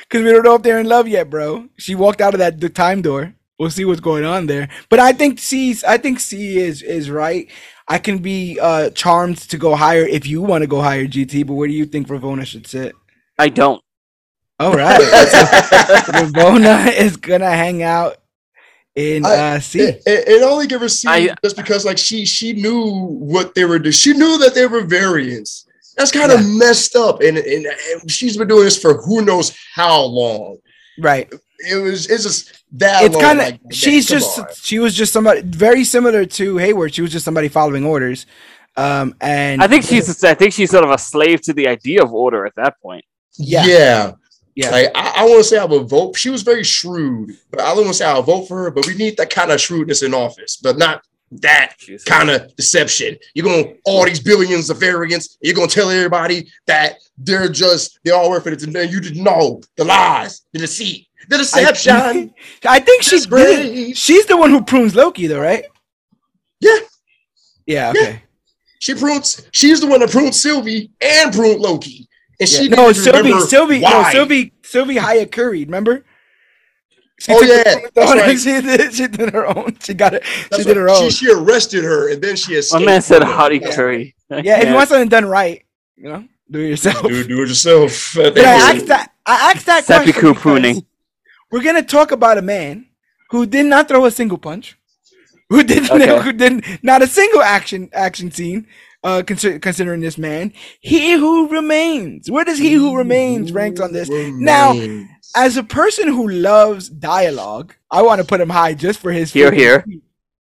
Because 0.00 0.22
we 0.24 0.30
don't 0.30 0.44
know 0.44 0.54
if 0.54 0.62
they're 0.62 0.78
in 0.78 0.88
love 0.88 1.06
yet, 1.08 1.28
bro. 1.28 1.68
She 1.76 1.94
walked 1.94 2.20
out 2.22 2.32
of 2.34 2.38
that 2.38 2.58
the 2.60 2.70
time 2.70 3.02
door. 3.02 3.34
We'll 3.58 3.70
see 3.70 3.84
what's 3.84 4.00
going 4.00 4.24
on 4.24 4.46
there. 4.46 4.68
But 4.88 4.98
I 4.98 5.12
think 5.12 5.38
C's 5.38 5.84
I 5.84 5.98
think 5.98 6.20
C 6.20 6.58
is 6.58 6.82
is 6.82 7.10
right. 7.10 7.48
I 7.86 7.98
can 7.98 8.18
be 8.18 8.58
uh 8.60 8.90
charmed 8.90 9.38
to 9.50 9.56
go 9.58 9.76
higher 9.76 10.02
if 10.04 10.26
you 10.26 10.42
want 10.42 10.62
to 10.62 10.66
go 10.68 10.80
higher, 10.80 11.06
GT. 11.06 11.46
But 11.46 11.54
where 11.54 11.68
do 11.68 11.74
you 11.74 11.86
think 11.86 12.08
Ravonna 12.08 12.44
should 12.44 12.66
sit? 12.66 12.94
I 13.38 13.48
don't. 13.48 13.82
All 14.58 14.74
right. 14.74 15.00
Ravonna 16.08 16.92
is 16.96 17.16
gonna 17.16 17.50
hang 17.50 17.82
out 17.82 18.16
in 18.94 19.24
I- 19.24 19.56
uh 19.56 19.60
C. 19.60 19.80
It, 19.80 20.02
it, 20.06 20.28
it 20.28 20.42
only 20.42 20.66
give 20.66 20.80
her 20.80 20.88
C 20.88 21.08
I- 21.08 21.34
just 21.44 21.56
because 21.56 21.84
like 21.84 21.98
she 21.98 22.24
she 22.24 22.52
knew 22.54 23.06
what 23.06 23.54
they 23.54 23.64
were 23.64 23.78
doing. 23.78 23.92
She 23.92 24.12
knew 24.12 24.38
that 24.38 24.54
they 24.54 24.66
were 24.66 24.82
variants. 24.82 25.66
That's 25.96 26.10
kind 26.10 26.32
of 26.32 26.44
messed 26.44 26.96
up, 26.96 27.20
and, 27.20 27.38
and 27.38 27.66
and 27.66 28.10
she's 28.10 28.36
been 28.36 28.48
doing 28.48 28.64
this 28.64 28.80
for 28.80 29.00
who 29.02 29.24
knows 29.24 29.56
how 29.74 30.02
long. 30.02 30.58
Right. 30.98 31.32
It 31.70 31.76
was 31.76 32.10
it's 32.10 32.24
just 32.24 32.63
that. 32.74 33.04
it's 33.04 33.16
kind 33.16 33.40
of 33.40 33.46
like, 33.46 33.60
she's 33.70 34.08
come 34.08 34.18
just 34.18 34.38
on. 34.38 34.46
she 34.54 34.78
was 34.78 34.94
just 34.94 35.12
somebody 35.12 35.42
very 35.42 35.84
similar 35.84 36.24
to 36.24 36.56
Hayward. 36.58 36.94
She 36.94 37.02
was 37.02 37.12
just 37.12 37.24
somebody 37.24 37.48
following 37.48 37.84
orders. 37.84 38.26
Um 38.76 39.14
and 39.20 39.62
I 39.62 39.68
think 39.68 39.84
she's 39.84 40.22
I 40.24 40.34
think 40.34 40.52
she's 40.52 40.70
sort 40.70 40.84
of 40.84 40.90
a 40.90 40.98
slave 40.98 41.40
to 41.42 41.52
the 41.52 41.68
idea 41.68 42.02
of 42.02 42.12
order 42.12 42.44
at 42.46 42.54
that 42.56 42.80
point. 42.80 43.04
Yeah. 43.36 43.66
yeah. 43.66 44.12
Yeah. 44.54 44.70
Like 44.70 44.90
I, 44.94 45.12
I 45.16 45.24
want 45.24 45.38
to 45.38 45.44
say 45.44 45.58
I 45.58 45.64
would 45.64 45.88
vote. 45.88 46.16
She 46.16 46.30
was 46.30 46.42
very 46.42 46.64
shrewd, 46.64 47.32
but 47.50 47.60
I 47.60 47.74
don't 47.74 47.84
want 47.84 47.88
to 47.88 47.94
say 47.94 48.04
I'll 48.04 48.22
vote 48.22 48.46
for 48.46 48.64
her. 48.64 48.70
But 48.70 48.86
we 48.86 48.94
need 48.94 49.16
that 49.16 49.30
kind 49.30 49.50
of 49.50 49.60
shrewdness 49.60 50.02
in 50.02 50.14
office, 50.14 50.56
but 50.56 50.78
not 50.78 51.02
that 51.40 51.76
kind 52.06 52.30
of 52.30 52.54
deception. 52.56 53.16
You're 53.34 53.46
gonna 53.46 53.74
all 53.84 54.04
these 54.04 54.20
billions 54.20 54.70
of 54.70 54.78
variants. 54.78 55.38
You're 55.40 55.54
going 55.54 55.68
to 55.68 55.74
tell 55.74 55.90
everybody 55.90 56.48
that 56.66 56.96
they're 57.18 57.48
just 57.48 57.98
they 58.04 58.10
all 58.10 58.30
work 58.30 58.44
for 58.44 58.50
it, 58.50 58.62
and 58.62 58.72
then 58.72 58.88
you 58.88 59.00
didn't 59.00 59.24
know 59.24 59.60
the 59.76 59.84
lies, 59.84 60.42
the 60.52 60.60
deceit, 60.60 61.08
the 61.28 61.36
I, 61.36 61.38
deception. 61.38 62.34
I 62.64 62.80
think 62.80 63.02
she's 63.02 63.26
Disgrace. 63.26 63.96
she's 63.96 64.26
the 64.26 64.36
one 64.36 64.50
who 64.50 64.62
prunes 64.62 64.94
Loki 64.94 65.26
though, 65.26 65.40
right? 65.40 65.64
Yeah. 66.60 66.76
Yeah, 67.66 67.92
Yeah. 67.94 68.00
okay. 68.00 68.22
She 68.80 68.94
prunes. 68.94 69.46
She's 69.52 69.80
the 69.80 69.86
one 69.86 70.00
that 70.00 70.10
pruned 70.10 70.34
Sylvie 70.34 70.90
and 71.00 71.32
pruned 71.32 71.60
Loki, 71.60 72.06
and 72.38 72.48
she 72.48 72.56
Yeah. 72.56 72.62
didn't 72.64 72.76
No, 72.76 72.90
even 72.90 73.02
Sylvie, 73.02 73.18
remember 73.28 73.46
Sylvie, 73.46 73.78
no, 73.80 73.90
why. 73.90 74.12
Sylvie, 74.12 74.52
Sylvie 74.62 74.96
Hyatt 74.96 75.32
curried, 75.32 75.68
remember? 75.68 76.04
She 77.20 77.32
Oh, 77.32 77.40
yeah, 77.42 77.62
that's 77.94 78.12
right. 78.12 78.38
she 78.38 78.60
did 78.60 78.92
she 78.92 79.06
did 79.06 79.30
her 79.32 79.46
own. 79.46 79.76
She 79.80 79.94
got 79.94 80.14
it. 80.14 80.24
She 80.26 80.44
That's 80.50 80.64
did 80.66 80.76
her 80.76 80.84
right. 80.84 80.96
own. 81.02 81.10
She, 81.10 81.26
she 81.26 81.32
arrested 81.32 81.84
her, 81.84 82.10
and 82.12 82.20
then 82.20 82.36
she 82.36 82.52
My 82.52 82.58
escaped. 82.58 82.84
man 82.84 83.00
said 83.02 83.22
from 83.22 83.30
it. 83.30 83.34
Hottie 83.62 83.72
Curry. 83.72 84.14
yeah, 84.30 84.60
if 84.60 84.68
you 84.68 84.74
want 84.74 84.88
something 84.88 85.08
done 85.08 85.24
right, 85.24 85.62
you 85.96 86.08
know, 86.08 86.24
do 86.50 86.58
it 86.58 86.68
yourself. 86.70 87.02
do, 87.06 87.24
do 87.24 87.42
it 87.42 87.48
yourself. 87.48 88.12
But 88.16 88.36
I 88.38 88.74
asked 88.74 88.86
that 88.88 89.12
I 89.24 89.52
asked 89.54 89.64
that 89.66 89.86
question 89.86 90.06
Seppuku 90.12 90.28
because 90.34 90.42
pruning. 90.42 90.84
We're 91.54 91.62
gonna 91.62 91.84
talk 91.84 92.10
about 92.10 92.36
a 92.36 92.42
man 92.42 92.86
who 93.30 93.46
did 93.46 93.66
not 93.66 93.86
throw 93.86 94.04
a 94.06 94.10
single 94.10 94.38
punch, 94.38 94.76
who 95.48 95.62
did 95.62 95.88
Okay. 95.90 96.20
who 96.20 96.32
did 96.32 96.64
not 96.82 97.00
a 97.00 97.06
single 97.06 97.42
action 97.42 97.88
action 97.92 98.32
scene. 98.32 98.66
Uh, 99.04 99.22
consider, 99.22 99.58
considering 99.58 100.00
this 100.00 100.18
man, 100.18 100.52
he 100.80 101.12
who 101.12 101.46
remains. 101.48 102.28
Where 102.30 102.44
does 102.44 102.58
he 102.58 102.72
who 102.72 102.96
remains 102.96 103.52
ranked 103.52 103.78
on 103.78 103.92
this? 103.92 104.08
Now, 104.10 104.72
as 105.36 105.56
a 105.56 105.62
person 105.62 106.08
who 106.08 106.26
loves 106.28 106.88
dialogue, 106.88 107.74
I 107.90 108.02
want 108.02 108.20
to 108.20 108.26
put 108.26 108.40
him 108.40 108.48
high 108.48 108.74
just 108.74 108.98
for 108.98 109.12
his 109.12 109.32
Here, 109.32 109.52
here. 109.52 109.84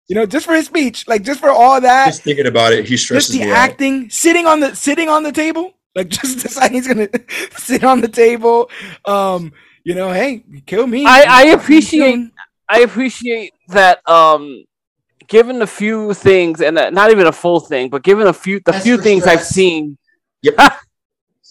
You 0.09 0.15
know, 0.15 0.25
just 0.27 0.45
for 0.45 0.53
his 0.53 0.65
speech, 0.67 1.07
like 1.07 1.23
just 1.23 1.39
for 1.39 1.49
all 1.49 1.79
that, 1.81 2.07
just 2.07 2.21
thinking 2.23 2.47
about 2.47 2.73
it, 2.73 2.85
he 2.85 2.91
just 2.95 3.05
stresses 3.05 3.33
the 3.33 3.45
me 3.45 3.49
out. 3.49 3.57
acting, 3.57 4.09
sitting 4.11 4.45
on 4.45 4.59
the 4.59 4.75
sitting 4.75 5.07
on 5.09 5.23
the 5.23 5.31
table, 5.31 5.73
like 5.95 6.09
just 6.19 6.39
deciding 6.41 6.75
he's 6.75 6.87
gonna 6.87 7.07
sit 7.57 7.83
on 7.83 8.01
the 8.01 8.07
table. 8.09 8.69
Um, 9.05 9.53
you 9.89 9.95
know, 9.95 10.11
hey, 10.13 10.43
kill 10.67 10.85
me. 10.85 11.03
I, 11.07 11.25
I 11.27 11.43
appreciate. 11.47 12.29
I 12.69 12.81
appreciate 12.81 13.53
that 13.69 14.07
um 14.07 14.63
given 15.27 15.57
the 15.57 15.65
few 15.65 16.13
things 16.13 16.61
and 16.61 16.77
that, 16.77 16.93
not 16.93 17.09
even 17.09 17.25
a 17.25 17.31
full 17.31 17.59
thing, 17.59 17.89
but 17.89 18.03
given 18.03 18.27
a 18.27 18.33
few 18.33 18.59
the 18.59 18.71
That's 18.71 18.83
few 18.85 18.97
for 18.97 19.03
things 19.03 19.25
I've 19.25 19.43
seen 19.43 19.97
Yep. 20.43 20.55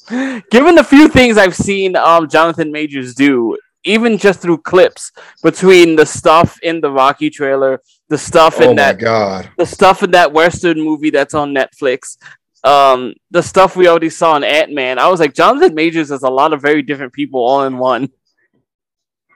given 0.52 0.76
the 0.76 0.84
few 0.84 1.08
things 1.08 1.36
I've 1.36 1.56
seen 1.56 1.96
um 1.96 2.28
Jonathan 2.28 2.70
Majors 2.70 3.16
do, 3.16 3.58
even 3.82 4.18
just 4.18 4.40
through 4.40 4.58
clips 4.58 5.10
between 5.42 5.96
the 5.96 6.06
stuff 6.06 6.58
in 6.62 6.80
the 6.80 6.92
Rocky 6.92 7.30
trailer, 7.30 7.82
the 8.08 8.18
stuff 8.18 8.60
Oh 8.60 8.70
in 8.70 8.76
my 8.76 8.82
that 8.82 8.98
god! 9.00 9.50
the 9.58 9.66
stuff 9.66 10.04
in 10.04 10.12
that 10.12 10.32
Western 10.32 10.80
movie 10.80 11.10
that's 11.10 11.34
on 11.34 11.52
Netflix, 11.52 12.16
um, 12.62 13.14
the 13.32 13.42
stuff 13.42 13.74
we 13.74 13.88
already 13.88 14.10
saw 14.10 14.36
in 14.36 14.44
Ant 14.44 14.72
Man. 14.72 15.00
I 15.00 15.08
was 15.08 15.18
like, 15.18 15.34
Jonathan 15.34 15.74
Majors 15.74 16.12
is 16.12 16.22
a 16.22 16.30
lot 16.30 16.52
of 16.52 16.62
very 16.62 16.82
different 16.82 17.12
people 17.12 17.40
all 17.44 17.64
in 17.64 17.78
one. 17.78 18.10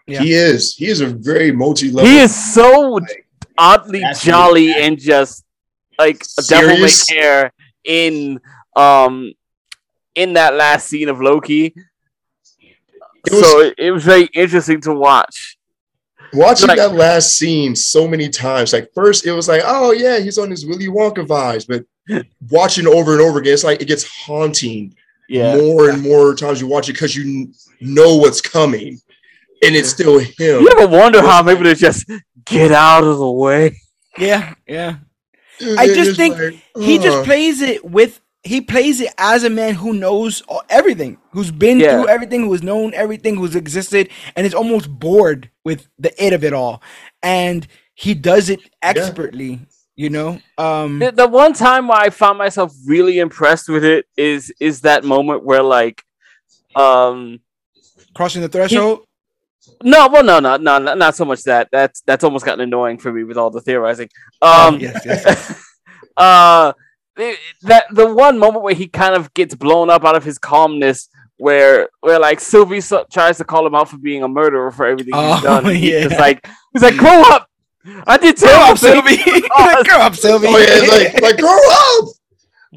Yeah. 0.06 0.20
He 0.20 0.32
is. 0.32 0.74
He 0.74 0.86
is 0.86 1.00
a 1.00 1.06
very 1.06 1.52
multi-level. 1.52 2.10
He 2.10 2.18
is 2.20 2.34
so 2.54 2.98
oddly 3.58 4.02
jolly 4.20 4.68
really- 4.68 4.82
and 4.82 4.98
just 4.98 5.44
like 5.98 6.22
a 6.38 6.42
devil 6.42 6.76
may 6.78 6.90
care 7.08 7.52
in 7.84 8.40
um 8.76 9.32
in 10.14 10.32
that 10.34 10.54
last 10.54 10.88
scene 10.88 11.08
of 11.08 11.20
Loki. 11.20 11.74
It 13.26 13.32
was- 13.32 13.40
so 13.40 13.60
it, 13.60 13.74
it 13.78 13.90
was 13.92 14.04
very 14.04 14.28
interesting 14.34 14.80
to 14.82 14.92
watch. 14.92 15.56
Watching 16.32 16.68
Like- 16.68 16.78
that 16.78 16.94
last 16.94 17.36
scene 17.36 17.76
so 17.76 18.08
many 18.08 18.28
times, 18.28 18.72
like 18.72 18.90
first 18.94 19.26
it 19.26 19.32
was 19.32 19.48
like, 19.48 19.62
oh 19.64 19.92
yeah, 19.92 20.18
he's 20.18 20.38
on 20.38 20.50
his 20.50 20.64
Willy 20.66 20.86
Wonka 20.88 21.26
vibes, 21.26 21.66
but 21.68 21.84
watching 22.50 22.86
over 22.86 23.12
and 23.12 23.20
over 23.20 23.38
again, 23.38 23.52
it's 23.52 23.64
like 23.64 23.80
it 23.82 23.86
gets 23.88 24.04
haunting 24.04 24.94
Yeah. 25.28 25.56
more 25.56 25.90
and 25.90 26.02
more 26.02 26.34
times 26.34 26.60
you 26.60 26.66
watch 26.66 26.88
it 26.88 26.94
because 26.94 27.14
you 27.14 27.22
kn- 27.24 27.54
know 27.80 28.16
what's 28.16 28.40
coming, 28.40 28.98
and 29.62 29.74
it's 29.76 29.90
still 29.90 30.18
him. 30.18 30.32
You 30.38 30.68
ever 30.76 30.86
wonder 30.86 31.20
how 31.20 31.40
I'm 31.40 31.48
able 31.48 31.64
to 31.64 31.74
just 31.74 32.10
get 32.44 32.72
out 32.72 33.04
of 33.04 33.18
the 33.18 33.30
way? 33.30 33.76
Yeah, 34.18 34.54
yeah. 34.66 34.96
And 35.60 35.78
I 35.78 35.84
it's 35.84 35.94
just 35.94 36.16
think 36.16 36.38
like, 36.38 36.54
He 36.84 36.98
just 36.98 37.18
uh, 37.18 37.24
plays 37.24 37.60
it 37.60 37.84
with. 37.84 38.20
He 38.44 38.60
plays 38.60 39.00
it 39.00 39.12
as 39.18 39.44
a 39.44 39.50
man 39.50 39.74
who 39.74 39.92
knows 39.92 40.42
everything, 40.68 41.18
who's 41.30 41.52
been 41.52 41.78
Yeah. 41.78 41.92
through 41.92 42.08
everything, 42.08 42.42
who's 42.44 42.62
known 42.62 42.92
everything, 42.92 43.36
who's 43.36 43.54
existed, 43.54 44.08
and 44.34 44.44
is 44.44 44.52
almost 44.54 44.88
bored 44.90 45.48
with 45.64 45.86
the 45.96 46.12
it 46.24 46.32
of 46.32 46.42
it 46.42 46.52
all. 46.52 46.82
And 47.22 47.66
he 47.94 48.14
does 48.14 48.50
it 48.50 48.58
expertly, 48.82 49.60
you 49.94 50.10
know. 50.10 50.40
Um, 50.58 50.98
The, 50.98 51.12
the 51.12 51.28
one 51.28 51.52
time 51.52 51.86
where 51.86 51.98
I 51.98 52.10
found 52.10 52.36
myself 52.36 52.72
really 52.84 53.20
impressed 53.20 53.68
with 53.68 53.84
it 53.84 54.06
is 54.16 54.52
is 54.58 54.80
that 54.80 55.04
moment 55.04 55.44
where 55.44 55.62
like 55.62 56.02
um 56.74 57.38
crossing 58.14 58.42
the 58.42 58.48
threshold. 58.48 59.06
No 59.84 60.08
well 60.08 60.24
no 60.24 60.38
no 60.40 60.56
no 60.56 60.78
not, 60.78 60.98
not 60.98 61.14
so 61.16 61.24
much 61.24 61.42
that 61.44 61.68
that's 61.72 62.00
that's 62.02 62.24
almost 62.24 62.44
gotten 62.44 62.60
annoying 62.60 62.98
for 62.98 63.12
me 63.12 63.24
with 63.24 63.36
all 63.36 63.50
the 63.50 63.60
theorizing 63.60 64.08
um 64.40 64.74
Oh, 64.74 64.78
yes, 64.78 65.02
yes. 65.04 65.64
uh 66.16 66.72
the- 67.16 67.36
that 67.62 67.84
the 67.92 68.12
one 68.12 68.38
moment 68.38 68.62
where 68.64 68.74
he 68.74 68.88
kind 68.88 69.14
of 69.14 69.32
gets 69.34 69.54
blown 69.54 69.90
up 69.90 70.04
out 70.04 70.16
of 70.16 70.24
his 70.24 70.38
calmness 70.38 71.08
where 71.38 71.88
where 72.00 72.18
like 72.18 72.40
Sylvie 72.40 72.80
so- 72.80 73.06
tries 73.12 73.38
to 73.38 73.44
call 73.44 73.66
him 73.66 73.74
out 73.74 73.88
for 73.88 73.98
being 73.98 74.22
a 74.22 74.28
murderer 74.28 74.70
for 74.70 74.86
everything 74.86 75.12
Oh, 75.14 75.34
he's 75.34 75.42
done 75.42 75.66
and 75.66 75.76
he's 75.76 76.10
like 76.18 76.46
he's 76.72 76.82
like 76.82 76.96
grow 76.96 77.22
up 77.22 77.48
I 78.06 78.16
did 78.16 78.36
Grow 78.36 78.48
terrible 78.48 78.70
up, 78.72 78.78
Sylvie. 78.78 79.16
things." 79.16 79.40
Grow 79.88 79.98
up, 79.98 80.14
Sylvie. 80.14 80.46
Oh 80.48 80.56
yeah, 80.56 80.88
like 80.88 81.20
like 81.20 81.36
grow 81.36 81.58
up, 81.68 82.14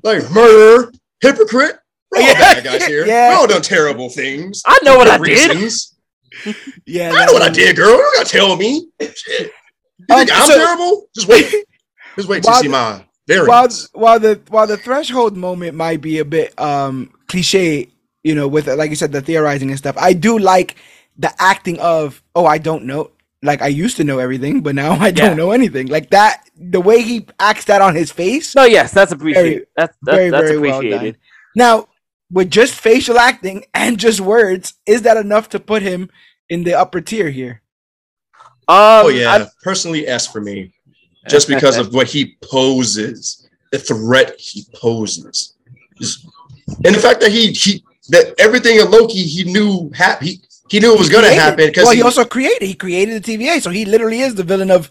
like 0.04 0.32
murderer, 0.32 0.92
hypocrite. 1.22 1.78
We're 2.12 2.22
all 2.22 2.28
Yeah, 2.28 2.34
bad 2.56 2.64
guys 2.64 2.86
here. 2.88 3.06
yeah. 3.06 3.30
We 3.30 3.36
all 3.36 3.46
done 3.46 3.62
terrible 3.62 4.10
things. 4.10 4.64
I 4.66 4.80
know 4.82 4.98
what 4.98 5.08
I 5.08 5.20
for 5.20 5.26
did 5.26 5.52
reasons. 5.52 5.95
Yeah, 6.86 7.12
I 7.14 7.26
know 7.26 7.34
what 7.34 7.42
I 7.42 7.50
did, 7.50 7.76
girl. 7.76 7.92
You 7.92 7.98
don't 7.98 8.16
gotta 8.18 8.30
tell 8.30 8.56
me. 8.56 8.88
Shit. 9.02 9.52
You 9.98 10.06
Um, 10.16 10.18
think 10.26 10.32
I'm 10.34 10.48
so- 10.48 10.58
terrible? 10.58 11.08
Just 11.16 11.28
wait. 11.28 11.54
Just 12.16 12.28
wait 12.30 12.44
till 12.44 12.52
While 12.52 12.60
you 12.60 12.64
see 12.64 12.68
the- 12.68 12.72
mine. 12.72 13.06
Very. 13.28 13.48
while 13.48 13.68
while 13.94 14.20
the 14.20 14.40
while 14.50 14.68
the 14.68 14.78
threshold 14.78 15.36
moment 15.36 15.76
might 15.76 16.00
be 16.00 16.20
a 16.20 16.26
bit 16.26 16.54
um 16.62 17.10
cliche, 17.28 17.90
you 18.24 18.36
know, 18.36 18.48
with 18.48 18.68
like 18.68 18.92
you 18.92 18.96
said, 18.96 19.12
the 19.12 19.22
theorizing 19.22 19.70
and 19.70 19.78
stuff. 19.80 19.96
I 19.98 20.14
do 20.14 20.38
like 20.38 20.76
the 21.18 21.34
acting 21.42 21.80
of 21.80 22.22
oh, 22.36 22.46
I 22.46 22.60
don't 22.60 22.84
know. 22.86 23.10
Like 23.42 23.64
I 23.64 23.68
used 23.68 23.98
to 23.98 24.04
know 24.04 24.20
everything, 24.20 24.62
but 24.62 24.76
now 24.76 24.92
I 25.00 25.10
don't 25.12 25.30
Yeah. 25.32 25.34
know 25.34 25.52
anything. 25.52 25.88
Like 25.88 26.12
that, 26.12 26.44
the 26.56 26.80
way 26.82 27.02
he 27.02 27.26
acts 27.40 27.66
that 27.66 27.82
on 27.82 27.96
his 27.96 28.12
face. 28.12 28.54
No, 28.56 28.64
yes, 28.66 28.92
that's 28.92 29.12
appreciated. 29.12 29.66
that's 29.76 29.96
that's, 30.04 30.16
very, 30.18 30.30
that's 30.30 30.44
very 30.48 30.60
well 30.60 30.78
appreciated. 30.78 31.14
done. 31.14 31.22
Now, 31.56 31.88
with 32.32 32.50
just 32.50 32.74
facial 32.74 33.18
acting 33.18 33.66
and 33.74 33.98
just 33.98 34.20
words, 34.20 34.74
is 34.86 35.04
that 35.04 35.18
enough 35.18 35.50
to 35.50 35.60
put 35.60 35.82
him 35.82 36.10
in 36.50 36.64
the 36.64 36.74
upper 36.74 37.02
tier 37.02 37.30
here? 37.30 37.62
Um, 38.68 39.06
oh 39.06 39.08
yeah, 39.10 39.32
I- 39.32 39.48
personally, 39.64 40.08
S 40.08 40.28
for 40.28 40.42
me, 40.42 40.74
just 41.30 41.48
because 41.48 41.78
of 41.78 41.94
what 41.94 42.08
he 42.08 42.38
poses, 42.42 43.48
the 43.72 43.80
threat 43.80 44.40
he 44.40 44.66
poses, 44.74 45.54
Just- 46.00 46.28
and 46.84 46.96
the 46.96 47.00
fact 47.00 47.20
that 47.22 47.32
he 47.32 47.52
he 47.52 47.84
that 48.10 48.34
everything 48.40 48.80
in 48.80 48.90
Loki 48.90 49.24
he 49.24 49.44
knew 49.44 49.92
hap- 49.94 50.22
he 50.22 50.42
he 50.70 50.80
knew 50.80 50.94
it 50.94 51.00
was 51.00 51.10
going 51.10 51.24
to 51.24 51.34
happen 51.34 51.68
because 51.68 51.84
well, 51.84 51.92
he, 51.92 51.98
he, 51.98 52.04
also 52.04 52.26
created. 52.26 52.64
He 52.64 52.74
created 52.74 53.24
the 53.24 53.38
TVA, 53.38 53.62
so 53.62 53.70
he 53.70 53.86
literally 53.86 54.22
is 54.22 54.34
the 54.34 54.44
villain 54.44 54.72
of 54.72 54.90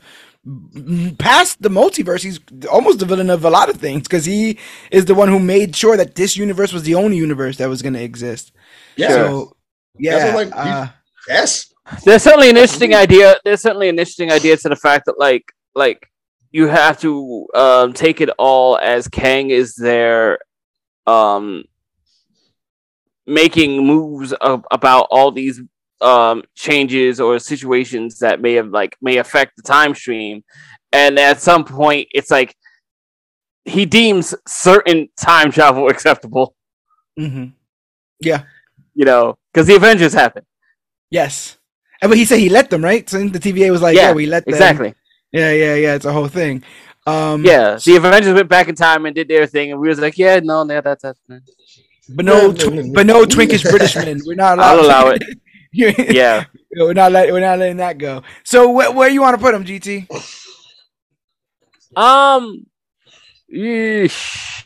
past 1.18 1.62
the 1.62 1.70
multiverse. 1.70 2.22
He's 2.22 2.40
almost 2.70 2.98
the 2.98 3.06
villain 3.06 3.30
of 3.30 3.44
a 3.44 3.50
lot 3.50 3.70
of 3.70 3.76
things 3.76 4.02
because 4.02 4.24
he 4.24 4.58
is 4.90 5.06
the 5.06 5.14
one 5.14 5.28
who 5.28 5.38
made 5.38 5.74
sure 5.74 5.96
that 5.96 6.14
this 6.14 6.36
universe 6.36 6.72
was 6.72 6.82
the 6.82 6.94
only 6.94 7.16
universe 7.16 7.56
that 7.56 7.68
was 7.68 7.82
going 7.82 7.94
to 7.94 8.02
exist. 8.02 8.52
yeah 8.96 9.08
So, 9.08 9.56
yeah, 9.98 10.34
what 10.34 10.46
I'm 10.46 10.50
like, 10.50 10.66
uh, 10.66 10.88
S. 11.28 11.72
there's 12.04 12.22
certainly 12.22 12.50
an 12.50 12.56
interesting 12.56 12.94
idea. 12.94 13.36
There's 13.44 13.62
certainly 13.62 13.88
an 13.88 13.98
interesting 13.98 14.30
idea 14.30 14.56
to 14.56 14.68
the 14.68 14.76
fact 14.76 15.06
that 15.06 15.18
like 15.18 15.52
like 15.74 16.10
you 16.50 16.66
have 16.66 17.00
to 17.00 17.46
um 17.54 17.92
take 17.92 18.20
it 18.20 18.30
all 18.38 18.76
as 18.78 19.08
Kang 19.08 19.50
is 19.50 19.74
there, 19.76 20.38
um, 21.06 21.64
making 23.26 23.86
moves 23.86 24.32
of, 24.34 24.66
about 24.70 25.06
all 25.10 25.30
these 25.30 25.60
um 26.00 26.42
changes 26.54 27.20
or 27.20 27.38
situations 27.38 28.18
that 28.18 28.40
may 28.40 28.54
have 28.54 28.68
like 28.68 28.96
may 29.00 29.16
affect 29.18 29.52
the 29.56 29.62
time 29.62 29.94
stream, 29.94 30.42
and 30.92 31.18
at 31.18 31.40
some 31.40 31.64
point 31.64 32.08
it's 32.12 32.30
like 32.30 32.54
he 33.64 33.86
deems 33.86 34.34
certain 34.46 35.08
time 35.18 35.50
travel 35.50 35.88
acceptable. 35.94 36.54
Mm-hmm. 37.18 37.46
yeah, 38.20 38.42
You 38.94 39.04
know, 39.04 39.38
because 39.52 39.66
the 39.66 39.76
Avengers 39.76 40.12
happened. 40.12 40.46
yes. 41.10 41.56
And 42.02 42.10
but 42.10 42.18
he 42.18 42.24
said 42.26 42.40
he 42.40 42.48
let 42.50 42.68
them 42.68 42.84
right. 42.84 43.08
So 43.08 43.16
the 43.28 43.38
TVA 43.38 43.70
was 43.70 43.80
like, 43.80 43.96
yeah, 43.96 44.08
Yeah, 44.08 44.12
we 44.14 44.26
let 44.26 44.44
them. 44.44 44.52
Exactly. 44.52 44.94
Yeah, 45.32 45.52
yeah, 45.52 45.74
yeah. 45.76 45.94
It's 45.94 46.04
a 46.04 46.12
whole 46.12 46.28
thing. 46.28 46.62
Um, 47.06 47.44
Yeah, 47.44 47.78
the 47.82 47.96
Avengers 47.96 48.34
went 48.34 48.48
back 48.48 48.68
in 48.68 48.74
time 48.74 49.06
and 49.06 49.14
did 49.14 49.28
their 49.28 49.46
thing, 49.46 49.70
and 49.72 49.80
we 49.80 49.88
was 49.88 49.98
like, 50.00 50.18
yeah, 50.18 50.40
no, 50.42 50.64
no, 50.64 50.80
that's 50.82 51.02
that's. 51.02 51.18
but 52.08 52.24
no, 52.26 52.52
tw- 52.52 52.92
but 52.92 53.06
no 53.06 53.24
Twinkish 53.24 53.62
British 53.70 53.94
men. 53.96 54.20
We're 54.26 54.34
not 54.34 54.58
allowed. 54.58 54.78
I'll 54.78 54.84
allow 54.84 55.08
it. 55.10 55.22
Yeah, 55.74 55.92
Yeah, 56.08 56.44
we're 56.76 56.92
not 56.94 57.12
let, 57.12 57.32
we're 57.32 57.40
not 57.40 57.58
letting 57.58 57.78
that 57.78 57.98
go. 57.98 58.22
So 58.44 58.68
wh- 58.72 58.94
where 58.94 59.08
you 59.10 59.20
want 59.20 59.36
to 59.36 59.40
put 59.42 59.54
him, 59.54 59.64
GT? 59.64 60.06
um, 61.96 62.66
yeesh. 63.52 64.64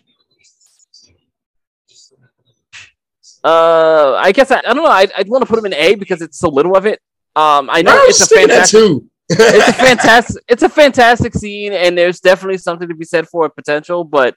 uh, 3.44 4.14
I 4.16 4.32
guess 4.32 4.50
I, 4.50 4.58
I 4.58 4.74
don't 4.74 4.76
know. 4.76 4.86
I 4.86 5.06
I'd 5.16 5.28
want 5.28 5.42
to 5.42 5.46
put 5.48 5.58
him 5.58 5.66
in 5.66 5.74
A 5.74 5.94
because 5.94 6.20
it's 6.22 6.38
so 6.38 6.48
little 6.48 6.76
of 6.76 6.86
it. 6.86 7.00
Um, 7.36 7.70
I 7.70 7.82
know 7.82 7.92
I 7.92 8.06
it's 8.08 8.20
a 8.20 8.26
thinking 8.26 8.48
that 8.48 8.68
fantastic, 8.68 8.80
too. 8.80 9.10
it's 9.30 9.68
a 9.68 9.72
fantastic, 9.86 10.44
it's 10.48 10.62
a 10.62 10.68
fantastic 10.68 11.34
scene, 11.34 11.72
and 11.72 11.96
there's 11.96 12.20
definitely 12.20 12.58
something 12.58 12.88
to 12.88 12.94
be 12.94 13.04
said 13.04 13.28
for 13.28 13.48
potential, 13.48 14.04
but 14.04 14.34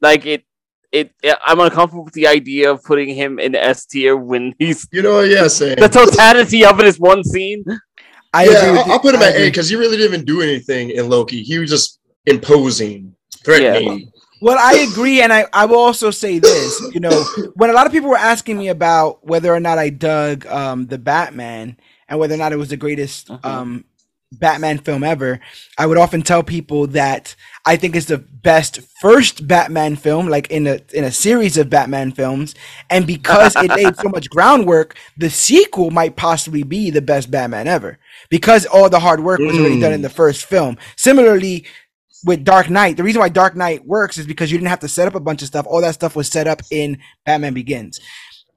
like 0.00 0.26
it. 0.26 0.44
It, 0.92 1.12
I'm 1.46 1.58
uncomfortable 1.58 2.04
with 2.04 2.12
the 2.12 2.26
idea 2.26 2.70
of 2.70 2.84
putting 2.84 3.14
him 3.14 3.38
in 3.38 3.54
S 3.54 3.86
tier 3.86 4.14
when 4.14 4.54
he's 4.58 4.86
you 4.92 5.00
know, 5.02 5.20
yeah, 5.20 5.48
same. 5.48 5.76
the 5.76 5.88
totality 5.88 6.64
of 6.64 6.78
it 6.80 6.86
is 6.86 7.00
one 7.00 7.24
scene. 7.24 7.64
I 8.34 8.44
yeah, 8.44 8.70
with 8.72 8.80
I'll. 8.80 8.92
I'll 8.92 8.98
put 9.00 9.14
him 9.14 9.22
I 9.22 9.28
at 9.28 9.36
A 9.36 9.48
because 9.48 9.70
he 9.70 9.76
really 9.76 9.96
didn't 9.96 10.12
even 10.12 10.24
do 10.26 10.42
anything 10.42 10.90
in 10.90 11.08
Loki. 11.08 11.42
He 11.42 11.58
was 11.58 11.70
just 11.70 11.98
imposing, 12.26 13.14
threatening. 13.44 14.10
Well, 14.42 14.58
I 14.60 14.86
agree, 14.90 15.22
and 15.22 15.32
I, 15.32 15.46
I 15.52 15.66
will 15.66 15.78
also 15.78 16.10
say 16.10 16.38
this. 16.40 16.80
You 16.92 17.00
know, 17.00 17.24
when 17.54 17.70
a 17.70 17.72
lot 17.72 17.86
of 17.86 17.92
people 17.92 18.10
were 18.10 18.16
asking 18.16 18.58
me 18.58 18.68
about 18.68 19.24
whether 19.24 19.54
or 19.54 19.60
not 19.60 19.78
I 19.78 19.88
dug 19.88 20.46
um, 20.46 20.86
the 20.86 20.98
Batman 20.98 21.76
and 22.08 22.18
whether 22.18 22.34
or 22.34 22.38
not 22.38 22.52
it 22.52 22.56
was 22.56 22.68
the 22.68 22.76
greatest 22.76 23.28
Mhm. 23.28 23.44
um, 23.44 23.84
Batman 24.32 24.78
film 24.78 25.04
ever, 25.04 25.40
I 25.78 25.86
would 25.86 25.98
often 25.98 26.22
tell 26.22 26.42
people 26.42 26.86
that 26.88 27.36
I 27.64 27.76
think 27.76 27.94
it's 27.94 28.06
the 28.06 28.18
best 28.18 28.80
first 29.00 29.46
Batman 29.46 29.94
film, 29.94 30.28
like 30.28 30.50
in 30.50 30.66
a 30.66 30.80
in 30.92 31.04
a 31.04 31.12
series 31.12 31.56
of 31.56 31.70
Batman 31.70 32.10
films, 32.10 32.56
and 32.90 33.06
because 33.06 33.54
it 33.54 33.70
laid 33.70 33.96
so 33.96 34.08
much 34.08 34.28
groundwork, 34.28 34.96
the 35.16 35.30
sequel 35.30 35.90
might 35.90 36.16
possibly 36.16 36.64
be 36.64 36.90
the 36.90 37.02
best 37.02 37.30
Batman 37.30 37.68
ever 37.68 37.98
because 38.30 38.66
all 38.66 38.90
the 38.90 38.98
hard 38.98 39.22
work 39.22 39.38
was 39.38 39.56
already 39.56 39.78
done 39.78 39.92
in 39.92 40.00
mm. 40.00 40.04
the 40.04 40.10
first 40.10 40.44
film. 40.44 40.76
Similarly, 40.96 41.64
with 42.24 42.44
Dark 42.44 42.68
Knight, 42.68 42.96
the 42.96 43.04
reason 43.04 43.20
why 43.20 43.28
Dark 43.28 43.54
Knight 43.54 43.86
works 43.86 44.18
is 44.18 44.26
because 44.26 44.50
you 44.50 44.58
didn't 44.58 44.70
have 44.70 44.80
to 44.80 44.88
set 44.88 45.06
up 45.06 45.14
a 45.14 45.20
bunch 45.20 45.42
of 45.42 45.48
stuff. 45.48 45.66
All 45.68 45.80
that 45.82 45.94
stuff 45.94 46.16
was 46.16 46.28
set 46.28 46.48
up 46.48 46.62
in 46.72 46.98
Batman 47.24 47.54
Begins. 47.54 48.00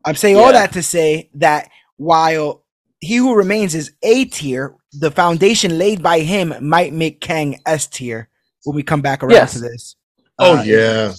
I'm 0.04 0.16
saying 0.16 0.36
all 0.36 0.52
that 0.52 0.72
to 0.74 0.82
say 0.84 1.30
that 1.36 1.70
while 1.98 2.64
He 3.00 3.18
Who 3.18 3.36
Remains 3.36 3.76
is 3.76 3.94
A 4.02 4.26
tier, 4.26 4.76
the 4.92 5.12
foundation 5.12 5.78
laid 5.78 6.02
by 6.02 6.22
him 6.22 6.56
might 6.62 6.94
make 6.94 7.22
Kang 7.22 7.62
S 7.66 7.86
tier 7.86 8.30
when 8.66 8.76
we 8.76 8.84
come 8.84 9.02
back 9.02 9.24
around 9.24 9.32
Yes. 9.32 9.54
to 9.54 9.60
this. 9.60 9.96
Oh, 10.38 10.58
Uh, 10.58 10.64
yeah. 10.64 11.14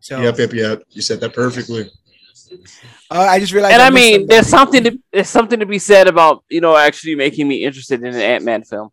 So 0.00 0.20
Yep, 0.20 0.38
yep, 0.38 0.52
yep. 0.52 0.82
You 0.90 1.02
said 1.02 1.20
that 1.20 1.34
perfectly. 1.34 1.90
uh, 3.10 3.14
I 3.18 3.38
just 3.40 3.52
realized. 3.52 3.74
and 3.74 3.82
I 3.82 3.90
missed 3.90 4.04
mean, 4.04 4.20
some- 4.20 4.26
there's 4.28 4.46
something 4.46 4.84
to 4.84 4.98
there's 5.12 5.28
something 5.28 5.60
to 5.60 5.66
be 5.66 5.78
said 5.78 6.08
about 6.08 6.44
you 6.48 6.60
know 6.60 6.76
actually 6.76 7.14
making 7.14 7.46
me 7.48 7.64
interested 7.64 8.00
in 8.02 8.06
an 8.14 8.20
Ant 8.20 8.44
Man 8.44 8.62
film. 8.64 8.90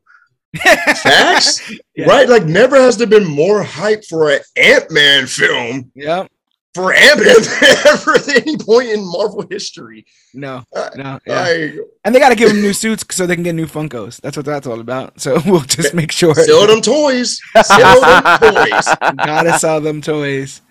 Facts, 1.03 1.69
Yeah. 1.95 2.05
right? 2.07 2.29
Like, 2.29 2.45
never 2.45 2.75
has 2.77 2.95
there 2.97 3.07
been 3.07 3.25
more 3.25 3.61
hype 3.63 4.05
for 4.05 4.31
an 4.31 4.39
Ant 4.55 4.89
Man 4.91 5.27
film 5.27 5.91
Yep. 5.95 6.29
For 6.75 6.89
Man 6.91 7.19
ever 7.87 8.15
at 8.15 8.27
any 8.45 8.57
point 8.57 8.89
in 8.89 8.99
Marvel 9.05 9.45
history. 9.49 10.05
No. 10.33 10.63
Uh, 10.75 10.89
No. 10.95 11.19
Yeah. 11.25 11.41
Like, 11.41 11.73
And 12.03 12.13
they 12.13 12.19
got 12.19 12.29
to 12.29 12.35
give 12.35 12.49
them 12.49 12.61
new 12.61 12.73
suits 12.73 13.03
so 13.11 13.25
they 13.25 13.35
can 13.35 13.43
get 13.43 13.55
new 13.55 13.65
Funkos. 13.65 14.19
That's 14.21 14.35
what 14.37 14.45
that's 14.45 14.67
all 14.67 14.79
about. 14.81 15.19
So 15.21 15.39
we'll 15.45 15.61
just 15.61 15.93
make 15.93 16.11
sure. 16.11 16.35
sell 16.35 16.67
them 16.67 16.81
toys. 16.81 17.39
Sell 17.63 18.01
them 18.01 18.23
toys. 18.39 18.85
gotta 19.25 19.57
sell 19.57 19.79
them 19.81 20.01
toys. 20.01 20.61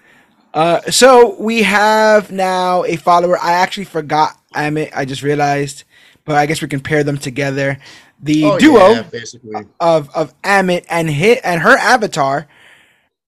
Uh, 0.53 0.81
so 0.91 1.35
we 1.41 1.63
have 1.63 2.31
now 2.31 2.85
a 2.85 2.97
follower. 2.97 3.37
I 3.43 3.53
actually 3.55 3.87
forgot 3.87 4.33
Ammit. 4.55 4.93
I 4.95 5.05
just 5.05 5.23
realized, 5.23 5.85
but 6.25 6.37
I 6.37 6.47
guess 6.47 6.63
we 6.63 6.69
can 6.69 6.81
pair 6.81 7.03
them 7.03 7.19
together. 7.19 7.79
The 8.23 8.45
Oh, 8.45 8.59
duo 8.59 8.91
yeah, 8.93 9.03
basically. 9.03 9.53
of 9.81 10.09
of 10.15 10.33
Ammit 10.43 10.85
and 10.89 11.11
hit 11.11 11.41
and 11.43 11.61
her 11.63 11.77
avatar. 11.77 12.47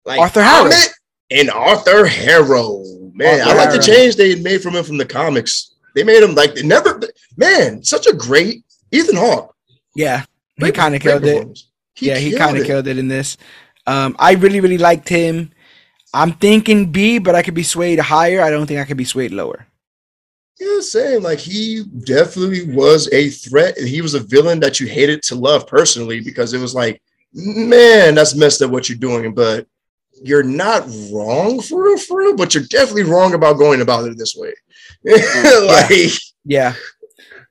Like 0.05 0.21
Arthur 0.21 0.43
Harrow. 0.43 0.67
Ahmed 0.67 0.89
and 1.31 1.51
Arthur 1.51 2.07
Harrow. 2.07 2.83
Man, 3.15 3.41
Arthur 3.41 3.51
I 3.51 3.55
like 3.55 3.69
Harrow. 3.69 3.77
the 3.77 3.83
change 3.83 4.17
they 4.17 4.35
made 4.37 4.63
from 4.63 4.75
him 4.75 4.85
from 4.85 4.99
the 4.99 5.07
comics. 5.07 5.75
They 5.95 6.05
made 6.05 6.23
him 6.23 6.35
like 6.35 6.55
they 6.55 6.63
never. 6.63 7.01
Man, 7.37 7.83
such 7.83 8.07
a 8.07 8.13
great 8.13 8.65
Ethan 8.93 9.17
Hawke. 9.17 9.55
Yeah, 9.95 10.25
he 10.59 10.73
kind 10.73 10.95
of 10.95 11.01
killed 11.01 11.25
it. 11.25 11.33
performance. 11.33 11.71
yeah, 11.99 12.19
he 12.19 12.37
kind 12.37 12.59
of 12.59 12.67
killed 12.67 12.87
it 12.87 12.99
in 12.99 13.09
this. 13.09 13.37
Um, 13.87 14.17
I 14.19 14.33
really 14.33 14.61
really 14.61 14.79
liked 14.79 15.09
him. 15.09 15.53
I'm 16.13 16.33
thinking 16.33 16.93
B, 16.93 17.19
but 17.19 17.35
I 17.35 17.43
could 17.43 17.55
be 17.55 17.63
swayed 17.63 17.99
higher. 17.99 18.41
I 18.41 18.51
don't 18.51 18.67
think 18.67 18.81
I 18.81 18.85
could 18.85 18.97
be 18.97 19.05
swayed 19.05 19.33
lower. 19.33 19.67
Yeah, 20.59 20.81
same. 20.81 21.23
Like 21.23 21.39
he 21.39 21.85
definitely 22.05 22.75
was 22.75 23.13
a 23.13 23.29
threat, 23.29 23.77
and 23.77 23.89
he 23.89 24.01
was 24.01 24.15
a 24.15 24.21
villain 24.21 24.61
that 24.61 24.81
you 24.81 24.87
hated 24.87 25.23
to 25.25 25.35
love 25.35 25.67
personally 25.67 26.21
because 26.21 26.55
it 26.55 26.61
was 26.61 26.75
like, 26.75 27.03
man, 27.33 28.15
that's 28.15 28.35
messed 28.35 28.63
up 28.63 28.71
what 28.71 28.89
you're 28.89 28.99
doing, 28.99 29.35
but 29.35 29.67
you're 30.23 30.43
not 30.43 30.87
wrong 31.13 31.61
for 31.61 31.85
real, 31.85 31.99
for 31.99 32.19
real, 32.19 32.37
but 32.37 32.55
you're 32.55 32.65
definitely 32.65 33.05
wrong 33.05 33.35
about 33.35 33.59
going 33.59 33.81
about 33.81 34.09
it 34.09 34.17
this 34.19 34.35
way. 34.37 34.53
like, 35.05 36.11
Yeah. 36.45 36.75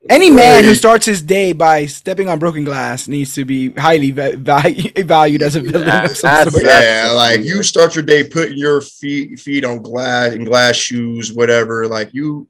Any 0.08 0.30
man 0.30 0.64
who 0.66 0.76
starts 0.76 1.03
his 1.08 1.24
day 1.24 1.52
by 1.52 1.88
stepping 1.88 2.30
on 2.30 2.38
broken 2.38 2.64
glass 2.64 3.08
needs 3.08 3.34
to 3.34 3.44
be 3.44 3.72
highly 3.72 4.11
va- 4.11 4.38
value- 4.38 4.92
valued 5.03 5.42
as 5.42 5.56
a 5.56 5.61
villain 5.61 5.88
Yeah, 5.88 6.06
of 6.06 6.16
some 6.18 6.50
sort. 6.52 6.64
yeah, 6.64 7.11
like 7.16 7.42
you 7.42 7.64
start 7.64 7.95
your 7.95 8.03
day 8.03 8.24
putting 8.24 8.56
your 8.58 8.82
feet 8.82 9.40
feet 9.40 9.66
on 9.66 9.82
glass 9.82 10.34
and 10.34 10.45
glass 10.45 10.76
shoes, 10.76 11.34
whatever. 11.34 11.88
Like 11.88 12.14
you, 12.14 12.48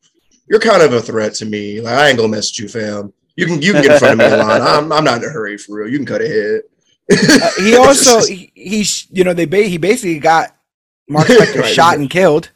you're 0.50 0.60
kind 0.60 0.82
of 0.84 0.92
a 0.92 1.02
threat 1.02 1.34
to 1.36 1.46
me. 1.46 1.80
Like 1.80 1.94
I 1.94 2.10
ain't 2.10 2.18
gonna 2.18 2.28
mess 2.28 2.52
with 2.52 2.60
you, 2.64 2.68
fam. 2.82 3.14
You 3.38 3.46
can 3.46 3.62
you 3.62 3.72
can 3.72 3.84
get 3.84 3.94
in 3.94 4.00
front 4.00 4.14
of 4.22 4.28
me 4.28 4.34
in 4.34 4.38
line. 4.46 4.62
I'm 4.62 4.92
I'm 4.92 5.04
not 5.06 5.24
in 5.24 5.30
a 5.30 5.32
hurry 5.32 5.58
for 5.58 5.78
real. 5.78 5.90
You 5.90 5.98
can 5.98 6.06
cut 6.06 6.22
ahead. 6.22 6.64
Uh, 7.12 7.50
he 7.58 7.76
also 7.78 8.26
he, 8.26 8.52
he's 8.56 9.08
you 9.12 9.24
know 9.24 9.34
they 9.34 9.46
ba- 9.46 9.64
he 9.64 9.78
basically 9.78 10.20
got 10.20 10.56
Mark 11.10 11.28
Spector 11.30 11.62
Right. 11.62 11.74
shot 11.74 11.98
and 11.98 12.10
killed. 12.10 12.52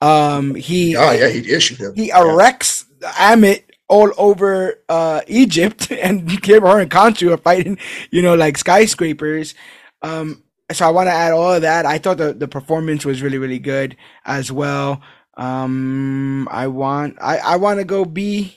Um, 0.00 0.54
he 0.54 0.96
oh 0.96 1.12
yeah, 1.12 1.28
he 1.28 1.40
did 1.40 1.60
shoot 1.62 1.78
him. 1.78 1.94
he 1.94 2.08
Yeah. 2.08 2.20
erects 2.20 2.84
Ammit 3.00 3.62
all 3.88 4.12
over 4.18 4.82
uh 4.88 5.20
Egypt, 5.28 5.90
and 5.92 6.26
him 6.26 6.62
her 6.62 6.80
and 6.80 6.90
Khonshu 6.90 7.32
are 7.32 7.36
fighting, 7.38 7.78
you 8.10 8.22
know, 8.22 8.34
like 8.34 8.58
skyscrapers. 8.58 9.54
Um, 10.02 10.42
so 10.72 10.86
I 10.86 10.90
want 10.90 11.06
to 11.08 11.12
add 11.12 11.32
all 11.32 11.54
of 11.54 11.62
that. 11.62 11.86
I 11.86 11.98
thought 11.98 12.18
the, 12.18 12.32
the 12.34 12.48
performance 12.48 13.04
was 13.04 13.22
really 13.22 13.38
really 13.38 13.58
good 13.60 13.96
as 14.24 14.50
well. 14.52 15.00
Um, 15.36 16.48
I 16.50 16.66
want 16.66 17.18
I 17.20 17.38
I 17.38 17.56
want 17.56 17.78
to 17.78 17.84
go 17.84 18.04
B, 18.04 18.54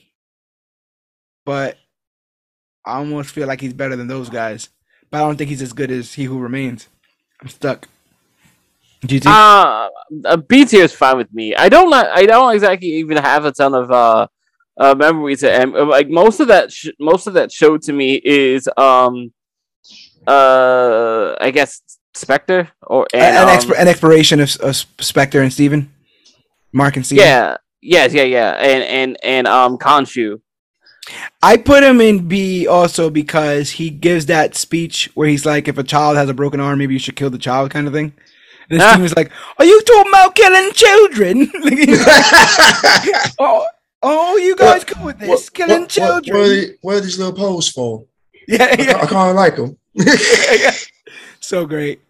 but 1.45 1.77
I 2.85 2.97
almost 2.97 3.31
feel 3.31 3.47
like 3.47 3.61
he's 3.61 3.73
better 3.73 3.95
than 3.95 4.07
those 4.07 4.29
guys. 4.29 4.69
But 5.11 5.17
I 5.17 5.21
don't 5.21 5.37
think 5.37 5.49
he's 5.49 5.61
as 5.61 5.73
good 5.73 5.91
as 5.91 6.13
He 6.13 6.25
Who 6.25 6.39
Remains. 6.39 6.87
I'm 7.41 7.47
stuck. 7.47 7.87
GT. 9.05 9.25
Uh, 9.25 9.89
uh, 10.25 10.37
B 10.37 10.65
tier 10.65 10.83
is 10.83 10.93
fine 10.93 11.17
with 11.17 11.33
me. 11.33 11.55
I 11.55 11.69
don't 11.69 11.89
like. 11.89 12.07
I 12.11 12.25
don't 12.25 12.53
exactly 12.53 12.89
even 12.95 13.17
have 13.17 13.45
a 13.45 13.51
ton 13.51 13.73
of 13.73 13.89
uh, 13.91 14.27
uh 14.77 14.95
memories 14.95 15.41
of 15.43 15.51
M. 15.51 15.71
Like 15.71 16.09
most 16.09 16.39
of 16.39 16.49
that, 16.49 16.71
sh- 16.71 16.89
most 16.99 17.25
of 17.25 17.33
that 17.35 17.51
show 17.51 17.77
to 17.77 17.93
me 17.93 18.15
is 18.15 18.67
um, 18.75 19.31
uh, 20.27 21.35
I 21.39 21.51
guess 21.51 21.81
Spector 22.13 22.69
or 22.81 23.07
and, 23.13 23.37
an, 23.37 23.47
um, 23.47 23.57
exp- 23.57 23.79
an 23.79 23.87
exploration 23.87 24.41
of, 24.41 24.49
of 24.57 24.73
Spector 24.97 25.41
and 25.41 25.53
Steven. 25.53 25.93
Mark 26.73 26.97
and 26.97 27.05
Steven. 27.05 27.23
yeah, 27.23 27.57
yes, 27.81 28.13
yeah, 28.13 28.23
yeah, 28.23 28.51
and 28.51 28.83
and 28.83 29.17
and 29.23 29.47
um, 29.47 29.77
Khonshu. 29.77 30.41
I 31.41 31.57
put 31.57 31.83
him 31.83 32.01
in 32.01 32.27
B 32.27 32.67
also 32.67 33.09
because 33.09 33.71
he 33.71 33.89
gives 33.89 34.25
that 34.27 34.55
speech 34.55 35.09
where 35.15 35.27
he's 35.27 35.45
like, 35.45 35.67
if 35.67 35.77
a 35.77 35.83
child 35.83 36.17
has 36.17 36.29
a 36.29 36.33
broken 36.33 36.59
arm, 36.59 36.79
maybe 36.79 36.93
you 36.93 36.99
should 36.99 37.15
kill 37.15 37.29
the 37.29 37.37
child 37.37 37.71
kind 37.71 37.87
of 37.87 37.93
thing. 37.93 38.13
And 38.69 38.81
Ah. 38.81 38.91
Steven's 38.93 39.15
like, 39.15 39.31
Are 39.57 39.65
you 39.65 39.81
talking 39.81 40.11
about 40.11 40.35
killing 40.35 40.71
children? 40.73 41.51
Like, 41.63 43.33
oh, 43.39 43.65
oh, 44.03 44.37
you 44.37 44.55
guys 44.55 44.83
go 44.83 45.03
with 45.05 45.17
this, 45.19 45.27
What- 45.29 45.53
killing 45.53 45.81
what- 45.81 45.89
children. 45.89 46.37
What, 46.37 46.47
what, 46.47 46.57
are 46.57 46.73
what 46.81 46.95
are 46.97 47.01
these 47.01 47.17
little 47.17 47.33
poses 47.33 47.71
for? 47.71 48.05
yeah, 48.47 48.63
I, 48.77 48.81
yeah. 48.81 49.05
kind 49.07 49.29
of 49.31 49.35
like 49.35 49.55
them. 49.55 49.77
so 51.39 51.65
great. 51.65 52.01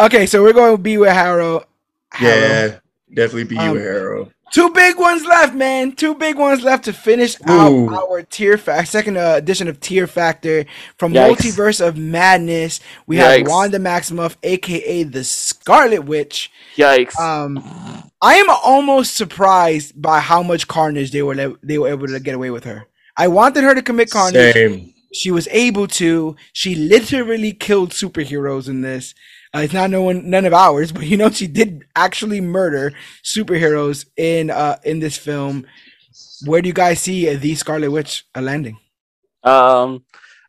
Okay, 0.00 0.26
so 0.26 0.42
we're 0.42 0.52
going 0.52 0.76
to 0.76 0.82
be 0.82 0.98
with 0.98 1.12
Harrow. 1.12 1.64
Harrow. 2.10 2.36
yeah, 2.36 2.78
definitely 3.14 3.44
be 3.44 3.58
Um, 3.58 3.76
you, 3.76 3.82
Arrow. 3.82 4.30
Two 4.50 4.70
big 4.70 4.98
ones 4.98 5.24
left, 5.24 5.54
man. 5.54 5.92
Two 5.92 6.14
big 6.14 6.36
ones 6.36 6.62
left 6.62 6.84
to 6.84 6.92
finish 6.92 7.36
out 7.46 7.70
Ooh. 7.70 7.94
our 7.94 8.22
tier 8.22 8.56
fa- 8.56 8.86
second 8.86 9.16
uh, 9.16 9.34
edition 9.36 9.68
of 9.68 9.78
Tier 9.80 10.06
Factor 10.06 10.64
from 10.96 11.12
Yikes. 11.12 11.36
Multiverse 11.36 11.86
of 11.86 11.96
Madness. 11.98 12.80
We 13.06 13.16
have 13.16 13.46
Wanda 13.46 13.78
Maximoff, 13.78 14.36
aka 14.42 15.02
the 15.02 15.24
Scarlet 15.24 16.04
Witch. 16.04 16.50
Yikes! 16.76 17.18
Um, 17.20 17.58
I 18.22 18.36
am 18.36 18.48
almost 18.48 19.16
surprised 19.16 20.00
by 20.00 20.20
how 20.20 20.42
much 20.42 20.66
carnage 20.66 21.10
they 21.10 21.22
were 21.22 21.34
le- 21.34 21.58
they 21.62 21.78
were 21.78 21.88
able 21.88 22.06
to 22.06 22.20
get 22.20 22.34
away 22.34 22.50
with 22.50 22.64
her. 22.64 22.86
I 23.16 23.28
wanted 23.28 23.64
her 23.64 23.74
to 23.74 23.82
commit 23.82 24.10
carnage. 24.10 24.54
Same. 24.54 24.94
She 25.12 25.30
was 25.30 25.48
able 25.50 25.86
to. 25.88 26.36
She 26.52 26.74
literally 26.74 27.52
killed 27.52 27.90
superheroes 27.90 28.68
in 28.68 28.82
this. 28.82 29.14
Uh, 29.54 29.60
it's 29.60 29.72
not 29.72 29.90
no 29.90 30.02
one, 30.02 30.28
none 30.28 30.44
of 30.44 30.52
ours, 30.52 30.92
but 30.96 31.06
you 31.06 31.16
know 31.16 31.30
she 31.30 31.46
did 31.46 31.84
actually 31.96 32.40
murder 32.40 32.92
superheroes 33.24 34.06
in 34.16 34.50
uh 34.50 34.78
in 34.84 35.00
this 35.00 35.16
film. 35.16 35.66
Where 36.44 36.62
do 36.62 36.68
you 36.68 36.74
guys 36.74 37.00
see 37.00 37.34
the 37.34 37.54
Scarlet 37.54 37.90
Witch 37.90 38.24
uh, 38.34 38.40
landing? 38.40 38.78
Um, 39.42 40.04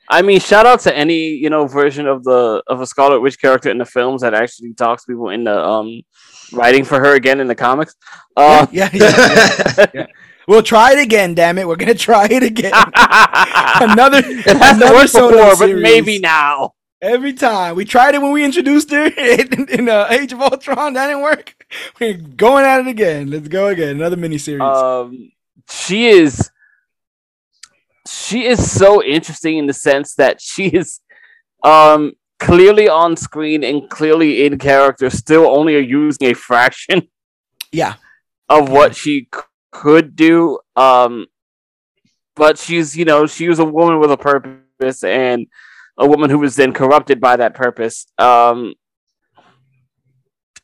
I 0.10 0.24
mean, 0.24 0.40
shout 0.40 0.66
out 0.66 0.80
to 0.82 0.96
any 0.96 1.30
you 1.30 1.50
know 1.50 1.68
version 1.68 2.08
of 2.08 2.24
the 2.24 2.64
of 2.68 2.82
a 2.82 2.86
Scarlet 2.86 3.22
Witch 3.22 3.40
character 3.40 3.70
in 3.70 3.78
the 3.78 3.86
films 3.86 4.22
that 4.22 4.34
actually 4.34 4.74
talks 4.74 5.06
people 5.06 5.30
into 5.30 5.56
um 5.56 6.02
writing 6.52 6.84
for 6.84 7.00
her 7.00 7.16
again 7.16 7.40
in 7.40 7.48
the 7.48 7.56
comics. 7.56 7.96
Uh, 8.36 8.66
yeah, 8.72 8.90
yeah, 8.92 9.86
yeah. 9.94 10.08
We'll 10.48 10.64
try 10.64 10.94
it 10.94 11.00
again. 11.00 11.36
Damn 11.36 11.60
it, 11.60 11.68
we're 11.68 11.76
gonna 11.76 11.94
try 12.10 12.26
it 12.26 12.42
again. 12.42 12.74
another, 12.74 14.22
it 14.26 14.58
has 14.58 14.80
to 14.80 15.22
work 15.22 15.32
before, 15.32 15.68
but 15.68 15.76
maybe 15.80 16.18
now. 16.20 16.74
Every 17.02 17.34
time 17.34 17.76
we 17.76 17.86
tried 17.86 18.16
it 18.16 18.22
when 18.22 18.32
we 18.32 18.44
introduced 18.44 18.92
her 18.92 19.06
in, 19.18 19.70
in 19.70 19.90
uh, 19.90 20.08
Age 20.10 20.34
of 20.34 20.42
Ultron, 20.42 20.94
that 20.94 21.08
didn't 21.08 21.22
work. 21.22 21.66
We're 22.00 22.16
going 22.16 22.66
at 22.66 22.82
it 22.82 22.88
again. 22.88 23.30
Let's 23.30 23.48
go 23.48 23.68
again. 23.68 23.96
Another 23.96 24.18
miniseries. 24.18 24.62
Um, 24.62 25.32
she 25.70 26.08
is 26.08 26.52
she 28.08 28.46
is 28.46 28.72
so 28.72 29.04
interesting 29.04 29.58
in 29.58 29.68
the 29.68 29.74
sense 29.74 30.16
that 30.16 30.42
she 30.42 30.68
is 30.68 31.00
um 31.64 32.14
clearly 32.40 32.88
on 32.88 33.16
screen 33.18 33.64
and 33.64 33.90
clearly 33.90 34.46
in 34.46 34.58
character, 34.58 35.10
still 35.10 35.46
only 35.46 35.78
using 35.80 36.32
a 36.32 36.34
fraction 36.34 37.08
yeah, 37.72 37.96
of 38.48 38.70
what 38.70 38.96
she 38.96 39.28
c- 39.34 39.42
could 39.72 40.16
do. 40.16 40.60
Um, 40.76 41.28
but 42.36 42.58
she's, 42.58 42.96
you 42.96 43.06
know, 43.06 43.28
she 43.28 43.50
was 43.50 43.60
a 43.60 43.66
woman 43.66 44.00
with 44.00 44.12
a 44.12 44.18
purpose 44.18 45.04
and 45.04 45.48
a 46.00 46.08
woman 46.08 46.30
who 46.30 46.40
was 46.40 46.56
then 46.56 46.74
corrupted 46.74 47.20
by 47.20 47.36
that 47.36 47.54
purpose. 47.54 48.08
Um, 48.18 48.74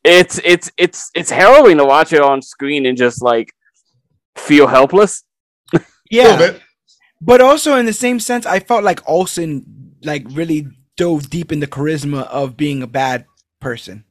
it's 0.03 0.39
it's 0.43 0.71
it's 0.77 1.11
it's 1.13 1.29
harrowing 1.29 1.77
to 1.77 1.85
watch 1.85 2.13
it 2.13 2.21
on 2.21 2.41
screen 2.41 2.85
and 2.85 2.97
just 2.97 3.21
like 3.21 3.53
feel 4.35 4.67
helpless. 4.67 5.23
yeah. 6.09 6.23
Little 6.23 6.37
bit. 6.37 6.61
But 7.21 7.41
also 7.41 7.75
in 7.75 7.85
the 7.85 7.93
same 7.93 8.19
sense, 8.19 8.45
I 8.45 8.59
felt 8.59 8.83
like 8.83 9.07
Olsen 9.07 9.93
like 10.03 10.25
really 10.29 10.67
dove 10.95 11.29
deep 11.29 11.51
in 11.51 11.59
the 11.59 11.67
charisma 11.67 12.27
of 12.27 12.55
being 12.55 12.81
a 12.81 12.87
bad 12.87 13.25
person. 13.59 14.05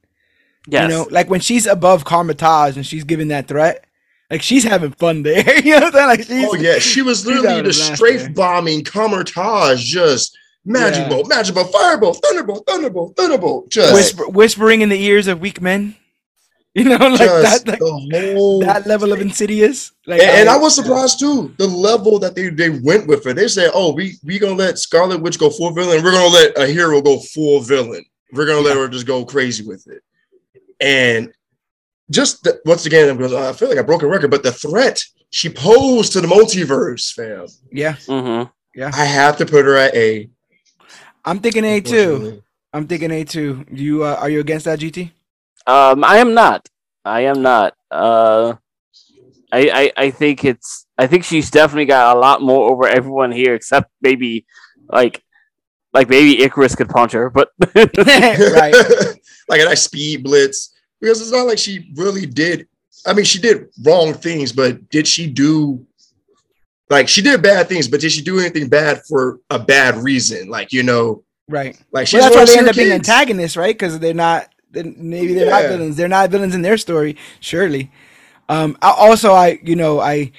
Yes. 0.67 0.83
You 0.83 0.89
know, 0.89 1.07
like 1.11 1.31
when 1.31 1.41
she's 1.41 1.67
above 1.67 2.05
Kamar-Taj 2.05 2.77
and 2.77 2.87
she's 2.87 3.05
giving 3.05 3.29
that 3.29 3.49
threat, 3.49 3.85
like 4.31 4.43
she's 4.43 4.65
having 4.65 4.93
fun 4.93 5.23
there. 5.23 5.59
you 5.65 5.79
know 5.79 5.87
what 5.87 5.87
I'm 5.87 5.93
saying? 5.93 6.09
Like 6.09 6.23
she's, 6.23 6.49
Oh 6.51 6.55
yeah, 6.55 6.79
she 6.79 7.03
was 7.03 7.27
literally 7.27 7.49
having 7.49 7.65
the 7.65 7.73
strafe 7.73 8.35
bombing 8.35 8.83
Kamar-Taj, 8.83 9.83
just 9.83 10.37
magic 10.65 11.03
Yeah. 11.05 11.09
bolt, 11.09 11.29
magic 11.29 11.55
bolt, 11.55 11.73
firebolt, 11.73 12.23
thunderbolt, 12.23 12.65
thunderbolt, 12.67 13.17
thunderbolt, 13.17 13.71
just, 13.71 13.93
whisper, 13.95 14.29
whispering 14.29 14.81
in 14.81 14.89
the 14.89 15.03
ears 15.03 15.27
of 15.27 15.41
weak 15.41 15.61
men. 15.61 15.97
You 16.77 16.83
know, 16.83 16.97
like 17.07 17.21
just 17.21 17.65
that, 17.67 17.69
like, 17.71 17.79
the 17.79 18.35
whole. 18.35 18.59
that 18.63 18.85
level 18.85 19.13
of 19.13 19.21
insidious. 19.21 19.93
Like, 20.09 20.21
and, 20.21 20.31
and 20.41 20.49
I 20.49 20.57
was 20.57 20.75
surprised 20.75 21.21
too, 21.21 21.55
the 21.57 21.69
level 21.69 22.19
that 22.19 22.35
they, 22.35 22.49
they 22.49 22.69
went 22.71 23.07
with 23.07 23.25
it. 23.29 23.37
They 23.37 23.47
said, 23.47 23.71
"Oh, 23.73 23.93
we 23.95 24.17
we 24.25 24.41
gonna 24.41 24.57
let 24.57 24.77
Scarlet 24.81 25.23
Witch 25.23 25.39
go 25.39 25.51
full 25.51 25.71
villain. 25.71 26.03
We're 26.03 26.11
gonna 26.11 26.35
let 26.35 26.59
a 26.59 26.67
hero 26.67 27.01
go 27.01 27.21
full 27.33 27.61
villain. 27.61 28.05
We're 28.33 28.47
gonna 28.47 28.59
let 28.59 28.77
her 28.77 28.89
just 28.89 29.07
go 29.07 29.25
crazy 29.25 29.65
with 29.65 29.87
it." 29.87 30.03
And 30.81 31.33
just 32.11 32.43
the, 32.43 32.61
once 32.65 32.87
again, 32.87 33.17
because 33.17 33.33
I 33.33 33.53
feel 33.53 33.69
like 33.69 33.79
I 33.79 33.83
broke 33.83 34.03
a 34.03 34.09
record, 34.09 34.33
but 34.33 34.43
the 34.43 34.51
threat 34.51 35.01
she 35.31 35.51
posed 35.51 36.13
to 36.15 36.21
the 36.21 36.27
multiverse, 36.27 37.13
fam, 37.13 37.47
yeah, 37.71 37.93
Mm-hmm. 37.95 38.83
I 38.93 39.05
have 39.05 39.37
to 39.37 39.47
put 39.47 39.65
her 39.65 39.77
at 39.77 39.95
A. 39.95 40.29
I'm 41.25 41.41
thinking 41.41 41.65
A 41.65 41.81
two. 41.81 42.43
I'm 42.73 42.87
thinking 42.87 43.11
A 43.11 43.25
two. 43.25 43.65
You 43.71 44.05
uh, 44.05 44.17
are 44.21 44.29
you 44.29 44.41
against 44.41 44.65
that 44.67 44.79
GT? 44.79 45.11
Um, 45.67 46.05
I 46.05 46.19
am 46.19 46.35
not. 46.35 46.69
I 47.05 47.23
am 47.23 47.43
not. 47.43 47.75
Uh, 47.91 48.55
I, 49.53 49.93
I 49.97 50.05
I 50.05 50.11
think 50.11 50.45
it's. 50.45 50.87
I 50.99 51.07
think 51.07 51.25
she's 51.25 51.51
definitely 51.51 51.87
got 51.87 52.17
a 52.17 52.19
lot 52.19 52.43
more 52.43 52.71
over 52.71 52.87
everyone 52.87 53.33
here, 53.33 53.55
except 53.55 53.91
maybe 54.03 54.47
like 54.89 55.23
like 55.95 56.09
maybe 56.09 56.43
Ikaris 56.43 56.77
could 56.77 56.89
punch 56.89 57.13
her, 57.13 57.31
but 57.31 57.51
right. 57.75 58.75
like 59.49 59.61
a 59.61 59.65
nice 59.65 59.83
speed 59.83 60.25
blitz. 60.25 60.75
Because 61.01 61.21
it's 61.21 61.33
not 61.33 61.47
like 61.47 61.59
she 61.59 61.91
really 61.97 62.27
did. 62.27 62.67
I 63.07 63.13
mean, 63.13 63.25
she 63.25 63.39
did 63.39 63.69
wrong 63.85 64.15
things, 64.15 64.53
but 64.53 64.89
did 64.89 65.07
she 65.07 65.27
do 65.29 65.87
like 66.91 67.09
she 67.09 67.23
did 67.23 67.43
bad 67.43 67.69
things, 67.69 67.89
but 67.89 68.01
did 68.01 68.13
she 68.13 68.23
do 68.23 68.39
anything 68.39 68.69
bad 68.69 69.03
for 69.05 69.41
a 69.51 69.59
bad 69.59 69.97
reason? 69.97 70.49
Like, 70.49 70.73
you 70.73 70.83
know, 70.83 71.23
Right. 71.49 71.77
like 71.93 72.07
she's 72.07 72.21
Well, 72.21 72.31
that's 72.31 72.37
why 72.37 72.55
they 72.55 72.59
end 72.59 72.69
up 72.69 72.77
being 72.77 72.89
kids. 72.91 73.09
antagonists, 73.09 73.57
right? 73.57 73.75
Because 73.75 73.99
they're 73.99 74.15
not. 74.15 74.49
Then 74.71 74.97
maybe 74.99 75.35
they're 75.35 75.51
not 75.51 75.63
villains. 75.63 75.97
They're 75.97 76.09
not 76.09 76.31
villains 76.31 76.55
in 76.55 76.63
their 76.63 76.77
story. 76.77 77.17
Surely. 77.41 77.91
Um. 78.49 78.77
I, 78.83 78.91
also, 78.91 79.33
I 79.33 79.61
you 79.63 79.77
know 79.77 80.01
I 80.01 80.33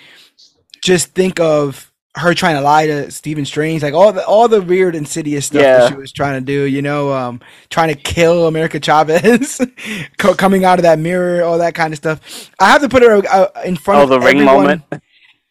just 0.83 1.13
think 1.13 1.39
of 1.39 1.91
her 2.17 2.33
trying 2.33 2.55
to 2.55 2.61
lie 2.61 2.87
to 2.87 3.11
Stephen 3.11 3.45
Strange, 3.45 3.83
like 3.83 3.93
all 3.93 4.11
the 4.11 4.25
all 4.25 4.47
the 4.47 4.61
weird 4.61 4.95
insidious 4.95 5.45
stuff 5.47 5.61
that 5.61 5.89
she 5.89 5.95
was 5.95 6.11
trying 6.11 6.39
to 6.39 6.45
do. 6.45 6.63
You 6.63 6.81
know, 6.81 7.13
um, 7.13 7.39
trying 7.69 7.93
to 7.93 7.95
kill 7.95 8.47
America 8.47 8.79
Chavez, 8.79 9.61
co- 10.17 10.33
coming 10.33 10.65
out 10.65 10.79
of 10.79 10.83
that 10.83 10.99
mirror, 10.99 11.43
all 11.43 11.57
that 11.59 11.75
kind 11.75 11.93
of 11.93 11.97
stuff. 11.97 12.51
I 12.59 12.69
have 12.71 12.81
to 12.81 12.89
put 12.89 13.03
her 13.03 13.21
uh, 13.29 13.47
in 13.63 13.75
front 13.75 14.01
oh, 14.01 14.03
of 14.03 14.09
the 14.09 14.19
ring 14.19 14.43
moment. 14.43 14.83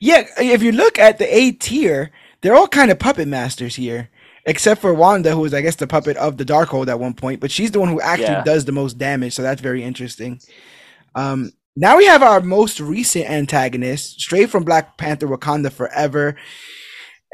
Yeah, 0.05 0.27
if 0.37 0.63
you 0.63 0.71
look 0.73 0.99
at 0.99 1.19
the 1.19 1.35
A 1.35 1.53
tier, 1.53 2.11
they're 2.43 2.55
all 2.55 2.69
kind 2.69 2.91
of 2.91 2.99
puppet 2.99 3.27
masters 3.27 3.75
here, 3.77 4.11
except 4.45 4.83
for 4.83 4.93
Wanda, 4.93 5.31
who 5.33 5.41
was, 5.41 5.55
I 5.55 5.63
guess, 5.63 5.77
the 5.77 5.87
puppet 5.87 6.19
of 6.19 6.37
the 6.37 6.45
Darkhold 6.45 6.89
at 6.89 7.01
one 7.01 7.15
point, 7.15 7.41
but 7.41 7.51
she's 7.51 7.71
the 7.71 7.81
one 7.81 7.89
who 7.89 8.03
actually 8.03 8.25
Yeah. 8.37 8.45
does 8.45 8.67
the 8.67 8.73
most 8.73 8.99
damage, 8.99 9.33
so 9.33 9.41
that's 9.41 9.63
very 9.63 9.83
interesting. 9.83 10.41
Um, 11.15 11.53
now 11.75 11.97
we 11.97 12.05
have 12.05 12.23
our 12.23 12.41
most 12.43 12.81
recent 12.81 13.31
antagonist, 13.31 14.21
straight 14.21 14.51
from 14.51 14.65
Black 14.65 14.99
Panther 14.99 15.27
Wakanda 15.27 15.73
Forever. 15.73 16.37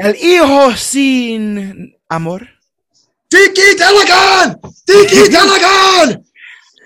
El 0.01 0.13
hijo 0.15 0.71
sin 0.77 1.93
amor. 2.09 2.41
Tiki 3.31 3.75
Delagon! 3.81 4.63
Tiki 4.87 5.29
Delagon! 5.35 6.25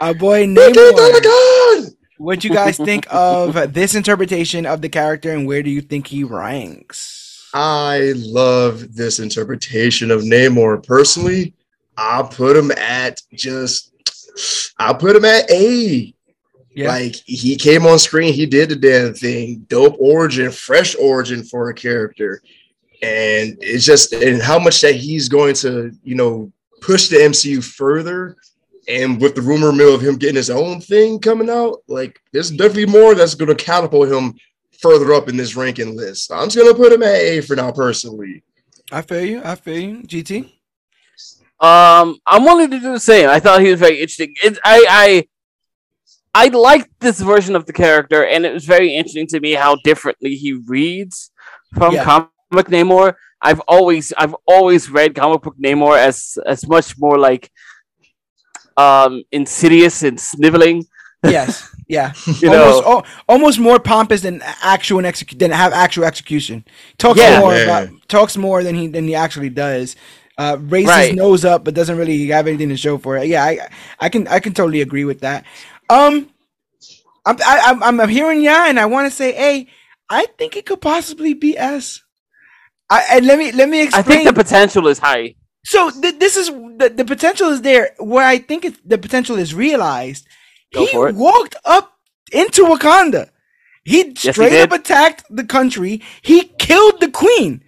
Our 0.01 0.15
boy 0.15 0.47
Tiki 0.47 0.55
Namor. 0.55 0.93
Delagon! 0.97 1.91
What 2.25 2.41
do 2.41 2.49
you 2.49 2.55
guys 2.55 2.79
think 2.79 3.07
of 3.11 3.75
this 3.75 3.95
interpretation 3.95 4.65
of 4.65 4.81
the 4.81 4.89
character, 4.89 5.33
and 5.33 5.47
where 5.47 5.63
do 5.63 5.69
you 5.69 5.83
think 5.83 6.07
he 6.07 6.25
ranks? 6.25 7.51
I 7.53 8.15
love 8.17 8.95
this 8.95 9.21
interpretation 9.21 10.11
of 10.11 10.23
Namor. 10.23 10.85
Personally, 10.85 11.53
I 11.97 12.23
put 12.23 12.57
him 12.57 12.71
at 12.73 13.21
just 13.35 13.93
I'll 14.79 14.95
put 14.95 15.17
him 15.17 15.25
at 15.25 15.51
A. 15.51 16.15
Yeah. 16.75 16.89
Like 16.89 17.15
he 17.27 17.57
came 17.57 17.87
on 17.87 17.99
screen, 17.99 18.33
he 18.33 18.47
did 18.47 18.71
the 18.71 18.77
damn 18.77 19.15
thing. 19.15 19.67
Dope 19.69 19.97
origin, 20.01 20.51
fresh 20.51 20.97
origin 20.97 21.45
for 21.45 21.69
a 21.69 21.75
character. 21.75 22.43
And 23.03 23.57
it's 23.61 23.85
just 23.85 24.13
and 24.13 24.43
how 24.43 24.59
much 24.59 24.81
that 24.81 24.97
he's 24.97 25.29
going 25.29 25.55
to, 25.57 25.93
you 26.03 26.15
know, 26.15 26.51
push 26.81 27.09
the 27.09 27.17
MCU 27.17 27.63
further. 27.63 28.37
And 28.89 29.21
with 29.21 29.35
the 29.35 29.43
rumor 29.43 29.73
mill 29.73 29.95
of 29.95 30.01
him 30.03 30.17
getting 30.17 30.37
his 30.37 30.51
own 30.51 30.81
thing 30.81 31.19
coming 31.19 31.49
out, 31.51 31.79
like 31.89 32.21
there's 32.33 32.51
definitely 32.51 32.87
more 32.87 33.15
that's 33.15 33.35
going 33.35 33.55
to 33.55 33.65
catapult 33.65 34.11
him 34.13 34.35
further 34.81 35.15
up 35.15 35.29
in 35.29 35.37
this 35.37 35.57
ranking 35.57 35.97
list. 35.97 36.31
I'm 36.31 36.49
just 36.51 36.59
gonna 36.59 36.75
put 36.77 36.93
him 36.93 37.03
at 37.03 37.15
A 37.15 37.41
for 37.41 37.57
now, 37.57 37.73
personally. 37.73 38.43
I 38.93 39.01
feel 39.01 39.25
you. 39.25 39.41
I 39.43 39.55
feel 39.55 39.79
you. 39.79 40.03
GT. 40.03 40.51
Um, 41.61 42.19
I'm 42.27 42.45
willing 42.45 42.71
to 42.71 42.79
do 42.79 42.93
the 42.93 43.01
same. 43.01 43.31
I 43.31 43.41
thought 43.41 43.63
he 43.63 43.71
was 43.71 43.81
very 43.81 43.95
interesting. 44.01 44.35
It, 44.43 44.59
I, 44.63 45.25
I, 46.35 46.45
I 46.47 46.49
liked 46.49 46.91
this 47.01 47.21
version 47.21 47.57
of 47.57 47.65
the 47.65 47.73
character, 47.73 48.27
and 48.27 48.45
it 48.45 48.53
was 48.53 48.67
very 48.67 48.95
interesting 48.95 49.27
to 49.29 49.41
me 49.41 49.53
how 49.53 49.77
differently 49.85 50.35
he 50.35 50.53
reads 50.53 51.31
from 51.75 51.95
Yeah. 51.95 52.05
comic 52.05 52.67
Namor. 52.67 53.15
I've 53.41 53.61
always, 53.61 54.13
I've 54.19 54.35
always 54.47 54.91
read 54.91 55.15
comic 55.15 55.43
book 55.43 55.57
Namor 55.65 55.97
as 55.97 56.37
as 56.45 56.67
much 56.67 56.99
more 56.99 57.19
like 57.19 57.51
um 58.77 59.23
insidious 59.33 60.03
and 60.03 60.19
sniveling. 60.21 60.87
Yes. 61.25 61.69
Yeah. 61.89 62.13
You 62.43 62.51
know, 62.51 62.65
almost, 62.65 62.87
al- 62.87 63.07
almost 63.29 63.59
more 63.59 63.79
pompous 63.79 64.21
than 64.23 64.43
actual 64.63 64.99
and 64.99 65.07
execu- 65.07 65.39
than 65.39 65.51
have 65.51 65.73
actual 65.73 66.05
execution. 66.05 66.65
Talks 66.99 67.19
Yeah. 67.21 67.41
more 67.41 67.55
Yeah. 67.55 67.63
about 67.65 67.89
talks 68.09 68.37
more 68.37 68.63
than 68.63 68.75
he 68.75 68.89
than 68.89 69.07
he 69.07 69.15
actually 69.15 69.51
does. 69.51 69.97
Uh, 70.37 70.57
raises 70.61 70.89
Right. 70.89 71.15
nose 71.15 71.45
up, 71.45 71.65
but 71.65 71.75
doesn't 71.75 71.97
really 71.97 72.27
have 72.29 72.49
anything 72.49 72.69
to 72.71 72.77
show 72.77 72.99
for 72.99 73.17
it. 73.17 73.29
Yeah, 73.29 73.45
I 73.45 73.59
I 74.01 74.09
can 74.09 74.27
I 74.29 74.41
can 74.41 74.53
totally 74.53 74.81
agree 74.81 75.05
with 75.05 75.21
that. 75.21 75.45
Um, 75.89 76.29
I'm 77.25 77.37
I, 77.47 77.61
I'm 77.83 78.01
I'm 78.01 78.09
hearing 78.09 78.43
yeah, 78.43 78.69
and 78.69 78.79
I 78.81 78.87
want 78.87 79.09
to 79.11 79.15
say, 79.17 79.33
hey, 79.33 79.69
I 80.11 80.27
think 80.37 80.57
it 80.57 80.67
could 80.67 80.81
possibly 80.81 81.35
be 81.35 81.57
S. 81.57 82.03
I 82.91 83.05
and 83.13 83.27
let 83.27 83.39
me 83.39 83.53
let 83.53 83.69
me 83.69 83.83
explain. 83.85 84.05
I 84.05 84.09
think 84.09 84.25
the 84.27 84.33
potential 84.35 84.89
is 84.89 84.99
high. 84.99 85.37
So 85.65 85.91
th- 85.91 86.19
this 86.19 86.37
is 86.37 86.49
the, 86.49 86.93
the 86.95 87.05
potential 87.05 87.49
is 87.49 87.63
there 87.63 87.91
where 87.99 88.27
I 88.27 88.39
think 88.39 88.65
it's, 88.65 88.79
the 88.85 88.99
potential 88.99 89.37
is 89.37 89.55
realized. 89.55 90.27
Go 90.75 90.87
he 90.87 90.93
for 90.93 91.09
it. 91.09 91.17
walked 91.17 91.57
up 91.65 91.93
into 92.33 92.65
Wakanda. 92.65 93.31
He 93.85 94.15
he 94.21 94.33
straight 94.33 94.61
up 94.63 94.73
attacked 94.73 95.25
the 95.31 95.45
country. 95.45 96.03
He 96.23 96.45
killed 96.59 97.01
the 97.01 97.11
queen. 97.11 97.63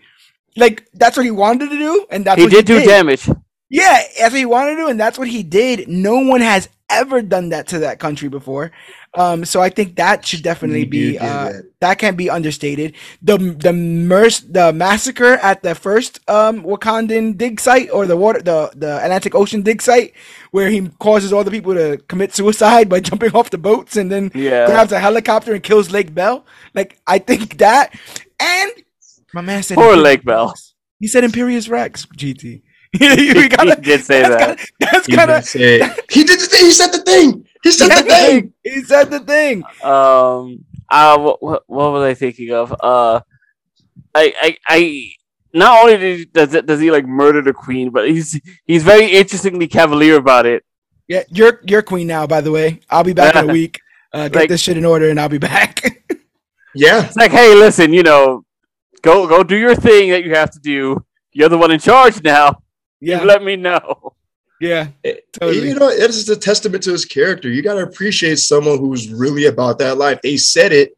Like 0.56 0.86
that's 0.94 1.16
what 1.16 1.26
he 1.26 1.30
wanted 1.32 1.70
to 1.70 1.78
do, 1.78 2.06
and 2.10 2.24
that's 2.24 2.40
what 2.40 2.50
He 2.52 2.56
what 2.56 2.66
did 2.66 2.66
do 2.66 2.80
did. 2.80 2.86
damage. 2.86 3.28
Yeah, 3.68 4.00
that's 4.18 4.32
what 4.32 4.38
he 4.38 4.46
wanted 4.46 4.76
to 4.76 4.82
do, 4.82 4.88
and 4.88 4.98
that's 5.00 5.18
what 5.18 5.28
he 5.28 5.42
did. 5.42 5.88
No 5.88 6.18
one 6.20 6.40
has 6.40 6.68
ever 6.88 7.20
done 7.20 7.50
that 7.50 7.68
to 7.68 7.80
that 7.80 7.98
country 7.98 8.28
before. 8.28 8.72
Um, 9.16 9.44
so 9.46 9.62
I 9.62 9.70
think 9.70 9.96
that 9.96 10.26
should 10.26 10.42
definitely 10.42 10.80
He 10.80 10.84
be 10.84 11.18
uh, 11.18 11.24
that. 11.50 11.62
that 11.80 11.98
can't 11.98 12.16
be 12.16 12.28
understated. 12.28 12.94
The 13.22 13.38
the 13.38 13.72
mers- 13.72 14.42
the 14.42 14.72
massacre 14.72 15.34
at 15.42 15.62
the 15.62 15.74
first 15.74 16.20
um 16.28 16.62
Wakandan 16.62 17.38
dig 17.38 17.58
site 17.58 17.88
or 17.90 18.06
the 18.06 18.16
water 18.16 18.42
the 18.42 18.70
the 18.76 19.02
Atlantic 19.02 19.34
Ocean 19.34 19.62
dig 19.62 19.80
site 19.80 20.12
where 20.50 20.68
he 20.68 20.88
causes 20.98 21.32
all 21.32 21.44
the 21.44 21.50
people 21.50 21.74
to 21.74 21.96
commit 22.08 22.34
suicide 22.34 22.88
by 22.88 23.00
jumping 23.08 23.32
off 23.34 23.48
the 23.50 23.58
boats 23.58 23.96
and 23.96 24.12
then 24.12 24.30
Yeah. 24.34 24.66
grabs 24.66 24.92
a 24.92 25.00
helicopter 25.00 25.54
and 25.54 25.62
kills 25.62 25.90
Lake 25.90 26.14
Bell. 26.14 26.44
Like 26.74 26.98
I 27.06 27.18
think 27.18 27.56
that 27.58 27.94
and 28.38 28.70
my 29.32 29.40
man 29.40 29.62
said 29.62 29.76
Poor 29.78 29.96
Lake 29.96 30.24
Bell. 30.24 30.54
He 31.00 31.08
said 31.08 31.24
Imperius 31.24 31.70
Rex, 31.70 32.04
GT. 32.06 32.62
gotta, 32.98 33.74
he 33.76 33.80
did 33.82 34.04
say 34.04 34.22
that's 34.22 34.36
that. 34.36 34.56
Gotta, 34.58 34.66
that's 34.92 35.06
He 35.06 35.16
gotta. 35.16 35.32
did 35.36 35.44
say- 35.46 35.78
he 36.10 36.24
did 36.24 36.40
the 36.40 36.46
thing. 36.46 36.64
He 36.66 36.72
said 36.72 36.88
the 36.92 37.02
thing. 37.02 37.45
He 37.66 37.72
said 37.72 37.88
the 37.88 38.02
thing. 38.08 38.52
He 38.62 38.82
said 38.82 39.10
the 39.10 39.20
thing. 39.20 39.64
Um, 39.82 40.64
uh, 40.88 41.18
what, 41.18 41.42
what, 41.42 41.62
what 41.66 41.92
was 41.92 42.02
I 42.04 42.14
thinking 42.14 42.52
of? 42.52 42.72
Uh, 42.80 43.20
I, 44.14 44.32
I, 44.40 44.56
I. 44.68 45.10
Not 45.52 45.80
only 45.80 45.96
did 45.96 46.18
he, 46.18 46.24
does 46.26 46.52
it, 46.54 46.66
does 46.66 46.80
he 46.80 46.90
like 46.90 47.06
murder 47.06 47.40
the 47.42 47.52
queen, 47.52 47.90
but 47.90 48.08
he's 48.08 48.38
he's 48.66 48.82
very 48.82 49.06
interestingly 49.12 49.66
cavalier 49.68 50.16
about 50.16 50.44
it. 50.46 50.64
Yeah, 51.08 51.22
you're 51.30 51.60
you're 51.64 51.82
queen 51.82 52.06
now. 52.06 52.26
By 52.26 52.40
the 52.40 52.50
way, 52.52 52.80
I'll 52.90 53.04
be 53.04 53.14
back 53.14 53.34
in 53.36 53.48
a 53.50 53.52
week. 53.60 53.80
Uh, 54.12 54.28
get 54.28 54.34
Like- 54.40 54.48
this 54.48 54.60
shit 54.60 54.76
in 54.76 54.84
order, 54.84 55.08
and 55.10 55.18
I'll 55.18 55.28
be 55.28 55.38
back. 55.38 55.82
Yeah. 56.78 57.06
It's 57.06 57.16
like, 57.16 57.30
hey, 57.30 57.54
listen, 57.54 57.94
you 57.94 58.02
know, 58.02 58.44
go 59.00 59.26
go 59.26 59.42
do 59.42 59.56
your 59.56 59.74
thing 59.74 60.10
that 60.10 60.24
you 60.24 60.34
have 60.34 60.50
to 60.50 60.60
do. 60.60 61.02
You're 61.32 61.48
the 61.48 61.56
one 61.56 61.70
in 61.70 61.80
charge 61.80 62.22
now. 62.22 62.60
yeah, 63.00 63.20
You 63.20 63.26
let 63.26 63.42
me 63.42 63.56
know. 63.56 64.14
Yeah, 64.60 64.88
eh, 65.04 65.14
totally. 65.32 65.68
You 65.68 65.74
know, 65.74 65.88
it's 65.88 66.16
just 66.16 66.28
a 66.28 66.36
testament 66.36 66.82
to 66.84 66.92
his 66.92 67.04
character. 67.04 67.48
You 67.48 67.62
got 67.62 67.74
to 67.74 67.80
appreciate 67.82 68.38
someone 68.38 68.78
who's 68.78 69.12
really 69.12 69.46
about 69.46 69.78
that 69.78 69.98
life. 69.98 70.20
They 70.22 70.36
said 70.36 70.72
it, 70.72 70.96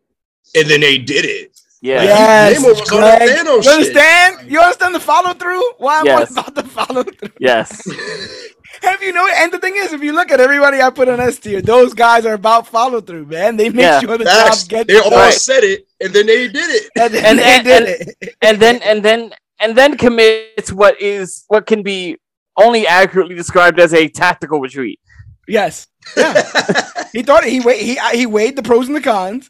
and 0.54 0.68
then 0.68 0.80
they 0.80 0.98
did 0.98 1.24
it. 1.24 1.54
Yeah. 1.80 2.02
Yes, 2.02 2.58
Namor 2.60 2.80
was 2.80 2.90
on. 2.92 3.02
Thanos 3.02 3.56
you 3.56 3.62
shit. 3.62 3.72
understand? 3.72 4.50
You 4.50 4.60
understand 4.60 4.94
the 4.94 5.00
follow 5.00 5.32
through? 5.34 5.62
Why 5.78 6.00
I'm 6.00 6.06
Yes. 6.06 6.32
about 6.32 6.54
the 6.54 6.64
follow 6.64 7.04
through? 7.04 7.30
Yes. 7.38 7.86
Have 8.82 9.02
you 9.02 9.12
know? 9.12 9.26
And 9.36 9.52
the 9.52 9.58
thing 9.58 9.74
is, 9.76 9.92
if 9.92 10.02
you 10.02 10.12
look 10.12 10.30
at 10.30 10.40
everybody 10.40 10.80
I 10.80 10.90
put 10.90 11.08
on 11.08 11.18
S 11.20 11.38
tier, 11.38 11.60
those 11.60 11.94
guys 11.94 12.24
are 12.26 12.34
about 12.34 12.66
follow 12.66 13.00
through, 13.00 13.26
man. 13.26 13.56
They 13.56 13.70
make 13.70 13.82
Yeah. 13.82 14.00
sure 14.00 14.18
the 14.18 14.24
Facts. 14.24 14.64
job 14.66 14.86
gets 14.86 14.92
They 14.92 14.98
all 14.98 15.30
said 15.32 15.64
it, 15.64 15.86
and 16.00 16.12
then 16.12 16.26
they 16.26 16.48
did 16.48 16.56
it. 16.70 16.90
and, 16.96 17.14
And- 17.14 17.26
and, 17.26 17.38
they 17.38 17.44
and- 17.44 17.64
did 17.64 17.82
and- 17.82 18.08
it. 18.22 18.34
and 18.42 18.60
then 18.60 18.82
and 18.82 19.04
then 19.04 19.32
and 19.60 19.76
then 19.76 19.96
commits 19.96 20.72
what 20.72 21.00
is 21.00 21.44
what 21.48 21.66
can 21.66 21.82
be 21.82 22.18
only 22.58 22.86
accurately 22.86 23.34
described 23.34 23.80
as 23.80 23.94
a 23.94 24.08
tactical 24.08 24.60
retreat. 24.60 25.00
Yes. 25.46 25.86
Yeah. 26.16 26.34
he 27.12 27.22
thought 27.22 27.44
he 27.44 27.60
weighed 27.60 27.80
he 27.80 27.98
he 28.18 28.26
weighed 28.26 28.56
the 28.56 28.62
pros 28.62 28.86
and 28.88 28.96
the 28.96 29.00
cons. 29.00 29.48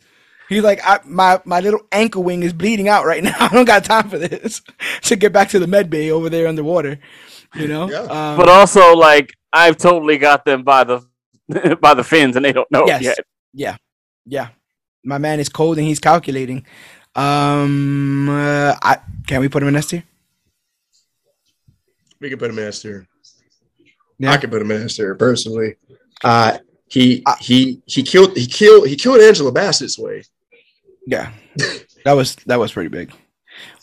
He's 0.49 0.63
like, 0.63 0.81
I, 0.85 1.01
my 1.05 1.41
my 1.45 1.61
little 1.61 1.81
ankle 1.93 2.23
wing 2.23 2.43
is 2.43 2.53
bleeding 2.53 2.89
out 2.89 3.05
right 3.05 3.23
now. 3.29 3.35
I 3.39 3.49
don't 3.49 3.65
got 3.65 3.85
time 3.85 4.09
for 4.09 4.19
this. 4.19 4.63
Should 5.03 5.21
get 5.21 5.33
back 5.33 5.49
to 5.51 5.59
the 5.59 5.67
med 5.67 5.91
bay 5.91 6.11
over 6.11 6.31
there 6.31 6.47
underwater. 6.49 6.99
You 7.55 7.67
know. 7.69 7.91
Yeah. 7.91 8.01
Um, 8.03 8.37
But 8.37 8.49
also, 8.49 8.95
like, 8.95 9.33
I've 9.53 9.77
totally 9.79 10.19
got 10.19 10.45
them 10.45 10.63
by 10.63 10.85
the 10.85 11.03
by 11.81 11.95
the 11.95 12.05
fins, 12.05 12.37
and 12.37 12.45
they 12.45 12.53
don't 12.53 12.71
know 12.71 12.87
Yes. 12.87 13.03
yet. 13.03 13.19
yeah, 13.55 13.77
Yeah. 14.27 14.49
my 15.05 15.17
man 15.19 15.41
is 15.41 15.49
cold 15.49 15.79
and 15.79 15.87
he's 15.87 15.99
calculating. 16.01 16.67
Um, 17.15 18.29
uh, 18.29 18.75
I 18.83 18.99
can 19.27 19.41
we 19.41 19.49
put 19.49 19.63
him 19.63 19.69
in 19.69 19.77
S 19.77 19.87
tier? 19.89 20.05
We 22.21 22.29
can 22.29 22.39
put 22.39 22.51
him 22.51 22.59
in 22.59 22.69
S 22.69 22.83
tier. 22.83 23.07
Yeah. 24.19 24.33
I 24.33 24.37
can 24.37 24.51
put 24.51 24.63
him 24.63 24.71
in 24.71 24.85
S 24.85 24.97
tier 24.97 25.15
personally. 25.15 25.77
Uh, 26.25 26.59
he 26.89 27.23
he 27.41 27.83
he 27.87 28.03
killed 28.03 28.37
he 28.37 28.47
killed 28.47 28.89
he 28.89 28.97
killed 28.97 29.21
Angela 29.21 29.53
Bassett's 29.53 29.99
way. 29.99 30.25
Yeah, 31.07 31.33
that 32.05 32.13
was 32.13 32.35
that 32.47 32.59
was 32.59 32.73
pretty 32.73 32.89
big. 32.89 33.13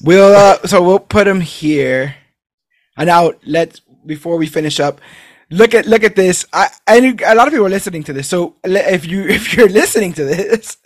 We'll 0.01 0.35
uh, 0.35 0.65
so 0.65 0.83
we'll 0.83 0.99
put 0.99 1.27
him 1.27 1.41
here. 1.41 2.15
And 2.97 3.07
now 3.07 3.33
let's 3.45 3.81
before 4.05 4.37
we 4.37 4.47
finish 4.47 4.79
up, 4.79 5.01
look 5.49 5.73
at 5.73 5.85
look 5.85 6.03
at 6.03 6.15
this. 6.15 6.45
I 6.53 6.99
knew 6.99 7.15
a 7.25 7.35
lot 7.35 7.47
of 7.47 7.53
people 7.53 7.65
are 7.67 7.69
listening 7.69 8.03
to 8.03 8.13
this. 8.13 8.27
So 8.27 8.55
if 8.63 9.05
you 9.05 9.23
if 9.27 9.53
you're 9.53 9.69
listening 9.69 10.13
to 10.13 10.25
this, 10.25 10.77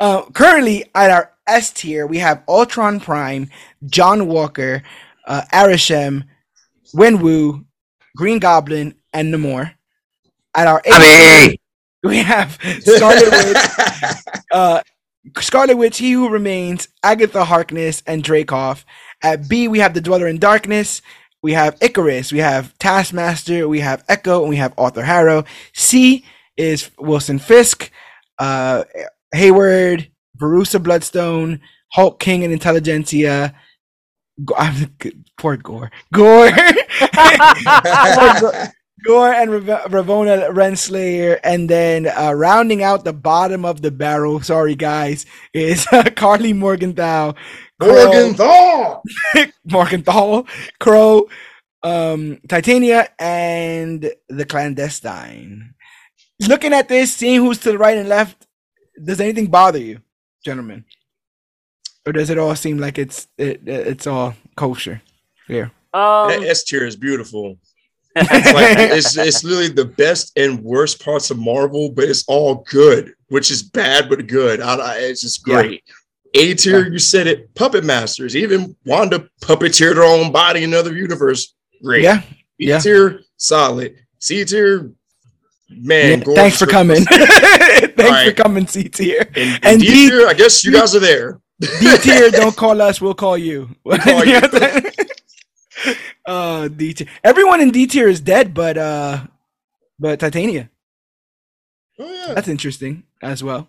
uh, 0.00 0.22
currently 0.30 0.86
at 0.94 1.10
our 1.10 1.32
S 1.46 1.72
tier 1.72 2.06
we 2.06 2.18
have 2.18 2.42
Ultron 2.48 3.00
Prime, 3.00 3.50
John 3.86 4.26
Walker, 4.26 4.82
uh, 5.26 5.42
Arishem, 5.52 6.24
Wenwu, 6.94 7.64
Green 8.16 8.38
Goblin, 8.38 8.94
and 9.12 9.32
Namor. 9.32 9.74
At 10.54 10.66
our 10.66 10.80
A 10.84 10.90
tier, 10.90 11.56
we 12.02 12.18
have 12.18 12.58
Scarlet 12.80 13.30
Witch, 13.30 14.16
uh, 14.52 14.80
Scarlet 15.38 15.76
Witch, 15.76 15.98
He 15.98 16.12
Who 16.12 16.28
Remains, 16.28 16.88
Agatha 17.02 17.44
Harkness, 17.44 18.02
and 18.06 18.24
Dreykov. 18.24 18.84
At 19.22 19.48
B, 19.48 19.68
we 19.68 19.80
have 19.80 19.94
The 19.94 20.00
Dweller 20.00 20.26
in 20.26 20.38
Darkness. 20.38 21.02
We 21.42 21.52
have 21.52 21.78
Ikaris. 21.78 22.32
We 22.32 22.38
have 22.38 22.76
Taskmaster. 22.78 23.68
We 23.68 23.80
have 23.80 24.04
Echo, 24.08 24.40
and 24.40 24.48
we 24.48 24.56
have 24.56 24.74
Arthur 24.76 25.02
Harrow. 25.02 25.44
C 25.74 26.24
is 26.56 26.90
Wilson 26.98 27.38
Fisk, 27.38 27.90
uh, 28.38 28.84
Hayward, 29.32 30.10
Verussa 30.38 30.82
Bloodstone, 30.82 31.60
Hulk 31.92 32.18
King 32.18 32.44
and 32.44 32.52
Intelligencia. 32.52 33.54
I'm, 34.56 34.94
poor 35.36 35.56
Gorr. 35.56 35.90
Gorr. 36.12 36.50
Gorr 39.04 39.32
and 39.32 39.52
Rav- 39.52 39.90
Ravonna 39.90 40.50
Renslayer, 40.50 41.38
and 41.44 41.70
then 41.70 42.08
uh, 42.08 42.32
rounding 42.32 42.82
out 42.82 43.04
the 43.04 43.12
bottom 43.12 43.64
of 43.64 43.80
the 43.80 43.90
barrel. 43.90 44.40
Sorry, 44.40 44.74
guys, 44.74 45.24
is 45.54 45.86
Karli 46.16 46.52
Morgenthau, 46.52 47.34
Morgenthau. 47.80 49.02
Morgenthau, 49.64 50.46
Kro, 50.80 51.28
um, 51.82 52.38
Titania, 52.48 53.08
and 53.18 54.10
the 54.28 54.44
clandestine. 54.44 55.74
Looking 56.46 56.72
at 56.72 56.88
this, 56.88 57.14
seeing 57.14 57.40
who's 57.40 57.58
to 57.58 57.72
the 57.72 57.78
right 57.78 57.98
and 57.98 58.08
left, 58.08 58.46
does 59.02 59.20
anything 59.20 59.46
bother 59.46 59.78
you, 59.78 60.00
gentlemen, 60.44 60.84
or 62.08 62.12
does 62.12 62.30
it 62.30 62.38
all 62.38 62.54
seem 62.56 62.78
like 62.78 62.98
it's 62.98 63.28
it, 63.36 63.60
it's 63.66 64.06
all 64.06 64.34
kosher 64.56 65.02
Yeah. 65.48 65.68
Um, 65.94 66.28
That 66.30 66.42
S 66.42 66.64
tier 66.64 66.86
is 66.86 66.96
beautiful. 66.96 67.58
It's 68.16 68.52
like 68.60 68.78
it's 68.78 69.16
it's 69.16 69.44
literally 69.44 69.68
the 69.68 69.84
best 69.84 70.32
and 70.36 70.62
worst 70.64 71.04
parts 71.04 71.30
of 71.30 71.38
Marvel, 71.38 71.90
but 71.90 72.04
it's 72.04 72.24
all 72.26 72.64
good, 72.70 73.12
which 73.28 73.50
is 73.50 73.62
bad 73.62 74.08
but 74.08 74.26
good. 74.26 74.60
I, 74.60 74.74
I- 74.76 74.96
it's 74.98 75.20
just 75.20 75.46
Yeah. 75.46 75.54
great. 75.62 75.84
A 76.34 76.54
tier, 76.54 76.88
you 76.92 76.98
said 76.98 77.26
it. 77.26 77.54
Puppet 77.54 77.84
masters, 77.84 78.36
even 78.36 78.76
Wanda 78.84 79.28
puppeteered 79.40 79.96
her 79.96 80.04
own 80.04 80.30
body 80.30 80.62
in 80.62 80.72
another 80.74 80.94
universe. 80.94 81.54
Great. 81.82 82.02
yeah. 82.04 82.20
B 82.58 82.68
yeah. 82.68 82.78
tier, 82.80 83.20
solid. 83.38 83.94
C 84.18 84.44
tier, 84.44 84.90
man. 85.70 86.22
Yeah, 86.26 86.34
thanks 86.34 86.58
for 86.58 86.66
coming. 86.66 87.04
thanks 87.04 88.24
for 88.28 88.32
coming, 88.42 88.66
C 88.66 88.88
tier. 88.90 89.22
And, 89.34 89.36
And 89.36 89.64
and 89.66 89.80
D- 89.80 89.86
D 89.86 90.08
tier, 90.10 90.26
I 90.28 90.34
guess 90.34 90.64
you 90.64 90.72
guys 90.72 90.94
are 90.94 91.00
there. 91.00 91.40
D 91.80 91.96
tier, 91.98 92.30
don't 92.30 92.56
call 92.64 92.80
us, 92.80 93.00
we'll 93.00 93.14
call 93.14 93.36
you. 93.36 93.68
call 94.00 94.24
you. 94.26 94.40
uh 96.26 96.68
D 96.68 96.92
tier. 96.94 97.06
Everyone 97.24 97.60
in 97.60 97.70
D 97.70 97.86
tier 97.86 98.08
is 98.08 98.20
dead, 98.20 98.54
but 98.54 98.76
uh 98.78 99.20
but 99.98 100.20
Titania. 100.20 100.70
Oh 101.98 102.12
yeah. 102.28 102.34
That's 102.34 102.48
interesting 102.48 103.02
as 103.22 103.42
well. 103.42 103.68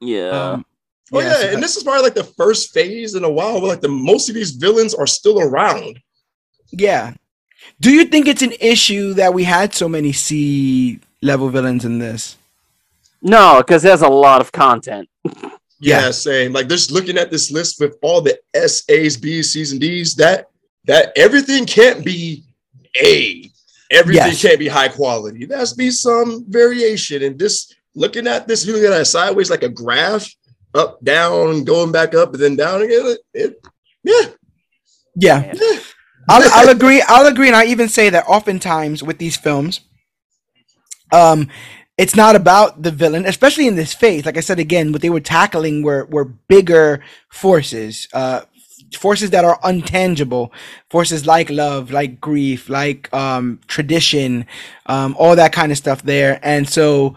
Yeah. 0.00 0.30
Um 0.30 0.66
Oh 1.12 1.20
yeah, 1.20 1.34
so- 1.34 1.48
and 1.50 1.62
this 1.62 1.76
is 1.76 1.82
probably 1.84 2.02
like 2.02 2.14
the 2.14 2.24
first 2.24 2.72
phase 2.72 3.14
in 3.14 3.24
a 3.24 3.30
while 3.30 3.60
where 3.60 3.70
like 3.70 3.80
the 3.82 3.88
most 3.88 4.28
of 4.28 4.34
these 4.34 4.52
villains 4.52 4.94
are 4.94 5.06
still 5.06 5.38
around. 5.40 6.00
yeah. 6.72 7.14
Do 7.80 7.90
you 7.90 8.04
think 8.04 8.26
it's 8.28 8.42
an 8.42 8.52
issue 8.60 9.14
that 9.14 9.32
we 9.32 9.44
had 9.44 9.72
so 9.74 9.88
many 9.88 10.12
C 10.12 11.00
level 11.22 11.48
villains 11.48 11.84
in 11.84 11.98
this? 11.98 12.36
no, 13.22 13.58
because 13.62 13.82
there's 13.82 14.02
a 14.02 14.08
lot 14.08 14.40
of 14.42 14.52
content. 14.52 15.08
Yeah, 15.84 16.06
Yeah. 16.06 16.10
same. 16.12 16.52
Like 16.52 16.68
just 16.68 16.90
looking 16.90 17.18
at 17.18 17.30
this 17.30 17.50
list 17.50 17.78
with 17.78 17.96
all 18.02 18.20
the 18.22 18.38
S, 18.54 18.84
A's, 18.88 19.16
B's, 19.18 19.52
C's, 19.52 19.72
and 19.72 19.80
D's, 19.80 20.14
that 20.16 20.46
that 20.86 21.12
everything 21.16 21.66
can't 21.66 22.04
be 22.04 22.44
A. 23.00 23.50
Everything 23.90 24.32
Yes. 24.32 24.42
can't 24.42 24.58
be 24.58 24.68
high 24.68 24.88
quality. 24.88 25.44
There 25.44 25.58
has 25.58 25.72
to 25.72 25.76
be 25.78 25.90
some 25.90 26.44
variation. 26.48 27.22
And 27.22 27.38
just 27.38 27.76
looking 27.94 28.26
at 28.26 28.48
this, 28.48 28.64
you 28.66 28.72
look 28.72 28.90
at 28.90 29.00
it 29.00 29.04
sideways 29.04 29.50
like 29.50 29.62
a 29.62 29.68
graph, 29.68 30.26
up, 30.74 31.02
down, 31.04 31.64
going 31.64 31.92
back 31.92 32.14
up, 32.14 32.32
and 32.32 32.42
then 32.42 32.56
down 32.56 32.82
again. 32.82 33.06
It, 33.06 33.20
it 33.34 33.66
yeah. 34.02 34.30
Yeah. 35.16 35.52
yeah. 35.54 35.78
I'll, 36.28 36.50
I'll 36.52 36.68
agree. 36.70 37.02
I'll 37.06 37.26
agree, 37.26 37.48
and 37.48 37.56
I 37.56 37.66
even 37.66 37.88
say 37.88 38.08
that 38.08 38.24
oftentimes 38.26 39.02
with 39.02 39.18
these 39.18 39.36
films, 39.36 39.80
um, 41.12 41.48
it's 41.96 42.16
not 42.16 42.34
about 42.34 42.82
the 42.82 42.90
villain, 42.90 43.24
especially 43.24 43.66
in 43.68 43.76
this 43.76 43.94
phase. 43.94 44.26
Like 44.26 44.36
I 44.36 44.40
said 44.40 44.58
again, 44.58 44.92
what 44.92 45.02
they 45.02 45.10
were 45.10 45.20
tackling 45.20 45.82
were 45.82 46.06
were 46.06 46.24
bigger 46.24 47.04
forces, 47.28 48.08
uh, 48.12 48.42
forces 48.96 49.30
that 49.30 49.44
are 49.44 49.60
untangible, 49.60 50.50
forces 50.90 51.26
like 51.26 51.50
love, 51.50 51.90
like 51.92 52.20
grief, 52.20 52.68
like 52.68 53.12
um, 53.14 53.60
tradition, 53.68 54.46
um, 54.86 55.14
all 55.18 55.36
that 55.36 55.52
kind 55.52 55.70
of 55.70 55.78
stuff 55.78 56.02
there. 56.02 56.40
And 56.42 56.68
so, 56.68 57.14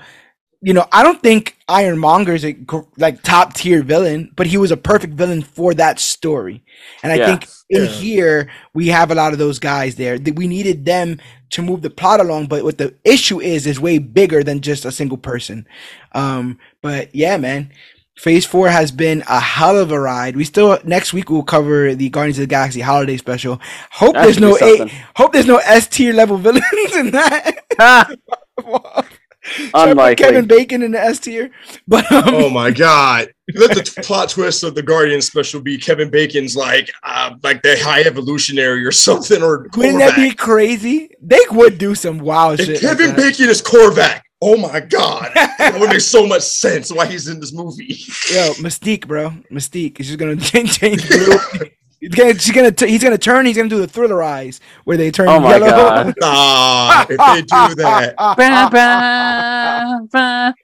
you 0.62 0.74
know, 0.74 0.86
I 0.92 1.04
don't 1.04 1.22
think 1.22 1.58
Ironmonger 1.68 2.34
is 2.34 2.46
a 2.46 2.56
like 2.98 3.22
top 3.24 3.54
tier 3.54 3.84
villain, 3.84 4.32
but 4.36 4.48
he 4.48 4.58
was 4.58 4.72
a 4.72 4.78
perfect 4.78 5.14
villain 5.14 5.42
for 5.44 5.74
that 5.76 6.00
story. 6.00 6.64
And 7.04 7.12
I 7.12 7.18
Yeah. 7.18 7.20
think 7.20 7.50
in 7.70 7.84
Yeah. 7.84 7.86
here 7.86 8.50
we 8.74 8.88
have 8.88 9.12
a 9.12 9.16
lot 9.16 9.34
of 9.34 9.40
those 9.40 9.60
guys 9.60 9.96
there. 9.96 10.18
That 10.18 10.36
we 10.36 10.48
needed 10.48 10.86
them 10.86 11.20
to 11.52 11.62
move 11.62 11.82
the 11.82 11.90
plot 11.90 12.20
along, 12.20 12.48
but 12.48 12.64
what 12.64 12.78
the 12.78 12.96
issue 13.04 13.40
is 13.42 13.68
is 13.68 13.80
way 13.80 14.00
bigger 14.00 14.44
than 14.44 14.62
just 14.62 14.86
a 14.86 14.92
single 14.92 15.18
person. 15.18 15.68
Um, 16.14 16.60
but 16.82 17.14
yeah, 17.16 17.38
man. 17.38 17.72
Phase 18.18 18.46
four 18.46 18.70
has 18.70 18.92
been 18.92 19.24
a 19.28 19.40
hell 19.40 19.78
of 19.78 19.92
a 19.92 20.00
ride. 20.00 20.36
We 20.36 20.44
still 20.44 20.80
next 20.84 21.14
week 21.14 21.30
we'll 21.30 21.44
cover 21.44 21.96
the 21.96 22.10
Guardians 22.10 22.38
of 22.40 22.44
the 22.44 22.48
Galaxy 22.48 22.82
holiday 22.82 23.18
special. 23.18 23.62
Hope 23.92 24.20
That 24.20 24.22
there's 24.22 24.40
no 24.40 24.58
A, 24.58 24.86
hope 25.16 25.34
there's 25.34 25.46
no 25.46 25.58
S 25.58 25.88
tier 25.88 26.14
level 26.14 26.38
villains 26.40 26.96
in 26.96 27.12
that. 27.12 27.64
Ha! 29.48 29.82
Should 29.84 29.92
Unlikely. 29.92 30.24
Kevin 30.26 30.46
Bacon 30.48 30.84
in 30.84 30.92
the 30.92 31.00
S 31.00 31.20
tier, 31.20 31.50
but 31.88 32.10
um, 32.12 32.24
Oh 32.28 32.50
my 32.50 32.72
god! 32.72 33.30
Let 33.56 33.76
the 33.76 33.84
t- 33.84 34.02
plot 34.02 34.30
twist 34.30 34.64
of 34.64 34.76
the 34.76 34.84
Guardian 34.84 35.22
special 35.22 35.62
be 35.62 35.78
Kevin 35.78 36.10
Bacon's 36.10 36.56
like, 36.56 36.92
uh, 37.04 37.36
like 37.44 37.62
the 37.62 37.78
high 37.80 38.02
evolutionary 38.02 38.86
or 38.86 38.92
something, 38.92 39.42
or 39.42 39.68
wouldn't 39.76 40.00
that 40.00 40.16
be 40.18 40.32
crazy? 40.34 41.10
They 41.22 41.40
would 41.52 41.78
do 41.78 41.96
some 41.96 42.20
wild 42.20 42.60
If 42.60 42.66
shit. 42.66 42.82
Kevin 42.82 43.08
that. 43.12 43.18
Bacon 43.18 43.48
is 43.50 43.62
Korvac, 43.62 44.22
oh 44.42 44.58
my 44.58 44.82
god, 44.82 45.32
that 45.36 45.78
would 45.80 45.90
make 45.90 46.02
so 46.02 46.28
much 46.28 46.42
sense 46.44 46.92
why 46.92 47.06
he's 47.06 47.28
in 47.30 47.40
this 47.40 47.54
movie. 47.54 47.86
Yo, 48.30 48.54
Mystique, 48.60 49.08
bro, 49.08 49.30
Mystique. 49.52 49.98
He's 49.98 50.08
just 50.08 50.20
gonna 50.20 50.36
change. 50.36 50.78
change 50.80 51.04
the- 51.08 51.72
he's 52.00 52.10
gonna, 52.16 52.38
she's 52.40 52.52
gonna, 52.54 52.72
t- 52.72 52.88
he's 52.88 53.04
gonna 53.04 53.18
turn. 53.18 53.46
He's 53.46 53.58
gonna 53.58 53.70
do 53.70 53.80
the 53.80 53.88
thriller 53.88 54.22
eyes 54.24 54.60
where 54.84 54.98
they 54.98 55.12
turn 55.12 55.28
Oh 55.30 55.40
my 55.40 55.58
yellow. 55.58 56.14
God. 56.20 56.20
If 57.10 57.18
they 57.18 57.42
do 57.42 57.76
that, 57.76 58.16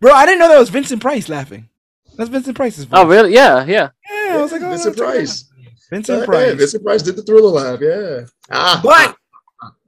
bro, 0.00 0.12
I 0.12 0.26
didn't 0.26 0.40
know 0.40 0.48
that 0.48 0.58
was 0.58 0.70
Vincent 0.70 1.00
Price 1.00 1.28
laughing. 1.28 1.68
That's 2.16 2.30
Vincent 2.30 2.56
Price's 2.56 2.84
voice. 2.84 3.00
Oh, 3.00 3.06
really? 3.06 3.32
Yeah, 3.32 3.64
yeah. 3.64 3.90
Yeah, 4.10 4.34
I 4.34 4.42
was 4.42 4.52
like, 4.52 4.62
oh, 4.62 4.70
Vincent 4.70 4.96
check 4.96 5.04
it 5.04 5.08
out. 5.08 5.14
Price. 5.14 5.44
Vincent 5.90 6.18
Yeah, 6.20 6.24
Price. 6.26 6.54
Vincent 6.54 6.84
Price 6.84 7.02
did 7.02 7.16
the 7.16 7.22
Thriller 7.22 7.48
Lab. 7.48 7.80
Yeah. 7.80 8.26
Ah, 8.50 8.80
But 8.82 9.16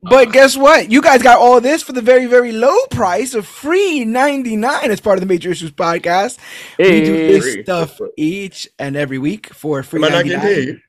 but 0.09 0.33
guess 0.33 0.57
what? 0.57 0.91
You 0.91 1.01
guys 1.03 1.23
got 1.23 1.39
all 1.39 1.61
this 1.61 1.83
for 1.83 1.93
the 1.93 2.03
very 2.03 2.27
very 2.27 2.53
low 2.53 2.77
price 2.91 3.35
of 3.35 3.47
free 3.47 4.05
ninety 4.05 4.57
nine 4.57 4.91
as 4.91 5.01
part 5.01 5.17
of 5.19 5.21
the 5.21 5.27
Major 5.27 5.51
Issues 5.51 5.71
podcast. 5.73 6.39
We 6.79 7.05
do 7.05 7.13
Hey. 7.15 7.33
this 7.39 7.63
stuff 7.65 8.01
each 8.17 8.69
and 8.79 8.97
every 8.97 9.19
week 9.19 9.53
for 9.53 9.83
free 9.83 10.01
am 10.01 10.05
I 10.05 10.09
not 10.09 10.15
ninety 10.17 10.31
getting 10.31 10.45
nine. 10.47 10.65
paid? 10.67 10.81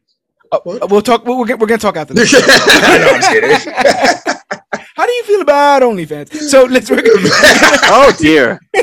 Uh, 0.51 0.87
We'll 0.89 1.01
talk. 1.01 1.25
We'll, 1.25 1.39
we're, 1.39 1.45
gonna- 1.45 1.57
we're 1.57 1.67
gonna 1.67 1.79
talk 1.79 1.97
after 1.97 2.13
this. 2.13 2.31
no, 2.33 2.39
I'm 2.39 3.21
just 3.21 3.31
kidding. 3.31 3.73
How 4.95 5.05
do 5.05 5.11
you 5.11 5.23
feel 5.23 5.41
about 5.41 5.81
OnlyFans? 5.81 6.33
So 6.33 6.63
let's. 6.63 6.89
We're 6.89 7.01
gonna, 7.01 7.11
Oh 7.87 8.13
dear. 8.17 8.59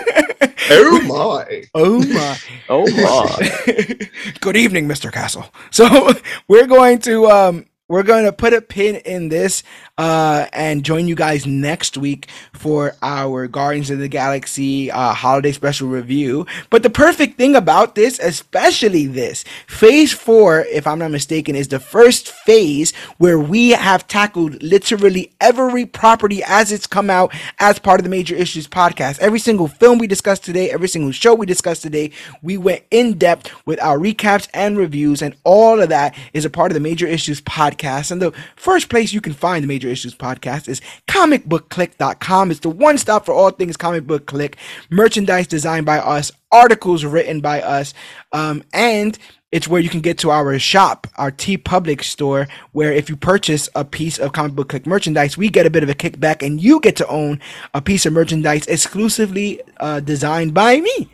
oh 0.71 1.01
my! 1.07 1.65
oh 1.75 1.99
my. 2.07 2.39
Oh 2.69 2.91
my. 2.91 4.09
Good 4.41 4.57
evening, 4.57 4.87
Mr. 4.89 5.11
Castle. 5.13 5.47
So 5.71 6.13
we're 6.49 6.67
going 6.67 6.99
to 7.01 7.27
um 7.31 7.67
we're 7.93 8.03
going 8.03 8.25
to 8.25 8.33
put 8.33 8.55
a 8.55 8.63
pin 8.63 8.97
in 9.05 9.29
this 9.29 9.63
uh 9.99 10.47
and 10.55 10.83
join 10.83 11.07
you 11.07 11.15
guys 11.15 11.45
next 11.45 11.99
week 11.99 12.27
for 12.55 12.97
our 13.03 13.47
Guardians 13.47 13.91
of 13.91 13.99
the 13.99 14.09
Galaxy 14.09 14.91
uh 14.91 15.13
holiday 15.13 15.53
special 15.53 15.89
review. 15.89 16.47
But 16.71 16.83
the 16.85 16.89
perfect 16.89 17.37
thing 17.37 17.55
about 17.55 17.95
this, 17.95 18.19
especially 18.19 19.07
this, 19.07 19.45
phase 19.67 20.11
4, 20.11 20.61
if 20.71 20.87
I'm 20.87 21.01
not 21.01 21.11
mistaken, 21.11 21.55
is 21.55 21.69
the 21.69 21.79
first 21.79 22.33
phase 22.33 22.95
where 23.19 23.39
we 23.39 23.71
have 23.71 24.09
tackled 24.09 24.63
literally 24.63 25.31
every 25.39 25.85
property 25.85 26.43
as 26.45 26.73
it's 26.73 26.87
come 26.87 27.11
out 27.11 27.35
as 27.59 27.79
part 27.79 28.01
of 28.01 28.05
the 28.05 28.11
Major 28.11 28.35
Issues 28.35 28.67
podcast. 28.67 29.19
Every 29.19 29.39
single 29.39 29.69
film 29.69 29.99
we 29.99 30.07
discussed 30.07 30.45
today, 30.45 30.71
every 30.71 30.89
single 30.89 31.13
show 31.13 31.35
we 31.35 31.45
discussed 31.45 31.83
today, 31.83 32.13
we 32.41 32.57
went 32.57 32.85
in 32.91 33.19
depth 33.19 33.53
with 33.67 33.79
our 33.83 33.99
recaps 33.99 34.49
and 34.55 34.79
reviews, 34.79 35.21
and 35.21 35.37
all 35.45 35.83
of 35.83 35.91
that 35.91 36.17
is 36.33 36.47
a 36.47 36.51
part 36.51 36.71
of 36.71 36.75
the 36.75 36.81
Major 36.81 37.07
Issues 37.07 37.43
podcast. 37.43 37.82
And 37.83 38.23
the 38.23 38.33
first 38.57 38.89
place 38.89 39.13
you 39.13 39.21
can 39.21 39.33
find 39.33 39.63
the 39.63 39.69
Major 39.69 39.89
Issues 39.89 40.15
podcast 40.15 40.69
is 40.69 40.81
comicbookclick.com. 41.09 42.51
It's 42.51 42.61
the 42.61 42.69
one 42.69 42.99
stop 42.99 43.27
for 43.27 43.33
all 43.33 43.51
things 43.51 43.77
comic 43.77 44.07
book 44.07 44.27
click, 44.27 44.57
merchandise 44.91 45.47
designed 45.47 45.87
by 45.87 45.99
us, 45.99 46.33
articles 46.51 47.05
written 47.05 47.41
by 47.41 47.61
us, 47.63 47.95
um, 48.33 48.63
and 48.73 49.19
it's 49.53 49.69
where 49.69 49.83
you 49.83 49.91
can 49.91 50.01
get 50.01 50.17
to 50.19 50.31
our 50.31 50.59
shop, 50.59 51.07
our 51.17 51.31
TeePublic 51.31 52.03
store, 52.03 52.49
where 52.73 52.91
if 52.91 53.11
you 53.11 53.17
purchase 53.17 53.69
a 53.75 53.85
piece 53.85 54.19
of 54.19 54.33
comic 54.33 54.53
book 54.53 54.71
click 54.71 54.87
merchandise, 54.87 55.37
we 55.37 55.51
get 55.51 55.67
a 55.67 55.71
bit 55.71 55.83
of 55.83 55.91
a 55.91 55.95
kickback 55.95 56.45
and 56.45 56.63
you 56.63 56.81
get 56.81 56.97
to 56.97 57.07
own 57.09 57.39
a 57.75 57.83
piece 57.83 58.07
of 58.07 58.15
merchandise 58.15 58.67
exclusively 58.67 59.61
uh, 59.79 60.01
designed 60.01 60.55
by 60.55 60.81
me. 60.81 61.11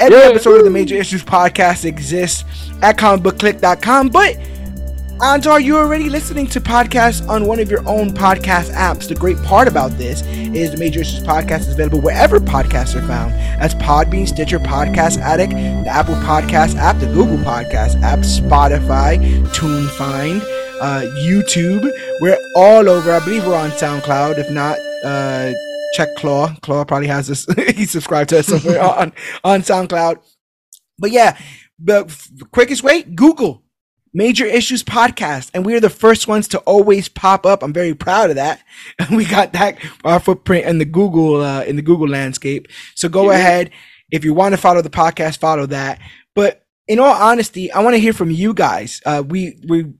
Every 0.00 0.18
episode 0.18 0.58
of 0.58 0.64
the 0.64 0.70
Major 0.70 0.96
Issues 0.96 1.22
podcast 1.22 1.84
exists 1.84 2.44
at 2.82 2.98
comicbookclick.com, 2.98 4.08
but 4.08 4.36
Antar, 5.22 5.64
you're 5.64 5.78
already 5.78 6.10
listening 6.10 6.48
to 6.48 6.60
podcasts 6.60 7.28
on 7.28 7.46
one 7.46 7.60
of 7.60 7.70
your 7.70 7.86
own 7.88 8.10
podcast 8.10 8.72
apps. 8.72 9.06
The 9.06 9.14
great 9.14 9.40
part 9.44 9.68
about 9.68 9.92
this 9.92 10.26
is 10.26 10.72
the 10.72 10.78
Major 10.78 11.02
Issues 11.02 11.22
podcast 11.22 11.60
is 11.60 11.74
available 11.74 12.00
wherever 12.00 12.40
podcasts 12.40 12.96
are 12.96 13.06
found. 13.06 13.30
That's 13.30 13.74
Podbean, 13.74 14.26
Stitcher, 14.26 14.58
Podcast 14.58 15.18
Addict, 15.18 15.52
the 15.52 15.88
Apple 15.88 16.16
Podcast 16.16 16.74
app, 16.74 16.98
the 16.98 17.06
Google 17.06 17.36
Podcast 17.36 18.02
app, 18.02 18.18
Spotify, 18.18 19.16
TuneFind, 19.54 20.40
uh, 20.80 21.02
YouTube. 21.20 21.88
We're 22.20 22.38
all 22.56 22.88
over. 22.88 23.12
I 23.12 23.24
believe 23.24 23.46
we're 23.46 23.54
on 23.54 23.70
SoundCloud. 23.70 24.38
If 24.38 24.50
not, 24.50 24.76
uh, 25.04 25.52
check 25.94 26.08
Claw. 26.16 26.52
Claw 26.62 26.84
probably 26.84 27.06
has 27.06 27.30
us. 27.30 27.46
he 27.76 27.86
subscribed 27.86 28.30
to 28.30 28.40
us 28.40 28.48
somewhere 28.48 28.82
on 28.98 29.12
on 29.44 29.62
SoundCloud. 29.62 30.16
But 30.98 31.12
yeah, 31.12 31.38
the 31.78 32.12
quickest 32.50 32.82
way, 32.82 33.04
Google 33.04 33.61
Major 34.14 34.44
Issues 34.44 34.82
Podcast, 34.84 35.50
and 35.54 35.64
we 35.64 35.74
are 35.74 35.80
the 35.80 35.88
first 35.90 36.28
ones 36.28 36.46
to 36.48 36.58
always 36.60 37.08
pop 37.08 37.46
up. 37.46 37.62
I'm 37.62 37.72
very 37.72 37.94
proud 37.94 38.30
of 38.30 38.36
that. 38.36 38.62
we 39.10 39.24
got 39.24 39.52
that 39.54 39.78
our 40.04 40.20
footprint 40.20 40.66
in 40.66 40.78
the 40.78 40.84
Google 40.84 41.40
uh, 41.42 41.64
in 41.64 41.76
the 41.76 41.82
Google 41.82 42.08
landscape. 42.08 42.68
So 42.94 43.08
go 43.08 43.30
Yeah. 43.30 43.38
ahead 43.38 43.70
if 44.10 44.24
you 44.24 44.34
want 44.34 44.52
to 44.52 44.58
follow 44.58 44.82
the 44.82 44.90
podcast, 44.90 45.38
follow 45.38 45.64
that. 45.66 45.98
But 46.34 46.64
in 46.86 46.98
all 46.98 47.14
honesty, 47.14 47.72
I 47.72 47.80
want 47.80 47.94
to 47.94 48.00
hear 48.00 48.12
from 48.12 48.30
you 48.30 48.52
guys. 48.52 49.00
Uh, 49.06 49.22
we 49.26 49.58
we 49.66 49.92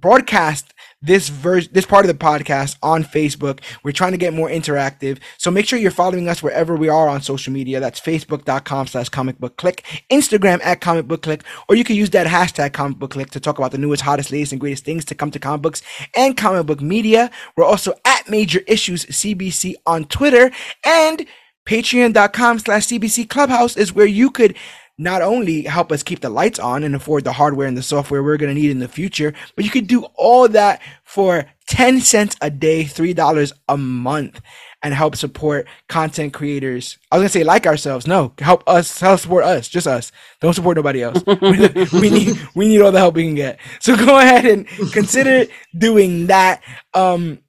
broadcast 0.00 0.72
this 1.00 1.28
verse, 1.28 1.68
this 1.68 1.86
part 1.86 2.04
of 2.04 2.08
the 2.08 2.24
podcast 2.24 2.76
on 2.82 3.04
Facebook. 3.04 3.60
We're 3.82 3.92
trying 3.92 4.12
to 4.12 4.18
get 4.18 4.34
more 4.34 4.48
interactive. 4.48 5.18
So 5.36 5.50
make 5.50 5.66
sure 5.66 5.78
you're 5.78 5.90
following 5.90 6.28
us 6.28 6.42
wherever 6.42 6.74
we 6.74 6.88
are 6.88 7.08
on 7.08 7.22
social 7.22 7.52
media. 7.52 7.80
That's 7.80 8.00
facebook.com 8.00 8.88
slash 8.88 9.08
comic 9.08 9.38
book 9.38 9.56
click, 9.56 9.84
Instagram 10.10 10.60
at 10.64 10.80
comic 10.80 11.06
book 11.06 11.22
click, 11.22 11.44
or 11.68 11.76
you 11.76 11.84
can 11.84 11.96
use 11.96 12.10
that 12.10 12.26
hashtag 12.26 12.72
comic 12.72 12.98
book 12.98 13.12
click 13.12 13.30
to 13.30 13.40
talk 13.40 13.58
about 13.58 13.72
the 13.72 13.78
newest, 13.78 14.02
hottest, 14.02 14.32
latest, 14.32 14.52
and 14.52 14.60
greatest 14.60 14.84
things 14.84 15.04
to 15.04 15.14
come 15.14 15.30
to 15.30 15.38
comic 15.38 15.62
books 15.62 15.82
and 16.16 16.36
comic 16.36 16.66
book 16.66 16.80
media. 16.80 17.30
We're 17.56 17.64
also 17.64 17.94
at 18.04 18.28
major 18.28 18.60
issues 18.66 19.06
CBC 19.06 19.74
on 19.86 20.04
Twitter 20.06 20.50
and 20.84 21.26
patreon.com 21.66 22.58
slash 22.60 22.86
CBC 22.86 23.28
clubhouse 23.28 23.76
is 23.76 23.92
where 23.92 24.06
you 24.06 24.30
could 24.30 24.56
not 24.98 25.22
only 25.22 25.62
help 25.62 25.92
us 25.92 26.02
keep 26.02 26.20
the 26.20 26.28
lights 26.30 26.58
on 26.58 26.82
and 26.82 26.94
afford 26.94 27.24
the 27.24 27.32
hardware 27.32 27.68
and 27.68 27.76
the 27.76 27.82
software 27.82 28.22
we're 28.22 28.36
going 28.36 28.54
to 28.54 28.60
need 28.60 28.70
in 28.70 28.80
the 28.80 28.88
future, 28.88 29.32
but 29.56 29.64
you 29.64 29.70
could 29.70 29.86
do 29.86 30.04
all 30.14 30.48
that 30.48 30.82
for 31.04 31.46
10 31.68 32.00
cents 32.00 32.36
a 32.42 32.50
day, 32.50 32.84
$3 32.84 33.52
a 33.68 33.76
month 33.76 34.40
and 34.82 34.94
help 34.94 35.16
support 35.16 35.66
content 35.88 36.32
creators. 36.32 36.98
I 37.10 37.16
was 37.16 37.22
gonna 37.22 37.28
say 37.30 37.44
like 37.44 37.66
ourselves. 37.66 38.06
No, 38.06 38.32
help 38.38 38.62
us, 38.66 39.00
help 39.00 39.20
support 39.20 39.44
us, 39.44 39.68
just 39.68 39.86
us. 39.86 40.12
Don't 40.40 40.54
support 40.54 40.76
nobody 40.76 41.02
else. 41.02 41.22
we 41.92 42.10
need 42.10 42.38
we 42.54 42.68
need 42.68 42.80
all 42.80 42.92
the 42.92 42.98
help 42.98 43.14
we 43.16 43.24
can 43.24 43.34
get. 43.34 43.58
So 43.80 43.96
go 43.96 44.18
ahead 44.18 44.46
and 44.46 44.66
consider 44.92 45.50
doing 45.76 46.26
that. 46.28 46.62
Um 46.94 47.40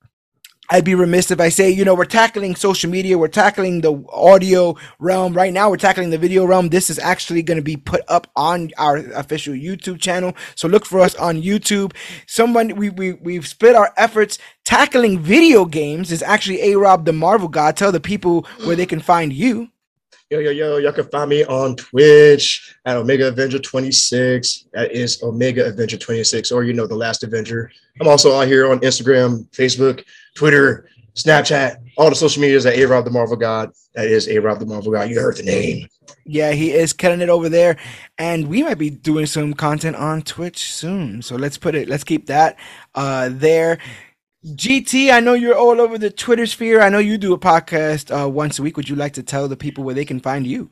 I'd 0.72 0.86
be 0.86 0.94
remiss 0.94 1.32
if 1.32 1.40
I 1.40 1.50
say, 1.50 1.70
you 1.72 1.84
know, 1.84 1.96
we're 1.96 2.06
tackling 2.06 2.56
social 2.56 2.92
media, 2.92 3.18
we're 3.18 3.28
tackling 3.28 3.82
the 3.82 4.04
audio 4.12 4.76
realm. 5.00 5.34
Right 5.34 5.52
now, 5.52 5.70
we're 5.70 5.78
tackling 5.78 6.12
the 6.12 6.18
video 6.20 6.46
realm. 6.46 6.70
This 6.70 6.92
is 6.92 7.00
actually 7.00 7.42
going 7.42 7.58
to 7.58 7.64
be 7.64 7.76
put 7.76 8.02
up 8.08 8.28
on 8.36 8.70
our 8.78 8.98
official 8.98 9.56
YouTube 9.56 10.00
channel. 10.00 10.36
So 10.54 10.68
look 10.68 10.86
for 10.86 11.00
us 11.00 11.16
on 11.16 11.42
YouTube. 11.42 11.96
Someone 12.28 12.76
we 12.76 12.92
we 12.92 13.14
we've 13.14 13.48
split 13.48 13.76
our 13.76 13.92
efforts 13.98 14.38
tackling 14.64 15.20
video 15.20 15.66
games 15.66 16.12
is 16.12 16.22
actually 16.22 16.62
A 16.62 16.78
Rob 16.78 17.06
the 17.06 17.14
Marvel 17.14 17.48
God. 17.48 17.76
Tell 17.76 17.92
the 17.92 18.00
people 18.00 18.46
where 18.66 18.76
they 18.76 18.86
can 18.86 19.00
find 19.00 19.34
you. 19.34 19.70
Yo, 20.32 20.38
yo, 20.38 20.52
yo, 20.52 20.78
y'all 20.78 20.92
can 20.92 21.10
find 21.10 21.28
me 21.28 21.44
on 21.46 21.76
Twitch 21.76 22.76
at 22.86 22.96
Omega 22.96 23.30
Avenger 23.30 23.58
26. 23.58 24.66
That 24.74 24.92
is 24.92 25.24
Omega 25.24 25.66
Avenger 25.66 25.98
26, 25.98 26.52
or 26.52 26.64
you 26.64 26.72
know, 26.72 26.86
The 26.86 26.94
Last 26.94 27.24
Avenger. 27.24 27.72
I'm 28.00 28.08
also 28.08 28.34
on 28.34 28.48
here 28.48 28.72
on 28.72 28.78
Instagram, 28.82 29.50
Facebook, 29.50 30.04
Twitter, 30.36 30.88
Snapchat, 31.16 31.78
all 31.98 32.12
the 32.12 32.16
social 32.16 32.44
medias 32.44 32.68
at 32.68 32.76
A 32.76 32.86
Rob 32.86 33.06
the 33.06 33.10
Marvel 33.10 33.38
God. 33.38 33.72
That 33.96 34.06
is 34.06 34.28
A 34.30 34.38
Rob 34.38 34.60
the 34.60 34.68
Marvel 34.68 34.92
God. 34.92 35.10
You 35.10 35.20
heard 35.20 35.38
the 35.38 35.42
name. 35.42 35.88
Yeah, 36.26 36.52
he 36.52 36.74
is 36.74 36.94
killing 36.94 37.22
it 37.22 37.30
over 37.30 37.50
there. 37.50 37.78
And 38.20 38.50
we 38.50 38.62
might 38.62 38.78
be 38.78 38.92
doing 38.92 39.26
some 39.26 39.56
content 39.56 39.96
on 39.96 40.22
Twitch 40.22 40.72
soon. 40.72 41.24
So 41.24 41.38
let's 41.38 41.58
put 41.58 41.74
it, 41.74 41.90
let's 41.90 42.04
keep 42.04 42.28
that 42.28 42.56
uh 42.94 43.30
there. 43.32 43.80
GT, 44.46 45.12
I 45.12 45.20
know 45.20 45.34
you're 45.34 45.58
all 45.58 45.82
over 45.82 45.98
the 45.98 46.10
Twitter 46.10 46.46
sphere. 46.46 46.80
I 46.82 46.88
know 46.88 47.00
you 47.00 47.18
do 47.18 47.34
a 47.34 47.40
podcast 47.40 48.10
uh, 48.10 48.30
once 48.30 48.58
a 48.58 48.64
week. 48.64 48.78
Would 48.78 48.88
you 48.88 48.96
like 48.96 49.14
to 49.14 49.24
tell 49.24 49.50
the 49.50 49.58
people 49.58 49.84
where 49.84 49.96
they 49.96 50.06
can 50.06 50.22
find 50.22 50.48
you? 50.48 50.70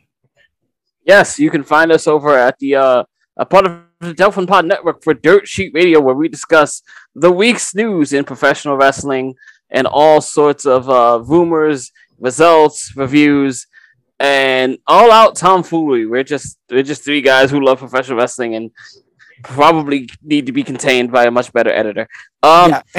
Yes, 1.06 1.38
you 1.38 1.50
can 1.50 1.64
find 1.64 1.92
us 1.92 2.08
over 2.08 2.38
at 2.38 2.58
the 2.60 2.76
uh, 2.76 3.04
a 3.36 3.46
part 3.46 3.66
of 3.66 3.82
the 4.00 4.14
Delphin 4.14 4.48
Pod 4.48 4.66
Network 4.66 5.04
for 5.04 5.14
Dirt 5.14 5.50
Sheet 5.50 5.74
Radio, 5.74 6.00
where 6.00 6.16
we 6.16 6.30
discuss 6.30 6.82
the 7.14 7.32
week's 7.32 7.76
news 7.76 8.14
in 8.14 8.24
professional 8.24 8.78
wrestling 8.78 9.36
and 9.70 9.86
all 9.86 10.22
sorts 10.22 10.66
of 10.66 10.90
uh, 10.90 11.22
rumors, 11.26 11.92
results, 12.20 12.94
reviews, 12.96 13.68
and 14.18 14.78
all 14.88 15.12
out 15.12 15.36
tomfoolery. 15.36 16.06
We're 16.06 16.24
just 16.24 16.58
we're 16.72 16.84
just 16.84 17.04
three 17.04 17.22
guys 17.22 17.52
who 17.52 17.60
love 17.60 17.80
professional 17.80 18.18
wrestling 18.18 18.56
and 18.56 18.72
probably 19.44 20.10
need 20.24 20.46
to 20.48 20.52
be 20.52 20.64
contained 20.64 21.12
by 21.12 21.26
a 21.26 21.32
much 21.32 21.52
better 21.54 21.72
editor. 21.72 22.08
Um, 22.44 22.72
Yeah. 22.72 22.82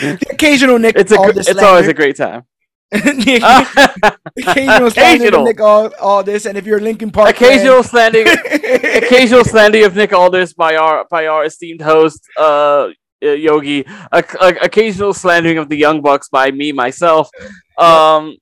the 0.00 0.26
occasional 0.30 0.78
Nick. 0.78 0.96
it's 0.96 1.12
a 1.12 1.16
gr- 1.16 1.22
Aldis 1.24 1.48
it's 1.48 1.62
always 1.62 1.88
a 1.88 1.94
great 1.94 2.16
time. 2.16 2.44
the 2.92 4.16
occasional 4.36 4.90
slander 4.90 5.36
of 5.38 5.44
Nick 5.44 6.26
this, 6.26 6.44
and 6.46 6.58
if 6.58 6.66
you're 6.66 6.80
Linkin 6.80 7.10
Park, 7.10 7.30
occasional 7.30 7.82
slandering, 7.82 8.26
occasional 8.28 9.44
slandering 9.44 9.84
of 9.84 9.96
Nick 9.96 10.12
Aldis 10.12 10.52
by 10.52 10.76
our 10.76 11.06
by 11.10 11.26
our 11.26 11.44
esteemed 11.44 11.80
host 11.80 12.20
uh, 12.38 12.88
uh, 13.22 13.28
Yogi. 13.30 13.86
O- 14.12 14.22
o- 14.40 14.48
occasional 14.62 15.14
slandering 15.14 15.56
of 15.56 15.68
the 15.70 15.76
Young 15.76 16.02
Bucks 16.02 16.28
by 16.28 16.50
me 16.50 16.72
myself. 16.72 17.30
Um, 17.78 18.36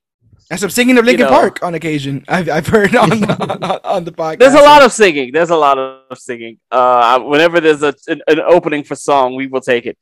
some 0.59 0.70
singing 0.70 0.99
of 0.99 1.05
Linkin 1.05 1.27
know. 1.27 1.33
Park 1.33 1.62
on 1.62 1.75
occasion. 1.75 2.25
I've, 2.27 2.49
I've 2.49 2.67
heard 2.67 2.97
on 2.97 3.11
the, 3.11 3.61
on, 3.62 3.81
on 3.85 4.05
the 4.05 4.12
podcast. 4.12 4.39
there's 4.39 4.55
a 4.55 4.62
lot 4.62 4.83
of 4.83 4.93
singing. 4.93 5.33
There's 5.33 5.51
a 5.51 5.57
lot 5.57 5.79
of 5.79 6.19
singing. 6.19 6.59
Uh, 6.70 7.20
whenever 7.20 7.61
there's 7.61 7.83
a, 7.83 7.95
an, 8.09 8.20
an 8.27 8.41
opening 8.41 8.83
for 8.83 8.97
song, 8.97 9.37
we 9.37 9.47
will 9.47 9.61
take 9.61 9.87
it. 9.87 9.97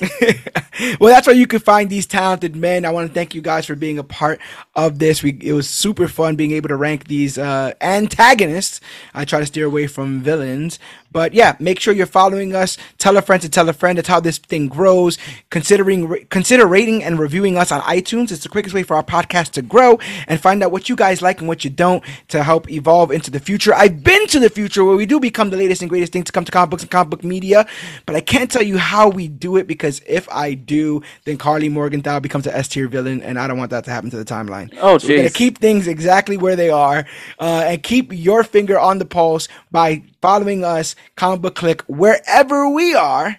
well, 1.00 1.12
that's 1.12 1.26
where 1.26 1.36
you 1.36 1.46
can 1.46 1.60
find 1.60 1.88
these 1.88 2.06
talented 2.06 2.56
men. 2.56 2.84
I 2.84 2.90
want 2.90 3.08
to 3.08 3.14
thank 3.14 3.34
you 3.34 3.40
guys 3.40 3.66
for 3.66 3.74
being 3.74 3.98
a 3.98 4.04
part 4.04 4.40
of 4.74 4.98
this. 4.98 5.22
We 5.22 5.38
it 5.40 5.52
was 5.52 5.68
super 5.68 6.08
fun 6.08 6.36
being 6.36 6.52
able 6.52 6.68
to 6.68 6.76
rank 6.76 7.06
these 7.06 7.38
uh, 7.38 7.72
antagonists. 7.80 8.80
I 9.12 9.24
try 9.24 9.40
to 9.40 9.46
steer 9.46 9.66
away 9.66 9.86
from 9.86 10.20
villains, 10.20 10.78
but 11.12 11.32
yeah, 11.32 11.54
make 11.60 11.78
sure 11.78 11.94
you're 11.94 12.06
following 12.06 12.56
us. 12.56 12.76
Tell 12.98 13.16
a 13.16 13.22
friend 13.22 13.40
to 13.42 13.48
tell 13.48 13.68
a 13.68 13.72
friend. 13.72 13.98
That's 13.98 14.08
how 14.08 14.18
this 14.18 14.38
thing 14.38 14.66
grows. 14.66 15.16
Considering 15.50 16.24
consider 16.24 16.66
rating 16.66 17.04
and 17.04 17.20
reviewing 17.20 17.56
us 17.56 17.70
on 17.70 17.80
iTunes. 17.82 18.32
It's 18.32 18.42
the 18.42 18.48
quickest 18.48 18.74
way 18.74 18.82
for 18.82 18.96
our 18.96 19.04
podcast 19.04 19.52
to 19.52 19.62
grow 19.62 20.00
and 20.26 20.40
find 20.40 20.60
out 20.64 20.72
what 20.72 20.88
you 20.88 20.96
guys 20.96 21.22
like 21.22 21.38
and 21.38 21.46
what 21.46 21.62
you 21.62 21.70
don't 21.70 22.02
to 22.28 22.42
help 22.42 22.68
evolve 22.68 23.12
into 23.12 23.30
the 23.30 23.38
future. 23.38 23.72
I've 23.72 24.02
been 24.02 24.26
to 24.28 24.40
the 24.40 24.50
future 24.50 24.84
where 24.84 24.96
we 24.96 25.06
do 25.06 25.20
become 25.20 25.50
the 25.50 25.56
latest 25.56 25.82
and 25.82 25.88
greatest 25.88 26.12
thing 26.12 26.24
to 26.24 26.32
come 26.32 26.44
to 26.44 26.50
comic 26.50 26.70
books 26.70 26.82
and 26.82 26.90
comic 26.90 27.10
book 27.10 27.22
media, 27.22 27.64
but 28.06 28.16
I 28.16 28.20
can't 28.20 28.50
tell 28.50 28.62
you 28.62 28.78
how 28.78 29.08
we 29.08 29.28
do 29.28 29.56
it 29.56 29.68
because 29.68 29.83
if 29.84 30.28
I 30.30 30.54
do, 30.54 31.02
then 31.24 31.36
Karli 31.36 31.68
Morgenthau 31.68 32.20
becomes 32.20 32.46
an 32.46 32.54
S 32.54 32.68
tier 32.68 32.88
villain, 32.88 33.22
and 33.22 33.38
I 33.38 33.46
don't 33.46 33.58
want 33.58 33.70
that 33.70 33.84
to 33.84 33.90
happen 33.90 34.10
to 34.10 34.16
the 34.16 34.24
timeline. 34.24 34.76
Oh, 34.80 34.98
So 34.98 35.08
we're 35.08 35.16
gonna 35.16 35.28
jeez. 35.28 35.34
keep 35.34 35.58
things 35.58 35.86
exactly 35.86 36.36
where 36.36 36.56
they 36.56 36.70
are, 36.70 37.06
uh, 37.40 37.64
and 37.66 37.82
keep 37.82 38.12
your 38.12 38.44
finger 38.44 38.78
on 38.78 38.98
the 38.98 39.04
pulse 39.04 39.48
by 39.70 40.02
following 40.20 40.64
us, 40.64 40.96
Comic 41.16 41.40
Book 41.40 41.54
Click, 41.54 41.82
wherever 41.82 42.68
we 42.68 42.94
are. 42.94 43.38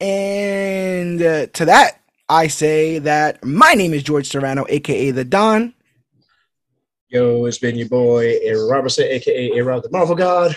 And 0.00 1.22
uh, 1.22 1.46
to 1.46 1.64
that, 1.66 2.00
I 2.28 2.48
say 2.48 2.98
that 2.98 3.44
my 3.44 3.72
name 3.74 3.94
is 3.94 4.02
George 4.02 4.28
Serrano, 4.28 4.66
aka 4.68 5.10
the 5.10 5.24
Don. 5.24 5.74
Yo, 7.08 7.44
it's 7.44 7.58
been 7.58 7.76
your 7.76 7.88
boy, 7.88 8.38
Aaron 8.42 8.68
Robertson, 8.68 9.04
aka 9.04 9.56
A 9.56 9.64
Rob 9.64 9.82
the 9.82 9.90
Marvel 9.90 10.16
God. 10.16 10.56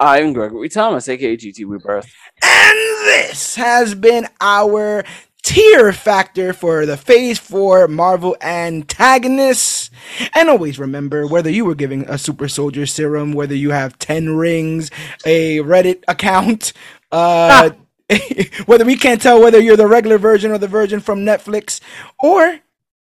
I'm 0.00 0.32
Gregory 0.32 0.68
Thomas, 0.68 1.08
aka 1.08 1.36
GT 1.36 1.64
Rebirth. 1.66 2.14
And 2.40 2.78
this 3.06 3.56
has 3.56 3.96
been 3.96 4.28
our 4.40 5.02
tier 5.42 5.92
factor 5.92 6.52
for 6.52 6.86
the 6.86 6.96
Phase 6.96 7.40
4 7.40 7.88
Marvel 7.88 8.36
antagonists. 8.40 9.90
And 10.34 10.48
always 10.48 10.78
remember 10.78 11.26
whether 11.26 11.50
you 11.50 11.64
were 11.64 11.74
giving 11.74 12.08
a 12.08 12.16
super 12.16 12.46
soldier 12.46 12.86
serum, 12.86 13.32
whether 13.32 13.56
you 13.56 13.70
have 13.70 13.98
10 13.98 14.36
rings, 14.36 14.92
a 15.26 15.58
Reddit 15.58 16.04
account, 16.06 16.72
uh, 17.12 17.70
whether 18.66 18.84
we 18.84 18.94
can't 18.94 19.20
tell 19.20 19.40
whether 19.42 19.58
you're 19.58 19.76
the 19.76 19.88
regular 19.88 20.18
version 20.18 20.52
or 20.52 20.58
the 20.58 20.68
version 20.68 21.00
from 21.00 21.26
Netflix, 21.26 21.80
or 22.20 22.60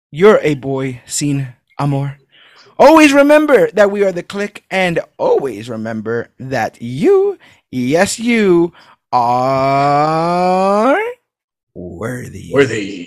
you're 0.10 0.40
a 0.42 0.56
boy 0.56 1.02
sin 1.06 1.54
amor. 1.78 2.18
Always 2.80 3.12
remember 3.12 3.72
that 3.72 3.90
we 3.90 4.04
are 4.04 4.12
the 4.12 4.24
click, 4.24 4.64
and 4.70 5.00
always 5.18 5.70
remember 5.70 6.30
that 6.38 6.82
you, 6.82 7.40
yes, 7.72 8.20
you, 8.20 8.72
are 9.12 11.00
worthy. 11.74 12.52
Worthy. 12.54 13.06